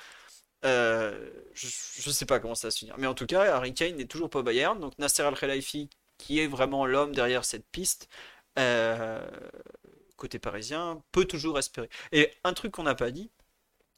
Euh, 0.66 1.30
je, 1.54 1.68
je 1.68 2.10
sais 2.12 2.26
pas 2.26 2.40
comment 2.40 2.56
ça 2.56 2.68
va 2.68 2.72
se 2.72 2.80
finir. 2.80 2.96
Mais 3.00 3.08
en 3.08 3.14
tout 3.16 3.26
cas, 3.26 3.44
Harry 3.56 3.74
Kane 3.74 3.96
n'est 3.96 4.06
toujours 4.06 4.30
pas 4.30 4.44
Bayern. 4.44 4.80
Donc 4.80 4.98
Nasser 5.00 5.24
Al-Khelaifi, 5.24 5.90
qui 6.18 6.40
est 6.40 6.48
vraiment 6.48 6.86
l'homme 6.86 7.14
derrière 7.16 7.46
cette 7.46 7.66
piste, 7.72 8.10
euh, 8.60 9.26
côté 10.18 10.40
parisien, 10.40 11.02
peut 11.12 11.26
toujours 11.26 11.58
espérer. 11.60 11.90
Et 12.12 12.32
un 12.44 12.54
truc 12.54 12.74
qu'on 12.74 12.84
n'a 12.84 12.96
pas 12.96 13.12
dit, 13.12 13.32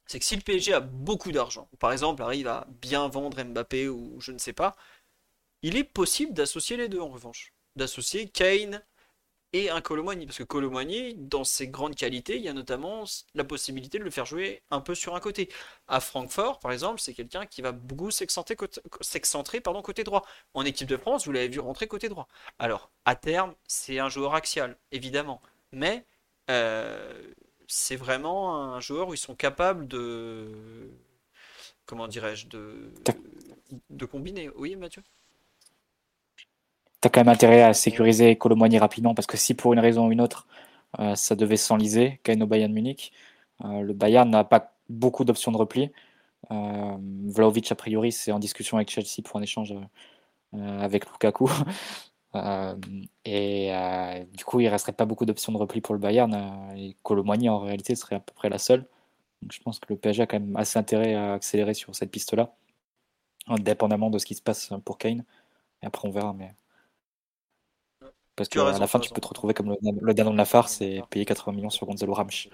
c'est 0.06 0.18
que 0.18 0.24
si 0.24 0.36
le 0.36 0.42
PSG 0.42 0.74
a 0.74 0.80
beaucoup 0.80 1.32
d'argent, 1.32 1.68
par 1.78 1.92
exemple 1.92 2.22
arrive 2.22 2.46
à 2.48 2.66
bien 2.82 3.08
vendre 3.08 3.42
Mbappé 3.42 3.88
ou 3.88 4.20
je 4.20 4.32
ne 4.32 4.38
sais 4.38 4.52
pas, 4.52 4.76
il 5.62 5.76
est 5.76 5.84
possible 5.84 6.34
d'associer 6.34 6.76
les 6.76 6.88
deux 6.88 7.00
en 7.00 7.08
revanche. 7.08 7.52
D'associer 7.76 8.28
Kane 8.28 8.82
et 9.54 9.70
un 9.70 9.80
Colomboigny. 9.80 10.26
Parce 10.26 10.38
que 10.38 10.42
Colomboigny, 10.42 11.14
dans 11.14 11.44
ses 11.44 11.68
grandes 11.68 11.94
qualités, 11.94 12.36
il 12.36 12.42
y 12.42 12.48
a 12.48 12.52
notamment 12.52 13.04
la 13.34 13.44
possibilité 13.44 13.98
de 13.98 14.04
le 14.04 14.10
faire 14.10 14.26
jouer 14.26 14.62
un 14.70 14.80
peu 14.80 14.94
sur 14.94 15.14
un 15.14 15.20
côté. 15.20 15.48
À 15.88 16.00
Francfort, 16.00 16.58
par 16.58 16.72
exemple, 16.72 17.00
c'est 17.00 17.14
quelqu'un 17.14 17.46
qui 17.46 17.62
va 17.62 17.72
beaucoup 17.72 18.10
s'excentrer 18.10 18.56
côté 18.56 20.04
droit. 20.04 20.26
En 20.54 20.64
équipe 20.64 20.88
de 20.88 20.96
France, 20.96 21.26
vous 21.26 21.32
l'avez 21.32 21.48
vu 21.48 21.60
rentrer 21.60 21.86
côté 21.86 22.08
droit. 22.08 22.28
Alors, 22.58 22.90
à 23.04 23.16
terme, 23.16 23.54
c'est 23.66 23.98
un 24.00 24.08
joueur 24.08 24.34
axial, 24.34 24.76
évidemment. 24.92 25.40
Mais 25.72 26.04
euh, 26.50 27.32
c'est 27.66 27.96
vraiment 27.96 28.74
un 28.74 28.80
joueur 28.80 29.08
où 29.08 29.14
ils 29.14 29.18
sont 29.18 29.34
capables 29.34 29.86
de... 29.88 30.90
Comment 31.86 32.08
dirais-je 32.08 32.48
de, 32.48 32.90
de 33.90 34.04
combiner. 34.06 34.50
Oui, 34.56 34.74
Mathieu? 34.76 35.02
T'as 37.00 37.10
quand 37.10 37.20
même 37.20 37.28
intérêt 37.28 37.62
à 37.62 37.74
sécuriser 37.74 38.36
Colomboigny 38.36 38.78
rapidement 38.78 39.14
parce 39.14 39.26
que 39.26 39.36
si 39.36 39.52
pour 39.52 39.74
une 39.74 39.80
raison 39.80 40.06
ou 40.06 40.12
une 40.12 40.22
autre 40.22 40.46
euh, 41.00 41.14
ça 41.14 41.34
devait 41.34 41.56
s'enliser, 41.56 42.20
Kane 42.22 42.42
au 42.42 42.46
Bayern 42.46 42.72
Munich, 42.72 43.12
euh, 43.64 43.80
le 43.80 43.92
Bayern 43.92 44.28
n'a 44.30 44.44
pas 44.44 44.74
beaucoup 44.88 45.24
d'options 45.24 45.52
de 45.52 45.56
repli. 45.56 45.90
Euh, 46.50 46.96
Vlahovic, 47.26 47.70
a 47.72 47.74
priori, 47.74 48.12
c'est 48.12 48.32
en 48.32 48.38
discussion 48.38 48.76
avec 48.76 48.90
Chelsea 48.90 49.22
pour 49.24 49.38
un 49.38 49.42
échange 49.42 49.74
avec 50.52 51.10
Lukaku. 51.10 51.50
Euh, 52.34 52.76
et 53.24 53.74
euh, 53.74 54.24
du 54.32 54.44
coup, 54.44 54.60
il 54.60 54.68
resterait 54.68 54.92
pas 54.92 55.04
beaucoup 55.06 55.24
d'options 55.26 55.52
de 55.52 55.58
repli 55.58 55.80
pour 55.80 55.94
le 55.94 56.00
Bayern. 56.00 56.34
euh, 56.34 56.74
et 56.76 56.96
Colomboigny, 57.02 57.48
en 57.48 57.60
réalité, 57.60 57.94
serait 57.94 58.16
à 58.16 58.20
peu 58.20 58.32
près 58.34 58.48
la 58.48 58.58
seule. 58.58 58.86
Donc 59.42 59.52
je 59.52 59.60
pense 59.62 59.78
que 59.78 59.86
le 59.92 59.98
PSG 59.98 60.22
a 60.22 60.26
quand 60.26 60.40
même 60.40 60.56
assez 60.56 60.78
intérêt 60.78 61.14
à 61.14 61.34
accélérer 61.34 61.74
sur 61.74 61.94
cette 61.94 62.10
piste-là, 62.10 62.54
indépendamment 63.48 64.10
de 64.10 64.18
ce 64.18 64.26
qui 64.26 64.34
se 64.34 64.42
passe 64.42 64.72
pour 64.84 64.98
Kane. 64.98 65.24
Et 65.82 65.86
après, 65.86 66.08
on 66.08 66.12
verra. 66.12 66.32
Mais... 66.34 66.54
Parce 68.36 68.48
qu'à 68.48 68.78
la 68.78 68.86
fin, 68.86 69.00
tu 69.00 69.10
peux 69.10 69.20
te 69.20 69.26
retrouver 69.28 69.54
comme 69.54 69.70
le, 69.70 69.76
le 70.00 70.14
danon 70.14 70.32
de 70.32 70.36
la 70.36 70.44
farce 70.44 70.80
et 70.80 71.02
payer 71.10 71.24
80 71.24 71.52
millions 71.52 71.70
sur 71.70 71.86
Gonzalo 71.86 72.14
Ramos. 72.14 72.48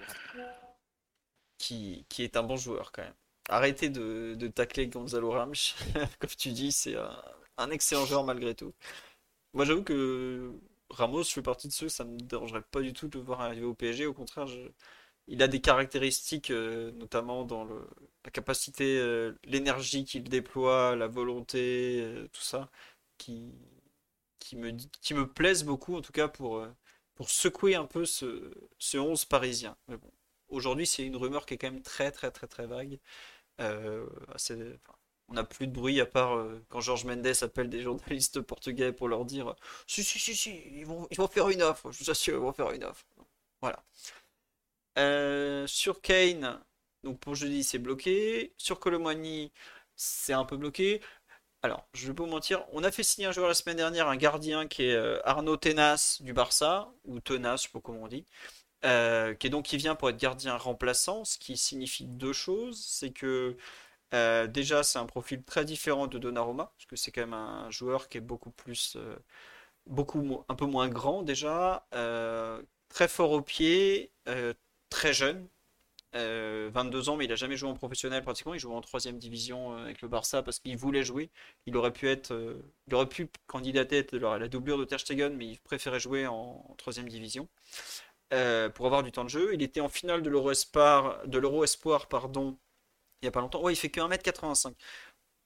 qui, 1.57 2.05
qui 2.09 2.23
est 2.23 2.37
un 2.37 2.43
bon 2.43 2.57
joueur 2.57 2.91
quand 2.91 3.03
même. 3.03 3.13
Arrêtez 3.49 3.89
de, 3.89 4.35
de 4.37 4.47
tacler 4.47 4.87
Gonzalo 4.87 5.31
Ramos. 5.31 5.75
Comme 6.19 6.29
tu 6.37 6.51
dis, 6.51 6.71
c'est 6.71 6.95
un, 6.95 7.11
un 7.57 7.69
excellent 7.71 8.05
joueur 8.05 8.23
malgré 8.23 8.55
tout. 8.55 8.73
Moi, 9.53 9.65
j'avoue 9.65 9.83
que 9.83 10.53
Ramos, 10.89 11.23
je 11.23 11.29
fais 11.33 11.41
partie 11.41 11.67
de 11.67 11.73
ceux, 11.73 11.89
ça 11.89 12.03
me 12.05 12.17
dérangerait 12.19 12.61
pas 12.61 12.81
du 12.81 12.93
tout 12.93 13.07
de 13.07 13.17
le 13.17 13.23
voir 13.23 13.41
arriver 13.41 13.65
au 13.65 13.73
PSG. 13.73 14.05
Au 14.05 14.13
contraire, 14.13 14.47
il 15.27 15.43
a 15.43 15.47
des 15.47 15.61
caractéristiques, 15.61 16.51
euh, 16.51 16.91
notamment 16.93 17.45
dans 17.45 17.65
la 17.65 18.31
capacité, 18.31 18.97
euh, 18.99 19.33
l'énergie 19.45 20.05
qu'il 20.05 20.23
déploie, 20.25 20.95
la 20.95 21.07
volonté, 21.07 22.01
euh, 22.01 22.27
tout 22.33 22.41
ça, 22.41 22.69
qui, 23.17 23.53
me, 24.53 24.71
qui 25.01 25.13
plaisent 25.35 25.63
beaucoup, 25.63 25.95
en 25.95 26.01
tout 26.01 26.11
cas 26.13 26.27
pour, 26.27 26.65
secouer 27.27 27.75
un 27.75 27.85
peu 27.85 28.05
ce, 28.05 28.51
ce 28.79 28.97
11 28.97 29.25
parisien. 29.25 29.77
Mais 29.87 29.97
bon, 29.97 30.11
aujourd'hui, 30.49 30.87
c'est 30.87 31.05
une 31.05 31.15
rumeur 31.15 31.45
qui 31.45 31.53
est 31.53 31.57
quand 31.57 31.71
même 31.71 31.83
très, 31.83 32.11
très, 32.11 32.31
très, 32.31 32.47
très 32.47 32.65
vague. 32.67 32.99
On 35.31 35.35
n'a 35.35 35.43
plus 35.43 35.67
de 35.67 35.71
bruit 35.71 35.99
à 36.01 36.05
part 36.05 36.35
euh, 36.35 36.61
quand 36.69 36.81
Georges 36.81 37.05
Mendes 37.05 37.25
appelle 37.41 37.69
des 37.69 37.81
journalistes 37.81 38.41
portugais 38.41 38.91
pour 38.91 39.07
leur 39.07 39.25
dire 39.25 39.55
Si, 39.87 40.03
si, 40.03 40.19
si, 40.19 40.35
si, 40.35 40.61
ils 40.73 40.85
vont, 40.85 41.07
faire 41.27 41.49
une 41.49 41.63
offre, 41.63 41.91
je 41.91 42.03
vous 42.03 42.11
assure, 42.11 42.35
ils 42.35 42.41
vont 42.41 42.53
faire 42.53 42.71
une 42.71 42.83
offre. 42.83 43.05
Voilà. 43.61 43.83
Euh, 44.97 45.65
sur 45.67 46.01
Kane, 46.01 46.59
donc 47.03 47.19
pour 47.19 47.35
jeudi, 47.35 47.63
c'est 47.63 47.79
bloqué. 47.79 48.53
Sur 48.57 48.79
Colomani, 48.79 49.51
c'est 49.95 50.33
un 50.33 50.45
peu 50.45 50.57
bloqué. 50.57 51.01
Alors, 51.63 51.87
je 51.93 52.07
vais 52.07 52.13
pas 52.13 52.23
vous 52.23 52.29
mentir, 52.29 52.65
on 52.73 52.83
a 52.83 52.91
fait 52.91 53.03
signer 53.03 53.27
un 53.27 53.31
joueur 53.31 53.47
la 53.47 53.53
semaine 53.53 53.77
dernière, 53.77 54.07
un 54.09 54.17
gardien 54.17 54.67
qui 54.67 54.83
est 54.83 54.95
euh, 54.95 55.19
Arnaud 55.25 55.57
Tenas 55.57 56.17
du 56.21 56.33
Barça, 56.33 56.91
ou 57.05 57.19
Tenas, 57.19 57.57
je 57.57 57.61
sais 57.63 57.69
pas 57.69 57.79
comment 57.79 58.01
on 58.03 58.07
dit, 58.07 58.25
qui 58.83 58.87
est 59.47 59.49
donc 59.49 59.65
qui 59.65 59.77
vient 59.77 59.95
pour 59.95 60.09
être 60.09 60.17
gardien 60.17 60.57
remplaçant, 60.57 61.23
ce 61.23 61.37
qui 61.37 61.55
signifie 61.57 62.07
deux 62.07 62.33
choses, 62.33 62.83
c'est 62.83 63.11
que 63.11 63.55
euh, 64.13 64.47
déjà 64.47 64.83
c'est 64.83 64.99
un 64.99 65.05
profil 65.05 65.43
très 65.43 65.65
différent 65.65 66.07
de 66.07 66.17
Donnarumma, 66.17 66.71
parce 66.75 66.85
que 66.85 66.95
c'est 66.95 67.11
quand 67.11 67.21
même 67.21 67.33
un 67.33 67.69
joueur 67.71 68.09
qui 68.09 68.17
est 68.17 68.21
beaucoup 68.21 68.51
plus, 68.51 68.95
euh, 68.97 69.15
beaucoup 69.87 70.43
un 70.49 70.55
peu 70.55 70.65
moins 70.65 70.89
grand 70.89 71.23
déjà, 71.23 71.87
euh, 71.93 72.61
très 72.89 73.07
fort 73.07 73.31
au 73.31 73.41
pied, 73.41 74.11
très 74.89 75.13
jeune, 75.13 75.47
euh, 76.15 76.69
22 76.73 77.09
ans, 77.09 77.15
mais 77.17 77.25
il 77.25 77.31
a 77.31 77.35
jamais 77.35 77.55
joué 77.55 77.69
en 77.69 77.73
professionnel 77.73 78.21
pratiquement. 78.23 78.53
Il 78.53 78.59
joue 78.59 78.73
en 78.73 78.81
troisième 78.81 79.17
division 79.17 79.77
avec 79.77 80.01
le 80.01 80.07
Barça 80.09 80.43
parce 80.43 80.59
qu'il 80.59 80.75
voulait 80.77 81.03
jouer. 81.03 81.29
Il 81.67 81.77
aurait 81.77 81.93
pu 81.93 82.09
être, 82.09 82.33
il 82.87 82.95
aurait 82.95 83.07
pu 83.07 83.29
candidater 83.47 84.05
à 84.25 84.37
la 84.37 84.47
doublure 84.49 84.77
de 84.77 84.85
Ter 84.85 84.99
Stegen, 84.99 85.35
mais 85.37 85.47
il 85.47 85.59
préférait 85.59 85.99
jouer 86.01 86.27
en, 86.27 86.75
troisième 86.77 87.07
division 87.09 87.47
pour 88.75 88.85
avoir 88.85 89.03
du 89.03 89.11
temps 89.11 89.23
de 89.23 89.29
jeu. 89.29 89.53
Il 89.53 89.61
était 89.61 89.81
en 89.81 89.89
finale 89.89 90.21
de 90.21 90.29
l'Euro 90.29 90.51
Espoir, 90.51 91.25
de 91.27 91.37
l'Euro 91.39 91.63
Espoir, 91.63 92.07
pardon, 92.07 92.57
il 93.21 93.25
y 93.25 93.27
a 93.27 93.31
pas 93.31 93.41
longtemps. 93.41 93.61
Ouais, 93.61 93.73
il 93.73 93.75
fait 93.75 93.89
que 93.89 93.99
1m85. 94.01 94.73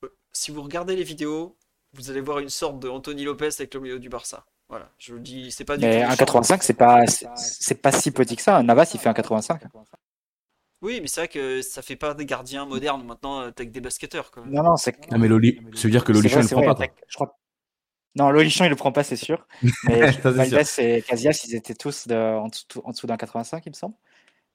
Euh, 0.04 0.10
Si 0.32 0.52
vous 0.52 0.62
regardez 0.62 0.96
les 0.96 1.04
vidéos, 1.04 1.58
vous 1.94 2.10
allez 2.10 2.22
voir 2.22 2.40
une 2.40 2.50
sorte 2.50 2.80
de 2.80 2.90
Anthony 2.90 3.24
Lopez 3.24 3.50
avec 3.60 3.74
le 3.74 3.80
milieu 3.80 4.00
du 4.00 4.10
Barça. 4.10 4.46
Voilà, 4.70 4.92
je 4.98 5.12
vous 5.12 5.18
le 5.18 5.24
dis, 5.24 5.52
c'est 5.52 5.66
pas 5.66 5.78
du 5.78 5.86
Mais 5.86 6.02
tout 6.04 6.10
méchant. 6.10 6.24
1,85, 6.24 6.62
c'est 6.64 6.74
pas, 6.74 7.06
c'est 7.08 7.76
pas 7.76 7.92
si 7.92 8.12
petit 8.12 8.36
que 8.36 8.42
ça. 8.42 8.64
Navas, 8.64 8.90
il 8.94 9.00
fait 9.00 9.10
1,85. 9.10 9.60
Oui, 10.82 11.00
mais 11.02 11.08
c'est 11.08 11.22
vrai 11.22 11.28
que 11.28 11.62
ça 11.62 11.82
fait 11.82 11.96
pas 11.96 12.14
des 12.14 12.26
gardiens 12.26 12.66
modernes 12.66 13.04
maintenant 13.06 13.42
euh, 13.42 13.52
avec 13.56 13.72
des 13.72 13.82
basketteurs 13.82 14.32
quoi. 14.32 14.44
Non, 14.46 14.64
non, 14.64 14.76
c'est. 14.76 14.96
Ah, 15.12 15.18
mais 15.18 15.28
Loli, 15.28 15.60
ça 15.74 15.84
veut 15.84 15.90
dire 15.92 16.04
que 16.04 16.12
Lolichon 16.12 16.38
ne 16.40 16.44
c'est 16.44 16.56
prend 16.56 16.74
vrai, 16.74 16.88
pas. 16.88 16.94
je 17.08 17.16
crois. 17.16 17.38
Non, 18.16 18.30
Lolichon, 18.32 18.66
il 18.66 18.70
le 18.70 18.76
prend 18.76 18.92
pas, 18.92 19.04
c'est 19.04 19.16
sûr. 19.16 19.46
Mais 19.84 20.12
Valdez 20.12 20.64
et 20.80 21.02
Casillas, 21.02 21.42
ils 21.48 21.56
étaient 21.56 21.76
tous 21.76 22.08
de- 22.08 22.16
en 22.16 22.48
dessous, 22.48 22.66
en 22.84 22.92
dessous 22.92 23.08
d'un 23.08 23.18
85, 23.18 23.66
il 23.66 23.70
me 23.72 23.74
semble. 23.76 23.96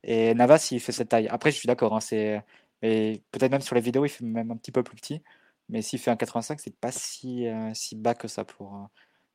Et 0.04 0.34
Navas, 0.34 0.68
il 0.72 0.80
fait 0.80 0.92
cette 0.92 1.10
taille. 1.10 1.28
Après, 1.28 1.50
je 1.50 1.56
suis 1.58 1.66
d'accord. 1.66 1.94
Hein, 1.96 2.00
c'est... 2.00 2.42
mais 2.82 3.22
peut-être 3.32 3.52
même 3.52 3.60
sur 3.60 3.74
les 3.74 3.80
vidéos, 3.80 4.04
il 4.04 4.08
fait 4.08 4.24
même 4.24 4.50
un 4.50 4.56
petit 4.56 4.72
peu 4.72 4.82
plus 4.82 4.96
petit. 4.96 5.22
Mais 5.68 5.82
s'il 5.82 5.98
fait 6.00 6.10
un 6.10 6.16
85, 6.16 6.58
c'est 6.60 6.76
pas 6.76 6.92
si, 6.92 7.46
euh, 7.46 7.70
si 7.74 7.94
bas 7.96 8.14
que 8.14 8.26
ça 8.28 8.44
pour, 8.44 8.74
euh, 8.74 8.78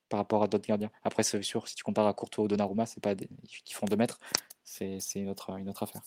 par 0.10 0.20
rapport 0.20 0.44
à 0.44 0.48
d'autres 0.48 0.68
gardiens. 0.68 0.92
Après, 1.04 1.24
c'est 1.24 1.42
sûr, 1.42 1.68
si 1.68 1.76
tu 1.76 1.84
compares 1.84 2.08
à 2.08 2.14
Courtois 2.14 2.44
ou 2.46 2.48
Donnarumma, 2.48 2.86
c'est 2.86 3.02
pas 3.02 3.16
des... 3.16 3.30
qui 3.64 3.74
font 3.74 3.86
2 3.86 3.96
mètres. 3.96 4.20
C'est, 4.64 5.00
c'est 5.00 5.20
une, 5.20 5.30
autre, 5.30 5.52
une 5.58 5.70
autre 5.70 5.84
affaire. 5.84 6.02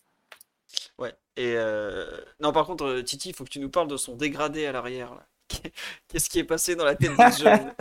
Ouais. 0.98 1.14
Et 1.36 1.54
euh, 1.56 2.06
non, 2.40 2.52
par 2.52 2.66
contre, 2.66 2.84
euh, 2.84 3.02
Titi, 3.02 3.30
il 3.30 3.34
faut 3.34 3.44
que 3.44 3.50
tu 3.50 3.60
nous 3.60 3.70
parles 3.70 3.88
de 3.88 3.96
son 3.96 4.16
dégradé 4.16 4.66
à 4.66 4.72
l'arrière. 4.72 5.14
là. 5.14 5.26
Qu'est-ce 6.08 6.28
qui 6.28 6.38
est 6.40 6.44
passé 6.44 6.76
dans 6.76 6.84
la 6.84 6.94
tête 6.94 7.16
des 7.16 7.32
jeunes? 7.38 7.72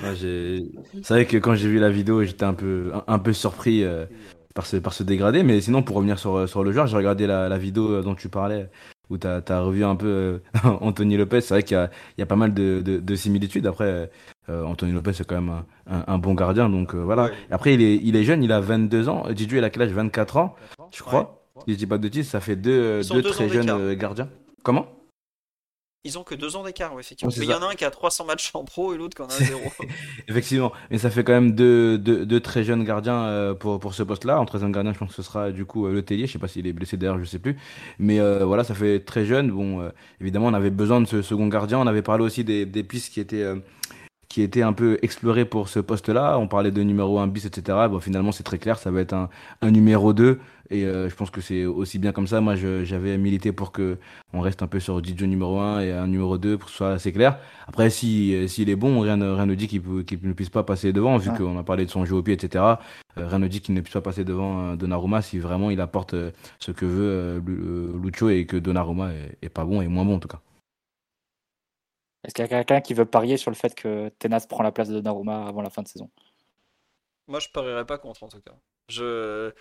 Ouais, 0.00 0.16
j'ai- 0.16 0.70
c'est 1.02 1.14
vrai 1.14 1.26
que 1.26 1.36
quand 1.36 1.54
j'ai 1.54 1.68
vu 1.68 1.78
la 1.78 1.90
vidéo, 1.90 2.22
j'étais 2.24 2.44
un 2.44 2.54
peu, 2.54 2.90
un, 2.94 3.04
un 3.06 3.18
peu 3.18 3.32
surpris 3.32 3.84
euh, 3.84 4.06
par 4.54 4.66
ce, 4.66 4.76
par 4.76 4.92
ce 4.92 5.02
dégradé. 5.02 5.42
Mais 5.42 5.60
sinon, 5.60 5.82
pour 5.82 5.96
revenir 5.96 6.18
sur, 6.18 6.48
sur 6.48 6.64
le 6.64 6.72
joueur, 6.72 6.86
j'ai 6.86 6.96
regardé 6.96 7.26
la, 7.26 7.48
la 7.48 7.58
vidéo 7.58 7.90
euh, 7.90 8.02
dont 8.02 8.14
tu 8.14 8.28
parlais, 8.28 8.68
où 9.10 9.18
tu 9.18 9.26
as, 9.26 9.60
revu 9.60 9.84
un 9.84 9.96
peu 9.96 10.06
euh, 10.06 10.38
Anthony 10.80 11.16
Lopez. 11.16 11.40
C'est 11.40 11.54
vrai 11.54 11.62
qu'il 11.62 11.76
y 11.76 11.80
a, 11.80 11.90
il 12.16 12.20
y 12.20 12.22
a 12.22 12.26
pas 12.26 12.36
mal 12.36 12.54
de, 12.54 12.80
de, 12.84 12.98
de 12.98 13.14
similitudes. 13.14 13.66
Après, 13.66 14.10
euh, 14.48 14.64
Anthony 14.64 14.92
Lopez, 14.92 15.12
c'est 15.12 15.26
quand 15.26 15.40
même 15.40 15.50
un, 15.50 15.64
un, 15.86 16.04
un 16.06 16.18
bon 16.18 16.34
gardien. 16.34 16.68
Donc 16.68 16.94
euh, 16.94 16.98
voilà. 16.98 17.24
Ouais. 17.24 17.32
Après, 17.50 17.74
il 17.74 17.82
est, 17.82 17.96
il 18.02 18.16
est 18.16 18.24
jeune, 18.24 18.42
il 18.42 18.52
a 18.52 18.60
22 18.60 19.08
ans. 19.08 19.24
Didier, 19.30 19.58
il 19.58 19.64
a 19.64 19.70
quel 19.70 19.82
âge? 19.82 19.92
24 19.92 20.36
ans, 20.36 20.54
je 20.92 21.02
crois. 21.02 21.38
Si 21.66 21.74
je 21.74 21.78
dis 21.78 21.86
pas 21.86 21.98
de 21.98 22.02
bêtises, 22.02 22.28
ça 22.28 22.40
fait 22.40 22.56
deux, 22.56 23.02
deux 23.10 23.22
très 23.22 23.48
jeunes 23.48 23.70
euh, 23.70 23.94
gardiens. 23.94 24.28
Comment? 24.62 24.86
Ils 26.04 26.18
ont 26.18 26.24
que 26.24 26.34
deux 26.34 26.56
ans 26.56 26.64
d'écart, 26.64 26.92
ouais, 26.94 27.00
effectivement. 27.00 27.32
Il 27.36 27.44
y 27.44 27.54
en 27.54 27.62
a 27.62 27.66
un 27.66 27.74
qui 27.74 27.84
a 27.84 27.90
300 27.90 28.24
matchs 28.24 28.50
en 28.54 28.64
pro 28.64 28.92
et 28.92 28.96
l'autre 28.96 29.14
qui 29.14 29.22
en 29.22 29.26
a 29.26 29.44
zéro. 29.44 29.60
Effectivement, 30.28 30.72
mais 30.90 30.98
ça 30.98 31.10
fait 31.10 31.22
quand 31.22 31.32
même 31.32 31.52
deux, 31.52 31.96
deux, 31.96 32.26
deux 32.26 32.40
très 32.40 32.64
jeunes 32.64 32.82
gardiens 32.82 33.22
euh, 33.26 33.54
pour, 33.54 33.78
pour 33.78 33.94
ce 33.94 34.02
poste-là. 34.02 34.40
En 34.40 34.44
troisième 34.44 34.72
gardien, 34.72 34.92
je 34.92 34.98
pense 34.98 35.10
que 35.10 35.14
ce 35.14 35.22
sera 35.22 35.52
du 35.52 35.64
coup 35.64 35.86
euh, 35.86 35.92
Le 35.92 36.02
Tellier. 36.02 36.26
Je 36.26 36.32
sais 36.32 36.40
pas 36.40 36.48
s'il 36.48 36.66
est 36.66 36.72
blessé 36.72 36.96
d'ailleurs, 36.96 37.20
je 37.20 37.24
sais 37.24 37.38
plus. 37.38 37.56
Mais 38.00 38.18
euh, 38.18 38.44
voilà, 38.44 38.64
ça 38.64 38.74
fait 38.74 38.98
très 38.98 39.24
jeune. 39.24 39.52
Bon, 39.52 39.80
euh, 39.80 39.90
évidemment, 40.20 40.46
on 40.46 40.54
avait 40.54 40.70
besoin 40.70 41.00
de 41.00 41.06
ce 41.06 41.22
second 41.22 41.46
gardien. 41.46 41.78
On 41.78 41.86
avait 41.86 42.02
parlé 42.02 42.24
aussi 42.24 42.42
des, 42.42 42.66
des 42.66 42.82
pistes 42.82 43.12
qui 43.12 43.20
étaient, 43.20 43.44
euh, 43.44 43.56
qui 44.32 44.40
était 44.40 44.62
un 44.62 44.72
peu 44.72 44.98
exploré 45.02 45.44
pour 45.44 45.68
ce 45.68 45.78
poste-là. 45.78 46.38
On 46.38 46.48
parlait 46.48 46.70
de 46.70 46.82
numéro 46.82 47.18
1 47.18 47.26
bis, 47.26 47.44
etc. 47.44 47.76
Bon, 47.90 48.00
finalement, 48.00 48.32
c'est 48.32 48.42
très 48.44 48.56
clair, 48.56 48.78
ça 48.78 48.90
va 48.90 49.00
être 49.02 49.12
un, 49.12 49.28
un 49.60 49.70
numéro 49.70 50.14
2. 50.14 50.38
Et 50.70 50.86
euh, 50.86 51.10
je 51.10 51.14
pense 51.14 51.28
que 51.28 51.42
c'est 51.42 51.66
aussi 51.66 51.98
bien 51.98 52.12
comme 52.12 52.26
ça. 52.26 52.40
Moi, 52.40 52.54
j'avais 52.56 53.18
milité 53.18 53.52
pour 53.52 53.72
que 53.72 53.98
on 54.32 54.40
reste 54.40 54.62
un 54.62 54.66
peu 54.68 54.80
sur 54.80 55.02
Didio 55.02 55.26
numéro 55.26 55.60
1 55.60 55.80
et 55.80 55.92
un 55.92 56.06
numéro 56.06 56.38
2 56.38 56.56
pour 56.56 56.64
que 56.66 56.70
ce 56.70 56.78
soit 56.78 56.92
assez 56.92 57.12
clair. 57.12 57.36
Après, 57.68 57.90
si, 57.90 58.34
euh, 58.34 58.46
s'il 58.46 58.70
est 58.70 58.76
bon, 58.76 59.00
rien, 59.00 59.18
ne- 59.18 59.28
rien 59.32 59.44
ne 59.44 59.54
dit 59.54 59.68
qu'il 59.68 59.82
ne 60.22 60.32
puisse 60.32 60.48
pas 60.48 60.62
passer 60.62 60.94
devant, 60.94 61.18
vu 61.18 61.28
Ouais. 61.28 61.36
qu'on 61.36 61.58
a 61.58 61.62
parlé 61.62 61.84
de 61.84 61.90
son 61.90 62.06
jeu 62.06 62.14
au 62.16 62.22
pied, 62.22 62.32
etc. 62.32 62.64
Euh, 63.18 63.28
rien 63.28 63.38
ne 63.38 63.48
dit 63.48 63.60
qu'il 63.60 63.74
ne 63.74 63.82
puisse 63.82 63.92
pas 63.92 64.00
passer 64.00 64.24
devant 64.24 64.70
euh, 64.70 64.76
Donnarumma 64.76 65.20
si 65.20 65.38
vraiment 65.40 65.70
il 65.70 65.80
apporte 65.82 66.14
euh, 66.14 66.30
ce 66.58 66.70
que 66.72 66.86
veut 66.86 67.02
euh, 67.04 67.40
Lu- 67.46 67.60
euh, 67.62 67.92
Lucho 68.02 68.30
et 68.30 68.46
que 68.46 68.56
Donnarumma 68.56 69.10
est, 69.12 69.36
est 69.44 69.50
pas 69.50 69.66
bon 69.66 69.82
et 69.82 69.88
moins 69.88 70.06
bon 70.06 70.14
en 70.14 70.18
tout 70.20 70.28
cas. 70.28 70.40
Est-ce 72.24 72.34
qu'il 72.34 72.42
y 72.42 72.46
a 72.46 72.48
quelqu'un 72.48 72.80
qui 72.80 72.94
veut 72.94 73.04
parier 73.06 73.36
sur 73.36 73.50
le 73.50 73.56
fait 73.56 73.74
que 73.74 74.08
Tenas 74.18 74.46
prend 74.48 74.62
la 74.64 74.72
place 74.72 74.88
de 74.88 74.94
Donnarumma 74.94 75.46
avant 75.46 75.62
la 75.62 75.70
fin 75.70 75.82
de 75.82 75.88
saison? 75.88 76.10
Moi, 77.26 77.40
je 77.40 77.48
parierais 77.48 77.86
pas 77.86 77.98
contre 77.98 78.22
en 78.24 78.28
tout 78.28 78.40
cas. 78.40 78.56
Je, 78.88 79.52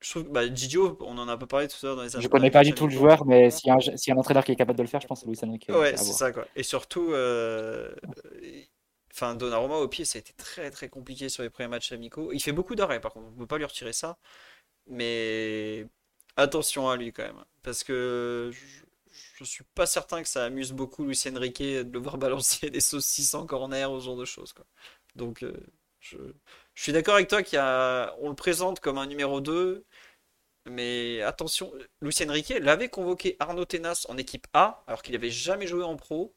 je 0.00 0.10
trouve 0.10 0.24
que 0.24 0.30
bah, 0.30 0.52
Gigio, 0.54 0.98
on 1.02 1.18
en 1.18 1.28
a 1.28 1.32
un 1.32 1.38
peu 1.38 1.46
parlé 1.46 1.68
tout 1.68 1.76
à 1.82 1.86
l'heure 1.88 1.96
dans 1.96 2.02
les 2.04 2.16
Je 2.16 2.28
connais 2.28 2.50
pas 2.50 2.64
du 2.64 2.72
tout 2.74 2.86
le 2.86 2.92
joueur, 2.92 3.24
mais 3.26 3.50
s'il 3.50 3.68
y, 3.68 3.70
a 3.70 3.74
un- 3.74 3.78
a 3.78 4.12
un 4.12 4.16
entraîneur 4.18 4.44
qui 4.44 4.52
est 4.52 4.56
capable 4.56 4.78
de 4.78 4.82
le 4.82 4.88
faire, 4.88 5.00
je 5.00 5.06
pense 5.06 5.20
que 5.22 5.26
c'est 5.34 5.46
Luis 5.46 5.48
Enrique. 5.50 5.70
Ouais, 5.70 5.96
c'est 5.96 6.12
ça 6.12 6.30
quoi. 6.32 6.46
Et 6.56 6.62
surtout, 6.62 7.12
euh, 7.12 7.94
enfin 9.12 9.34
Donnarumma 9.34 9.76
au 9.76 9.88
pied, 9.88 10.04
ça 10.04 10.18
a 10.18 10.20
été 10.20 10.32
très 10.34 10.70
très 10.70 10.88
compliqué 10.88 11.28
sur 11.28 11.42
les 11.42 11.50
premiers 11.50 11.68
matchs 11.68 11.92
amicaux. 11.92 12.32
Il 12.32 12.40
fait 12.42 12.52
beaucoup 12.52 12.74
d'arrêts 12.74 13.00
par 13.00 13.12
contre, 13.12 13.28
on 13.28 13.38
peut 13.38 13.46
pas 13.46 13.58
lui 13.58 13.64
retirer 13.64 13.92
ça. 13.92 14.18
Mais 14.88 15.86
attention 16.36 16.88
à 16.90 16.96
lui 16.98 17.12
quand 17.12 17.24
même, 17.24 17.44
parce 17.62 17.84
que 17.84 18.50
je, 18.52 18.83
je 19.34 19.44
suis 19.44 19.64
pas 19.74 19.86
certain 19.86 20.22
que 20.22 20.28
ça 20.28 20.44
amuse 20.44 20.72
beaucoup 20.72 21.04
Luis 21.04 21.20
Enrique 21.26 21.62
de 21.62 21.90
le 21.92 21.98
voir 21.98 22.18
balancer 22.18 22.70
des 22.70 22.80
saucisses 22.80 23.34
en 23.34 23.46
corner 23.46 23.90
ou 23.92 24.00
ce 24.00 24.06
genre 24.06 24.16
de 24.16 24.24
choses. 24.24 24.54
Donc 25.16 25.42
euh, 25.42 25.54
je, 26.00 26.18
suis 26.74 26.92
d'accord 26.92 27.14
avec 27.14 27.28
toi 27.28 27.42
qu'il 27.42 27.56
y 27.56 27.60
a, 27.60 28.14
on 28.20 28.28
le 28.28 28.34
présente 28.36 28.80
comme 28.80 28.98
un 28.98 29.06
numéro 29.06 29.40
2. 29.40 29.84
Mais 30.66 31.20
attention, 31.22 31.72
Luis 32.00 32.14
Enrique 32.26 32.54
l'avait 32.60 32.88
convoqué 32.88 33.36
Arnaud 33.38 33.66
Tenas 33.66 34.06
en 34.08 34.16
équipe 34.16 34.46
A, 34.54 34.82
alors 34.86 35.02
qu'il 35.02 35.14
n'avait 35.14 35.30
jamais 35.30 35.66
joué 35.66 35.84
en 35.84 35.96
pro. 35.96 36.32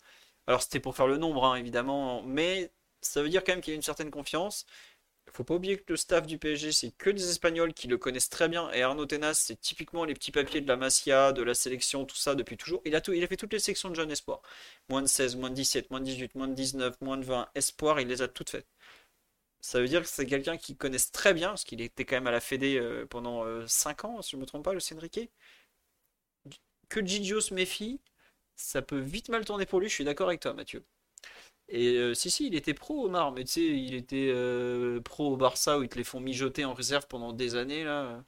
Alors 0.48 0.62
c'était 0.64 0.80
pour 0.80 0.96
faire 0.96 1.08
le 1.08 1.18
nombre, 1.18 1.46
hein, 1.46 1.56
évidemment, 1.56 2.24
mais 2.24 2.72
ça 3.02 3.22
veut 3.24 3.30
dire 3.30 3.44
quand 3.44 3.54
même 3.54 3.62
qu'il 3.62 3.72
y 3.72 3.76
a 3.76 3.78
une 3.78 3.82
certaine 3.84 4.12
confiance. 4.12 4.66
Faut 5.32 5.44
pas 5.44 5.56
oublier 5.56 5.78
que 5.78 5.84
le 5.94 5.98
staff 5.98 6.26
du 6.26 6.38
PSG, 6.38 6.72
c'est 6.72 6.92
que 6.92 7.10
des 7.10 7.30
Espagnols 7.30 7.74
qui 7.74 7.88
le 7.88 7.98
connaissent 7.98 8.30
très 8.30 8.48
bien, 8.50 8.72
et 8.72 8.82
Arnaud 8.82 9.06
Tenas, 9.06 9.36
c'est 9.36 9.60
typiquement 9.60 10.04
les 10.06 10.14
petits 10.14 10.32
papiers 10.32 10.62
de 10.62 10.68
la 10.68 10.78
Masia, 10.78 11.32
de 11.32 11.44
la 11.44 11.54
sélection, 11.54 12.06
tout 12.06 12.16
ça 12.16 12.34
depuis 12.36 12.58
toujours. 12.58 12.82
Il 12.86 12.96
a, 12.96 13.02
tout, 13.02 13.14
il 13.14 13.24
a 13.24 13.28
fait 13.28 13.38
toutes 13.38 13.54
les 13.54 13.60
sections 13.60 13.90
de 13.90 13.96
jeunes 13.96 14.12
espoirs. 14.12 14.42
Moins 14.90 15.02
de 15.02 15.08
16, 15.08 15.36
moins 15.36 15.50
de 15.50 15.56
17, 15.56 15.92
moins 15.92 16.00
de 16.00 16.06
18, 16.06 16.36
moins 16.36 16.48
de 16.48 16.54
19, 16.56 17.00
moins 17.02 17.18
de 17.18 17.26
20, 17.26 17.50
espoir, 17.56 18.00
il 18.00 18.08
les 18.08 18.22
a 18.22 18.28
toutes 18.28 18.50
faites. 18.50 18.68
Ça 19.62 19.80
veut 19.82 19.88
dire 19.88 20.02
que 20.02 20.08
c'est 20.08 20.26
quelqu'un 20.26 20.58
qui 20.58 20.76
connaissent 20.76 21.12
très 21.12 21.34
bien, 21.34 21.50
parce 21.50 21.64
qu'il 21.66 21.82
était 21.82 22.06
quand 22.06 22.16
même 22.16 22.28
à 22.28 22.32
la 22.32 22.40
Fédé 22.40 22.78
euh, 22.78 23.06
pendant 23.06 23.46
5 23.68 24.06
ans, 24.06 24.22
si 24.22 24.32
je 24.32 24.38
ne 24.38 24.42
me 24.42 24.46
trompe 24.48 24.64
pas, 24.64 24.74
le 24.74 24.80
Enrique. 24.96 25.30
Que 26.90 27.06
Gigio 27.06 27.40
se 27.40 27.54
méfie, 27.54 28.02
ça 28.56 28.82
peut 28.82 29.00
vite 29.00 29.30
mal 29.30 29.46
tourner 29.46 29.66
pour 29.66 29.80
lui, 29.80 29.90
je 29.90 29.94
suis 29.94 30.04
d'accord 30.04 30.28
avec 30.28 30.42
toi, 30.42 30.54
Mathieu. 30.54 30.84
Et 31.70 31.98
euh, 31.98 32.14
si, 32.14 32.32
si, 32.32 32.48
il 32.48 32.56
était 32.56 32.74
pro 32.74 33.06
Omar, 33.06 33.32
mais 33.34 33.44
tu 33.44 33.52
sais, 33.54 33.62
il 33.62 33.94
était 33.96 34.30
euh, 34.34 35.02
pro 35.02 35.34
au 35.34 35.38
Barça 35.38 35.78
où 35.80 35.84
ils 35.84 35.90
te 35.90 35.98
les 35.98 36.04
font 36.06 36.20
mijoter 36.22 36.66
en 36.66 36.74
réserve 36.74 37.08
pendant 37.08 37.34
des 37.34 37.56
années, 37.56 37.84
là. 37.84 38.24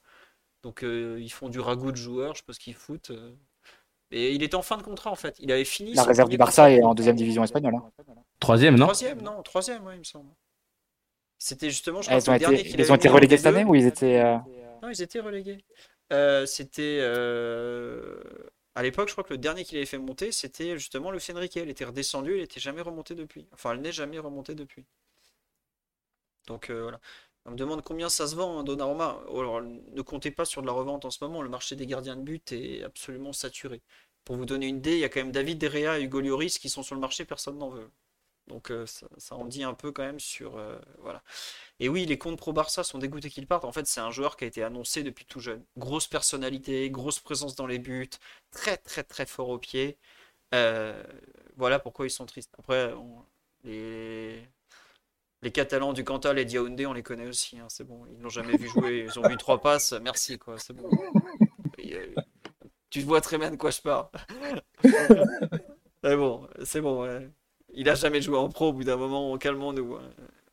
Donc 0.64 0.84
euh, 0.84 1.18
ils 1.22 1.32
font 1.32 1.50
du 1.50 1.60
ragout 1.60 1.92
de 1.92 1.98
joueurs, 1.98 2.34
je 2.36 2.40
sais 2.40 2.46
pas 2.46 2.54
ce 2.54 2.60
qu'ils 2.60 2.76
foutent. 2.76 3.12
Et 4.12 4.34
il 4.34 4.44
était 4.44 4.56
en 4.56 4.62
fin 4.62 4.78
de 4.78 4.84
contrat 4.84 5.12
en 5.12 5.16
fait. 5.16 5.36
Il 5.40 5.52
avait 5.52 5.66
fini 5.66 5.94
La 5.94 6.04
réserve 6.04 6.30
du 6.30 6.38
Barça 6.38 6.72
est 6.72 6.82
en 6.84 6.94
deuxième 6.96 7.16
division 7.16 7.44
espagnole. 7.44 7.76
hein. 7.76 7.92
Troisième, 8.40 8.76
non? 8.76 8.86
Troisième, 8.88 9.22
non, 9.22 9.42
troisième, 9.44 9.86
ouais, 9.86 9.96
il 9.96 10.00
me 10.00 10.04
semble. 10.04 10.30
C'était 11.38 11.70
justement, 11.70 12.02
je 12.02 12.10
Ah, 12.10 12.18
crois, 12.20 12.22
Ils 12.24 12.30
ont 12.30 12.34
le 12.34 12.40
dernier 12.40 12.68
ils 12.68 12.82
avait 12.82 12.92
ont 12.92 12.96
été 12.96 13.08
relégués 13.08 13.38
cette 13.38 13.46
D2. 13.46 13.56
année 13.56 13.66
ou 13.66 13.76
ils 13.76 13.86
étaient. 13.86 14.20
euh, 14.20 14.38
Non, 14.82 14.90
ils 14.90 15.02
étaient 15.02 15.20
relégués. 15.20 15.64
Euh, 16.12 16.46
c'était 16.46 16.98
euh, 17.02 18.20
à 18.80 18.84
l'époque, 18.84 19.10
je 19.10 19.14
crois 19.14 19.26
que 19.26 19.34
le 19.34 19.38
dernier 19.38 19.66
qu'il 19.66 19.76
avait 19.78 19.86
fait 19.86 19.98
monter, 19.98 20.32
c'était 20.32 20.78
justement 20.78 21.12
Luis 21.12 21.22
Enrique. 21.34 21.58
Elle 21.58 21.70
était 21.70 21.84
redescendue, 21.84 22.36
elle 22.36 22.42
n'était 22.42 22.62
jamais 22.62 22.82
remontée 22.82 23.14
depuis. 23.14 23.46
Enfin, 23.52 23.74
elle 23.74 23.82
n'est 23.82 23.92
jamais 23.92 24.20
remontée 24.20 24.56
depuis. 24.56 24.86
Donc 26.48 26.70
euh, 26.70 26.84
voilà. 26.84 27.00
On 27.46 27.52
me 27.52 27.58
demande 27.58 27.82
combien 27.84 28.10
ça 28.10 28.26
se 28.28 28.36
vend, 28.36 28.60
hein, 28.60 28.64
Donnarumma. 28.64 29.22
Oh, 29.28 29.42
alors, 29.42 29.62
ne 29.62 30.02
comptez 30.02 30.32
pas 30.32 30.46
sur 30.46 30.62
de 30.62 30.68
la 30.68 30.74
revente 30.74 31.04
en 31.04 31.12
ce 31.12 31.22
moment. 31.24 31.42
Le 31.42 31.50
marché 31.50 31.76
des 31.76 31.86
gardiens 31.88 32.16
de 32.16 32.22
but 32.22 32.54
est 32.54 32.84
absolument 32.84 33.34
saturé. 33.34 33.82
Pour 34.24 34.38
vous 34.38 34.46
donner 34.46 34.68
une 34.68 34.78
idée, 34.78 34.94
il 34.94 35.00
y 35.00 35.04
a 35.04 35.10
quand 35.10 35.22
même 35.22 35.34
David 35.34 35.58
Derrea 35.58 36.00
et 36.00 36.04
Hugo 36.04 36.22
qui 36.48 36.70
sont 36.70 36.84
sur 36.84 36.96
le 36.96 37.02
marché, 37.02 37.26
personne 37.26 37.58
n'en 37.58 37.70
veut. 37.70 37.90
Donc 38.50 38.72
euh, 38.72 38.86
ça, 38.86 39.36
en 39.36 39.46
dit 39.46 39.64
un 39.64 39.74
peu 39.74 39.92
quand 39.92 40.04
même 40.04 40.20
sur 40.20 40.58
euh, 40.58 40.78
voilà. 41.00 41.24
Et 41.80 41.88
oui, 41.88 42.06
les 42.06 42.18
comptes 42.18 42.38
pro 42.38 42.52
Barça 42.52 42.84
sont 42.84 42.98
dégoûtés 42.98 43.30
qu'il 43.30 43.48
parte. 43.48 43.64
En 43.64 43.72
fait, 43.72 43.88
c'est 43.88 44.02
un 44.02 44.12
joueur 44.12 44.36
qui 44.36 44.44
a 44.44 44.48
été 44.48 44.64
annoncé 44.64 45.04
depuis 45.04 45.26
tout 45.26 45.40
jeune. 45.40 45.64
Grosse 45.78 46.08
personnalité, 46.08 46.90
grosse 46.90 47.20
présence 47.20 47.56
dans 47.56 47.68
les 47.68 47.80
buts, 47.80 48.10
très 48.52 48.78
très 48.78 49.04
très 49.04 49.26
fort 49.26 49.50
au 49.50 49.60
pied. 49.60 49.98
Euh, 50.56 51.02
voilà 51.58 51.80
pourquoi 51.80 52.08
ils 52.08 52.12
sont 52.12 52.26
tristes. 52.26 52.54
Après, 52.58 52.94
les 53.64 54.44
les 55.42 55.52
Catalans 55.52 55.94
du 55.94 56.04
Cantal 56.04 56.38
et 56.40 56.44
Yaoundé, 56.44 56.86
on 56.86 56.94
les 56.94 57.04
connaît 57.04 57.28
aussi. 57.28 57.58
hein, 57.60 57.68
c'est 57.70 57.86
bon, 57.86 58.06
ils 58.12 58.20
n'ont 58.20 58.30
jamais 58.30 58.58
vu 58.58 58.68
jouer. 58.68 59.06
Ils 59.08 59.20
ont 59.20 59.28
vu 59.28 59.38
trois 59.38 59.62
passes. 59.62 59.94
Merci 60.02 60.38
quoi, 60.38 60.58
c'est 60.58 60.74
bon. 60.74 60.90
Et, 61.78 62.14
tu 62.90 63.02
vois 63.02 63.22
très 63.22 63.38
bien 63.38 63.52
de 63.52 63.56
quoi 63.56 63.72
je 63.72 63.82
parle. 63.82 64.10
Mais 66.04 66.16
bon, 66.16 66.48
c'est 66.64 66.82
bon. 66.82 67.04
ouais. 67.04 67.30
Il 67.74 67.90
a 67.90 67.96
jamais 67.96 68.22
joué 68.22 68.38
en 68.38 68.50
pro. 68.50 68.70
Au 68.70 68.74
bout 68.74 68.84
d'un 68.84 68.98
moment, 68.98 69.38
calmons-nous. 69.38 69.96
hein. 69.96 70.02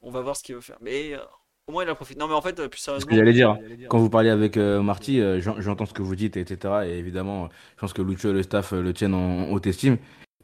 On 0.03 0.11
va 0.11 0.21
voir 0.21 0.37
ce 0.37 0.43
qu'il 0.43 0.55
veut 0.55 0.61
faire. 0.61 0.77
Mais 0.81 1.15
euh, 1.15 1.19
au 1.67 1.73
moins, 1.73 1.83
il 1.85 1.89
a 1.91 1.95
profité. 1.95 2.19
Non, 2.21 2.29
mais 2.29 2.35
en 2.35 2.41
fait, 2.43 2.59
euh, 2.61 2.69
plus 2.69 2.79
Ce 2.79 2.85
sérieusement. 2.85 3.11
que 3.11 3.17
j'allais 3.17 3.33
dire, 3.33 3.57
quand 3.89 3.99
vous 3.99 4.11
parlez 4.11 4.31
avec 4.31 4.57
euh, 4.57 4.81
Marty, 4.83 5.21
euh, 5.21 5.41
j'en- 5.41 5.61
j'entends 5.61 5.87
ce 5.87 5.93
que 5.95 6.03
vous 6.03 6.15
dites, 6.17 6.37
etc. 6.37 6.75
Et 6.87 6.99
évidemment, 6.99 7.49
je 7.77 7.81
pense 7.81 7.93
que 7.93 8.03
Lucho 8.03 8.31
et 8.31 8.33
le 8.33 8.43
staff 8.43 8.73
euh, 8.73 8.83
le 8.83 8.93
tiennent 8.93 9.15
en 9.15 9.51
haute 9.51 9.67
estime. 9.67 9.97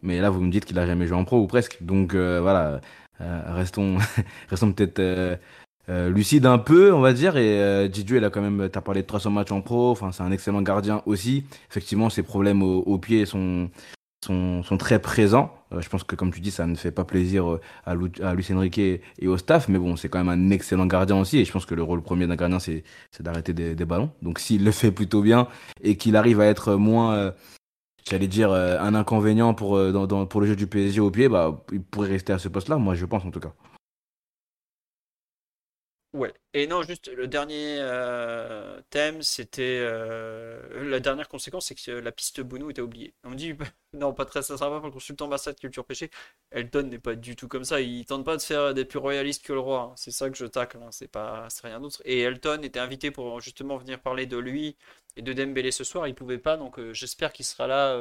Mais 0.03 0.21
là, 0.21 0.31
vous 0.31 0.41
me 0.41 0.51
dites 0.51 0.65
qu'il 0.65 0.79
a 0.81 0.87
jamais 0.87 1.07
joué 1.07 1.17
en 1.17 1.25
pro, 1.25 1.39
ou 1.41 1.47
presque. 1.47 1.79
Donc 1.81 2.15
euh, 2.15 2.41
voilà, 2.41 2.81
euh, 3.21 3.43
restons, 3.55 3.99
restons 4.49 4.73
peut-être 4.73 4.99
euh, 4.99 5.37
euh, 5.89 6.11
lucides 6.11 6.47
un 6.47 6.59
peu, 6.59 6.93
on 6.93 7.01
va 7.01 7.13
dire. 7.13 7.37
Et 7.37 7.61
euh, 7.63 7.87
Didier, 7.87 8.17
il 8.17 8.25
a 8.25 8.31
quand 8.31 8.41
même, 8.43 8.69
t'as 8.69 8.81
parlé 8.81 9.03
de 9.03 9.07
300 9.07 9.31
matchs 9.31 9.53
en 9.53 9.61
pro. 9.61 9.91
Enfin, 9.91 10.11
c'est 10.11 10.25
un 10.25 10.33
excellent 10.33 10.63
gardien 10.63 11.03
aussi. 11.07 11.45
Effectivement, 11.71 12.11
ses 12.11 12.25
problèmes 12.25 12.63
au, 12.65 12.81
au 12.81 12.99
pied 12.99 13.27
sont, 13.27 13.71
sont, 14.25 14.65
sont 14.65 14.77
très 14.77 14.99
présents. 15.01 15.55
Euh, 15.73 15.81
je 15.81 15.89
pense 15.89 16.05
que, 16.05 16.17
comme 16.17 16.33
tu 16.33 16.41
dis, 16.41 16.51
ça 16.51 16.67
ne 16.67 16.75
fait 16.75 16.91
pas 16.91 17.05
plaisir 17.05 17.51
euh, 17.51 17.61
à, 17.85 17.95
Lu 17.95 18.11
Luis 18.35 18.47
Enrique 18.53 18.79
et 18.79 19.01
au 19.27 19.37
staff. 19.37 19.69
Mais 19.69 19.79
bon, 19.79 19.97
c'est 19.97 20.09
quand 20.09 20.23
même 20.23 20.29
un 20.29 20.51
excellent 20.51 20.87
gardien 20.87 21.19
aussi. 21.19 21.39
Et 21.39 21.45
je 21.45 21.53
pense 21.53 21.67
que 21.67 21.75
le 21.75 21.83
rôle 21.83 22.03
premier 22.03 22.27
d'un 22.27 22.37
gardien, 22.37 22.59
c'est 22.59 22.85
d'arrêter 23.21 23.53
des, 23.53 23.85
ballons. 23.85 24.11
Donc 24.23 24.39
s'il 24.39 24.65
le 24.65 24.71
fait 24.71 24.93
plutôt 24.93 25.23
bien 25.23 25.49
et 25.83 25.97
qu'il 25.97 26.17
arrive 26.17 26.41
à 26.41 26.47
être 26.47 26.75
moins, 26.75 27.15
euh, 27.15 27.33
j'allais 28.09 28.29
dire, 28.29 28.53
un 28.53 28.95
inconvénient 28.95 29.55
pour, 29.55 29.79
pour 30.29 30.41
le 30.41 30.47
jeu 30.47 30.57
du 30.57 30.67
PSG 30.67 31.01
au 31.01 31.11
pied, 31.11 31.29
bah, 31.29 31.65
il 31.73 31.83
pourrait 31.83 32.11
rester 32.11 32.33
à 32.33 32.39
ce 32.39 32.49
poste-là, 32.49 32.77
moi 32.77 32.95
je 32.95 33.07
pense 33.07 33.25
en 33.25 33.31
tout 33.31 33.41
cas. 33.41 33.53
Ouais. 36.13 36.35
Et 36.53 36.67
non, 36.67 36.83
juste 36.83 37.09
le 37.09 37.27
dernier 37.27 37.79
euh, 37.81 38.83
thème, 38.91 39.23
c'était 39.23 39.79
euh, 39.81 40.85
la 40.91 41.01
dernière 41.01 41.27
conséquence, 41.27 41.67
c'est 41.69 41.75
que 41.75 41.91
euh, 41.91 42.01
la 42.03 42.13
piste 42.13 42.43
Bounou 42.43 42.69
était 42.71 42.83
oubliée. 42.83 43.15
On 43.25 43.31
me 43.31 43.35
dit 43.35 43.55
non, 43.95 44.13
pas 44.13 44.27
très, 44.27 44.43
ça 44.43 44.55
pour 44.59 44.81
le 44.81 44.91
consultant 44.91 45.25
ambassade 45.25 45.59
culture 45.59 45.87
péché. 45.87 46.11
Elton 46.51 46.83
n'est 46.83 46.99
pas 46.99 47.15
du 47.15 47.35
tout 47.35 47.49
comme 47.49 47.65
ça. 47.65 47.81
Il 47.81 48.05
tente 48.05 48.27
pas 48.27 48.37
de 48.37 48.43
faire 48.43 48.75
des 48.75 48.85
plus 48.85 48.99
royalistes 48.99 49.43
que 49.43 49.55
le 49.55 49.61
roi. 49.61 49.81
hein. 49.91 49.95
C'est 49.97 50.11
ça 50.11 50.29
que 50.29 50.37
je 50.37 50.45
tacle. 50.45 50.77
hein. 50.83 50.91
C'est 50.91 51.09
pas, 51.09 51.47
c'est 51.49 51.67
rien 51.67 51.81
d'autre. 51.81 52.03
Et 52.05 52.21
Elton 52.21 52.61
était 52.63 52.79
invité 52.81 53.11
pour 53.11 53.41
justement 53.41 53.79
venir 53.79 53.99
parler 53.99 54.27
de 54.27 54.37
lui 54.37 54.77
et 55.17 55.23
de 55.23 55.33
Dembélé 55.33 55.71
ce 55.71 55.83
soir. 55.85 56.07
Il 56.09 56.15
pouvait 56.15 56.37
pas, 56.39 56.59
donc 56.59 56.79
j'espère 56.93 57.33
qu'il 57.33 57.47
sera 57.47 57.67
là 57.67 57.97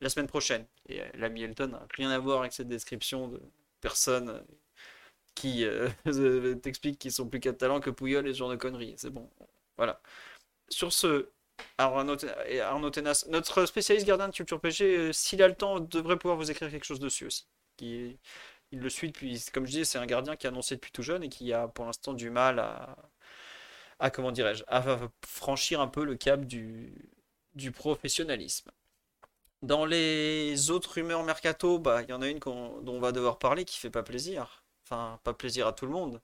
la 0.00 0.08
semaine 0.10 0.26
prochaine. 0.26 0.66
Et 0.88 1.00
l'ami 1.14 1.42
Elton 1.42 1.68
n'a 1.68 1.86
rien 1.96 2.10
à 2.10 2.18
voir 2.18 2.40
avec 2.40 2.52
cette 2.52 2.68
description 2.68 3.28
de 3.28 3.40
personne 3.80 4.42
qui 5.34 5.64
euh, 5.64 5.88
t'explique 6.62 6.98
qu'ils 6.98 7.12
sont 7.12 7.28
plus 7.28 7.40
catalans 7.40 7.80
que 7.80 7.90
Puyol 7.90 8.26
et 8.28 8.32
ce 8.32 8.38
genre 8.38 8.50
de 8.50 8.56
conneries. 8.56 8.94
C'est 8.96 9.10
bon. 9.10 9.28
Voilà. 9.76 10.00
Sur 10.68 10.92
ce, 10.92 11.28
Arnaud, 11.78 12.16
Arnaud 12.62 12.90
notre 13.28 13.66
spécialiste 13.66 14.06
gardien 14.06 14.28
de 14.28 14.34
culture 14.34 14.60
PG, 14.60 14.96
euh, 14.96 15.12
s'il 15.12 15.42
a 15.42 15.48
le 15.48 15.54
temps, 15.54 15.80
devrait 15.80 16.18
pouvoir 16.18 16.36
vous 16.38 16.50
écrire 16.50 16.70
quelque 16.70 16.84
chose 16.86 17.00
dessus 17.00 17.26
aussi. 17.26 17.46
Qui, 17.76 18.18
il 18.72 18.80
le 18.80 18.90
suit 18.90 19.08
depuis, 19.08 19.42
comme 19.52 19.66
je 19.66 19.72
disais, 19.72 19.84
c'est 19.84 19.98
un 19.98 20.06
gardien 20.06 20.36
qui 20.36 20.46
est 20.46 20.50
annoncé 20.50 20.76
depuis 20.76 20.92
tout 20.92 21.02
jeune 21.02 21.22
et 21.24 21.28
qui 21.28 21.52
a 21.52 21.68
pour 21.68 21.84
l'instant 21.86 22.12
du 22.14 22.30
mal 22.30 22.58
à, 22.58 22.96
à 23.98 24.10
comment 24.10 24.32
dirais-je, 24.32 24.64
à 24.68 24.98
franchir 25.26 25.80
un 25.80 25.88
peu 25.88 26.04
le 26.04 26.16
cap 26.16 26.44
du, 26.44 27.10
du 27.54 27.72
professionnalisme. 27.72 28.70
Dans 29.62 29.86
les 29.86 30.70
autres 30.70 30.94
rumeurs 30.94 31.24
mercato, 31.24 31.78
bah, 31.78 32.02
il 32.02 32.10
y 32.10 32.12
en 32.12 32.22
a 32.22 32.28
une 32.28 32.38
dont 32.38 32.82
on 32.86 33.00
va 33.00 33.12
devoir 33.12 33.38
parler 33.38 33.64
qui 33.64 33.78
fait 33.78 33.90
pas 33.90 34.02
plaisir. 34.02 34.63
Enfin, 34.84 35.18
pas 35.24 35.34
plaisir 35.34 35.66
à 35.66 35.72
tout 35.72 35.86
le 35.86 35.92
monde. 35.92 36.20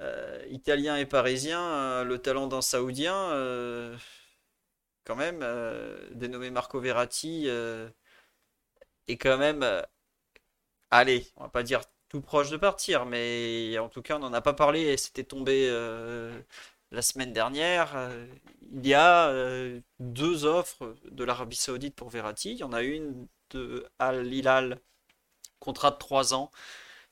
Euh, 0.00 0.44
italien 0.50 0.96
et 0.96 1.06
parisien, 1.06 1.60
euh, 1.60 2.04
le 2.04 2.18
talent 2.18 2.46
d'un 2.46 2.62
Saoudien, 2.62 3.14
euh, 3.32 3.96
quand 5.04 5.16
même, 5.16 5.44
dénommé 6.12 6.50
Marco 6.50 6.80
Verratti, 6.80 7.48
est 9.08 9.16
quand 9.16 9.38
même, 9.38 9.64
allez, 10.90 11.26
on 11.36 11.44
va 11.44 11.48
pas 11.48 11.62
dire 11.62 11.82
tout 12.08 12.20
proche 12.20 12.50
de 12.50 12.56
partir, 12.56 13.06
mais 13.06 13.78
en 13.78 13.88
tout 13.88 14.02
cas, 14.02 14.16
on 14.16 14.20
n'en 14.20 14.32
a 14.32 14.40
pas 14.40 14.52
parlé 14.54 14.82
et 14.82 14.96
c'était 14.96 15.24
tombé 15.24 15.68
la 16.90 17.02
semaine 17.02 17.32
dernière. 17.32 18.10
il 18.72 18.86
y 18.86 18.94
a 18.94 19.32
deux 19.98 20.44
offres 20.44 20.94
de 21.10 21.24
l'Arabie 21.24 21.56
Saoudite 21.56 21.94
pour 21.96 22.10
Verratti. 22.10 22.52
Il 22.52 22.58
y 22.58 22.64
en 22.64 22.72
a 22.72 22.82
une 22.82 23.26
de 23.50 23.86
Al 23.98 24.32
Hilal, 24.32 24.80
contrat 25.60 25.90
de 25.90 25.96
3 25.98 26.34
ans, 26.34 26.50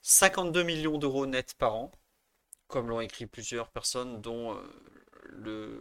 52 0.09 0.62
millions 0.62 0.99
d'euros 0.99 1.27
net 1.27 1.55
par 1.59 1.74
an, 1.74 1.91
comme 2.69 2.89
l'ont 2.89 3.01
écrit 3.01 3.27
plusieurs 3.27 3.70
personnes, 3.70 4.20
dont 4.20 4.57
le 5.24 5.81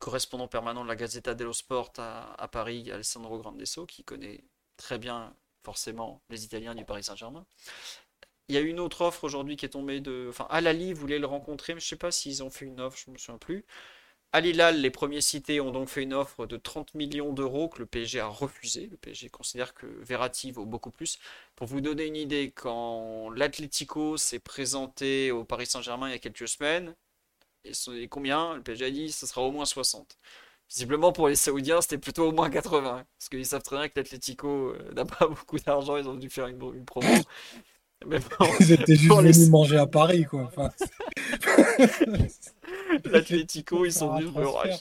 correspondant 0.00 0.48
permanent 0.48 0.82
de 0.82 0.88
la 0.88 0.96
Gazzetta 0.96 1.34
dello 1.34 1.52
Sport 1.52 1.92
à, 1.98 2.34
à 2.42 2.48
Paris, 2.48 2.90
Alessandro 2.90 3.38
Grandesso, 3.38 3.86
qui 3.86 4.02
connaît 4.02 4.42
très 4.76 4.98
bien 4.98 5.32
forcément 5.62 6.20
les 6.28 6.44
Italiens 6.44 6.74
du 6.74 6.84
Paris 6.84 7.04
Saint-Germain. 7.04 7.46
Il 8.48 8.56
y 8.56 8.58
a 8.58 8.62
une 8.62 8.80
autre 8.80 9.02
offre 9.02 9.22
aujourd'hui 9.22 9.54
qui 9.54 9.64
est 9.64 9.70
tombée 9.70 10.00
de. 10.00 10.26
Enfin, 10.28 10.48
Alali 10.50 10.92
voulait 10.92 11.20
le 11.20 11.26
rencontrer, 11.26 11.72
mais 11.72 11.78
je 11.78 11.86
ne 11.86 11.90
sais 11.90 11.96
pas 11.96 12.10
s'ils 12.10 12.42
ont 12.42 12.50
fait 12.50 12.64
une 12.64 12.80
offre, 12.80 12.98
je 12.98 13.10
ne 13.10 13.12
me 13.12 13.18
souviens 13.18 13.38
plus. 13.38 13.64
Al 14.32 14.46
Hilal, 14.46 14.80
les 14.80 14.90
premiers 14.90 15.20
cités, 15.20 15.60
ont 15.60 15.72
donc 15.72 15.88
fait 15.88 16.02
une 16.04 16.14
offre 16.14 16.46
de 16.46 16.56
30 16.56 16.94
millions 16.94 17.32
d'euros 17.32 17.68
que 17.68 17.80
le 17.80 17.86
PSG 17.86 18.20
a 18.20 18.28
refusé. 18.28 18.86
Le 18.86 18.96
PSG 18.96 19.28
considère 19.28 19.74
que 19.74 19.86
Verratti 19.86 20.52
vaut 20.52 20.66
beaucoup 20.66 20.90
plus. 20.92 21.18
Pour 21.56 21.66
vous 21.66 21.80
donner 21.80 22.06
une 22.06 22.16
idée, 22.16 22.52
quand 22.54 23.30
l'Atlético 23.30 24.16
s'est 24.16 24.38
présenté 24.38 25.32
au 25.32 25.44
Paris 25.44 25.66
Saint-Germain 25.66 26.08
il 26.08 26.12
y 26.12 26.14
a 26.14 26.18
quelques 26.18 26.48
semaines, 26.48 26.94
et 27.64 28.08
combien? 28.08 28.54
Le 28.56 28.62
PSG 28.62 28.84
a 28.86 28.90
dit 28.90 29.12
ce 29.12 29.26
sera 29.26 29.42
au 29.42 29.50
moins 29.52 29.66
60. 29.66 30.18
Visiblement 30.70 31.12
pour 31.12 31.28
les 31.28 31.36
Saoudiens, 31.36 31.80
c'était 31.82 31.98
plutôt 31.98 32.28
au 32.28 32.32
moins 32.32 32.50
80. 32.50 33.04
Parce 33.18 33.28
qu'ils 33.28 33.46
savent 33.46 33.62
très 33.62 33.76
bien 33.78 33.88
que 33.88 33.94
l'Atlético 33.98 34.70
euh, 34.74 34.92
n'a 34.94 35.04
pas 35.04 35.26
beaucoup 35.28 35.58
d'argent, 35.58 35.96
ils 35.96 36.08
ont 36.08 36.14
dû 36.14 36.30
faire 36.30 36.46
une, 36.48 36.62
une 36.74 36.84
promo. 36.84 37.24
ils 38.60 38.72
étaient 38.72 38.96
juste 38.96 39.14
venus 39.14 39.48
manger 39.48 39.78
à 39.78 39.86
Paris, 39.86 40.24
quoi. 40.24 40.42
Enfin... 40.42 40.70
L'Atlético, 43.04 43.84
ils 43.84 43.92
sont 43.92 44.16
venus. 44.16 44.32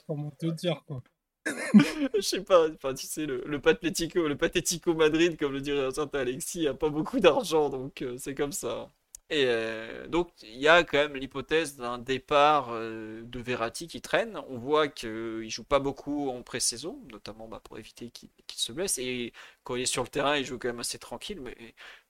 Comment 0.08 0.32
te 0.32 0.48
dire, 0.48 0.84
quoi. 0.88 1.02
je 2.16 2.22
sais 2.22 2.44
pas, 2.44 2.70
enfin, 2.70 2.94
tu 2.94 3.08
sais, 3.08 3.26
le, 3.26 3.44
le 3.46 3.60
Patlético, 3.60 4.28
le 4.28 4.36
Patético 4.38 4.94
Madrid, 4.94 5.38
comme 5.38 5.54
le 5.54 5.62
dirait 5.62 5.86
un 5.86 5.92
certain 5.92 6.20
Alexis, 6.20 6.68
a 6.68 6.74
pas 6.74 6.90
beaucoup 6.90 7.20
d'argent, 7.20 7.70
donc 7.70 8.02
euh, 8.02 8.16
c'est 8.18 8.36
comme 8.36 8.52
ça. 8.52 8.90
Et 9.32 9.46
euh, 9.46 10.08
donc, 10.08 10.32
il 10.42 10.58
y 10.58 10.68
a 10.68 10.84
quand 10.84 10.98
même 10.98 11.16
l'hypothèse 11.16 11.76
d'un 11.78 12.00
départ 12.00 12.70
euh, 12.72 13.22
de 13.24 13.40
Verratti 13.40 13.88
qui 13.88 14.02
traîne. 14.02 14.42
On 14.50 14.58
voit 14.58 14.88
qu'il 14.88 15.10
ne 15.10 15.50
joue 15.50 15.64
pas 15.64 15.78
beaucoup 15.80 16.30
en 16.30 16.42
pré-saison, 16.42 17.00
notamment 17.12 17.48
bah, 17.48 17.62
pour 17.64 17.78
éviter 17.78 18.10
qu'il 18.10 18.30
se 18.48 18.72
blesse. 18.72 18.98
Et 18.98 19.32
quand 19.64 19.76
il 19.76 19.84
est 19.84 19.86
sur 19.86 20.02
le 20.02 20.10
terrain, 20.10 20.36
il 20.36 20.46
joue 20.46 20.58
quand 20.58 20.70
même 20.70 20.80
assez 20.80 20.98
tranquille. 20.98 21.42
Mais 21.42 21.56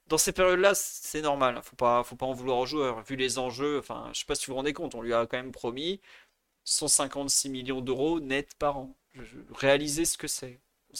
dans 0.09 0.17
ces 0.17 0.31
périodes-là, 0.33 0.73
c'est 0.75 1.21
normal. 1.21 1.55
Il 1.55 1.57
ne 1.59 1.63
faut 2.03 2.15
pas 2.15 2.25
en 2.25 2.33
vouloir 2.33 2.57
aux 2.57 2.65
joueurs. 2.65 3.03
Vu 3.03 3.15
les 3.15 3.37
enjeux, 3.39 3.79
enfin, 3.79 4.09
je 4.13 4.19
sais 4.19 4.25
pas 4.25 4.35
si 4.35 4.47
vous 4.47 4.53
vous 4.53 4.57
rendez 4.57 4.73
compte, 4.73 4.95
on 4.95 5.01
lui 5.01 5.13
a 5.13 5.25
quand 5.27 5.37
même 5.37 5.51
promis 5.51 6.01
156 6.65 7.49
millions 7.49 7.81
d'euros 7.81 8.19
net 8.19 8.55
par 8.55 8.77
an. 8.77 8.95
Réalisez 9.53 10.05
ce 10.05 10.17
que 10.17 10.27
c'est. 10.27 10.59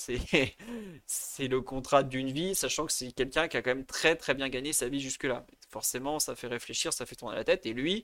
C'est 1.08 1.48
le 1.48 1.62
contrat 1.62 2.04
d'une 2.04 2.32
vie, 2.32 2.54
sachant 2.54 2.86
que 2.86 2.92
c'est 2.92 3.12
quelqu'un 3.12 3.48
qui 3.48 3.58
a 3.58 3.64
quand 3.64 3.74
même 3.74 3.86
très 3.88 4.16
très 4.16 4.36
bien 4.36 4.48
gagné 4.50 4.72
sa 4.72 4.88
vie 4.88 5.00
jusque-là. 5.00 5.48
Forcément, 5.70 6.20
ça 6.20 6.36
fait 6.36 6.48
réfléchir, 6.48 6.94
ça 6.94 7.08
fait 7.08 7.16
tourner 7.16 7.36
la 7.36 7.44
tête. 7.44 7.66
Et 7.66 7.74
lui, 7.74 8.04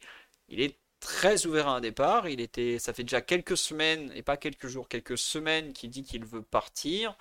il 0.49 0.61
est 0.61 0.79
très 0.99 1.45
ouvert 1.45 1.67
à 1.67 1.75
un 1.75 1.81
départ. 1.81 2.27
Il 2.27 2.41
était, 2.41 2.79
ça 2.79 2.93
fait 2.93 3.03
déjà 3.03 3.21
quelques 3.21 3.57
semaines, 3.57 4.11
et 4.15 4.23
pas 4.23 4.37
quelques 4.37 4.67
jours, 4.67 4.89
quelques 4.89 5.17
semaines 5.17 5.73
qu'il 5.73 5.91
dit 5.91 6.03
qu'il 6.03 6.25
veut 6.25 6.41
partir. 6.41 7.15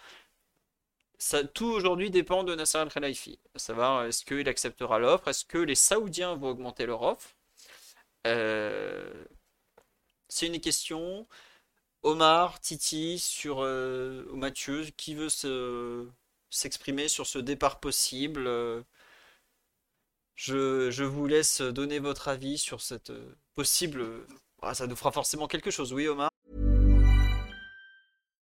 Tout 1.55 1.67
aujourd'hui 1.67 2.11
dépend 2.11 2.45
de 2.45 2.55
Nasser 2.55 2.79
Al-Khelaifi. 2.79 3.39
À 3.55 3.59
savoir, 3.59 4.05
est-ce 4.05 4.25
qu'il 4.25 4.49
acceptera 4.49 4.99
l'offre? 4.99 5.29
Est-ce 5.29 5.45
que 5.45 5.59
les 5.59 5.75
Saoudiens 5.75 6.35
vont 6.35 6.51
augmenter 6.51 6.87
leur 6.87 7.03
offre? 7.03 7.37
Euh, 8.27 9.25
C'est 10.29 10.47
une 10.47 10.61
question. 10.61 11.27
Omar, 12.03 12.61
Titi, 12.61 13.19
sur 13.19 13.63
euh, 13.63 14.25
Mathieu, 14.35 14.85
qui 14.97 15.15
veut 15.15 15.29
s'exprimer 16.51 17.09
sur 17.09 17.27
ce 17.27 17.39
départ 17.39 17.81
possible? 17.81 18.49
Je, 20.37 21.05
vous 21.05 21.27
laisse 21.27 21.61
donner 21.61 21.99
votre 21.99 22.29
avis 22.29 22.59
sur 22.59 22.81
cette 22.81 23.11
euh, 23.11 23.37
possible. 23.55 24.27
Ah, 24.63 24.75
ça 24.75 24.87
nous 24.87 24.97
fera 24.97 25.13
forcément 25.13 25.47
quelque 25.47 25.71
chose, 25.71 25.93
oui, 25.93 26.09
Omar? 26.09 26.31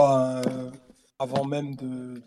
Euh, 0.00 0.70
avant 1.18 1.44
même 1.44 1.76
de, 1.76 2.20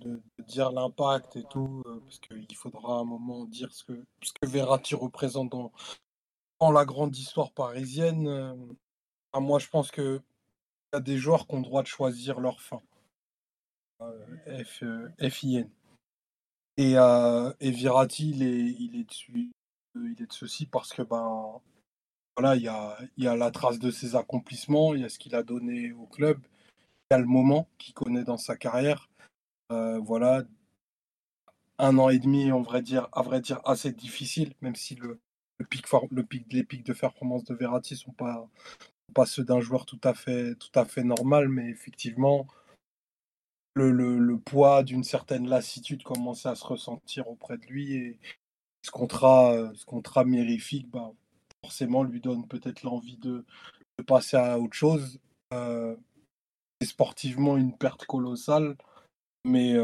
dire 0.48 0.72
l'impact 0.72 1.36
et 1.36 1.44
tout, 1.50 1.84
euh, 1.86 2.00
parce 2.00 2.20
qu'il 2.20 2.56
faudra 2.56 3.00
un 3.00 3.04
moment 3.04 3.46
dire 3.46 3.74
ce 3.74 3.84
que, 3.84 3.94
que 3.94 4.48
Verratti 4.48 4.96
représente 4.96 5.52
dans, 5.52 5.72
la 6.72 6.86
grande 6.86 7.16
histoire 7.18 7.52
parisienne. 7.52 8.28
Euh, 8.28 8.56
moi, 9.40 9.60
je 9.60 9.68
pense 9.68 9.92
qu'il 9.92 10.22
y 10.94 10.96
a 10.96 11.02
des 11.02 11.18
joueurs 11.18 11.46
qui 11.48 11.56
ont 11.56 11.58
le 11.60 11.64
droit 11.64 11.82
de 11.82 11.88
choisir 11.88 12.40
leur 12.40 12.62
fin. 12.62 12.82
FIN. 15.30 15.68
Et, 16.78 16.92
et 16.94 17.72
Verratti, 17.72 18.30
il 18.30 18.44
est, 18.44 19.46
de 19.96 20.28
ceci 20.32 20.66
parce 20.66 20.94
que 20.94 21.02
ben, 21.02 21.62
voilà, 22.38 22.56
il 22.56 22.68
a, 22.68 22.98
y 23.18 23.28
a 23.28 23.36
la 23.36 23.52
trace 23.52 23.80
de 23.80 23.92
ses 23.92 24.16
accomplissements, 24.16 24.94
il 24.94 25.02
y 25.02 25.06
a 25.06 25.10
ce 25.10 25.20
qu'il 25.20 25.36
a 25.36 25.44
donné 25.44 25.92
au 25.94 26.06
club 26.06 26.40
le 27.12 27.26
moment 27.26 27.68
qu'il 27.78 27.94
connaît 27.94 28.24
dans 28.24 28.38
sa 28.38 28.56
carrière. 28.56 29.10
Euh, 29.72 30.00
voilà, 30.00 30.44
un 31.78 31.98
an 31.98 32.10
et 32.10 32.20
demi, 32.20 32.52
on 32.52 32.64
à 32.64 33.22
vrai 33.22 33.42
dire, 33.42 33.60
assez 33.66 33.92
difficile, 33.92 34.54
même 34.62 34.76
si 34.76 34.96
le, 34.96 35.20
pic, 35.70 35.86
le 36.12 36.24
pic, 36.24 36.52
les 36.52 36.64
pics 36.64 36.86
de 36.86 36.94
performance 36.94 37.44
de 37.46 37.56
Verratti 37.56 37.96
sont 37.96 38.14
pas, 38.14 38.48
ceux 39.26 39.44
d'un 39.44 39.62
joueur 39.62 39.86
tout 39.86 40.00
à 40.04 40.14
fait, 40.14 40.56
normal, 41.04 41.50
mais 41.50 41.70
effectivement, 41.70 42.48
le, 43.76 44.38
poids 44.38 44.84
d'une 44.84 45.04
certaine 45.04 45.50
lassitude 45.50 46.04
commençait 46.04 46.50
à 46.50 46.56
se 46.56 46.66
ressentir 46.66 47.28
auprès 47.28 47.58
de 47.58 47.66
lui 47.66 47.94
et 47.94 48.20
ce 48.84 48.92
contrat, 48.92 49.72
ce 49.74 49.86
contrat 49.86 50.26
mérifique, 50.26 50.90
bah, 50.90 51.12
forcément, 51.64 52.04
lui 52.04 52.22
donne 52.22 52.48
peut-être 52.48 52.84
l'envie 52.84 53.18
de, 53.18 53.44
de, 53.98 54.04
passer 54.04 54.38
à 54.38 54.60
autre 54.60 54.76
chose. 54.76 55.20
Euh, 55.54 55.96
sportivement 56.84 57.58
une 57.58 57.78
perte 57.78 58.06
colossale, 58.06 58.76
mais 59.44 59.76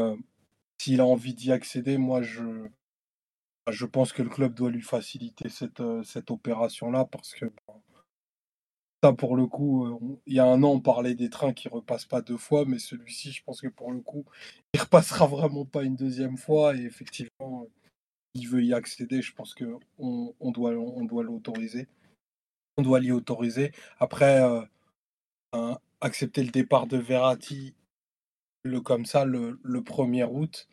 s'il 0.80 1.00
a 1.00 1.06
envie 1.06 1.34
d'y 1.34 1.52
accéder, 1.52 1.96
moi 1.96 2.22
je, 2.22 2.66
je 3.70 3.86
pense 3.86 4.12
que 4.12 4.22
le 4.22 4.28
club 4.28 4.54
doit 4.54 4.70
lui 4.70 4.82
faciliter 4.82 5.48
cette, 5.48 5.82
cette 6.04 6.30
opération-là 6.30 7.06
parce 7.06 7.34
que 7.34 7.46
ça, 9.02 9.12
pour 9.12 9.36
le 9.36 9.46
coup, 9.46 10.20
il 10.26 10.34
y 10.34 10.38
a 10.38 10.44
un 10.44 10.62
an, 10.62 10.68
on 10.74 10.80
parlait 10.80 11.16
des 11.16 11.28
trains 11.28 11.52
qui 11.52 11.68
repassent 11.68 12.06
pas 12.06 12.22
deux 12.22 12.36
fois, 12.36 12.64
mais 12.66 12.78
celui-ci, 12.78 13.32
je 13.32 13.42
pense 13.42 13.60
que 13.60 13.66
pour 13.66 13.90
le 13.90 14.00
coup, 14.00 14.24
il 14.74 14.80
repassera 14.80 15.26
vraiment 15.26 15.64
pas 15.64 15.82
une 15.82 15.96
deuxième 15.96 16.36
fois. 16.36 16.76
Et 16.76 16.82
effectivement, 16.82 17.66
il 18.34 18.48
veut 18.48 18.62
y 18.62 18.72
accéder. 18.72 19.20
Je 19.20 19.34
pense 19.34 19.54
qu'on 19.54 20.34
on 20.38 20.50
doit, 20.52 20.70
on 20.70 21.04
doit 21.04 21.24
l'autoriser. 21.24 21.88
On 22.76 22.82
doit 22.82 23.00
l'y 23.00 23.10
autoriser. 23.10 23.72
Après, 23.98 24.40
accepter 26.02 26.42
le 26.42 26.50
départ 26.50 26.86
de 26.86 26.98
Verratti 26.98 27.74
le, 28.64 28.80
comme 28.80 29.06
ça 29.06 29.24
le, 29.24 29.58
le 29.62 29.80
1er 29.80 30.28
août, 30.30 30.68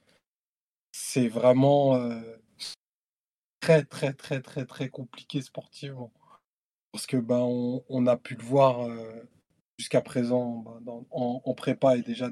c'est 0.92 1.28
vraiment 1.28 1.98
très 3.62 3.84
très 3.84 4.14
très 4.14 4.42
très 4.42 4.66
très 4.66 4.90
compliqué 4.90 5.42
sportivement. 5.42 6.12
Parce 6.92 7.06
que 7.08 7.18
ben 7.18 7.40
on, 7.40 8.08
a 8.08 8.18
pu 8.18 8.36
le 8.36 8.44
voir 8.44 8.88
jusqu'à 9.78 10.02
présent 10.02 10.66
ben, 10.82 11.06
en, 11.12 11.54
prépa 11.54 11.98
et 11.98 12.02
déjà 12.02 12.32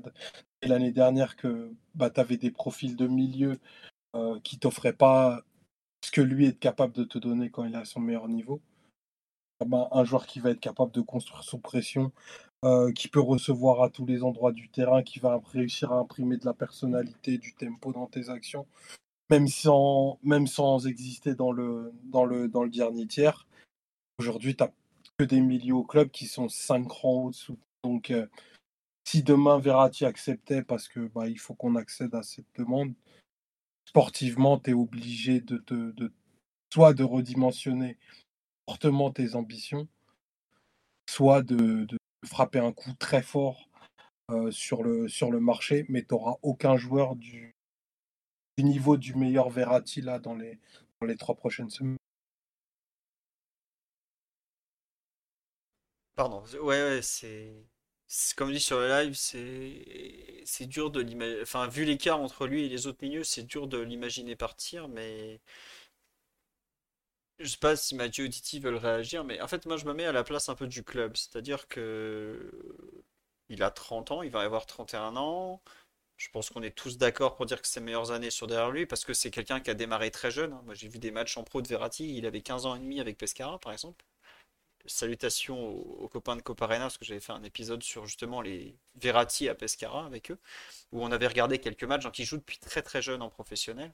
l'année 0.63 0.91
dernière 0.91 1.35
que 1.35 1.73
bah, 1.95 2.09
tu 2.09 2.19
avais 2.19 2.37
des 2.37 2.51
profils 2.51 2.95
de 2.95 3.07
milieu 3.07 3.59
qui 4.43 4.59
t'offraient 4.59 4.93
pas 4.93 5.43
ce 6.03 6.11
que 6.11 6.21
lui 6.21 6.47
est 6.47 6.59
capable 6.59 6.93
de 6.93 7.03
te 7.03 7.17
donner 7.17 7.49
quand 7.51 7.65
il 7.65 7.73
est 7.73 7.77
à 7.77 7.85
son 7.85 7.99
meilleur 7.99 8.27
niveau. 8.27 8.61
Ben, 9.65 9.87
un 9.91 10.03
joueur 10.03 10.27
qui 10.27 10.39
va 10.39 10.51
être 10.51 10.59
capable 10.59 10.91
de 10.91 11.01
construire 11.01 11.43
sous 11.43 11.57
pression, 11.59 12.11
euh, 12.65 12.91
qui 12.91 13.07
peut 13.07 13.21
recevoir 13.21 13.83
à 13.83 13.89
tous 13.89 14.05
les 14.05 14.23
endroits 14.23 14.51
du 14.51 14.69
terrain, 14.69 15.03
qui 15.03 15.19
va 15.19 15.39
réussir 15.51 15.91
à 15.91 15.99
imprimer 15.99 16.37
de 16.37 16.45
la 16.45 16.53
personnalité, 16.53 17.37
du 17.37 17.53
tempo 17.53 17.93
dans 17.93 18.07
tes 18.07 18.29
actions, 18.29 18.65
même 19.29 19.47
sans, 19.47 20.19
même 20.23 20.47
sans 20.47 20.87
exister 20.87 21.35
dans 21.35 21.51
le, 21.51 21.91
dans 22.05 22.25
le, 22.25 22.47
dans 22.47 22.63
le 22.63 22.69
dernier 22.69 23.05
tiers. 23.05 23.45
Aujourd'hui, 24.19 24.55
tu 24.55 24.63
n'as 24.63 24.71
que 25.17 25.23
des 25.23 25.41
milieux 25.41 25.75
au 25.75 25.83
club 25.83 26.09
qui 26.09 26.25
sont 26.25 26.49
5 26.49 26.89
rangs 26.91 27.25
au-dessous. 27.25 27.59
Donc, 27.83 28.11
euh, 28.11 28.25
si 29.07 29.23
demain 29.23 29.59
Verratti 29.59 30.05
acceptait, 30.05 30.63
parce 30.63 30.87
que 30.87 31.01
bah, 31.07 31.27
il 31.27 31.39
faut 31.39 31.53
qu'on 31.53 31.75
accède 31.75 32.15
à 32.15 32.23
cette 32.23 32.47
demande, 32.57 32.93
sportivement, 33.85 34.59
tu 34.59 34.71
es 34.71 34.73
obligé 34.73 35.41
de, 35.41 35.57
te, 35.57 35.91
de 35.91 36.11
soit 36.73 36.93
de 36.93 37.03
redimensionner 37.03 37.97
fortement 38.67 39.11
tes 39.11 39.35
ambitions, 39.35 39.87
soit 41.09 41.41
de, 41.41 41.85
de 41.85 41.96
frapper 42.27 42.59
un 42.59 42.73
coup 42.73 42.93
très 42.93 43.23
fort 43.23 43.69
euh, 44.31 44.51
sur, 44.51 44.83
le, 44.83 45.07
sur 45.07 45.31
le 45.31 45.39
marché, 45.39 45.85
mais 45.89 46.03
tu 46.03 46.13
n'auras 46.13 46.35
aucun 46.43 46.77
joueur 46.77 47.15
du, 47.15 47.55
du 48.57 48.63
niveau 48.63 48.97
du 48.97 49.15
meilleur 49.15 49.49
Verratti 49.49 50.01
là 50.01 50.19
dans 50.19 50.35
les, 50.35 50.59
dans 51.01 51.07
les 51.07 51.17
trois 51.17 51.35
prochaines 51.35 51.69
semaines. 51.69 51.97
Pardon, 56.15 56.43
ouais, 56.63 56.83
ouais, 56.83 57.01
c'est. 57.01 57.53
Comme 58.35 58.51
dit 58.51 58.59
sur 58.59 58.79
le 58.79 58.87
live, 58.87 59.13
c'est 59.13 60.41
c'est 60.45 60.65
dur 60.65 60.89
de 60.91 61.01
l'imaginer. 61.01 61.41
Enfin, 61.41 61.67
vu 61.67 61.83
l'écart 61.83 62.19
entre 62.19 62.47
lui 62.47 62.63
et 62.63 62.69
les 62.69 62.87
autres 62.87 62.99
milieux, 63.03 63.23
c'est 63.23 63.43
dur 63.43 63.67
de 63.67 63.77
l'imaginer 63.77 64.35
partir, 64.35 64.87
mais 64.87 65.41
je 67.39 67.45
sais 67.49 67.57
pas 67.57 67.75
si 67.75 67.95
Mathieu 67.95 68.25
ou 68.25 68.27
Titi 68.29 68.59
veulent 68.59 68.75
réagir, 68.75 69.23
mais 69.23 69.41
en 69.41 69.47
fait, 69.47 69.65
moi, 69.65 69.77
je 69.77 69.85
me 69.85 69.93
mets 69.93 70.05
à 70.05 70.11
la 70.11 70.23
place 70.23 70.49
un 70.49 70.55
peu 70.55 70.67
du 70.67 70.83
club. 70.83 71.15
C'est-à-dire 71.17 71.67
que 71.67 72.51
il 73.49 73.63
a 73.63 73.71
30 73.71 74.11
ans, 74.11 74.21
il 74.23 74.31
va 74.31 74.41
avoir 74.41 74.65
31 74.65 75.15
ans. 75.17 75.61
Je 76.17 76.29
pense 76.29 76.49
qu'on 76.49 76.63
est 76.63 76.75
tous 76.75 76.97
d'accord 76.97 77.35
pour 77.35 77.45
dire 77.45 77.61
que 77.61 77.67
ses 77.67 77.79
meilleures 77.79 78.11
années 78.11 78.31
sont 78.31 78.47
derrière 78.47 78.71
lui, 78.71 78.85
parce 78.87 79.05
que 79.05 79.13
c'est 79.13 79.31
quelqu'un 79.31 79.59
qui 79.61 79.69
a 79.69 79.75
démarré 79.75 80.11
très 80.11 80.31
jeune. 80.31 80.53
hein. 80.53 80.61
Moi, 80.65 80.73
j'ai 80.73 80.87
vu 80.87 80.99
des 80.99 81.11
matchs 81.11 81.37
en 81.37 81.43
pro 81.43 81.61
de 81.61 81.67
Verratti, 81.67 82.17
il 82.17 82.25
avait 82.25 82.41
15 82.41 82.65
ans 82.65 82.75
et 82.75 82.79
demi 82.79 82.99
avec 82.99 83.17
Pescara, 83.17 83.59
par 83.59 83.71
exemple. 83.73 84.03
Salutations 84.87 85.59
aux, 86.01 86.07
copains 86.09 86.35
de 86.37 86.41
Coparena, 86.41 86.85
parce 86.85 86.97
que 86.97 87.05
j'avais 87.05 87.19
fait 87.19 87.33
un 87.33 87.43
épisode 87.43 87.83
sur 87.83 88.05
justement 88.07 88.41
les 88.41 88.77
Verratti 88.95 89.49
à 89.49 89.55
Pescara 89.55 90.05
avec 90.05 90.31
eux, 90.31 90.39
où 90.91 91.03
on 91.03 91.11
avait 91.11 91.27
regardé 91.27 91.59
quelques 91.59 91.83
matchs, 91.83 92.03
donc 92.03 92.19
il 92.19 92.25
joue 92.25 92.37
depuis 92.37 92.57
très 92.59 92.81
très 92.81 93.01
jeune 93.01 93.21
en 93.21 93.29
professionnel. 93.29 93.93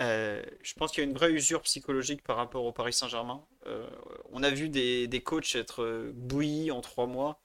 Euh, 0.00 0.42
je 0.62 0.74
pense 0.74 0.92
qu'il 0.92 1.02
y 1.02 1.06
a 1.06 1.10
une 1.10 1.16
vraie 1.16 1.32
usure 1.32 1.62
psychologique 1.62 2.22
par 2.22 2.36
rapport 2.36 2.64
au 2.64 2.72
Paris 2.72 2.92
Saint-Germain. 2.92 3.44
Euh, 3.66 3.88
on 4.30 4.42
a 4.42 4.50
vu 4.50 4.68
des, 4.68 5.08
des 5.08 5.22
coachs 5.22 5.54
être 5.56 5.82
euh, 5.82 6.12
bouillis 6.14 6.70
en 6.70 6.80
trois 6.80 7.06
mois. 7.06 7.40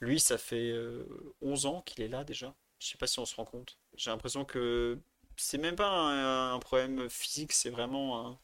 Lui, 0.00 0.20
ça 0.20 0.38
fait 0.38 0.70
euh, 0.72 1.06
11 1.42 1.66
ans 1.66 1.82
qu'il 1.82 2.02
est 2.04 2.08
là 2.08 2.24
déjà. 2.24 2.54
Je 2.78 2.88
sais 2.88 2.98
pas 2.98 3.06
si 3.06 3.18
on 3.18 3.26
se 3.26 3.34
rend 3.36 3.44
compte. 3.44 3.78
J'ai 3.96 4.10
l'impression 4.10 4.44
que 4.44 4.98
c'est 5.36 5.58
même 5.58 5.76
pas 5.76 5.88
un, 5.90 6.58
problème 6.60 7.08
physique, 7.08 7.52
c'est 7.52 7.70
vraiment 7.70 8.38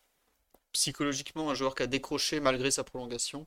psychologiquement 0.72 1.50
un 1.50 1.54
joueur 1.54 1.74
qui 1.74 1.82
a 1.82 1.86
décroché 1.86 2.40
malgré 2.40 2.70
sa 2.70 2.84
prolongation. 2.84 3.46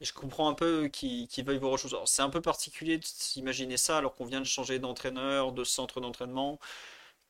Je 0.00 0.12
comprends 0.12 0.48
un 0.48 0.54
peu 0.54 0.88
qu'il 0.88 1.26
qu'il 1.28 1.44
veuille 1.44 1.58
voir 1.58 1.72
autre 1.72 1.88
chose. 1.88 1.98
C'est 2.06 2.22
un 2.22 2.30
peu 2.30 2.40
particulier 2.40 2.98
de 2.98 3.04
s'imaginer 3.04 3.76
ça 3.76 3.98
alors 3.98 4.14
qu'on 4.14 4.26
vient 4.26 4.40
de 4.40 4.46
changer 4.46 4.78
d'entraîneur, 4.78 5.52
de 5.52 5.64
centre 5.64 6.00
d'entraînement, 6.00 6.58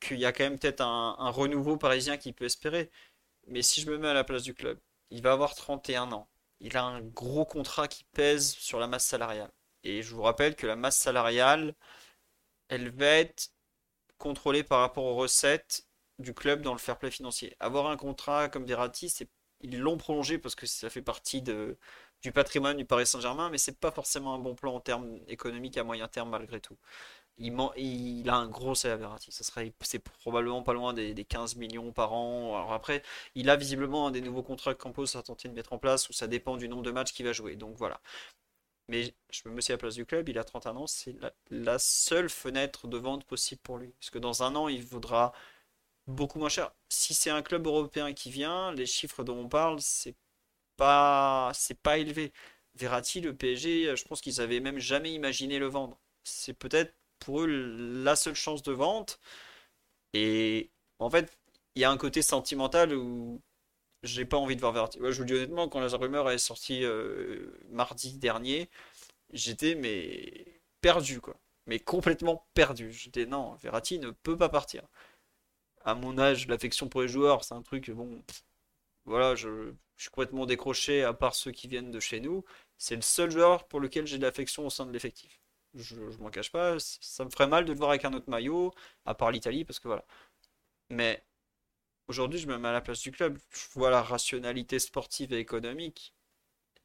qu'il 0.00 0.18
y 0.18 0.24
a 0.26 0.32
quand 0.32 0.44
même 0.44 0.58
peut-être 0.58 0.80
un, 0.82 1.30
renouveau 1.30 1.76
parisien 1.76 2.16
qui 2.16 2.32
peut 2.32 2.44
espérer. 2.44 2.90
Mais 3.46 3.62
si 3.62 3.80
je 3.80 3.90
me 3.90 3.98
mets 3.98 4.08
à 4.08 4.14
la 4.14 4.24
place 4.24 4.42
du 4.42 4.54
club, 4.54 4.78
il 5.10 5.22
va 5.22 5.32
avoir 5.32 5.54
31 5.54 6.12
ans. 6.12 6.28
Il 6.60 6.76
a 6.76 6.84
un 6.84 7.00
gros 7.02 7.44
contrat 7.44 7.88
qui 7.88 8.04
pèse 8.12 8.52
sur 8.54 8.80
la 8.80 8.86
masse 8.88 9.06
salariale. 9.06 9.50
Et 9.84 10.02
je 10.02 10.14
vous 10.14 10.22
rappelle 10.22 10.56
que 10.56 10.66
la 10.66 10.76
masse 10.76 10.98
salariale, 10.98 11.74
elle 12.68 12.90
va 12.90 13.06
être 13.06 13.52
contrôlée 14.18 14.64
par 14.64 14.80
rapport 14.80 15.04
aux 15.04 15.16
recettes 15.16 15.86
du 16.18 16.34
club 16.34 16.62
dans 16.62 16.72
le 16.72 16.78
fair 16.78 16.98
play 16.98 17.10
financier. 17.10 17.56
Avoir 17.60 17.86
un 17.88 17.96
contrat 17.96 18.48
comme 18.48 18.66
Verratti, 18.66 19.12
ils 19.60 19.78
l'ont 19.78 19.96
prolongé 19.96 20.38
parce 20.38 20.54
que 20.54 20.66
ça 20.66 20.90
fait 20.90 21.02
partie 21.02 21.42
du 21.42 22.32
patrimoine 22.32 22.76
du 22.76 22.84
Paris 22.84 23.06
Saint-Germain, 23.06 23.50
mais 23.50 23.58
c'est 23.58 23.78
pas 23.78 23.90
forcément 23.92 24.34
un 24.34 24.38
bon 24.38 24.54
plan 24.54 24.74
en 24.74 24.80
termes 24.80 25.18
économiques 25.28 25.78
à 25.78 25.84
moyen 25.84 26.08
terme 26.08 26.30
malgré 26.30 26.60
tout. 26.60 26.76
Il, 27.38 28.28
a 28.28 28.34
un 28.36 28.48
gros 28.48 28.74
salaire 28.74 29.16
ça 29.20 29.44
serait, 29.44 29.72
c'est 29.80 30.00
probablement 30.00 30.62
pas 30.62 30.72
loin 30.72 30.92
des, 30.92 31.14
des 31.14 31.24
15 31.24 31.56
millions 31.56 31.92
par 31.92 32.12
an. 32.12 32.56
Alors 32.56 32.72
après, 32.72 33.02
il 33.34 33.48
a 33.50 33.56
visiblement 33.56 34.10
des 34.10 34.20
nouveaux 34.20 34.42
contrats 34.42 34.74
que 34.74 34.82
Campos 34.82 35.16
a 35.16 35.22
de 35.22 35.48
mettre 35.54 35.72
en 35.72 35.78
place 35.78 36.08
où 36.08 36.12
ça 36.12 36.26
dépend 36.26 36.56
du 36.56 36.68
nombre 36.68 36.82
de 36.82 36.90
matchs 36.90 37.12
qu'il 37.12 37.26
va 37.26 37.32
jouer. 37.32 37.56
Donc 37.56 37.76
voilà. 37.76 38.00
Mais 38.88 39.14
je 39.30 39.48
me 39.48 39.54
mets 39.54 39.62
à 39.70 39.74
la 39.74 39.78
place 39.78 39.94
du 39.94 40.06
club, 40.06 40.28
il 40.28 40.38
a 40.38 40.44
31 40.44 40.76
ans, 40.76 40.86
c'est 40.86 41.12
la, 41.20 41.32
la 41.50 41.78
seule 41.78 42.30
fenêtre 42.30 42.88
de 42.88 42.96
vente 42.98 43.24
possible 43.24 43.60
pour 43.62 43.78
lui. 43.78 43.92
Parce 44.00 44.10
que 44.10 44.18
dans 44.18 44.42
un 44.42 44.56
an, 44.56 44.68
il 44.68 44.82
vaudra 44.84 45.32
beaucoup 46.06 46.38
moins 46.38 46.48
cher. 46.48 46.72
Si 46.88 47.14
c'est 47.14 47.30
un 47.30 47.42
club 47.42 47.66
européen 47.66 48.12
qui 48.14 48.30
vient, 48.30 48.72
les 48.72 48.86
chiffres 48.86 49.24
dont 49.24 49.38
on 49.38 49.48
parle, 49.48 49.80
c'est 49.80 50.16
pas, 50.76 51.52
c'est 51.54 51.78
pas 51.80 51.98
élevé. 51.98 52.32
Verratti, 52.76 53.20
le 53.20 53.34
PSG, 53.36 53.96
je 53.96 54.04
pense 54.04 54.20
qu'ils 54.22 54.40
avaient 54.40 54.60
même 54.60 54.78
jamais 54.78 55.12
imaginé 55.14 55.58
le 55.58 55.66
vendre. 55.68 55.98
C'est 56.24 56.54
peut-être 56.54 56.94
pour 57.20 57.42
eux 57.42 57.46
la 57.46 58.16
seule 58.16 58.34
chance 58.34 58.62
de 58.62 58.72
vente. 58.72 59.20
Et 60.14 60.70
en 60.98 61.10
fait, 61.10 61.38
il 61.74 61.82
y 61.82 61.84
a 61.84 61.90
un 61.90 61.96
côté 61.98 62.22
sentimental 62.22 62.94
où 62.94 63.40
j'ai 64.02 64.24
pas 64.24 64.36
envie 64.36 64.56
de 64.56 64.60
voir 64.60 64.72
Verratti. 64.72 64.98
Moi, 65.00 65.10
je 65.10 65.18
vous 65.18 65.24
dis 65.24 65.34
honnêtement, 65.34 65.68
quand 65.68 65.80
la 65.80 65.88
rumeur 65.96 66.30
est 66.30 66.38
sortie 66.38 66.84
euh, 66.84 67.52
mardi 67.70 68.14
dernier, 68.18 68.68
j'étais 69.32 69.74
mais 69.74 70.60
perdu 70.80 71.20
quoi. 71.20 71.36
Mais 71.66 71.78
complètement 71.80 72.46
perdu. 72.54 72.92
J'étais 72.92 73.26
non, 73.26 73.54
Verratti 73.56 73.98
ne 73.98 74.10
peut 74.10 74.36
pas 74.36 74.48
partir. 74.48 74.82
À 75.84 75.94
mon 75.94 76.18
âge, 76.18 76.46
l'affection 76.48 76.88
pour 76.88 77.02
les 77.02 77.08
joueurs, 77.08 77.44
c'est 77.44 77.54
un 77.54 77.62
truc 77.62 77.90
bon. 77.90 78.22
voilà, 79.04 79.34
je 79.34 79.72
suis 79.96 80.10
complètement 80.10 80.46
décroché 80.46 81.02
à 81.04 81.12
part 81.14 81.34
ceux 81.34 81.52
qui 81.52 81.68
viennent 81.68 81.90
de 81.90 82.00
chez 82.00 82.20
nous. 82.20 82.44
C'est 82.78 82.96
le 82.96 83.02
seul 83.02 83.30
joueur 83.30 83.66
pour 83.68 83.80
lequel 83.80 84.06
j'ai 84.06 84.18
de 84.18 84.22
l'affection 84.22 84.66
au 84.66 84.70
sein 84.70 84.86
de 84.86 84.92
l'effectif. 84.92 85.40
Je, 85.78 86.10
je 86.10 86.18
m'en 86.18 86.30
cache 86.30 86.50
pas, 86.52 86.76
ça 86.80 87.24
me 87.24 87.30
ferait 87.30 87.46
mal 87.48 87.64
de 87.64 87.72
le 87.72 87.78
voir 87.78 87.90
avec 87.90 88.04
un 88.04 88.12
autre 88.14 88.28
maillot, 88.30 88.72
à 89.06 89.14
part 89.14 89.30
l'Italie, 89.30 89.64
parce 89.64 89.78
que 89.80 89.88
voilà. 89.88 90.04
Mais 90.90 91.24
aujourd'hui, 92.08 92.40
je 92.40 92.48
me 92.48 92.58
mets 92.58 92.68
à 92.68 92.72
la 92.72 92.80
place 92.82 93.00
du 93.02 93.12
club. 93.12 93.38
Je 93.50 93.66
vois 93.74 93.90
la 93.90 94.02
rationalité 94.02 94.78
sportive 94.78 95.32
et 95.34 95.38
économique. 95.40 96.14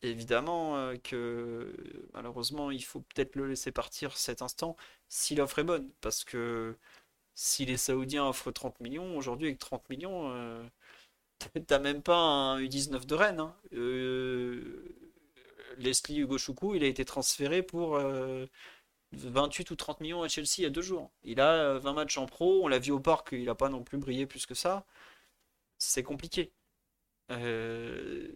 Évidemment 0.03 0.77
euh, 0.77 0.97
que 0.97 1.73
malheureusement, 2.13 2.71
il 2.71 2.83
faut 2.83 3.01
peut-être 3.01 3.35
le 3.35 3.47
laisser 3.49 3.71
partir 3.71 4.17
cet 4.17 4.41
instant 4.43 4.77
si 5.09 5.35
l'offre 5.35 5.59
est 5.59 5.63
bonne. 5.65 5.89
Parce 6.01 6.23
que 6.25 6.77
si 7.35 7.65
les 7.65 7.77
Saoudiens 7.77 8.27
offrent 8.27 8.51
30 8.51 8.79
millions, 8.81 9.17
aujourd'hui 9.17 9.47
avec 9.47 9.59
30 9.59 9.89
millions, 9.89 10.31
euh, 10.33 10.63
t'as 11.67 11.79
même 11.79 12.01
pas 12.01 12.15
un 12.17 12.59
U19 12.59 13.05
de 13.05 13.15
Rennes. 13.15 13.39
hein. 13.39 13.55
Euh, 13.73 14.95
Leslie 15.77 16.19
Hugo 16.19 16.37
Choukou, 16.37 16.75
il 16.75 16.83
a 16.83 16.87
été 16.87 17.05
transféré 17.05 17.63
pour 17.63 17.95
euh, 17.97 18.45
28 19.13 19.71
ou 19.71 19.75
30 19.75 20.01
millions 20.01 20.23
à 20.23 20.27
Chelsea 20.27 20.55
il 20.59 20.63
y 20.63 20.65
a 20.67 20.69
deux 20.69 20.81
jours. 20.81 21.11
Il 21.23 21.39
a 21.41 21.53
euh, 21.53 21.79
20 21.79 21.93
matchs 21.93 22.17
en 22.17 22.25
pro, 22.25 22.63
on 22.63 22.67
l'a 22.67 22.79
vu 22.79 22.91
au 22.91 22.99
parc, 22.99 23.29
il 23.33 23.45
n'a 23.45 23.55
pas 23.55 23.69
non 23.69 23.83
plus 23.83 23.97
brillé 23.97 24.25
plus 24.25 24.45
que 24.45 24.55
ça. 24.55 24.85
C'est 25.79 26.03
compliqué. 26.03 26.53
Euh, 27.31 28.29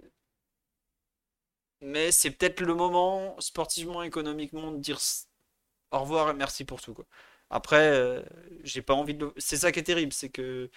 mais 1.81 2.11
c'est 2.11 2.31
peut-être 2.31 2.61
le 2.61 2.73
moment, 2.75 3.35
sportivement, 3.39 4.03
économiquement, 4.03 4.71
de 4.71 4.77
dire 4.77 4.99
au 5.91 5.99
revoir 5.99 6.29
et 6.31 6.33
merci 6.33 6.65
pour 6.65 6.81
tout, 6.81 6.93
quoi. 6.93 7.05
Après, 7.49 7.87
euh, 7.91 8.21
j'ai 8.63 8.81
pas 8.81 8.93
envie 8.93 9.13
de. 9.15 9.33
C'est 9.37 9.57
ça 9.57 9.71
qui 9.71 9.79
est 9.79 9.83
terrible, 9.83 10.11
c'est 10.13 10.29
que 10.29 10.69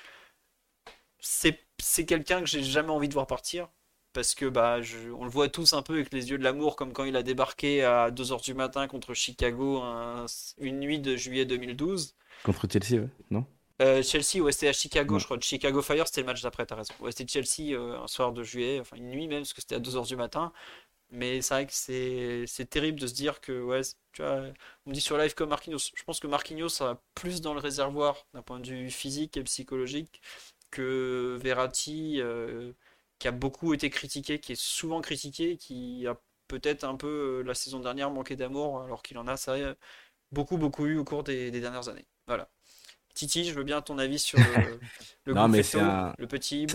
c'est 1.21 2.07
quelqu'un 2.07 2.41
que 2.41 2.47
j'ai 2.47 2.63
jamais 2.63 2.91
envie 2.91 3.09
de 3.09 3.15
voir 3.15 3.27
partir. 3.27 3.69
Parce 4.13 4.35
que 4.35 4.47
bah 4.47 4.83
je- 4.83 5.11
on 5.11 5.25
le 5.25 5.31
voit 5.31 5.49
tous 5.49 5.73
un 5.73 5.83
peu 5.83 5.95
avec 5.95 6.13
les 6.13 6.31
yeux 6.31 6.39
de 6.39 6.43
l'amour, 6.45 6.77
comme 6.77 6.93
quand 6.93 7.05
il 7.05 7.17
a 7.17 7.23
débarqué 7.23 7.85
à 7.85 8.11
2h 8.11 8.41
du 8.41 8.55
matin 8.55 8.89
contre 8.89 9.15
Chicago 9.15 9.79
un- 9.83 10.27
une 10.59 10.81
nuit 10.81 10.99
de 11.01 11.17
juillet 11.17 11.45
2012. 11.47 12.15
Contre 12.43 12.67
Chelsea, 12.71 13.01
ouais, 13.01 13.09
non? 13.31 13.47
Euh, 13.83 14.03
Chelsea, 14.03 14.43
ouais, 14.43 14.53
c'était 14.53 14.69
à 14.69 14.73
Chicago, 14.75 15.19
je 15.19 15.25
crois. 15.25 15.39
Chicago 15.41 15.81
Fire, 15.81 16.07
c'était 16.07 16.21
le 16.21 16.27
match 16.27 16.43
d'après, 16.43 16.67
t'as 16.67 16.75
raison. 16.77 16.93
Ouais, 17.01 17.13
c'était 17.13 17.27
Chelsea 17.43 17.73
euh, 17.75 17.99
un 18.03 18.07
soir 18.09 18.33
de 18.33 18.43
juillet, 18.43 18.79
enfin 18.81 18.97
une 18.97 19.09
nuit 19.11 19.27
même, 19.27 19.41
parce 19.41 19.55
que 19.55 19.61
c'était 19.63 19.77
à 19.77 19.79
2h 19.79 20.05
du 20.07 20.17
matin. 20.17 20.53
Mais 21.11 21.43
c'est 21.43 21.55
vrai 21.55 21.67
que 21.67 21.73
c'est 21.75 22.45
c'est 22.47 22.67
terrible 22.71 23.01
de 23.01 23.07
se 23.07 23.15
dire 23.15 23.41
que, 23.41 23.63
ouais, 23.63 23.83
tu 24.13 24.23
vois, 24.23 24.43
on 24.87 24.91
me 24.91 24.95
dit 24.95 25.01
sur 25.03 25.19
live 25.19 25.35
comme 25.35 25.51
Marquinhos. 25.51 25.79
Je 25.95 26.05
pense 26.05 26.21
que 26.21 26.27
Marquinhos 26.29 26.69
sera 26.71 27.03
plus 27.15 27.41
dans 27.43 27.55
le 27.55 27.61
réservoir 27.61 28.27
d'un 28.35 28.43
point 28.43 28.61
de 28.61 28.69
vue 28.69 28.91
physique 28.91 29.37
et 29.37 29.45
psychologique 29.45 30.21
que 30.71 31.39
Verratti, 31.43 32.21
euh, 32.21 32.73
qui 33.21 33.29
a 33.29 33.33
beaucoup 33.33 33.73
été 33.75 33.91
critiqué, 33.91 34.41
qui 34.41 34.53
est 34.53 34.61
souvent 34.61 35.01
critiqué, 35.01 35.57
qui 35.57 36.07
a 36.09 36.17
peut-être 36.49 36.83
un 36.83 36.97
peu 36.97 37.41
euh, 37.41 37.43
la 37.43 37.55
saison 37.55 37.79
dernière 37.79 38.11
manqué 38.11 38.35
d'amour, 38.35 38.83
alors 38.83 39.03
qu'il 39.03 39.19
en 39.19 39.29
a, 39.29 39.37
ça, 39.37 39.55
beaucoup, 40.33 40.57
beaucoup 40.57 40.87
eu 40.87 40.97
au 40.97 41.05
cours 41.05 41.23
des, 41.23 41.53
des 41.53 41.61
dernières 41.61 41.89
années. 41.89 42.09
Voilà. 42.27 42.51
Titi, 43.15 43.45
je 43.45 43.53
veux 43.53 43.65
bien 43.65 43.83
ton 43.83 43.99
avis 43.99 44.19
sur 44.19 44.39
le, 44.39 44.45
le 45.27 45.35
Non, 45.35 45.49
mais 45.49 45.77
un, 45.77 46.15
le 46.19 46.27
petit 46.27 46.67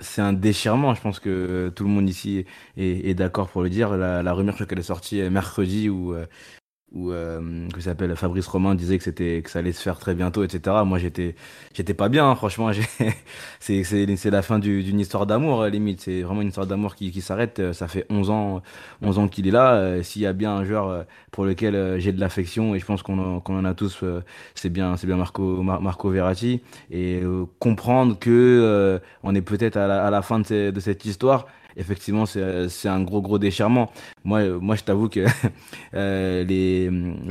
c'est 0.00 0.22
un, 0.22 0.32
déchirement. 0.32 0.94
Je 0.94 1.02
pense 1.02 1.20
que 1.20 1.70
tout 1.74 1.84
le 1.84 1.90
monde 1.90 2.08
ici 2.08 2.46
est, 2.76 3.08
est 3.10 3.14
d'accord 3.14 3.50
pour 3.50 3.62
le 3.62 3.68
dire. 3.68 3.96
La, 3.96 4.22
la 4.22 4.32
rumeur, 4.32 4.54
je 4.54 4.58
crois 4.58 4.66
qu'elle 4.66 4.78
est 4.78 4.84
sortie 4.84 5.20
mercredi 5.28 5.90
où, 5.90 6.14
euh, 6.14 6.26
où 6.94 7.10
euh, 7.10 7.68
que 7.70 7.80
s'appelle 7.80 8.14
Fabrice 8.16 8.46
Romain 8.46 8.74
disait 8.74 8.98
que 8.98 9.04
c'était 9.04 9.40
que 9.42 9.50
ça 9.50 9.60
allait 9.60 9.72
se 9.72 9.82
faire 9.82 9.98
très 9.98 10.14
bientôt, 10.14 10.44
etc. 10.44 10.76
Moi, 10.84 10.98
j'étais 10.98 11.34
j'étais 11.74 11.94
pas 11.94 12.08
bien, 12.08 12.28
hein, 12.28 12.34
franchement. 12.34 12.70
C'est 13.60 13.82
c'est 13.84 14.30
la 14.30 14.42
fin 14.42 14.58
du- 14.58 14.82
d'une 14.82 15.00
histoire 15.00 15.26
d'amour, 15.26 15.62
euh, 15.62 15.68
limite. 15.70 16.00
C'est 16.02 16.22
vraiment 16.22 16.42
une 16.42 16.48
histoire 16.48 16.66
d'amour 16.66 16.94
qui, 16.94 17.10
qui 17.10 17.20
s'arrête. 17.20 17.58
Euh, 17.60 17.72
Ça 17.72 17.88
fait 17.88 18.06
11 18.10 18.30
ans 18.30 18.62
11 19.02 19.18
ans 19.18 19.28
qu'il 19.28 19.46
est 19.48 19.50
là. 19.50 19.74
Euh, 19.74 20.02
S'il 20.02 20.22
y 20.22 20.26
a 20.26 20.32
bien 20.32 20.52
un 20.56 20.64
joueur 20.64 21.06
pour 21.30 21.44
lequel 21.46 21.98
j'ai 22.00 22.12
de 22.12 22.20
l'affection 22.20 22.74
et 22.74 22.78
je 22.78 22.84
pense 22.84 23.02
qu'on 23.02 23.40
qu'on 23.40 23.58
en 23.58 23.64
a 23.64 23.74
tous, 23.74 24.04
c'est 24.54 24.68
bien 24.70 24.96
c'est 24.96 25.06
bien 25.06 25.16
Marco 25.16 25.62
Mar- 25.62 25.80
Marco 25.80 26.10
Verratti 26.10 26.60
et 26.90 27.22
comprendre 27.58 28.18
que 28.18 29.00
on 29.22 29.34
est 29.34 29.42
peut-être 29.42 29.76
à 29.76 30.10
la, 30.10 30.22
fin 30.22 30.40
de 30.40 30.72
cette 30.80 31.04
histoire. 31.04 31.46
Effectivement, 31.76 32.26
c'est 32.26 32.68
c'est 32.68 32.88
un 32.88 33.02
gros 33.02 33.20
gros 33.22 33.38
déchirement. 33.38 33.90
Moi, 34.24 34.40
euh, 34.40 34.58
moi, 34.60 34.76
je 34.76 34.82
t'avoue 34.84 35.08
que 35.08 35.24
euh, 35.94 36.44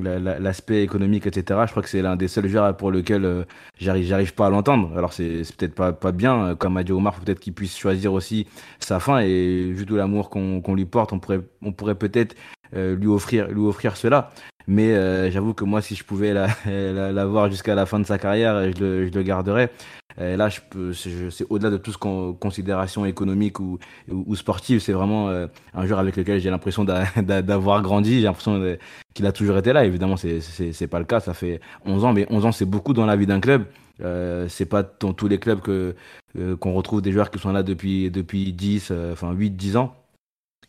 la- 0.01 0.39
l'aspect 0.39 0.83
économique, 0.83 1.27
etc. 1.27 1.59
Je 1.65 1.71
crois 1.71 1.83
que 1.83 1.89
c'est 1.89 2.01
l'un 2.01 2.15
des 2.15 2.27
seuls 2.27 2.47
joueurs 2.47 2.75
pour 2.75 2.91
lequel 2.91 3.25
euh, 3.25 3.43
j'arrive 3.79 4.05
j'arrive 4.05 4.33
pas 4.33 4.47
à 4.47 4.49
l'entendre. 4.49 4.91
Alors 4.97 5.13
c'est 5.13 5.41
peut-être 5.57 5.75
pas 5.75 5.93
pas 5.93 6.11
bien, 6.11 6.45
euh, 6.47 6.55
comme 6.55 6.77
a 6.77 6.83
dit 6.83 6.91
Omar, 6.91 7.15
peut-être 7.19 7.39
qu'il 7.39 7.53
puisse 7.53 7.77
choisir 7.77 8.13
aussi 8.13 8.47
sa 8.79 8.99
fin. 8.99 9.19
Et 9.19 9.71
vu 9.71 9.85
tout 9.85 9.95
l'amour 9.95 10.29
qu'on 10.29 10.61
qu'on 10.61 10.75
lui 10.75 10.85
porte, 10.85 11.13
on 11.13 11.19
pourrait 11.19 11.41
on 11.61 11.71
pourrait 11.71 11.95
peut-être 11.95 12.35
euh, 12.75 12.95
lui 12.95 13.07
offrir 13.07 13.47
lui 13.49 13.61
offrir 13.61 13.97
cela. 13.97 14.31
Mais 14.67 14.93
euh, 14.93 15.29
j'avoue 15.31 15.53
que 15.53 15.63
moi, 15.63 15.81
si 15.81 15.95
je 15.95 16.03
pouvais 16.03 16.33
la, 16.33 16.47
la, 16.65 17.11
la 17.11 17.25
voir 17.25 17.49
jusqu'à 17.49 17.75
la 17.75 17.85
fin 17.85 17.99
de 17.99 18.05
sa 18.05 18.17
carrière, 18.17 18.71
je 18.73 18.79
le, 18.83 19.07
je 19.07 19.11
le 19.11 19.23
garderais. 19.23 19.71
Euh, 20.19 20.35
là, 20.35 20.49
je 20.49 20.59
peux, 20.69 20.93
c'est 20.93 21.45
au-delà 21.49 21.69
de 21.69 21.77
tout 21.77 21.91
ce 21.93 21.97
qu'on 21.97 22.33
considération 22.33 23.05
économique 23.05 23.59
ou, 23.59 23.79
ou, 24.09 24.35
sportive. 24.35 24.79
C'est 24.81 24.91
vraiment 24.91 25.29
euh, 25.29 25.47
un 25.73 25.85
joueur 25.85 25.99
avec 25.99 26.17
lequel 26.17 26.39
j'ai 26.41 26.49
l'impression 26.49 26.83
d'a- 26.83 27.05
d'a- 27.21 27.41
d'avoir 27.41 27.81
grandi. 27.81 28.15
J'ai 28.19 28.23
l'impression 28.25 28.77
qu'il 29.13 29.25
a 29.25 29.31
toujours 29.31 29.57
été 29.57 29.71
là. 29.73 29.85
Évidemment, 29.85 30.17
c'est 30.17 30.87
pas 30.87 30.99
le 30.99 31.05
cas. 31.05 31.19
Ça 31.21 31.33
fait 31.33 31.61
11 31.85 32.03
ans, 32.05 32.13
mais 32.13 32.27
11 32.29 32.45
ans, 32.45 32.51
c'est 32.51 32.65
beaucoup 32.65 32.93
dans 32.93 33.05
la 33.05 33.15
vie 33.15 33.25
d'un 33.25 33.39
club. 33.39 33.65
Euh, 34.01 34.47
c'est 34.49 34.65
pas 34.65 34.83
dans 34.99 35.13
tous 35.13 35.27
les 35.27 35.37
clubs 35.39 35.61
que 35.61 35.95
euh, 36.37 36.55
qu'on 36.57 36.73
retrouve 36.73 37.01
des 37.01 37.11
joueurs 37.11 37.29
qui 37.29 37.39
sont 37.39 37.51
là 37.51 37.61
depuis 37.63 38.09
depuis 38.09 38.51
10, 38.53 38.89
euh, 38.91 39.13
enfin 39.13 39.31
8, 39.33 39.51
10 39.51 39.77
ans. 39.77 39.95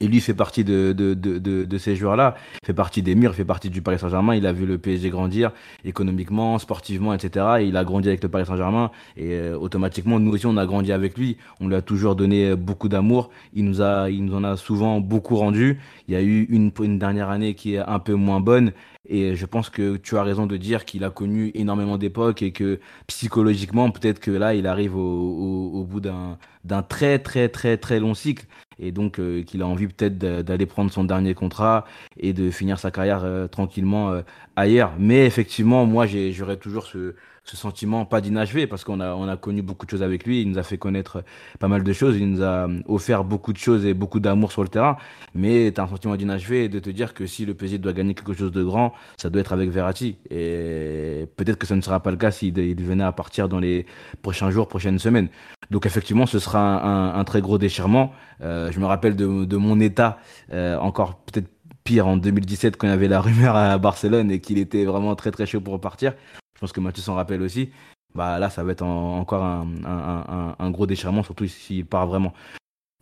Et 0.01 0.09
lui 0.09 0.21
fait 0.21 0.35
partie 0.35 0.65
de, 0.65 0.93
de, 0.93 1.15
de, 1.15 1.39
de, 1.39 1.65
de 1.65 1.79
ces 1.79 1.95
joueurs-là, 1.95 2.35
fait 2.65 2.75
partie 2.75 3.03
des 3.03 3.15
murs, 3.15 3.35
fait 3.37 3.45
partie 3.45 3.71
du 3.71 3.83
Paris 3.83 4.01
Saint-Germain. 4.01 4.35
Il 4.35 4.47
a 4.47 4.53
vu 4.53 4.67
le 4.67 4.77
PSG 4.77 5.11
grandir 5.11 5.53
économiquement, 5.85 6.59
sportivement, 6.59 7.15
etc. 7.15 7.47
Et 7.61 7.67
il 7.67 7.77
a 7.77 7.85
grandi 7.85 8.09
avec 8.09 8.23
le 8.23 8.29
Paris 8.29 8.47
Saint-Germain. 8.47 8.91
Et 9.17 9.35
euh, 9.35 9.57
automatiquement, 9.57 10.19
nous 10.19 10.33
aussi, 10.33 10.47
on 10.47 10.57
a 10.57 10.67
grandi 10.67 10.91
avec 10.91 11.17
lui. 11.17 11.37
On 11.61 11.69
lui 11.69 11.77
a 11.77 11.83
toujours 11.83 12.17
donné 12.17 12.51
euh, 12.51 12.57
beaucoup 12.57 12.89
d'amour. 12.89 13.31
Il 13.55 13.65
nous 13.65 13.81
a, 13.81 14.11
il 14.11 14.25
nous 14.25 14.35
en 14.35 14.43
a 14.43 14.57
souvent 14.57 15.01
beaucoup 15.01 15.37
rendu. 15.37 15.79
Il 16.09 16.15
y 16.15 16.17
a 16.17 16.23
eu 16.23 16.45
une, 16.51 16.73
une 16.81 16.99
dernière 16.99 17.31
année 17.31 17.55
qui 17.55 17.75
est 17.75 17.79
un 17.79 18.01
peu 18.01 18.15
moins 18.15 18.41
bonne. 18.41 18.73
Et 19.09 19.35
je 19.37 19.47
pense 19.47 19.69
que 19.69 19.97
tu 19.97 20.17
as 20.17 20.23
raison 20.23 20.47
de 20.47 20.57
dire 20.57 20.85
qu'il 20.85 21.05
a 21.05 21.11
connu 21.11 21.51
énormément 21.55 21.99
d'époques 21.99 22.43
et 22.43 22.53
que 22.53 22.81
psychologiquement, 23.07 23.91
peut-être 23.91 24.21
que 24.21 24.31
là, 24.31 24.55
il 24.55 24.67
arrive 24.67 24.97
au, 24.97 25.01
au, 25.01 25.81
au 25.81 25.85
bout 25.85 26.01
d'un 26.01 26.39
d'un 26.65 26.83
très 26.83 27.19
très 27.19 27.49
très 27.49 27.77
très 27.77 27.99
long 27.99 28.15
cycle 28.15 28.47
et 28.79 28.93
donc 28.93 29.19
euh, 29.19 29.43
qu'il 29.43 29.63
a 29.63 29.67
envie 29.67 29.87
peut-être 29.89 30.19
d'aller 30.19 30.67
prendre 30.67 30.91
son 30.91 31.05
dernier 31.05 31.35
contrat 31.35 31.85
et 32.19 32.33
de 32.33 32.51
finir 32.51 32.79
sa 32.79 32.91
carrière 32.91 33.23
euh, 33.25 33.47
tranquillement 33.49 34.11
euh, 34.11 34.23
ailleurs. 34.57 34.93
Mais 34.99 35.27
effectivement, 35.27 35.87
moi 35.87 36.07
j'aurais 36.07 36.57
toujours 36.57 36.87
ce, 36.87 37.15
ce 37.45 37.57
sentiment 37.57 38.05
pas 38.05 38.21
d'inachevé 38.21 38.67
parce 38.69 38.85
qu'on 38.85 39.01
a 39.01 39.15
on 39.15 39.27
a 39.29 39.37
connu 39.37 39.63
beaucoup 39.63 39.85
de 39.85 39.91
choses 39.91 40.03
avec 40.03 40.25
lui, 40.27 40.43
il 40.43 40.49
nous 40.49 40.59
a 40.59 40.63
fait 40.63 40.79
connaître 40.79 41.25
pas 41.59 41.67
mal 41.69 41.83
de 41.83 41.93
choses, 41.93 42.17
il 42.17 42.31
nous 42.31 42.43
a 42.43 42.69
euh, 42.69 42.81
offert 42.87 43.25
beaucoup 43.25 43.53
de 43.53 43.59
choses 43.59 43.85
et 43.85 43.95
beaucoup 43.95 44.21
d'amour 44.21 44.53
sur 44.53 44.63
le 44.63 44.69
terrain. 44.69 44.97
Mais 45.35 45.73
tu 45.75 45.81
as 45.81 45.85
un 45.85 45.89
sentiment 45.89 46.15
d'inachevé 46.17 46.69
de 46.69 46.79
te 46.79 46.89
dire 46.91 47.15
que 47.15 47.27
si 47.27 47.45
le 47.45 47.55
PSG 47.55 47.79
doit 47.79 47.93
gagner 47.93 48.15
quelque 48.15 48.33
chose 48.33 48.53
de 48.53 48.63
grand, 48.63 48.93
ça 49.17 49.29
doit 49.29 49.41
être 49.41 49.53
avec 49.53 49.71
Verratti. 49.71 50.19
Et 50.31 51.27
peut-être 51.37 51.57
que 51.59 51.67
ça 51.67 51.75
ne 51.75 51.81
sera 51.81 52.01
pas 52.01 52.11
le 52.13 52.17
cas 52.17 52.31
s'il 52.31 52.57
il 52.59 52.83
venait 52.83 53.05
à 53.05 53.13
partir 53.13 53.49
dans 53.49 53.59
les 53.59 53.87
prochains 54.23 54.51
jours, 54.51 54.69
prochaines 54.69 54.99
semaines. 55.01 55.29
Donc 55.71 55.85
effectivement, 55.87 56.27
ce 56.27 56.39
sera 56.39 56.61
un, 56.61 57.11
un- 57.15 57.15
un 57.21 57.25
très 57.25 57.41
gros 57.41 57.59
déchirement. 57.59 58.13
Euh, 58.43 58.71
je 58.71 58.79
me 58.79 58.87
rappelle 58.87 59.17
de, 59.17 59.45
de 59.45 59.57
mon 59.57 59.81
état, 59.81 60.19
euh, 60.53 60.77
encore 60.79 61.17
peut-être 61.17 61.49
pire 61.85 62.07
en 62.07 62.17
2017 62.17 62.77
quand 62.77 62.87
il 62.87 62.91
y 62.91 62.93
avait 62.93 63.09
la 63.09 63.21
rumeur 63.21 63.57
à 63.57 63.77
Barcelone 63.79 64.31
et 64.31 64.41
qu'il 64.41 64.59
était 64.59 64.85
vraiment 64.85 65.17
très 65.17 65.33
très 65.33 65.47
chaud 65.47 65.61
pour 65.61 65.73
repartir. 65.75 66.15
Je 66.63 66.67
pense 66.69 66.73
que 66.75 66.81
Mathieu 66.81 67.03
s'en 67.03 67.17
rappelle 67.17 67.43
aussi. 67.43 67.71
Bah 68.15 68.39
là, 68.39 68.49
ça 68.49 68.63
va 68.63 68.71
être 68.71 68.83
en- 68.83 69.19
encore 69.19 69.43
un, 69.43 70.71
gros 70.71 70.87
déchirement, 70.87 71.25
surtout 71.25 71.49
s'il 71.49 71.85
part 71.85 72.07
vraiment. 72.07 72.33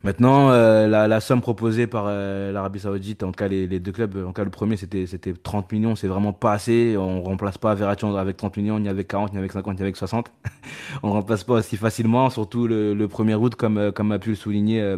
Maintenant, 0.02 0.50
euh, 0.50 0.88
la, 0.88 1.20
somme 1.20 1.42
proposée 1.42 1.86
par 1.86 2.04
euh, 2.06 2.52
l'Arabie 2.52 2.80
Saoudite, 2.80 3.22
en 3.22 3.32
tout 3.32 3.38
cas 3.38 3.48
les, 3.48 3.78
deux 3.78 3.92
clubs, 3.92 4.16
en 4.16 4.28
tout 4.28 4.32
cas 4.32 4.44
le 4.44 4.50
premier 4.50 4.78
c'était 4.78 5.04
c'était 5.06 5.34
30 5.34 5.70
millions, 5.72 5.94
c'est 5.94 6.08
vraiment 6.08 6.32
pas 6.32 6.54
assez. 6.54 6.96
On 6.96 7.22
remplace 7.22 7.58
pas 7.58 7.74
Verratti 7.74 8.06
avec 8.06 8.38
30 8.38 8.56
millions, 8.56 8.78
ni 8.78 8.88
avec 8.88 9.08
40, 9.08 9.34
ni 9.34 9.38
avec 9.38 9.52
50, 9.52 9.76
ni 9.76 9.82
avec 9.82 9.96
60. 9.98 10.32
On 11.02 11.12
remplace 11.12 11.44
pas 11.44 11.52
aussi 11.52 11.76
facilement, 11.76 12.30
surtout 12.30 12.66
le, 12.66 12.94
le 12.94 13.08
premier 13.08 13.34
route 13.34 13.56
comme, 13.56 13.76
euh, 13.76 13.92
comme 13.92 14.10
a 14.12 14.18
pu 14.18 14.30
le 14.30 14.36
souligner 14.36 14.96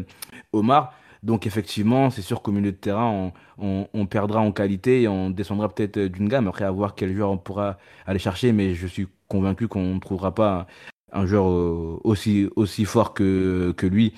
Omar. 0.53 0.95
Donc 1.23 1.47
effectivement, 1.47 2.11
c'est 2.11 2.23
sûr 2.23 2.43
qu'au 2.43 2.51
milieu 2.51 2.73
de 2.73 2.77
terrain, 2.77 3.33
on, 3.59 4.07
perdra 4.07 4.41
en 4.41 4.51
qualité 4.51 5.03
et 5.03 5.09
on 5.09 5.31
descendra 5.31 5.69
peut-être 5.73 5.97
euh, 5.97 6.09
d'une 6.09 6.29
gamme. 6.29 6.49
Après, 6.49 6.65
à 6.65 6.71
voir 6.71 6.95
quel 6.97 7.15
joueur 7.15 7.31
on 7.31 7.39
pourra 7.39 7.79
aller 8.07 8.19
chercher, 8.19 8.53
mais 8.53 8.75
je 8.75 8.87
suis 8.89 9.07
convaincu 9.29 9.69
qu'on 9.69 9.95
ne 9.95 10.01
trouvera 10.01 10.35
pas 10.35 10.67
un 11.13 11.27
joueur 11.27 11.49
euh, 11.49 12.01
aussi, 12.05 12.49
aussi 12.57 12.85
fort 12.85 13.15
que, 13.15 13.73
que 13.77 13.87
lui. 13.87 14.15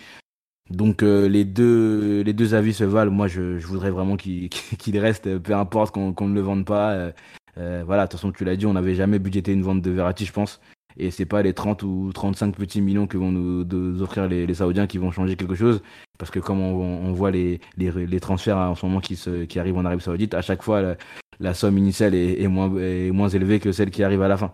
Donc 0.70 1.02
euh, 1.02 1.28
les 1.28 1.44
deux 1.44 2.22
les 2.22 2.32
deux 2.32 2.54
avis 2.54 2.72
se 2.72 2.84
valent. 2.84 3.12
Moi, 3.12 3.28
je, 3.28 3.58
voudrais 3.66 3.90
vraiment 3.90 4.16
qu'il 4.16 4.48
reste, 4.98 5.38
peu 5.38 5.54
importe 5.54 5.94
qu'on 5.94 6.28
ne 6.28 6.34
le 6.34 6.40
vende 6.40 6.64
pas. 6.64 7.12
Voilà, 7.56 8.06
de 8.06 8.10
toute 8.10 8.18
façon, 8.20 8.32
tu 8.32 8.44
l'as 8.44 8.56
dit, 8.56 8.66
on 8.66 8.72
n'avait 8.72 8.94
jamais 8.94 9.18
budgété 9.18 9.52
une 9.52 9.62
vente 9.62 9.82
de 9.82 9.90
Verratti, 9.90 10.24
je 10.24 10.32
pense. 10.32 10.60
Et 10.96 11.10
c'est 11.10 11.26
pas 11.26 11.42
les 11.42 11.52
30 11.54 11.82
ou 11.82 12.10
35 12.14 12.54
petits 12.54 12.80
millions 12.80 13.06
que 13.06 13.16
vont 13.18 13.32
nous, 13.32 13.64
nous 13.64 14.02
offrir 14.02 14.28
les, 14.28 14.46
les 14.46 14.54
Saoudiens 14.54 14.86
qui 14.86 14.98
vont 14.98 15.10
changer 15.10 15.34
quelque 15.36 15.54
chose. 15.56 15.82
Parce 16.18 16.30
que 16.30 16.38
comme 16.38 16.60
on, 16.60 17.06
on 17.08 17.12
voit 17.12 17.30
les, 17.32 17.60
les, 17.76 17.90
les 17.90 18.20
transferts 18.20 18.56
en 18.56 18.74
ce 18.76 18.86
moment 18.86 19.00
qui, 19.00 19.16
se, 19.16 19.44
qui 19.44 19.58
arrivent 19.58 19.76
en 19.78 19.84
Arabie 19.84 20.02
Saoudite, 20.02 20.34
à 20.34 20.42
chaque 20.42 20.62
fois, 20.62 20.80
la, 20.82 20.96
la 21.40 21.54
somme 21.54 21.76
initiale 21.78 22.14
est, 22.14 22.40
est, 22.40 22.46
moins, 22.48 22.72
est 22.78 23.10
moins 23.10 23.28
élevée 23.28 23.58
que 23.58 23.72
celle 23.72 23.90
qui 23.90 24.04
arrive 24.04 24.22
à 24.22 24.28
la 24.28 24.36
fin. 24.36 24.52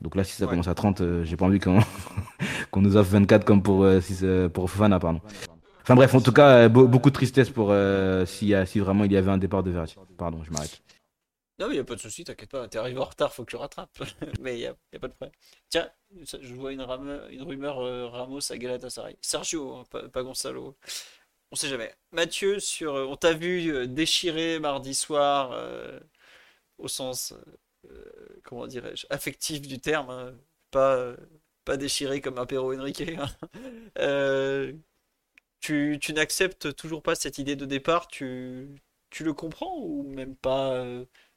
Donc 0.00 0.14
là, 0.14 0.22
si 0.24 0.32
ça 0.36 0.44
Ouais. 0.44 0.50
commence 0.50 0.68
à 0.68 0.74
30, 0.74 1.00
euh, 1.00 1.24
j'ai 1.24 1.36
pas 1.36 1.44
envie 1.46 1.58
qu'on 1.58 1.80
qu'on 2.70 2.80
nous 2.82 2.96
offre 2.96 3.10
24 3.10 3.44
comme 3.44 3.62
pour, 3.62 3.82
euh, 3.82 4.00
si, 4.00 4.16
euh, 4.22 4.48
pour 4.48 4.70
Fofana, 4.70 4.98
pardon. 5.00 5.20
Enfin 5.82 5.94
bref, 5.96 6.14
en 6.14 6.20
tout 6.20 6.32
cas, 6.32 6.48
euh, 6.50 6.68
be- 6.68 6.86
beaucoup 6.86 7.10
de 7.10 7.14
tristesse 7.14 7.50
pour 7.50 7.74
si, 8.26 8.54
si 8.66 8.78
vraiment 8.78 9.04
il 9.04 9.12
y 9.12 9.16
avait 9.16 9.30
un 9.30 9.38
départ 9.38 9.62
de 9.64 9.70
Verratti. 9.70 9.96
Pardon, 10.16 10.38
je 10.44 10.52
m'arrête. 10.52 10.80
Non, 11.60 11.68
mais 11.68 11.74
il 11.76 11.78
a 11.80 11.84
pas 11.84 11.94
de 11.94 12.00
souci, 12.00 12.24
t'inquiète 12.24 12.50
pas. 12.50 12.66
T'es 12.68 12.78
arrivé 12.78 12.98
en 12.98 13.04
retard, 13.04 13.34
faut 13.34 13.44
que 13.44 13.50
tu 13.50 13.56
rattrapes. 13.56 13.90
mais 14.40 14.56
il 14.58 14.60
y 14.62 14.66
a, 14.66 14.70
a 14.70 14.98
pas 14.98 15.08
de 15.08 15.12
problème. 15.12 15.34
Tiens, 15.68 15.90
je 16.24 16.54
vois 16.54 16.72
une, 16.72 16.80
une 17.30 17.42
rumeur 17.42 17.80
euh, 17.80 18.08
Ramos 18.08 18.50
à 18.50 18.56
Galatasaray. 18.56 19.16
Sergio, 19.20 19.74
hein, 19.76 19.84
pas, 19.90 20.08
pas 20.08 20.22
Gonzalo. 20.22 20.78
On 21.52 21.56
sait 21.56 21.68
jamais. 21.68 21.94
Mathieu, 22.12 22.60
sur, 22.60 22.94
euh, 22.96 23.06
on 23.06 23.16
t'a 23.16 23.34
vu 23.34 23.68
euh, 23.74 23.86
déchirer 23.86 24.58
mardi 24.58 24.94
soir, 24.94 25.54
au 26.78 26.88
sens, 26.88 27.34
comment 28.42 28.66
dirais-je, 28.66 29.06
affectif 29.10 29.62
du 29.62 29.80
terme, 29.80 30.10
hein. 30.10 30.34
pas, 30.70 31.14
pas 31.64 31.76
déchiré 31.76 32.20
comme 32.20 32.38
un 32.38 32.46
Pero 32.46 32.72
Henrique. 32.74 33.02
hein. 33.98 34.72
Tu, 35.60 35.98
tu 36.00 36.12
n'acceptes 36.14 36.74
toujours 36.76 37.02
pas 37.02 37.14
cette 37.14 37.38
idée 37.38 37.56
de 37.56 37.66
départ, 37.66 38.08
tu, 38.08 38.68
tu 39.10 39.24
le 39.24 39.34
comprends 39.34 39.76
ou 39.78 40.04
même 40.04 40.34
pas 40.36 40.84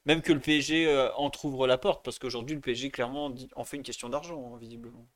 Même 0.06 0.22
que 0.22 0.34
le 0.34 0.40
PSG 0.40 0.88
euh, 0.88 1.14
entrouvre 1.16 1.66
la 1.66 1.78
porte, 1.78 2.04
parce 2.04 2.20
qu'aujourd'hui 2.20 2.56
le 2.56 2.62
PSG 2.62 2.92
clairement 2.92 3.30
dit- 3.30 3.50
en 3.56 3.64
fait 3.64 3.78
une 3.78 3.84
question 3.84 4.10
d'argent, 4.10 4.54
hein, 4.54 4.58
visiblement. 4.58 5.08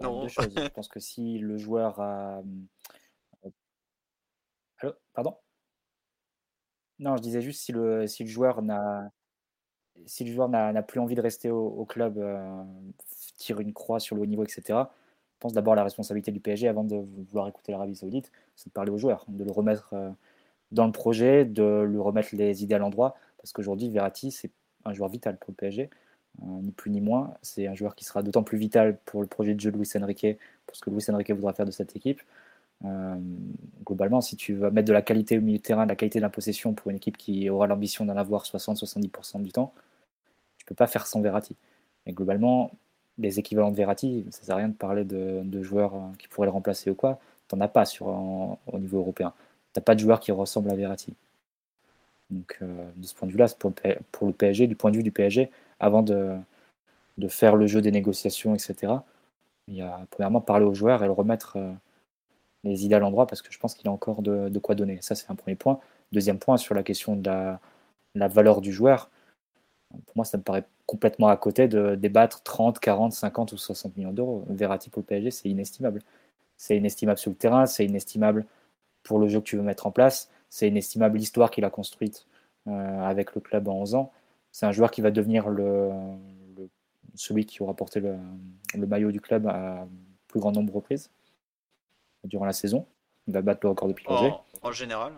Non. 0.00 0.22
deux 0.22 0.28
choses. 0.28 0.52
Je 0.54 0.68
pense 0.68 0.88
que 0.88 1.00
si 1.00 1.38
le 1.38 1.56
joueur 1.56 1.98
a. 2.00 2.42
euh, 3.44 3.50
Allô 4.78 4.92
Pardon? 5.14 5.38
Non, 6.98 7.16
je 7.16 7.22
disais 7.22 7.40
juste 7.42 7.62
si 7.62 7.72
le, 7.72 8.06
si 8.06 8.24
le 8.24 8.28
joueur 8.30 8.62
n'a 8.62 9.10
si 10.06 10.24
le 10.24 10.32
joueur 10.32 10.48
n'a 10.50 10.72
n'a 10.72 10.82
plus 10.82 11.00
envie 11.00 11.14
de 11.14 11.20
rester 11.22 11.50
au, 11.50 11.66
au 11.68 11.86
club, 11.86 12.18
euh, 12.18 12.62
tire 13.38 13.60
une 13.60 13.72
croix 13.72 14.00
sur 14.00 14.16
le 14.16 14.22
haut 14.22 14.26
niveau, 14.26 14.44
etc. 14.44 14.90
Pense 15.40 15.52
d'abord 15.52 15.74
à 15.74 15.76
la 15.76 15.84
responsabilité 15.84 16.32
du 16.32 16.40
PSG 16.40 16.68
avant 16.68 16.84
de 16.84 16.96
vouloir 17.28 17.48
écouter 17.48 17.72
l'Arabie 17.72 17.94
Saoudite, 17.94 18.32
c'est 18.56 18.68
de 18.68 18.72
parler 18.72 18.90
au 18.90 18.98
joueur, 18.98 19.24
de 19.28 19.44
le 19.44 19.50
remettre 19.50 19.90
euh, 19.92 20.10
dans 20.72 20.86
le 20.86 20.92
projet, 20.92 21.44
de 21.44 21.82
lui 21.82 21.98
remettre 21.98 22.30
les 22.32 22.62
idées 22.62 22.74
à 22.74 22.78
l'endroit. 22.78 23.16
Parce 23.38 23.52
qu'aujourd'hui, 23.52 23.90
Verratti, 23.90 24.30
c'est 24.30 24.50
un 24.84 24.92
joueur 24.92 25.10
vital 25.10 25.36
pour 25.38 25.50
le 25.50 25.56
PSG, 25.56 25.90
euh, 26.42 26.46
ni 26.62 26.72
plus 26.72 26.90
ni 26.90 27.00
moins. 27.00 27.34
C'est 27.42 27.66
un 27.66 27.74
joueur 27.74 27.94
qui 27.94 28.04
sera 28.04 28.22
d'autant 28.22 28.42
plus 28.42 28.58
vital 28.58 28.98
pour 29.04 29.20
le 29.20 29.26
projet 29.26 29.54
de 29.54 29.60
jeu 29.60 29.70
de 29.70 29.76
Luis 29.76 29.88
Enrique, 29.96 30.38
pour 30.66 30.76
ce 30.76 30.80
que 30.80 30.90
Luis 30.90 31.04
Enrique 31.10 31.30
voudra 31.30 31.52
faire 31.52 31.66
de 31.66 31.70
cette 31.70 31.94
équipe. 31.96 32.22
Euh, 32.84 33.16
globalement, 33.84 34.20
si 34.20 34.36
tu 34.36 34.54
vas 34.54 34.70
mettre 34.70 34.88
de 34.88 34.92
la 34.92 35.02
qualité 35.02 35.38
au 35.38 35.40
milieu 35.40 35.58
de 35.58 35.62
terrain, 35.62 35.84
de 35.84 35.90
la 35.90 35.96
qualité 35.96 36.18
de 36.18 36.22
la 36.22 36.30
possession 36.30 36.74
pour 36.74 36.90
une 36.90 36.96
équipe 36.96 37.16
qui 37.16 37.48
aura 37.48 37.66
l'ambition 37.66 38.04
d'en 38.04 38.16
avoir 38.16 38.44
60-70% 38.44 39.42
du 39.42 39.52
temps, 39.52 39.72
tu 40.58 40.66
peux 40.66 40.74
pas 40.74 40.86
faire 40.86 41.06
sans 41.06 41.20
Verratti. 41.20 41.56
Mais 42.06 42.12
globalement, 42.12 42.72
les 43.18 43.38
équivalents 43.38 43.70
de 43.70 43.76
Verratti, 43.76 44.26
ça 44.30 44.42
sert 44.42 44.54
à 44.54 44.58
rien 44.58 44.68
de 44.68 44.74
parler 44.74 45.04
de, 45.04 45.62
joueurs 45.62 45.94
euh, 45.94 45.98
qui 46.18 46.28
pourraient 46.28 46.46
le 46.46 46.52
remplacer 46.52 46.90
ou 46.90 46.94
quoi. 46.94 47.18
T'en 47.48 47.60
as 47.60 47.68
pas 47.68 47.84
sur, 47.84 48.06
au 48.08 48.78
niveau 48.78 48.98
européen. 48.98 49.32
T'as 49.72 49.80
pas 49.80 49.94
de 49.94 50.00
joueurs 50.00 50.20
qui 50.20 50.32
ressemblent 50.32 50.70
à 50.70 50.74
Verratti. 50.74 51.14
Donc, 52.30 52.58
euh, 52.62 52.90
de 52.96 53.06
ce 53.06 53.14
point 53.14 53.26
de 53.28 53.32
vue-là, 53.32 53.46
pour, 53.58 54.26
le 54.26 54.32
PSG, 54.32 54.66
du 54.66 54.74
point 54.74 54.90
de 54.90 54.96
vue 54.96 55.02
du 55.02 55.12
PSG, 55.12 55.50
avant 55.78 56.02
de, 56.02 56.36
faire 57.28 57.56
le 57.56 57.66
jeu 57.66 57.80
des 57.80 57.92
négociations, 57.92 58.54
etc., 58.54 58.94
il 59.68 59.76
y 59.76 59.82
a 59.82 60.06
premièrement 60.10 60.40
parler 60.40 60.64
aux 60.64 60.74
joueurs 60.74 61.02
et 61.02 61.06
le 61.06 61.12
remettre 61.12 61.58
les 62.66 62.84
idées 62.84 62.94
à 62.94 62.98
l'endroit 62.98 63.26
parce 63.26 63.42
que 63.42 63.52
je 63.52 63.58
pense 63.58 63.74
qu'il 63.74 63.88
a 63.88 63.92
encore 63.92 64.22
de, 64.22 64.58
quoi 64.58 64.74
donner. 64.74 64.98
Ça, 65.00 65.14
c'est 65.14 65.30
un 65.30 65.34
premier 65.34 65.56
point. 65.56 65.78
Deuxième 66.12 66.38
point, 66.38 66.56
sur 66.56 66.74
la 66.74 66.82
question 66.82 67.16
de 67.16 67.28
la, 68.14 68.28
valeur 68.28 68.60
du 68.60 68.72
joueur, 68.72 69.10
pour 69.90 70.16
moi, 70.16 70.24
ça 70.24 70.38
me 70.38 70.42
paraît 70.42 70.64
complètement 70.86 71.28
à 71.28 71.36
côté 71.36 71.68
de 71.68 71.94
débattre 71.94 72.42
30, 72.42 72.78
40, 72.78 73.12
50 73.12 73.52
ou 73.52 73.56
60 73.56 73.96
millions 73.96 74.12
d'euros. 74.12 74.44
Verratti 74.48 74.90
pour 74.90 75.00
le 75.00 75.06
PSG, 75.06 75.30
c'est 75.30 75.48
inestimable. 75.48 76.02
C'est 76.56 76.76
inestimable 76.76 77.18
sur 77.18 77.30
le 77.30 77.36
terrain, 77.36 77.66
c'est 77.66 77.84
inestimable 77.84 78.46
pour 79.06 79.18
le 79.18 79.28
jeu 79.28 79.40
que 79.40 79.44
tu 79.44 79.56
veux 79.56 79.62
mettre 79.62 79.86
en 79.86 79.90
place, 79.90 80.30
c'est 80.50 80.68
inestimable 80.68 81.18
l'histoire 81.18 81.50
qu'il 81.50 81.64
a 81.64 81.70
construite 81.70 82.26
euh, 82.66 83.00
avec 83.02 83.34
le 83.34 83.40
club 83.40 83.68
en 83.68 83.74
11 83.74 83.94
ans. 83.94 84.12
C'est 84.52 84.66
un 84.66 84.72
joueur 84.72 84.90
qui 84.90 85.00
va 85.00 85.10
devenir 85.10 85.46
celui 87.14 87.46
qui 87.46 87.62
aura 87.62 87.74
porté 87.74 88.00
le, 88.00 88.16
maillot 88.86 89.12
du 89.12 89.20
club 89.20 89.46
à 89.46 89.86
plus 90.28 90.40
grand 90.40 90.52
nombre 90.52 90.70
de 90.70 90.74
reprises 90.74 91.10
durant 92.24 92.46
la 92.46 92.52
saison. 92.52 92.86
Il 93.28 93.34
va 93.34 93.42
battre 93.42 93.60
le 93.62 93.70
record 93.70 93.88
de 93.88 93.92
Pilorget. 93.92 94.32
En, 94.62 94.72
général. 94.72 95.12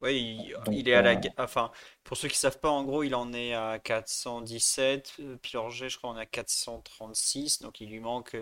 Oui, 0.00 0.54
il, 0.70 0.88
est 0.88 0.94
à 0.94 1.02
la. 1.02 1.12
Euh, 1.14 1.20
enfin, 1.38 1.72
pour 2.04 2.16
ceux 2.16 2.28
qui 2.28 2.36
savent 2.36 2.60
pas, 2.60 2.70
en 2.70 2.84
gros, 2.84 3.02
il 3.02 3.14
en 3.16 3.32
est 3.32 3.52
à 3.54 3.80
417. 3.80 5.16
Euh, 5.20 5.36
Pilorget, 5.36 5.88
je 5.88 5.98
crois, 5.98 6.10
on 6.10 6.16
est 6.16 6.20
à 6.20 6.26
436. 6.26 7.62
Donc 7.62 7.80
il 7.80 7.90
lui 7.90 7.98
manque 8.00 8.36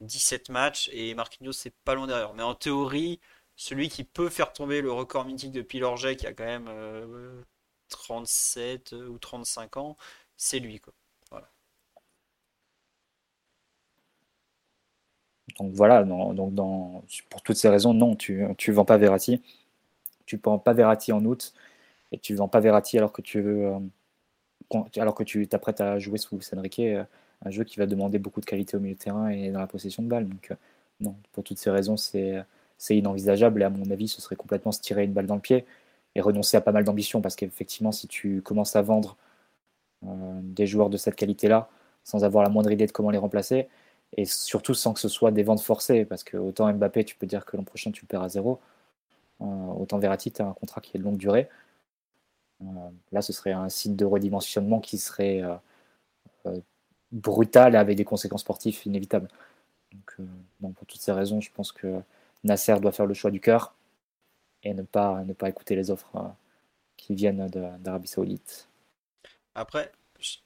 17 0.00 0.48
euh, 0.50 0.52
matchs. 0.52 0.88
Et 0.92 1.14
Marquinhos, 1.14 1.52
c'est 1.52 1.74
pas 1.84 1.94
loin 1.94 2.06
derrière. 2.06 2.34
Mais 2.34 2.44
en 2.44 2.54
théorie, 2.54 3.20
celui 3.56 3.88
qui 3.88 4.04
peut 4.04 4.28
faire 4.28 4.52
tomber 4.52 4.80
le 4.80 4.92
record 4.92 5.24
mythique 5.24 5.52
de 5.52 5.62
Pilorget, 5.62 6.16
qui 6.16 6.26
a 6.26 6.32
quand 6.32 6.44
même 6.44 6.70
37 7.88 8.92
ou 8.92 9.18
35 9.18 9.76
ans, 9.78 9.96
c'est 10.36 10.60
lui. 10.60 10.80
Quoi. 10.80 10.92
Donc 15.58 15.72
voilà, 15.72 16.04
donc 16.04 16.54
dans, 16.54 17.02
pour 17.30 17.42
toutes 17.42 17.56
ces 17.56 17.68
raisons, 17.68 17.94
non, 17.94 18.14
tu 18.14 18.42
ne 18.42 18.72
vends 18.72 18.84
pas 18.84 18.98
Verratti. 18.98 19.42
Tu 20.26 20.36
ne 20.36 20.40
vends 20.42 20.58
pas 20.58 20.72
Verratti 20.72 21.12
en 21.12 21.24
août 21.24 21.54
et 22.12 22.18
tu 22.18 22.34
vends 22.34 22.48
pas 22.48 22.60
Verratti 22.60 22.98
alors 22.98 23.12
que 23.12 23.22
tu 23.22 23.38
euh, 23.38 23.78
alors 24.96 25.14
que 25.14 25.24
tu 25.24 25.46
t'apprêtes 25.48 25.80
à 25.80 25.98
jouer 25.98 26.18
sous 26.18 26.38
Enrique, 26.56 26.80
euh, 26.80 27.04
un 27.44 27.50
jeu 27.50 27.64
qui 27.64 27.78
va 27.78 27.86
demander 27.86 28.18
beaucoup 28.18 28.40
de 28.40 28.46
qualité 28.46 28.76
au 28.76 28.80
milieu 28.80 28.94
de 28.94 29.00
terrain 29.00 29.28
et 29.28 29.50
dans 29.50 29.60
la 29.60 29.66
possession 29.66 30.02
de 30.02 30.08
balle. 30.08 30.28
Donc 30.28 30.50
euh, 30.50 30.54
non, 31.00 31.16
pour 31.32 31.44
toutes 31.44 31.58
ces 31.58 31.70
raisons, 31.70 31.96
c'est 31.96 32.44
inenvisageable 32.90 33.62
et 33.62 33.64
à 33.64 33.70
mon 33.70 33.90
avis, 33.90 34.08
ce 34.08 34.20
serait 34.20 34.36
complètement 34.36 34.72
se 34.72 34.80
tirer 34.80 35.04
une 35.04 35.12
balle 35.12 35.26
dans 35.26 35.34
le 35.34 35.40
pied 35.40 35.64
et 36.14 36.20
renoncer 36.20 36.56
à 36.56 36.60
pas 36.60 36.72
mal 36.72 36.84
d'ambition 36.84 37.20
parce 37.20 37.36
qu'effectivement, 37.36 37.92
si 37.92 38.08
tu 38.08 38.42
commences 38.42 38.76
à 38.76 38.82
vendre 38.82 39.16
des 40.02 40.66
joueurs 40.66 40.90
de 40.90 40.96
cette 40.96 41.16
qualité-là 41.16 41.68
sans 42.06 42.24
avoir 42.24 42.44
la 42.44 42.48
moindre 42.48 42.70
idée 42.70 42.86
de 42.86 42.92
comment 42.92 43.10
les 43.10 43.18
remplacer, 43.18 43.68
et 44.16 44.24
surtout 44.24 44.74
sans 44.74 44.94
que 44.94 45.00
ce 45.00 45.08
soit 45.08 45.32
des 45.32 45.42
ventes 45.42 45.60
forcées, 45.60 46.04
parce 46.04 46.24
que 46.24 46.36
autant 46.36 46.72
Mbappé, 46.72 47.04
tu 47.04 47.16
peux 47.16 47.26
dire 47.26 47.44
que 47.44 47.56
l'an 47.56 47.64
prochain 47.64 47.90
tu 47.90 48.02
le 48.02 48.06
perds 48.06 48.22
à 48.22 48.28
zéro, 48.28 48.60
autant 49.40 49.98
Verratti, 49.98 50.32
tu 50.32 50.42
as 50.42 50.46
un 50.46 50.52
contrat 50.52 50.80
qui 50.80 50.96
est 50.96 51.00
de 51.00 51.04
longue 51.04 51.16
durée. 51.16 51.48
Euh, 52.62 52.64
là, 53.12 53.22
ce 53.22 53.32
serait 53.32 53.52
un 53.52 53.68
signe 53.68 53.96
de 53.96 54.04
redimensionnement 54.04 54.80
qui 54.80 54.98
serait 54.98 55.42
euh, 55.42 56.58
brutal 57.12 57.74
et 57.74 57.78
avec 57.78 57.96
des 57.96 58.04
conséquences 58.04 58.40
sportives 58.40 58.80
inévitables. 58.86 59.28
Donc, 59.92 60.28
pour 60.74 60.86
toutes 60.86 61.00
ces 61.00 61.12
raisons, 61.12 61.40
je 61.40 61.50
pense 61.52 61.72
que 61.72 62.00
Nasser 62.44 62.78
doit 62.80 62.92
faire 62.92 63.06
le 63.06 63.14
choix 63.14 63.30
du 63.30 63.40
cœur 63.40 63.74
et 64.62 64.74
ne 64.74 64.82
pas, 64.82 65.22
ne 65.24 65.32
pas 65.32 65.48
écouter 65.48 65.76
les 65.76 65.90
offres 65.90 66.34
qui 66.96 67.14
viennent 67.14 67.48
d'Arabie 67.48 68.08
Saoudite. 68.08 68.68
Après, 69.54 69.92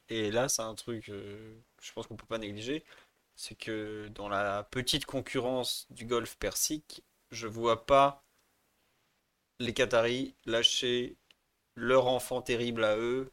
et 0.09 0.31
là, 0.31 0.49
c'est 0.49 0.63
un 0.63 0.75
truc, 0.75 1.07
je 1.07 1.93
pense 1.93 2.07
qu'on 2.07 2.17
peut 2.17 2.27
pas 2.27 2.39
négliger 2.39 2.85
c'est 3.41 3.55
que 3.55 4.09
dans 4.09 4.29
la 4.29 4.65
petite 4.65 5.07
concurrence 5.07 5.87
du 5.89 6.05
golf 6.05 6.37
persique, 6.37 7.03
je 7.31 7.47
vois 7.47 7.87
pas 7.87 8.23
les 9.61 9.75
Qataris 9.75 10.35
lâcher 10.47 11.17
leur 11.77 12.09
enfant 12.09 12.43
terrible 12.43 12.85
à 12.85 12.97
eux, 12.99 13.33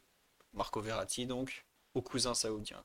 Marco 0.52 0.80
Verratti 0.80 1.26
donc, 1.26 1.66
aux 1.94 2.02
cousins 2.02 2.34
saoudiens. 2.34 2.82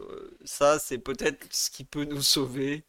Euh, 0.00 0.36
ça, 0.44 0.78
c'est 0.78 0.98
peut-être 0.98 1.46
ce 1.52 1.70
qui 1.70 1.84
peut 1.84 2.04
nous 2.04 2.22
sauver 2.22 2.84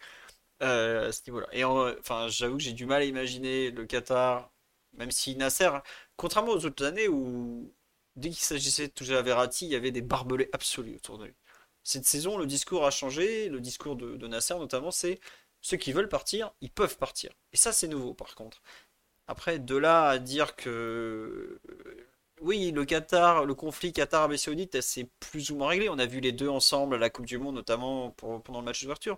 euh, 0.64 1.10
à 1.10 1.12
ce 1.12 1.22
niveau-là. 1.28 1.48
Et 1.52 1.64
enfin, 1.64 2.28
j'avoue 2.30 2.58
que 2.58 2.64
j'ai 2.64 2.74
du 2.74 2.86
mal 2.86 3.02
à 3.02 3.06
imaginer 3.06 3.72
le 3.72 3.86
Qatar, 3.86 4.52
même 4.94 5.12
si 5.12 5.36
Nasser, 5.36 5.70
contrairement 6.16 6.54
aux 6.54 6.66
autres 6.66 6.86
années 6.86 7.08
où 7.10 7.74
dès 8.16 8.30
qu'il 8.30 8.44
s'agissait 8.44 8.88
de 8.88 8.94
toucher 8.94 9.16
à 9.16 9.22
Verratti, 9.22 9.66
il 9.66 9.72
y 9.72 9.76
avait 9.76 9.92
des 9.92 10.02
barbelés 10.02 10.50
absolus 10.54 10.96
autour 10.96 11.18
de 11.18 11.26
lui. 11.26 11.36
Cette 11.84 12.06
saison, 12.06 12.38
le 12.38 12.48
discours 12.48 12.86
a 12.86 12.92
changé. 12.92 13.50
Le 13.50 13.62
discours 13.62 13.96
de, 13.96 14.28
Nasser, 14.28 14.56
notamment, 14.56 14.92
c'est 14.92 15.20
ceux 15.62 15.78
qui 15.78 15.94
veulent 15.94 16.10
partir, 16.10 16.52
ils 16.62 16.72
peuvent 16.72 16.98
partir. 16.98 17.32
Et 17.54 17.58
ça, 17.58 17.74
c'est 17.74 17.88
nouveau, 17.88 18.14
par 18.14 18.36
contre. 18.36 18.62
Après, 19.28 19.60
de 19.60 19.76
là 19.76 20.08
à 20.10 20.18
dire 20.20 20.56
que. 20.56 21.60
Oui, 22.42 22.72
le 22.72 22.86
Qatar, 22.86 23.46
le 23.46 23.56
conflit 23.56 23.94
Qatar-Arabie 23.94 24.38
Saoudite, 24.38 24.82
c'est 24.82 25.10
plus 25.20 25.52
ou 25.52 25.56
moins 25.58 25.70
réglé. 25.70 25.90
On 25.90 25.98
a 26.00 26.06
vu 26.06 26.20
les 26.20 26.32
deux 26.34 26.50
ensemble 26.50 26.96
à 26.96 26.98
la 26.98 27.10
Coupe 27.10 27.26
du 27.26 27.38
Monde, 27.38 27.56
notamment 27.56 28.12
pendant 28.12 28.60
le 28.60 28.66
match 28.66 28.82
d'ouverture. 28.82 29.18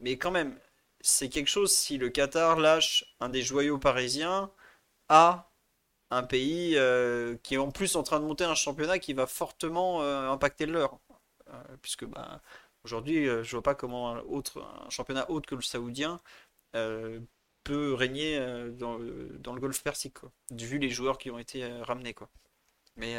Mais 0.00 0.18
quand 0.18 0.30
même, 0.30 0.58
c'est 1.00 1.28
quelque 1.30 1.48
chose 1.48 1.72
si 1.72 1.98
le 1.98 2.10
Qatar 2.10 2.58
lâche 2.60 3.04
un 3.20 3.28
des 3.30 3.42
joyaux 3.42 3.78
parisiens 3.78 4.50
à 5.08 5.50
un 6.10 6.22
pays 6.24 6.76
euh, 6.76 7.36
qui 7.42 7.54
est 7.54 7.58
en 7.58 7.70
plus 7.70 7.96
en 7.96 8.02
train 8.02 8.20
de 8.20 8.24
monter 8.26 8.44
un 8.44 8.54
championnat 8.54 8.98
qui 8.98 9.14
va 9.14 9.26
fortement 9.26 10.02
euh, 10.02 10.28
impacter 10.30 10.66
le 10.66 10.72
leur. 10.74 11.00
Euh, 11.48 11.76
puisque 11.82 12.04
bah, 12.06 12.42
aujourd'hui, 12.84 13.28
euh, 13.28 13.42
je 13.42 13.52
vois 13.52 13.62
pas 13.62 13.74
comment 13.74 14.10
un, 14.10 14.20
autre, 14.20 14.62
un 14.86 14.90
championnat 14.90 15.30
autre 15.30 15.48
que 15.48 15.54
le 15.54 15.62
saoudien 15.62 16.20
euh, 16.76 17.20
régner 17.74 18.38
dans, 18.78 18.98
dans, 19.40 19.54
le 19.54 19.60
golfe 19.60 19.82
persique, 19.82 20.14
quoi, 20.20 20.32
vu 20.50 20.78
les 20.78 20.90
joueurs 20.90 21.18
qui 21.18 21.30
ont 21.30 21.38
été 21.38 21.64
ramenés. 21.82 22.14
Quoi. 22.14 22.30
Mais 22.96 23.16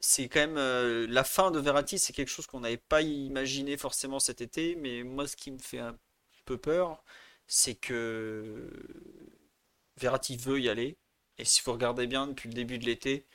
c'est 0.00 0.28
quand 0.28 0.46
même 0.46 1.06
la 1.06 1.24
fin 1.24 1.50
de 1.50 1.58
Verratti, 1.58 1.98
c'est 1.98 2.12
quelque 2.12 2.28
chose 2.28 2.46
qu'on 2.46 2.60
n'avait 2.60 2.76
pas 2.76 3.02
imaginé 3.02 3.76
forcément 3.76 4.18
cet 4.20 4.40
été, 4.40 4.76
mais 4.76 5.02
moi 5.02 5.26
ce 5.26 5.36
qui 5.36 5.50
me 5.50 5.58
fait 5.58 5.78
un 5.78 5.96
peu 6.44 6.58
peur, 6.58 7.04
c'est 7.46 7.74
que 7.74 8.70
Verratti 9.96 10.36
veut 10.36 10.60
y 10.60 10.68
aller, 10.68 10.96
et 11.38 11.44
si 11.44 11.62
vous 11.64 11.72
regardez 11.72 12.06
bien 12.06 12.26
depuis 12.28 12.48
le 12.48 12.54
début 12.54 12.78
de 12.78 12.86
l'été, 12.86 13.26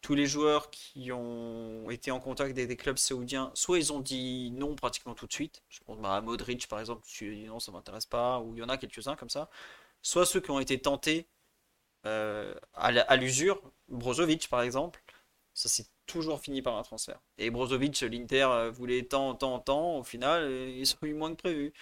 tous 0.00 0.14
les 0.14 0.26
joueurs 0.26 0.70
qui 0.70 1.12
ont 1.12 1.90
été 1.90 2.10
en 2.10 2.20
contact 2.20 2.52
avec 2.52 2.68
des 2.68 2.76
clubs 2.76 2.96
saoudiens, 2.96 3.50
soit 3.54 3.78
ils 3.78 3.92
ont 3.92 4.00
dit 4.00 4.50
non 4.52 4.74
pratiquement 4.74 5.14
tout 5.14 5.26
de 5.26 5.32
suite. 5.32 5.62
Je 5.68 5.80
pense 5.84 5.98
à 6.04 6.20
Modric 6.20 6.68
par 6.68 6.80
exemple, 6.80 7.02
tu 7.06 7.34
dis 7.34 7.44
non, 7.44 7.60
ça 7.60 7.72
m'intéresse 7.72 8.06
pas, 8.06 8.40
ou 8.40 8.54
il 8.56 8.60
y 8.60 8.62
en 8.62 8.68
a 8.68 8.78
quelques-uns 8.78 9.16
comme 9.16 9.30
ça. 9.30 9.50
Soit 10.02 10.26
ceux 10.26 10.40
qui 10.40 10.50
ont 10.50 10.60
été 10.60 10.80
tentés 10.80 11.26
euh, 12.06 12.54
à 12.74 13.16
l'usure, 13.16 13.60
Brozovic 13.88 14.48
par 14.48 14.62
exemple, 14.62 15.02
ça 15.54 15.68
s'est 15.68 15.86
toujours 16.06 16.40
fini 16.40 16.62
par 16.62 16.76
un 16.76 16.82
transfert. 16.82 17.20
Et 17.38 17.50
Brozovic, 17.50 18.00
l'Inter 18.00 18.44
euh, 18.50 18.70
voulait 18.70 19.02
tant, 19.04 19.34
tant, 19.34 19.58
tant, 19.60 19.98
au 19.98 20.02
final, 20.04 20.42
euh, 20.42 20.70
ils 20.70 20.94
ont 21.02 21.06
eu 21.06 21.14
moins 21.14 21.30
que 21.30 21.36
prévu 21.36 21.72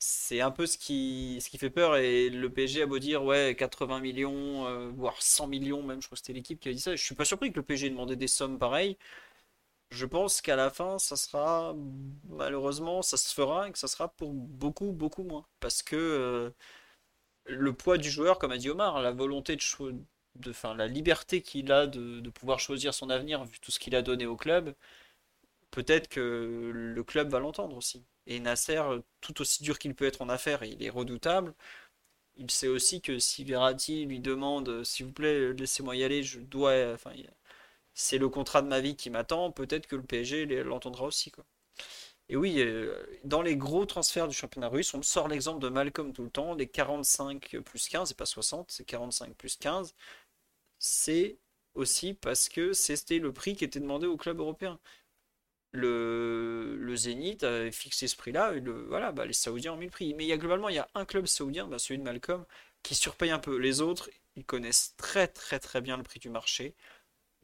c'est 0.00 0.40
un 0.40 0.50
peu 0.50 0.66
ce 0.66 0.78
qui, 0.78 1.40
fait 1.58 1.70
peur. 1.70 1.96
Et 1.96 2.30
le 2.30 2.50
PSG 2.52 2.82
a 2.82 2.86
beau 2.86 2.98
dire, 2.98 3.22
ouais, 3.24 3.54
80 3.56 4.00
millions, 4.00 4.66
euh, 4.66 4.90
voire 4.90 5.20
100 5.22 5.46
millions, 5.46 5.82
même, 5.82 6.00
je 6.02 6.06
crois 6.08 6.16
que 6.16 6.20
c'était 6.20 6.32
l'équipe 6.32 6.58
qui 6.60 6.68
a 6.70 6.72
dit 6.72 6.80
ça. 6.80 6.96
Je 6.96 7.04
suis 7.04 7.14
pas 7.14 7.24
surpris 7.26 7.52
que 7.52 7.56
le 7.56 7.62
PSG 7.64 7.86
ait 7.88 7.90
demandé 7.90 8.16
des 8.16 8.28
sommes 8.28 8.58
pareilles. 8.58 8.96
Je 9.90 10.06
pense 10.06 10.40
qu'à 10.42 10.56
la 10.56 10.70
fin, 10.70 10.98
ça 10.98 11.16
sera, 11.16 11.74
malheureusement, 12.28 13.02
ça 13.02 13.16
se 13.16 13.34
fera 13.34 13.68
et 13.68 13.72
que 13.72 13.78
ça 13.78 13.88
sera 13.88 14.08
pour 14.08 14.32
beaucoup, 14.32 14.92
beaucoup 14.92 15.24
moins. 15.24 15.46
Parce 15.60 15.82
que 15.82 15.96
euh, 15.96 16.50
le 17.46 17.72
poids 17.74 17.98
du 17.98 18.10
joueur, 18.10 18.38
comme 18.38 18.52
a 18.52 18.58
dit 18.58 18.70
Omar, 18.70 19.00
la 19.02 19.12
volonté 19.12 19.56
de, 19.56 19.62
de 20.36 20.52
fin, 20.52 20.74
la 20.74 20.86
liberté 20.88 21.42
qu'il 21.42 21.72
a 21.72 21.86
de, 21.86 22.20
de 22.20 22.30
pouvoir 22.30 22.60
choisir 22.60 22.94
son 22.94 23.10
avenir, 23.10 23.44
vu 23.44 23.60
tout 23.60 23.70
ce 23.72 23.78
qu'il 23.80 23.96
a 23.96 24.02
donné 24.02 24.26
au 24.26 24.36
club, 24.36 24.74
peut-être 25.70 26.08
que 26.08 26.70
le 26.74 27.04
club 27.04 27.30
va 27.30 27.40
l'entendre 27.40 27.76
aussi. 27.76 28.04
Et 28.30 28.40
Nasser, 28.40 28.80
tout 29.20 29.40
aussi 29.42 29.62
dur 29.62 29.78
qu'il 29.78 29.94
peut 29.94 30.06
être 30.06 30.22
en 30.22 30.28
affaires, 30.30 30.62
il 30.64 30.82
est 30.84 30.90
redoutable. 30.90 31.52
Il 32.36 32.50
sait 32.50 32.68
aussi 32.68 33.02
que 33.02 33.18
si 33.18 33.44
Verratti 33.44 34.06
lui 34.06 34.20
demande, 34.20 34.84
s'il 34.84 35.06
vous 35.06 35.12
plaît, 35.12 35.52
laissez-moi 35.52 35.96
y 35.96 36.04
aller, 36.04 36.22
je 36.22 36.40
dois, 36.40 36.92
enfin, 36.94 37.12
c'est 37.94 38.18
le 38.18 38.28
contrat 38.28 38.62
de 38.62 38.68
ma 38.68 38.80
vie 38.80 38.96
qui 38.96 39.10
m'attend, 39.10 39.50
peut-être 39.52 39.86
que 39.88 39.96
le 39.96 40.02
PSG 40.04 40.46
l'entendra 40.64 41.06
aussi, 41.06 41.30
quoi. 41.30 41.44
Et 42.28 42.36
oui, 42.36 42.60
euh, 42.60 42.94
dans 43.24 43.42
les 43.42 43.56
gros 43.56 43.86
transferts 43.86 44.28
du 44.28 44.34
championnat 44.36 44.68
russe, 44.68 44.94
on 44.94 45.02
sort 45.02 45.28
l'exemple 45.28 45.60
de 45.60 45.68
Malcolm 45.68 46.12
tout 46.12 46.22
le 46.22 46.30
temps, 46.30 46.54
les 46.54 46.68
45 46.68 47.58
plus 47.64 47.88
15, 47.88 48.12
et 48.12 48.14
pas 48.14 48.26
60, 48.26 48.70
c'est 48.70 48.84
45 48.84 49.34
plus 49.34 49.56
15. 49.56 49.94
C'est 50.78 51.38
aussi 51.74 52.14
parce 52.14 52.48
que 52.48 52.72
c'était 52.72 53.18
le 53.18 53.32
prix 53.32 53.56
qui 53.56 53.64
était 53.64 53.80
demandé 53.80 54.06
au 54.06 54.16
club 54.16 54.40
européen. 54.40 54.78
Le, 55.72 56.94
Zénith 56.96 57.44
avait 57.44 57.70
fixé 57.72 58.08
ce 58.08 58.16
prix-là, 58.16 58.54
et 58.54 58.60
voilà, 58.88 59.12
bah, 59.12 59.24
les 59.26 59.32
Saoudiens 59.32 59.74
ont 59.74 59.76
mis 59.76 59.86
le 59.86 59.90
prix. 59.90 60.14
Mais 60.14 60.24
il 60.24 60.28
y 60.28 60.32
a 60.32 60.36
globalement, 60.36 60.68
il 60.68 60.74
y 60.76 60.78
a 60.78 60.88
un 60.94 61.04
club 61.04 61.26
saoudien, 61.26 61.66
bah, 61.68 61.78
celui 61.78 61.98
de 61.98 62.04
Malcolm, 62.04 62.44
qui 62.82 62.94
surpaye 62.94 63.30
un 63.30 63.38
peu. 63.38 63.56
Les 63.56 63.80
autres, 63.80 64.10
ils 64.36 64.44
connaissent 64.44 64.94
très 64.96 65.28
très 65.28 65.58
très 65.60 65.80
bien 65.80 65.96
le 65.96 66.02
prix 66.02 66.20
du 66.20 66.30
marché. 66.30 66.74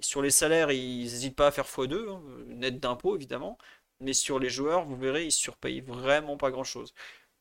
sur 0.00 0.22
les 0.22 0.30
salaires, 0.30 0.72
ils 0.72 1.02
n'hésitent 1.04 1.36
pas 1.36 1.48
à 1.48 1.50
faire 1.52 1.66
x2, 1.66 2.10
hein, 2.10 2.22
net 2.48 2.80
d'impôts 2.80 3.16
évidemment. 3.16 3.58
Mais 4.00 4.12
sur 4.12 4.38
les 4.38 4.50
joueurs, 4.50 4.84
vous 4.84 4.96
verrez, 4.96 5.26
ils 5.26 5.32
surpayent 5.32 5.80
vraiment 5.80 6.36
pas 6.36 6.50
grand-chose. 6.50 6.92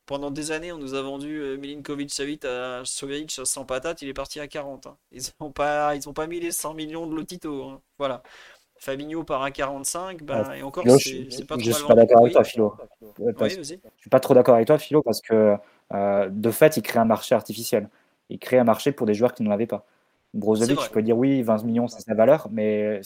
Pendant 0.06 0.30
des 0.30 0.52
années, 0.52 0.72
on 0.72 0.78
nous 0.78 0.94
a 0.94 1.02
vendu 1.02 1.40
euh, 1.40 1.56
Milinkovic 1.58 2.12
Savic 2.12 2.44
à 2.44 2.84
Sovic 2.84 3.30
sans 3.44 3.64
patate, 3.66 4.02
il 4.02 4.08
est 4.08 4.14
parti 4.14 4.40
à 4.40 4.46
40. 4.48 4.86
Hein. 4.86 4.98
Ils 5.10 5.22
n'ont 5.40 5.50
pas 5.52 6.26
mis 6.28 6.40
les 6.40 6.52
100 6.52 6.74
millions 6.74 7.06
de 7.08 7.14
Lotito. 7.16 7.64
Hein. 7.64 7.82
Voilà. 7.98 8.22
Fabinho 8.78 9.24
par 9.24 9.42
un 9.42 9.50
45, 9.50 10.22
bah, 10.22 10.56
et 10.56 10.62
encore, 10.62 10.84
c'est 10.98 11.46
pas 11.46 11.56
trop 11.56 11.64
Je 11.64 11.72
suis 11.72 11.86
pas 11.86 11.94
d'accord 11.94 12.20
avec 12.20 12.32
toi, 12.32 12.44
Philo. 12.44 12.74
je 13.18 13.64
suis 13.98 14.10
pas 14.10 14.20
trop 14.20 14.34
d'accord 14.34 14.54
avec 14.54 14.66
toi, 14.66 14.78
Philo, 14.78 15.02
parce 15.02 15.20
que 15.20 15.56
euh, 15.92 16.28
de 16.30 16.50
fait, 16.50 16.76
il 16.76 16.82
crée 16.82 16.98
un 16.98 17.04
marché 17.04 17.34
artificiel. 17.34 17.88
Il 18.28 18.38
crée 18.38 18.58
un 18.58 18.64
marché 18.64 18.92
pour 18.92 19.06
des 19.06 19.14
joueurs 19.14 19.34
qui 19.34 19.42
n'en 19.42 19.50
avaient 19.50 19.66
pas. 19.66 19.86
Brozovic, 20.34 20.80
je 20.82 20.90
peux 20.90 21.02
dire 21.02 21.16
oui, 21.16 21.42
20 21.42 21.64
millions, 21.64 21.88
c'est 21.88 22.02
sa 22.02 22.14
valeur, 22.14 22.48
mais 22.50 23.00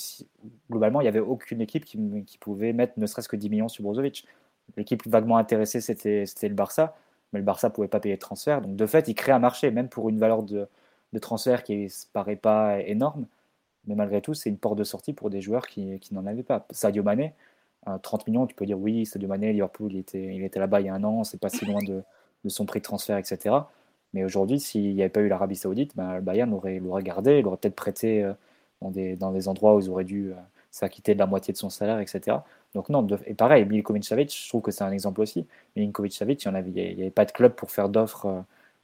globalement, 0.70 1.00
il 1.00 1.04
n'y 1.04 1.08
avait 1.08 1.20
aucune 1.20 1.60
équipe 1.60 1.84
qui, 1.84 1.98
pouvait 2.40 2.72
mettre 2.72 2.94
ne 2.96 3.06
serait-ce 3.06 3.28
que 3.28 3.36
10 3.36 3.50
millions 3.50 3.68
sur 3.68 3.84
Brozovic. 3.84 4.26
L'équipe 4.76 5.06
vaguement 5.06 5.36
intéressée, 5.36 5.80
c'était 5.80 6.48
le 6.48 6.54
Barça, 6.54 6.96
mais 7.32 7.38
le 7.38 7.44
Barça 7.44 7.68
ne 7.68 7.72
pouvait 7.72 7.88
pas 7.88 8.00
payer 8.00 8.16
de 8.16 8.20
transfert. 8.20 8.60
Donc, 8.60 8.76
de 8.76 8.86
fait, 8.86 9.06
il 9.08 9.14
crée 9.14 9.32
un 9.32 9.38
marché, 9.38 9.70
même 9.70 9.88
pour 9.88 10.08
une 10.08 10.18
valeur 10.18 10.42
de, 10.42 10.66
transfert 11.20 11.62
qui 11.62 11.76
ne 11.84 11.88
paraît 12.12 12.36
pas 12.36 12.80
énorme. 12.80 13.26
Mais 13.86 13.94
malgré 13.94 14.20
tout, 14.20 14.34
c'est 14.34 14.50
une 14.50 14.58
porte 14.58 14.78
de 14.78 14.84
sortie 14.84 15.12
pour 15.12 15.30
des 15.30 15.40
joueurs 15.40 15.66
qui, 15.66 16.00
n'en 16.12 16.26
avaient 16.26 16.42
pas. 16.42 16.66
Sadio 16.70 17.02
Mané, 17.02 17.34
30 18.02 18.26
millions, 18.26 18.46
tu 18.46 18.54
peux 18.54 18.66
dire 18.66 18.78
oui, 18.78 19.06
Sadio 19.06 19.28
Mané, 19.28 19.52
Liverpool, 19.52 19.92
il 19.92 19.98
était, 20.00 20.34
il 20.34 20.42
était 20.44 20.60
là-bas 20.60 20.80
il 20.80 20.86
y 20.86 20.88
a 20.88 20.94
un 20.94 21.04
an, 21.04 21.24
c'est 21.24 21.40
pas 21.40 21.48
si 21.48 21.64
loin 21.64 21.82
de, 21.82 22.02
de 22.44 22.48
son 22.48 22.66
prix 22.66 22.80
de 22.80 22.84
transfert, 22.84 23.16
etc. 23.18 23.56
Mais 24.12 24.24
aujourd'hui, 24.24 24.60
s'il 24.60 24.94
n'y 24.94 25.02
avait 25.02 25.10
pas 25.10 25.20
eu 25.20 25.28
l'Arabie 25.28 25.56
Saoudite, 25.56 25.96
ben, 25.96 26.16
le 26.16 26.20
Bayern 26.20 26.50
l'aurait 26.50 27.02
gardé, 27.02 27.38
il 27.38 27.46
aurait 27.46 27.56
peut-être 27.56 27.76
prêté 27.76 28.24
euh, 28.24 28.32
dans 28.80 28.90
des, 28.90 29.16
dans 29.16 29.32
des 29.32 29.48
endroits 29.48 29.74
où 29.76 29.80
ils 29.80 29.88
auraient 29.90 30.04
dû 30.04 30.32
euh, 30.32 30.34
s'acquitter 30.70 31.14
de 31.14 31.18
la 31.20 31.26
moitié 31.26 31.52
de 31.52 31.58
son 31.58 31.70
salaire, 31.70 32.00
etc. 32.00 32.38
Donc 32.74 32.88
non, 32.88 33.06
et 33.26 33.34
pareil, 33.34 33.64
Milinkovic 33.64 34.04
Savic, 34.04 34.36
je 34.36 34.48
trouve 34.48 34.62
que 34.62 34.70
c'est 34.70 34.84
un 34.84 34.92
exemple 34.92 35.20
aussi. 35.20 35.46
Milinkovic 35.76 36.12
Savic, 36.12 36.44
il 36.44 36.50
n'y 36.50 36.56
avait, 36.56 36.92
avait, 36.92 37.10
pas 37.10 37.24
de 37.24 37.32
club 37.32 37.54
pour 37.54 37.70
faire 37.70 37.88
d'offres 37.88 38.26
euh, 38.26 38.40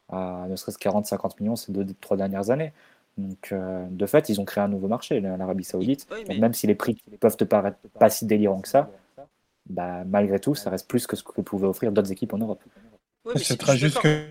à 0.09 0.47
ne 0.49 0.57
serait-ce 0.57 0.79
40-50 0.79 1.41
millions 1.41 1.57
ces 1.57 1.73
deux, 1.73 1.87
trois 2.01 2.17
dernières 2.17 2.51
années. 2.51 2.73
Donc 3.17 3.53
de 3.53 4.07
fait, 4.07 4.29
ils 4.29 4.41
ont 4.41 4.45
créé 4.45 4.63
un 4.63 4.69
nouveau 4.69 4.89
marché, 4.89 5.21
l'Arabie 5.21 5.65
Saoudite. 5.65 6.07
même 6.29 6.55
si 6.55 6.67
les 6.67 6.75
prix 6.75 6.99
ne 7.11 7.17
peuvent 7.17 7.37
te 7.37 7.45
paraître 7.45 7.79
pas 7.99 8.11
si 8.11 8.27
délirants 8.27 8.61
que 8.61 8.69
ça, 8.69 8.91
bah, 9.69 10.05
malgré 10.05 10.39
tout, 10.39 10.55
ça 10.55 10.71
reste 10.71 10.89
plus 10.89 11.07
que 11.07 11.17
ce 11.17 11.23
que 11.23 11.41
pouvaient 11.41 11.67
offrir 11.67 11.93
d'autres 11.93 12.13
équipes 12.13 12.35
en 12.35 12.39
Europe. 12.39 12.63
c'est 13.37 13.59
très 13.59 13.77
juste 13.77 14.01
que 14.01 14.27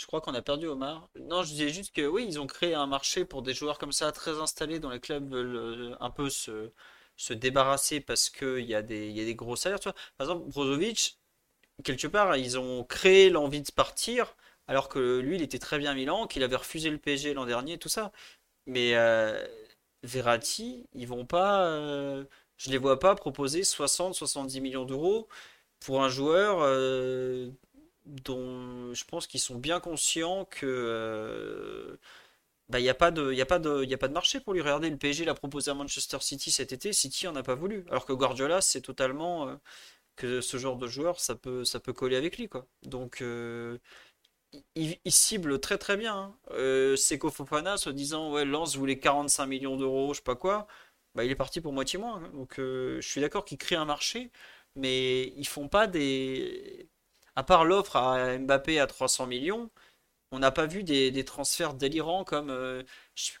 Je 0.00 0.06
crois 0.06 0.22
qu'on 0.22 0.34
a 0.34 0.40
perdu 0.40 0.66
Omar. 0.66 1.10
Non, 1.14 1.42
je 1.42 1.50
disais 1.50 1.68
juste 1.68 1.94
que 1.94 2.06
oui, 2.06 2.24
ils 2.26 2.40
ont 2.40 2.46
créé 2.46 2.74
un 2.74 2.86
marché 2.86 3.26
pour 3.26 3.42
des 3.42 3.52
joueurs 3.52 3.78
comme 3.78 3.92
ça, 3.92 4.10
très 4.12 4.40
installés, 4.40 4.80
dont 4.80 4.88
les 4.88 4.98
clubs 4.98 5.30
veulent 5.30 5.56
euh, 5.56 5.96
un 6.00 6.10
peu 6.10 6.30
se, 6.30 6.72
se 7.20 7.34
débarrasser 7.34 8.00
parce 8.00 8.30
qu'il 8.30 8.64
y, 8.64 8.74
a 8.74 8.80
des, 8.80 9.10
y 9.10 9.20
a 9.20 9.24
des 9.26 9.34
gros 9.34 9.54
salaires. 9.54 9.78
Par 9.80 9.94
exemple, 10.20 10.48
Brozovic, 10.48 11.18
quelque 11.84 12.06
part, 12.06 12.36
ils 12.36 12.58
ont 12.58 12.82
créé 12.84 13.28
l'envie 13.28 13.60
de 13.60 13.70
partir, 13.72 14.34
alors 14.68 14.88
que 14.88 15.18
lui, 15.20 15.36
il 15.36 15.42
était 15.42 15.58
très 15.58 15.78
bien 15.78 15.92
Milan, 15.92 16.26
qu'il 16.26 16.42
avait 16.42 16.56
refusé 16.56 16.88
le 16.88 16.96
PSG 16.96 17.34
l'an 17.34 17.44
dernier, 17.44 17.76
tout 17.76 17.90
ça. 17.90 18.10
Mais 18.66 18.96
euh, 18.96 19.46
Verratti, 20.02 20.86
ils 20.94 21.06
vont 21.06 21.26
pas. 21.26 21.66
Euh, 21.66 22.24
je 22.56 22.70
les 22.70 22.78
vois 22.78 22.98
pas 22.98 23.14
proposer 23.14 23.62
60-70 23.62 24.60
millions 24.62 24.84
d'euros 24.86 25.28
pour 25.80 26.02
un 26.02 26.08
joueur 26.08 26.60
dont 28.06 28.94
je 28.94 29.04
pense 29.04 29.26
qu'ils 29.26 29.40
sont 29.40 29.56
bien 29.56 29.80
conscients 29.80 30.46
que 30.46 31.98
euh, 32.70 32.72
bah, 32.72 32.80
il 32.80 32.84
n'y 32.84 32.88
a, 32.88 32.94
pas 32.94 33.10
de, 33.10 33.32
y 33.32 33.40
a, 33.40 33.46
pas 33.46 33.58
de, 33.58 33.84
y 33.84 33.94
a 33.94 33.98
pas 33.98 34.08
de 34.08 34.12
marché 34.12 34.40
pour 34.40 34.52
lui. 34.54 34.60
regarder 34.60 34.90
le 34.90 34.96
PSG 34.96 35.24
l'a 35.24 35.34
proposé 35.34 35.70
à 35.70 35.74
Manchester 35.74 36.18
City 36.20 36.50
cet 36.50 36.72
été, 36.72 36.92
City 36.92 37.28
en 37.28 37.36
a 37.36 37.42
pas 37.42 37.54
voulu. 37.54 37.84
Alors 37.90 38.06
que 38.06 38.12
Guardiola, 38.12 38.60
c'est 38.60 38.80
totalement 38.80 39.48
euh, 39.48 39.56
que 40.16 40.40
ce 40.40 40.56
genre 40.58 40.76
de 40.76 40.86
joueur, 40.86 41.20
ça 41.20 41.34
peut, 41.36 41.64
ça 41.64 41.80
peut 41.80 41.92
coller 41.92 42.16
avec 42.16 42.38
lui. 42.38 42.48
Quoi. 42.48 42.66
Donc, 42.82 43.22
euh, 43.22 43.78
il, 44.74 44.98
cible 45.06 45.60
très 45.60 45.78
très 45.78 45.96
bien. 45.96 46.14
Hein. 46.16 46.36
Euh, 46.52 46.96
Seko 46.96 47.30
Fofana, 47.30 47.76
se 47.76 47.90
disant, 47.90 48.32
ouais, 48.32 48.44
Lance 48.44 48.76
voulait 48.76 48.98
45 48.98 49.46
millions 49.46 49.76
d'euros, 49.76 50.12
je 50.14 50.18
sais 50.18 50.24
pas 50.24 50.36
quoi, 50.36 50.66
bah, 51.14 51.24
il 51.24 51.30
est 51.30 51.36
parti 51.36 51.60
pour 51.60 51.72
moitié 51.72 51.98
moins. 51.98 52.22
Hein. 52.24 52.30
Donc, 52.34 52.54
je 52.58 53.00
suis 53.00 53.20
d'accord 53.20 53.44
qu'il 53.44 53.58
crée 53.58 53.76
un 53.76 53.84
marché, 53.84 54.30
mais 54.76 55.28
ils 55.36 55.46
font 55.46 55.68
pas 55.68 55.86
des 55.86 56.88
à 57.36 57.42
part 57.42 57.64
l'offre 57.64 57.96
à 57.96 58.38
Mbappé 58.38 58.80
à 58.80 58.86
300 58.86 59.26
millions, 59.26 59.70
on 60.32 60.38
n'a 60.38 60.50
pas 60.50 60.66
vu 60.66 60.84
des, 60.84 61.24
transferts 61.24 61.74
délirants 61.74 62.24
comme. 62.24 62.50
Euh, 62.50 62.82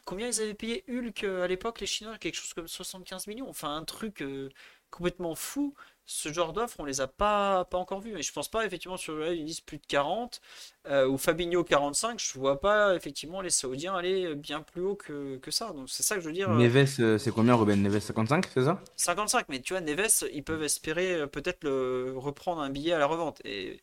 combien 0.04 0.28
ils 0.28 0.40
avaient 0.40 0.54
payé 0.54 0.84
Hulk 0.88 1.24
euh, 1.24 1.44
à 1.44 1.46
l'époque, 1.46 1.80
les 1.80 1.86
Chinois 1.86 2.18
Quelque 2.18 2.34
chose 2.34 2.52
comme 2.52 2.68
75 2.68 3.26
millions. 3.26 3.48
Enfin, 3.48 3.76
un 3.76 3.84
truc 3.84 4.22
euh, 4.22 4.50
complètement 4.90 5.34
fou 5.34 5.74
ce 6.12 6.32
genre 6.32 6.52
d'offre, 6.52 6.80
on 6.80 6.84
les 6.84 7.00
a 7.00 7.06
pas, 7.06 7.64
pas 7.66 7.78
encore 7.78 8.00
vus. 8.00 8.18
Et 8.18 8.22
je 8.22 8.32
pense 8.32 8.48
pas, 8.48 8.66
effectivement, 8.66 8.96
sur 8.96 9.14
le 9.14 9.32
ils 9.32 9.44
disent 9.44 9.60
plus 9.60 9.78
de 9.78 9.86
40, 9.86 10.40
euh, 10.88 11.06
ou 11.06 11.16
Fabinho 11.16 11.62
45, 11.62 12.18
je 12.18 12.36
vois 12.36 12.60
pas, 12.60 12.96
effectivement, 12.96 13.40
les 13.40 13.50
Saoudiens 13.50 13.94
aller 13.94 14.34
bien 14.34 14.60
plus 14.60 14.82
haut 14.82 14.96
que, 14.96 15.36
que 15.36 15.52
ça. 15.52 15.72
Donc 15.72 15.88
c'est 15.88 16.02
ça 16.02 16.16
que 16.16 16.20
je 16.20 16.26
veux 16.26 16.32
dire. 16.32 16.50
Neves, 16.50 17.16
c'est 17.16 17.30
combien, 17.32 17.54
Ruben? 17.54 17.80
Neves 17.80 18.00
55, 18.00 18.46
c'est 18.52 18.64
ça? 18.64 18.82
55, 18.96 19.46
mais 19.48 19.60
tu 19.60 19.72
vois, 19.72 19.80
Neves, 19.80 20.24
ils 20.32 20.42
peuvent 20.42 20.64
espérer 20.64 21.28
peut-être 21.28 21.62
le, 21.62 22.14
reprendre 22.16 22.60
un 22.60 22.70
billet 22.70 22.92
à 22.92 22.98
la 22.98 23.06
revente. 23.06 23.40
Et 23.44 23.80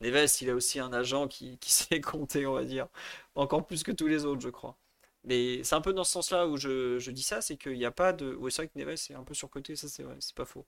Neves, 0.00 0.30
il 0.40 0.50
a 0.50 0.54
aussi 0.54 0.78
un 0.80 0.92
agent 0.92 1.28
qui, 1.28 1.58
sait 1.66 2.00
compter, 2.00 2.46
on 2.46 2.54
va 2.54 2.64
dire. 2.64 2.88
Encore 3.34 3.66
plus 3.66 3.82
que 3.82 3.92
tous 3.92 4.06
les 4.06 4.24
autres, 4.24 4.40
je 4.40 4.48
crois. 4.50 4.76
Mais 5.24 5.62
c'est 5.64 5.74
un 5.74 5.80
peu 5.80 5.92
dans 5.92 6.04
ce 6.04 6.12
sens-là 6.12 6.46
où 6.46 6.56
je, 6.56 6.98
je 6.98 7.10
dis 7.10 7.22
ça, 7.22 7.40
c'est 7.42 7.56
qu'il 7.56 7.72
n'y 7.76 7.84
a 7.84 7.90
pas 7.90 8.12
de. 8.12 8.34
Oui, 8.36 8.50
c'est 8.52 8.62
vrai 8.62 8.68
que 8.68 8.78
Neves 8.78 8.94
est 9.10 9.14
un 9.14 9.24
peu 9.24 9.34
surcoté, 9.34 9.76
ça 9.76 9.88
c'est 9.88 10.02
vrai, 10.02 10.16
c'est 10.20 10.34
pas 10.34 10.44
faux. 10.44 10.66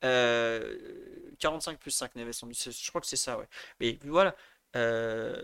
45 0.00 0.04
euh, 0.04 1.76
plus 1.78 1.90
5 1.92 2.14
Neves, 2.16 2.32
je 2.32 2.88
crois 2.88 3.00
que 3.00 3.06
c'est 3.06 3.16
ça, 3.16 3.38
ouais. 3.38 3.48
Mais 3.80 3.98
voilà. 4.04 4.36
Euh, 4.76 5.40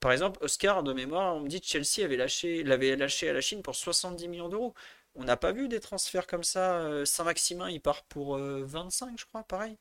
par 0.00 0.12
exemple, 0.12 0.42
Oscar, 0.42 0.82
de 0.82 0.92
mémoire, 0.92 1.34
on 1.36 1.40
me 1.40 1.48
dit 1.48 1.60
que 1.60 1.66
Chelsea 1.66 2.04
avait 2.04 2.16
lâché, 2.16 2.62
l'avait 2.64 2.96
lâché 2.96 3.28
à 3.28 3.32
la 3.32 3.40
Chine 3.40 3.62
pour 3.62 3.74
70 3.76 4.28
millions 4.28 4.48
d'euros. 4.48 4.74
On 5.14 5.24
n'a 5.24 5.36
pas 5.36 5.52
vu 5.52 5.68
des 5.68 5.80
transferts 5.80 6.26
comme 6.26 6.44
ça. 6.44 6.80
Euh, 6.80 7.04
Saint-Maximin, 7.04 7.70
il 7.70 7.80
part 7.80 8.04
pour 8.04 8.36
25, 8.38 9.18
je 9.18 9.26
crois, 9.26 9.44
pareil. 9.44 9.78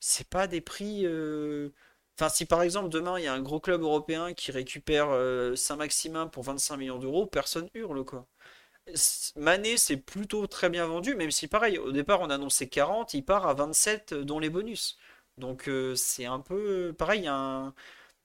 C'est 0.00 0.28
pas 0.28 0.46
des 0.48 0.60
prix. 0.60 1.06
Enfin, 2.18 2.28
si 2.28 2.46
par 2.46 2.62
exemple 2.62 2.88
demain 2.90 3.18
il 3.18 3.24
y 3.24 3.26
a 3.26 3.32
un 3.34 3.40
gros 3.42 3.60
club 3.60 3.82
européen 3.82 4.32
qui 4.34 4.52
récupère 4.52 5.08
euh, 5.10 5.56
Saint-Maximin 5.56 6.26
pour 6.26 6.44
25 6.44 6.76
millions 6.76 6.98
d'euros, 6.98 7.26
personne 7.26 7.68
hurle 7.74 8.04
quoi. 8.04 8.26
Mané 9.36 9.76
c'est 9.76 9.96
plutôt 9.96 10.46
très 10.46 10.68
bien 10.70 10.86
vendu, 10.86 11.14
même 11.14 11.30
si 11.30 11.48
pareil, 11.48 11.78
au 11.78 11.92
départ 11.92 12.20
on 12.20 12.30
annonçait 12.30 12.68
40, 12.68 13.14
il 13.14 13.22
part 13.24 13.46
à 13.46 13.54
27 13.54 14.14
dont 14.14 14.38
les 14.38 14.50
bonus. 14.50 14.98
Donc 15.38 15.68
euh, 15.68 15.94
c'est 15.94 16.26
un 16.26 16.40
peu 16.40 16.94
pareil, 16.98 17.26
un, 17.28 17.74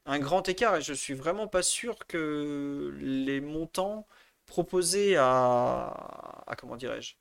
un 0.05 0.19
grand 0.19 0.47
écart 0.49 0.77
et 0.77 0.81
je 0.81 0.93
suis 0.93 1.13
vraiment 1.15 1.47
pas 1.47 1.63
sûr 1.63 1.97
que 2.07 2.95
les 3.01 3.41
montants 3.41 4.07
proposés 4.47 5.17
à 5.17 6.45
comment 6.57 6.77
dirais-je 6.77 7.15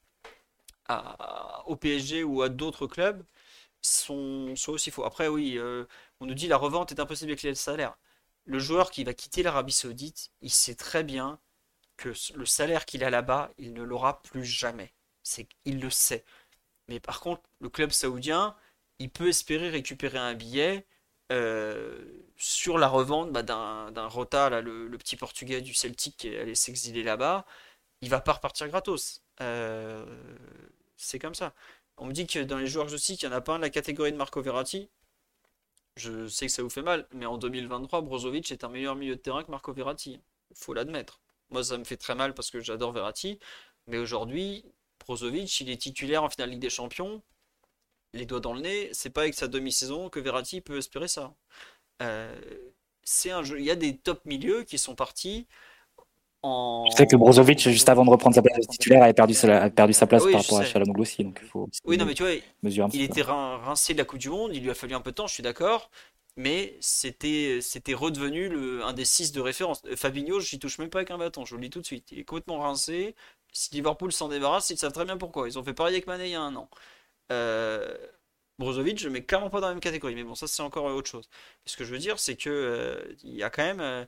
au 1.66 1.76
PSG 1.76 2.22
ou 2.24 2.42
à 2.42 2.48
d'autres 2.48 2.86
clubs 2.86 3.22
sont, 3.82 4.54
aussi 4.68 4.90
faux. 4.90 5.04
Après 5.04 5.28
oui, 5.28 5.58
euh, 5.58 5.84
on 6.20 6.26
nous 6.26 6.34
dit 6.34 6.48
la 6.48 6.56
revente 6.56 6.92
est 6.92 7.00
impossible 7.00 7.30
avec 7.30 7.42
les 7.42 7.54
salaires. 7.54 7.96
Le 8.44 8.58
joueur 8.58 8.90
qui 8.90 9.04
va 9.04 9.14
quitter 9.14 9.42
l'Arabie 9.42 9.72
Saoudite, 9.72 10.30
il 10.40 10.50
sait 10.50 10.74
très 10.74 11.04
bien 11.04 11.40
que 11.96 12.12
le 12.34 12.46
salaire 12.46 12.86
qu'il 12.86 13.04
a 13.04 13.10
là-bas, 13.10 13.50
il 13.58 13.72
ne 13.72 13.82
l'aura 13.82 14.22
plus 14.22 14.44
jamais. 14.44 14.92
C'est, 15.22 15.48
il 15.64 15.80
le 15.80 15.90
sait. 15.90 16.24
Mais 16.88 17.00
par 17.00 17.20
contre, 17.20 17.42
le 17.60 17.68
club 17.68 17.90
saoudien, 17.90 18.56
il 18.98 19.10
peut 19.10 19.28
espérer 19.28 19.70
récupérer 19.70 20.18
un 20.18 20.34
billet 20.34 20.86
euh, 21.32 22.04
sur 22.36 22.78
la 22.78 22.88
revente 22.88 23.32
bah, 23.32 23.42
d'un, 23.42 24.06
Rota, 24.06 24.50
là, 24.50 24.60
le, 24.60 24.96
petit 24.98 25.16
portugais 25.16 25.60
du 25.60 25.74
Celtic 25.74 26.16
qui 26.18 26.36
allait 26.36 26.54
s'exiler 26.54 27.02
là-bas. 27.02 27.44
Il 28.02 28.10
va 28.10 28.20
pas 28.20 28.34
repartir 28.34 28.68
gratos. 28.68 29.22
Euh, 29.40 30.04
c'est 30.96 31.18
comme 31.18 31.34
ça. 31.34 31.54
On 31.98 32.06
me 32.06 32.12
dit 32.12 32.26
que 32.26 32.40
dans 32.40 32.58
les 32.58 32.66
joueurs 32.66 32.88
je 32.88 32.96
cite, 32.96 33.22
il 33.22 33.28
n'y 33.28 33.34
en 33.34 33.36
a 33.36 33.40
pas 33.40 33.54
un 33.54 33.58
la 33.58 33.70
catégorie 33.70 34.12
de 34.12 34.16
Marco 34.16 34.40
Verratti. 34.42 34.88
Je 35.96 36.28
sais 36.28 36.46
que 36.46 36.52
ça 36.52 36.62
vous 36.62 36.68
fait 36.68 36.82
mal, 36.82 37.06
mais 37.12 37.24
en 37.26 37.38
2023, 37.38 38.02
Brozovic 38.02 38.52
est 38.52 38.64
un 38.64 38.68
meilleur 38.68 38.96
milieu 38.96 39.16
de 39.16 39.20
terrain 39.20 39.42
que 39.42 39.50
Marco 39.50 39.72
Verratti. 39.72 40.20
Il 40.50 40.56
faut 40.56 40.74
l'admettre. 40.74 41.20
Moi, 41.50 41.64
ça 41.64 41.78
me 41.78 41.84
fait 41.84 41.96
très 41.96 42.14
mal 42.14 42.34
parce 42.34 42.50
que 42.50 42.60
j'adore 42.60 42.92
Verratti. 42.92 43.38
Mais 43.86 43.98
aujourd'hui, 43.98 44.64
Brozovic, 45.00 45.60
il 45.60 45.70
est 45.70 45.80
titulaire 45.80 46.22
en 46.22 46.28
finale 46.28 46.50
Ligue 46.50 46.60
des 46.60 46.70
Champions. 46.70 47.22
Les 48.12 48.26
doigts 48.26 48.40
dans 48.40 48.52
le 48.52 48.60
nez, 48.60 48.90
c'est 48.92 49.10
pas 49.10 49.22
avec 49.22 49.34
sa 49.34 49.48
demi-saison 49.48 50.10
que 50.10 50.20
Verratti 50.20 50.60
peut 50.60 50.78
espérer 50.78 51.08
ça. 51.08 51.34
Euh, 52.02 52.34
c'est 53.02 53.30
un 53.30 53.42
jeu. 53.42 53.58
Il 53.58 53.64
y 53.64 53.70
a 53.70 53.76
des 53.76 53.96
top 53.96 54.24
milieux 54.26 54.64
qui 54.64 54.78
sont 54.78 54.94
partis. 54.94 55.46
En... 56.46 56.84
Je 56.90 56.96
sais 56.96 57.06
que 57.06 57.16
Brozovic, 57.16 57.58
juste 57.68 57.88
avant 57.88 58.04
de 58.04 58.10
reprendre 58.10 58.34
sa 58.34 58.42
place 58.42 58.56
de 58.58 58.66
titulaire, 58.66 59.02
avait 59.02 59.12
perdu 59.14 59.34
sa, 59.34 59.70
perdu 59.70 59.92
sa 59.92 60.06
place 60.06 60.22
Oui, 60.24 60.32
par 60.32 60.42
je 60.42 60.46
rapport 60.46 60.60
à. 60.60 60.64
Chalamoglu 60.64 61.02
aussi. 61.02 61.24
Donc 61.24 61.38
il 61.42 61.48
faut 61.48 61.68
Oui, 61.84 61.96
non, 61.98 62.04
mais 62.04 62.14
tu 62.14 62.22
vois, 62.22 62.32
il 62.92 63.02
était 63.02 63.22
rin- 63.22 63.58
rincé 63.58 63.92
de 63.92 63.98
la 63.98 64.04
Coupe 64.04 64.18
du 64.18 64.30
Monde, 64.30 64.54
il 64.54 64.62
lui 64.62 64.70
a 64.70 64.74
fallu 64.74 64.94
un 64.94 65.00
peu 65.00 65.10
de 65.10 65.16
temps, 65.16 65.26
je 65.26 65.34
suis 65.34 65.42
d'accord, 65.42 65.90
mais 66.36 66.76
c'était 66.80 67.60
redevenu 67.94 68.48
le, 68.48 68.84
un 68.84 68.92
des 68.92 69.04
six 69.04 69.32
de 69.32 69.40
référence. 69.40 69.82
Euh, 69.86 69.96
Fabinho, 69.96 70.40
j'y 70.40 70.58
touche 70.58 70.78
même 70.78 70.90
pas 70.90 70.98
avec 70.98 71.10
un 71.10 71.18
bâton, 71.18 71.44
je 71.44 71.50
vous 71.50 71.56
le 71.56 71.62
dis 71.64 71.70
tout 71.70 71.80
de 71.80 71.86
suite. 71.86 72.10
Il 72.12 72.18
est 72.20 72.24
complètement 72.24 72.58
rincé. 72.58 73.14
Si 73.52 73.74
Liverpool 73.74 74.12
s'en 74.12 74.28
débarrasse, 74.28 74.70
ils 74.70 74.78
savent 74.78 74.92
très 74.92 75.04
bien 75.04 75.16
pourquoi. 75.16 75.48
Ils 75.48 75.58
ont 75.58 75.64
fait 75.64 75.72
pareil 75.74 75.94
avec 75.94 76.06
Mané 76.06 76.26
il 76.26 76.30
y 76.32 76.34
a 76.34 76.42
un 76.42 76.54
an. 76.56 76.68
Euh, 77.32 77.96
Brozovic, 78.58 78.98
je 78.98 79.08
mets 79.08 79.24
clairement 79.24 79.50
pas 79.50 79.60
dans 79.60 79.68
la 79.68 79.74
même 79.74 79.80
catégorie, 79.80 80.14
mais 80.14 80.24
bon, 80.24 80.34
ça 80.34 80.46
c'est 80.46 80.62
encore 80.62 80.84
autre 80.86 81.10
chose. 81.10 81.28
Ce 81.66 81.76
que 81.76 81.84
je 81.84 81.92
veux 81.92 81.98
dire, 81.98 82.18
c'est 82.18 82.36
que 82.36 82.48
euh, 82.50 83.14
y 83.22 83.42
a 83.42 83.50
quand 83.50 83.62
même 83.64 83.80
euh, 83.80 84.04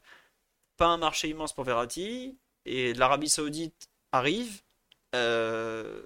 pas 0.79 0.87
un 0.87 0.97
marché 0.97 1.29
immense 1.29 1.53
pour 1.53 1.65
Verratti, 1.65 2.39
et 2.65 2.95
l'Arabie 2.95 3.29
Saoudite 3.29 3.91
arrive. 4.13 4.63
Euh, 5.15 6.01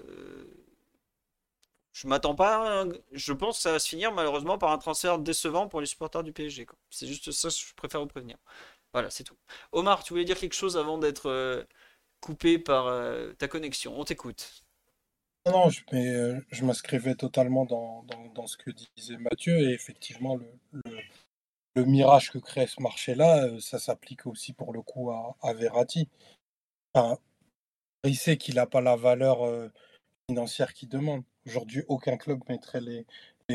je 1.93 2.09
m'attends 2.09 2.35
pas. 2.35 2.85
Je 3.13 3.33
pense 3.33 3.59
que 3.59 3.63
ça 3.63 3.73
va 3.73 3.79
se 3.79 3.89
finir 3.89 4.13
malheureusement 4.13 4.59
par 4.59 4.73
un 4.73 4.79
transfert 4.79 5.19
décevant 5.19 5.69
pour 5.69 5.81
les 5.81 5.87
supporters 5.87 6.25
du 6.25 6.33
PSG. 6.33 6.67
C'est 6.91 7.07
juste 7.07 7.31
ça, 7.31 7.49
je 7.51 7.75
préfère 7.77 8.01
vous 8.01 8.07
prévenir. 8.07 8.39
Voilà, 8.93 9.11
c'est 9.11 9.25
tout. 9.25 9.37
Omar, 9.73 10.03
tu 10.03 10.13
voulais 10.13 10.25
dire 10.25 10.39
quelque 10.39 10.55
chose 10.55 10.77
avant 10.77 10.99
d'être 10.99 11.29
euh, 11.29 11.65
coupé 12.21 12.59
par 12.59 12.87
euh, 12.87 13.33
ta 13.35 13.49
connexion? 13.49 13.99
On 13.99 14.05
t'écoute. 14.05 14.65
Non, 15.47 15.69
je, 15.71 15.81
mais, 15.93 16.41
je 16.51 16.65
m'inscrivais 16.65 17.15
totalement 17.17 17.65
dans, 17.67 18.47
ce 18.47 18.57
que 18.57 18.71
disait 18.97 19.17
Mathieu 19.17 19.59
et 19.59 19.73
effectivement 19.73 20.37
le, 20.37 20.47
le 21.75 21.85
mirage 21.85 22.31
que 22.31 22.39
crée 22.39 22.67
ce 22.67 22.83
marché-là, 22.83 23.45
euh, 23.45 23.61
ça 23.61 23.79
s'applique 23.79 24.27
aussi 24.27 24.53
pour 24.53 24.73
le 24.73 24.83
coup 24.83 25.11
à, 25.11 25.53
Verratti. 25.55 26.09
Il 28.05 28.17
sait 28.17 28.37
qu'il 28.37 28.57
n'a 28.57 28.67
pas 28.67 28.81
la 28.81 28.97
valeur 28.97 29.47
euh, 29.47 29.69
financière 30.29 30.75
qu'il 30.75 30.89
demande. 30.89 31.23
Aujourd'hui, 31.47 31.83
aucun 31.89 32.17
club 32.17 32.41
mettrait 32.49 32.81
les, 32.81 33.07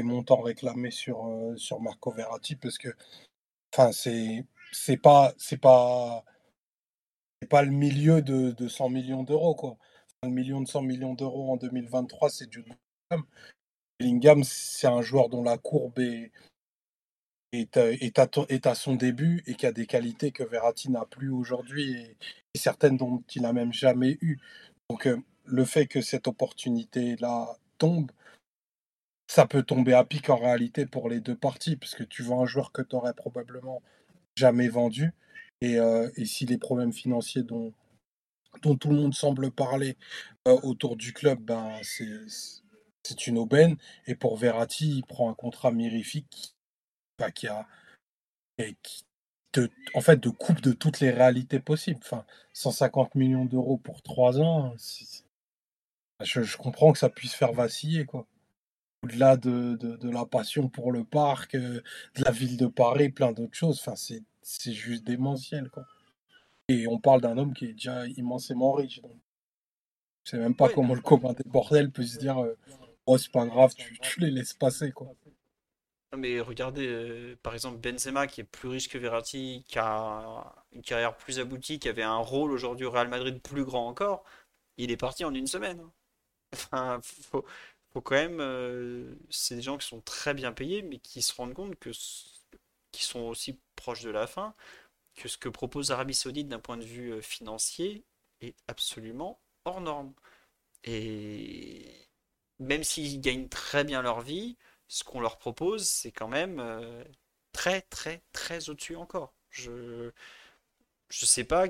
montants 0.03 0.41
réclamés 0.41 0.91
sur, 0.91 1.25
euh, 1.27 1.57
sur 1.57 1.81
Marco 1.81 2.11
Verratti 2.11 2.55
parce 2.55 2.77
que 2.77 2.89
enfin, 3.73 3.91
c'est 3.91 4.45
c'est 4.71 4.97
pas 4.97 5.33
c'est 5.39 5.57
pas 5.57 6.23
c'est 7.41 7.47
pas 7.47 7.63
le 7.63 7.71
milieu 7.71 8.21
de, 8.21 8.51
de 8.51 8.67
100 8.67 8.89
millions 8.89 9.23
d'euros 9.23 9.55
quoi. 9.55 9.77
Un 10.21 10.29
million 10.29 10.61
de 10.61 10.67
100 10.67 10.83
millions 10.83 11.13
d'euros 11.15 11.51
en 11.51 11.57
2023, 11.57 12.29
c'est 12.29 12.47
du 12.47 12.61
Bellingham. 12.61 13.27
Bellingham, 13.99 14.43
c'est 14.43 14.87
un 14.87 15.01
joueur 15.01 15.29
dont 15.29 15.43
la 15.43 15.57
courbe 15.57 15.99
est, 15.99 16.31
est, 17.61 18.65
à- 18.67 18.75
son 18.75 18.95
début 18.95 19.43
et 19.47 19.55
qui 19.55 19.65
a 19.65 19.71
des 19.71 19.85
qualités 19.85 20.31
que 20.31 20.43
Verratti 20.43 20.89
n'a 20.91 21.05
plus 21.05 21.29
aujourd'hui 21.29 21.93
et, 21.93 22.17
certaines 22.55 22.97
dont 22.97 23.23
il 23.35 23.43
n'a 23.43 23.53
même 23.53 23.71
jamais 23.71 24.17
eu. 24.21 24.39
Donc 24.89 25.07
euh, 25.07 25.17
le 25.45 25.65
fait 25.65 25.87
que 25.87 26.01
cette 26.01 26.27
opportunité-là 26.27 27.57
tombe, 27.77 28.11
ça 29.27 29.45
peut 29.45 29.63
tomber 29.63 29.93
à 29.93 30.03
pic 30.03 30.29
en 30.29 30.37
réalité 30.37 30.85
pour 30.85 31.09
les 31.09 31.19
deux 31.19 31.35
parties, 31.35 31.75
parce 31.75 31.95
que 31.95 32.03
tu 32.03 32.23
vends 32.23 32.43
un 32.43 32.45
joueur 32.45 32.71
que 32.71 32.81
tu 32.81 32.95
aurais 32.95 33.13
probablement 33.13 33.81
jamais 34.35 34.69
vendu. 34.69 35.13
Et, 35.61 35.79
euh, 35.79 36.09
et 36.15 36.25
si 36.25 36.45
les 36.45 36.57
problèmes 36.57 36.93
financiers 36.93 37.43
dont, 37.43 37.73
tout 38.61 38.89
le 38.89 38.95
monde 38.95 39.13
semble 39.13 39.51
parler 39.51 39.97
euh, 40.47 40.59
autour 40.63 40.95
du 40.95 41.13
club, 41.13 41.39
ben, 41.41 41.79
c'est 41.83 43.27
une 43.27 43.37
aubaine. 43.37 43.77
Et 44.07 44.15
pour 44.15 44.37
Verratti, 44.37 44.97
il 44.97 45.03
prend 45.05 45.29
un 45.29 45.33
contrat 45.33 45.71
mirifique 45.71 46.56
bah, 47.17 47.31
qui 47.31 47.47
a 47.47 47.67
et 48.57 48.75
qui 48.83 49.03
te, 49.51 49.69
en 49.93 50.01
fait 50.01 50.19
de 50.19 50.29
coupe 50.29 50.61
de 50.61 50.71
toutes 50.73 50.99
les 50.99 51.11
réalités 51.11 51.59
possibles. 51.59 51.99
Enfin, 52.03 52.25
150 52.53 53.15
millions 53.15 53.45
d'euros 53.45 53.77
pour 53.77 54.01
trois 54.01 54.39
ans, 54.39 54.75
je, 56.23 56.41
je 56.41 56.57
comprends 56.57 56.91
que 56.93 56.99
ça 56.99 57.09
puisse 57.09 57.33
faire 57.33 57.53
vaciller 57.53 58.05
quoi. 58.05 58.27
Au-delà 59.03 59.37
de, 59.37 59.75
de, 59.75 59.95
de 59.95 60.09
la 60.09 60.25
passion 60.25 60.69
pour 60.69 60.91
le 60.91 61.03
parc, 61.03 61.55
euh, 61.55 61.81
de 62.15 62.23
la 62.25 62.31
ville 62.31 62.57
de 62.57 62.67
Paris, 62.67 63.09
plein 63.09 63.31
d'autres 63.31 63.55
choses. 63.55 63.79
Enfin, 63.79 63.95
c'est 63.95 64.23
c'est 64.41 64.73
juste 64.73 65.03
démentiel 65.03 65.69
quoi. 65.69 65.85
Et 66.69 66.87
on 66.87 66.99
parle 66.99 67.21
d'un 67.21 67.37
homme 67.37 67.53
qui 67.53 67.65
est 67.65 67.73
déjà 67.73 68.07
immensément 68.07 68.73
riche. 68.73 69.01
Donc, 69.01 69.15
je 70.25 70.31
sais 70.31 70.37
même 70.39 70.55
pas 70.55 70.69
comment 70.69 70.95
le 70.95 71.01
commun 71.01 71.33
des 71.33 71.43
bordels 71.49 71.91
peut 71.91 72.03
se 72.03 72.17
dire 72.19 72.39
euh, 72.39 72.57
oh 73.05 73.17
c'est 73.17 73.31
pas 73.31 73.45
grave, 73.45 73.73
tu, 73.75 73.97
tu 73.99 74.19
les 74.19 74.31
laisses 74.31 74.53
passer 74.53 74.91
quoi. 74.91 75.13
Mais 76.15 76.39
regardez, 76.39 76.87
euh, 76.87 77.35
par 77.43 77.53
exemple, 77.53 77.77
Benzema 77.79 78.27
qui 78.27 78.41
est 78.41 78.43
plus 78.45 78.69
riche 78.69 78.87
que 78.89 78.97
Verratti, 78.97 79.63
qui 79.67 79.77
a 79.79 80.53
une 80.71 80.81
carrière 80.81 81.17
plus 81.17 81.39
aboutie, 81.39 81.79
qui 81.79 81.89
avait 81.89 82.03
un 82.03 82.17
rôle 82.17 82.51
aujourd'hui 82.51 82.85
au 82.85 82.91
Real 82.91 83.09
Madrid 83.09 83.41
plus 83.41 83.65
grand 83.65 83.87
encore, 83.87 84.23
il 84.77 84.91
est 84.91 84.97
parti 84.97 85.25
en 85.25 85.33
une 85.33 85.47
semaine. 85.47 85.79
hein. 85.81 85.91
Enfin, 86.53 86.99
faut, 87.03 87.45
faut 87.93 88.01
quand 88.01 88.15
même. 88.15 88.39
euh, 88.41 89.15
c'est 89.31 89.55
des 89.57 89.61
gens 89.63 89.77
qui 89.77 89.87
sont 89.87 90.01
très 90.01 90.33
bien 90.35 90.53
payés, 90.53 90.81
mais 90.83 90.99
qui 90.99 91.21
se 91.23 91.33
rendent 91.35 91.53
compte 91.55 91.77
que, 91.79 91.91
qui 92.91 93.03
sont 93.03 93.21
aussi 93.21 93.59
proches 93.75 94.03
de 94.03 94.09
la 94.09 94.27
fin, 94.27 94.53
que 95.15 95.27
ce 95.29 95.37
que 95.37 95.49
propose 95.49 95.89
l'Arabie 95.89 96.13
Saoudite 96.15 96.49
d'un 96.49 96.59
point 96.59 96.77
de 96.77 96.85
vue 96.85 97.13
euh, 97.13 97.21
financier 97.21 98.03
est 98.41 98.55
absolument 98.67 99.39
hors 99.65 99.81
norme. 99.81 100.13
Et 100.85 102.09
même 102.59 102.83
s'ils 102.83 103.21
gagnent 103.21 103.49
très 103.49 103.83
bien 103.83 104.01
leur 104.01 104.21
vie, 104.21 104.57
ce 104.87 105.03
qu'on 105.03 105.19
leur 105.21 105.37
propose, 105.37 105.87
c'est 105.89 106.11
quand 106.11 106.27
même 106.27 106.59
euh, 106.59 107.03
très, 107.51 107.81
très, 107.83 108.23
très 108.33 108.69
au-dessus 108.69 108.95
encore. 108.95 109.33
Je 109.51 110.11
je 111.09 111.25
sais 111.25 111.43
pas 111.43 111.67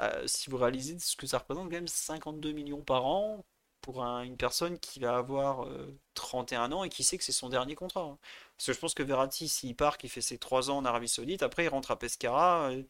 euh, 0.00 0.26
si 0.26 0.50
vous 0.50 0.56
réalisez 0.56 0.98
ce 0.98 1.16
que 1.16 1.26
ça 1.26 1.38
représente 1.38 1.64
quand 1.66 1.76
même 1.76 1.88
52 1.88 2.52
millions 2.52 2.82
par 2.82 3.06
an 3.06 3.44
pour 3.80 4.02
un- 4.04 4.22
une 4.22 4.36
personne 4.36 4.78
qui 4.78 5.00
va 5.00 5.16
avoir 5.16 5.66
euh, 5.66 5.98
31 6.14 6.72
ans 6.72 6.84
et 6.84 6.88
qui 6.88 7.04
sait 7.04 7.18
que 7.18 7.24
c'est 7.24 7.32
son 7.32 7.48
dernier 7.48 7.74
contrat. 7.74 8.02
hein. 8.02 8.18
Parce 8.56 8.66
que 8.66 8.72
je 8.72 8.78
pense 8.78 8.94
que 8.94 9.02
Verratti, 9.02 9.48
s'il 9.48 9.74
part, 9.76 9.98
qu'il 9.98 10.10
fait 10.10 10.20
ses 10.20 10.38
3 10.38 10.70
ans 10.70 10.78
en 10.78 10.84
Arabie 10.84 11.08
Saoudite, 11.08 11.42
après 11.42 11.64
il 11.64 11.68
rentre 11.68 11.90
à 11.90 11.98
Pescara 11.98 12.70
euh, 12.70 12.82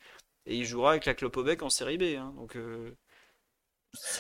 et 0.46 0.56
il 0.58 0.64
jouera 0.66 0.90
avec 0.92 1.06
la 1.06 1.14
Clopobec 1.14 1.62
en 1.62 1.70
Série 1.70 1.98
B. 1.98 2.02
hein. 2.18 2.32
Donc, 2.36 2.56
euh, 2.56 2.96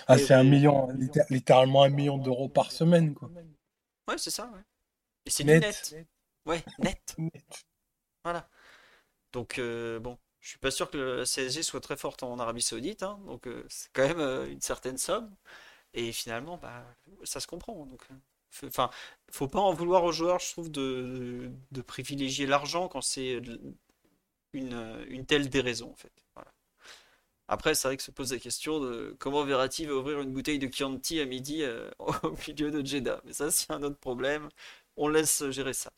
Ah, 0.06 0.18
c'est 0.18 0.34
un 0.34 0.44
million, 0.44 0.88
litté- 0.92 1.22
littéralement 1.30 1.82
un 1.82 1.88
million 1.90 2.18
d'euros 2.18 2.48
par 2.48 2.72
semaine 2.72 3.14
quoi. 3.14 3.30
Ouais, 4.08 4.18
c'est 4.18 4.30
ça, 4.30 4.50
ouais. 4.54 4.60
C'est 5.28 5.44
du 5.44 5.50
Net. 5.50 5.94
Ouais, 6.46 6.64
net. 6.78 7.16
Voilà. 8.24 8.48
Donc, 9.32 9.58
euh, 9.58 10.00
bon, 10.00 10.18
je 10.40 10.50
suis 10.50 10.58
pas 10.58 10.70
sûr 10.70 10.90
que 10.90 10.98
la 10.98 11.26
CSG 11.26 11.62
soit 11.62 11.80
très 11.80 11.96
forte 11.96 12.22
en 12.22 12.38
Arabie 12.38 12.62
Saoudite, 12.62 13.02
hein, 13.02 13.20
donc 13.26 13.46
euh, 13.46 13.64
c'est 13.68 13.90
quand 13.92 14.06
même 14.08 14.20
euh, 14.20 14.48
une 14.50 14.60
certaine 14.60 14.98
somme. 14.98 15.34
Et 15.94 16.12
finalement, 16.12 16.58
bah, 16.58 16.84
ça 17.24 17.40
se 17.40 17.46
comprend. 17.48 17.86
Donc, 17.86 18.02
enfin, 18.66 18.90
faut 19.32 19.48
pas 19.48 19.60
en 19.60 19.72
vouloir 19.74 20.04
aux 20.04 20.12
joueurs, 20.12 20.40
je 20.40 20.52
trouve, 20.52 20.70
de, 20.72 21.50
de 21.72 21.82
privilégier 21.82 22.46
l'argent 22.46 22.88
quand 22.88 23.02
c'est 23.02 23.40
une, 24.52 25.04
une 25.08 25.26
telle 25.26 25.48
déraison, 25.48 25.90
en 25.90 25.96
fait. 25.96 26.12
Voilà. 26.34 26.52
Après, 27.48 27.74
c'est 27.74 27.88
vrai 27.88 27.96
que 27.96 28.02
se 28.02 28.10
pose 28.10 28.32
la 28.32 28.38
question 28.38 28.78
de 28.80 29.16
comment 29.18 29.44
Verratti 29.44 29.86
va 29.86 29.94
ouvrir 29.94 30.20
une 30.20 30.32
bouteille 30.32 30.58
de 30.58 30.68
Chianti 30.72 31.20
à 31.20 31.24
midi 31.26 31.62
euh, 31.62 31.90
au 31.98 32.32
milieu 32.48 32.70
de 32.70 32.84
Jeddah. 32.84 33.20
Mais 33.24 33.32
ça, 33.32 33.50
c'est 33.50 33.70
un 33.70 33.82
autre 33.82 33.98
problème. 33.98 34.48
On 34.98 35.08
laisse 35.08 35.50
gérer 35.50 35.74
ça. 35.74 35.92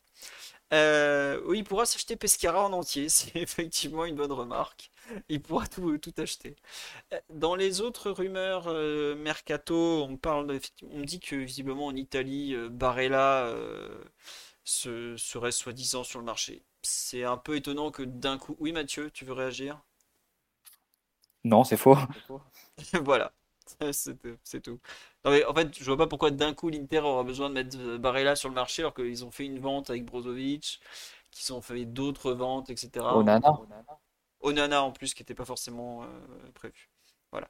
Euh, 0.73 1.41
oui, 1.45 1.59
il 1.59 1.63
pourra 1.65 1.85
s'acheter 1.85 2.15
Pescara 2.15 2.65
en 2.65 2.73
entier, 2.73 3.09
c'est 3.09 3.35
effectivement 3.37 4.05
une 4.05 4.15
bonne 4.15 4.31
remarque. 4.31 4.91
Il 5.29 5.41
pourra 5.41 5.67
tout, 5.67 5.97
tout 5.99 6.13
acheter. 6.17 6.55
Euh, 7.13 7.19
Dans 7.31 7.55
les 7.55 7.81
autres 7.81 8.11
rumeurs 8.11 8.65
euh, 8.67 9.15
mercato, 9.15 10.03
on 10.03 10.17
parle 10.17 10.59
on 10.91 10.99
me 10.99 11.05
dit 11.05 11.19
que 11.21 11.35
visiblement 11.37 11.87
en 11.87 11.95
Italie, 11.95 12.55
euh, 12.55 12.69
Barella 12.69 13.55
se- 14.63 15.15
serait 15.17 15.51
soi-disant 15.51 16.03
sur 16.03 16.19
le 16.19 16.25
marché. 16.25 16.63
C'est 16.81 17.23
un 17.23 17.37
peu 17.37 17.55
étonnant 17.55 17.91
que 17.91 18.03
d'un 18.03 18.37
coup. 18.39 18.55
Oui, 18.59 18.71
Mathieu, 18.71 19.11
tu 19.11 19.25
veux 19.25 19.33
réagir? 19.33 19.81
Non, 21.43 21.63
c'est 21.63 21.77
faux. 21.77 21.97
Voilà, 23.03 23.33
c'est 23.91 24.61
tout. 24.61 24.79
Non, 25.23 25.31
mais 25.31 25.45
en 25.45 25.53
fait, 25.53 25.77
je 25.77 25.83
vois 25.85 25.97
pas 25.97 26.07
pourquoi 26.07 26.31
d'un 26.31 26.53
coup 26.53 26.69
l'Inter 26.69 26.99
aura 26.99 27.23
besoin 27.23 27.49
de 27.49 27.53
mettre 27.55 27.77
euh, 27.79 27.97
Barella 27.97 28.35
sur 28.35 28.49
le 28.49 28.55
marché 28.55 28.81
alors 28.81 28.93
qu'ils 28.93 29.23
ont 29.23 29.31
fait 29.31 29.45
une 29.45 29.59
vente 29.59 29.89
avec 29.89 30.03
Brozovic, 30.05 30.81
qu'ils 31.31 31.53
ont 31.53 31.61
fait 31.61 31.85
d'autres 31.85 32.33
ventes, 32.33 32.69
etc. 32.69 33.05
Onana. 33.13 33.53
Onana 34.41 34.83
en 34.83 34.91
plus 34.91 35.13
qui 35.13 35.21
n'était 35.21 35.35
pas 35.35 35.45
forcément 35.45 36.03
euh, 36.03 36.07
prévu. 36.53 36.89
Voilà. 37.31 37.49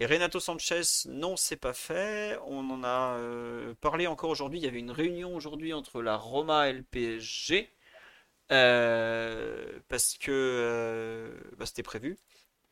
Et 0.00 0.06
Renato 0.06 0.40
Sanchez, 0.40 0.82
non, 1.06 1.36
c'est 1.36 1.56
pas 1.56 1.72
fait. 1.72 2.38
On 2.46 2.68
en 2.70 2.82
a 2.82 3.16
euh, 3.18 3.74
parlé 3.80 4.06
encore 4.06 4.30
aujourd'hui. 4.30 4.58
Il 4.58 4.64
y 4.64 4.68
avait 4.68 4.80
une 4.80 4.90
réunion 4.90 5.34
aujourd'hui 5.34 5.72
entre 5.72 6.02
la 6.02 6.16
Roma 6.16 6.68
et 6.68 6.72
le 6.72 6.82
PSG 6.82 7.70
euh, 8.50 9.78
parce 9.88 10.18
que 10.18 11.32
bah, 11.56 11.66
c'était 11.66 11.84
prévu. 11.84 12.18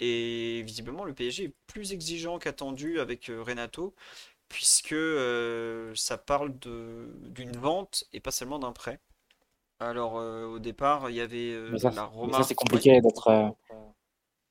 Et 0.01 0.63
visiblement, 0.63 1.05
le 1.05 1.13
PSG 1.13 1.45
est 1.45 1.55
plus 1.67 1.93
exigeant 1.93 2.39
qu'attendu 2.39 3.01
avec 3.01 3.27
Renato, 3.27 3.95
puisque 4.51 4.93
euh, 4.93 5.93
ça 5.95 6.19
parle 6.19 6.59
de, 6.59 7.09
d'une 7.29 7.57
vente 7.57 8.05
et 8.13 8.21
pas 8.21 8.33
seulement 8.33 8.59
d'un 8.59 8.73
prêt. 8.73 9.01
Alors, 9.79 10.19
euh, 10.19 10.45
au 10.47 10.59
départ, 10.59 11.09
il 11.09 11.17
y 11.17 11.21
avait 11.21 11.53
euh, 11.53 11.79
ça, 11.79 11.91
la 11.93 12.05
remarque. 12.05 12.45
c'est 12.45 12.55
compliqué 12.55 13.01
d'être. 13.01 13.55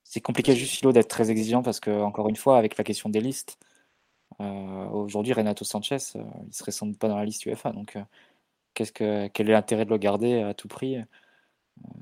C'est 0.03 0.21
compliqué 0.21 0.55
juste 0.55 0.73
Philo 0.73 0.91
d'être 0.91 1.09
très 1.09 1.29
exigeant 1.29 1.61
parce 1.61 1.79
que 1.79 1.91
encore 1.91 2.29
une 2.29 2.35
fois 2.35 2.57
avec 2.57 2.77
la 2.79 2.83
question 2.83 3.09
des 3.09 3.21
listes, 3.21 3.59
aujourd'hui 4.39 5.33
Renato 5.33 5.63
Sanchez, 5.63 5.97
il 6.15 6.53
serait 6.53 6.71
sans 6.71 6.87
doute 6.87 6.97
pas 6.97 7.09
dans 7.09 7.17
la 7.17 7.25
liste 7.25 7.45
UEFA 7.45 7.73
donc 7.73 7.95
qu'est-ce 8.73 8.91
que 8.91 9.27
quel 9.27 9.49
est 9.49 9.53
l'intérêt 9.53 9.85
de 9.85 9.91
le 9.91 9.99
garder 9.99 10.41
à 10.41 10.55
tout 10.55 10.67
prix? 10.67 10.97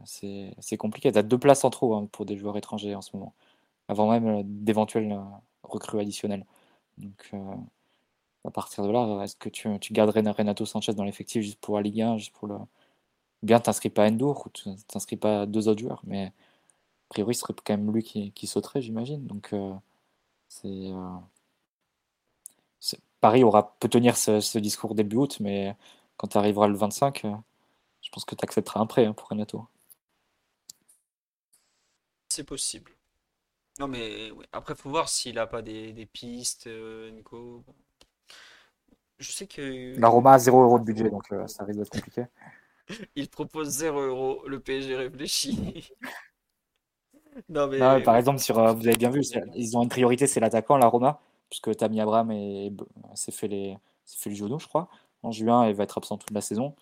C'est 0.06 0.54
c'est 0.60 0.78
compliqué. 0.78 1.12
Tu 1.12 1.18
as 1.18 1.24
deux 1.24 1.38
places 1.38 1.66
en 1.66 1.70
trop 1.70 1.96
hein, 1.96 2.08
pour 2.14 2.26
des 2.26 2.38
joueurs 2.38 2.56
étrangers 2.56 2.96
en 2.96 3.02
ce 3.02 3.14
moment, 3.18 3.34
avant 3.90 4.10
même 4.10 4.42
d'éventuels 4.46 5.20
recrues 5.64 6.00
additionnelles. 6.00 6.46
Donc 6.98 7.34
à 8.48 8.52
partir 8.52 8.86
de 8.86 8.92
là, 8.92 9.24
est-ce 9.24 9.36
que 9.38 9.50
tu, 9.50 9.68
Ren- 9.70 10.32
Renato 10.32 10.66
Sanchez 10.66 10.94
dans 10.94 11.04
l'effectif 11.06 11.44
juste 11.44 11.60
pour 11.62 11.78
la 11.78 11.84
Ligue 11.84 12.02
1, 12.02 12.18
juste 12.18 12.34
pour 12.34 12.48
le 12.48 12.58
bien 13.44 13.60
t'inscris 13.62 13.90
pas 13.92 14.06
à 14.06 14.10
Endour 14.10 14.48
ou 14.48 14.50
t'inscris 14.90 15.18
pas 15.18 15.46
deux 15.48 15.68
autres 15.70 15.82
joueurs, 15.82 16.02
mais 16.06 16.28
a 16.28 16.32
priori, 17.10 17.36
ce 17.36 17.42
serait 17.42 17.54
quand 17.66 17.78
même 17.78 17.94
lui 17.94 18.04
qui, 18.04 18.32
sauterait, 18.48 18.82
j'imagine. 18.82 19.26
Donc, 19.28 19.54
euh, 19.54 19.74
c'est, 20.50 20.68
euh, 20.70 21.18
c'est- 22.80 23.00
Paris 23.22 23.44
aura, 23.44 23.76
peut 23.80 23.90
tenir 23.90 24.18
ce, 24.18 24.40
ce 24.40 24.60
discours 24.60 24.96
début 24.96 25.16
août, 25.18 25.38
mais 25.40 25.76
quand 26.18 26.28
tu 26.30 26.38
arriveras 26.38 26.68
le 26.68 26.76
25, 26.76 27.26
euh, 27.26 27.34
je 28.02 28.10
pense 28.12 28.26
que 28.26 28.36
tu 28.36 28.44
accepteras 28.44 28.80
un 28.82 28.88
prêt 28.88 29.06
hein, 29.06 29.14
pour 29.14 29.30
Renato. 29.30 29.68
C'est 32.30 32.44
possible. 32.46 32.96
Non, 33.80 33.88
mais 33.90 34.32
après, 34.54 34.76
faut 34.76 34.90
voir 34.92 35.10
s'il 35.10 35.40
a 35.40 35.48
pas 35.48 35.62
des, 35.64 35.94
des 35.94 36.06
pistes, 36.08 36.68
Nico. 36.68 37.66
Bon. 39.20 39.24
Je 39.24 39.32
sais 39.32 39.48
que 39.48 40.00
La 40.00 40.08
Roma 40.10 40.34
a 40.34 40.40
0 40.40 40.62
euro 40.62 40.80
de 40.80 40.84
budget, 40.84 41.10
donc 41.10 41.32
euh, 41.32 41.48
ça 41.48 41.64
risque 41.64 41.80
d'être 41.80 41.92
compliqué. 41.92 42.26
il 43.16 43.30
propose 43.30 43.70
0 43.70 44.00
euros. 44.00 44.48
Le 44.48 44.60
PSG 44.60 44.96
réfléchit. 44.96 45.90
Non, 47.50 47.68
mais 47.68 47.78
Non, 47.78 47.98
mais 47.98 48.04
par 48.04 48.16
exemple, 48.16 48.40
sur, 48.40 48.58
euh, 48.58 48.74
vous 48.74 48.88
avez 48.88 48.98
bien 48.98 49.12
vu, 49.12 49.22
ils 49.54 49.78
ont 49.78 49.84
une 49.84 49.90
priorité, 49.90 50.26
c'est 50.26 50.40
l'attaquant, 50.40 50.76
la 50.76 50.88
Roma, 50.88 51.20
puisque 51.52 51.76
Tammy 51.78 52.02
Abraham 52.02 52.32
est- 52.32 52.74
s'est 53.14 53.32
fait, 53.32 53.48
les, 53.48 53.78
fait 54.08 54.32
le 54.32 54.36
genou, 54.36 54.58
je 54.58 54.68
crois, 54.68 54.88
en 55.22 55.32
juin, 55.32 55.66
et 55.66 55.74
va 55.74 55.84
être 55.84 56.00
absent 56.00 56.18
toute 56.18 56.32
la 56.32 56.42
saison. 56.42 56.76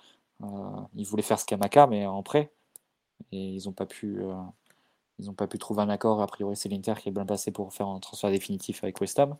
Euh, 0.43 0.47
ils 0.95 1.05
voulaient 1.05 1.23
faire 1.23 1.41
Scamacca, 1.41 1.87
mais 1.87 2.05
en 2.05 2.23
prêt, 2.23 2.53
et 3.33 3.37
ils 3.37 3.65
n'ont 3.65 3.73
pas 3.73 3.85
pu, 3.85 4.21
ils 5.19 5.29
ont 5.29 5.33
pas 5.33 5.47
pu 5.47 5.57
trouver 5.57 5.81
un 5.81 5.89
accord. 5.89 6.21
A 6.21 6.27
priori, 6.27 6.55
c'est 6.55 6.69
l'Inter 6.69 6.93
qui 7.01 7.09
est 7.09 7.11
bien 7.11 7.25
placé 7.25 7.51
pour 7.51 7.73
faire 7.73 7.87
un 7.87 7.99
transfert 7.99 8.31
définitif 8.31 8.81
avec 8.81 9.01
West 9.01 9.19
Ham. 9.19 9.35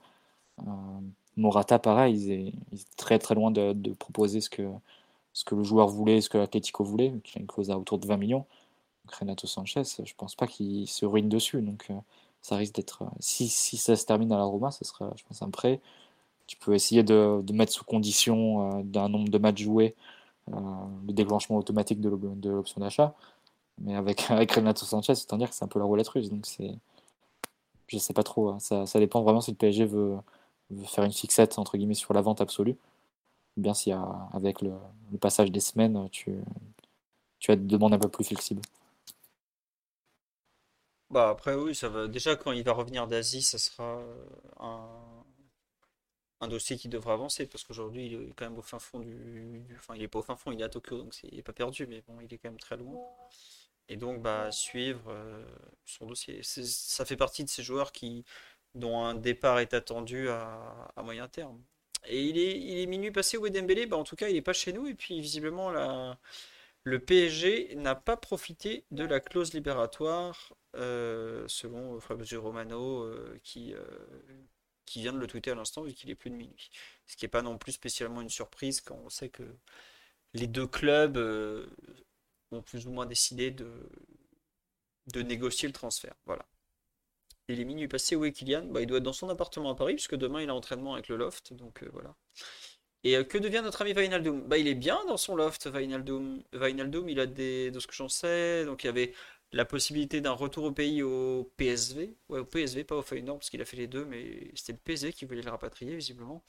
Morata, 1.38 1.80
pareil, 1.80 2.16
ils 2.16 2.32
est, 2.32 2.54
très 2.98 3.20
très 3.20 3.36
loin 3.36 3.52
de, 3.52 3.74
proposer 3.94 4.40
ce 4.42 4.50
que, 4.50 4.64
ce 5.34 5.46
que 5.46 5.56
le 5.56 5.64
joueur 5.64 5.88
voulait, 5.90 6.22
ce 6.22 6.30
que 6.30 6.38
l'Atlético 6.38 6.84
voulait, 6.84 7.14
qui 7.24 7.38
a 7.38 7.42
une 7.42 7.48
clause 7.48 7.72
à 7.72 7.78
autour 7.78 8.00
de 8.00 8.08
20 8.08 8.18
millions. 8.18 8.46
Renato 9.20 9.48
Sanchez, 9.48 9.84
je 10.06 10.14
pense 10.18 10.36
pas 10.36 10.48
qu'il 10.48 10.88
se 10.90 11.06
ruine 11.06 11.30
dessus. 11.30 11.62
Donc 11.62 11.88
euh, 11.92 11.96
ça 12.42 12.58
risque 12.58 12.76
d'être. 12.76 13.04
euh, 13.04 13.08
Si, 13.20 13.50
si 13.50 13.78
ça 13.78 13.96
se 13.98 14.06
termine 14.06 14.32
à 14.34 14.38
la 14.38 14.46
Roma, 14.46 14.72
ce 14.72 14.86
sera, 14.86 15.14
je 15.18 15.24
pense, 15.26 15.42
un 15.44 15.50
prêt. 15.52 15.82
Tu 16.48 16.58
peux 16.58 16.76
essayer 16.76 17.04
de, 17.04 17.42
de 17.44 17.54
mettre 17.54 17.74
sous 17.74 17.86
condition 17.86 18.80
euh, 18.80 18.84
d'un 18.84 19.10
nombre 19.10 19.30
de 19.30 19.38
matchs 19.40 19.64
joués 19.64 19.96
le 21.08 21.14
déclenchement 21.14 21.58
automatique 21.58 22.02
de 22.02 22.10
l'op- 22.10 22.40
de 22.40 22.50
l'option 22.50 22.82
d'achat. 22.82 23.16
Mais 23.80 23.96
avec, 23.96 24.26
avec 24.32 24.52
Renato 24.54 24.86
Sanchez, 24.86 25.16
c'est 25.16 25.34
à 25.34 25.38
dire 25.38 25.50
que 25.50 25.56
c'est 25.56 25.66
un 25.66 25.70
peu 25.70 25.80
la 25.80 25.86
roulette 25.86 26.10
russe. 26.10 26.30
Donc 26.30 26.46
c'est. 26.48 26.76
Je 27.88 27.98
sais 27.98 28.14
pas 28.14 28.24
trop. 28.24 28.50
hein. 28.50 28.60
Ça, 28.60 28.86
ça 28.86 29.00
dépend 29.00 29.22
vraiment 29.24 29.42
si 29.42 29.52
le 29.52 29.58
PSG 29.58 29.86
veut 29.86 30.18
faire 30.86 31.04
une 31.04 31.14
fixette 31.14 31.58
entre 31.60 31.78
guillemets 31.78 31.94
sur 31.94 32.14
la 32.14 32.22
vente 32.22 32.42
absolue. 32.42 32.76
Bien 33.58 33.74
si 33.74 33.94
euh, 33.94 33.98
avec 34.34 34.62
le, 34.62 34.74
passage 35.20 35.52
des 35.52 35.60
semaines, 35.60 36.10
tu, 36.12 36.32
tu 37.40 37.52
as 37.52 37.56
des 37.56 37.66
demandes 37.66 37.94
un 37.94 38.00
peu 38.00 38.10
plus 38.10 38.26
flexibles. 38.26 38.62
Bah 41.10 41.30
après 41.30 41.54
oui, 41.56 41.76
ça 41.76 41.88
va. 41.88 42.08
Déjà 42.08 42.36
quand 42.36 42.52
il 42.52 42.64
va 42.64 42.74
revenir 42.74 43.08
d'Asie, 43.08 43.44
ça 43.44 43.58
sera 43.58 44.00
euh, 44.00 44.26
un, 46.42 46.48
dossier 46.48 46.78
qui 46.78 46.90
devra 46.90 47.14
avancer 47.14 47.48
parce 47.48 47.64
qu'aujourd'hui 47.64 48.06
il 48.08 48.14
est 48.14 48.34
quand 48.36 48.46
même 48.46 48.58
au 48.58 48.62
fin 48.62 48.78
fond 48.78 49.00
du, 49.00 49.66
Enfin 49.78 49.96
il 49.96 50.04
est 50.04 50.08
pas 50.08 50.20
au 50.20 50.22
fin 50.22 50.36
fond, 50.36 50.52
il 50.52 50.62
est 50.62 50.64
à 50.64 50.70
Tokyo 50.70 51.00
donc 51.00 51.16
il 51.24 51.40
est 51.40 51.44
pas 51.44 51.54
perdu 51.54 51.88
mais 51.88 52.02
bon 52.08 52.20
il 52.22 52.32
est 52.34 52.38
quand 52.38 52.50
même 52.50 52.60
très 52.60 52.78
loin. 52.78 53.00
Et 53.88 53.98
donc 53.98 54.22
bah 54.22 54.52
suivre 54.52 55.04
euh, 55.10 55.46
son 55.86 56.08
dossier. 56.08 56.42
Ça 56.44 57.06
fait 57.06 57.18
partie 57.18 57.44
de 57.44 57.50
ces 57.50 57.64
joueurs 57.64 57.92
qui 57.92 58.26
dont 58.76 59.00
un 59.04 59.16
départ 59.16 59.60
est 59.60 59.74
attendu 59.74 60.30
à, 60.30 60.94
moyen 61.04 61.28
terme. 61.28 61.62
Et 62.08 62.24
il 62.24 62.38
est, 62.38 62.60
il 62.60 62.80
est 62.80 62.86
minuit 62.86 63.12
passé 63.12 63.38
au 63.38 63.50
Dembélé, 63.50 63.88
bah 63.88 63.98
en 63.98 64.04
tout 64.04 64.16
cas 64.16 64.30
il 64.30 64.36
est 64.36 64.42
pas 64.44 64.54
chez 64.54 64.74
nous 64.74 64.86
et 64.86 64.94
puis 64.94 65.20
visiblement 65.20 65.72
la, 65.72 66.20
le 66.86 67.00
PSG 67.00 67.76
n'a 67.76 67.96
pas 67.96 68.16
profité 68.16 68.86
de 68.92 69.04
la 69.04 69.20
clause 69.20 69.54
libératoire, 69.54 70.54
euh, 70.76 71.46
selon 71.48 72.00
Fabrizio 72.00 72.42
Romano, 72.44 73.02
euh, 73.02 73.40
qui, 73.44 73.74
euh, 73.74 73.84
qui 74.86 75.02
vient 75.02 75.12
de 75.12 75.18
le 75.18 75.26
tweeter 75.26 75.52
à 75.52 75.56
l'instant, 75.56 75.82
vu 75.82 75.94
qu'il 75.94 76.12
est 76.12 76.16
plus 76.16 76.30
de 76.30 76.36
minuit. 76.36 76.70
Ce 77.08 77.18
qui 77.18 77.26
n'est 77.26 77.30
pas 77.30 77.42
non 77.42 77.58
plus 77.58 77.72
spécialement 77.72 78.22
une 78.22 78.30
surprise 78.30 78.82
quand 78.82 79.02
on 79.04 79.10
sait 79.10 79.30
que 79.30 79.44
les 80.34 80.46
deux 80.46 80.68
clubs 80.68 81.18
euh, 81.18 81.66
ont 82.52 82.62
plus 82.62 82.86
ou 82.86 82.92
moins 82.92 83.08
décidé 83.08 83.50
de, 83.50 83.90
de 85.08 85.22
négocier 85.24 85.68
le 85.68 85.74
transfert. 85.74 86.16
Voilà. 86.28 86.46
Il 87.48 87.60
est 87.60 87.66
minuit 87.66 87.88
passé, 87.88 88.16
où 88.16 88.26
est 88.26 88.32
Kylian? 88.32 88.66
Bah, 88.66 88.82
il 88.82 88.88
doit 88.88 88.98
être 88.98 89.04
dans 89.04 89.14
son 89.14 89.30
appartement 89.30 89.72
à 89.72 89.76
Paris, 89.76 89.94
puisque 89.96 90.16
demain 90.16 90.42
il 90.42 90.50
a 90.50 90.56
entraînement 90.56 90.94
avec 90.94 91.08
le 91.08 91.16
Loft, 91.18 91.54
donc 91.54 91.84
euh, 91.84 91.90
voilà. 91.94 92.16
Et 93.04 93.18
euh, 93.18 93.24
que 93.24 93.38
devient 93.38 93.62
notre 93.64 93.82
ami 93.84 93.94
Wijnaldum? 93.94 94.42
Bah, 94.48 94.58
il 94.58 94.68
est 94.68 94.76
bien 94.76 95.00
dans 95.08 95.18
son 95.18 95.36
loft. 95.36 95.68
Wijnaldum, 95.74 96.44
il 97.10 97.20
a 97.20 97.26
des, 97.28 97.72
de 97.72 97.80
ce 97.80 97.88
que 97.88 97.94
j'en 97.94 98.10
sais, 98.10 98.66
donc 98.66 98.84
il 98.84 98.88
y 98.88 98.90
avait 98.90 99.14
la 99.54 99.66
possibilité 99.66 100.22
d'un 100.22 100.32
retour 100.34 100.66
au 100.66 100.72
pays 100.72 101.04
au 101.04 101.52
PSV. 101.58 102.16
Ouais, 102.30 102.40
au 102.40 102.46
PSV, 102.46 102.84
pas 102.84 102.96
au 102.98 103.02
Feyenoord, 103.04 103.40
parce 103.40 103.50
qu'il 103.52 103.62
a 103.62 103.66
fait 103.66 103.78
les 103.78 103.88
deux, 103.88 104.06
mais 104.06 104.52
c'était 104.56 104.74
le 104.74 104.80
PSV 104.80 105.14
qui 105.14 105.26
voulait 105.26 105.42
le 105.44 105.52
rapatrier, 105.52 105.96
visiblement. 105.96 106.44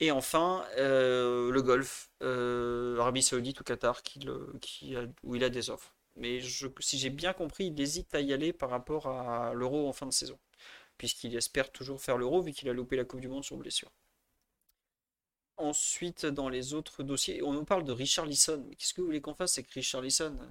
Et 0.00 0.12
enfin, 0.12 0.64
euh, 0.78 1.50
le 1.52 1.62
Golfe, 1.62 2.10
euh, 2.22 2.98
Arabie 3.00 3.22
Saoudite 3.22 3.60
ou 3.60 3.64
Qatar, 3.64 4.02
qui 4.02 4.20
le- 4.20 4.54
qui 4.62 4.96
où 5.24 5.36
il 5.36 5.44
a 5.44 5.50
des 5.50 5.70
offres. 5.70 5.94
Mais 6.18 6.40
si 6.80 6.98
j'ai 6.98 7.10
bien 7.10 7.32
compris, 7.32 7.66
il 7.66 7.80
hésite 7.80 8.14
à 8.14 8.20
y 8.20 8.32
aller 8.32 8.52
par 8.52 8.70
rapport 8.70 9.06
à 9.08 9.54
l'Euro 9.54 9.88
en 9.88 9.92
fin 9.92 10.06
de 10.06 10.12
saison, 10.12 10.38
puisqu'il 10.98 11.36
espère 11.36 11.72
toujours 11.72 12.00
faire 12.02 12.18
l'Euro, 12.18 12.42
vu 12.42 12.52
qu'il 12.52 12.68
a 12.68 12.72
loupé 12.74 12.96
la 12.96 13.04
Coupe 13.04 13.20
du 13.20 13.28
Monde 13.28 13.44
sur 13.44 13.56
blessure. 13.56 13.90
Ensuite, 15.58 16.24
dans 16.24 16.48
les 16.48 16.72
autres 16.74 17.02
dossiers, 17.02 17.42
on 17.42 17.52
nous 17.52 17.64
parle 17.64 17.84
de 17.84 17.92
Richard 17.92 18.26
Lisson. 18.26 18.64
Qu'est-ce 18.78 18.94
que 18.94 19.00
vous 19.00 19.06
voulez 19.08 19.20
qu'on 19.20 19.34
fasse 19.34 19.58
avec 19.58 19.70
Richard 19.70 20.02
Lisson? 20.02 20.36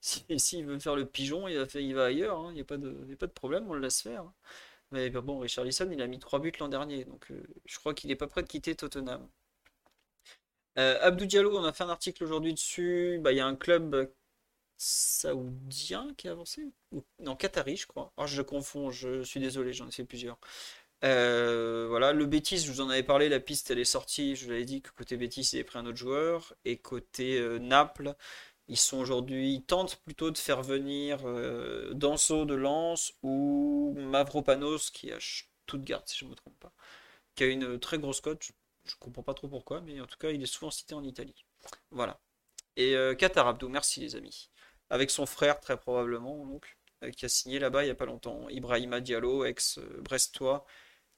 Si, 0.00 0.24
s'il 0.38 0.64
veut 0.64 0.78
faire 0.78 0.94
le 0.94 1.06
pigeon, 1.06 1.48
il 1.48 1.58
va, 1.58 1.66
il 1.80 1.94
va 1.94 2.04
ailleurs, 2.06 2.38
hein. 2.38 2.50
Il 2.50 2.54
n'y 2.54 2.60
a 2.60 2.62
a 2.62 3.16
pas 3.16 3.26
de 3.26 3.32
problème, 3.32 3.68
on 3.68 3.74
le 3.74 3.80
laisse 3.80 4.00
faire. 4.00 4.24
Mais 4.92 5.10
bah, 5.10 5.20
bon, 5.22 5.38
Richard 5.40 5.64
Lisson, 5.64 5.88
il 5.92 6.02
a 6.02 6.06
mis 6.06 6.18
3 6.20 6.40
buts 6.40 6.52
l'an 6.60 6.68
dernier, 6.68 7.04
donc 7.04 7.30
euh, 7.32 7.42
je 7.66 7.78
crois 7.78 7.94
qu'il 7.94 8.08
n'est 8.08 8.16
pas 8.16 8.28
prêt 8.28 8.42
de 8.42 8.48
quitter 8.48 8.74
Tottenham. 8.76 9.28
Euh, 10.78 10.98
Abdou 11.02 11.26
Diallo, 11.26 11.56
on 11.58 11.64
a 11.64 11.72
fait 11.72 11.84
un 11.84 11.88
article 11.90 12.24
aujourd'hui 12.24 12.54
dessus. 12.54 13.18
Bah, 13.20 13.32
il 13.32 13.36
y 13.38 13.40
a 13.40 13.46
un 13.46 13.56
club 13.56 14.10
saoudien 14.78 16.14
qui 16.16 16.28
a 16.28 16.32
avancé? 16.32 16.66
Ou- 16.92 17.04
non, 17.20 17.36
qatari, 17.36 17.76
je 17.76 17.86
crois. 17.86 18.12
Ah, 18.16 18.26
je 18.26 18.42
confonds, 18.42 18.90
je 18.90 19.22
suis 19.22 19.40
désolé, 19.40 19.72
j'en 19.72 19.88
ai 19.88 19.92
fait 19.92 20.04
plusieurs. 20.04 20.38
Euh, 21.04 21.86
voilà, 21.88 22.12
le 22.12 22.26
Betis, 22.26 22.58
je 22.58 22.72
vous 22.72 22.80
en 22.80 22.88
avais 22.90 23.02
parlé, 23.04 23.28
la 23.28 23.40
piste 23.40 23.70
elle 23.70 23.78
est 23.78 23.84
sortie, 23.84 24.34
je 24.36 24.44
vous 24.46 24.50
l'avais 24.50 24.64
dit 24.64 24.82
que 24.82 24.90
côté 24.90 25.16
Betis 25.16 25.42
ils 25.52 25.56
avaient 25.56 25.64
pris 25.64 25.78
un 25.78 25.86
autre 25.86 25.96
joueur, 25.98 26.54
et 26.64 26.78
côté 26.78 27.38
euh, 27.38 27.58
Naples, 27.58 28.14
ils 28.68 28.76
sont 28.78 28.98
aujourd'hui, 28.98 29.54
ils 29.54 29.62
tentent 29.64 29.96
plutôt 30.04 30.30
de 30.32 30.38
faire 30.38 30.62
venir 30.62 31.20
euh, 31.24 31.94
de 31.94 32.54
Lens 32.54 33.12
ou 33.22 33.94
Mavropanos 33.98 34.90
qui 34.90 35.10
est 35.10 35.12
à 35.12 35.18
Stuttgart 35.20 36.02
si 36.06 36.18
je 36.18 36.24
ne 36.24 36.30
me 36.30 36.34
trompe 36.36 36.58
pas, 36.58 36.72
qui 37.36 37.44
a 37.44 37.46
une 37.48 37.78
très 37.80 37.98
grosse 37.98 38.20
cote, 38.20 38.42
je, 38.44 38.52
je 38.90 38.96
comprends 39.00 39.22
pas 39.22 39.34
trop 39.34 39.48
pourquoi, 39.48 39.80
mais 39.82 40.00
en 40.00 40.06
tout 40.06 40.18
cas 40.18 40.30
il 40.30 40.42
est 40.42 40.46
souvent 40.46 40.70
cité 40.70 40.94
en 40.94 41.04
Italie. 41.04 41.44
Voilà. 41.90 42.20
Et 42.76 42.96
euh, 42.96 43.14
Qatar 43.14 43.48
Abdo, 43.48 43.68
merci 43.68 44.00
les 44.00 44.16
amis. 44.16 44.50
Avec 44.90 45.10
son 45.10 45.26
frère 45.26 45.60
très 45.60 45.76
probablement, 45.76 46.60
euh, 47.04 47.10
qui 47.10 47.24
a 47.24 47.28
signé 47.28 47.58
là-bas 47.58 47.82
il 47.82 47.86
n'y 47.86 47.92
a 47.92 47.94
pas 47.94 48.06
longtemps, 48.06 48.48
Ibrahima 48.48 49.00
Diallo, 49.00 49.44
ex-Brestois 49.44 50.66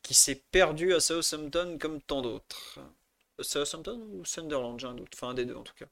qui 0.02 0.14
s'est 0.14 0.42
perdu 0.50 0.94
à 0.94 1.00
Southampton 1.00 1.78
comme 1.78 2.00
tant 2.00 2.22
d'autres. 2.22 2.78
Southampton 3.40 4.06
ou 4.12 4.24
Sunderland, 4.24 4.78
j'ai 4.78 4.86
un 4.86 4.94
doute. 4.94 5.12
Enfin, 5.14 5.28
un 5.28 5.34
des 5.34 5.46
deux 5.46 5.54
en 5.54 5.62
tout 5.62 5.74
cas. 5.74 5.86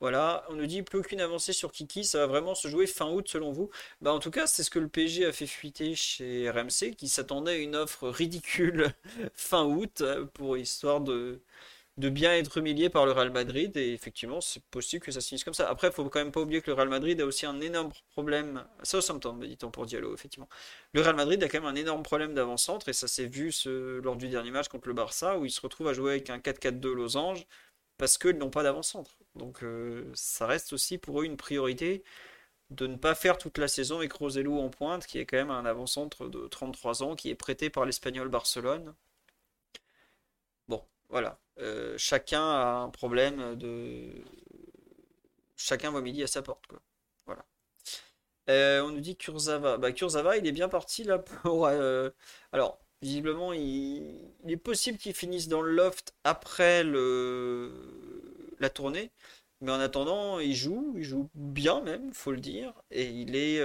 Voilà, 0.00 0.44
on 0.50 0.54
nous 0.54 0.66
dit 0.66 0.82
plus 0.82 0.98
aucune 0.98 1.20
avancée 1.20 1.54
sur 1.54 1.72
Kiki, 1.72 2.04
ça 2.04 2.18
va 2.18 2.26
vraiment 2.26 2.54
se 2.54 2.68
jouer 2.68 2.86
fin 2.86 3.08
août 3.10 3.26
selon 3.28 3.52
vous. 3.52 3.70
Bah 4.02 4.12
en 4.12 4.18
tout 4.18 4.30
cas, 4.30 4.46
c'est 4.46 4.62
ce 4.62 4.70
que 4.70 4.78
le 4.78 4.88
PSG 4.88 5.24
a 5.24 5.32
fait 5.32 5.46
fuiter 5.46 5.94
chez 5.94 6.50
RMC, 6.50 6.94
qui 6.96 7.08
s'attendait 7.08 7.52
à 7.52 7.56
une 7.56 7.76
offre 7.76 8.08
ridicule 8.08 8.92
fin 9.34 9.64
août 9.64 10.02
euh, 10.02 10.26
pour 10.26 10.58
histoire 10.58 11.00
de, 11.00 11.40
de 11.96 12.08
bien 12.08 12.34
être 12.34 12.58
humilié 12.58 12.88
par 12.90 13.06
le 13.06 13.12
Real 13.12 13.30
Madrid. 13.30 13.76
Et 13.76 13.92
effectivement, 13.92 14.40
c'est 14.40 14.62
possible 14.66 15.04
que 15.04 15.12
ça 15.12 15.20
se 15.20 15.28
finisse 15.28 15.44
comme 15.44 15.54
ça. 15.54 15.68
Après, 15.68 15.88
il 15.88 15.92
faut 15.92 16.04
quand 16.08 16.18
même 16.18 16.32
pas 16.32 16.40
oublier 16.40 16.60
que 16.60 16.70
le 16.70 16.74
Real 16.74 16.88
Madrid 16.88 17.20
a 17.20 17.26
aussi 17.26 17.46
un 17.46 17.60
énorme 17.60 17.90
problème. 18.10 18.64
Ça, 18.82 19.00
ça 19.00 19.12
me 19.14 19.46
dit-on 19.46 19.70
pour 19.70 19.86
Diallo, 19.86 20.14
effectivement. 20.14 20.48
Le 20.92 21.02
Real 21.02 21.16
Madrid 21.16 21.42
a 21.42 21.48
quand 21.48 21.60
même 21.60 21.70
un 21.70 21.76
énorme 21.76 22.02
problème 22.02 22.34
d'avant-centre. 22.34 22.88
Et 22.88 22.92
ça 22.92 23.08
s'est 23.08 23.26
vu 23.26 23.52
ce... 23.52 24.00
lors 24.00 24.16
du 24.16 24.28
dernier 24.28 24.50
match 24.50 24.68
contre 24.68 24.88
le 24.88 24.94
Barça, 24.94 25.38
où 25.38 25.44
il 25.44 25.50
se 25.50 25.60
retrouve 25.60 25.88
à 25.88 25.92
jouer 25.92 26.12
avec 26.12 26.30
un 26.30 26.38
4-4-2 26.38 26.92
losange 26.92 27.46
parce 27.96 28.18
qu'ils 28.18 28.38
n'ont 28.38 28.50
pas 28.50 28.62
d'avant-centre. 28.62 29.16
Donc, 29.36 29.62
euh, 29.62 30.10
ça 30.14 30.46
reste 30.46 30.72
aussi 30.72 30.98
pour 30.98 31.20
eux 31.20 31.24
une 31.24 31.36
priorité 31.36 32.04
de 32.70 32.86
ne 32.86 32.96
pas 32.96 33.14
faire 33.14 33.38
toute 33.38 33.58
la 33.58 33.68
saison 33.68 33.98
avec 33.98 34.12
Roselu 34.12 34.48
en 34.50 34.70
pointe, 34.70 35.06
qui 35.06 35.18
est 35.18 35.26
quand 35.26 35.36
même 35.36 35.50
un 35.50 35.64
avant-centre 35.64 36.28
de 36.28 36.48
33 36.48 37.02
ans, 37.02 37.16
qui 37.16 37.30
est 37.30 37.34
prêté 37.34 37.70
par 37.70 37.84
l'Espagnol 37.84 38.28
Barcelone. 38.28 38.94
Voilà. 41.14 41.38
Euh, 41.60 41.94
chacun 41.96 42.42
a 42.42 42.66
un 42.82 42.90
problème 42.90 43.54
de. 43.54 44.10
Chacun 45.54 45.92
voit 45.92 46.02
midi 46.02 46.24
à 46.24 46.26
sa 46.26 46.42
porte. 46.42 46.64
Voilà. 47.24 47.44
Euh, 48.50 48.82
on 48.82 48.90
nous 48.90 49.00
dit 49.00 49.16
Kurzawa. 49.16 49.78
Bah, 49.78 49.92
Kurzawa, 49.92 50.38
il 50.38 50.46
est 50.48 50.50
bien 50.50 50.68
parti 50.68 51.04
là 51.04 51.20
pour. 51.20 51.68
Euh, 51.68 52.10
alors, 52.50 52.80
visiblement, 53.00 53.52
il, 53.52 54.32
est 54.48 54.56
possible 54.56 54.98
qu'il 54.98 55.14
finisse 55.14 55.46
dans 55.46 55.62
le 55.62 55.70
loft 55.70 56.16
après 56.24 56.82
la 56.82 58.70
tournée. 58.70 59.12
Mais 59.60 59.70
en 59.70 59.78
attendant, 59.78 60.40
il 60.40 60.56
joue, 60.56 60.94
il 60.96 61.04
joue 61.04 61.30
bien 61.34 61.80
même, 61.80 62.12
faut 62.12 62.32
le 62.32 62.40
dire, 62.40 62.74
et 62.90 63.04
il 63.04 63.36
est, 63.36 63.62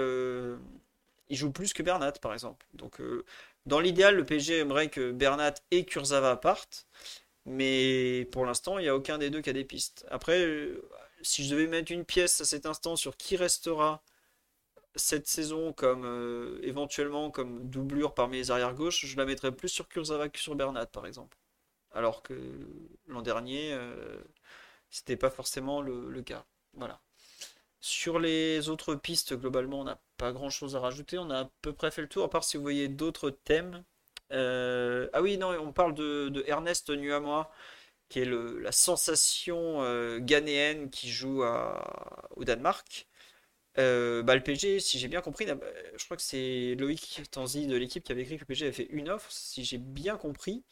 il 1.29 1.35
joue 1.35 1.51
plus 1.51 1.73
que 1.73 1.81
Bernat 1.81 2.11
par 2.21 2.31
exemple. 2.33 2.67
Donc 2.75 3.01
dans 3.65 3.79
l'idéal, 3.79 4.15
le 4.15 4.23
PSG 4.25 4.59
aimerait 4.59 4.89
que 4.89 5.11
Bernat 5.11 5.55
et 5.71 5.83
Kurzawa 5.85 6.37
partent, 6.37 6.87
mais 7.45 8.27
pour 8.31 8.45
l'instant, 8.45 8.79
il 8.79 8.83
n'y 8.83 8.89
a 8.89 8.95
aucun 8.95 9.17
des 9.17 9.29
deux 9.29 9.41
qui 9.41 9.49
a 9.49 9.53
des 9.53 9.65
pistes. 9.65 10.05
Après, 10.09 10.39
euh, 10.45 10.87
si 11.21 11.45
je 11.45 11.51
devais 11.55 11.67
mettre 11.67 11.91
une 11.91 12.05
pièce 12.05 12.41
à 12.41 12.45
cet 12.45 12.65
instant 12.65 12.95
sur 12.95 13.17
qui 13.17 13.35
restera 13.37 14.03
cette 14.95 15.27
saison 15.27 15.73
comme 15.73 16.59
éventuellement 16.63 17.31
comme 17.31 17.69
doublure 17.69 18.13
parmi 18.13 18.37
les 18.37 18.51
arrières 18.51 18.73
gauche, 18.73 19.05
je 19.05 19.17
la 19.17 19.25
mettrais 19.25 19.51
plus 19.51 19.69
sur 19.69 19.87
Kurzawa 19.87 20.29
que 20.29 20.39
sur 20.39 20.55
Bernat 20.55 20.87
par 20.87 21.05
exemple. 21.05 21.37
Alors 21.93 22.23
que 22.23 22.33
l'an 23.07 23.21
dernier, 23.21 23.77
c'était 24.89 25.17
pas 25.17 25.29
forcément 25.29 25.81
le, 25.81 26.21
cas. 26.21 26.45
Voilà. 26.73 26.99
Sur 27.79 28.19
les 28.19 28.69
autres 28.69 28.95
pistes, 28.95 29.33
globalement, 29.35 29.81
on 29.81 29.83
n'a 29.85 30.01
pas 30.17 30.31
grand 30.31 30.49
chose 30.49 30.75
à 30.75 30.79
rajouter. 30.79 31.17
On 31.17 31.29
a 31.29 31.41
à 31.41 31.51
peu 31.61 31.73
près 31.73 31.91
fait 31.91 32.01
le 32.01 32.09
tour, 32.09 32.25
à 32.25 32.29
part 32.29 32.43
si 32.43 32.57
vous 32.57 32.63
voyez 32.63 32.87
d'autres 32.87 33.29
thèmes. 33.29 33.83
Euh, 34.31 35.09
ah 35.13 35.21
oui, 35.21 35.37
non, 35.37 35.49
on 35.59 35.71
parle 35.71 35.93
de, 35.95 36.43
Ernest 36.47 36.89
Nuamois, 36.89 37.51
qui 38.09 38.19
est 38.21 38.25
la 38.25 38.71
sensation 38.71 39.83
euh, 39.83 40.19
ghanéenne 40.19 40.89
qui 40.89 41.09
joue 41.09 41.43
au 42.35 42.43
Danemark. 42.43 43.07
Euh, 43.77 44.23
bah, 44.23 44.35
le 44.35 44.43
PG, 44.43 44.79
si 44.79 44.99
j'ai 44.99 45.07
bien 45.07 45.21
compris, 45.21 45.45
je 45.45 46.05
crois 46.05 46.17
que 46.17 46.23
c'est 46.23 46.75
Loïc 46.75 47.21
Tanzi 47.31 47.67
de 47.67 47.75
l'équipe 47.77 48.03
qui 48.03 48.11
avait 48.11 48.23
écrit 48.23 48.35
que 48.35 48.41
le 48.41 48.47
PG 48.47 48.65
avait 48.65 48.73
fait 48.73 48.87
une 48.91 49.09
offre. 49.09 49.31
Si 49.31 49.63
j'ai 49.63 49.77
bien 49.77 50.17
compris, 50.17 50.63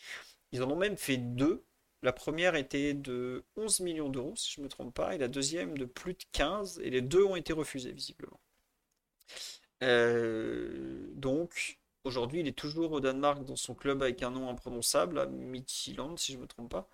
ils 0.52 0.64
en 0.64 0.72
ont 0.72 0.76
même 0.76 0.98
fait 0.98 1.18
deux. 1.18 1.64
La 2.04 2.14
première 2.14 2.56
était 2.56 2.94
de 2.94 3.46
11 3.56 3.80
millions 3.82 4.10
d'euros, 4.10 4.34
si 4.36 4.54
je 4.54 4.62
ne 4.62 4.66
me 4.66 4.70
trompe 4.70 4.94
pas, 4.94 5.16
et 5.16 5.18
la 5.18 5.28
deuxième 5.28 5.78
de 5.78 5.86
plus 5.86 6.14
de 6.14 6.24
15, 6.32 6.80
et 6.84 6.90
les 6.90 7.02
deux 7.02 7.24
ont 7.24 7.36
été 7.36 7.54
refusés, 7.54 7.92
visiblement. 7.92 8.40
Donc, 11.16 11.77
aujourd'hui, 12.08 12.42
il 12.42 12.48
est 12.48 12.58
toujours 12.58 12.92
au 12.94 13.00
Danemark 13.00 13.44
dans 13.46 13.56
son 13.56 13.76
club 13.76 14.02
avec 14.04 14.24
un 14.24 14.32
nom 14.32 14.50
imprononçable, 14.50 15.20
à 15.20 15.26
Midtjylland, 15.28 16.18
si 16.18 16.34
je 16.34 16.38
ne 16.38 16.44
me 16.44 16.48
trompe 16.48 16.72
pas. 16.72 16.90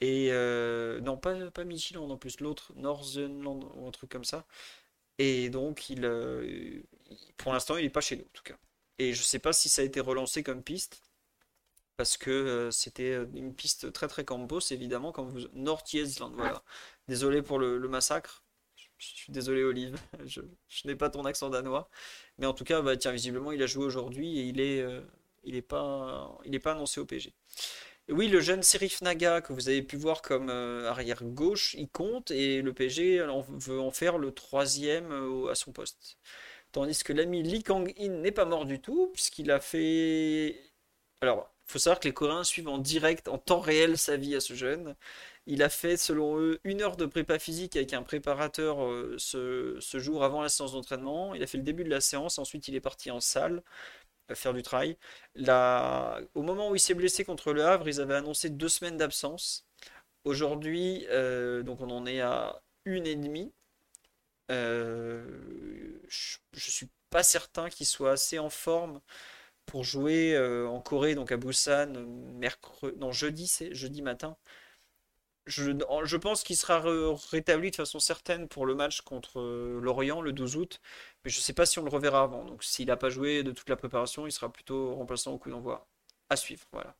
Et 0.00 0.28
euh, 0.32 1.00
non, 1.00 1.16
pas, 1.16 1.50
pas 1.50 1.64
Midtjylland 1.64 2.10
en 2.10 2.16
plus, 2.16 2.40
l'autre, 2.40 2.72
Northernland 2.76 3.64
ou 3.76 3.86
un 3.86 3.90
truc 3.90 4.10
comme 4.10 4.24
ça. 4.24 4.46
Et 5.18 5.50
donc, 5.50 5.90
il, 5.90 6.04
euh, 6.04 6.82
pour 7.36 7.52
l'instant, 7.52 7.76
il 7.76 7.84
n'est 7.84 7.90
pas 7.90 8.00
chez 8.00 8.16
nous, 8.16 8.24
en 8.24 8.30
tout 8.32 8.42
cas. 8.44 8.56
Et 8.98 9.14
je 9.14 9.20
ne 9.20 9.24
sais 9.24 9.38
pas 9.38 9.52
si 9.52 9.68
ça 9.68 9.82
a 9.82 9.84
été 9.84 10.00
relancé 10.00 10.42
comme 10.42 10.62
piste 10.62 11.02
parce 11.98 12.16
que 12.16 12.30
euh, 12.30 12.70
c'était 12.70 13.14
une 13.34 13.52
piste 13.54 13.92
très 13.92 14.06
très 14.06 14.24
campos, 14.24 14.60
évidemment, 14.70 15.10
quand 15.10 15.24
vous... 15.24 15.40
North 15.52 15.84
voilà. 16.34 16.62
Désolé 17.08 17.42
pour 17.42 17.58
le, 17.58 17.78
massacre. 17.88 18.44
Je 18.98 19.06
suis 19.06 19.32
désolé, 19.32 19.62
Olive. 19.64 19.96
Je, 20.26 20.40
n'ai 20.84 20.96
pas 20.96 21.10
ton 21.10 21.24
accent 21.24 21.50
danois. 21.50 21.88
Mais 22.38 22.46
en 22.46 22.52
tout 22.52 22.64
cas, 22.64 22.82
bah, 22.82 22.96
tiens, 22.96 23.12
visiblement, 23.12 23.52
il 23.52 23.62
a 23.62 23.66
joué 23.66 23.84
aujourd'hui 23.84 24.38
et 24.38 24.42
il 24.44 24.60
est, 24.60 24.80
euh, 24.80 25.00
il 25.44 25.62
pas, 25.62 26.38
il 26.44 26.60
pas 26.60 26.72
annoncé 26.72 27.00
au 27.00 27.06
PG. 27.06 27.32
oui, 28.10 28.28
le 28.28 28.40
jeune 28.40 28.62
Serif 28.62 29.00
Naga 29.02 29.40
que 29.40 29.52
vous 29.52 29.68
avez 29.68 29.82
pu 29.82 29.96
voir 29.96 30.22
comme 30.22 30.50
arrière 30.50 31.22
gauche, 31.24 31.74
il 31.74 31.88
compte 31.88 32.30
et 32.30 32.62
le 32.62 32.72
PG 32.72 33.24
veut 33.48 33.80
en 33.80 33.90
faire 33.90 34.18
le 34.18 34.32
troisième 34.32 35.12
à 35.50 35.54
son 35.54 35.72
poste. 35.72 36.18
Tandis 36.72 37.02
que 37.02 37.12
l'ami 37.12 37.42
Lee 37.42 37.62
Kang-in 37.62 38.08
n'est 38.08 38.32
pas 38.32 38.44
mort 38.44 38.66
du 38.66 38.80
tout, 38.80 39.08
puisqu'il 39.12 39.50
a 39.50 39.60
fait. 39.60 40.60
Alors, 41.20 41.50
faut 41.66 41.78
savoir 41.78 42.00
que 42.00 42.08
les 42.08 42.14
Coréens 42.14 42.44
suivent 42.44 42.68
en 42.68 42.78
direct, 42.78 43.28
en 43.28 43.38
temps 43.38 43.60
réel, 43.60 43.98
sa 43.98 44.16
vie 44.16 44.34
à 44.34 44.40
ce 44.40 44.54
jeune. 44.54 44.94
Il 45.50 45.62
a 45.62 45.70
fait, 45.70 45.96
selon 45.96 46.38
eux, 46.38 46.60
une 46.64 46.82
heure 46.82 46.96
de 46.98 47.06
prépa 47.06 47.38
physique 47.38 47.74
avec 47.76 47.94
un 47.94 48.02
préparateur 48.02 48.84
euh, 48.84 49.16
ce, 49.18 49.78
jour 49.98 50.22
avant 50.22 50.42
la 50.42 50.50
séance 50.50 50.72
d'entraînement. 50.72 51.34
Il 51.34 51.42
a 51.42 51.46
fait 51.46 51.56
le 51.56 51.64
début 51.64 51.84
de 51.84 51.88
la 51.88 52.02
séance, 52.02 52.38
ensuite 52.38 52.68
il 52.68 52.74
est 52.74 52.80
parti 52.82 53.10
en 53.10 53.20
salle 53.20 53.62
euh, 54.30 54.34
faire 54.34 54.52
du 54.52 54.62
travail. 54.62 54.98
Au 56.34 56.42
moment 56.42 56.68
où 56.70 56.76
il 56.76 56.80
s'est 56.80 56.94
blessé 56.94 57.24
contre 57.24 57.54
le 57.54 57.64
Havre, 57.64 57.88
ils 57.88 58.00
avaient 58.00 58.14
annoncé 58.16 58.50
deux 58.50 58.68
semaines 58.68 58.98
d'absence. 58.98 59.66
Aujourd'hui, 60.24 61.06
euh, 61.10 61.62
donc 61.62 61.80
on 61.80 61.90
en 61.90 62.04
est 62.06 62.20
à 62.20 62.60
une 62.84 63.06
et 63.06 63.16
demie. 63.16 63.50
je, 64.50 65.24
ne 66.08 66.58
suis 66.58 66.90
pas 67.10 67.22
certain 67.22 67.70
qu'il 67.70 67.86
soit 67.86 68.12
assez 68.12 68.38
en 68.38 68.50
forme 68.50 69.00
pour 69.66 69.84
jouer 69.84 70.38
en 70.68 70.80
Corée, 70.80 71.14
donc 71.14 71.32
à 71.32 71.38
Busan, 71.38 71.92
mercredi, 72.34 72.98
non, 72.98 73.12
jeudi, 73.12 73.46
c'est 73.46 73.74
jeudi 73.74 74.02
matin. 74.02 74.36
Je, 75.48 76.16
pense 76.16 76.42
qu'il 76.44 76.56
sera 76.56 76.82
rétabli 77.30 77.70
de 77.70 77.76
façon 77.76 77.98
certaine 77.98 78.48
pour 78.48 78.66
le 78.66 78.74
match 78.74 79.00
contre 79.00 79.40
euh, 79.40 79.80
Lorient 79.80 80.20
le 80.20 80.32
12 80.32 80.56
août, 80.56 80.80
mais 81.24 81.30
je 81.30 81.38
ne 81.38 81.42
sais 81.42 81.54
pas 81.54 81.64
si 81.66 81.78
on 81.78 81.84
le 81.84 81.90
reverra 81.90 82.22
avant. 82.22 82.44
Donc 82.44 82.62
s'il 82.62 82.88
n'a 82.88 82.96
pas 82.96 83.08
joué 83.08 83.42
de 83.42 83.52
toute 83.52 83.68
la 83.70 83.76
préparation, 83.76 84.26
il 84.26 84.32
sera 84.32 84.52
plutôt 84.52 84.94
remplaçant 84.94 85.32
au 85.32 85.38
coup 85.38 85.50
d'envoi. 85.50 85.88
À 86.30 86.36
suivre, 86.36 86.66
voilà. 86.72 86.94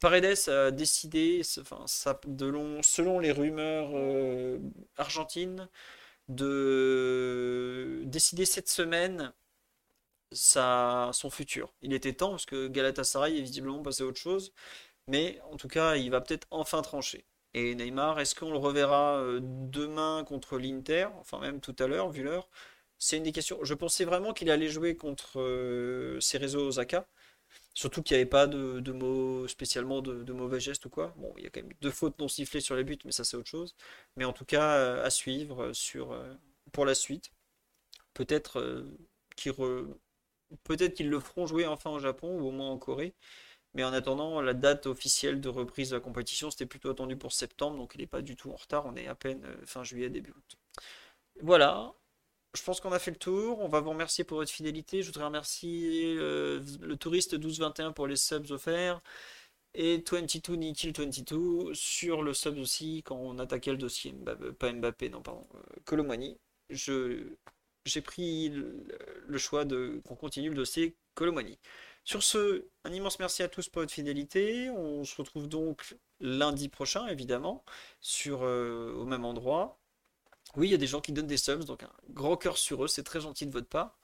Paredes 0.00 0.48
a 0.48 0.70
décidé, 0.70 1.42
selon 1.44 3.18
les 3.20 3.32
rumeurs 3.32 3.90
euh, 3.94 4.58
argentines, 4.96 5.68
de 6.28 8.02
décider 8.06 8.46
cette 8.46 8.68
semaine 8.68 9.32
son 10.32 11.30
futur. 11.30 11.72
Il 11.82 11.92
était 11.92 12.12
temps 12.14 12.30
parce 12.30 12.46
que 12.46 12.68
Galatasaray 12.68 13.38
est 13.38 13.42
visiblement 13.42 13.82
passé 13.82 14.02
à 14.02 14.06
autre 14.06 14.18
chose, 14.18 14.52
mais 15.08 15.40
en 15.50 15.56
tout 15.56 15.68
cas, 15.68 15.96
il 15.96 16.10
va 16.10 16.20
peut-être 16.20 16.46
enfin 16.50 16.82
trancher. 16.82 17.24
Et 17.54 17.74
Neymar, 17.74 18.18
est-ce 18.20 18.34
qu'on 18.34 18.50
le 18.50 18.58
reverra 18.58 19.18
euh, 19.18 19.40
demain 19.42 20.24
contre 20.24 20.58
l'Inter, 20.58 21.08
enfin 21.20 21.38
même 21.40 21.60
tout 21.60 21.76
à 21.78 21.86
l'heure, 21.86 22.10
vu 22.10 22.22
l'heure 22.22 22.48
C'est 22.98 23.18
une 23.18 23.24
des 23.24 23.32
questions. 23.32 23.58
Je 23.62 23.74
pensais 23.74 24.04
vraiment 24.04 24.32
qu'il 24.32 24.50
allait 24.50 24.68
jouer 24.68 24.96
contre 24.96 25.40
euh, 25.40 26.18
Cerezo 26.20 26.60
Osaka, 26.68 27.06
surtout 27.74 28.02
qu'il 28.02 28.16
n'y 28.16 28.22
avait 28.22 28.30
pas 28.30 28.46
de, 28.46 28.92
mots 28.92 29.46
spécialement 29.48 30.00
de, 30.02 30.32
mauvais 30.32 30.60
gestes 30.60 30.86
ou 30.86 30.90
quoi. 30.90 31.14
Bon, 31.18 31.34
il 31.36 31.44
y 31.44 31.46
a 31.46 31.50
quand 31.50 31.62
même 31.62 31.72
deux 31.82 31.90
fautes 31.90 32.18
non 32.18 32.28
sifflées 32.28 32.60
sur 32.60 32.76
les 32.76 32.84
buts, 32.84 32.98
mais 33.04 33.12
ça 33.12 33.24
c'est 33.24 33.36
autre 33.36 33.50
chose. 33.50 33.74
Mais 34.16 34.24
en 34.24 34.32
tout 34.32 34.46
cas, 34.46 34.76
euh, 34.78 35.04
à 35.04 35.10
suivre 35.10 35.72
sur, 35.72 36.18
pour 36.72 36.86
la 36.86 36.94
suite. 36.94 37.32
Peut-être 38.14 38.84
qu'il 39.36 39.52
Peut-être 40.64 40.94
qu'ils 40.94 41.08
le 41.08 41.20
feront 41.20 41.46
jouer 41.46 41.66
enfin 41.66 41.90
au 41.90 41.98
Japon 41.98 42.38
ou 42.40 42.48
au 42.48 42.50
moins 42.50 42.70
en 42.70 42.78
Corée. 42.78 43.14
Mais 43.74 43.84
en 43.84 43.92
attendant, 43.92 44.40
la 44.40 44.54
date 44.54 44.86
officielle 44.86 45.40
de 45.40 45.48
reprise 45.48 45.90
de 45.90 45.96
la 45.96 46.00
compétition, 46.00 46.50
c'était 46.50 46.66
plutôt 46.66 46.90
attendu 46.90 47.16
pour 47.16 47.32
septembre, 47.32 47.78
donc 47.78 47.92
il 47.94 48.00
n'est 48.00 48.06
pas 48.06 48.22
du 48.22 48.36
tout 48.36 48.50
en 48.50 48.56
retard. 48.56 48.84
On 48.86 48.94
est 48.96 49.06
à 49.06 49.14
peine 49.14 49.44
euh, 49.44 49.56
fin 49.66 49.82
juillet, 49.84 50.10
début 50.10 50.30
août. 50.32 50.56
Voilà. 51.40 51.94
Je 52.54 52.62
pense 52.62 52.80
qu'on 52.80 52.92
a 52.92 52.98
fait 52.98 53.10
le 53.12 53.16
tour. 53.16 53.60
On 53.60 53.68
va 53.68 53.80
vous 53.80 53.90
remercier 53.90 54.24
pour 54.24 54.38
votre 54.38 54.50
fidélité. 54.50 55.02
Je 55.02 55.06
voudrais 55.08 55.24
remercier 55.24 56.14
euh, 56.18 56.62
le 56.80 56.96
touriste 56.96 57.32
1221 57.32 57.92
pour 57.92 58.06
les 58.06 58.16
subs 58.16 58.50
offerts. 58.50 59.00
Et 59.74 60.04
22 60.06 60.54
Nikil 60.56 60.92
22 60.92 61.72
sur 61.74 62.22
le 62.22 62.34
sub 62.34 62.58
aussi 62.58 63.02
quand 63.04 63.16
on 63.16 63.38
attaquait 63.38 63.70
le 63.70 63.78
dossier. 63.78 64.14
Pas 64.58 64.72
Mbappé, 64.72 65.08
non, 65.08 65.22
pardon. 65.22 65.46
Euh, 65.54 66.34
Je 66.70 67.24
j'ai 67.84 68.00
pris 68.00 68.48
le, 68.50 69.38
choix 69.38 69.64
de 69.64 70.00
qu'on 70.06 70.14
continue 70.14 70.50
le 70.50 70.54
dossier 70.54 70.94
Colomani. 71.14 71.58
Sur 72.04 72.22
ce, 72.22 72.66
un 72.84 72.92
immense 72.92 73.18
merci 73.18 73.42
à 73.42 73.48
tous 73.48 73.68
pour 73.68 73.82
votre 73.82 73.92
fidélité. 73.92 74.70
On 74.70 75.04
se 75.04 75.16
retrouve 75.16 75.48
donc 75.48 75.96
lundi 76.20 76.68
prochain, 76.68 77.06
évidemment, 77.08 77.64
euh, 78.26 78.92
au 78.94 79.04
même 79.04 79.24
endroit. 79.24 79.78
Oui, 80.56 80.68
il 80.68 80.70
y 80.72 80.74
a 80.74 80.78
des 80.78 80.86
gens 80.86 81.00
qui 81.00 81.12
donnent 81.12 81.26
des 81.26 81.36
subs, 81.36 81.64
donc 81.64 81.82
un 81.82 81.92
grand 82.10 82.36
cœur 82.36 82.58
sur 82.58 82.84
eux, 82.84 82.88
c'est 82.88 83.04
très 83.04 83.20
gentil 83.20 83.46
de 83.46 83.52
votre 83.52 83.68
part. 83.68 83.98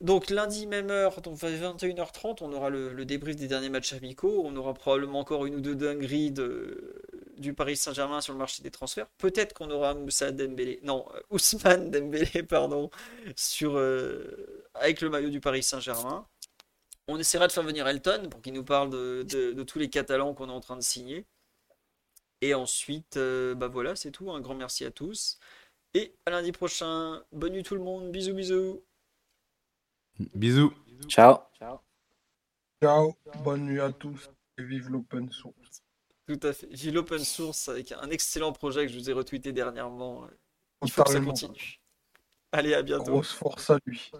Donc 0.00 0.30
lundi, 0.30 0.68
même 0.68 0.90
heure, 0.90 1.20
donc 1.22 1.36
21h30, 1.38 2.38
on 2.42 2.52
aura 2.52 2.70
le, 2.70 3.04
débrief 3.04 3.34
des 3.34 3.48
derniers 3.48 3.68
matchs 3.68 3.94
amicaux. 3.94 4.42
On 4.44 4.54
aura 4.54 4.72
probablement 4.72 5.18
encore 5.18 5.44
une 5.44 5.56
ou 5.56 5.60
deux 5.60 5.74
dingueries 5.74 6.32
du 7.36 7.52
Paris 7.52 7.76
Saint-Germain 7.76 8.20
sur 8.20 8.32
le 8.32 8.38
marché 8.38 8.62
des 8.62 8.70
transferts. 8.70 9.08
Peut-être 9.18 9.54
qu'on 9.54 9.70
aura 9.70 9.94
Moussa 9.94 10.30
Dembélé, 10.30 10.78
non, 10.84 11.04
euh, 11.14 11.20
Ousmane 11.30 11.90
Dembélé, 11.90 12.42
pardon, 12.48 12.90
sur, 13.34 13.76
euh, 13.76 14.62
avec 14.74 15.00
le 15.00 15.10
maillot 15.10 15.30
du 15.30 15.40
Paris 15.40 15.64
Saint-Germain. 15.64 16.26
On 17.08 17.18
essaiera 17.18 17.46
de 17.46 17.52
faire 17.52 17.62
venir 17.62 17.86
Elton 17.88 18.28
pour 18.30 18.42
qu'il 18.42 18.52
nous 18.52 18.64
parle 18.64 18.90
de, 18.90 19.24
de- 19.28 19.52
de 19.52 19.62
tous 19.62 19.78
les 19.78 19.88
Catalans 19.90 20.34
qu'on 20.34 20.48
est 20.48 20.52
en 20.52 20.60
train 20.60 20.76
de 20.76 20.82
signer. 20.82 21.26
Et 22.40 22.54
ensuite, 22.54 23.16
euh, 23.16 23.54
bah 23.54 23.66
voilà, 23.68 23.96
c'est 23.96 24.10
tout. 24.12 24.30
Un 24.30 24.40
grand 24.40 24.54
merci 24.54 24.84
à 24.84 24.90
tous. 24.90 25.38
Et 25.94 26.14
à 26.26 26.30
lundi 26.30 26.52
prochain. 26.52 27.24
Bonne 27.32 27.52
nuit 27.54 27.62
tout 27.62 27.74
le 27.74 27.80
monde. 27.80 28.12
Bisous, 28.12 28.34
bisous. 28.34 28.84
Bisous. 30.34 30.72
Ciao. 31.08 31.38
Ciao, 32.80 33.16
bonne 33.42 33.64
nuit 33.64 33.80
à 33.80 33.90
tous 33.90 34.30
et 34.56 34.62
vive 34.62 34.88
l'open 34.88 35.32
source. 35.32 35.82
Tout 36.28 36.38
à 36.42 36.52
fait. 36.52 36.68
J'ai 36.70 36.92
l'open 36.92 37.18
source 37.24 37.68
avec 37.68 37.90
un 37.90 38.08
excellent 38.10 38.52
projet 38.52 38.86
que 38.86 38.92
je 38.92 38.98
vous 38.98 39.10
ai 39.10 39.12
retweeté 39.12 39.50
dernièrement. 39.52 40.28
Il 40.84 40.90
faut 40.90 41.02
que 41.02 41.10
ça 41.10 41.20
continue. 41.20 41.80
Allez, 42.52 42.74
à 42.74 42.82
bientôt. 42.82 43.10
Grosse 43.12 43.32
force 43.32 43.70
à 43.70 43.78
lui. 43.84 44.12